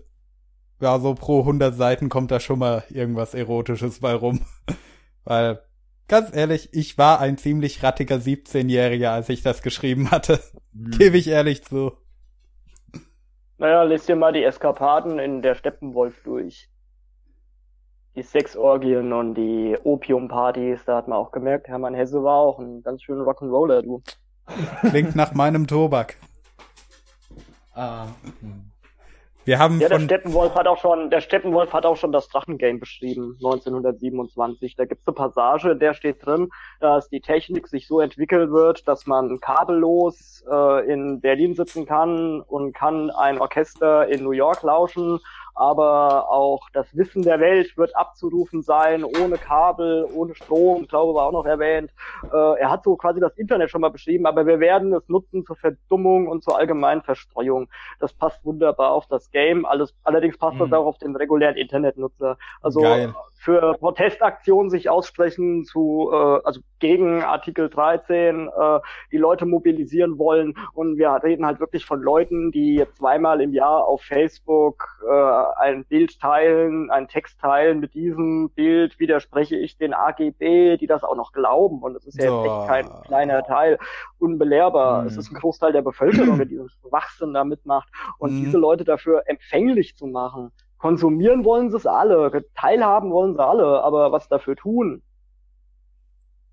ja, 0.82 1.00
so 1.00 1.16
pro 1.16 1.40
100 1.40 1.74
Seiten 1.74 2.10
kommt 2.10 2.32
da 2.32 2.40
schon 2.40 2.60
mal 2.60 2.84
irgendwas 2.90 3.34
Erotisches 3.34 4.00
bei 4.00 4.14
rum. 4.14 4.42
Weil, 5.24 5.62
ganz 6.08 6.36
ehrlich, 6.36 6.70
ich 6.74 6.98
war 6.98 7.20
ein 7.20 7.38
ziemlich 7.38 7.82
rattiger 7.84 8.18
17-Jähriger, 8.18 9.10
als 9.10 9.30
ich 9.30 9.42
das 9.42 9.62
geschrieben 9.62 10.12
hatte. 10.12 10.40
Mhm. 10.74 10.92
Gebe 10.98 11.18
ich 11.18 11.28
ehrlich 11.28 11.64
zu. 11.64 11.94
Naja, 13.58 13.84
lest 13.84 14.10
dir 14.10 14.18
mal 14.18 14.34
die 14.34 14.44
Eskapaden 14.44 15.20
in 15.20 15.42
der 15.42 15.56
Steppenwolf 15.56 16.22
durch. 16.24 16.70
Die 18.16 18.22
Sexorgien 18.22 19.14
und 19.14 19.36
die 19.36 19.78
Opiumpartys, 19.84 20.86
da 20.86 20.98
hat 20.98 21.08
man 21.08 21.18
auch 21.18 21.32
gemerkt, 21.32 21.68
Hermann 21.68 21.96
Hesse 21.96 22.24
war 22.24 22.38
auch 22.38 22.60
ein 22.60 22.84
ganz 22.84 23.02
schöner 23.02 23.24
Rock'n'Roller, 23.24 23.82
du. 23.82 24.04
Klingt 24.90 25.16
nach 25.16 25.34
meinem 25.34 25.68
Tobak. 25.68 26.18
Ah. 27.74 28.08
Wir 29.46 29.60
haben 29.60 29.82
ja, 29.82 29.90
der 29.90 30.00
Steppenwolf 30.00 30.56
hat 30.56 30.68
auch 30.68 30.78
schon, 30.78 31.10
der 31.10 31.20
Steppenwolf 31.20 31.74
hat 31.74 31.86
auch 31.86 31.98
schon 31.98 32.14
das 32.14 32.30
Drachengame 32.30 32.80
beschrieben, 32.80 33.36
1927. 33.44 34.76
Da 34.78 34.86
gibt's 34.86 35.06
eine 35.06 35.16
Passage, 35.16 35.72
in 35.72 35.80
der 35.80 35.94
steht 35.94 36.26
drin, 36.26 36.50
dass 36.80 37.10
die 37.10 37.20
Technik 37.20 37.68
sich 37.68 37.88
so 37.88 38.00
entwickeln 38.00 38.54
wird, 38.54 38.88
dass 38.88 39.06
man 39.06 39.40
kabellos 39.42 40.46
äh, 40.50 40.90
in 40.90 41.20
Berlin 41.20 41.56
sitzen 41.56 41.86
kann 41.86 42.40
und 42.42 42.74
kann 42.74 43.10
ein 43.12 43.38
Orchester 43.38 44.08
in 44.08 44.24
New 44.24 44.32
York 44.32 44.64
lauschen 44.64 45.20
aber 45.56 46.30
auch 46.30 46.70
das 46.74 46.96
Wissen 46.96 47.22
der 47.24 47.40
Welt 47.40 47.76
wird 47.78 47.96
abzurufen 47.96 48.62
sein, 48.62 49.04
ohne 49.04 49.38
Kabel, 49.38 50.08
ohne 50.14 50.36
Strom, 50.36 50.88
glaube 50.88 51.16
war 51.16 51.28
auch 51.28 51.32
noch 51.32 51.46
erwähnt. 51.46 51.92
Äh, 52.32 52.60
er 52.60 52.72
hat 52.72 52.84
so 52.84 52.96
quasi 52.96 53.20
das 53.20 53.38
Internet 53.38 53.70
schon 53.70 53.82
mal 53.82 53.90
beschrieben, 53.90 54.26
aber 54.26 54.46
wir 54.46 54.60
werden 54.60 54.94
es 54.94 55.08
nutzen 55.10 55.46
zur 55.46 55.56
Verdummung 55.56 56.28
und 56.28 56.44
zur 56.44 56.58
allgemeinen 56.58 57.02
Verstreuung. 57.02 57.70
Das 58.00 58.14
passt 58.14 58.44
wunderbar 58.46 58.92
auf 58.92 59.08
das 59.08 59.30
Game, 59.32 59.66
alles, 59.66 59.94
allerdings 60.04 60.38
passt 60.38 60.56
mhm. 60.56 60.70
das 60.70 60.74
auch 60.74 60.86
auf 60.86 60.98
den 60.98 61.16
regulären 61.16 61.56
Internetnutzer. 61.56 62.38
Also 62.62 62.82
Geil 62.82 63.14
für 63.44 63.76
Protestaktionen 63.78 64.70
sich 64.70 64.90
aussprechen 64.90 65.66
zu, 65.66 66.10
äh, 66.14 66.40
also 66.46 66.62
gegen 66.80 67.24
Artikel 67.24 67.70
13, 67.70 68.48
äh, 68.48 68.80
die 69.12 69.18
Leute 69.18 69.46
mobilisieren 69.46 70.18
wollen. 70.18 70.54
Und 70.74 70.98
wir 70.98 71.10
reden 71.22 71.46
halt 71.46 71.60
wirklich 71.60 71.86
von 71.86 72.02
Leuten, 72.02 72.52
die 72.54 72.86
zweimal 72.94 73.42
im 73.42 73.52
Jahr 73.52 73.86
auf 73.86 74.02
Facebook 74.02 74.86
äh, 75.06 75.62
ein 75.62 75.84
Bild 75.84 76.22
teilen, 76.22 76.90
einen 76.90 77.10
Text 77.10 77.40
teilen. 77.42 77.82
Mit 77.82 77.94
diesem 77.94 78.50
Bild 78.52 78.98
widerspreche 78.98 79.58
ich 79.58 79.78
den 79.78 79.94
AGB, 79.94 80.78
die 80.78 80.88
das 80.88 81.04
auch 81.04 81.18
noch 81.18 81.34
glauben. 81.34 81.82
Und 81.82 81.98
es 81.98 82.06
ist 82.06 82.22
ja 82.22 82.34
jetzt 82.34 82.46
echt 82.46 82.68
kein 82.68 83.02
kleiner 83.04 83.44
Teil, 83.44 83.78
unbelehrbar. 84.20 85.02
Mhm. 85.02 85.08
Es 85.08 85.18
ist 85.18 85.32
ein 85.32 85.36
Großteil 85.36 85.74
der 85.74 85.82
Bevölkerung, 85.82 86.38
der 86.38 86.46
diesen 86.46 86.70
Schwachsinn 86.70 87.34
da 87.34 87.44
mitmacht. 87.44 87.90
Und 88.20 88.32
mhm. 88.32 88.46
diese 88.46 88.58
Leute 88.58 88.86
dafür 88.86 89.24
empfänglich 89.26 89.98
zu 89.98 90.08
machen, 90.08 90.54
konsumieren 90.84 91.46
wollen 91.46 91.72
sie 91.72 91.78
es 91.78 91.88
alle, 91.88 92.44
teilhaben 92.56 93.10
wollen 93.10 93.36
sie 93.36 93.42
alle, 93.42 93.82
aber 93.86 94.12
was 94.12 94.28
dafür 94.28 94.58
tun? 94.58 95.02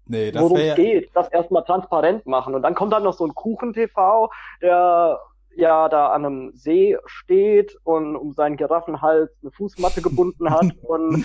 Nee, 0.07 0.31
das 0.31 0.41
Worum 0.41 0.57
es 0.57 0.77
geht, 0.77 1.11
das 1.15 1.27
erstmal 1.31 1.65
transparent 1.65 2.27
machen. 2.27 2.55
Und 2.55 2.63
dann 2.63 2.77
kommt 2.77 2.93
dann 2.93 3.03
noch 3.03 3.15
so 3.15 3.27
ein 3.27 3.35
Kuchen-TV, 3.35 4.31
der 4.63 5.19
ja 5.57 5.89
da 5.89 6.13
an 6.13 6.25
einem 6.25 6.53
See 6.55 6.97
steht 7.07 7.77
und 7.83 8.15
um 8.15 8.33
seinen 8.33 8.57
Giraffenhals 8.57 9.33
eine 9.43 9.51
Fußmatte 9.51 10.01
gebunden 10.01 10.49
hat 10.49 10.77
und 10.83 11.25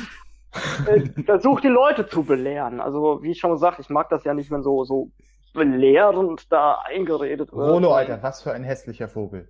äh, 0.88 1.02
versucht 1.26 1.64
die 1.64 1.68
Leute 1.68 2.08
zu 2.08 2.24
belehren. 2.24 2.82
Also 2.82 3.22
wie 3.22 3.32
ich 3.32 3.40
schon 3.40 3.52
gesagt, 3.52 3.78
ich 3.80 3.90
mag 3.90 4.10
das 4.10 4.24
ja 4.24 4.34
nicht, 4.34 4.50
wenn 4.50 4.64
so 4.64 4.84
so 4.84 5.12
belehrend 5.54 6.52
da 6.52 6.80
eingeredet 6.86 7.54
wird. 7.54 7.70
Rolo, 7.70 7.94
Alter, 7.94 8.24
was 8.24 8.42
für 8.42 8.52
ein 8.52 8.64
hässlicher 8.64 9.08
Vogel. 9.08 9.48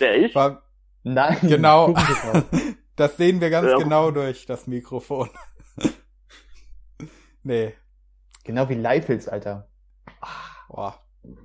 Der 0.00 0.16
ich? 0.16 0.34
War, 0.34 0.62
Nein. 1.02 1.38
Genau. 1.42 1.94
das 2.96 3.16
sehen 3.16 3.40
wir 3.40 3.50
ganz 3.50 3.70
ja. 3.70 3.78
genau 3.78 4.10
durch 4.10 4.46
das 4.46 4.66
Mikrofon. 4.66 5.28
nee. 7.42 7.74
Genau 8.44 8.68
wie 8.68 8.74
Leifels, 8.74 9.28
Alter. 9.28 9.68
Ach, 10.20 10.68
boah. 10.68 10.94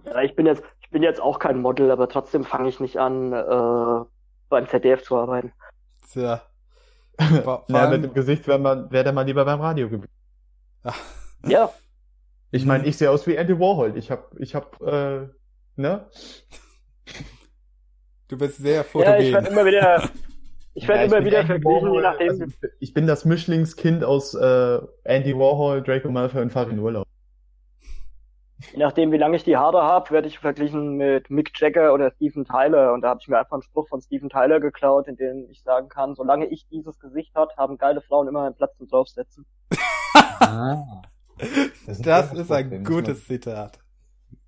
Ja, 0.06 0.22
ich 0.22 0.36
bin 0.36 0.46
jetzt, 0.46 0.64
ich 0.82 0.90
bin 0.90 1.04
jetzt 1.04 1.22
auch 1.22 1.40
kein 1.40 1.62
Model, 1.62 1.92
aber 1.92 2.08
trotzdem 2.08 2.44
fange 2.44 2.70
ich 2.70 2.80
nicht 2.80 2.98
an, 2.98 3.34
äh, 3.34 4.06
beim 4.50 4.68
ZDF 4.68 5.04
zu 5.04 5.18
arbeiten. 5.18 5.52
Tja. 6.12 6.42
ja, 7.68 7.90
mit 7.90 8.04
dem 8.04 8.14
Gesicht 8.14 8.48
wäre 8.48 8.60
man, 8.60 8.92
wäre 8.92 9.04
der 9.04 9.14
mal 9.14 9.24
lieber 9.24 9.46
beim 9.46 9.62
Radio 9.62 9.90
geblieben. 9.90 10.14
ja. 11.46 11.70
Ich 12.52 12.66
meine, 12.66 12.86
ich 12.86 12.98
sehe 12.98 13.10
aus 13.10 13.26
wie 13.26 13.36
Andy 13.36 13.60
Warhol. 13.60 13.98
Ich 13.98 14.12
hab, 14.12 14.40
ich 14.40 14.54
hab, 14.54 14.80
äh, 14.82 15.28
ne? 15.76 16.08
Du 18.28 18.38
bist 18.38 18.58
sehr 18.58 18.84
fotogen. 18.84 19.14
Ja, 19.14 19.20
ich 19.20 19.34
werde 19.34 19.48
immer 19.50 19.66
wieder, 19.66 20.10
ich 20.74 20.88
werde 20.88 21.02
ja, 21.02 21.06
immer 21.08 21.26
wieder 21.26 21.46
verglichen, 21.46 21.94
je 21.94 22.02
nachdem. 22.02 22.30
Also, 22.30 22.46
ich 22.80 22.94
bin 22.94 23.08
das 23.08 23.26
Mischlingskind 23.26 24.04
aus 24.04 24.34
äh, 24.34 24.80
Andy 25.04 25.38
Warhol, 25.38 25.82
Draco 25.84 26.10
Malfoy 26.10 26.42
und 26.42 26.52
Farin 26.52 26.80
Urlaub. 26.80 27.06
Je 28.72 28.80
nachdem, 28.80 29.12
wie 29.12 29.18
lange 29.18 29.36
ich 29.36 29.44
die 29.44 29.58
Haare 29.58 29.84
habe, 29.84 30.12
werde 30.12 30.28
ich 30.28 30.40
verglichen 30.40 30.96
mit 30.96 31.30
Mick 31.30 31.52
Jagger 31.60 31.94
oder 31.94 32.12
Steven 32.12 32.46
Tyler. 32.46 32.94
Und 32.94 33.02
da 33.02 33.10
habe 33.10 33.20
ich 33.22 33.28
mir 33.28 33.38
einfach 33.38 33.54
einen 33.54 33.62
Spruch 33.62 33.90
von 33.90 34.02
Steven 34.02 34.30
Tyler 34.30 34.60
geklaut, 34.60 35.08
in 35.08 35.18
dem 35.18 35.48
ich 35.50 35.62
sagen 35.64 35.90
kann, 35.90 36.16
solange 36.16 36.46
ich 36.46 36.68
dieses 36.70 36.98
Gesicht 37.00 37.36
hat, 37.36 37.58
haben 37.58 37.78
geile 37.78 38.02
Frauen 38.02 38.28
immer 38.28 38.46
einen 38.46 38.56
Platz 38.56 38.78
zum 38.78 38.88
draufsetzen. 38.88 39.46
ah. 40.40 41.02
Das, 41.86 42.00
das 42.02 42.34
ist 42.34 42.52
ein 42.52 42.84
gutes 42.84 43.28
Zitat. 43.28 43.83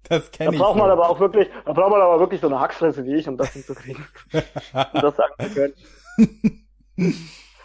Das 0.09 0.31
kenne 0.31 0.51
ich. 0.51 0.59
Da 0.59 0.65
braucht 0.65 0.77
man 0.77 0.89
aber 0.89 1.09
auch 1.09 1.19
wirklich, 1.19 1.49
da 1.65 1.73
braucht 1.73 1.91
man 1.91 2.01
aber 2.01 2.19
wirklich 2.19 2.41
so 2.41 2.47
eine 2.47 2.59
Hacksfresse 2.59 3.05
wie 3.05 3.15
ich, 3.15 3.27
um 3.27 3.37
das 3.37 3.49
hinzukriegen. 3.49 4.05
um 4.33 5.01
das 5.01 5.15
sagen 5.15 5.33
zu 5.39 5.49
können. 5.53 5.73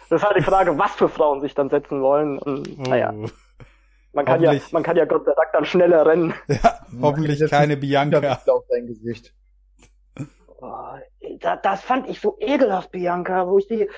Das 0.09 0.21
ist 0.21 0.27
halt 0.27 0.37
die 0.37 0.43
Frage, 0.43 0.77
was 0.77 0.91
für 0.91 1.07
Frauen 1.07 1.41
sich 1.41 1.53
dann 1.53 1.69
setzen 1.69 2.01
wollen. 2.01 2.37
Und, 2.39 2.67
oh. 2.67 2.81
naja. 2.89 3.13
Man 4.13 4.25
kann 4.25 4.41
ja, 4.41 4.53
man 4.71 4.83
kann 4.83 4.97
ja 4.97 5.05
Gott 5.05 5.23
sei 5.23 5.31
Dank 5.33 5.49
dann 5.53 5.65
schneller 5.65 6.05
rennen. 6.05 6.33
Ja, 6.47 6.79
hoffentlich 7.01 7.49
keine 7.49 7.77
Bianca. 7.77 8.39
Auf 8.47 8.65
dein 8.69 8.87
Gesicht. 8.87 9.33
Oh, 10.59 10.95
das 11.63 11.81
fand 11.81 12.09
ich 12.09 12.19
so 12.19 12.37
ekelhaft, 12.39 12.91
Bianca, 12.91 13.47
wo 13.47 13.57
ich 13.57 13.67
die 13.67 13.89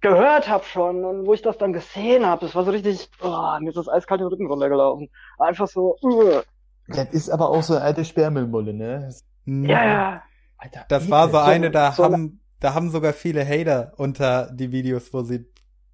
gehört 0.00 0.48
habe 0.48 0.64
schon 0.64 1.04
und 1.04 1.26
wo 1.26 1.32
ich 1.32 1.40
das 1.40 1.56
dann 1.56 1.72
gesehen 1.72 2.26
habe. 2.26 2.44
Das 2.44 2.54
war 2.54 2.64
so 2.64 2.72
richtig, 2.72 3.08
oh, 3.22 3.56
mir 3.60 3.68
ist 3.68 3.76
das 3.76 3.88
eiskalt 3.88 4.20
den 4.20 4.28
Rücken 4.28 4.46
runtergelaufen. 4.46 5.08
Einfach 5.38 5.68
so, 5.68 5.96
uh. 6.02 6.42
Das 6.88 7.08
ist 7.12 7.30
aber 7.30 7.50
auch 7.50 7.62
so 7.62 7.74
eine 7.74 7.84
alte 7.84 8.04
Sperrmüllmulle, 8.04 8.74
ne? 8.74 9.10
Mhm. 9.44 9.64
Ja, 9.64 9.84
ja. 9.84 10.22
Alter, 10.58 10.84
das 10.88 11.10
war 11.10 11.30
so 11.30 11.38
eine, 11.38 11.70
da 11.70 11.92
so 11.92 12.04
haben, 12.04 12.40
da 12.60 12.74
haben 12.74 12.90
sogar 12.90 13.12
viele 13.12 13.46
Hater 13.46 13.92
unter 13.96 14.50
die 14.52 14.72
Videos, 14.72 15.12
wo 15.12 15.22
sie 15.22 15.46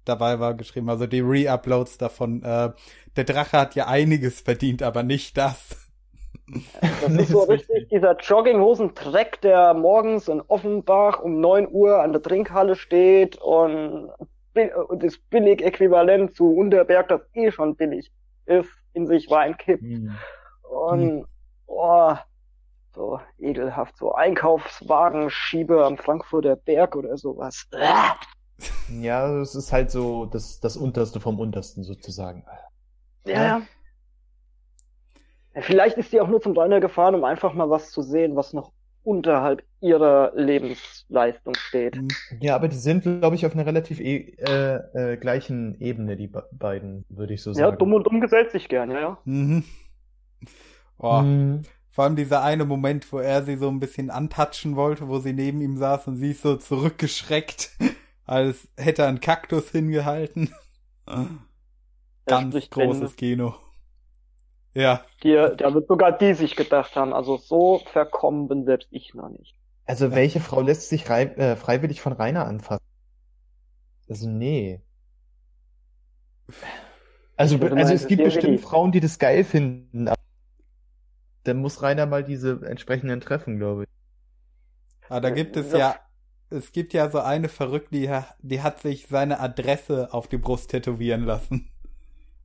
dabei 0.05 0.39
war, 0.39 0.53
geschrieben, 0.53 0.89
also 0.89 1.07
die 1.07 1.19
Re-Uploads 1.19 1.97
davon. 1.97 2.43
Äh, 2.43 2.71
der 3.15 3.23
Drache 3.23 3.57
hat 3.57 3.75
ja 3.75 3.87
einiges 3.87 4.41
verdient, 4.41 4.83
aber 4.83 5.03
nicht 5.03 5.37
das. 5.37 5.89
Das 6.81 7.11
ist 7.11 7.29
so 7.29 7.43
richtig 7.49 7.89
dieser 7.89 8.17
Jogginghosen-Dreck, 8.17 9.41
der 9.41 9.73
morgens 9.73 10.27
in 10.27 10.41
Offenbach 10.41 11.19
um 11.21 11.39
neun 11.39 11.67
Uhr 11.69 12.01
an 12.01 12.13
der 12.13 12.21
Trinkhalle 12.21 12.75
steht 12.75 13.37
und 13.37 14.09
das 14.53 15.17
Billig-Äquivalent 15.29 16.33
zu 16.33 16.53
Unterberg, 16.53 17.07
das 17.07 17.21
eh 17.33 17.51
schon 17.51 17.75
billig 17.75 18.11
ist, 18.45 18.69
in 18.93 19.07
sich 19.07 19.31
reinkippt. 19.31 19.81
Hm. 19.81 20.11
Und, 20.71 21.01
hm. 21.01 21.25
oh, 21.67 22.15
so 22.93 23.19
ekelhaft, 23.39 23.97
so 23.97 24.13
Einkaufswagenschiebe 24.13 25.85
am 25.85 25.97
Frankfurter 25.97 26.55
Berg 26.55 26.95
oder 26.95 27.17
sowas. 27.17 27.67
Ja, 29.01 29.39
es 29.39 29.55
ist 29.55 29.73
halt 29.73 29.89
so 29.89 30.25
das, 30.25 30.59
das 30.59 30.77
Unterste 30.77 31.19
vom 31.19 31.39
Untersten 31.39 31.83
sozusagen. 31.83 32.45
Ja. 33.25 33.43
ja. 33.43 33.61
Vielleicht 35.61 35.97
ist 35.97 36.13
die 36.13 36.21
auch 36.21 36.27
nur 36.27 36.41
zum 36.41 36.53
Diner 36.53 36.79
gefahren, 36.79 37.15
um 37.15 37.23
einfach 37.23 37.55
mal 37.55 37.71
was 37.71 37.89
zu 37.89 38.03
sehen, 38.03 38.35
was 38.35 38.53
noch 38.53 38.71
unterhalb 39.03 39.63
ihrer 39.79 40.31
Lebensleistung 40.35 41.55
steht. 41.55 41.97
Ja, 42.39 42.55
aber 42.55 42.67
die 42.67 42.77
sind, 42.77 43.01
glaube 43.01 43.35
ich, 43.35 43.47
auf 43.47 43.53
einer 43.53 43.65
relativ 43.65 43.99
e 43.99 44.35
äh, 44.37 44.75
äh, 44.93 45.17
gleichen 45.17 45.79
Ebene, 45.81 46.15
die 46.15 46.31
beiden, 46.51 47.05
würde 47.09 47.33
ich 47.33 47.41
so 47.41 47.53
sagen. 47.53 47.71
Ja, 47.71 47.75
dumm 47.75 47.93
und 47.95 48.05
dumm 48.05 48.21
gesellt 48.21 48.51
sich 48.51 48.69
gern, 48.69 48.91
ja, 48.91 48.99
ja. 48.99 49.17
Mhm. 49.25 49.63
Oh. 50.97 51.21
Mhm. 51.21 51.63
Vor 51.89 52.05
allem 52.05 52.15
dieser 52.15 52.41
eine 52.41 52.63
Moment, 52.63 53.11
wo 53.11 53.19
er 53.19 53.43
sie 53.43 53.57
so 53.57 53.67
ein 53.67 53.81
bisschen 53.81 54.09
antatschen 54.09 54.77
wollte, 54.77 55.09
wo 55.09 55.19
sie 55.19 55.33
neben 55.33 55.61
ihm 55.61 55.77
saß 55.77 56.07
und 56.07 56.15
sie 56.15 56.31
ist 56.31 56.41
so 56.41 56.55
zurückgeschreckt, 56.55 57.71
als 58.25 58.69
hätte 58.77 59.01
er 59.01 59.09
einen 59.09 59.19
Kaktus 59.19 59.71
hingehalten. 59.71 60.53
Ganz 62.25 62.69
großes 62.69 63.17
Kino. 63.17 63.55
Ja. 64.73 65.03
Die, 65.23 65.33
da 65.33 65.73
wird 65.73 65.87
sogar 65.87 66.17
die 66.17 66.33
sich 66.33 66.55
gedacht 66.55 66.95
haben, 66.95 67.13
also 67.13 67.35
so 67.35 67.81
verkommen 67.91 68.47
bin 68.47 68.63
selbst 68.63 68.87
ich 68.91 69.13
noch 69.13 69.29
nicht. 69.29 69.55
Also 69.85 70.05
ja. 70.05 70.15
welche 70.15 70.39
Frau 70.39 70.61
lässt 70.61 70.87
sich 70.87 71.09
äh, 71.09 71.57
freiwillig 71.57 71.99
von 71.99 72.13
Rainer 72.13 72.45
anfassen? 72.45 72.85
Also 74.07 74.29
nee. 74.29 74.81
Also, 77.35 77.57
also 77.57 77.93
es 77.93 78.07
gibt 78.07 78.23
bestimmt 78.23 78.61
Frauen, 78.61 78.91
die 78.91 78.99
das 79.01 79.19
geil 79.19 79.43
finden, 79.43 80.07
aber 80.07 80.21
dann 81.43 81.57
muss 81.57 81.81
Rainer 81.81 82.05
mal 82.05 82.23
diese 82.23 82.61
entsprechenden 82.65 83.21
treffen, 83.21 83.57
glaube 83.57 83.83
ich. 83.83 83.89
Ah, 85.09 85.19
da 85.19 85.29
gibt 85.29 85.57
es 85.57 85.73
ja, 85.73 85.95
es 86.49 86.71
gibt 86.71 86.93
ja 86.93 87.09
so 87.09 87.19
eine 87.19 87.49
Verrückte, 87.49 87.95
die, 87.95 88.09
die 88.41 88.61
hat 88.61 88.79
sich 88.79 89.07
seine 89.07 89.39
Adresse 89.39 90.13
auf 90.13 90.27
die 90.27 90.37
Brust 90.37 90.71
tätowieren 90.71 91.25
lassen 91.25 91.71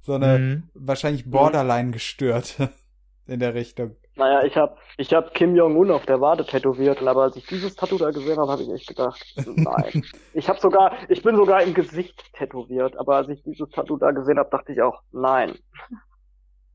so 0.06 0.14
eine 0.14 0.38
mhm. 0.38 0.62
wahrscheinlich 0.74 1.28
borderline 1.28 1.90
gestört 1.90 2.56
in 3.26 3.40
der 3.40 3.54
Richtung. 3.54 3.96
Naja, 4.14 4.44
ich 4.44 4.56
habe 4.56 4.76
ich 4.96 5.12
hab 5.12 5.34
Kim 5.34 5.56
Jong-un 5.56 5.90
auf 5.90 6.06
der 6.06 6.20
Wade 6.22 6.46
tätowiert, 6.46 7.02
aber 7.02 7.24
als 7.24 7.36
ich 7.36 7.46
dieses 7.46 7.74
Tattoo 7.74 7.98
da 7.98 8.10
gesehen 8.10 8.38
habe, 8.38 8.50
habe 8.50 8.62
ich 8.62 8.70
echt 8.70 8.86
gedacht, 8.86 9.22
nein. 9.56 10.04
ich 10.32 10.48
habe 10.48 10.58
sogar, 10.58 10.92
ich 11.10 11.22
bin 11.22 11.36
sogar 11.36 11.62
im 11.62 11.74
Gesicht 11.74 12.32
tätowiert, 12.32 12.96
aber 12.96 13.16
als 13.16 13.28
ich 13.28 13.42
dieses 13.42 13.68
Tattoo 13.70 13.98
da 13.98 14.12
gesehen 14.12 14.38
habe, 14.38 14.48
dachte 14.48 14.72
ich 14.72 14.80
auch, 14.80 15.02
nein. 15.12 15.58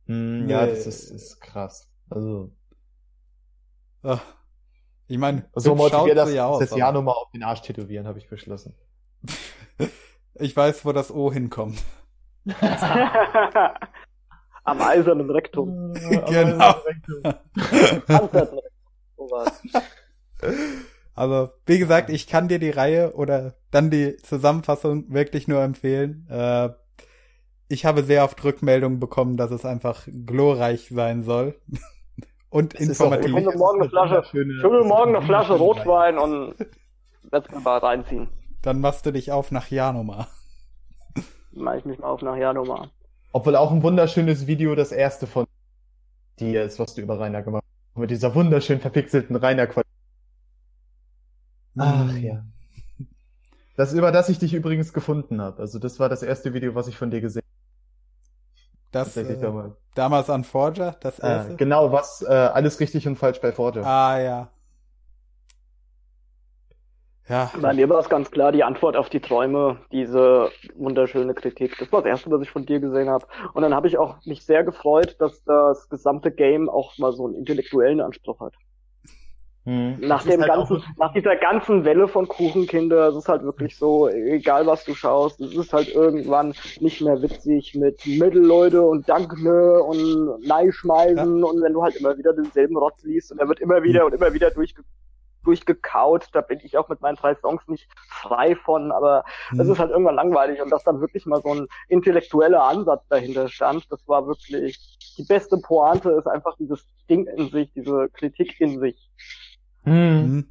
Mm, 0.06 0.48
ja, 0.48 0.68
das 0.68 0.85
ist, 0.85 1.10
ist 1.10 1.41
krass. 1.41 1.91
Also. 2.12 2.52
Ach, 4.04 4.22
ich 5.08 5.18
meine, 5.18 5.46
so 5.56 5.76
motiviert 5.76 6.18
das, 6.18 6.34
ja 6.34 6.46
aus, 6.46 6.60
das 6.60 6.76
Jahr 6.76 6.92
nochmal 6.92 7.16
auf 7.16 7.32
den 7.32 7.44
Arsch 7.44 7.62
tätowieren, 7.62 8.08
habe 8.08 8.20
ich 8.20 8.30
beschlossen. 8.30 8.76
ich 10.36 10.56
weiß, 10.56 10.86
wo 10.86 10.92
das 10.92 11.12
O 11.12 11.32
hinkommt. 11.32 11.82
Am 14.64 14.82
eisernen 14.82 15.30
Rektum. 15.30 15.94
genau. 15.94 16.76
Also, 21.14 21.50
wie 21.66 21.80
gesagt, 21.80 22.10
ich 22.10 22.28
kann 22.28 22.48
dir 22.48 22.60
die 22.60 22.70
Reihe 22.70 23.14
oder 23.14 23.56
dann 23.70 23.90
die 23.90 24.18
Zusammenfassung 24.18 25.12
wirklich 25.14 25.48
nur 25.48 25.62
empfehlen. 25.62 26.28
Äh, 26.30 26.70
ich 27.68 27.86
habe 27.86 28.04
sehr 28.04 28.24
oft 28.24 28.44
Rückmeldungen 28.44 29.00
bekommen, 29.00 29.38
dass 29.38 29.52
es 29.52 29.66
einfach 29.66 30.08
glorreich 30.08 30.90
sein 30.90 31.24
soll. 31.24 31.60
und 32.52 32.76
das 32.76 32.82
informativ. 32.82 33.36
Ich 33.36 33.56
morgen 33.56 33.82
eine 33.82 33.90
Flasche, 33.90 34.23
will 34.34 34.84
morgen 34.84 35.15
eine 35.15 35.26
Flasche 35.26 35.53
Rotwein 35.53 36.19
und 36.19 36.53
mal 37.64 37.80
reinziehen. 37.80 38.28
Dann 38.61 38.80
machst 38.80 39.07
du 39.07 39.11
dich 39.11 39.32
auf 39.32 39.52
nach 39.52 39.72
Janoma 39.72 40.28
mache 41.53 41.78
ich 41.80 41.86
mich 41.86 41.99
mal 41.99 42.07
auf 42.07 42.22
nach 42.22 42.38
Januar. 42.38 42.90
Obwohl 43.32 43.56
auch 43.56 43.72
ein 43.72 43.84
wunderschönes 43.84 44.48
Video, 44.48 44.76
das 44.76 44.91
erste 44.91 45.28
von 45.28 45.45
dir 46.40 46.64
ist, 46.64 46.80
was 46.80 46.95
du 46.95 47.02
über 47.02 47.19
Rainer 47.19 47.41
gemacht 47.41 47.64
hast. 47.64 47.99
Mit 47.99 48.11
dieser 48.11 48.36
wunderschön 48.36 48.80
verpixelten 48.80 49.36
Rainer 49.36 49.68
Qualität. 49.68 49.91
Ach 51.78 52.15
ja. 52.18 52.44
Das, 53.78 53.94
über 53.94 54.11
das 54.11 54.30
ich 54.30 54.40
dich 54.40 54.53
übrigens 54.53 54.94
gefunden 54.94 55.41
habe. 55.41 55.61
Also 55.61 55.80
das 55.80 55.99
war 55.99 56.10
das 56.10 56.23
erste 56.23 56.53
Video, 56.53 56.76
was 56.76 56.88
ich 56.88 56.98
von 56.98 57.10
dir 57.10 57.22
gesehen 57.22 57.41
habe. 57.41 57.51
Das 58.92 59.16
äh, 59.16 59.40
damals. 59.40 59.74
damals 59.96 60.30
an 60.30 60.44
Forger, 60.44 60.96
das 61.00 61.20
erste? 61.20 61.54
Äh, 61.54 61.56
genau, 61.56 61.92
was 61.92 62.22
äh, 62.28 62.34
alles 62.34 62.80
richtig 62.80 63.08
und 63.08 63.16
falsch 63.16 63.40
bei 63.40 63.52
Forger. 63.52 63.86
Ah 63.86 64.20
ja. 64.20 64.50
Ja. 67.30 67.50
Bei 67.62 67.74
mir 67.74 67.88
war 67.88 68.00
es 68.00 68.10
ganz 68.10 68.30
klar 68.30 68.52
die 68.52 68.64
Antwort 68.64 68.98
auf 68.98 69.10
die 69.10 69.22
Träume, 69.22 69.78
diese 69.94 70.50
wunderschöne 70.76 71.34
Kritik. 71.34 71.78
Das 71.80 71.90
war 71.94 72.02
das 72.02 72.10
erste, 72.10 72.30
was 72.30 72.42
ich 72.42 72.52
von 72.52 72.66
dir 72.66 72.82
gesehen 72.82 73.10
habe. 73.10 73.26
Und 73.54 73.62
dann 73.62 73.74
habe 73.74 73.88
ich 73.88 73.98
auch 73.98 74.18
mich 74.26 74.44
sehr 74.44 74.66
gefreut, 74.66 75.16
dass 75.20 75.42
das 75.46 75.88
gesamte 75.88 76.32
Game 76.32 76.68
auch 76.68 76.98
mal 76.98 77.14
so 77.14 77.26
einen 77.26 77.36
intellektuellen 77.36 78.02
Anspruch 78.02 78.42
hat. 78.42 78.54
Hm. 79.64 80.00
Nach 80.00 80.24
dem 80.24 80.42
halt 80.42 80.52
ganzen, 80.52 80.84
nach 80.98 81.14
dieser 81.14 81.36
ganzen 81.36 81.86
Welle 81.86 82.08
von 82.08 82.28
Kuchenkinder, 82.28 83.10
es 83.10 83.16
ist 83.16 83.30
halt 83.30 83.44
wirklich 83.44 83.78
so, 83.78 84.08
egal 84.08 84.66
was 84.66 84.84
du 84.86 84.96
schaust, 84.96 85.40
es 85.40 85.56
ist 85.56 85.72
halt 85.72 85.94
irgendwann 85.94 86.56
nicht 86.80 87.02
mehr 87.02 87.22
witzig 87.22 87.76
mit 87.76 88.04
Mittelleute 88.08 88.82
und 88.82 89.08
Dankne 89.08 89.84
und 89.84 90.48
Neischmeißen 90.48 91.40
ja. 91.40 91.46
und 91.46 91.62
wenn 91.62 91.74
du 91.74 91.84
halt 91.84 91.96
immer 91.96 92.18
wieder 92.18 92.34
denselben 92.34 92.76
Rotz 92.76 93.04
liest 93.04 93.32
und 93.32 93.38
er 93.38 93.48
wird 93.48 93.60
immer 93.60 93.84
wieder 93.84 94.00
hm. 94.00 94.08
und 94.08 94.14
immer 94.16 94.34
wieder 94.34 94.50
durchge 94.50 94.82
durchgekaut. 95.44 96.28
Da 96.34 96.42
bin 96.42 96.60
ich 96.64 96.78
auch 96.78 96.88
mit 96.90 97.02
meinen 97.02 97.16
drei 97.16 97.36
Songs 97.36 97.68
nicht 97.68 97.88
frei 98.08 98.56
von, 98.56 98.92
aber 98.92 99.24
es 99.52 99.58
mhm. 99.58 99.72
ist 99.72 99.80
halt 99.80 99.90
irgendwann 99.90 100.16
langweilig 100.16 100.62
und 100.62 100.70
dass 100.70 100.84
dann 100.84 101.02
wirklich 101.02 101.26
mal 101.26 101.42
so 101.42 101.54
ein 101.54 101.68
intellektueller 101.88 102.64
Ansatz 102.64 103.08
dahinter 103.10 103.48
stand, 103.48 103.92
das 103.92 104.08
war 104.08 104.28
wirklich 104.28 104.78
die 105.18 105.24
beste 105.24 105.58
Pointe 105.58 106.12
ist 106.12 106.28
einfach 106.28 106.56
dieses 106.58 106.86
Ding 107.10 107.26
in 107.28 107.50
sich, 107.50 107.72
diese 107.74 108.10
Kritik 108.14 108.60
in 108.60 108.80
sich. 108.80 109.10
Mhm. 109.86 109.94
mhm. 109.94 110.45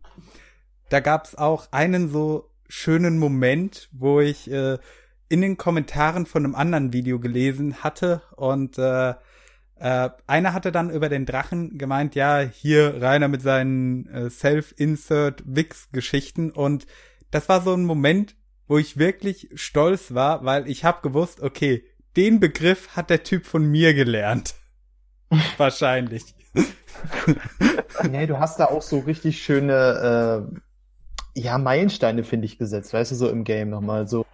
Da 0.88 1.00
gab's 1.00 1.36
auch 1.36 1.68
einen 1.70 2.10
so 2.10 2.50
schönen 2.68 3.18
Moment, 3.18 3.88
wo 3.92 4.20
ich 4.20 4.50
äh, 4.50 4.78
in 5.28 5.40
den 5.40 5.56
Kommentaren 5.56 6.26
von 6.26 6.44
einem 6.44 6.56
anderen 6.56 6.92
Video 6.92 7.20
gelesen 7.20 7.84
hatte 7.84 8.22
und 8.36 8.76
äh, 8.76 9.14
äh, 9.80 10.10
einer 10.26 10.52
hatte 10.52 10.72
dann 10.72 10.90
über 10.90 11.08
den 11.08 11.26
Drachen 11.26 11.78
gemeint, 11.78 12.16
ja, 12.16 12.40
hier 12.40 13.00
Rainer 13.00 13.28
mit 13.28 13.40
seinen 13.40 14.08
äh, 14.08 14.28
Self-Insert-Wix-Geschichten 14.28 16.50
und 16.50 16.86
das 17.30 17.48
war 17.48 17.62
so 17.62 17.72
ein 17.72 17.84
Moment, 17.84 18.34
wo 18.66 18.78
ich 18.78 18.98
wirklich 18.98 19.48
stolz 19.54 20.12
war, 20.12 20.44
weil 20.44 20.68
ich 20.68 20.84
habe 20.84 21.02
gewusst, 21.02 21.40
okay, 21.40 21.84
den 22.16 22.40
Begriff 22.40 22.96
hat 22.96 23.10
der 23.10 23.22
Typ 23.22 23.46
von 23.46 23.64
mir 23.64 23.94
gelernt. 23.94 24.56
Wahrscheinlich. 25.56 26.34
nee, 28.10 28.26
du 28.26 28.38
hast 28.38 28.58
da 28.60 28.66
auch 28.66 28.82
so 28.82 28.98
richtig 29.00 29.42
schöne, 29.42 30.48
äh, 31.34 31.40
ja, 31.40 31.58
Meilensteine, 31.58 32.24
finde 32.24 32.46
ich, 32.46 32.58
gesetzt, 32.58 32.92
weißt 32.92 33.12
du, 33.12 33.14
so 33.14 33.28
im 33.28 33.44
Game 33.44 33.70
nochmal. 33.70 34.08
So 34.08 34.26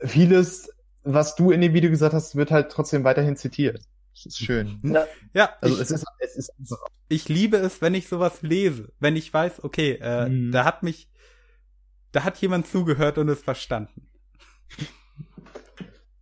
vieles, 0.00 0.70
was 1.02 1.36
du 1.36 1.50
in 1.50 1.60
dem 1.60 1.74
Video 1.74 1.90
gesagt 1.90 2.14
hast, 2.14 2.36
wird 2.36 2.50
halt 2.50 2.70
trotzdem 2.70 3.04
weiterhin 3.04 3.36
zitiert. 3.36 3.80
Das 4.14 4.26
ist 4.26 4.38
schön. 4.38 4.80
Ja, 4.82 5.06
ja 5.34 5.50
also 5.60 5.76
ich, 5.76 5.82
es 5.82 5.90
ist, 5.90 6.04
es 6.20 6.36
ist 6.36 6.52
Ich 7.08 7.28
liebe 7.28 7.58
es, 7.58 7.82
wenn 7.82 7.94
ich 7.94 8.08
sowas 8.08 8.42
lese, 8.42 8.92
wenn 8.98 9.16
ich 9.16 9.32
weiß, 9.32 9.62
okay, 9.62 9.98
äh, 10.00 10.28
mhm. 10.28 10.52
da 10.52 10.64
hat 10.64 10.82
mich, 10.82 11.08
da 12.12 12.24
hat 12.24 12.38
jemand 12.38 12.66
zugehört 12.66 13.18
und 13.18 13.28
es 13.28 13.42
verstanden. 13.42 14.08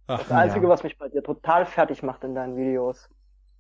Ach, 0.07 0.19
das 0.19 0.31
Einzige, 0.31 0.67
ja. 0.67 0.69
was 0.69 0.83
mich 0.83 0.99
bei 0.99 1.09
dir 1.09 1.23
total 1.23 1.65
fertig 1.65 2.03
macht 2.03 2.25
in 2.25 2.35
deinen 2.35 2.59
Videos, 2.59 3.09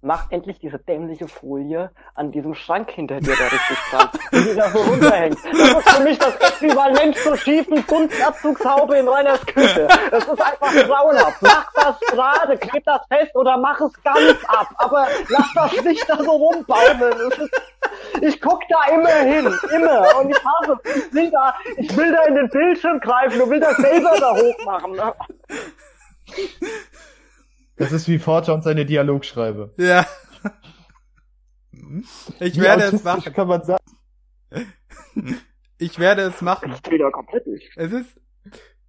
mach 0.04 0.30
endlich 0.30 0.58
diese 0.58 0.78
dämliche 0.78 1.26
Folie 1.26 1.90
an 2.14 2.30
diesem 2.30 2.54
Schrank 2.54 2.90
hinter 2.90 3.20
dir 3.20 3.34
da 3.36 3.44
richtig 3.44 3.78
dran, 3.90 4.08
die 4.32 4.54
da 4.54 4.68
so 4.70 4.78
runterhängt. 4.78 5.38
Das 5.44 5.78
ist 5.78 5.90
für 5.90 6.02
mich 6.02 6.18
das 6.18 6.36
Äquivalent 6.36 7.16
zur 7.16 7.36
schiefen 7.36 7.86
Kunstabzugshaube 7.86 8.98
in 8.98 9.08
Reiners 9.08 9.44
Küche. 9.46 9.88
Das 10.10 10.24
ist 10.24 10.40
einfach 10.40 10.72
grauenhaft. 10.72 11.40
Mach 11.40 11.72
das 11.74 12.00
gerade, 12.00 12.58
kleb 12.58 12.84
das 12.84 13.00
fest 13.08 13.34
oder 13.34 13.56
mach 13.56 13.80
es 13.80 13.92
ganz 14.02 14.44
ab. 14.46 14.68
Aber 14.76 15.08
lass 15.28 15.46
das 15.54 15.84
nicht 15.84 16.08
da 16.08 16.16
so 16.22 16.32
rumbaumeln. 16.32 17.32
Ich 18.20 18.40
guck 18.40 18.60
da 18.68 18.94
immer 18.94 19.08
hin, 19.08 19.52
immer. 19.74 20.18
Und 20.18 20.30
ich 20.30 20.44
habe, 20.44 20.78
ich 20.84 21.14
will 21.14 21.30
da, 21.30 21.54
ich 21.76 21.96
will 21.96 22.12
da 22.12 22.22
in 22.24 22.34
den 22.34 22.48
Bildschirm 22.50 23.00
greifen 23.00 23.40
und 23.40 23.50
will 23.50 23.60
das 23.60 23.76
selber 23.76 24.16
da 24.20 24.34
hochmachen. 24.34 25.00
Das 27.76 27.92
ist 27.92 28.08
wie 28.08 28.18
Forger 28.18 28.54
und 28.54 28.62
seine 28.62 28.84
Dialogschreibe. 28.86 29.74
Ja. 29.78 30.06
Ich 32.40 32.56
wie 32.56 32.60
werde 32.60 32.84
es 32.84 33.02
machen. 33.04 33.32
Kann 33.32 33.48
man 33.48 33.62
sagen. 33.62 33.84
Ich 35.78 35.98
werde 35.98 36.22
es 36.22 36.40
machen. 36.40 36.70
Das 36.70 36.80
ist 36.80 36.90
wieder 36.90 37.10
komplett 37.10 37.46
nicht. 37.46 37.70
Es 37.76 37.92
ist 37.92 38.16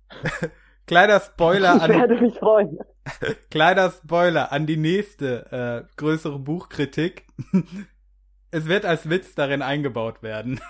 kleiner 0.87 1.19
Spoiler 1.19 1.81
an. 1.81 1.91
Ich 1.91 1.97
werde 1.97 2.21
mich 2.21 2.37
freuen. 2.37 2.77
kleiner 3.49 3.91
Spoiler 3.91 4.51
an 4.51 4.65
die 4.65 4.77
nächste 4.77 5.87
äh, 5.87 5.95
größere 5.97 6.39
Buchkritik. 6.39 7.25
es 8.51 8.65
wird 8.65 8.85
als 8.85 9.09
Witz 9.09 9.35
darin 9.35 9.61
eingebaut 9.61 10.21
werden. 10.23 10.61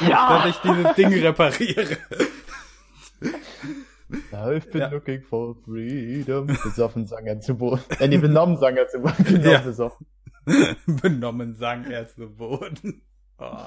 Ja. 0.00 0.38
Dass 0.44 0.46
ich 0.46 0.56
dieses 0.58 0.94
Ding 0.94 1.12
repariere. 1.12 1.98
I've 4.32 4.70
been 4.70 4.80
ja. 4.80 4.88
looking 4.88 5.22
for 5.22 5.56
freedom. 5.64 6.46
Besoffen 6.46 7.06
sang 7.06 7.26
er 7.26 7.40
zu 7.40 7.56
Boden. 7.56 7.82
Äh, 7.98 8.08
nee, 8.08 8.18
benommen 8.18 8.56
sang 8.58 8.76
er 8.76 8.88
zu 8.88 9.00
Boden. 9.00 9.24
Genau, 9.24 9.50
ja. 9.50 9.58
besoffen. 9.58 10.06
benommen 10.86 11.54
sang 11.56 11.84
er 11.90 12.08
zu 12.08 12.28
Boden. 12.28 13.02
Oh. 13.38 13.66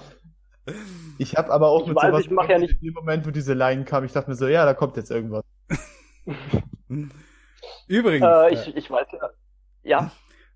Ich 1.20 1.36
habe 1.36 1.52
aber 1.52 1.68
auch 1.68 1.84
ich 1.84 1.90
mit 1.90 1.98
weiß, 1.98 2.08
sowas 2.08 2.22
ich 2.26 2.32
mach 2.32 2.50
ja 2.50 2.58
nicht 2.58 2.82
in 2.82 2.86
dem 2.86 2.96
Moment, 2.96 3.28
wo 3.28 3.30
diese 3.30 3.54
Line 3.54 3.86
kam, 3.86 4.04
ich 4.04 4.14
dachte 4.14 4.32
mir 4.32 4.36
so, 4.36 4.48
ja, 4.48 4.66
da 4.66 4.74
kommt 4.74 4.98
jetzt 4.98 5.12
irgendwas. 5.12 5.44
Übrigens. 7.88 8.26
Äh, 8.26 8.54
ich, 8.54 8.76
ich 8.76 8.90
weiß 8.90 9.08
ja. 9.12 9.30
Ja. 9.84 10.12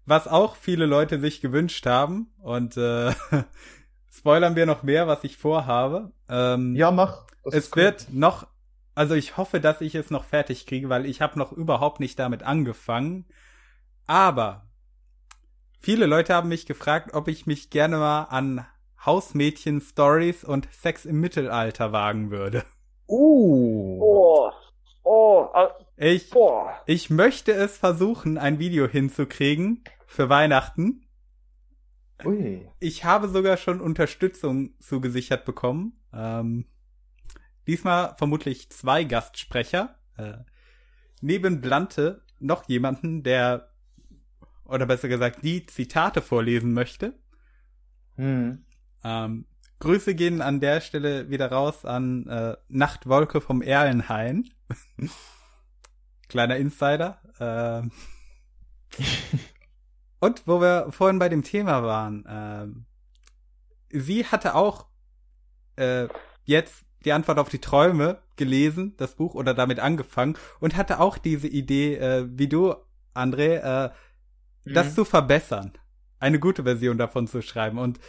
Was 0.08 0.28
auch 0.28 0.56
viele 0.56 0.88
Leute 0.88 1.20
sich 1.20 1.42
gewünscht 1.42 1.86
haben 1.86 2.34
und 2.42 2.76
äh, 2.76 3.12
spoilern 4.12 4.56
wir 4.56 4.66
noch 4.66 4.82
mehr, 4.82 5.08
was 5.08 5.24
ich 5.24 5.38
vorhabe. 5.38 6.12
Ähm, 6.28 6.76
ja, 6.76 6.90
mach. 6.92 7.28
Es 7.52 7.72
cool. 7.76 7.84
wird 7.84 8.08
noch, 8.12 8.48
also 8.96 9.16
ich 9.16 9.38
hoffe, 9.38 9.60
dass 9.60 9.82
ich 9.82 9.96
es 9.96 10.12
noch 10.12 10.24
fertig 10.24 10.66
kriege, 10.66 10.90
weil 10.90 11.06
ich 11.06 11.22
habe 11.22 11.40
noch 11.40 11.52
überhaupt 11.52 12.00
nicht 12.00 12.20
damit 12.20 12.44
angefangen. 12.44 13.26
Aber 14.06 14.68
viele 15.80 16.06
Leute 16.06 16.34
haben 16.34 16.50
mich 16.50 16.66
gefragt, 16.66 17.14
ob 17.14 17.28
ich 17.28 17.46
mich 17.46 17.70
gerne 17.70 17.98
mal 17.98 18.24
an 18.24 18.66
Hausmädchen-Stories 19.06 20.44
und 20.44 20.68
Sex 20.72 21.06
im 21.06 21.20
Mittelalter 21.20 21.92
wagen 21.92 22.32
würde. 22.32 22.64
Uh. 23.08 24.00
Oh. 24.02 24.52
Oh. 25.04 25.48
Uh, 25.54 25.68
ich, 25.98 26.34
oh. 26.34 26.68
ich 26.86 27.10
möchte 27.10 27.52
es 27.52 27.78
versuchen, 27.78 28.38
ein 28.38 28.60
Video 28.60 28.88
hinzukriegen 28.88 29.84
für 30.06 30.30
Weihnachten. 30.30 31.06
Ui. 32.24 32.70
Ich 32.80 33.04
habe 33.04 33.28
sogar 33.28 33.58
schon 33.58 33.82
Unterstützung 33.82 34.76
zugesichert 34.80 35.44
bekommen. 35.44 36.00
Ähm, 36.14 36.66
diesmal 37.68 38.16
vermutlich 38.18 38.70
zwei 38.70 39.04
Gastsprecher. 39.04 39.96
Äh, 40.18 40.38
neben 41.22 41.62
Blante 41.62 42.24
noch 42.40 42.68
jemanden, 42.68 43.24
der, 43.24 43.70
oder 44.66 44.86
besser 44.86 45.08
gesagt, 45.08 45.44
die 45.44 45.66
Zitate 45.66 46.22
vorlesen 46.22 46.74
möchte. 46.74 47.18
Hm. 48.16 48.66
Ähm, 49.04 49.46
Grüße 49.80 50.16
gehen 50.16 50.42
an 50.42 50.60
der 50.60 50.82
Stelle 50.82 51.30
wieder 51.30 51.52
raus 51.52 51.84
an 51.84 52.28
äh, 52.28 52.56
Nachtwolke 52.70 53.42
vom 53.42 53.62
Erlenhain. 53.62 54.50
Kleiner 56.30 56.58
Insider. 56.58 57.20
Ähm, 57.40 57.92
und 60.20 60.48
wo 60.48 60.62
wir 60.62 60.88
vorhin 60.92 61.20
bei 61.20 61.30
dem 61.30 61.44
Thema 61.44 61.84
waren, 61.84 62.26
ähm, 62.30 62.86
sie 63.90 64.26
hatte 64.26 64.56
auch 64.56 64.88
äh, 65.76 66.08
jetzt 66.46 66.86
die 67.06 67.14
Antwort 67.14 67.40
auf 67.40 67.50
die 67.50 67.60
Träume 67.60 68.20
gelesen, 68.36 68.94
das 68.98 69.16
Buch, 69.16 69.36
oder 69.36 69.54
damit 69.54 69.80
angefangen 69.80 70.38
und 70.60 70.76
hatte 70.76 71.00
auch 71.00 71.18
diese 71.18 71.48
Idee, 71.48 71.96
äh, 71.96 72.26
wie 72.30 72.48
du, 72.48 72.76
André, 73.14 73.60
äh, 73.60 73.92
mhm. 74.66 74.74
das 74.74 74.96
zu 74.96 75.06
verbessern, 75.06 75.74
eine 76.20 76.40
gute 76.40 76.64
Version 76.64 76.98
davon 76.98 77.28
zu 77.28 77.42
schreiben. 77.42 77.78
Und 77.78 78.00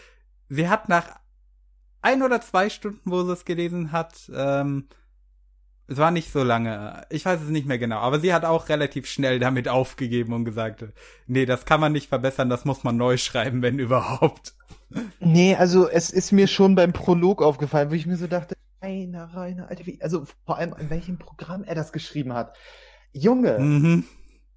sie 0.49 0.69
hat 0.69 0.89
nach 0.89 1.21
ein 2.03 2.23
oder 2.23 2.41
zwei 2.41 2.69
Stunden, 2.69 3.11
wo 3.11 3.23
sie 3.23 3.33
es 3.33 3.45
gelesen 3.45 3.93
hat, 3.93 4.31
ähm, 4.35 4.89
es 5.87 5.99
war 5.99 6.11
nicht 6.11 6.33
so 6.33 6.43
lange, 6.43 7.05
ich 7.11 7.25
weiß 7.25 7.43
es 7.43 7.51
nicht 7.51 7.67
mehr 7.67 7.79
genau, 7.79 7.99
aber 7.99 8.19
sie 8.19 8.33
hat 8.33 8.45
auch 8.45 8.69
relativ 8.69 9.07
schnell 9.07 9.39
damit 9.39 9.69
aufgegeben 9.69 10.33
und 10.33 10.45
gesagt, 10.45 10.85
nee, 11.27 11.45
das 11.45 11.67
kann 11.67 11.81
man 11.81 11.93
nicht 11.93 12.09
verbessern, 12.09 12.49
das 12.49 12.65
muss 12.65 12.85
man 12.85 12.97
neu 12.97 13.19
schreiben, 13.19 13.61
wenn 13.61 13.79
überhaupt. 13.79 14.55
Nee, 15.21 15.57
also 15.57 15.89
es 15.89 16.11
ist 16.11 16.33
mir 16.33 16.47
schon 16.47 16.75
beim 16.75 16.93
Prolog 16.93 17.43
aufgefallen, 17.43 17.91
wo 17.91 17.95
ich 17.95 18.07
mir 18.07 18.17
so 18.17 18.27
dachte, 18.27 18.55
Rainer, 18.85 19.35
Rainer, 19.35 19.69
Alter, 19.69 19.87
wie, 19.87 20.01
also 20.03 20.27
vor 20.45 20.59
allem 20.59 20.75
in 20.79 20.91
welchem 20.91 21.19
Programm 21.19 21.65
er 21.65 21.75
das 21.75 21.93
geschrieben 21.93 22.35
hat. 22.35 22.57
Junge, 23.13 23.59
mhm. 23.59 24.05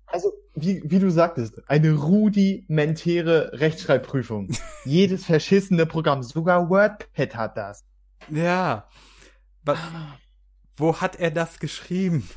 also 0.05 0.31
wie, 0.53 0.81
wie 0.85 0.99
du 0.99 1.09
sagtest, 1.09 1.61
eine 1.69 1.93
rudimentäre 1.93 3.51
Rechtschreibprüfung. 3.53 4.49
Jedes 4.85 5.25
verschissene 5.25 5.85
Programm, 5.85 6.23
sogar 6.23 6.69
WordPad 6.69 7.35
hat 7.35 7.57
das. 7.57 7.85
Ja. 8.29 8.89
Was, 9.63 9.79
wo 10.75 10.99
hat 10.99 11.17
er 11.17 11.31
das 11.31 11.59
geschrieben? 11.59 12.27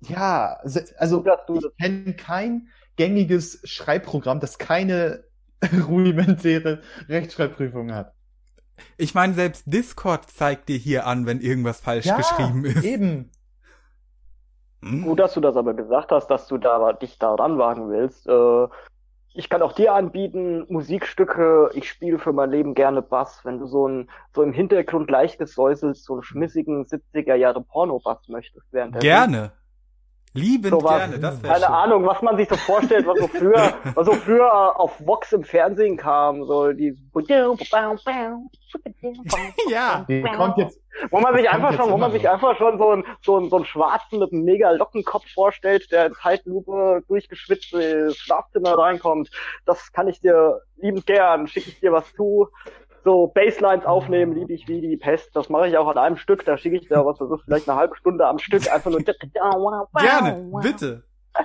Ja, 0.00 0.58
also 0.98 1.24
ich 1.24 1.76
kenne 1.80 2.14
kein 2.14 2.68
gängiges 2.96 3.60
Schreibprogramm, 3.64 4.40
das 4.40 4.58
keine 4.58 5.24
rudimentäre 5.88 6.82
Rechtschreibprüfung 7.08 7.92
hat. 7.92 8.15
Ich 8.96 9.14
meine, 9.14 9.34
selbst 9.34 9.64
Discord 9.66 10.30
zeigt 10.30 10.68
dir 10.68 10.76
hier 10.76 11.06
an, 11.06 11.26
wenn 11.26 11.40
irgendwas 11.40 11.80
falsch 11.80 12.06
ja, 12.06 12.16
geschrieben 12.16 12.64
ist. 12.64 12.84
Eben. 12.84 13.30
Hm? 14.82 15.02
Gut, 15.02 15.18
dass 15.18 15.34
du 15.34 15.40
das 15.40 15.56
aber 15.56 15.74
gesagt 15.74 16.12
hast, 16.12 16.28
dass 16.28 16.46
du 16.46 16.58
da 16.58 16.92
dich 16.92 17.18
da 17.18 17.34
ranwagen 17.34 17.90
willst. 17.90 18.26
Äh, 18.26 18.68
ich 19.34 19.50
kann 19.50 19.60
auch 19.60 19.72
dir 19.72 19.92
anbieten, 19.92 20.64
Musikstücke, 20.68 21.70
ich 21.74 21.88
spiele 21.88 22.18
für 22.18 22.32
mein 22.32 22.50
Leben 22.50 22.74
gerne 22.74 23.02
Bass. 23.02 23.40
Wenn 23.44 23.58
du 23.58 23.66
so, 23.66 23.86
ein, 23.86 24.08
so 24.34 24.42
im 24.42 24.52
Hintergrund 24.52 25.10
leicht 25.10 25.38
gesäuselt, 25.38 25.96
so 25.96 26.14
einen 26.14 26.22
schmissigen 26.22 26.84
70er 26.84 27.34
Jahre 27.34 27.60
Porno-Bass 27.60 28.28
möchtest. 28.28 28.66
Während 28.70 28.98
Gerne. 29.00 29.52
Liebend 30.36 30.70
so 30.72 30.82
was, 30.82 30.98
gerne, 30.98 31.18
das 31.18 31.42
Keine 31.42 31.54
schön. 31.56 31.64
Ahnung, 31.64 32.06
was 32.06 32.22
man 32.22 32.36
sich 32.36 32.48
so 32.48 32.56
vorstellt, 32.56 33.06
was 33.06 33.18
so 33.18 33.28
früher, 33.28 33.74
was 33.94 34.06
so 34.06 34.12
früher 34.12 34.78
auf 34.78 35.00
Vox 35.06 35.32
im 35.32 35.44
Fernsehen 35.44 35.96
kam, 35.96 36.44
so 36.44 36.72
die 36.72 36.96
Ja, 39.70 40.04
die 40.08 40.22
kommt 40.22 40.58
jetzt 40.58 40.80
wo 41.10 41.20
man 41.20 41.36
sich 41.36 41.48
einfach 41.48 41.74
schon, 41.74 41.90
wo 41.90 41.96
man 41.96 42.12
sich 42.12 42.28
einfach 42.28 42.56
schon 42.56 42.78
so 42.78 42.90
ein, 42.90 43.04
so 43.22 43.38
ein, 43.38 43.50
so 43.50 43.56
ein 43.58 43.64
Schwarzen 43.64 44.18
mit 44.18 44.32
einem 44.32 44.44
mega 44.44 44.70
Lockenkopf 44.70 45.26
vorstellt, 45.32 45.90
der 45.90 46.06
in 46.06 46.14
Zeitlupe 46.14 47.02
durchgeschwitzt 47.08 47.74
ins 47.74 48.16
Schlafzimmer 48.16 48.78
reinkommt. 48.78 49.30
Das 49.64 49.92
kann 49.92 50.08
ich 50.08 50.20
dir 50.20 50.60
liebend 50.76 51.06
gern, 51.06 51.46
schicke 51.48 51.70
ich 51.70 51.80
dir 51.80 51.92
was 51.92 52.12
zu 52.14 52.48
so 53.06 53.28
Baselines 53.28 53.86
aufnehmen, 53.86 54.32
liebe 54.32 54.52
ich 54.52 54.66
wie 54.66 54.80
die 54.80 54.96
Pest. 54.96 55.30
Das 55.34 55.48
mache 55.48 55.68
ich 55.68 55.78
auch 55.78 55.86
an 55.86 55.96
einem 55.96 56.16
Stück. 56.16 56.44
Da 56.44 56.58
schicke 56.58 56.76
ich 56.76 56.88
da 56.88 57.06
was, 57.06 57.18
das 57.18 57.30
ist 57.30 57.44
vielleicht 57.44 57.68
eine 57.68 57.78
halbe 57.78 57.94
Stunde 57.94 58.26
am 58.26 58.38
Stück 58.38 58.70
einfach 58.70 58.90
nur. 58.90 59.00
Gerne, 59.98 60.50
bitte. 60.62 61.04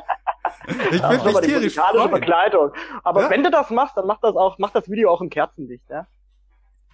Ich 0.91 1.01
bin 1.01 1.23
mich 1.23 1.39
tierisch. 1.41 1.75
Begleitung. 2.11 2.71
Aber 3.03 3.23
ja? 3.23 3.29
wenn 3.29 3.43
du 3.43 3.49
das 3.49 3.69
machst, 3.69 3.97
dann 3.97 4.05
mach 4.05 4.19
das 4.19 4.35
auch, 4.35 4.57
mach 4.59 4.71
das 4.71 4.89
Video 4.89 5.09
auch 5.09 5.21
im 5.21 5.29
Kerzenlicht, 5.29 5.89
ja? 5.89 6.05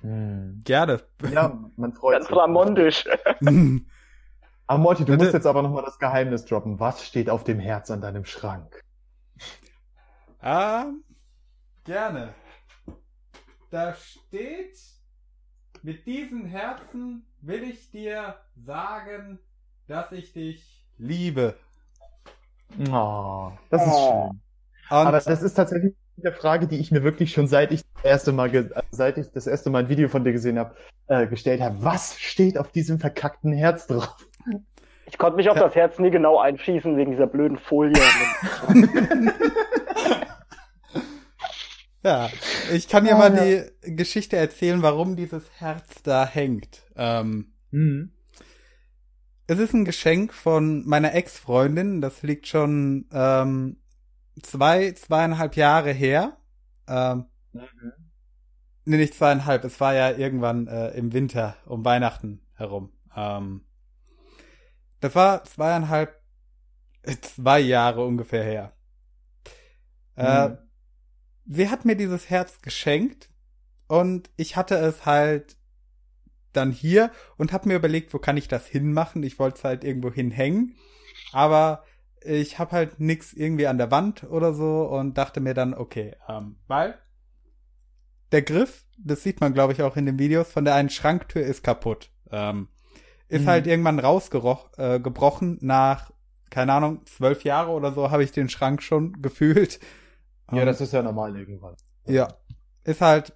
Hm. 0.02 0.62
Gerne. 0.64 1.02
Ja, 1.32 1.58
man 1.76 1.92
freut 1.94 2.14
Ganz 2.14 2.28
sich. 2.28 2.36
Ganz 2.36 2.44
ramondisch. 2.44 3.06
aber 4.68 4.80
Morty, 4.80 5.04
du 5.04 5.12
Bitte? 5.12 5.24
musst 5.24 5.34
jetzt 5.34 5.48
aber 5.48 5.64
nochmal 5.64 5.84
das 5.84 6.00
Geheimnis 6.00 6.46
droppen. 6.46 6.80
Was 6.80 7.06
steht 7.06 7.30
auf 7.30 7.44
dem 7.44 7.60
Herz 7.60 7.92
an 7.92 8.00
deinem 8.00 8.26
Schrank? 8.26 8.80
Ah, 10.40 10.86
gerne. 11.84 12.34
Da 13.70 13.94
steht, 13.96 14.78
mit 15.84 16.06
diesem 16.06 16.46
Herzen 16.46 17.26
will 17.42 17.64
ich 17.64 17.92
dir 17.92 18.36
sagen, 18.56 19.40
dass 19.88 20.12
ich 20.14 20.32
dich 20.32 20.86
liebe. 20.98 21.56
Oh, 22.90 23.52
das 23.70 23.86
ist 23.86 23.94
oh. 23.94 24.30
schön. 24.30 24.40
Und 24.90 25.08
Aber 25.08 25.20
das 25.20 25.44
ist 25.44 25.54
tatsächlich 25.56 25.96
eine 26.24 26.32
Frage, 26.32 26.68
die 26.68 26.78
ich 26.78 26.92
mir 26.92 27.04
wirklich 27.04 27.34
schon 27.34 27.48
seit 27.48 27.74
ich 27.74 27.82
das 27.96 28.06
erste 28.06 28.32
Mal, 28.32 28.72
seit 28.92 29.18
ich 29.18 29.32
das 29.32 29.48
erste 29.48 29.70
Mal 29.70 29.80
ein 29.80 29.90
Video 29.90 30.08
von 30.08 30.24
dir 30.24 30.32
gesehen 30.32 30.58
habe, 30.58 30.74
äh, 31.08 31.28
gestellt 31.28 31.60
habe. 31.60 31.84
Was 31.84 32.18
steht 32.18 32.58
auf 32.58 32.72
diesem 32.72 33.00
verkackten 33.00 33.52
Herz 33.52 33.88
drauf? 33.88 34.16
Ich 35.08 35.18
konnte 35.18 35.36
mich 35.36 35.50
auf 35.50 35.60
das 35.60 35.76
Herz 35.76 36.00
nie 36.00 36.10
genau 36.10 36.40
einschießen 36.40 36.96
wegen 36.96 37.12
dieser 37.12 37.28
blöden 37.28 37.58
Folie. 37.58 38.02
Ja, 42.04 42.30
ich 42.72 42.88
kann 42.88 43.06
dir 43.06 43.16
oh, 43.16 43.18
mal 43.18 43.36
ja. 43.36 43.64
die 43.86 43.96
Geschichte 43.96 44.38
erzählen, 44.38 44.82
warum 44.82 45.16
dieses 45.16 45.50
Herz 45.58 46.04
da 46.04 46.26
hängt. 46.26 46.84
Ähm, 46.96 47.54
mhm. 47.72 48.12
Es 49.48 49.60
ist 49.60 49.74
ein 49.74 49.86
Geschenk 49.86 50.34
von 50.34 50.86
meiner 50.88 51.14
Ex-Freundin. 51.14 52.02
Das 52.02 52.22
liegt 52.22 52.48
schon 52.48 53.08
ähm, 53.12 53.78
zwei, 54.42 54.92
zweieinhalb 54.92 55.56
Jahre 55.56 55.92
her. 55.92 56.38
Ähm, 56.88 57.26
mhm. 57.54 57.94
Nee, 58.86 58.98
nicht 58.98 59.16
zweieinhalb. 59.16 59.64
Es 59.64 59.80
war 59.80 59.94
ja 59.94 60.12
irgendwann 60.12 60.68
äh, 60.68 60.90
im 60.92 61.14
Winter 61.14 61.58
um 61.66 61.84
Weihnachten 61.84 62.42
herum. 62.54 62.94
Ähm, 63.16 63.66
das 65.00 65.16
war 65.16 65.44
zweieinhalb, 65.44 66.22
zwei 67.22 67.60
Jahre 67.60 68.06
ungefähr 68.06 68.44
her. 68.44 68.74
Äh, 70.16 70.50
mhm 70.50 70.67
sie 71.48 71.70
hat 71.70 71.86
mir 71.86 71.96
dieses 71.96 72.30
Herz 72.30 72.62
geschenkt 72.62 73.30
und 73.88 74.30
ich 74.36 74.56
hatte 74.56 74.76
es 74.76 75.06
halt 75.06 75.58
dann 76.54 76.72
hier 76.72 77.12
und 77.38 77.54
habe 77.54 77.68
mir 77.68 77.76
überlegt, 77.76 78.14
wo 78.14 78.20
kann 78.20 78.38
ich 78.38 78.48
das 78.48 78.68
hinmachen? 78.68 79.24
Ich 79.24 79.40
wollte 79.40 79.58
es 79.58 79.64
halt 79.64 79.84
irgendwo 79.84 80.12
hinhängen, 80.12 80.76
aber 81.32 81.84
ich 82.22 82.60
habe 82.60 82.72
halt 82.72 83.00
nix 83.00 83.34
irgendwie 83.34 83.68
an 83.68 83.78
der 83.78 83.92
Wand 83.92 84.24
oder 84.24 84.54
so 84.54 84.84
und 84.84 85.18
dachte 85.18 85.40
mir 85.40 85.54
dann, 85.54 85.74
okay, 85.74 86.16
ähm, 86.28 86.58
weil 86.68 86.98
der 88.32 88.42
Griff, 88.42 88.86
das 88.98 89.24
sieht 89.24 89.40
man 89.40 89.54
glaube 89.54 89.74
ich 89.74 89.82
auch 89.82 89.96
in 89.96 90.06
den 90.06 90.20
Videos, 90.20 90.52
von 90.52 90.66
der 90.66 90.76
einen 90.76 90.90
Schranktür 90.90 91.44
ist 91.44 91.64
kaputt. 91.64 92.12
Ähm, 92.32 92.68
ist 93.30 93.44
mhm. 93.44 93.48
halt 93.48 93.68
irgendwann 93.68 94.00
rausgebrochen 94.00 95.60
äh, 95.60 95.66
nach, 95.66 96.12
keine 96.50 96.74
Ahnung, 96.74 97.06
zwölf 97.06 97.44
Jahre 97.44 97.72
oder 97.72 97.94
so 97.94 98.10
habe 98.10 98.24
ich 98.24 98.32
den 98.32 98.50
Schrank 98.50 98.82
schon 98.82 99.14
gefühlt 99.22 99.80
ja, 100.52 100.66
das 100.66 100.82
ist 100.82 100.94
ja 100.94 101.02
normal 101.02 101.38
irgendwann. 101.38 101.76
Ja. 102.06 102.28
Ist 102.84 103.02
halt 103.02 103.34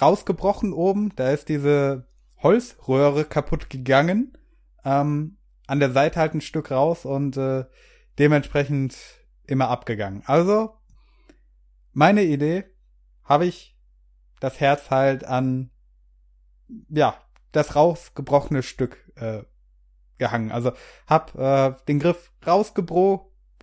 rausgebrochen 0.00 0.72
oben. 0.72 1.12
Da 1.16 1.30
ist 1.30 1.48
diese 1.48 2.06
Holzröhre 2.42 3.24
kaputt 3.24 3.70
gegangen. 3.70 4.36
Ähm, 4.84 5.38
an 5.66 5.80
der 5.80 5.90
Seite 5.92 6.20
halt 6.20 6.34
ein 6.34 6.40
Stück 6.40 6.70
raus 6.70 7.04
und 7.04 7.36
äh, 7.36 7.64
dementsprechend 8.18 8.96
immer 9.46 9.68
abgegangen. 9.68 10.22
Also, 10.26 10.74
meine 11.92 12.22
Idee, 12.22 12.64
habe 13.24 13.46
ich 13.46 13.76
das 14.40 14.60
Herz 14.60 14.90
halt 14.90 15.24
an, 15.24 15.70
ja, 16.88 17.14
das 17.52 17.76
rausgebrochene 17.76 18.62
Stück 18.62 18.98
äh, 19.16 19.42
gehangen. 20.18 20.50
Also 20.50 20.72
hab 21.06 21.34
äh, 21.36 21.74
den 21.88 21.98
Griff 21.98 22.32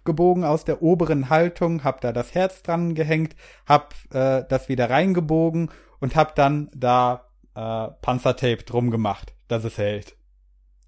rausgebogen 0.10 0.44
aus 0.44 0.66
der 0.66 0.82
oberen 0.82 1.30
Haltung, 1.30 1.84
hab 1.84 2.02
da 2.02 2.12
das 2.12 2.34
Herz 2.34 2.64
dran 2.64 2.96
gehängt, 2.96 3.36
hab 3.66 3.94
äh, 4.12 4.44
das 4.48 4.70
wieder 4.70 4.90
reingebogen 4.90 5.72
und 6.00 6.16
hab 6.16 6.36
dann 6.36 6.70
da 6.76 7.26
äh, 7.56 7.90
Panzertape 8.02 8.64
drum 8.64 8.92
gemacht, 8.92 9.34
dass 9.48 9.64
es 9.64 9.78
hält. 9.78 10.16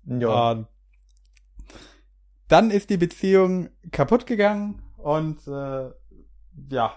Ja. 0.05 0.51
Und 0.51 0.67
dann 2.47 2.71
ist 2.71 2.89
die 2.89 2.97
Beziehung 2.97 3.69
kaputt 3.91 4.25
gegangen 4.25 4.81
und 4.97 5.47
äh, 5.47 5.91
ja, 6.69 6.93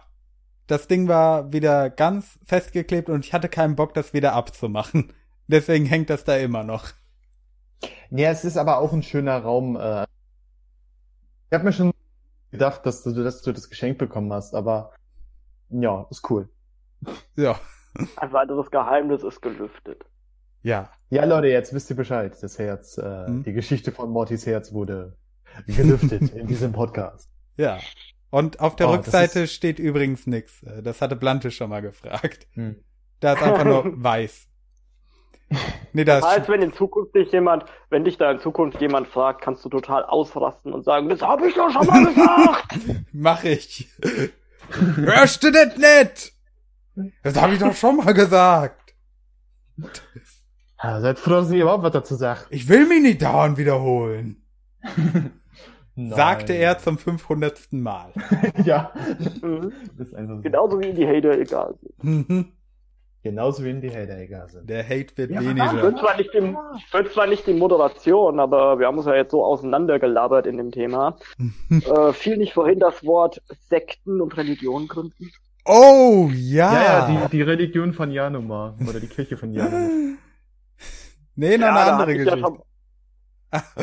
das 0.67 0.89
Ding 0.89 1.09
war 1.09 1.53
wieder 1.53 1.91
ganz 1.91 2.39
festgeklebt 2.45 3.09
und 3.09 3.25
ich 3.25 3.33
hatte 3.33 3.49
keinen 3.49 3.77
Bock, 3.77 3.95
das 3.95 4.15
wieder 4.15 4.33
abzumachen. 4.33 5.13
Deswegen 5.47 5.85
hängt 5.85 6.09
das 6.09 6.25
da 6.25 6.37
immer 6.37 6.65
noch. 6.65 6.89
Ja, 8.11 8.31
es 8.31 8.45
ist 8.45 8.57
aber 8.57 8.79
auch 8.79 8.95
ein 8.95 9.03
schöner 9.03 9.39
Raum. 9.43 9.77
Äh. 9.77 10.05
Ich 11.51 11.53
habe 11.53 11.65
mir 11.65 11.73
schon 11.73 11.93
gedacht, 12.55 12.87
dass 12.87 13.03
du, 13.03 13.13
dass 13.13 13.43
du 13.43 13.53
das 13.53 13.69
Geschenk 13.69 13.99
bekommen 13.99 14.33
hast, 14.33 14.55
aber 14.55 14.93
ja, 15.71 16.07
ist 16.11 16.31
cool. 16.31 16.49
Ja. 17.37 17.59
Ein 18.17 18.33
weiteres 18.33 18.71
Geheimnis 18.71 19.23
ist 19.23 19.41
gelüftet. 19.41 20.05
Ja. 20.63 20.91
Ja, 21.11 21.25
Leute, 21.27 21.49
jetzt 21.49 21.73
wisst 21.73 21.91
ihr 21.91 21.97
Bescheid. 21.97 22.37
Das 22.41 22.59
Herz, 22.59 22.99
äh, 22.99 23.27
hm? 23.27 23.45
die 23.45 23.53
Geschichte 23.53 23.93
von 23.93 24.11
Mortys 24.11 24.47
Herz 24.47 24.73
wurde 24.73 25.17
gelüftet 25.67 26.31
in 26.35 26.47
diesem 26.47 26.73
Podcast. 26.73 27.31
Ja. 27.57 27.79
Und 28.31 28.59
auf 28.59 28.75
der 28.75 28.89
oh, 28.89 28.93
Rückseite 28.93 29.41
ist... 29.41 29.53
steht 29.53 29.79
übrigens 29.79 30.27
nichts. 30.27 30.63
Äh, 30.63 30.83
das 30.83 31.01
hatte 31.03 31.15
Blante 31.15 31.51
schon 31.51 31.71
mal 31.71 31.83
gefragt. 31.83 32.49
Hm. 32.55 32.83
Da 33.21 33.35
ist 33.35 33.43
einfach 33.43 33.65
nur 33.85 34.03
weiß. 34.03 34.49
Nee, 35.93 36.05
das, 36.05 36.23
das 36.23 36.39
heißt, 36.39 36.49
wenn 36.49 36.63
in 36.63 36.73
Zukunft 36.73 37.15
dich 37.15 37.31
jemand, 37.31 37.65
wenn 37.91 38.05
dich 38.05 38.17
da 38.19 38.31
in 38.31 38.41
Zukunft 38.41 38.81
jemand 38.81 39.07
fragt, 39.07 39.43
kannst 39.43 39.65
du 39.65 39.69
total 39.69 40.05
ausrasten 40.05 40.73
und 40.73 40.85
sagen, 40.85 41.09
das 41.09 41.23
habe 41.23 41.47
ich 41.47 41.55
doch 41.55 41.71
schon 41.71 41.87
mal 41.87 42.05
gesagt. 42.05 42.79
Mach 43.13 43.45
ich. 43.45 43.89
Hörst 44.71 45.45
du 45.45 45.53
das 45.53 45.77
nicht? 45.77 46.33
Das 47.23 47.41
habe 47.41 47.55
ich 47.55 47.61
doch 47.61 47.75
schon 47.75 47.97
mal 47.97 48.15
gesagt. 48.15 48.95
Ja, 50.83 51.01
seid 51.01 51.19
froh, 51.19 51.31
dass 51.35 51.51
ihr 51.51 51.63
überhaupt 51.63 51.85
was 51.85 51.93
dazu 51.93 52.15
sagt. 52.15 52.47
Ich 52.51 52.69
will 52.69 52.87
mich 52.87 53.03
nicht 53.03 53.23
dauernd 53.23 53.57
wiederholen. 53.57 54.43
sagte 55.97 56.53
er 56.55 56.79
zum 56.79 56.99
500. 56.99 57.73
Mal. 57.73 58.13
ja. 58.65 58.93
Mhm. 59.43 59.73
Genauso 60.43 60.81
wie 60.81 60.93
die 60.93 61.07
Hater 61.07 61.39
egal 61.39 61.75
sind. 62.03 62.53
Genauso 63.25 63.65
wie 63.65 63.73
die 63.81 63.89
Hater 63.89 64.19
egal 64.19 64.51
sind. 64.51 64.69
Der 64.69 64.85
Hate 64.85 65.17
wird 65.17 65.31
ja, 65.31 65.41
weniger. 65.41 65.73
Ich 65.75 65.83
will, 65.83 65.97
zwar 65.97 66.17
nicht 66.19 66.35
die, 66.35 66.55
ich 66.77 67.13
zwar 67.13 67.27
nicht 67.27 67.47
die 67.47 67.55
Moderation, 67.55 68.39
aber 68.39 68.79
wir 68.79 68.87
haben 68.87 68.99
uns 68.99 69.07
ja 69.07 69.15
jetzt 69.15 69.31
so 69.31 69.43
auseinandergelabert 69.43 70.47
in 70.47 70.59
dem 70.59 70.71
Thema. 70.71 71.17
äh, 71.71 72.13
fiel 72.13 72.37
nicht 72.37 72.53
vorhin 72.53 72.81
das 72.81 73.03
Wort 73.07 73.41
Sekten 73.71 74.21
und 74.21 74.37
Religion 74.37 74.89
gründen? 74.89 75.31
Oh, 75.65 76.29
ja. 76.35 76.75
Ja, 76.75 76.83
ja, 76.83 77.07
die, 77.07 77.39
die 77.39 77.43
Religion 77.43 77.95
von 77.95 78.11
Janumar. 78.11 78.77
Oder 78.87 79.01
die 79.01 79.09
Kirche 79.09 79.39
von 79.39 79.55
Janumar. 79.55 79.89
nee, 81.35 81.57
noch 81.57 81.67
ja, 81.67 81.75
eine 81.75 81.93
andere 81.93 82.15
Geschichte. 82.19 82.39
Ja 82.39 82.47
schon, 82.47 82.63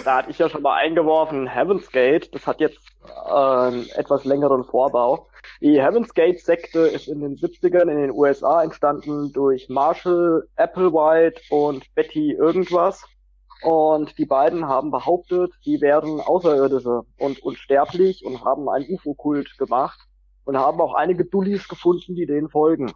da 0.05 0.18
hatte 0.18 0.30
ich 0.30 0.38
ja 0.38 0.49
schon 0.49 0.61
mal 0.61 0.76
eingeworfen, 0.76 1.47
Heaven's 1.47 1.89
Gate, 1.91 2.35
das 2.35 2.45
hat 2.45 2.59
jetzt 2.59 2.77
äh, 3.07 3.34
einen 3.34 3.89
etwas 3.95 4.23
längeren 4.23 4.65
Vorbau. 4.65 5.30
Die 5.61 5.79
Heaven's 5.79 6.15
Gate-Sekte 6.15 6.79
ist 6.79 7.07
in 7.07 7.21
den 7.21 7.35
70ern 7.38 7.88
in 7.88 8.01
den 8.01 8.11
USA 8.11 8.63
entstanden 8.63 9.31
durch 9.31 9.69
Marshall 9.69 10.47
Applewhite 10.55 11.39
und 11.51 11.85
Betty 11.93 12.31
irgendwas. 12.31 13.05
Und 13.61 14.17
die 14.17 14.25
beiden 14.25 14.67
haben 14.67 14.89
behauptet, 14.89 15.51
sie 15.61 15.79
wären 15.79 16.19
Außerirdische 16.19 17.03
und 17.19 17.43
unsterblich 17.43 18.25
und 18.25 18.43
haben 18.43 18.69
einen 18.69 18.89
UFO-Kult 18.89 19.55
gemacht 19.59 19.99
und 20.45 20.57
haben 20.57 20.81
auch 20.81 20.95
einige 20.95 21.25
Dullis 21.25 21.67
gefunden, 21.67 22.15
die 22.15 22.25
denen 22.25 22.49
folgen. 22.49 22.91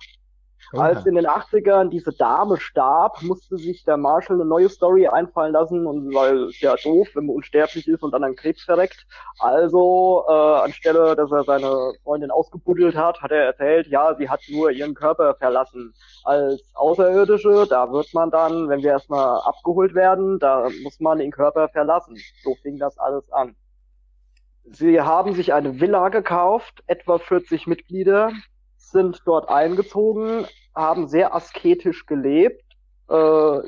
Okay. 0.73 0.81
Als 0.81 1.05
in 1.05 1.15
den 1.15 1.27
80ern 1.27 1.89
diese 1.89 2.11
Dame 2.11 2.57
starb, 2.59 3.21
musste 3.21 3.57
sich 3.57 3.83
der 3.83 3.97
Marshall 3.97 4.37
eine 4.37 4.45
neue 4.45 4.69
Story 4.69 5.07
einfallen 5.07 5.53
lassen 5.53 5.85
und 5.85 6.13
weil 6.13 6.49
ja 6.59 6.75
doof, 6.75 7.07
wenn 7.13 7.27
man 7.27 7.35
unsterblich 7.35 7.87
ist 7.87 8.03
und 8.03 8.11
dann 8.11 8.23
an 8.23 8.35
Krebs 8.35 8.63
verreckt. 8.63 9.05
Also, 9.39 10.25
äh, 10.27 10.31
anstelle, 10.31 11.15
dass 11.15 11.31
er 11.31 11.43
seine 11.43 11.93
Freundin 12.03 12.31
ausgebuddelt 12.31 12.95
hat, 12.95 13.21
hat 13.21 13.31
er 13.31 13.45
erzählt, 13.45 13.87
ja, 13.87 14.15
sie 14.15 14.29
hat 14.29 14.41
nur 14.49 14.71
ihren 14.71 14.95
Körper 14.95 15.35
verlassen. 15.35 15.93
Als 16.23 16.61
Außerirdische, 16.73 17.67
da 17.69 17.91
wird 17.91 18.13
man 18.13 18.31
dann, 18.31 18.69
wenn 18.69 18.81
wir 18.81 18.91
erstmal 18.91 19.41
abgeholt 19.41 19.93
werden, 19.93 20.39
da 20.39 20.67
muss 20.83 20.99
man 20.99 21.19
den 21.19 21.31
Körper 21.31 21.69
verlassen. 21.69 22.17
So 22.43 22.55
fing 22.55 22.77
das 22.79 22.97
alles 22.97 23.31
an. 23.31 23.55
Sie 24.65 24.99
haben 24.99 25.35
sich 25.35 25.53
eine 25.53 25.79
Villa 25.79 26.09
gekauft, 26.09 26.83
etwa 26.87 27.19
40 27.19 27.67
Mitglieder, 27.67 28.31
sind 28.91 29.21
dort 29.25 29.49
eingezogen, 29.49 30.45
haben 30.75 31.07
sehr 31.07 31.33
asketisch 31.33 32.05
gelebt. 32.05 32.63
Äh, 33.09 33.59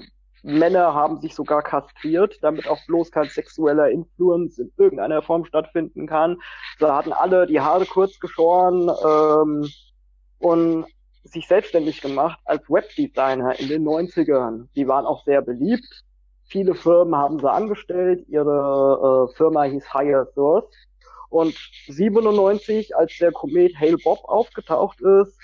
Männer 0.43 0.93
haben 0.93 1.19
sich 1.19 1.35
sogar 1.35 1.61
kastriert, 1.61 2.37
damit 2.41 2.67
auch 2.67 2.79
bloß 2.87 3.11
kein 3.11 3.27
sexueller 3.27 3.89
Influence 3.89 4.59
in 4.59 4.71
irgendeiner 4.77 5.21
Form 5.21 5.45
stattfinden 5.45 6.07
kann. 6.07 6.37
Sie 6.79 6.85
hatten 6.85 7.11
alle 7.11 7.47
die 7.47 7.59
Haare 7.59 7.85
kurz 7.85 8.19
geschoren 8.19 8.89
ähm, 9.05 9.67
und 10.39 10.85
sich 11.23 11.47
selbstständig 11.47 12.01
gemacht 12.01 12.39
als 12.45 12.69
Webdesigner 12.69 13.59
in 13.59 13.67
den 13.67 13.83
90ern. 13.83 14.67
Die 14.75 14.87
waren 14.87 15.05
auch 15.05 15.25
sehr 15.25 15.41
beliebt. 15.41 16.03
Viele 16.45 16.75
Firmen 16.75 17.15
haben 17.15 17.39
sie 17.39 17.51
angestellt. 17.51 18.25
Ihre 18.29 19.27
äh, 19.29 19.35
Firma 19.35 19.63
hieß 19.63 19.93
Higher 19.93 20.27
Source. 20.33 20.71
Und 21.29 21.55
97, 21.87 22.95
als 22.95 23.17
der 23.17 23.31
Komet 23.31 23.75
Hale 23.79 23.97
Bob 23.97 24.19
aufgetaucht 24.25 25.01
ist, 25.01 25.37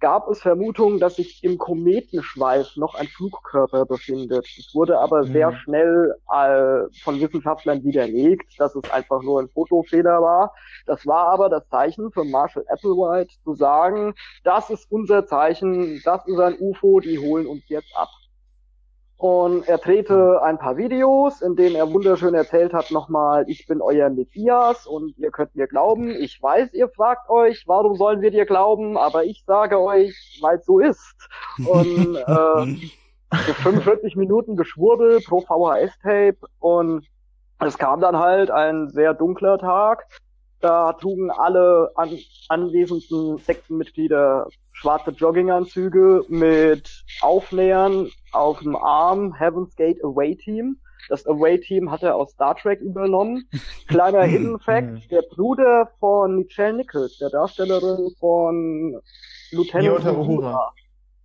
gab 0.00 0.28
es 0.28 0.40
Vermutungen, 0.40 1.00
dass 1.00 1.16
sich 1.16 1.42
im 1.42 1.58
Kometenschweif 1.58 2.76
noch 2.76 2.94
ein 2.94 3.08
Flugkörper 3.08 3.84
befindet. 3.84 4.46
Es 4.58 4.74
wurde 4.74 4.98
aber 4.98 5.24
mhm. 5.24 5.32
sehr 5.32 5.56
schnell 5.58 6.14
äh, 6.32 7.02
von 7.02 7.20
Wissenschaftlern 7.20 7.82
widerlegt, 7.84 8.58
dass 8.58 8.74
es 8.74 8.90
einfach 8.90 9.22
nur 9.22 9.40
ein 9.40 9.48
Fotofehler 9.48 10.22
war. 10.22 10.54
Das 10.86 11.06
war 11.06 11.28
aber 11.28 11.48
das 11.48 11.68
Zeichen 11.68 12.12
für 12.12 12.24
Marshall 12.24 12.64
Applewhite 12.68 13.34
zu 13.42 13.54
sagen, 13.54 14.14
das 14.44 14.70
ist 14.70 14.90
unser 14.90 15.26
Zeichen, 15.26 16.00
das 16.04 16.26
ist 16.26 16.38
ein 16.38 16.56
UFO, 16.60 17.00
die 17.00 17.18
holen 17.18 17.46
uns 17.46 17.68
jetzt 17.68 17.94
ab. 17.96 18.08
Und 19.18 19.66
er 19.66 19.78
drehte 19.78 20.42
ein 20.44 20.58
paar 20.58 20.76
Videos, 20.76 21.42
in 21.42 21.56
denen 21.56 21.74
er 21.74 21.92
wunderschön 21.92 22.34
erzählt 22.34 22.72
hat 22.72 22.92
nochmal, 22.92 23.44
ich 23.48 23.66
bin 23.66 23.82
euer 23.82 24.08
Messias 24.10 24.86
und 24.86 25.18
ihr 25.18 25.32
könnt 25.32 25.56
mir 25.56 25.66
glauben. 25.66 26.10
Ich 26.10 26.40
weiß, 26.40 26.72
ihr 26.72 26.88
fragt 26.88 27.28
euch, 27.28 27.64
warum 27.66 27.96
sollen 27.96 28.20
wir 28.20 28.30
dir 28.30 28.46
glauben, 28.46 28.96
aber 28.96 29.24
ich 29.24 29.42
sage 29.44 29.80
euch, 29.80 30.38
weil 30.40 30.58
es 30.58 30.66
so 30.66 30.78
ist. 30.78 31.16
Und 31.66 32.14
äh, 32.14 32.88
so 33.46 33.52
45 33.54 34.14
Minuten 34.14 34.56
Geschwurbel 34.56 35.20
pro 35.20 35.40
VHS-Tape 35.40 36.38
und 36.60 37.04
es 37.58 37.76
kam 37.76 38.00
dann 38.00 38.16
halt 38.18 38.52
ein 38.52 38.88
sehr 38.88 39.14
dunkler 39.14 39.58
Tag. 39.58 40.06
Da 40.60 40.92
trugen 40.94 41.30
alle 41.30 41.90
an 41.94 42.18
anwesenden 42.48 43.38
Sektenmitglieder 43.38 44.48
schwarze 44.72 45.10
Jogginganzüge 45.12 46.24
mit 46.28 47.04
Aufnähern 47.20 48.10
auf 48.32 48.60
dem 48.60 48.76
Arm 48.76 49.34
Heaven's 49.34 49.76
Gate 49.76 50.02
Away 50.02 50.36
Team. 50.36 50.78
Das 51.08 51.26
Away 51.26 51.58
Team 51.58 51.90
hat 51.90 52.02
er 52.02 52.16
aus 52.16 52.32
Star 52.32 52.56
Trek 52.56 52.80
übernommen. 52.80 53.48
Kleiner 53.88 54.24
Hidden 54.24 54.58
Fact, 54.58 55.10
der 55.10 55.22
Bruder 55.22 55.90
von 56.00 56.38
Michelle 56.38 56.74
Nichols, 56.74 57.18
der 57.18 57.30
Darstellerin 57.30 58.10
von 58.18 59.00
Lieutenant 59.52 60.04
Uhura, 60.04 60.72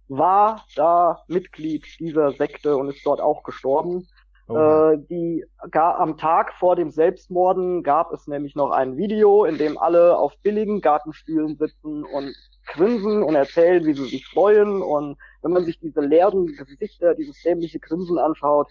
war 0.07 0.63
da 0.75 1.23
Mitglied 1.27 1.85
dieser 1.99 2.31
Sekte 2.31 2.77
und 2.77 2.89
ist 2.89 3.05
dort 3.05 3.19
auch 3.19 3.43
gestorben. 3.43 4.07
Äh, 4.49 4.97
die 5.09 5.45
am 5.72 6.17
Tag 6.17 6.53
vor 6.53 6.75
dem 6.75 6.91
Selbstmorden 6.91 7.81
gab 7.81 8.11
es 8.11 8.27
nämlich 8.27 8.55
noch 8.55 8.72
ein 8.72 8.97
Video, 8.97 9.45
in 9.45 9.57
dem 9.57 9.77
alle 9.77 10.17
auf 10.17 10.33
billigen 10.43 10.81
Gartenstühlen 10.81 11.55
sitzen 11.55 12.03
und 12.03 12.35
grinsen 12.67 13.23
und 13.23 13.35
erzählen, 13.35 13.85
wie 13.85 13.93
sie 13.93 14.05
sich 14.05 14.27
freuen. 14.27 14.81
Und 14.81 15.17
wenn 15.41 15.51
man 15.51 15.63
sich 15.63 15.80
diese 15.80 16.01
leeren 16.01 16.47
Gesichter, 16.47 17.15
dieses 17.15 17.41
dämliche 17.41 17.80
Grinsen 17.80 18.17
anschaut, 18.17 18.67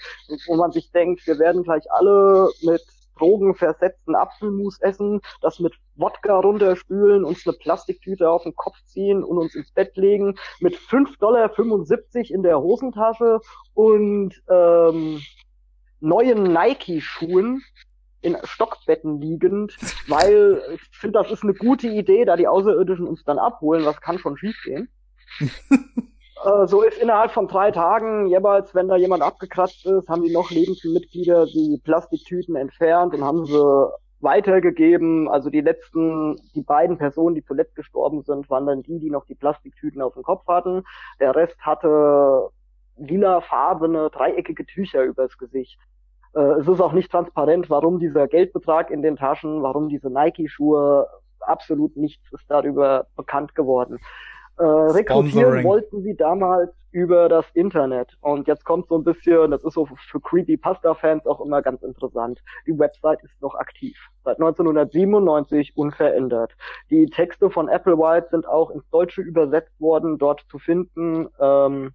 wo 0.47 0.57
man 0.57 0.73
sich 0.73 0.91
denkt, 0.93 1.27
wir 1.27 1.39
werden 1.39 1.63
gleich 1.63 1.91
alle 1.91 2.51
mit 2.63 2.83
drogenversetzten 3.19 4.15
Apfelmus 4.15 4.81
essen, 4.81 5.21
das 5.41 5.59
mit 5.61 5.75
Wodka 5.97 6.39
runterspülen, 6.39 7.25
uns 7.25 7.47
eine 7.47 7.57
Plastiktüte 7.57 8.29
auf 8.29 8.43
den 8.43 8.55
Kopf 8.55 8.77
ziehen 8.87 9.23
und 9.23 9.39
uns 9.39 9.55
ins 9.55 9.71
Bett 9.73 9.97
legen, 9.97 10.35
mit 10.61 10.75
5,75 10.75 11.19
Dollar 11.19 11.51
in 12.31 12.43
der 12.43 12.61
Hosentasche 12.61 13.41
und 13.75 14.43
ähm, 14.49 15.21
neuen 16.03 16.43
Nike-Schuhen 16.43 17.63
in 18.21 18.37
Stockbetten 18.45 19.21
liegend, 19.21 19.77
weil 20.09 20.63
ich 20.75 20.81
finde, 20.93 21.21
das 21.23 21.31
ist 21.31 21.43
eine 21.43 21.55
gute 21.55 21.89
Idee, 21.89 22.25
da 22.25 22.37
die 22.37 22.47
Außerirdischen 22.47 23.07
uns 23.07 23.25
dann 23.25 23.39
abholen, 23.39 23.85
was 23.85 24.01
kann 24.01 24.19
schon 24.19 24.37
schiefgehen. 24.37 24.89
äh, 25.41 26.67
so 26.67 26.83
ist 26.83 26.99
innerhalb 26.99 27.33
von 27.33 27.49
drei 27.49 27.71
Tagen, 27.73 28.27
jeweils, 28.27 28.75
wenn 28.75 28.89
da 28.89 28.97
jemand 28.97 29.23
abgekratzt 29.23 29.87
ist, 29.87 30.09
haben 30.09 30.23
die 30.23 30.33
noch 30.33 30.51
lebenden 30.51 30.93
Mitglieder 30.93 31.47
die 31.47 31.81
Plastiktüten 31.83 32.55
entfernt 32.55 33.15
und 33.15 33.25
haben 33.25 33.45
sie 33.47 33.91
weitergegeben. 34.21 35.29
Also 35.29 35.51
die 35.51 35.61
letzten, 35.61 36.37
die 36.55 36.63
beiden 36.63 36.99
Personen, 36.99 37.35
die 37.35 37.45
zuletzt 37.45 37.75
gestorben 37.75 38.23
sind, 38.23 38.49
waren 38.49 38.67
dann 38.67 38.83
die, 38.83 39.01
die 39.01 39.11
noch 39.11 39.27
die 39.27 39.35
Plastiktüten 39.35 40.01
auf 40.01 40.15
dem 40.15 40.23
Kopf 40.23 40.47
hatten. 40.47 40.85
Der 41.21 41.35
Rest 41.35 41.59
hatte 41.61 42.51
lilafarbene, 42.97 44.11
dreieckige 44.11 44.67
Tücher 44.67 45.03
übers 45.05 45.37
Gesicht. 45.39 45.79
Äh, 46.35 46.41
es 46.41 46.69
ist 46.69 46.81
auch 46.81 46.93
nicht 46.93 47.11
transparent, 47.11 47.71
warum 47.71 47.99
dieser 47.99 48.29
Geldbetrag 48.29 48.91
in 48.91 49.03
den 49.03 49.17
Taschen, 49.17 49.63
warum 49.63 49.89
diese 49.89 50.11
Nike-Schuhe, 50.11 51.07
absolut 51.41 51.97
nichts 51.97 52.33
ist 52.33 52.45
darüber 52.49 53.07
bekannt 53.17 53.55
geworden. 53.55 53.99
Äh, 54.59 54.65
rekrutieren 54.65 55.65
wollten 55.65 56.03
sie 56.03 56.15
damals 56.15 56.71
über 56.93 57.29
das 57.29 57.47
Internet. 57.55 58.17
Und 58.21 58.47
jetzt 58.47 58.65
kommt 58.65 58.89
so 58.89 58.97
ein 58.97 59.05
bisschen, 59.05 59.51
das 59.51 59.65
ist 59.65 59.75
so 59.75 59.87
für 59.87 60.21
Creepypasta-Fans 60.21 61.27
auch 61.27 61.41
immer 61.41 61.63
ganz 61.63 61.83
interessant. 61.83 62.41
Die 62.67 62.79
Website 62.79 63.23
ist 63.23 63.41
noch 63.41 63.55
aktiv. 63.55 63.97
Seit 64.25 64.37
1997 64.39 65.75
unverändert. 65.75 66.53
Die 66.91 67.07
Texte 67.07 67.51
von 67.51 67.71
Applewhite 67.71 68.29
sind 68.31 68.47
auch 68.47 68.71
ins 68.71 68.89
Deutsche 68.91 69.23
übersetzt 69.23 69.81
worden, 69.81 70.19
dort 70.19 70.45
zu 70.51 70.59
finden. 70.59 71.29
Ähm, 71.41 71.93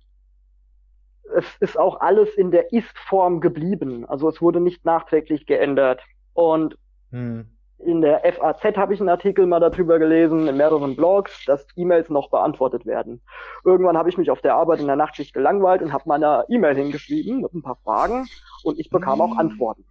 es 1.36 1.46
ist 1.60 1.78
auch 1.78 2.00
alles 2.02 2.34
in 2.36 2.52
der 2.52 2.72
Ist-Form 2.72 3.42
geblieben. 3.42 4.06
Also 4.08 4.30
es 4.30 4.42
wurde 4.42 4.60
nicht 4.60 4.86
nachträglich 4.86 5.46
geändert. 5.46 6.02
Und 6.34 6.78
hm. 7.12 7.48
in 7.80 8.02
der 8.02 8.22
FAZ 8.34 8.78
habe 8.78 8.94
ich 8.94 9.00
einen 9.00 9.10
Artikel 9.10 9.46
mal 9.46 9.60
darüber 9.60 10.00
gelesen, 10.00 10.48
in 10.48 10.58
mehreren 10.58 10.96
Blogs, 10.96 11.46
dass 11.46 11.68
E-Mails 11.76 12.10
noch 12.10 12.30
beantwortet 12.30 12.86
werden. 12.86 13.22
Irgendwann 13.64 13.98
habe 13.98 14.10
ich 14.10 14.18
mich 14.18 14.32
auf 14.32 14.42
der 14.42 14.56
Arbeit 14.56 14.80
in 14.80 14.88
der 14.88 14.96
Nachtschicht 14.96 15.34
gelangweilt 15.34 15.82
und 15.82 15.94
habe 15.94 16.04
meiner 16.08 16.46
E-Mail 16.50 16.76
hingeschrieben 16.76 17.42
mit 17.42 17.54
ein 17.54 17.64
paar 17.64 17.78
Fragen 17.84 18.28
und 18.64 18.80
ich 18.80 18.90
bekam 18.90 19.20
hm. 19.20 19.22
auch 19.22 19.38
Antworten. 19.38 19.86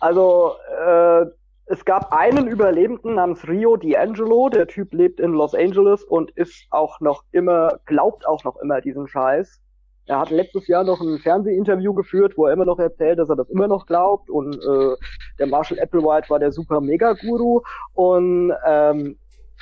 Also 0.00 0.54
äh, 0.84 1.26
es 1.66 1.84
gab 1.84 2.12
einen 2.12 2.46
Überlebenden 2.46 3.14
namens 3.14 3.46
Rio 3.48 3.74
D'Angelo, 3.74 4.50
der 4.50 4.66
Typ 4.66 4.92
lebt 4.92 5.18
in 5.18 5.32
Los 5.32 5.54
Angeles 5.54 6.04
und 6.04 6.30
ist 6.32 6.66
auch 6.70 7.00
noch 7.00 7.24
immer, 7.32 7.80
glaubt 7.86 8.26
auch 8.26 8.44
noch 8.44 8.56
immer 8.56 8.82
diesen 8.82 9.08
Scheiß. 9.08 9.62
Er 10.06 10.18
hat 10.18 10.30
letztes 10.30 10.66
Jahr 10.66 10.84
noch 10.84 11.00
ein 11.00 11.18
Fernsehinterview 11.18 11.94
geführt, 11.94 12.34
wo 12.36 12.46
er 12.46 12.52
immer 12.52 12.66
noch 12.66 12.78
erzählt, 12.78 13.18
dass 13.18 13.30
er 13.30 13.36
das 13.36 13.48
immer 13.48 13.68
noch 13.68 13.86
glaubt. 13.86 14.28
Und 14.28 14.56
äh, 14.56 14.96
der 15.38 15.46
Marshall 15.46 15.80
Applewhite 15.80 16.28
war 16.28 16.38
der 16.38 16.52
super 16.52 16.80
Mega-Guru. 16.80 17.62
Und 17.94 18.52
ähm, 18.66 19.16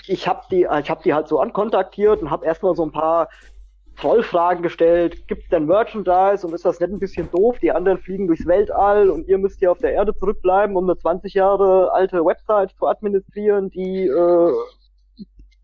ich 0.07 0.27
habe 0.27 0.43
die, 0.51 0.63
ich 0.63 0.91
habe 0.91 1.03
die 1.05 1.15
halt 1.15 1.29
so 1.29 1.39
ankontaktiert 1.39 2.23
und 2.23 2.31
habe 2.31 2.45
erstmal 2.45 2.75
so 2.75 2.83
ein 2.83 2.91
paar 2.91 3.29
Trollfragen 3.97 4.63
gestellt. 4.63 5.29
Gibt's 5.29 5.49
denn 5.49 5.67
Merchandise 5.67 6.47
und 6.47 6.55
ist 6.55 6.65
das 6.65 6.81
nicht 6.81 6.93
ein 6.93 6.99
bisschen 6.99 7.31
doof? 7.31 7.59
Die 7.61 7.71
anderen 7.71 7.99
fliegen 7.99 8.27
durchs 8.27 8.47
Weltall 8.47 9.11
und 9.11 9.29
ihr 9.29 9.39
müsst 9.39 9.61
hier 9.61 9.71
auf 9.71 9.79
der 9.79 9.93
Erde 9.93 10.15
zurückbleiben, 10.15 10.77
um 10.77 10.85
eine 10.85 10.99
20 10.99 11.35
Jahre 11.35 11.93
alte 11.93 12.25
Website 12.25 12.73
zu 12.79 12.87
administrieren, 12.87 13.71
die 13.71 14.09
äh, 14.09 14.53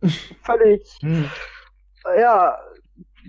völlig 0.42 0.86
hm. 1.00 1.28
ja 2.16 2.56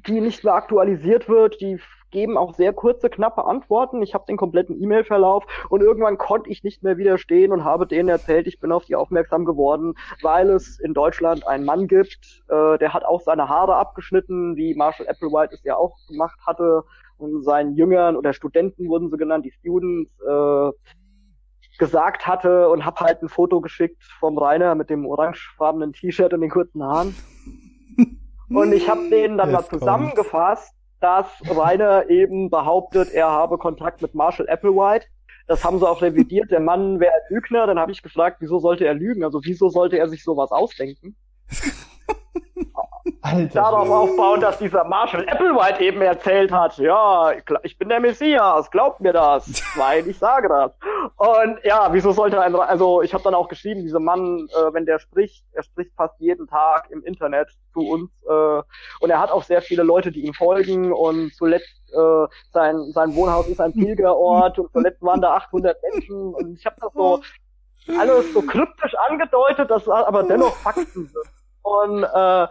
die 0.08 0.22
nicht 0.22 0.44
mehr 0.44 0.54
aktualisiert 0.54 1.28
wird, 1.30 1.60
die 1.62 1.80
geben 2.12 2.38
auch 2.38 2.56
sehr 2.56 2.74
kurze, 2.74 3.10
knappe 3.10 3.46
Antworten. 3.46 4.02
Ich 4.02 4.14
habe 4.14 4.26
den 4.28 4.38
kompletten 4.38 4.82
E-Mail-Verlauf 4.82 5.46
und 5.70 5.82
irgendwann 5.82 6.18
konnte 6.18 6.50
ich 6.50 6.64
nicht 6.64 6.84
mehr 6.84 6.98
widerstehen 6.98 7.52
und 7.52 7.64
habe 7.64 7.86
denen 7.86 8.10
erzählt, 8.10 8.48
ich 8.48 8.60
bin 8.60 8.72
auf 8.72 8.86
die 8.86 8.96
aufmerksam 8.96 9.46
geworden, 9.46 9.94
weil 10.22 10.50
es 10.50 10.80
in 10.80 10.94
Deutschland 10.94 11.48
einen 11.48 11.66
Mann 11.66 11.88
gibt, 11.88 12.44
äh, 12.50 12.78
der 12.78 12.94
hat 12.94 13.06
auch 13.06 13.22
seine 13.22 13.48
Haare 13.48 13.76
abgeschnitten, 13.76 14.56
wie 14.56 14.74
Marshall 14.74 15.08
Applewhite 15.08 15.54
es 15.54 15.64
ja 15.64 15.76
auch 15.76 15.96
gemacht 16.08 16.40
hatte. 16.46 16.84
Und 17.18 17.44
seinen 17.44 17.76
Jüngern 17.76 18.16
oder 18.16 18.32
Studenten 18.32 18.88
wurden 18.88 19.10
sie 19.10 19.18
genannt, 19.18 19.46
die 19.46 19.52
Students, 19.52 20.10
äh, 20.22 20.72
gesagt 21.80 22.28
hatte 22.28 22.70
und 22.70 22.86
habe 22.86 23.00
halt 23.00 23.24
ein 23.24 23.30
Foto 23.30 23.62
geschickt 23.62 24.04
vom 24.20 24.38
Rainer 24.38 24.76
mit 24.76 24.90
dem 24.90 25.06
orangefarbenen 25.06 25.94
T-Shirt 25.94 26.34
und 26.34 26.42
den 26.42 26.50
kurzen 26.50 26.84
Haaren. 26.84 27.16
Und 28.50 28.74
ich 28.74 28.90
habe 28.90 29.10
denen 29.10 29.38
dann 29.38 29.52
mal 29.52 29.64
zusammengefasst, 29.64 30.74
dass 31.00 31.28
Rainer 31.48 32.10
eben 32.10 32.50
behauptet, 32.50 33.12
er 33.12 33.30
habe 33.30 33.58
Kontakt 33.58 34.02
mit 34.02 34.16
Marshall 34.16 34.50
Applewhite. 34.50 35.06
Das 35.48 35.64
haben 35.64 35.80
sie 35.80 35.88
auch 35.88 36.02
revidiert. 36.02 36.52
Der 36.52 36.60
Mann 36.60 37.00
wäre 37.00 37.14
Lügner. 37.30 37.66
Dann 37.66 37.80
habe 37.80 37.92
ich 37.92 38.04
gefragt, 38.04 38.38
wieso 38.40 38.60
sollte 38.60 38.86
er 38.86 38.94
lügen? 38.94 39.24
Also 39.24 39.40
wieso 39.44 39.70
sollte 39.70 39.98
er 39.98 40.08
sich 40.10 40.24
sowas 40.24 40.52
ausdenken? 40.52 41.16
Alter, 43.22 43.54
darauf 43.54 43.90
aufbauen, 43.90 44.40
dass 44.40 44.60
dieser 44.60 44.86
Marshall 44.86 45.28
Applewhite 45.28 45.84
eben 45.84 46.02
erzählt 46.02 46.52
hat, 46.52 46.78
ja, 46.78 47.34
ich 47.64 47.78
bin 47.78 47.90
der 47.90 48.00
Messias, 48.00 48.72
glaubt 48.72 49.02
mir 49.02 49.12
das, 49.12 49.62
weil 49.76 50.08
ich 50.08 50.18
sage 50.18 50.48
das. 50.48 50.72
Und 51.18 51.60
ja, 51.64 51.92
wieso 51.92 52.12
sollte 52.12 52.42
ein, 52.42 52.56
also 52.56 53.02
ich 53.02 53.14
habe 53.14 53.24
dann 53.24 53.36
auch 53.36 53.50
geschrieben, 53.50 53.82
dieser 53.82 54.00
Mann, 54.00 54.48
äh, 54.50 54.74
wenn 54.74 54.86
der 54.86 55.00
spricht, 55.00 55.44
er 55.52 55.64
spricht 55.64 55.92
fast 55.96 56.18
jeden 56.20 56.48
Tag 56.48 56.90
im 56.92 57.04
Internet 57.04 57.50
zu 57.74 57.82
uns 57.82 58.10
äh, 58.26 58.62
und 59.02 59.10
er 59.10 59.20
hat 59.20 59.32
auch 59.32 59.44
sehr 59.44 59.62
viele 59.62 59.84
Leute, 59.84 60.12
die 60.12 60.26
ihm 60.26 60.34
folgen 60.34 60.94
und 60.94 61.34
zuletzt 61.36 61.76
äh, 61.92 62.28
sein 62.54 62.92
sein 62.94 63.16
Wohnhaus 63.16 63.48
ist 63.48 63.60
ein 63.60 63.74
Pilgerort 63.74 64.60
und 64.60 64.72
zuletzt 64.72 65.02
waren 65.02 65.22
da 65.22 65.34
800 65.36 65.76
Menschen 65.92 66.34
und 66.34 66.58
ich 66.58 66.66
habe 66.66 66.78
das 66.80 66.94
so 66.94 67.22
alles 68.00 68.34
so 68.34 68.42
kryptisch 68.42 68.94
angedeutet, 69.10 69.70
dass 69.70 69.90
aber 69.90 70.24
dennoch 70.24 70.56
Fakten 70.56 71.08
sind. 71.08 71.39
Und 71.62 72.04
äh, 72.04 72.48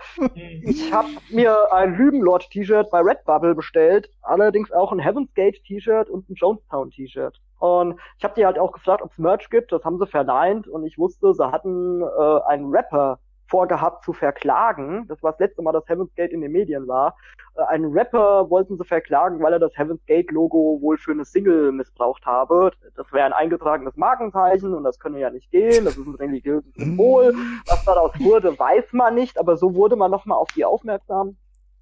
ich 0.62 0.92
habe 0.92 1.08
mir 1.30 1.72
ein 1.72 1.94
Lügenlord-T-Shirt 1.94 2.90
bei 2.90 3.00
Redbubble 3.00 3.54
bestellt, 3.54 4.10
allerdings 4.22 4.70
auch 4.72 4.92
ein 4.92 4.98
Heaven's 4.98 5.32
Gate 5.34 5.62
T-Shirt 5.64 6.08
und 6.08 6.28
ein 6.28 6.34
Jonestown 6.34 6.90
T-Shirt. 6.90 7.40
Und 7.58 7.98
ich 8.18 8.24
habe 8.24 8.34
die 8.36 8.46
halt 8.46 8.58
auch 8.58 8.72
gefragt, 8.72 9.02
ob 9.02 9.10
es 9.10 9.18
Merch 9.18 9.50
gibt. 9.50 9.72
Das 9.72 9.84
haben 9.84 9.98
sie 9.98 10.06
verneint 10.06 10.68
und 10.68 10.84
ich 10.86 10.98
wusste, 10.98 11.34
sie 11.34 11.50
hatten 11.50 12.02
äh, 12.02 12.40
einen 12.46 12.70
Rapper 12.70 13.18
vorgehabt 13.48 14.04
zu 14.04 14.12
verklagen. 14.12 15.06
Das 15.08 15.22
war 15.22 15.32
das 15.32 15.40
letzte 15.40 15.62
Mal, 15.62 15.72
dass 15.72 15.88
Heaven's 15.88 16.14
Gate 16.14 16.32
in 16.32 16.40
den 16.40 16.52
Medien 16.52 16.86
war. 16.86 17.16
Äh, 17.56 17.62
einen 17.62 17.92
Rapper 17.92 18.50
wollten 18.50 18.76
sie 18.76 18.84
verklagen, 18.84 19.42
weil 19.42 19.52
er 19.52 19.58
das 19.58 19.76
Heaven's 19.76 20.04
Gate 20.06 20.30
Logo 20.30 20.78
wohl 20.80 20.98
für 20.98 21.12
eine 21.12 21.24
Single 21.24 21.72
missbraucht 21.72 22.24
habe. 22.26 22.70
Das 22.96 23.12
wäre 23.12 23.26
ein 23.26 23.32
eingetragenes 23.32 23.96
Markenzeichen 23.96 24.74
und 24.74 24.84
das 24.84 24.98
könne 24.98 25.20
ja 25.20 25.30
nicht 25.30 25.50
gehen. 25.50 25.84
Das 25.84 25.96
ist 25.96 26.06
ein 26.06 26.14
religiöses 26.14 26.72
Symbol. 26.74 27.34
Was 27.66 27.84
daraus 27.84 28.12
wurde, 28.20 28.58
weiß 28.58 28.92
man 28.92 29.14
nicht, 29.14 29.38
aber 29.38 29.56
so 29.56 29.74
wurde 29.74 29.96
man 29.96 30.10
nochmal 30.10 30.38
auf 30.38 30.48
die 30.54 30.64
aufmerksam. 30.64 31.36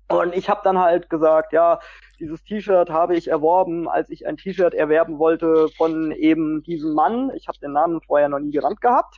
Und 0.08 0.36
ich 0.36 0.48
habe 0.48 0.60
dann 0.62 0.78
halt 0.78 1.10
gesagt, 1.10 1.52
ja, 1.52 1.80
dieses 2.20 2.44
T-Shirt 2.44 2.90
habe 2.90 3.16
ich 3.16 3.28
erworben, 3.28 3.88
als 3.88 4.08
ich 4.08 4.26
ein 4.26 4.36
T-Shirt 4.36 4.72
erwerben 4.72 5.18
wollte 5.18 5.68
von 5.76 6.12
eben 6.12 6.62
diesem 6.62 6.94
Mann. 6.94 7.32
Ich 7.34 7.48
habe 7.48 7.58
den 7.58 7.72
Namen 7.72 8.00
vorher 8.00 8.28
noch 8.28 8.38
nie 8.38 8.52
gerannt 8.52 8.80
gehabt. 8.80 9.16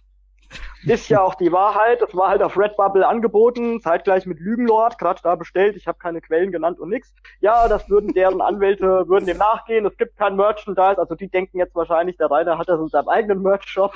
Ist 0.84 1.08
ja 1.08 1.20
auch 1.20 1.34
die 1.34 1.52
Wahrheit. 1.52 2.00
Das 2.00 2.14
war 2.14 2.28
halt 2.28 2.42
auf 2.42 2.56
Redbubble 2.56 3.06
angeboten, 3.06 3.80
zeitgleich 3.80 4.26
mit 4.26 4.40
Lügenlord, 4.40 4.98
gerade 4.98 5.20
da 5.22 5.34
bestellt. 5.34 5.76
Ich 5.76 5.86
habe 5.86 5.98
keine 5.98 6.20
Quellen 6.20 6.52
genannt 6.52 6.78
und 6.78 6.90
nix. 6.90 7.12
Ja, 7.40 7.68
das 7.68 7.88
würden 7.90 8.12
deren 8.14 8.40
Anwälte, 8.40 9.08
würden 9.08 9.26
dem 9.26 9.38
nachgehen. 9.38 9.86
Es 9.86 9.96
gibt 9.96 10.16
kein 10.16 10.36
Merchandise. 10.36 10.98
Also 10.98 11.14
die 11.14 11.28
denken 11.28 11.58
jetzt 11.58 11.74
wahrscheinlich, 11.74 12.16
der 12.16 12.30
Rainer 12.30 12.58
hat 12.58 12.68
das 12.68 12.80
in 12.80 12.88
seinem 12.88 13.08
eigenen 13.08 13.42
Merch-Shop. 13.42 13.92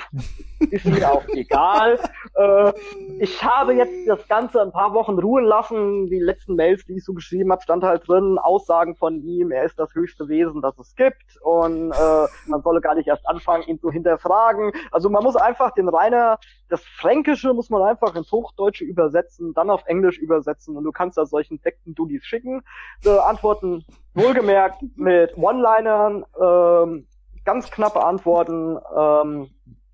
Ist 0.71 0.85
mir 0.85 1.09
auch 1.11 1.25
egal. 1.29 1.99
Äh, 2.35 2.73
ich 3.19 3.43
habe 3.43 3.73
jetzt 3.73 4.07
das 4.07 4.27
Ganze 4.27 4.61
ein 4.61 4.71
paar 4.71 4.93
Wochen 4.93 5.17
ruhen 5.19 5.45
lassen. 5.45 6.07
Die 6.07 6.19
letzten 6.19 6.55
Mails, 6.55 6.85
die 6.85 6.93
ich 6.93 7.05
so 7.05 7.13
geschrieben 7.13 7.51
habe, 7.51 7.61
stand 7.61 7.83
halt 7.83 8.07
drin, 8.07 8.37
Aussagen 8.37 8.95
von 8.95 9.21
ihm, 9.21 9.51
er 9.51 9.63
ist 9.63 9.79
das 9.79 9.93
höchste 9.93 10.27
Wesen, 10.27 10.61
das 10.61 10.77
es 10.79 10.95
gibt. 10.95 11.37
Und 11.41 11.91
äh, 11.91 12.27
man 12.47 12.61
solle 12.61 12.81
gar 12.81 12.95
nicht 12.95 13.07
erst 13.07 13.27
anfangen, 13.27 13.63
ihn 13.63 13.79
zu 13.79 13.91
hinterfragen. 13.91 14.71
Also 14.91 15.09
man 15.09 15.23
muss 15.23 15.35
einfach 15.35 15.71
den 15.71 15.89
Rainer 15.89 16.39
das 16.73 16.83
Fränkische 16.83 17.53
muss 17.53 17.69
man 17.69 17.83
einfach 17.83 18.15
ins 18.15 18.31
Hochdeutsche 18.31 18.83
übersetzen, 18.83 19.53
dann 19.53 19.69
auf 19.69 19.83
Englisch 19.85 20.17
übersetzen 20.17 20.75
und 20.75 20.83
du 20.83 20.91
kannst 20.91 21.19
da 21.19 21.25
solchen 21.27 21.59
Sekten-Dudis 21.59 22.25
schicken. 22.25 22.63
Äh, 23.05 23.11
Antworten 23.11 23.85
wohlgemerkt 24.15 24.81
mit 24.95 25.37
One-Linern, 25.37 26.25
ähm, 26.41 27.05
ganz 27.45 27.69
knappe 27.69 28.03
Antworten, 28.03 28.79
ähm, 28.97 29.51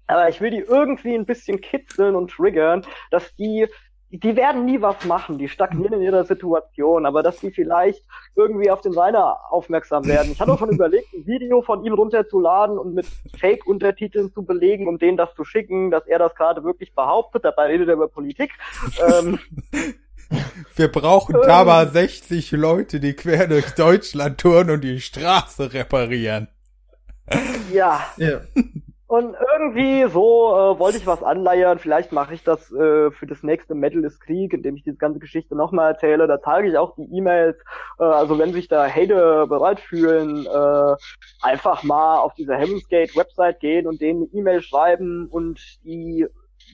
aber 0.08 0.30
ich 0.30 0.40
will 0.40 0.52
die 0.52 0.60
irgendwie 0.60 1.16
ein 1.16 1.26
bisschen 1.26 1.60
kitzeln 1.60 2.16
und 2.16 2.32
triggern, 2.32 2.86
dass 3.12 3.36
die 3.36 3.68
die 4.12 4.36
werden 4.36 4.66
nie 4.66 4.82
was 4.82 5.06
machen, 5.06 5.38
die 5.38 5.48
stagnieren 5.48 5.94
in 5.94 6.02
ihrer 6.02 6.26
Situation, 6.26 7.06
aber 7.06 7.22
dass 7.22 7.40
die 7.40 7.52
vielleicht 7.52 8.04
irgendwie 8.36 8.72
auf 8.72 8.82
den 8.82 8.94
Rainer 8.94 9.38
aufmerksam 9.50 10.06
werden. 10.08 10.32
Ich 10.32 10.42
hatte 10.42 10.52
auch 10.52 10.60
schon 10.60 10.72
überlegt, 10.72 11.14
ein 11.14 11.28
Video 11.28 11.62
von 11.62 11.86
ihm 11.86 11.94
runterzuladen 11.94 12.80
und 12.80 12.96
mit 12.96 13.06
Fake-Untertiteln 13.40 14.34
zu 14.34 14.44
belegen, 14.44 14.88
um 14.88 14.98
denen 14.98 15.18
das 15.18 15.34
zu 15.36 15.44
schicken, 15.44 15.92
dass 15.92 16.08
er 16.08 16.18
das 16.18 16.34
gerade 16.34 16.64
wirklich 16.64 16.94
behauptet. 16.96 17.46
Dabei 17.46 17.68
redet 17.68 17.88
er 17.88 17.96
über 17.96 18.08
Politik. 18.08 18.52
ähm, 19.08 19.40
Wir 20.76 20.92
brauchen 20.92 21.36
ähm, 21.36 21.42
da 21.44 21.64
mal 21.64 21.90
60 21.90 22.52
Leute, 22.52 23.00
die 23.00 23.14
quer 23.14 23.48
durch 23.48 23.72
Deutschland 23.72 24.40
touren 24.40 24.70
und 24.70 24.84
die 24.84 25.02
Straße 25.02 25.74
reparieren. 25.74 26.48
Ja. 27.72 28.06
ja. 28.18 28.42
Und 29.10 29.36
irgendwie 29.54 30.06
so 30.08 30.56
äh, 30.56 30.78
wollte 30.80 31.00
ich 31.00 31.08
was 31.08 31.24
anleiern. 31.24 31.80
Vielleicht 31.80 32.12
mache 32.12 32.36
ich 32.36 32.44
das 32.44 32.72
äh, 32.72 33.10
für 33.10 33.26
das 33.26 33.42
nächste 33.42 33.74
Metal 33.74 34.04
ist 34.04 34.20
Krieg, 34.20 34.54
indem 34.54 34.76
ich 34.76 34.84
diese 34.84 34.98
ganze 34.98 35.18
Geschichte 35.18 35.56
nochmal 35.56 35.94
erzähle. 35.94 36.28
Da 36.28 36.40
zeige 36.40 36.68
ich 36.68 36.78
auch 36.78 36.94
die 36.96 37.10
E-Mails. 37.18 37.58
Äh, 37.98 38.04
also 38.04 38.38
wenn 38.38 38.54
sich 38.54 38.68
da 38.68 38.88
Hater 38.88 39.48
bereit 39.48 39.80
fühlen, 39.80 40.46
äh, 40.46 40.96
einfach 41.42 41.82
mal 41.82 42.20
auf 42.20 42.36
diese 42.36 42.56
Heaven's 42.56 42.88
Gate 42.88 43.16
Website 43.16 43.60
gehen 43.60 43.88
und 43.88 44.00
denen 44.00 44.28
eine 44.28 44.32
E-Mail 44.32 44.62
schreiben 44.62 45.26
und 45.26 45.60
die 45.84 46.28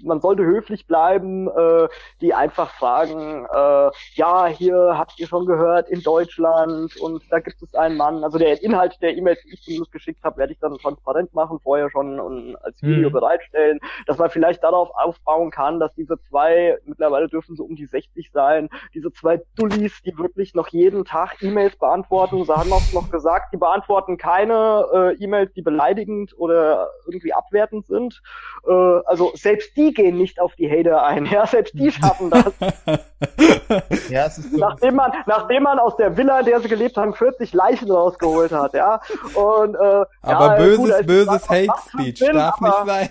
man 0.03 0.19
sollte 0.19 0.43
höflich 0.43 0.87
bleiben, 0.87 1.47
äh, 1.47 1.87
die 2.21 2.33
einfach 2.33 2.71
fragen, 2.71 3.45
äh, 3.45 3.91
ja, 4.15 4.47
hier 4.47 4.95
habt 4.97 5.19
ihr 5.19 5.27
schon 5.27 5.45
gehört, 5.45 5.89
in 5.89 6.01
Deutschland 6.01 6.95
und 6.97 7.23
da 7.29 7.39
gibt 7.39 7.61
es 7.61 7.73
einen 7.75 7.97
Mann. 7.97 8.23
Also 8.23 8.37
der 8.37 8.61
Inhalt 8.63 8.97
der 9.01 9.15
E-Mails, 9.15 9.41
die 9.43 9.53
ich 9.53 9.61
zumindest 9.61 9.91
geschickt 9.91 10.23
habe, 10.23 10.37
werde 10.37 10.53
ich 10.53 10.59
dann 10.59 10.77
transparent 10.77 11.33
machen, 11.33 11.59
vorher 11.59 11.89
schon 11.89 12.19
und 12.19 12.55
als 12.57 12.81
Video 12.81 13.09
mhm. 13.09 13.13
bereitstellen, 13.13 13.79
dass 14.07 14.17
man 14.17 14.29
vielleicht 14.29 14.63
darauf 14.63 14.89
aufbauen 14.93 15.51
kann, 15.51 15.79
dass 15.79 15.93
diese 15.95 16.19
zwei, 16.29 16.77
mittlerweile 16.85 17.27
dürfen 17.27 17.55
so 17.55 17.63
um 17.63 17.75
die 17.75 17.85
60 17.85 18.31
sein, 18.31 18.69
diese 18.93 19.11
zwei 19.11 19.41
Dullis, 19.55 20.01
die 20.03 20.17
wirklich 20.17 20.53
noch 20.53 20.67
jeden 20.69 21.05
Tag 21.05 21.41
E-Mails 21.41 21.75
beantworten, 21.77 22.43
sie 22.43 22.55
haben 22.55 22.71
auch 22.71 22.93
noch 22.93 23.09
gesagt, 23.09 23.53
die 23.53 23.57
beantworten 23.57 24.17
keine 24.17 24.85
äh, 24.93 25.23
E-Mails, 25.23 25.53
die 25.53 25.61
beleidigend 25.61 26.33
oder 26.37 26.89
irgendwie 27.05 27.33
abwertend 27.33 27.85
sind. 27.85 28.21
Äh, 28.67 28.71
also 28.71 29.31
selbst 29.35 29.75
die 29.75 29.84
die 29.85 29.93
gehen 29.93 30.17
nicht 30.17 30.39
auf 30.39 30.55
die 30.55 30.69
Hater 30.69 31.03
ein. 31.03 31.25
Ja, 31.25 31.45
selbst 31.45 31.73
die 31.73 31.91
schaffen 31.91 32.29
das. 32.29 32.53
ja, 34.09 34.25
es 34.25 34.37
ist 34.37 34.51
so. 34.51 34.57
nachdem, 34.57 34.95
man, 34.95 35.11
nachdem 35.25 35.63
man 35.63 35.79
aus 35.79 35.95
der 35.97 36.15
Villa, 36.17 36.39
in 36.39 36.45
der 36.45 36.59
sie 36.61 36.69
gelebt 36.69 36.97
haben, 36.97 37.13
40 37.13 37.53
Leichen 37.53 37.91
rausgeholt 37.91 38.51
hat. 38.51 38.73
Ja, 38.73 39.01
und, 39.33 39.75
äh, 39.75 40.05
aber 40.21 40.51
ja, 40.51 40.55
böses, 40.55 40.97
gut, 40.97 41.07
böses 41.07 41.49
Hate 41.49 41.73
Speech 41.89 42.19
bin, 42.19 42.33
darf 42.33 42.59
nicht 42.59 42.85
sein. 42.85 43.09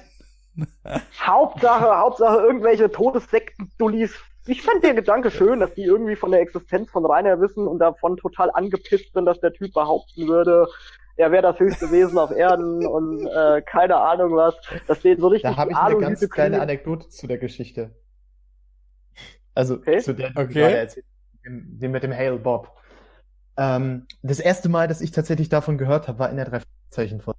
Hauptsache, 1.20 1.98
Hauptsache 1.98 2.38
irgendwelche 2.38 2.90
Todessekten-Dullis 2.90 4.14
ich 4.46 4.62
fand 4.62 4.84
der 4.84 4.94
Gedanke 4.94 5.30
schön, 5.30 5.60
dass 5.60 5.74
die 5.74 5.84
irgendwie 5.84 6.16
von 6.16 6.30
der 6.30 6.40
Existenz 6.40 6.90
von 6.90 7.06
Rainer 7.06 7.40
wissen 7.40 7.66
und 7.66 7.78
davon 7.78 8.16
total 8.16 8.50
angepisst 8.52 9.14
sind, 9.14 9.26
dass 9.26 9.40
der 9.40 9.52
Typ 9.52 9.72
behaupten 9.72 10.28
würde, 10.28 10.66
er 11.16 11.30
wäre 11.30 11.42
das 11.42 11.58
höchste 11.60 11.90
Wesen 11.92 12.18
auf 12.18 12.32
Erden 12.32 12.84
und 12.86 13.26
äh, 13.26 13.62
keine 13.62 13.96
Ahnung 13.96 14.34
was. 14.34 14.54
Das 14.86 15.00
denen 15.00 15.20
so 15.20 15.28
richtig 15.28 15.50
Da 15.50 15.56
habe 15.56 15.70
ich 15.70 15.76
eine 15.76 15.98
ganz 15.98 16.28
kleine 16.28 16.60
Anekdote 16.60 17.08
zu 17.08 17.26
der 17.26 17.38
Geschichte. 17.38 17.94
Also 19.54 19.74
okay. 19.74 20.00
zu 20.00 20.12
der, 20.12 20.30
die 20.30 20.38
okay. 20.38 20.72
erzählt, 20.72 21.06
dem, 21.44 21.78
dem 21.78 21.92
mit 21.92 22.02
dem 22.02 22.12
Hail 22.12 22.38
Bob. 22.38 22.72
Ähm, 23.56 24.06
das 24.22 24.40
erste 24.40 24.68
Mal, 24.68 24.88
dass 24.88 25.00
ich 25.00 25.12
tatsächlich 25.12 25.48
davon 25.48 25.78
gehört 25.78 26.08
habe, 26.08 26.18
war 26.18 26.30
in 26.30 26.36
der 26.36 26.46
drei 26.46 26.60
Fragezeichen 26.60 27.20
Folge. 27.20 27.38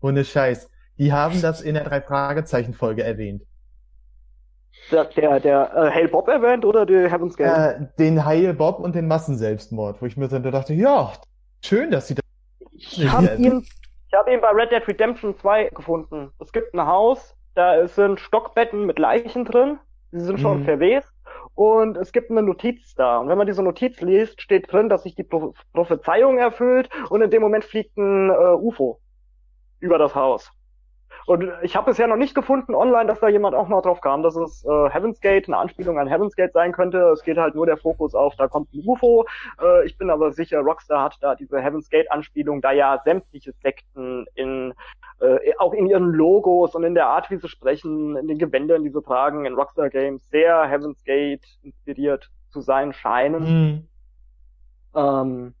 Ohne 0.00 0.24
Scheiß. 0.24 0.70
Die 0.98 1.12
haben 1.12 1.42
das 1.42 1.60
in 1.60 1.74
der 1.74 1.82
drei 1.82 2.00
Fragezeichen 2.00 2.74
Folge 2.74 3.02
erwähnt. 3.02 3.42
Der, 4.90 5.04
der, 5.04 5.40
der 5.40 5.72
äh, 5.74 5.90
Hail 5.90 6.08
Bob 6.08 6.28
erwähnt 6.28 6.64
oder 6.64 6.84
der 6.84 7.10
Heaven's 7.10 7.36
Gate? 7.36 7.80
Äh, 7.80 7.86
den 7.98 8.24
Hail 8.24 8.54
Bob 8.54 8.80
und 8.80 8.94
den 8.94 9.08
Massenselbstmord, 9.08 10.00
wo 10.02 10.06
ich 10.06 10.16
mir 10.16 10.28
dann 10.28 10.42
dachte, 10.42 10.74
ja, 10.74 11.12
schön, 11.62 11.90
dass 11.90 12.08
sie 12.08 12.14
das 12.14 12.24
ich 12.76 13.10
habe 13.10 13.34
ihn, 13.36 13.64
ich 14.08 14.14
hab 14.14 14.28
ihn 14.28 14.40
bei 14.40 14.50
Red 14.50 14.72
Dead 14.72 14.86
Redemption 14.86 15.36
2 15.36 15.70
gefunden. 15.74 16.30
Es 16.40 16.52
gibt 16.52 16.74
ein 16.74 16.86
Haus, 16.86 17.34
da 17.54 17.86
sind 17.86 18.20
Stockbetten 18.20 18.86
mit 18.86 18.98
Leichen 18.98 19.44
drin. 19.44 19.78
Sie 20.12 20.20
sind 20.20 20.40
schon 20.40 20.60
mhm. 20.60 20.64
verwest. 20.64 21.12
Und 21.54 21.96
es 21.96 22.12
gibt 22.12 22.30
eine 22.30 22.42
Notiz 22.42 22.94
da. 22.94 23.18
Und 23.18 23.28
wenn 23.28 23.38
man 23.38 23.46
diese 23.46 23.62
Notiz 23.62 24.00
liest, 24.00 24.40
steht 24.40 24.72
drin, 24.72 24.88
dass 24.88 25.04
sich 25.04 25.14
die 25.14 25.22
Pro 25.22 25.54
Prophezeiung 25.72 26.38
erfüllt 26.38 26.88
und 27.10 27.22
in 27.22 27.30
dem 27.30 27.42
Moment 27.42 27.64
fliegt 27.64 27.96
ein 27.96 28.30
äh, 28.30 28.54
UFO 28.54 29.00
über 29.78 29.98
das 29.98 30.14
Haus. 30.14 30.50
Und 31.26 31.50
ich 31.62 31.74
habe 31.74 31.90
bisher 31.90 32.06
noch 32.06 32.16
nicht 32.16 32.34
gefunden 32.34 32.74
online, 32.74 33.06
dass 33.06 33.20
da 33.20 33.28
jemand 33.28 33.54
auch 33.54 33.68
mal 33.68 33.80
drauf 33.80 34.00
kam, 34.00 34.22
dass 34.22 34.36
es 34.36 34.64
äh, 34.64 34.90
Heaven's 34.90 35.20
Gate, 35.20 35.48
eine 35.48 35.56
Anspielung 35.56 35.98
an 35.98 36.06
Heaven's 36.06 36.36
Gate 36.36 36.52
sein 36.52 36.72
könnte. 36.72 36.98
Es 37.12 37.22
geht 37.22 37.38
halt 37.38 37.54
nur 37.54 37.66
der 37.66 37.76
Fokus 37.76 38.14
auf, 38.14 38.36
da 38.36 38.48
kommt 38.48 38.72
ein 38.74 38.82
UFO. 38.84 39.24
Äh, 39.62 39.86
ich 39.86 39.96
bin 39.96 40.10
aber 40.10 40.32
sicher, 40.32 40.60
Rockstar 40.60 41.02
hat 41.02 41.16
da 41.20 41.34
diese 41.34 41.60
Heaven's 41.60 41.88
Gate 41.88 42.10
Anspielung, 42.10 42.60
da 42.60 42.72
ja 42.72 43.00
sämtliche 43.04 43.52
Sekten 43.62 44.26
in 44.34 44.74
äh, 45.20 45.52
auch 45.58 45.72
in 45.72 45.86
ihren 45.86 46.12
Logos 46.12 46.74
und 46.74 46.84
in 46.84 46.94
der 46.94 47.06
Art, 47.06 47.30
wie 47.30 47.36
sie 47.36 47.48
sprechen, 47.48 48.16
in 48.16 48.28
den 48.28 48.38
Gewändern, 48.38 48.82
die 48.82 48.90
sie 48.90 49.02
tragen, 49.02 49.46
in 49.46 49.54
Rockstar 49.54 49.90
Games 49.90 50.28
sehr 50.30 50.68
Heaven's 50.68 51.02
Gate 51.04 51.44
inspiriert 51.62 52.30
zu 52.50 52.60
sein 52.60 52.92
scheinen. 52.92 53.44
Mhm. 53.44 53.88
Ähm, 54.94 55.54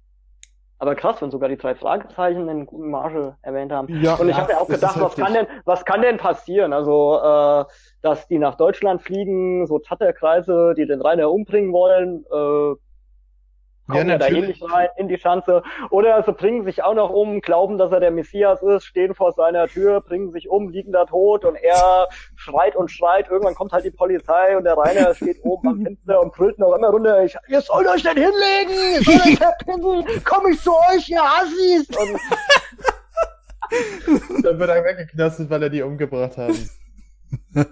aber 0.78 0.94
krass, 0.94 1.22
wenn 1.22 1.30
sogar 1.30 1.48
die 1.48 1.56
drei 1.56 1.74
Fragezeichen 1.74 2.46
den 2.46 2.66
guten 2.66 2.90
Marshall 2.90 3.36
erwähnt 3.42 3.72
haben. 3.72 3.88
Ja, 4.02 4.14
und 4.14 4.28
ich 4.28 4.36
habe 4.36 4.52
ja 4.52 4.58
auch 4.58 4.68
gedacht, 4.68 5.00
was 5.00 5.14
kann 5.14 5.32
denn, 5.32 5.46
was 5.64 5.84
kann 5.84 6.02
denn 6.02 6.16
passieren? 6.16 6.72
Also, 6.72 7.18
äh, 7.22 7.64
dass 8.02 8.26
die 8.28 8.38
nach 8.38 8.56
Deutschland 8.56 9.02
fliegen, 9.02 9.66
so 9.66 9.78
Tatterkreise, 9.78 10.74
die 10.76 10.86
den 10.86 11.00
Rainer 11.00 11.30
umbringen 11.30 11.72
wollen, 11.72 12.24
äh, 12.30 12.76
kommen 13.88 14.08
ja, 14.08 14.18
da 14.18 14.30
nicht 14.30 14.62
rein 14.62 14.88
in 14.96 15.08
die 15.08 15.18
Schanze. 15.18 15.62
Oder 15.90 16.22
sie 16.22 16.32
bringen 16.32 16.64
sich 16.64 16.82
auch 16.82 16.94
noch 16.94 17.10
um, 17.10 17.40
glauben, 17.40 17.78
dass 17.78 17.92
er 17.92 18.00
der 18.00 18.10
Messias 18.10 18.62
ist, 18.62 18.84
stehen 18.84 19.14
vor 19.14 19.32
seiner 19.32 19.68
Tür, 19.68 20.00
bringen 20.00 20.32
sich 20.32 20.48
um, 20.48 20.70
liegen 20.70 20.92
da 20.92 21.04
tot 21.04 21.44
und 21.44 21.56
er 21.56 22.08
schreit 22.36 22.76
und 22.76 22.90
schreit. 22.90 23.28
Irgendwann 23.28 23.54
kommt 23.54 23.72
halt 23.72 23.84
die 23.84 23.90
Polizei 23.90 24.56
und 24.56 24.64
der 24.64 24.76
Rainer 24.76 25.14
steht 25.14 25.38
oben 25.44 25.68
am 25.68 25.82
Fenster 25.82 26.20
und 26.20 26.32
brüllt 26.32 26.58
noch 26.58 26.74
immer 26.74 26.88
runter, 26.88 27.24
ich, 27.24 27.36
ihr 27.48 27.60
sollt 27.60 27.86
euch 27.88 28.02
denn 28.02 28.16
hinlegen, 28.16 28.94
ihr 28.94 29.02
sollt 29.02 29.26
euch 29.26 29.38
verpissen, 29.38 30.22
komm 30.24 30.50
ich 30.50 30.60
zu 30.60 30.72
euch, 30.72 31.08
ihr 31.08 31.22
Assis! 31.22 31.88
Und 31.88 32.20
Dann 34.42 34.58
wird 34.58 34.70
er 34.70 34.84
weggeknastet, 34.84 35.50
weil 35.50 35.62
er 35.62 35.70
die 35.70 35.82
umgebracht 35.82 36.36
hat. 36.36 36.54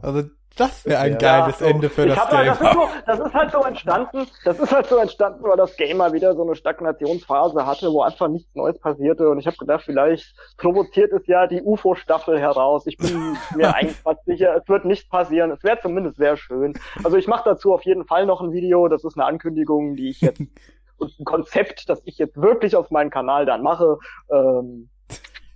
Also 0.00 0.22
das 0.58 0.84
wäre 0.84 1.00
ein 1.00 1.12
ja, 1.12 1.18
geiles 1.18 1.58
so. 1.58 1.64
Ende 1.64 1.88
für 1.88 2.06
das 2.06 2.28
Game. 2.28 2.46
Das 2.46 2.60
ist, 2.60 2.72
so, 2.72 2.88
das 3.06 3.20
ist 3.20 3.34
halt 3.34 3.52
so 3.52 3.62
entstanden, 3.62 4.26
das 4.44 4.58
ist 4.58 4.72
halt 4.72 4.86
so 4.86 4.96
entstanden, 4.96 5.42
weil 5.42 5.56
das 5.56 5.76
Game 5.76 5.98
mal 5.98 6.12
wieder 6.12 6.34
so 6.34 6.42
eine 6.42 6.54
Stagnationsphase 6.54 7.64
hatte, 7.64 7.92
wo 7.92 8.02
einfach 8.02 8.28
nichts 8.28 8.54
Neues 8.54 8.78
passierte. 8.78 9.28
Und 9.28 9.38
ich 9.38 9.46
habe 9.46 9.56
gedacht, 9.56 9.84
vielleicht 9.84 10.34
provoziert 10.56 11.12
es 11.12 11.26
ja 11.26 11.46
die 11.46 11.62
UFO-Staffel 11.62 12.38
heraus. 12.40 12.86
Ich 12.86 12.96
bin 12.96 13.36
mir 13.56 13.74
eigentlich 13.74 13.96
fast 13.96 14.24
sicher, 14.24 14.56
es 14.56 14.68
wird 14.68 14.84
nicht 14.84 15.08
passieren. 15.10 15.50
Es 15.50 15.62
wäre 15.62 15.78
zumindest 15.80 16.16
sehr 16.16 16.36
schön. 16.36 16.74
Also 17.04 17.16
ich 17.16 17.28
mache 17.28 17.44
dazu 17.44 17.72
auf 17.72 17.84
jeden 17.84 18.04
Fall 18.04 18.26
noch 18.26 18.40
ein 18.40 18.52
Video. 18.52 18.88
Das 18.88 19.04
ist 19.04 19.16
eine 19.16 19.26
Ankündigung, 19.26 19.96
die 19.96 20.10
ich 20.10 20.20
jetzt 20.20 20.40
und 20.98 21.18
ein 21.18 21.24
Konzept, 21.24 21.88
das 21.88 22.02
ich 22.04 22.18
jetzt 22.18 22.36
wirklich 22.36 22.74
auf 22.74 22.90
meinen 22.90 23.10
Kanal 23.10 23.46
dann 23.46 23.62
mache. 23.62 23.98
Ähm, 24.30 24.90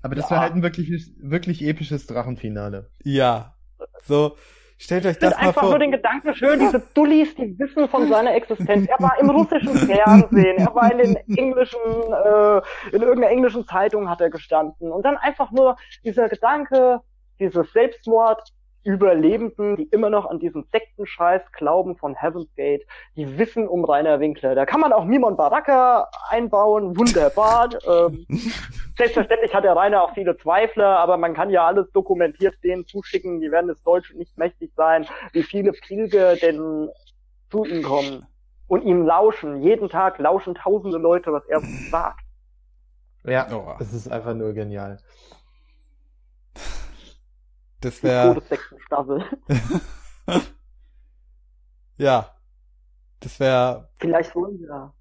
aber 0.02 0.14
das 0.14 0.26
ja. 0.26 0.30
wäre 0.30 0.40
halt 0.40 0.54
ein 0.54 0.62
wirklich, 0.62 1.12
wirklich 1.18 1.62
episches 1.62 2.06
Drachenfinale. 2.06 2.90
Ja. 3.04 3.54
So, 4.04 4.36
Stellt 4.82 5.06
euch 5.06 5.16
das 5.16 5.30
mal 5.36 5.46
einfach 5.46 5.60
vor. 5.60 5.70
nur 5.70 5.78
den 5.78 5.92
Gedanken 5.92 6.34
schön, 6.34 6.58
diese 6.58 6.80
Dullis, 6.92 7.32
die 7.36 7.56
wissen 7.56 7.88
von 7.88 8.08
seiner 8.08 8.34
Existenz. 8.34 8.88
Er 8.88 8.98
war 8.98 9.16
im 9.20 9.30
russischen 9.30 9.76
Fernsehen, 9.76 10.58
er 10.58 10.74
war 10.74 10.90
in 10.90 10.98
den 10.98 11.16
englischen, 11.36 11.78
äh, 11.78 12.56
in 12.90 13.00
irgendeiner 13.00 13.30
englischen 13.30 13.64
Zeitung 13.64 14.10
hat 14.10 14.20
er 14.20 14.28
gestanden. 14.28 14.90
Und 14.90 15.04
dann 15.04 15.16
einfach 15.18 15.52
nur 15.52 15.76
dieser 16.04 16.28
Gedanke, 16.28 17.00
dieses 17.38 17.72
Selbstmord, 17.72 18.42
Überlebenden, 18.84 19.76
die 19.76 19.84
immer 19.84 20.10
noch 20.10 20.28
an 20.28 20.38
diesen 20.38 20.64
Sektenscheiß 20.72 21.42
glauben 21.52 21.96
von 21.96 22.14
Heaven's 22.14 22.52
Gate, 22.56 22.86
die 23.16 23.38
wissen 23.38 23.68
um 23.68 23.84
Rainer 23.84 24.18
Winkler. 24.20 24.54
Da 24.54 24.66
kann 24.66 24.80
man 24.80 24.92
auch 24.92 25.04
Mimon 25.04 25.36
Baraka 25.36 26.08
einbauen, 26.28 26.96
wunderbar. 26.96 27.70
ähm, 27.88 28.26
selbstverständlich 28.96 29.54
hat 29.54 29.64
der 29.64 29.76
Rainer 29.76 30.02
auch 30.02 30.14
viele 30.14 30.36
Zweifler, 30.36 30.98
aber 30.98 31.16
man 31.16 31.34
kann 31.34 31.50
ja 31.50 31.66
alles 31.66 31.90
dokumentiert 31.92 32.54
denen 32.64 32.86
zuschicken, 32.86 33.40
die 33.40 33.50
werden 33.50 33.68
des 33.68 33.82
Deutschen 33.82 34.18
nicht 34.18 34.36
mächtig 34.36 34.72
sein, 34.76 35.06
wie 35.32 35.42
viele 35.42 35.72
Pilger 35.72 36.36
denn 36.36 36.88
zu 37.50 37.64
ihm 37.64 37.82
kommen 37.82 38.26
und 38.66 38.82
ihm 38.82 39.06
lauschen. 39.06 39.62
Jeden 39.62 39.88
Tag 39.88 40.18
lauschen 40.18 40.54
tausende 40.54 40.98
Leute, 40.98 41.32
was 41.32 41.44
er 41.46 41.60
sagt. 41.90 42.20
Ja, 43.24 43.46
oh. 43.52 43.76
es 43.78 43.92
ist 43.92 44.10
einfach 44.10 44.34
nur 44.34 44.52
genial. 44.52 44.98
Das 47.82 48.02
wäre. 48.02 48.40
Staffel. 48.86 49.24
ja. 51.98 52.30
Das 53.20 53.38
wäre. 53.38 53.88
Vielleicht 53.98 54.34
wollen 54.34 54.58
sie 54.58 54.66
ja. 54.66 54.92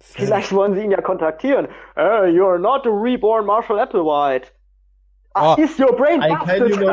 Vielleicht 0.00 0.52
wollen 0.52 0.74
sie 0.74 0.82
ihn 0.82 0.90
ja 0.90 1.00
kontaktieren. 1.00 1.68
Uh, 1.96 2.26
you're 2.26 2.58
not 2.58 2.84
a 2.86 2.90
reborn 2.90 3.46
Marshall 3.46 3.78
Applewhite. 3.78 4.48
Oh. 5.34 5.54
Is 5.56 5.78
your 5.78 5.96
brain 5.96 6.20
I 6.22 6.34
busted? 6.34 6.68
You 6.68 6.76
know 6.76 6.92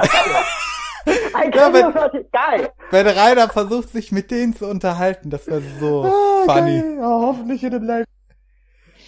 Ein 1.34 1.52
ja, 1.52 1.74
wenn, 1.74 2.26
geil. 2.32 2.72
Wenn 2.92 3.08
Rainer 3.08 3.50
versucht, 3.50 3.90
sich 3.90 4.12
mit 4.12 4.30
denen 4.30 4.56
zu 4.56 4.68
unterhalten, 4.68 5.32
das 5.32 5.48
wäre 5.48 5.64
so 5.80 6.04
ah, 6.04 6.44
funny. 6.46 6.98
Ja, 6.98 7.08
hoffentlich 7.08 7.64
in 7.64 7.72
dem 7.72 7.84
Live. 7.84 8.06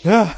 Ja. 0.02 0.32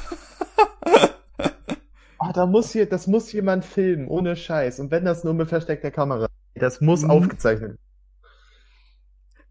Da 2.34 2.46
muss 2.46 2.72
hier, 2.72 2.88
das 2.88 3.08
muss 3.08 3.32
jemand 3.32 3.66
filmen, 3.66 4.08
ohne 4.08 4.36
Scheiß. 4.36 4.80
Und 4.80 4.92
wenn 4.92 5.06
das 5.06 5.24
nur 5.24 5.34
mit 5.34 5.50
versteckter 5.50 5.92
Kamera. 5.92 6.28
Das 6.56 6.82
muss 6.82 7.04
mhm. 7.04 7.12
aufgezeichnet. 7.12 7.80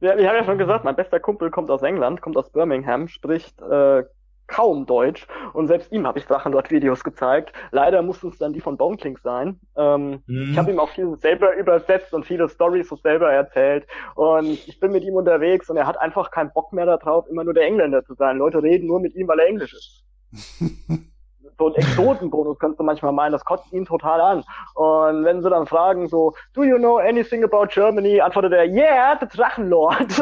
Ja, 0.01 0.17
ich 0.17 0.27
habe 0.27 0.39
ja 0.39 0.45
schon 0.45 0.59
gesagt, 0.59 0.85
mein 0.85 0.97
bester 0.97 1.21
Kumpel 1.21 1.51
kommt 1.51 1.71
aus 1.71 1.83
England, 1.83 2.21
kommt 2.23 2.37
aus 2.37 2.51
Birmingham, 2.51 3.07
spricht 3.07 3.61
äh, 3.63 4.03
kaum 4.49 4.85
Deutsch 4.85 5.27
und 5.53 5.69
selbst 5.69 5.93
ihm 5.93 6.07
habe 6.07 6.19
ich 6.19 6.27
Sachen 6.27 6.51
dort 6.51 6.73
Videos 6.73 7.05
gezeigt. 7.05 7.53
Leider 7.71 8.03
mussten 8.03 8.29
es 8.29 8.39
dann 8.39 8.53
die 8.53 8.61
von 8.61 8.77
Bonekling 8.77 9.17
sein. 9.23 9.61
Ähm, 9.77 10.23
mhm. 10.27 10.51
Ich 10.51 10.59
habe 10.59 10.73
ihm 10.73 10.81
auch 10.81 10.91
viel 10.91 11.17
selber 11.19 11.55
übersetzt 11.57 12.13
und 12.15 12.27
viele 12.27 12.49
Stories 12.49 12.89
so 12.89 12.97
selber 12.97 13.33
erzählt 13.33 13.87
und 14.17 14.51
ich 14.51 14.81
bin 14.81 14.91
mit 14.91 15.05
ihm 15.05 15.15
unterwegs 15.15 15.71
und 15.71 15.77
er 15.77 15.87
hat 15.87 16.01
einfach 16.01 16.33
keinen 16.33 16.53
Bock 16.53 16.73
mehr 16.73 16.87
darauf, 16.87 17.29
immer 17.29 17.45
nur 17.45 17.55
der 17.55 17.67
Engländer 17.67 18.05
zu 18.05 18.15
sein. 18.15 18.39
Leute 18.39 18.63
reden 18.63 18.89
nur 18.89 19.01
mit 19.01 19.15
ihm, 19.15 19.29
weil 19.29 19.39
er 19.39 19.47
Englisch 19.47 19.73
ist. 19.73 20.05
so 21.59 21.69
ein 21.69 21.75
Exotenbonus 21.75 22.59
kannst 22.59 22.81
du 22.81 22.85
manchmal 22.85 23.13
meinen, 23.13 23.33
das 23.33 23.45
kotzt 23.45 23.73
ihn 23.73 23.85
total 23.85 24.21
an. 24.21 24.45
Und 24.75 25.25
wenn 25.25 25.43
sie 25.43 25.51
dann 25.51 25.67
fragen 25.67 26.09
so, 26.09 26.35
do 26.55 26.63
you 26.65 26.79
know 26.79 26.99
anything 26.99 27.45
about 27.45 27.67
Germany, 27.67 28.21
antwortet 28.21 28.53
er, 28.53 28.65
yeah, 28.67 29.19
the 29.21 29.27
Drachenlord. 29.27 30.13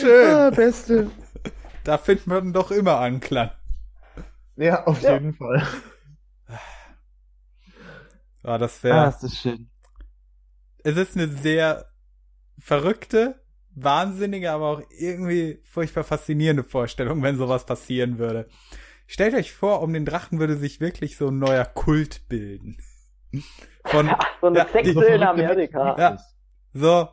Schön. 0.00 0.34
Ah, 0.34 0.50
beste. 0.50 1.10
Da 1.84 1.98
findet 1.98 2.26
man 2.26 2.52
doch 2.52 2.70
immer 2.70 2.98
Anklang. 2.98 3.50
Ja, 4.56 4.84
auf 4.84 5.00
ja. 5.02 5.14
jeden 5.14 5.34
Fall. 5.34 5.66
Ah, 8.42 8.58
das 8.58 8.82
wäre. 8.82 8.98
Ah, 8.98 9.04
das 9.06 9.22
ist 9.22 9.36
schön. 9.36 9.70
Es 10.82 10.96
ist 10.96 11.16
eine 11.16 11.28
sehr 11.28 11.86
verrückte, 12.58 13.42
wahnsinnige, 13.74 14.50
aber 14.50 14.66
auch 14.68 14.82
irgendwie 14.90 15.60
furchtbar 15.64 16.04
faszinierende 16.04 16.64
Vorstellung, 16.64 17.22
wenn 17.22 17.36
sowas 17.36 17.66
passieren 17.66 18.18
würde. 18.18 18.48
Stellt 19.06 19.34
euch 19.34 19.52
vor, 19.52 19.82
um 19.82 19.92
den 19.92 20.04
Drachen 20.04 20.38
würde 20.38 20.56
sich 20.56 20.80
wirklich 20.80 21.16
so 21.16 21.28
ein 21.28 21.38
neuer 21.38 21.64
Kult 21.64 22.28
bilden. 22.28 22.76
Von, 23.84 24.06
ja, 24.06 24.18
so 24.40 24.48
eine 24.48 24.58
ja, 24.58 24.68
Sekte 24.68 24.94
die, 24.94 25.14
in 25.14 25.22
Amerika. 25.22 25.96
Ja, 25.98 26.18
so, 26.72 27.08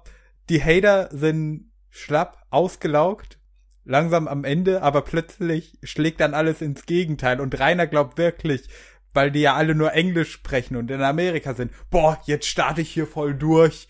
die 0.49 0.63
Hater 0.63 1.09
sind 1.11 1.71
schlapp, 1.89 2.45
ausgelaugt, 2.49 3.39
langsam 3.83 4.27
am 4.27 4.43
Ende, 4.43 4.83
aber 4.83 5.01
plötzlich 5.01 5.79
schlägt 5.83 6.19
dann 6.19 6.33
alles 6.33 6.61
ins 6.61 6.85
Gegenteil 6.85 7.39
und 7.39 7.59
Rainer 7.59 7.87
glaubt 7.87 8.17
wirklich, 8.17 8.67
weil 9.13 9.31
die 9.31 9.41
ja 9.41 9.55
alle 9.55 9.73
nur 9.73 9.93
Englisch 9.93 10.31
sprechen 10.31 10.75
und 10.75 10.91
in 10.91 11.01
Amerika 11.01 11.53
sind, 11.53 11.71
boah, 11.89 12.19
jetzt 12.25 12.47
starte 12.47 12.81
ich 12.81 12.91
hier 12.91 13.07
voll 13.07 13.33
durch, 13.33 13.87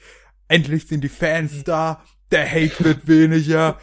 endlich 0.47 0.87
sind 0.87 1.03
die 1.03 1.09
Fans 1.09 1.63
da, 1.63 2.03
der 2.31 2.49
Hate 2.49 2.83
wird 2.83 3.07
weniger 3.07 3.77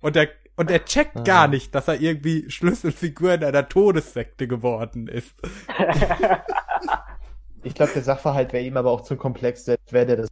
und 0.00 0.16
der 0.16 0.28
und 0.56 0.70
er 0.70 0.84
checkt 0.84 1.16
ah. 1.16 1.22
gar 1.22 1.48
nicht, 1.48 1.74
dass 1.74 1.88
er 1.88 2.00
irgendwie 2.00 2.48
Schlüsselfigur 2.48 3.34
in 3.34 3.44
einer 3.44 3.68
Todessekte 3.68 4.46
geworden 4.46 5.08
ist. 5.08 5.34
ich 7.64 7.74
glaube, 7.74 7.92
der 7.92 8.02
Sachverhalt 8.02 8.52
wäre 8.52 8.62
ihm 8.62 8.76
aber 8.76 8.90
auch 8.90 9.00
zu 9.00 9.16
komplex, 9.16 9.64
selbst 9.64 9.92
wäre 9.92 10.06
der 10.06 10.16
das 10.18 10.28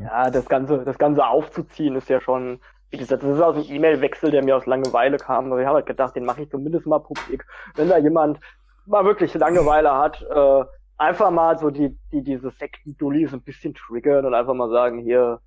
ja, 0.00 0.30
das 0.30 0.46
Ganze, 0.46 0.84
das 0.84 0.98
Ganze 0.98 1.26
aufzuziehen 1.26 1.96
ist 1.96 2.08
ja 2.08 2.20
schon, 2.20 2.60
wie 2.90 2.96
gesagt, 2.96 3.22
das 3.22 3.36
ist 3.36 3.42
aus 3.42 3.56
einem 3.56 3.66
E-Mail-Wechsel, 3.68 4.30
der 4.30 4.42
mir 4.42 4.56
aus 4.56 4.66
Langeweile 4.66 5.18
kam. 5.18 5.44
Also 5.44 5.58
ich 5.58 5.66
habe 5.66 5.76
halt 5.76 5.86
gedacht, 5.86 6.16
den 6.16 6.24
mache 6.24 6.42
ich 6.42 6.50
zumindest 6.50 6.86
mal 6.86 6.98
publik. 6.98 7.44
Wenn 7.74 7.88
da 7.88 7.98
jemand 7.98 8.40
mal 8.86 9.04
wirklich 9.04 9.34
Langeweile 9.34 9.92
hat, 9.92 10.22
äh, 10.22 10.64
einfach 10.96 11.30
mal 11.30 11.58
so 11.58 11.70
die, 11.70 11.96
die, 12.12 12.22
diese 12.22 12.50
Sekten-Dullis 12.50 13.32
ein 13.32 13.42
bisschen 13.42 13.74
triggern 13.74 14.26
und 14.26 14.34
einfach 14.34 14.54
mal 14.54 14.70
sagen, 14.70 15.00
hier, 15.00 15.40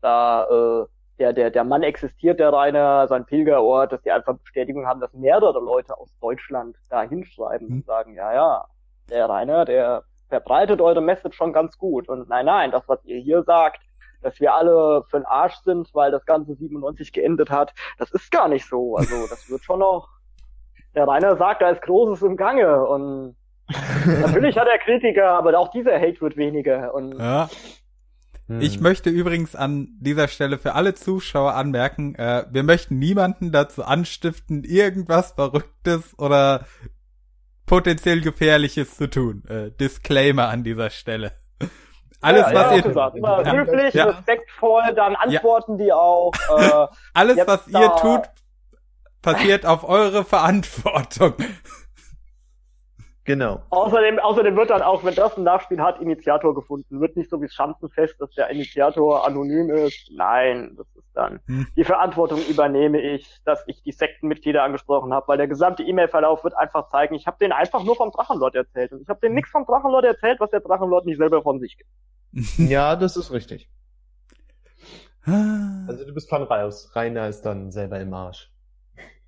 da, 0.00 0.44
äh, 0.44 0.86
der, 1.18 1.32
der, 1.32 1.50
der 1.50 1.64
Mann 1.64 1.82
existiert, 1.82 2.40
der 2.40 2.52
Rainer, 2.52 3.08
sein 3.08 3.24
Pilgerort, 3.24 3.92
dass 3.92 4.02
die 4.02 4.12
einfach 4.12 4.36
Bestätigung 4.38 4.86
haben, 4.86 5.00
dass 5.00 5.12
mehrere 5.14 5.60
Leute 5.60 5.96
aus 5.98 6.10
Deutschland 6.20 6.76
da 6.90 7.02
hinschreiben 7.02 7.68
und 7.68 7.74
hm. 7.74 7.82
sagen, 7.84 8.14
ja, 8.14 8.34
ja, 8.34 8.64
der 9.08 9.28
Rainer, 9.28 9.64
der 9.64 10.04
verbreitet 10.28 10.80
eure 10.80 11.00
Message 11.00 11.36
schon 11.36 11.52
ganz 11.52 11.78
gut. 11.78 12.08
Und 12.08 12.28
nein, 12.28 12.46
nein, 12.46 12.70
das, 12.70 12.88
was 12.88 13.04
ihr 13.04 13.18
hier 13.18 13.42
sagt, 13.44 13.80
dass 14.22 14.40
wir 14.40 14.54
alle 14.54 15.04
für 15.08 15.18
den 15.18 15.26
Arsch 15.26 15.56
sind, 15.58 15.94
weil 15.94 16.10
das 16.10 16.26
Ganze 16.26 16.54
97 16.54 17.12
geendet 17.12 17.50
hat, 17.50 17.72
das 17.98 18.10
ist 18.10 18.30
gar 18.30 18.48
nicht 18.48 18.68
so. 18.68 18.96
Also 18.96 19.26
das 19.28 19.48
wird 19.50 19.62
schon 19.62 19.80
noch. 19.80 20.08
Der 20.94 21.06
Rainer 21.06 21.36
sagt, 21.36 21.62
da 21.62 21.70
ist 21.70 21.82
Großes 21.82 22.22
im 22.22 22.36
Gange 22.36 22.84
und 22.86 23.36
natürlich 23.68 24.56
hat 24.56 24.68
er 24.68 24.78
Kritiker, 24.78 25.30
aber 25.30 25.58
auch 25.58 25.70
dieser 25.70 25.98
Hate 25.98 26.20
wird 26.20 26.36
weniger. 26.36 26.94
Und 26.94 27.18
ja. 27.18 27.48
Ich 28.60 28.80
möchte 28.80 29.10
übrigens 29.10 29.56
an 29.56 29.88
dieser 29.98 30.28
Stelle 30.28 30.58
für 30.58 30.74
alle 30.74 30.94
Zuschauer 30.94 31.54
anmerken, 31.54 32.14
äh, 32.14 32.44
wir 32.48 32.62
möchten 32.62 32.96
niemanden 32.96 33.50
dazu 33.50 33.82
anstiften, 33.82 34.62
irgendwas 34.62 35.32
Verrücktes 35.32 36.16
oder 36.16 36.64
potenziell 37.66 38.20
Gefährliches 38.20 38.96
zu 38.96 39.10
tun. 39.10 39.42
Äh, 39.48 39.72
Disclaimer 39.72 40.48
an 40.48 40.62
dieser 40.62 40.90
Stelle. 40.90 41.32
Alles, 42.20 42.46
ja, 42.46 42.54
was 42.54 42.70
ja, 42.70 42.76
ihr 42.76 42.82
gesagt. 42.82 43.16
Immer 43.16 43.44
ja, 43.44 43.52
höflich, 43.52 43.94
ja. 43.94 44.04
respektvoll, 44.06 44.94
dann 44.94 45.16
antworten 45.16 45.78
die 45.78 45.92
auch. 45.92 46.32
Äh, 46.56 46.86
Alles, 47.14 47.46
was 47.46 47.66
ihr 47.68 47.92
tut, 48.00 48.22
passiert 49.22 49.66
auf 49.66 49.86
eure 49.88 50.24
Verantwortung. 50.24 51.34
Genau. 53.26 53.60
Außerdem, 53.70 54.20
außerdem 54.20 54.56
wird 54.56 54.70
dann 54.70 54.82
auch, 54.82 55.02
wenn 55.02 55.14
das 55.14 55.36
ein 55.36 55.42
Nachspiel 55.42 55.80
hat, 55.82 56.00
Initiator 56.00 56.54
gefunden. 56.54 57.00
Wird 57.00 57.16
nicht 57.16 57.28
so 57.28 57.42
wie 57.42 57.48
Schanzenfest, 57.48 58.20
dass 58.20 58.30
der 58.30 58.50
Initiator 58.50 59.26
anonym 59.26 59.68
ist. 59.70 60.12
Nein, 60.14 60.76
das 60.76 60.86
ist 60.94 61.08
dann. 61.12 61.40
Hm. 61.46 61.66
Die 61.74 61.82
Verantwortung 61.82 62.40
übernehme 62.48 63.00
ich, 63.00 63.42
dass 63.44 63.64
ich 63.66 63.82
die 63.82 63.90
Sektenmitglieder 63.90 64.62
angesprochen 64.62 65.12
habe, 65.12 65.26
weil 65.26 65.38
der 65.38 65.48
gesamte 65.48 65.82
E-Mail-Verlauf 65.82 66.44
wird 66.44 66.56
einfach 66.56 66.88
zeigen, 66.88 67.16
ich 67.16 67.26
habe 67.26 67.36
denen 67.40 67.52
einfach 67.52 67.82
nur 67.82 67.96
vom 67.96 68.12
Drachenlord 68.12 68.54
erzählt. 68.54 68.92
Und 68.92 69.02
ich 69.02 69.08
habe 69.08 69.18
denen 69.18 69.34
nichts 69.34 69.50
vom 69.50 69.66
Drachenlord 69.66 70.04
erzählt, 70.04 70.38
was 70.38 70.50
der 70.50 70.60
Drachenlord 70.60 71.04
nicht 71.04 71.18
selber 71.18 71.42
von 71.42 71.58
sich 71.58 71.76
gibt. 71.76 71.90
Ja, 72.58 72.94
das 72.94 73.16
ist 73.16 73.32
richtig. 73.32 73.68
Also 75.26 76.04
du 76.04 76.14
bist 76.14 76.28
von 76.28 76.44
raus. 76.44 76.92
Rainer 76.94 77.26
ist 77.26 77.42
dann 77.42 77.72
selber 77.72 77.98
im 77.98 78.14
Arsch. 78.14 78.52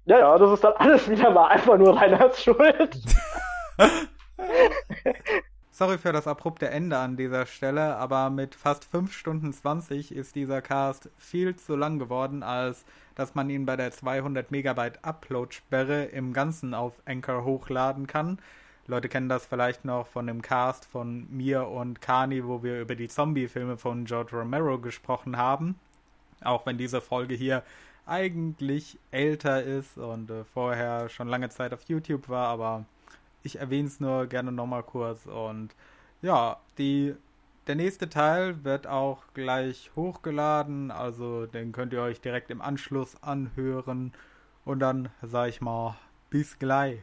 Ja, 0.05 0.21
ja, 0.21 0.39
das 0.39 0.53
ist 0.53 0.63
dann 0.63 0.75
alles 0.75 1.11
wieder 1.11 1.31
mal 1.31 1.49
einfach 1.49 1.77
nur 1.77 1.97
Reiners 1.97 2.41
Schuld. 2.41 2.97
Sorry 5.71 5.99
für 5.99 6.13
das 6.13 6.27
abrupte 6.27 6.69
Ende 6.71 6.99
an 6.99 7.17
dieser 7.17 7.47
Stelle, 7.47 7.97
aber 7.97 8.31
mit 8.31 8.55
fast 8.55 8.85
5 8.85 9.13
Stunden 9.13 9.53
20 9.53 10.13
ist 10.13 10.35
dieser 10.35 10.61
Cast 10.61 11.09
viel 11.17 11.55
zu 11.55 11.77
lang 11.77 11.99
geworden, 11.99 12.43
als 12.43 12.85
dass 13.15 13.35
man 13.35 13.49
ihn 13.51 13.67
bei 13.67 13.77
der 13.77 13.93
200 13.93 14.51
Megabyte 14.51 15.05
Upload-Sperre 15.05 16.07
im 16.07 16.33
Ganzen 16.33 16.75
auf 16.75 16.95
Anchor 17.05 17.45
hochladen 17.45 18.07
kann. 18.07 18.39
Leute 18.87 19.09
kennen 19.09 19.29
das 19.29 19.47
vielleicht 19.47 19.85
noch 19.85 20.07
von 20.07 20.27
dem 20.27 20.41
Cast 20.43 20.87
von 20.87 21.29
mir 21.31 21.69
und 21.69 22.01
Kani, 22.01 22.45
wo 22.45 22.63
wir 22.63 22.81
über 22.81 22.95
die 22.95 23.09
Zombie-Filme 23.09 23.77
von 23.77 24.07
George 24.07 24.37
Romero 24.37 24.79
gesprochen 24.79 25.37
haben. 25.37 25.79
Auch 26.43 26.65
wenn 26.67 26.79
diese 26.79 27.01
Folge 27.01 27.35
hier 27.35 27.63
eigentlich 28.07 28.99
älter 29.11 29.63
ist 29.63 29.99
und 29.99 30.31
äh, 30.31 30.45
vorher 30.45 31.09
schon 31.11 31.29
lange 31.29 31.51
Zeit 31.51 31.75
auf 31.75 31.83
YouTube 31.83 32.29
war, 32.29 32.49
aber 32.49 32.87
ich 33.49 33.61
erwähne 33.61 33.89
es 33.89 34.01
nur 34.01 34.27
gerne 34.27 34.53
nochmal 34.53 34.83
kurz. 34.83 35.27
Und 35.27 35.75
ja, 36.23 36.59
die, 36.79 37.15
der 37.67 37.75
nächste 37.75 38.09
Teil 38.09 38.65
wird 38.65 38.87
auch 38.87 39.23
gleich 39.35 39.91
hochgeladen. 39.97 40.91
Also 40.91 41.47
den 41.47 41.73
könnt 41.73 41.93
ihr 41.93 42.03
euch 42.03 42.21
direkt 42.21 42.51
im 42.51 42.61
Anschluss 42.61 43.23
anhören. 43.23 44.13
Und 44.65 44.81
dann 44.81 45.09
sage 45.23 45.51
ich 45.51 45.61
mal, 45.61 45.97
bis 46.31 46.59
gleich. 46.59 47.01